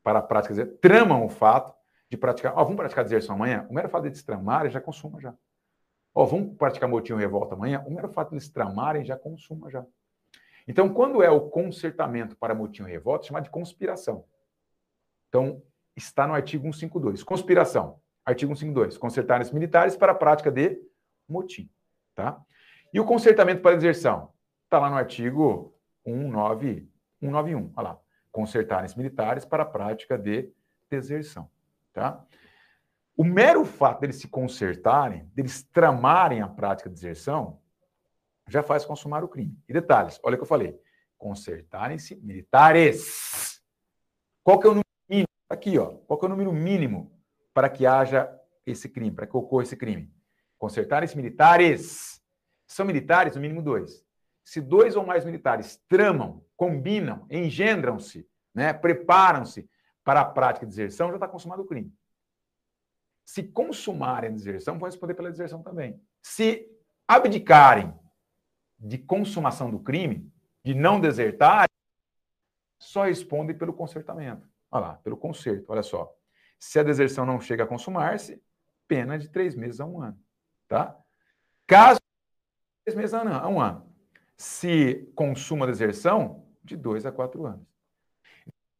para 0.03 0.19
a 0.19 0.21
prática, 0.21 0.65
tramam 0.81 1.25
o 1.25 1.29
fato 1.29 1.73
de 2.09 2.17
praticar. 2.17 2.53
Ó, 2.55 2.63
vamos 2.63 2.77
praticar 2.77 3.03
deserção 3.03 3.35
amanhã? 3.35 3.65
O 3.69 3.73
mero 3.73 3.89
fato 3.89 4.03
de 4.03 4.09
eles 4.09 4.23
tramarem 4.23 4.71
já 4.71 4.79
consuma 4.79 5.19
já. 5.19 5.33
Ó, 6.15 6.25
vamos 6.25 6.55
praticar 6.55 6.89
motim 6.89 7.13
e 7.13 7.17
revolta 7.17 7.55
amanhã? 7.55 7.83
O 7.85 7.91
mero 7.91 8.09
fato 8.09 8.29
de 8.29 8.35
eles 8.35 8.49
tramarem 8.49 9.03
já 9.03 9.17
consuma 9.17 9.69
já. 9.69 9.85
Então, 10.67 10.93
quando 10.93 11.21
é 11.21 11.29
o 11.29 11.41
consertamento 11.41 12.35
para 12.35 12.55
motim 12.55 12.81
ou 12.81 12.87
revolta, 12.87 13.25
é 13.25 13.27
chamado 13.27 13.43
de 13.43 13.49
conspiração. 13.49 14.25
Então, 15.29 15.61
está 15.95 16.27
no 16.27 16.33
artigo 16.33 16.63
152. 16.63 17.23
Conspiração. 17.23 17.99
Artigo 18.25 18.55
152. 18.55 18.97
Consertar 18.97 19.41
os 19.41 19.51
militares 19.51 19.95
para 19.95 20.11
a 20.11 20.15
prática 20.15 20.51
de 20.51 20.81
motim. 21.27 21.69
Tá? 22.13 22.41
E 22.93 22.99
o 22.99 23.05
consertamento 23.05 23.61
para 23.61 23.75
deserção? 23.75 24.31
Está 24.67 24.79
lá 24.79 24.89
no 24.89 24.97
artigo 24.97 25.73
19, 26.05 26.91
191. 27.21 27.71
Olha 27.77 27.87
lá. 27.87 27.99
Militares 28.97 29.45
para 29.45 29.63
a 29.63 29.65
prática 29.65 30.17
de 30.17 30.51
deserção. 30.89 31.49
Tá? 31.93 32.21
O 33.15 33.23
mero 33.23 33.63
fato 33.63 34.01
deles 34.01 34.17
se 34.17 34.27
consertarem, 34.27 35.25
deles 35.33 35.63
tramarem 35.63 36.41
a 36.41 36.49
prática 36.49 36.89
de 36.89 36.95
deserção, 36.95 37.61
já 38.45 38.61
faz 38.61 38.83
consumar 38.83 39.23
o 39.23 39.29
crime. 39.29 39.57
E 39.69 39.73
detalhes, 39.73 40.19
olha 40.21 40.35
o 40.35 40.37
que 40.37 40.43
eu 40.43 40.47
falei. 40.47 40.77
Consertarem-se 41.17 42.17
militares. 42.17 43.61
Qual 44.43 44.59
que 44.59 44.67
é 44.67 44.69
o 44.69 44.73
número 44.73 44.85
mínimo? 45.09 45.29
Aqui, 45.49 45.79
ó. 45.79 45.93
Qual 46.05 46.19
que 46.19 46.25
é 46.25 46.27
o 46.27 46.29
número 46.29 46.51
mínimo 46.51 47.17
para 47.53 47.69
que 47.69 47.85
haja 47.85 48.29
esse 48.65 48.89
crime, 48.89 49.15
para 49.15 49.25
que 49.25 49.37
ocorra 49.37 49.63
esse 49.63 49.77
crime? 49.77 50.13
Consertarem-se 50.57 51.15
militares. 51.15 52.21
São 52.67 52.85
militares, 52.85 53.33
no 53.33 53.41
mínimo 53.41 53.61
dois. 53.61 54.05
Se 54.47 54.61
dois 54.61 54.95
ou 54.95 55.05
mais 55.05 55.25
militares 55.25 55.75
tramam, 55.89 56.41
combinam, 56.55 57.27
engendram-se, 57.29 58.25
né, 58.55 58.71
preparam-se 58.71 59.69
para 60.05 60.21
a 60.21 60.25
prática 60.25 60.65
de 60.65 60.69
deserção, 60.69 61.09
já 61.09 61.15
está 61.15 61.27
consumado 61.27 61.63
o 61.63 61.65
crime. 61.65 61.93
Se 63.25 63.43
consumarem 63.43 64.29
a 64.29 64.33
deserção, 64.33 64.79
vão 64.79 64.85
responder 64.85 65.15
pela 65.15 65.29
deserção 65.29 65.61
também. 65.61 66.01
Se 66.21 66.65
abdicarem 67.05 67.93
de 68.79 68.97
consumação 68.97 69.69
do 69.69 69.81
crime, 69.81 70.31
de 70.63 70.73
não 70.73 71.01
desertar, 71.01 71.67
só 72.79 73.03
respondem 73.03 73.57
pelo 73.57 73.73
consertamento. 73.73 74.49
Olha 74.71 74.81
lá, 74.81 74.93
pelo 74.93 75.17
conserto, 75.17 75.65
olha 75.67 75.83
só. 75.83 76.15
Se 76.57 76.79
a 76.79 76.83
deserção 76.83 77.25
não 77.25 77.41
chega 77.41 77.65
a 77.65 77.67
consumar-se, 77.67 78.41
pena 78.87 79.19
de 79.19 79.27
três 79.27 79.55
meses 79.55 79.81
a 79.81 79.85
um 79.85 80.01
ano. 80.01 80.17
Tá? 80.69 80.97
Caso 81.67 81.99
três 82.85 82.95
meses 82.95 83.13
a 83.13 83.49
um 83.49 83.59
ano. 83.59 83.86
Se 84.37 85.11
consuma 85.15 85.65
a 85.65 85.69
deserção, 85.69 86.45
de 86.63 86.77
dois 86.77 87.05
a 87.05 87.11
quatro 87.11 87.45
anos. 87.45 87.65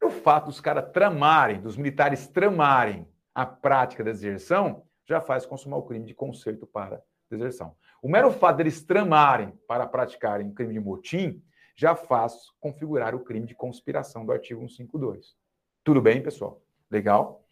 O 0.04 0.10
fato 0.10 0.46
dos 0.46 0.62
caras 0.62 0.92
tramarem, 0.92 1.60
dos 1.60 1.76
militares 1.76 2.28
tramarem 2.28 3.08
a 3.34 3.46
prática 3.46 4.04
da 4.04 4.12
deserção, 4.12 4.84
já 5.06 5.20
faz 5.20 5.46
consumar 5.46 5.78
o 5.78 5.84
crime 5.84 6.06
de 6.06 6.14
conserto 6.14 6.68
para 6.68 7.02
deserção. 7.30 7.76
O 8.02 8.10
mero 8.10 8.32
fato 8.32 8.58
deles 8.58 8.84
tramarem 8.84 9.52
para 9.68 9.88
praticarem 9.88 10.54
crime 10.54 10.74
de 10.74 10.80
motim 10.80 11.42
já 11.76 11.96
faz 11.96 12.52
configurar 12.60 13.14
o 13.14 13.20
crime 13.20 13.46
de 13.46 13.56
conspiração 13.56 14.26
do 14.26 14.32
artigo 14.32 14.62
152. 14.62 15.36
Tudo 15.84 16.02
bem, 16.02 16.22
pessoal? 16.22 16.62
Legal? 16.90 17.46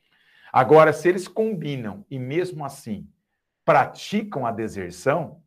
Agora, 0.51 0.91
se 0.91 1.07
eles 1.07 1.27
combinam 1.27 2.05
e 2.09 2.17
mesmo 2.17 2.65
assim 2.65 3.07
praticam 3.63 4.45
a 4.45 4.51
deserção, 4.51 5.41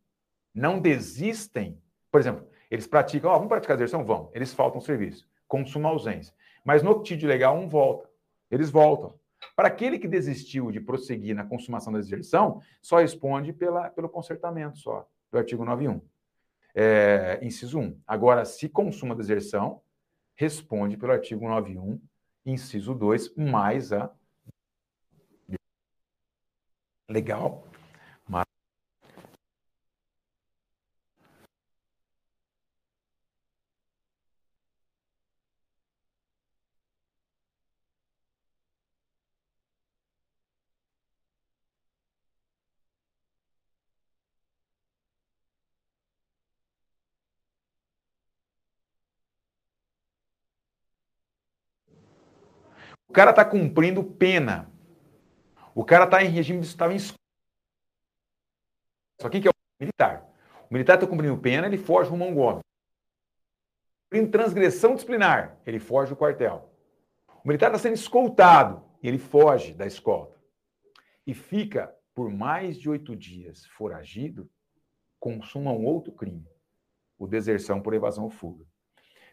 não 0.53 0.79
desistem. 0.79 1.81
Por 2.11 2.19
exemplo, 2.19 2.48
eles 2.69 2.87
praticam, 2.87 3.31
ó, 3.31 3.33
oh, 3.33 3.37
vamos 3.37 3.49
praticar 3.49 3.75
a 3.75 3.77
deserção? 3.77 4.05
Vão. 4.05 4.29
Eles 4.33 4.53
faltam 4.53 4.79
serviço, 4.79 5.27
consumam 5.47 5.91
ausência. 5.91 6.33
Mas 6.63 6.83
no 6.83 7.01
título 7.01 7.29
legal, 7.29 7.57
um 7.57 7.67
volta. 7.67 8.09
Eles 8.51 8.69
voltam. 8.69 9.17
Para 9.55 9.67
aquele 9.67 9.97
que 9.97 10.07
desistiu 10.07 10.71
de 10.71 10.79
prosseguir 10.79 11.35
na 11.35 11.45
consumação 11.45 11.91
da 11.93 11.99
deserção, 11.99 12.61
só 12.81 12.97
responde 12.97 13.53
pela, 13.53 13.89
pelo 13.89 14.09
consertamento 14.09 14.77
só, 14.77 15.07
do 15.31 15.37
artigo 15.37 15.65
91. 15.65 16.01
É, 16.75 17.39
inciso 17.41 17.79
1. 17.79 18.01
Agora, 18.05 18.45
se 18.45 18.69
consuma 18.69 19.13
a 19.13 19.17
deserção, 19.17 19.81
responde 20.35 20.97
pelo 20.97 21.11
artigo 21.11 21.47
91, 21.47 21.99
inciso 22.45 22.93
2, 22.93 23.35
mais 23.35 23.91
a. 23.91 24.11
Legal? 27.09 27.68
O 53.09 53.13
cara 53.13 53.31
está 53.31 53.43
cumprindo 53.43 54.03
pena. 54.03 54.71
O 55.73 55.83
cara 55.83 56.05
está 56.05 56.23
em 56.23 56.29
regime 56.29 56.61
de 56.61 56.67
estava 56.67 56.93
em 56.93 56.99
Só 59.19 59.29
quem 59.29 59.41
que 59.41 59.47
é 59.47 59.51
o 59.51 59.53
militar? 59.79 60.29
O 60.69 60.73
militar 60.73 60.95
está 60.95 61.07
cumprindo 61.07 61.37
pena, 61.37 61.65
ele 61.65 61.77
foge 61.77 62.09
rumo 62.09 62.23
a 62.23 62.27
um 62.27 62.35
Gomes. 62.35 62.63
Cumprindo 64.03 64.31
transgressão 64.31 64.93
disciplinar, 64.93 65.57
ele 65.65 65.79
foge 65.79 66.11
do 66.11 66.15
quartel. 66.15 66.71
O 67.43 67.47
militar 67.47 67.67
está 67.67 67.79
sendo 67.79 67.95
escoltado 67.95 68.83
e 69.01 69.07
ele 69.07 69.17
foge 69.17 69.73
da 69.73 69.87
escolta. 69.87 70.39
E 71.25 71.33
fica 71.33 71.93
por 72.13 72.29
mais 72.29 72.77
de 72.77 72.89
oito 72.89 73.15
dias 73.15 73.65
foragido, 73.65 74.49
consuma 75.19 75.71
um 75.71 75.85
outro 75.85 76.11
crime, 76.11 76.47
o 77.17 77.25
deserção 77.25 77.81
por 77.81 77.93
evasão 77.93 78.25
ou 78.25 78.29
fuga. 78.29 78.65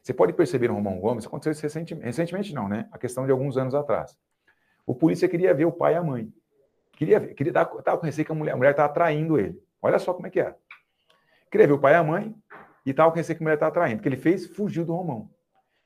Você 0.06 0.14
pode 0.14 0.32
perceber 0.34 0.68
no 0.68 0.74
Romão 0.74 1.00
Gomes, 1.00 1.26
aconteceu 1.26 1.50
isso 1.50 1.62
recentemente, 1.62 2.06
recentemente 2.06 2.54
não, 2.54 2.68
né? 2.68 2.88
A 2.92 2.98
questão 2.98 3.26
de 3.26 3.32
alguns 3.32 3.56
anos 3.56 3.74
atrás. 3.74 4.16
O 4.86 4.94
polícia 4.94 5.28
queria 5.28 5.52
ver 5.52 5.64
o 5.64 5.72
pai 5.72 5.94
e 5.94 5.96
a 5.96 6.02
mãe. 6.04 6.32
Queria 6.92 7.18
ver, 7.18 7.34
queria 7.34 7.52
dar, 7.52 7.64
tava 7.64 7.98
com 7.98 8.06
receio 8.06 8.24
que 8.24 8.30
a 8.30 8.34
mulher, 8.36 8.52
a 8.52 8.56
mulher 8.56 8.70
estava 8.70 8.92
traindo 8.92 9.36
ele. 9.36 9.60
Olha 9.82 9.98
só 9.98 10.14
como 10.14 10.28
é 10.28 10.30
que 10.30 10.38
era. 10.38 10.56
Queria 11.50 11.66
ver 11.66 11.72
o 11.72 11.80
pai 11.80 11.94
e 11.94 11.96
a 11.96 12.04
mãe 12.04 12.32
e 12.86 12.90
estava 12.90 13.10
com 13.10 13.16
receio 13.16 13.36
que 13.36 13.42
a 13.42 13.46
mulher 13.46 13.54
estava 13.54 13.72
traindo. 13.74 13.98
O 13.98 14.02
que 14.04 14.08
ele 14.08 14.16
fez? 14.16 14.46
Fugiu 14.46 14.84
do 14.84 14.94
Romão. 14.94 15.28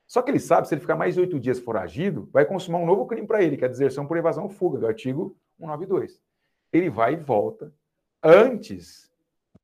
Só 0.05 0.21
que 0.21 0.29
ele 0.29 0.39
sabe, 0.39 0.67
se 0.67 0.75
ele 0.75 0.81
ficar 0.81 0.95
mais 0.95 1.15
de 1.15 1.21
oito 1.21 1.39
dias 1.39 1.57
foragido, 1.57 2.29
vai 2.31 2.45
consumar 2.45 2.77
um 2.77 2.85
novo 2.85 3.07
crime 3.07 3.25
para 3.25 3.41
ele, 3.41 3.57
que 3.57 3.63
é 3.63 3.67
a 3.67 3.71
deserção 3.71 4.05
por 4.05 4.17
evasão 4.17 4.43
ou 4.43 4.51
fuga, 4.51 4.77
do 4.77 4.85
artigo 4.85 5.35
192. 5.57 6.21
Ele 6.71 6.91
vai 6.91 7.13
e 7.13 7.17
volta 7.17 7.73
antes 8.21 9.11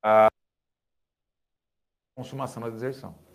da 0.01 0.31
consumação 2.15 2.63
da 2.63 2.71
deserção. 2.71 3.26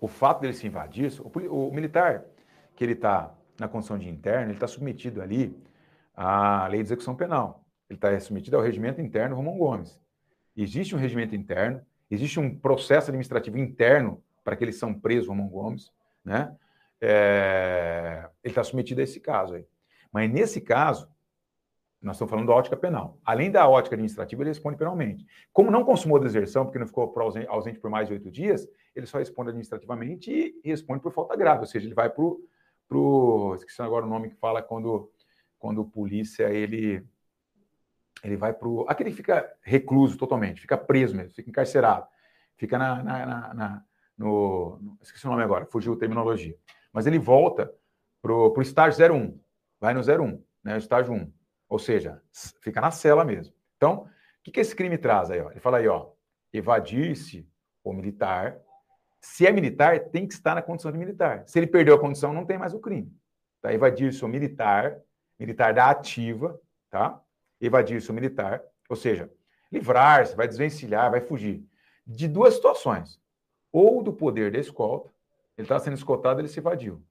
O 0.00 0.06
fato 0.06 0.40
dele 0.40 0.52
se 0.52 0.66
invadir, 0.66 1.12
o, 1.20 1.68
o 1.68 1.74
militar 1.74 2.24
que 2.74 2.84
ele 2.84 2.92
está 2.92 3.34
na 3.58 3.66
condição 3.66 3.98
de 3.98 4.08
interno, 4.08 4.46
ele 4.46 4.52
está 4.52 4.68
submetido 4.68 5.20
ali 5.20 5.56
à 6.14 6.66
lei 6.68 6.80
de 6.80 6.86
execução 6.86 7.16
penal. 7.16 7.64
Ele 7.90 7.96
está 7.96 8.18
submetido 8.20 8.56
ao 8.56 8.62
regimento 8.62 9.00
interno 9.00 9.34
Romão 9.34 9.58
Gomes. 9.58 10.00
Existe 10.56 10.94
um 10.94 10.98
regimento 10.98 11.34
interno, 11.34 11.80
existe 12.10 12.38
um 12.38 12.56
processo 12.56 13.10
administrativo 13.10 13.58
interno 13.58 14.22
para 14.44 14.56
que 14.56 14.64
eles 14.64 14.78
são 14.78 14.94
presos, 14.94 15.28
Romão 15.28 15.48
Gomes, 15.48 15.90
né? 16.24 16.56
É, 17.00 18.28
ele 18.42 18.50
está 18.50 18.64
submetido 18.64 19.00
a 19.00 19.04
esse 19.04 19.20
caso 19.20 19.54
aí. 19.54 19.64
Mas 20.12 20.30
nesse 20.30 20.60
caso, 20.60 21.08
nós 22.00 22.14
estamos 22.14 22.30
falando 22.30 22.46
da 22.46 22.54
ótica 22.54 22.76
penal. 22.76 23.18
Além 23.24 23.50
da 23.50 23.68
ótica 23.68 23.96
administrativa, 23.96 24.42
ele 24.42 24.50
responde 24.50 24.76
penalmente. 24.76 25.26
Como 25.52 25.70
não 25.70 25.84
consumou 25.84 26.20
deserção, 26.20 26.64
porque 26.64 26.78
não 26.78 26.86
ficou 26.86 27.12
ausente, 27.48 27.80
por 27.80 27.90
mais 27.90 28.06
de 28.06 28.14
oito 28.14 28.30
dias, 28.30 28.68
ele 28.94 29.06
só 29.06 29.18
responde 29.18 29.50
administrativamente 29.50 30.30
e 30.62 30.68
responde 30.68 31.02
por 31.02 31.12
falta 31.12 31.36
grave, 31.36 31.60
ou 31.60 31.66
seja, 31.66 31.86
ele 31.86 31.94
vai 31.94 32.08
para 32.08 32.22
o. 32.22 33.54
Esqueci 33.56 33.82
agora 33.82 34.06
o 34.06 34.08
nome 34.08 34.30
que 34.30 34.36
fala 34.36 34.62
quando, 34.62 35.10
quando 35.58 35.84
polícia 35.84 36.48
ele, 36.50 37.04
ele 38.22 38.36
vai 38.36 38.52
para 38.52 38.68
o. 38.68 38.84
Aquele 38.88 39.10
fica 39.10 39.52
recluso 39.60 40.16
totalmente, 40.16 40.60
fica 40.60 40.78
preso 40.78 41.16
mesmo, 41.16 41.34
fica 41.34 41.50
encarcerado, 41.50 42.06
fica 42.56 42.78
na, 42.78 43.02
na, 43.02 43.26
na, 43.26 43.54
na 43.54 43.84
no. 44.16 44.96
Esqueci 45.02 45.26
o 45.26 45.30
nome 45.30 45.42
agora, 45.42 45.66
fugiu 45.66 45.94
a 45.94 45.98
terminologia. 45.98 46.56
Mas 46.92 47.08
ele 47.08 47.18
volta 47.18 47.72
para 48.22 48.32
o 48.32 48.62
estágio 48.62 49.04
01, 49.12 49.40
vai 49.80 49.94
no 49.94 50.00
01, 50.00 50.42
né, 50.62 50.78
estágio 50.78 51.12
1. 51.12 51.37
Ou 51.68 51.78
seja, 51.78 52.22
fica 52.62 52.80
na 52.80 52.90
cela 52.90 53.24
mesmo. 53.24 53.54
Então, 53.76 54.04
o 54.04 54.08
que, 54.42 54.50
que 54.50 54.60
esse 54.60 54.74
crime 54.74 54.96
traz 54.96 55.30
aí? 55.30 55.40
Ó? 55.40 55.50
Ele 55.50 55.60
fala 55.60 55.78
aí, 55.78 55.88
ó, 55.88 56.10
evadir-se 56.52 57.48
o 57.84 57.92
militar. 57.92 58.58
Se 59.20 59.46
é 59.46 59.52
militar, 59.52 59.98
tem 60.10 60.26
que 60.26 60.34
estar 60.34 60.54
na 60.54 60.62
condição 60.62 60.90
de 60.90 60.98
militar. 60.98 61.44
Se 61.46 61.58
ele 61.58 61.66
perdeu 61.66 61.94
a 61.94 62.00
condição, 62.00 62.32
não 62.32 62.46
tem 62.46 62.56
mais 62.56 62.72
o 62.72 62.80
crime. 62.80 63.12
Tá? 63.60 63.72
Evadir-se 63.72 64.24
o 64.24 64.28
militar, 64.28 64.98
militar 65.38 65.74
da 65.74 65.90
ativa, 65.90 66.58
tá? 66.90 67.20
Evadir-se 67.60 68.10
o 68.10 68.14
militar, 68.14 68.62
ou 68.88 68.96
seja, 68.96 69.30
livrar-se, 69.70 70.36
vai 70.36 70.46
desvencilhar, 70.46 71.10
vai 71.10 71.20
fugir. 71.20 71.64
De 72.06 72.28
duas 72.28 72.54
situações. 72.54 73.20
Ou 73.72 74.02
do 74.02 74.12
poder 74.12 74.50
da 74.50 74.58
escolta, 74.58 75.10
ele 75.56 75.64
está 75.64 75.78
sendo 75.78 75.96
escoltado, 75.96 76.40
ele 76.40 76.48
se 76.48 76.60
evadiu. 76.60 77.02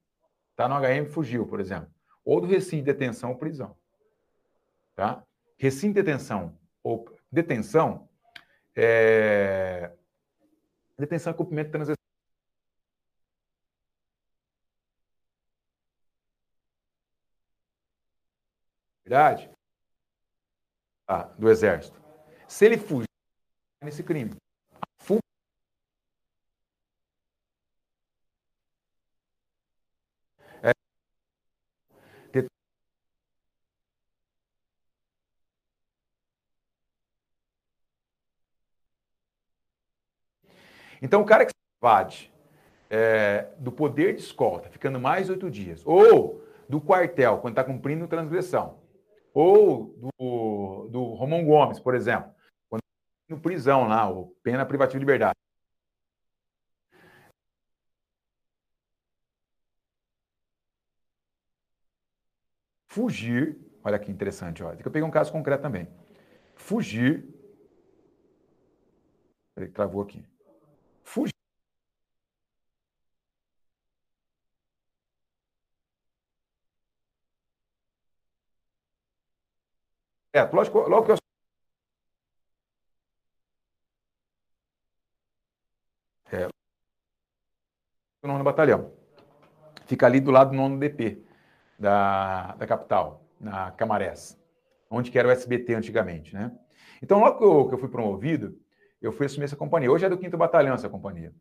Está 0.51 0.67
no 0.67 0.75
HM, 0.75 1.05
fugiu, 1.09 1.45
por 1.45 1.59
exemplo. 1.59 1.89
Ou 2.25 2.41
do 2.41 2.47
recinto 2.47 2.77
de 2.77 2.93
detenção 2.93 3.31
ou 3.31 3.37
prisão. 3.37 3.75
Tá? 4.97 5.23
Recinto 5.59 5.93
de 5.93 6.01
detenção 6.01 6.57
ou 6.81 7.05
detenção 7.31 8.09
é... 8.75 9.95
Detenção 10.97 11.31
é 11.31 11.35
cumprimento 11.35 11.77
de. 11.77 11.93
Verdade? 19.05 19.51
Ah, 21.07 21.23
do 21.37 21.47
exército. 21.47 22.01
Se 22.47 22.65
ele 22.65 22.79
fugir 22.79 23.07
nesse 23.83 24.03
crime, 24.03 24.35
Então, 41.01 41.21
o 41.21 41.25
cara 41.25 41.45
que 41.45 41.51
se 41.51 41.57
evade 41.81 42.33
é, 42.89 43.47
do 43.59 43.71
poder 43.71 44.15
de 44.15 44.21
escolta, 44.21 44.69
ficando 44.69 44.99
mais 44.99 45.29
oito 45.29 45.49
dias, 45.49 45.81
ou 45.85 46.43
do 46.67 46.81
quartel, 46.81 47.39
quando 47.39 47.53
está 47.53 47.63
cumprindo 47.63 48.07
transgressão, 48.07 48.79
ou 49.33 50.11
do, 50.19 50.87
do 50.89 51.03
Romão 51.13 51.45
Gomes, 51.45 51.79
por 51.79 51.95
exemplo, 51.95 52.31
quando 52.69 52.81
está 52.81 53.35
no 53.35 53.41
prisão 53.41 53.87
lá, 53.87 54.09
ou 54.09 54.35
pena 54.43 54.65
privativa 54.65 54.99
de 54.99 55.05
liberdade. 55.05 55.35
Fugir, 62.87 63.59
olha 63.83 63.99
que 63.99 64.11
interessante, 64.11 64.63
olha, 64.63 64.79
eu 64.83 64.91
peguei 64.91 65.03
um 65.07 65.11
caso 65.11 65.31
concreto 65.31 65.61
também. 65.61 65.87
Fugir 66.55 67.37
Ele 69.57 69.67
travou 69.69 70.01
aqui. 70.03 70.23
Fugiu. 71.11 71.37
É, 80.33 80.41
lógico, 80.57 80.79
logo 80.89 81.05
que 81.05 81.11
eu 81.13 81.17
É, 86.31 86.47
o 88.23 88.27
nono 88.27 88.43
batalhão. 88.43 88.91
Fica 89.85 90.05
ali 90.05 90.19
do 90.19 90.31
lado 90.31 90.51
do 90.51 90.57
nono 90.57 90.79
DP 90.79 91.23
da, 91.79 92.53
da 92.55 92.67
capital, 92.67 93.23
na 93.39 93.71
Camarés, 93.71 94.37
onde 94.89 95.11
que 95.11 95.19
era 95.19 95.27
o 95.27 95.31
SBT 95.31 95.75
antigamente, 95.75 96.33
né? 96.33 96.51
Então, 97.01 97.19
logo 97.19 97.37
que 97.37 97.43
eu, 97.43 97.67
que 97.69 97.75
eu 97.75 97.79
fui 97.79 97.89
promovido, 97.89 98.57
eu 99.01 99.11
fui 99.11 99.25
assumir 99.25 99.45
essa 99.45 99.55
companhia. 99.55 99.91
Hoje 99.91 100.05
é 100.05 100.09
do 100.09 100.19
5 100.19 100.35
Batalhão 100.37 100.73
essa 100.73 100.89
companhia. 100.89 101.33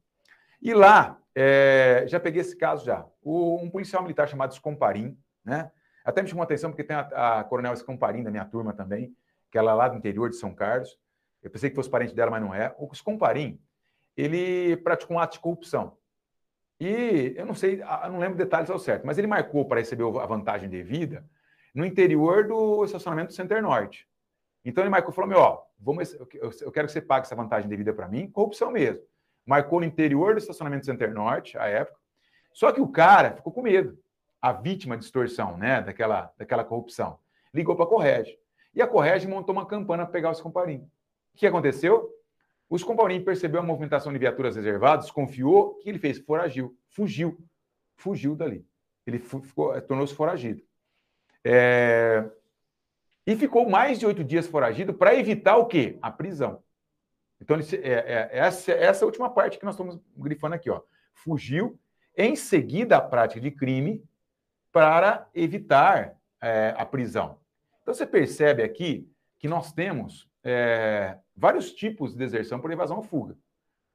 E 0.60 0.73
lá, 0.75 1.18
é, 1.35 2.05
já 2.07 2.18
peguei 2.18 2.41
esse 2.41 2.57
caso 2.57 2.85
já. 2.85 3.07
O, 3.23 3.57
um 3.57 3.70
policial 3.70 4.02
militar 4.02 4.28
chamado 4.28 4.52
Escomparim, 4.52 5.18
né? 5.44 5.70
Até 6.05 6.23
me 6.23 6.28
chamou 6.28 6.43
a 6.43 6.44
atenção 6.44 6.70
porque 6.70 6.85
tem 6.85 6.97
a, 6.97 7.41
a 7.41 7.44
Coronel 7.44 7.73
Escomparim 7.73 8.23
da 8.23 8.31
minha 8.31 8.44
turma 8.44 8.73
também, 8.73 9.15
que 9.51 9.59
ela 9.59 9.73
é 9.73 9.75
lá 9.75 9.89
do 9.89 9.97
interior 9.97 10.31
de 10.31 10.36
São 10.36 10.55
Carlos. 10.55 10.99
Eu 11.43 11.51
pensei 11.51 11.68
que 11.68 11.76
fosse 11.76 11.91
parente 11.91 12.15
dela, 12.15 12.31
mas 12.31 12.43
não 12.43 12.55
é. 12.55 12.75
O 12.78 12.89
Escomparim, 12.93 13.60
ele 14.17 14.76
praticou 14.78 15.17
um 15.17 15.20
ato 15.20 15.35
de 15.35 15.41
corrupção. 15.41 15.97
E 16.78 17.35
eu 17.36 17.47
não 17.47 17.55
sei, 17.55 17.83
eu 17.83 18.10
não 18.10 18.18
lembro 18.18 18.36
detalhes 18.36 18.70
ao 18.70 18.78
certo, 18.78 19.07
mas 19.07 19.18
ele 19.18 19.26
marcou 19.26 19.65
para 19.65 19.81
receber 19.81 20.05
a 20.05 20.26
vantagem 20.26 20.68
devida 20.68 21.25
no 21.75 21.85
interior 21.85 22.47
do 22.47 22.85
estacionamento 22.85 23.28
do 23.28 23.35
Center 23.35 23.62
Norte. 23.62 24.07
Então 24.65 24.83
ele 24.83 24.91
marcou 24.91 25.12
falou: 25.12 25.28
meu, 25.28 25.39
ó, 25.39 25.66
vamos, 25.79 26.15
eu 26.15 26.27
quero 26.73 26.87
que 26.87 26.93
você 26.93 27.01
pague 27.01 27.27
essa 27.27 27.35
vantagem 27.35 27.69
devida 27.69 27.93
para 27.93 28.09
mim, 28.09 28.31
corrupção 28.31 28.71
mesmo. 28.71 29.03
Marcou 29.45 29.81
no 29.81 29.87
interior 29.87 30.35
do 30.35 30.39
estacionamento 30.39 30.83
do 30.83 30.87
Center 30.87 31.13
Norte, 31.13 31.57
à 31.57 31.67
época. 31.67 31.99
Só 32.53 32.73
que 32.73 32.81
o 32.81 32.89
cara 32.89 33.33
ficou 33.33 33.53
com 33.53 33.63
medo. 33.63 33.99
A 34.41 34.53
vítima 34.53 34.97
de 34.97 35.05
extorsão, 35.05 35.57
né, 35.57 35.81
daquela, 35.81 36.33
daquela 36.37 36.65
corrupção. 36.65 37.19
Ligou 37.53 37.77
para 37.77 37.85
a 37.85 37.89
Correge. 37.89 38.39
E 38.75 38.83
a 38.83 38.87
Correge 38.87 39.27
montou 39.27 39.55
uma 39.55 39.67
campanha 39.67 40.05
para 40.05 40.13
pegar 40.13 40.31
os 40.31 40.41
comparinhos. 40.41 40.87
O 41.35 41.39
que 41.39 41.47
aconteceu? 41.47 42.11
Os 42.69 42.83
comparinhos 42.83 43.25
percebeu 43.25 43.61
a 43.61 43.63
movimentação 43.63 44.13
de 44.13 44.19
viaturas 44.19 44.57
reservadas, 44.57 45.11
confiou, 45.11 45.71
o 45.71 45.75
que 45.77 45.89
ele 45.89 45.99
fez? 45.99 46.19
Foragiu, 46.19 46.77
fugiu, 46.89 47.39
fugiu 47.95 48.35
dali. 48.35 48.67
Ele 49.07 49.23
tornou-se 49.87 50.15
foragido. 50.15 50.63
É, 51.45 52.29
e 53.27 53.35
ficou 53.35 53.69
mais 53.69 53.99
de 53.99 54.07
oito 54.07 54.23
dias 54.23 54.47
foragido 54.47 54.95
para 54.95 55.15
evitar 55.15 55.57
o 55.57 55.67
quê? 55.67 55.99
A 56.01 56.11
prisão. 56.11 56.63
Então, 57.41 57.59
é, 57.59 57.91
é, 57.91 58.29
essa, 58.33 58.73
essa 58.73 59.05
última 59.05 59.29
parte 59.29 59.59
que 59.59 59.65
nós 59.65 59.75
estamos 59.75 60.01
grifando 60.17 60.55
aqui. 60.55 60.71
Ó. 60.71 60.81
Fugiu 61.13 61.79
em 62.17 62.37
seguida 62.37 62.97
à 62.97 63.01
prática 63.01 63.41
de 63.41 63.51
crime 63.51 64.03
para 64.73 65.29
evitar 65.35 66.17
é, 66.41 66.75
a 66.79 66.87
prisão. 66.87 67.41
Então, 67.83 67.93
você 67.93 68.07
percebe 68.07 68.63
aqui 68.63 69.11
que 69.39 69.49
nós 69.49 69.73
temos 69.73 70.31
é, 70.43 71.19
vários 71.37 71.73
tipos 71.73 72.13
de 72.13 72.19
deserção 72.19 72.61
por 72.61 72.71
evasão 72.71 72.99
ou 72.99 73.03
fuga. 73.03 73.37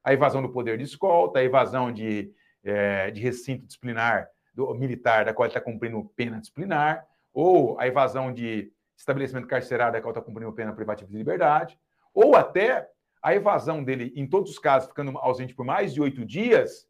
A 0.04 0.14
evasão 0.14 0.42
do 0.42 0.50
poder 0.50 0.78
de 0.78 0.84
escolta, 0.84 1.40
a 1.40 1.44
evasão 1.44 1.92
de, 1.92 2.34
é, 2.64 3.10
de 3.12 3.22
recinto 3.22 3.66
disciplinar 3.66 4.30
do 4.54 4.74
militar 4.74 5.24
da 5.24 5.34
qual 5.34 5.46
ele 5.46 5.52
está 5.52 5.62
cumprindo 5.62 6.12
pena 6.16 6.40
disciplinar, 6.40 7.08
ou 7.34 7.80
a 7.80 7.88
evasão 7.88 8.34
de 8.34 8.72
estabelecimento 9.02 9.48
carcerário 9.48 9.94
da 9.94 10.02
qual 10.02 10.12
está 10.12 10.22
cumprindo 10.22 10.54
pena 10.54 10.74
privativa 10.74 11.10
de 11.10 11.18
liberdade, 11.18 11.78
ou 12.14 12.36
até 12.36 12.90
a 13.22 13.36
evasão 13.36 13.84
dele, 13.84 14.12
em 14.16 14.28
todos 14.28 14.52
os 14.52 14.60
casos, 14.60 14.90
ficando 14.90 15.18
ausente 15.20 15.54
por 15.54 15.66
mais 15.66 15.94
de 15.94 16.02
oito 16.02 16.26
dias, 16.26 16.88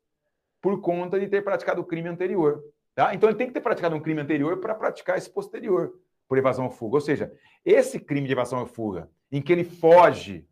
por 0.62 0.80
conta 0.80 1.20
de 1.20 1.28
ter 1.28 1.44
praticado 1.44 1.82
o 1.82 1.86
crime 1.86 2.08
anterior. 2.08 2.64
Tá? 2.96 3.14
Então, 3.14 3.30
ele 3.30 3.38
tem 3.38 3.48
que 3.48 3.54
ter 3.54 3.62
praticado 3.62 3.96
um 3.96 4.00
crime 4.00 4.22
anterior 4.22 4.58
para 4.58 4.76
praticar 4.76 5.18
esse 5.18 5.30
posterior, 5.30 5.94
por 6.28 6.38
evasão 6.38 6.66
ou 6.66 6.72
fuga. 6.72 6.98
Ou 6.98 7.02
seja, 7.02 7.34
esse 7.66 8.00
crime 8.00 8.28
de 8.28 8.34
evasão 8.34 8.60
ou 8.60 8.66
fuga, 8.66 9.10
em 9.32 9.42
que 9.42 9.52
ele 9.52 9.64
foge 9.64 10.48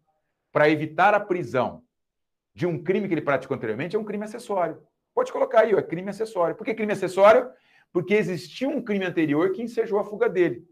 para 0.51 0.69
evitar 0.69 1.13
a 1.13 1.19
prisão 1.19 1.83
de 2.53 2.65
um 2.65 2.81
crime 2.81 3.07
que 3.07 3.13
ele 3.13 3.21
praticou 3.21 3.55
anteriormente, 3.55 3.95
é 3.95 3.99
um 3.99 4.03
crime 4.03 4.25
acessório. 4.25 4.81
Pode 5.13 5.31
colocar 5.31 5.61
aí, 5.61 5.73
ó, 5.73 5.79
é 5.79 5.83
crime 5.83 6.09
acessório. 6.09 6.55
Por 6.55 6.65
que 6.65 6.73
crime 6.73 6.93
acessório? 6.93 7.49
Porque 7.91 8.13
existiu 8.13 8.69
um 8.69 8.81
crime 8.81 9.05
anterior 9.05 9.51
que 9.51 9.61
ensejou 9.61 9.99
a 9.99 10.05
fuga 10.05 10.27
dele. 10.29 10.65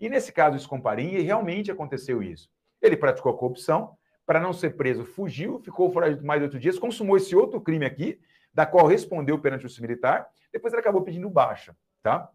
E 0.00 0.08
nesse 0.08 0.32
caso, 0.32 0.56
esse 0.56 0.66
Comparim, 0.66 1.20
realmente 1.20 1.70
aconteceu 1.70 2.22
isso. 2.22 2.50
Ele 2.80 2.96
praticou 2.96 3.32
a 3.32 3.36
corrupção, 3.36 3.96
para 4.24 4.40
não 4.40 4.52
ser 4.52 4.76
preso, 4.76 5.04
fugiu, 5.04 5.58
ficou 5.58 5.90
fora 5.90 6.14
de 6.14 6.24
mais 6.24 6.40
de 6.40 6.44
oito 6.44 6.58
dias, 6.58 6.78
consumou 6.78 7.16
esse 7.16 7.34
outro 7.34 7.60
crime 7.60 7.84
aqui, 7.84 8.18
da 8.54 8.64
qual 8.64 8.86
respondeu 8.86 9.38
perante 9.38 9.66
o 9.66 9.82
militar, 9.82 10.28
depois 10.52 10.72
ele 10.72 10.80
acabou 10.80 11.02
pedindo 11.02 11.28
baixa, 11.28 11.76
tá? 12.02 12.30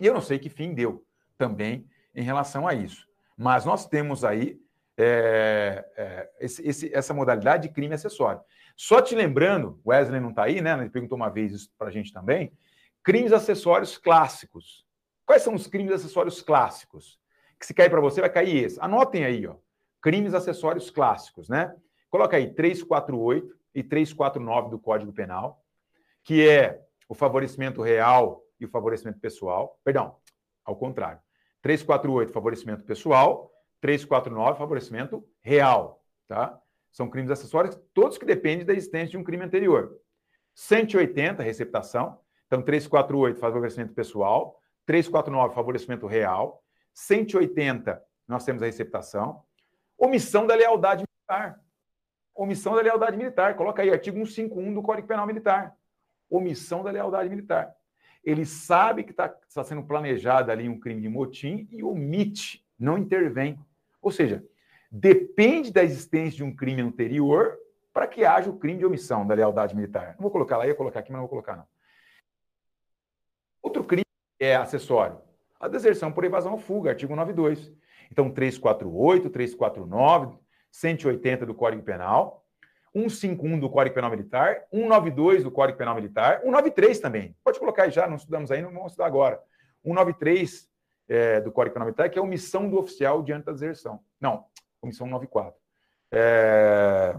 E 0.00 0.06
eu 0.06 0.14
não 0.14 0.20
sei 0.20 0.38
que 0.38 0.48
fim 0.48 0.74
deu 0.74 1.04
também 1.36 1.86
em 2.14 2.22
relação 2.22 2.66
a 2.66 2.74
isso. 2.74 3.06
Mas 3.36 3.64
nós 3.64 3.86
temos 3.86 4.24
aí 4.24 4.60
é, 4.96 5.84
é, 5.96 6.30
esse, 6.40 6.66
esse, 6.66 6.94
essa 6.94 7.14
modalidade 7.14 7.68
de 7.68 7.74
crime 7.74 7.94
acessório. 7.94 8.40
Só 8.76 9.00
te 9.00 9.14
lembrando, 9.14 9.80
Wesley 9.86 10.20
não 10.20 10.30
está 10.30 10.44
aí, 10.44 10.60
né? 10.60 10.72
Ele 10.78 10.90
perguntou 10.90 11.16
uma 11.16 11.30
vez 11.30 11.52
isso 11.52 11.70
para 11.78 11.88
a 11.88 11.90
gente 11.90 12.12
também. 12.12 12.52
Crimes 13.02 13.32
acessórios 13.32 13.98
clássicos. 13.98 14.86
Quais 15.32 15.44
são 15.44 15.54
os 15.54 15.66
crimes 15.66 15.94
acessórios 15.94 16.42
clássicos? 16.42 17.18
Que 17.58 17.64
se 17.64 17.72
cair 17.72 17.88
para 17.88 18.02
você, 18.02 18.20
vai 18.20 18.28
cair 18.28 18.64
esse. 18.64 18.78
Anotem 18.78 19.24
aí, 19.24 19.46
ó. 19.46 19.56
Crimes 20.02 20.34
acessórios 20.34 20.90
clássicos, 20.90 21.48
né? 21.48 21.74
Coloca 22.10 22.36
aí 22.36 22.52
348 22.52 23.58
e 23.74 23.82
349 23.82 24.68
do 24.68 24.78
Código 24.78 25.10
Penal, 25.10 25.64
que 26.22 26.46
é 26.46 26.82
o 27.08 27.14
favorecimento 27.14 27.80
real 27.80 28.44
e 28.60 28.66
o 28.66 28.68
favorecimento 28.68 29.20
pessoal. 29.20 29.80
Perdão, 29.82 30.16
ao 30.66 30.76
contrário. 30.76 31.18
348, 31.62 32.30
favorecimento 32.30 32.84
pessoal. 32.84 33.50
349, 33.80 34.58
favorecimento 34.58 35.26
real, 35.40 36.04
tá? 36.28 36.60
São 36.92 37.08
crimes 37.08 37.30
acessórios, 37.30 37.80
todos 37.94 38.18
que 38.18 38.26
dependem 38.26 38.66
da 38.66 38.74
existência 38.74 39.12
de 39.12 39.16
um 39.16 39.24
crime 39.24 39.44
anterior. 39.44 39.98
180, 40.54 41.42
receptação. 41.42 42.20
Então, 42.46 42.60
348, 42.60 43.40
favorecimento 43.40 43.94
pessoal. 43.94 44.58
349, 44.86 45.54
favorecimento 45.54 46.06
real. 46.06 46.62
180, 46.94 48.02
nós 48.26 48.44
temos 48.44 48.62
a 48.62 48.66
receptação. 48.66 49.42
Omissão 49.98 50.46
da 50.46 50.54
lealdade 50.54 51.04
militar. 51.06 51.60
Omissão 52.34 52.74
da 52.74 52.82
lealdade 52.82 53.16
militar. 53.16 53.54
Coloca 53.54 53.82
aí, 53.82 53.90
artigo 53.90 54.16
151 54.18 54.74
do 54.74 54.82
Código 54.82 55.06
Penal 55.06 55.26
Militar. 55.26 55.76
Omissão 56.28 56.82
da 56.82 56.90
lealdade 56.90 57.28
militar. 57.28 57.74
Ele 58.24 58.44
sabe 58.46 59.02
que 59.02 59.10
está 59.10 59.28
tá 59.28 59.64
sendo 59.64 59.82
planejado 59.82 60.50
ali 60.50 60.68
um 60.68 60.78
crime 60.78 61.00
de 61.02 61.08
motim 61.08 61.68
e 61.70 61.82
omite, 61.82 62.64
não 62.78 62.96
intervém. 62.96 63.58
Ou 64.00 64.10
seja, 64.10 64.44
depende 64.90 65.72
da 65.72 65.82
existência 65.82 66.36
de 66.36 66.44
um 66.44 66.54
crime 66.54 66.82
anterior 66.82 67.58
para 67.92 68.06
que 68.06 68.24
haja 68.24 68.48
o 68.48 68.58
crime 68.58 68.78
de 68.78 68.86
omissão 68.86 69.26
da 69.26 69.34
lealdade 69.34 69.74
militar. 69.74 70.14
Não 70.14 70.22
vou 70.22 70.30
colocar 70.30 70.56
lá, 70.56 70.66
ia 70.66 70.74
colocar 70.74 71.00
aqui, 71.00 71.10
mas 71.10 71.18
não 71.18 71.26
vou 71.26 71.30
colocar 71.30 71.56
não. 71.56 71.66
Outro 73.60 73.84
crime 73.84 74.04
é 74.44 74.56
acessório. 74.56 75.20
A 75.60 75.68
deserção 75.68 76.10
por 76.10 76.24
evasão 76.24 76.52
ou 76.52 76.58
fuga, 76.58 76.90
artigo 76.90 77.14
92. 77.14 77.72
Então, 78.10 78.30
348, 78.30 79.30
349, 79.30 80.38
180 80.70 81.46
do 81.46 81.54
Código 81.54 81.82
Penal, 81.82 82.44
151 82.94 83.60
do 83.60 83.70
Código 83.70 83.94
Penal 83.94 84.10
Militar, 84.10 84.64
192 84.70 85.44
do 85.44 85.50
Código 85.50 85.78
Penal 85.78 85.94
Militar, 85.94 86.40
193 86.40 86.98
também. 86.98 87.36
Pode 87.42 87.58
colocar 87.58 87.84
aí 87.84 87.90
já, 87.90 88.06
não 88.06 88.16
estudamos 88.16 88.50
aí, 88.50 88.60
não 88.60 88.72
vamos 88.72 88.92
estudar 88.92 89.06
agora. 89.06 89.40
193 89.82 90.68
é, 91.08 91.40
do 91.40 91.52
Código 91.52 91.74
Penal 91.74 91.86
Militar, 91.86 92.10
que 92.10 92.18
é 92.18 92.22
omissão 92.22 92.68
do 92.68 92.78
oficial 92.78 93.22
diante 93.22 93.46
da 93.46 93.52
deserção. 93.52 94.00
Não, 94.20 94.44
omissão 94.82 95.06
94. 95.06 95.54
É... 96.10 97.16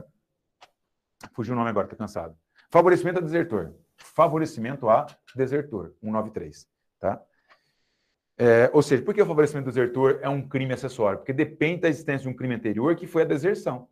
Fugiu 1.34 1.54
o 1.54 1.58
nome 1.58 1.70
agora, 1.70 1.86
estou 1.86 1.98
cansado. 1.98 2.38
Favorecimento 2.70 3.20
a 3.20 3.22
desertor. 3.22 3.74
Favorecimento 3.98 4.90
a 4.90 5.08
desertor, 5.36 5.94
193. 6.02 6.73
Tá? 7.04 7.22
É, 8.38 8.72
ou 8.72 8.82
seja, 8.82 9.04
por 9.04 9.14
que 9.14 9.22
o 9.22 9.26
favorecimento 9.26 9.66
do 9.66 9.74
desertor 9.74 10.20
é 10.22 10.30
um 10.30 10.48
crime 10.48 10.74
acessório? 10.74 11.20
Porque 11.20 11.34
depende 11.34 11.82
da 11.82 11.90
existência 11.90 12.24
de 12.24 12.30
um 12.30 12.34
crime 12.34 12.56
anterior 12.56 12.96
que 12.96 13.06
foi 13.06 13.24
a 13.24 13.26
deserção. 13.26 13.90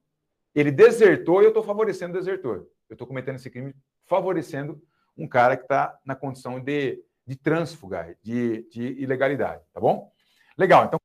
Ele 0.56 0.72
desertou 0.72 1.42
e 1.42 1.44
eu 1.44 1.50
estou 1.50 1.62
favorecendo 1.62 2.16
o 2.16 2.18
desertor. 2.18 2.70
Eu 2.88 2.94
estou 2.94 3.06
cometendo 3.06 3.36
esse 3.36 3.50
crime 3.50 3.76
favorecendo 4.06 4.82
um 5.18 5.28
cara 5.28 5.58
que 5.58 5.64
está 5.64 6.00
na 6.06 6.16
condição 6.16 6.58
de, 6.58 7.04
de 7.28 7.36
transfugar, 7.36 8.16
de, 8.24 8.66
de 8.70 8.82
ilegalidade, 8.94 9.62
tá 9.74 9.82
bom? 9.82 10.10
Legal, 10.58 10.86
então 10.86 10.98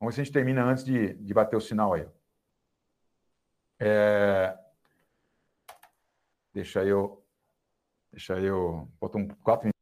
vamos 0.00 0.12
ver 0.12 0.16
se 0.16 0.20
a 0.20 0.24
gente 0.24 0.32
termina 0.32 0.64
antes 0.64 0.84
de, 0.84 1.14
de 1.14 1.32
bater 1.32 1.54
o 1.54 1.60
sinal 1.60 1.92
aí. 1.92 2.08
É... 3.78 4.58
Deixa 6.52 6.82
eu. 6.82 7.24
Deixa 8.10 8.36
eu. 8.40 8.88
Faltam 8.98 9.28
quatro 9.44 9.66
minutos. 9.66 9.77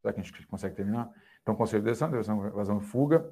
Será 0.00 0.12
que 0.12 0.20
a 0.20 0.22
gente 0.22 0.46
consegue 0.46 0.74
terminar? 0.74 1.10
Então, 1.42 1.54
conselho 1.54 1.82
de 1.82 1.90
evasão 1.90 2.78
e 2.78 2.84
fuga. 2.84 3.30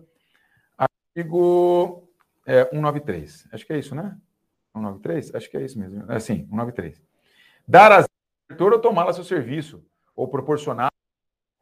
Artigo 0.76 2.08
é, 2.46 2.64
193. 2.64 3.48
Acho 3.52 3.66
que 3.66 3.72
é 3.72 3.78
isso, 3.78 3.94
né? 3.94 4.16
193? 4.74 5.34
Acho 5.34 5.50
que 5.50 5.56
é 5.56 5.64
isso 5.64 5.78
mesmo. 5.78 6.10
É, 6.10 6.18
sim, 6.20 6.46
193. 6.48 7.02
Dar 7.66 7.92
ao 7.92 8.04
desertor 8.48 8.72
ou 8.72 8.80
tomá-la 8.80 9.12
seu 9.12 9.24
serviço, 9.24 9.84
ou 10.14 10.28
proporcionar, 10.28 10.90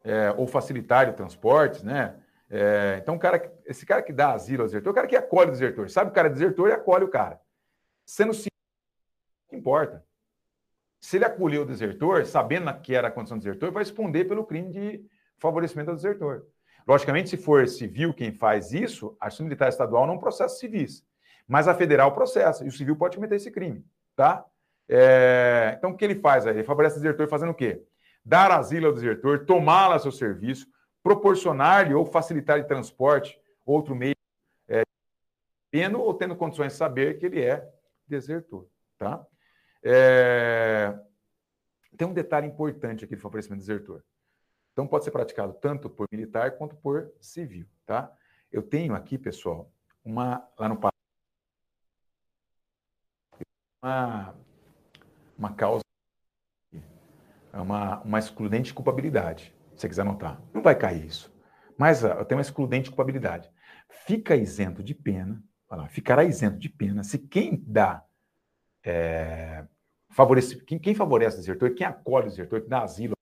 é, 0.04 0.32
ou 0.36 0.46
facilitar 0.46 1.08
o 1.08 1.14
transporte, 1.14 1.84
né? 1.84 2.16
É, 2.48 2.98
então, 3.02 3.18
cara, 3.18 3.52
esse 3.64 3.84
cara 3.84 4.02
que 4.02 4.12
dá 4.12 4.32
asilo 4.32 4.62
ao 4.62 4.68
desertor, 4.68 4.92
o 4.92 4.94
cara 4.94 5.06
que 5.06 5.16
acolhe 5.16 5.48
o 5.48 5.52
desertor, 5.52 5.90
sabe 5.90 6.10
o 6.10 6.14
cara 6.14 6.28
é 6.28 6.30
desertor 6.30 6.68
e 6.68 6.72
acolhe 6.72 7.04
o 7.04 7.10
cara. 7.10 7.40
Sendo 8.04 8.32
sim, 8.32 8.48
importa. 9.52 10.04
Se 11.00 11.16
ele 11.16 11.24
acolheu 11.24 11.62
o 11.62 11.66
desertor, 11.66 12.24
sabendo 12.24 12.72
que 12.80 12.94
era 12.94 13.08
a 13.08 13.10
condição 13.10 13.38
do 13.38 13.42
desertor, 13.42 13.70
vai 13.70 13.82
responder 13.82 14.24
pelo 14.24 14.44
crime 14.44 14.70
de 14.70 15.04
favorecimento 15.38 15.90
ao 15.90 15.96
desertor. 15.96 16.46
Logicamente, 16.86 17.30
se 17.30 17.36
for 17.36 17.66
civil 17.68 18.14
quem 18.14 18.32
faz 18.32 18.72
isso, 18.72 19.16
a 19.20 19.26
justiça 19.26 19.44
militar 19.44 19.68
estadual 19.68 20.06
não 20.06 20.18
processa 20.18 20.56
civis. 20.56 21.04
Mas 21.46 21.68
a 21.68 21.74
federal 21.74 22.12
processa, 22.12 22.64
e 22.64 22.68
o 22.68 22.72
civil 22.72 22.96
pode 22.96 23.16
cometer 23.16 23.36
esse 23.36 23.50
crime, 23.50 23.84
tá? 24.14 24.44
É... 24.88 25.74
Então, 25.76 25.90
o 25.90 25.96
que 25.96 26.04
ele 26.04 26.14
faz 26.16 26.46
aí? 26.46 26.54
Ele 26.54 26.64
favorece 26.64 26.96
o 26.96 27.00
desertor 27.00 27.28
fazendo 27.28 27.50
o 27.50 27.54
quê? 27.54 27.82
Dar 28.24 28.50
asilo 28.50 28.86
ao 28.86 28.92
desertor, 28.92 29.44
tomá-lo 29.46 29.94
a 29.94 29.98
seu 29.98 30.12
serviço, 30.12 30.66
proporcionar-lhe 31.02 31.94
ou 31.94 32.04
facilitar 32.04 32.60
de 32.60 32.66
transporte, 32.66 33.38
outro 33.64 33.94
meio, 33.94 34.14
é, 34.68 34.82
tendo 35.70 36.00
ou 36.00 36.14
tendo 36.14 36.34
condições 36.34 36.72
de 36.72 36.78
saber 36.78 37.18
que 37.18 37.26
ele 37.26 37.40
é 37.40 37.68
desertor, 38.08 38.66
tá? 38.98 39.24
É... 39.82 40.98
Tem 41.96 42.06
um 42.06 42.12
detalhe 42.12 42.46
importante 42.46 43.04
aqui 43.04 43.16
do 43.16 43.22
favorecimento 43.22 43.60
desertor. 43.60 44.02
Então, 44.72 44.86
pode 44.86 45.04
ser 45.04 45.10
praticado 45.10 45.54
tanto 45.54 45.88
por 45.88 46.06
militar 46.12 46.58
quanto 46.58 46.76
por 46.76 47.10
civil, 47.20 47.66
tá? 47.86 48.12
Eu 48.52 48.62
tenho 48.62 48.94
aqui, 48.94 49.16
pessoal, 49.16 49.72
uma, 50.04 50.46
lá 50.58 50.68
no 50.68 50.78
uma, 53.82 54.34
uma 55.38 55.54
causa, 55.54 55.82
é 57.52 57.58
uma, 57.58 58.02
uma 58.02 58.18
excludente 58.18 58.66
de 58.66 58.74
culpabilidade, 58.74 59.54
se 59.74 59.80
você 59.80 59.88
quiser 59.88 60.02
anotar. 60.02 60.40
Não 60.52 60.62
vai 60.62 60.76
cair 60.76 61.06
isso. 61.06 61.34
Mas 61.78 62.02
eu 62.02 62.24
tenho 62.24 62.38
uma 62.38 62.42
excludente 62.42 62.84
de 62.84 62.90
culpabilidade. 62.90 63.50
Fica 63.88 64.36
isento 64.36 64.82
de 64.82 64.94
pena, 64.94 65.42
lá, 65.70 65.88
ficará 65.88 66.24
isento 66.24 66.58
de 66.58 66.68
pena 66.68 67.02
se 67.02 67.18
quem 67.18 67.62
dá 67.66 68.05
é, 68.86 69.64
favorece, 70.10 70.62
quem, 70.64 70.78
quem 70.78 70.94
favorece 70.94 71.36
o 71.36 71.40
desertor, 71.40 71.74
quem 71.74 71.86
acolhe 71.86 72.26
o 72.26 72.30
desertor, 72.30 72.60
quem 72.60 72.68
dá 72.68 72.82
asilo, 72.82 73.14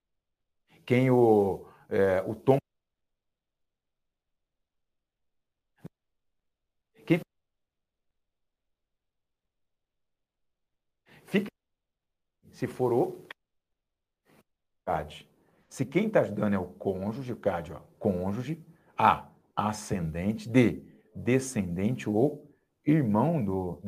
quem 0.84 1.10
o, 1.10 1.66
é, 1.88 2.22
o 2.26 2.34
tom 2.34 2.58
se 12.54 12.68
for 12.68 12.92
o 12.92 13.26
CAD. 14.86 15.28
Se 15.68 15.84
quem 15.84 16.06
está 16.06 16.20
ajudando 16.20 16.54
é 16.54 16.58
o 16.58 16.66
cônjuge, 16.66 17.32
o 17.32 17.36
CAD, 17.36 17.72
ó, 17.72 17.80
cônjuge, 17.98 18.64
A, 18.96 19.28
ascendente, 19.56 20.48
D, 20.48 20.82
descendente 21.14 22.08
ou 22.08 22.48
irmão 22.86 23.44
do. 23.44 23.80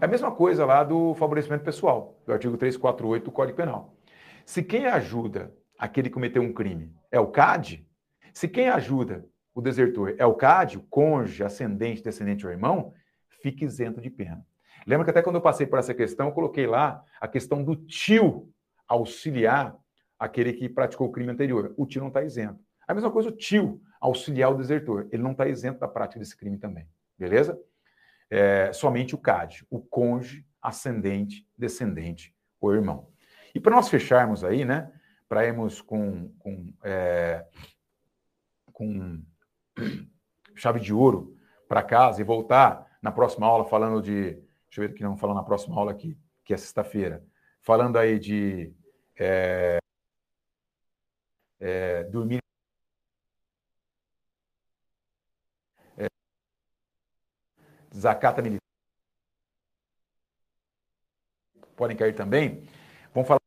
É 0.00 0.04
a 0.04 0.08
mesma 0.08 0.30
coisa 0.30 0.64
lá 0.64 0.84
do 0.84 1.12
favorecimento 1.14 1.64
pessoal, 1.64 2.20
do 2.24 2.32
artigo 2.32 2.56
348 2.56 3.24
do 3.24 3.32
Código 3.32 3.56
Penal. 3.56 3.96
Se 4.46 4.62
quem 4.62 4.86
ajuda 4.86 5.52
aquele 5.76 6.08
que 6.08 6.14
cometeu 6.14 6.40
um 6.40 6.52
crime 6.52 6.94
é 7.10 7.18
o 7.18 7.26
CAD, 7.26 7.84
se 8.32 8.46
quem 8.46 8.68
ajuda 8.68 9.24
o 9.52 9.60
desertor 9.60 10.14
é 10.16 10.24
o 10.24 10.34
CAD, 10.34 10.78
o 10.78 10.82
cônjuge, 10.82 11.42
ascendente, 11.42 12.02
descendente 12.02 12.46
ou 12.46 12.52
irmão, 12.52 12.92
fique 13.42 13.64
isento 13.64 14.00
de 14.00 14.08
pena. 14.08 14.46
Lembra 14.86 15.04
que 15.04 15.10
até 15.10 15.20
quando 15.20 15.36
eu 15.36 15.42
passei 15.42 15.66
por 15.66 15.80
essa 15.80 15.92
questão, 15.92 16.28
eu 16.28 16.32
coloquei 16.32 16.66
lá 16.66 17.02
a 17.20 17.26
questão 17.26 17.64
do 17.64 17.74
tio 17.74 18.48
auxiliar 18.86 19.76
aquele 20.16 20.52
que 20.52 20.68
praticou 20.68 21.08
o 21.08 21.12
crime 21.12 21.32
anterior. 21.32 21.74
O 21.76 21.84
tio 21.84 22.00
não 22.00 22.08
está 22.08 22.22
isento. 22.22 22.60
A 22.86 22.94
mesma 22.94 23.10
coisa 23.10 23.30
o 23.30 23.32
tio 23.32 23.80
auxiliar 24.00 24.52
o 24.52 24.56
desertor. 24.56 25.08
Ele 25.10 25.22
não 25.24 25.32
está 25.32 25.48
isento 25.48 25.80
da 25.80 25.88
prática 25.88 26.20
desse 26.20 26.36
crime 26.36 26.56
também. 26.56 26.88
Beleza? 27.18 27.60
É, 28.30 28.72
somente 28.72 29.14
o 29.14 29.18
CAD, 29.18 29.66
o 29.70 29.80
cônjuge, 29.80 30.46
ascendente, 30.60 31.46
descendente 31.56 32.34
ou 32.60 32.74
irmão. 32.74 33.08
E 33.54 33.60
para 33.60 33.74
nós 33.74 33.88
fecharmos 33.88 34.44
aí, 34.44 34.64
né? 34.64 34.92
Para 35.28 35.46
irmos 35.46 35.80
com, 35.80 36.28
com, 36.38 36.72
é, 36.84 37.46
com 38.72 39.22
chave 40.54 40.80
de 40.80 40.92
ouro 40.92 41.36
para 41.68 41.82
casa 41.82 42.20
e 42.20 42.24
voltar 42.24 42.98
na 43.02 43.12
próxima 43.12 43.46
aula 43.46 43.64
falando 43.64 44.02
de. 44.02 44.34
Deixa 44.66 44.82
eu 44.82 44.88
ver 44.88 44.94
que 44.94 45.02
não 45.02 45.16
falando 45.16 45.36
na 45.36 45.42
próxima 45.42 45.76
aula 45.76 45.92
aqui, 45.92 46.18
que 46.44 46.52
é 46.52 46.56
sexta-feira. 46.56 47.24
Falando 47.62 47.96
aí 47.96 48.18
de 48.18 48.72
é, 49.16 49.78
é, 51.60 52.04
dormir. 52.04 52.38
É, 55.96 56.06
zacata 57.94 58.42
militar. 58.42 58.58
Podem 61.76 61.96
cair 61.96 62.14
também. 62.14 62.66
Vamos 63.14 63.28
falar. 63.28 63.38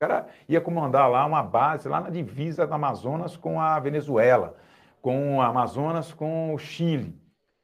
cara 0.00 0.28
ia 0.48 0.60
comandar 0.60 1.10
lá 1.10 1.26
uma 1.26 1.42
base, 1.42 1.88
lá 1.88 2.00
na 2.00 2.08
divisa 2.10 2.66
do 2.66 2.72
Amazonas 2.72 3.36
com 3.36 3.60
a 3.60 3.78
Venezuela, 3.78 4.56
com 5.02 5.36
o 5.36 5.42
Amazonas 5.42 6.12
com 6.12 6.54
o 6.54 6.58
Chile, 6.58 7.14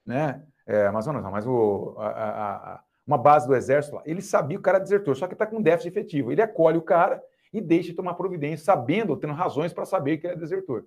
né? 0.04 0.42
É, 0.66 0.86
Amazonas 0.86 1.22
não, 1.22 1.30
mas 1.30 1.46
o, 1.46 1.94
a, 1.98 2.08
a, 2.08 2.74
a, 2.74 2.84
uma 3.06 3.16
base 3.16 3.46
do 3.46 3.54
exército 3.54 3.96
lá. 3.96 4.02
Ele 4.04 4.20
sabia 4.20 4.56
que 4.56 4.60
o 4.60 4.64
cara 4.64 4.80
desertor, 4.80 5.16
só 5.16 5.26
que 5.26 5.34
está 5.34 5.46
com 5.46 5.62
déficit 5.62 5.88
efetivo. 5.88 6.32
Ele 6.32 6.42
acolhe 6.42 6.76
o 6.76 6.82
cara 6.82 7.22
e 7.52 7.60
deixa 7.60 7.90
de 7.90 7.94
tomar 7.94 8.14
providência, 8.14 8.64
sabendo, 8.64 9.16
tendo 9.16 9.32
razões 9.32 9.72
para 9.72 9.84
saber 9.84 10.18
que 10.18 10.26
ele 10.26 10.34
é 10.34 10.38
desertor. 10.38 10.86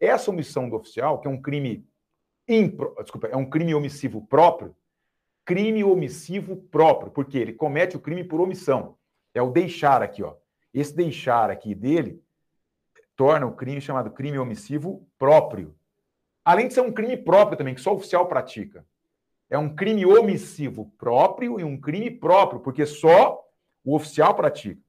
Essa 0.00 0.30
omissão 0.30 0.68
do 0.68 0.76
oficial, 0.76 1.20
que 1.20 1.28
é 1.28 1.30
um 1.30 1.40
crime 1.40 1.86
impro, 2.48 2.94
desculpa, 3.00 3.26
é 3.28 3.36
um 3.36 3.48
crime 3.48 3.74
omissivo 3.74 4.26
próprio, 4.26 4.74
crime 5.44 5.84
omissivo 5.84 6.56
próprio, 6.56 7.10
porque 7.10 7.38
ele 7.38 7.52
comete 7.52 7.96
o 7.96 8.00
crime 8.00 8.24
por 8.24 8.40
omissão. 8.40 8.96
É 9.34 9.42
o 9.42 9.50
deixar 9.50 10.02
aqui, 10.02 10.22
ó. 10.22 10.34
Esse 10.72 10.94
deixar 10.94 11.50
aqui 11.50 11.74
dele 11.74 12.22
torna 13.14 13.46
o 13.46 13.54
crime 13.54 13.80
chamado 13.80 14.10
crime 14.10 14.38
omissivo 14.38 15.06
próprio. 15.18 15.74
Além 16.46 16.68
de 16.68 16.74
ser 16.74 16.80
um 16.80 16.92
crime 16.92 17.16
próprio 17.16 17.58
também, 17.58 17.74
que 17.74 17.80
só 17.80 17.92
o 17.92 17.96
oficial 17.96 18.28
pratica. 18.28 18.86
É 19.50 19.58
um 19.58 19.74
crime 19.74 20.06
omissivo 20.06 20.92
próprio 20.96 21.58
e 21.58 21.64
um 21.64 21.76
crime 21.76 22.08
próprio, 22.08 22.60
porque 22.60 22.86
só 22.86 23.44
o 23.84 23.96
oficial 23.96 24.32
pratica. 24.32 24.80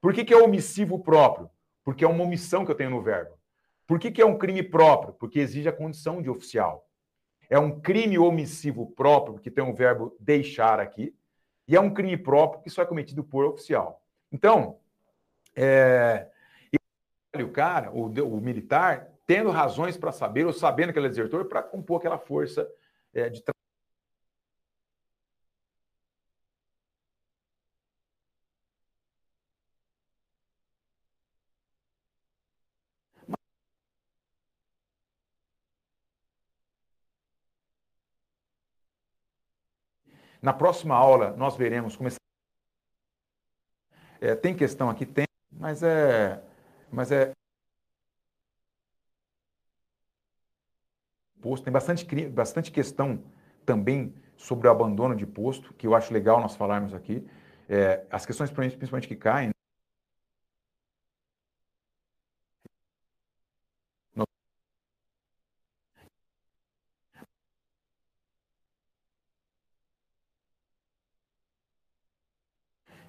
Por 0.00 0.14
que, 0.14 0.24
que 0.24 0.32
é 0.32 0.36
omissivo 0.38 0.98
próprio? 0.98 1.50
Porque 1.84 2.02
é 2.02 2.08
uma 2.08 2.24
omissão 2.24 2.64
que 2.64 2.70
eu 2.70 2.74
tenho 2.74 2.88
no 2.88 3.02
verbo. 3.02 3.32
Por 3.86 3.98
que, 3.98 4.10
que 4.10 4.22
é 4.22 4.24
um 4.24 4.38
crime 4.38 4.62
próprio? 4.62 5.12
Porque 5.12 5.38
exige 5.38 5.68
a 5.68 5.72
condição 5.72 6.22
de 6.22 6.30
oficial. 6.30 6.88
É 7.50 7.58
um 7.58 7.78
crime 7.78 8.18
omissivo 8.18 8.86
próprio, 8.92 9.34
porque 9.34 9.50
tem 9.50 9.62
o 9.62 9.74
verbo 9.74 10.16
deixar 10.18 10.80
aqui, 10.80 11.14
e 11.68 11.76
é 11.76 11.80
um 11.80 11.92
crime 11.92 12.16
próprio 12.16 12.62
que 12.62 12.70
só 12.70 12.80
é 12.80 12.86
cometido 12.86 13.22
por 13.22 13.44
oficial. 13.44 14.02
Então, 14.32 14.78
é, 15.54 16.28
o 17.34 17.48
cara, 17.48 17.90
o, 17.90 18.06
o 18.06 18.40
militar, 18.40 19.11
tendo 19.26 19.50
razões 19.50 19.96
para 19.96 20.12
saber, 20.12 20.46
ou 20.46 20.52
sabendo 20.52 20.92
que 20.92 20.98
ele 20.98 21.06
é 21.06 21.10
desertor, 21.10 21.46
para 21.46 21.62
compor 21.62 21.98
aquela 21.98 22.18
força 22.18 22.68
é, 23.14 23.28
de 23.28 23.42
Na 40.42 40.52
próxima 40.52 40.96
aula, 40.96 41.30
nós 41.36 41.56
veremos 41.56 41.94
como. 41.94 42.08
É, 44.20 44.34
tem 44.34 44.56
questão 44.56 44.90
aqui? 44.90 45.06
Tem. 45.06 45.26
Mas 45.50 45.82
é. 45.84 46.42
Mas 46.90 47.12
é. 47.12 47.32
posto. 51.42 51.64
Tem 51.64 51.72
bastante, 51.72 52.06
bastante 52.28 52.70
questão 52.70 53.22
também 53.66 54.14
sobre 54.36 54.68
o 54.68 54.70
abandono 54.70 55.14
de 55.16 55.26
posto, 55.26 55.74
que 55.74 55.86
eu 55.86 55.94
acho 55.94 56.12
legal 56.12 56.40
nós 56.40 56.56
falarmos 56.56 56.94
aqui. 56.94 57.26
É, 57.68 58.04
as 58.10 58.26
questões, 58.26 58.50
principalmente, 58.50 59.08
que 59.08 59.16
caem. 59.16 59.50
Né? 64.14 64.24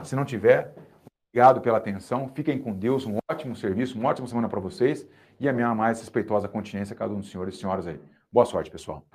Se 0.04 0.16
não 0.16 0.26
tiver, 0.26 0.74
obrigado 1.30 1.62
pela 1.62 1.78
atenção. 1.78 2.30
Fiquem 2.36 2.60
com 2.62 2.74
Deus. 2.74 3.06
Um 3.06 3.18
ótimo 3.30 3.56
serviço, 3.56 3.98
uma 3.98 4.10
ótima 4.10 4.28
semana 4.28 4.50
para 4.50 4.60
vocês. 4.60 5.08
E 5.40 5.50
a 5.50 5.54
minha 5.54 5.74
mais 5.74 6.00
respeitosa 6.00 6.48
continência, 6.48 6.96
cada 6.96 7.14
um 7.14 7.20
dos 7.20 7.30
senhores 7.32 7.56
e 7.56 7.60
senhoras 7.60 7.88
aí. 7.88 8.00
Boa 8.34 8.46
sorte, 8.46 8.72
pessoal. 8.72 9.06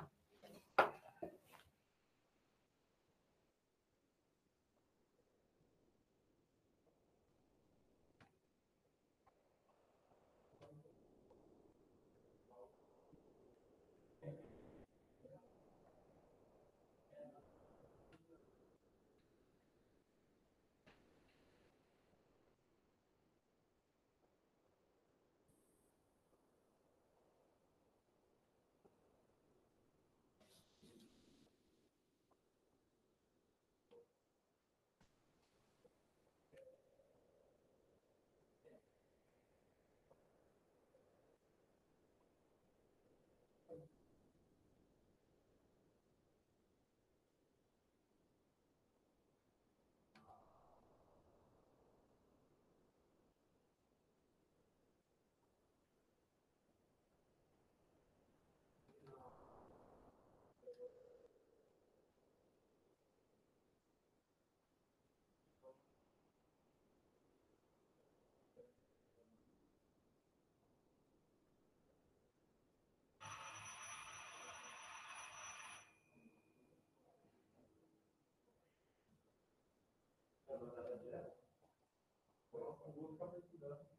da 80.67 80.83
bandeira, 80.83 81.33
foram 82.51 82.73
com 82.75 82.89
itu 83.37 83.59
outro 83.59 83.98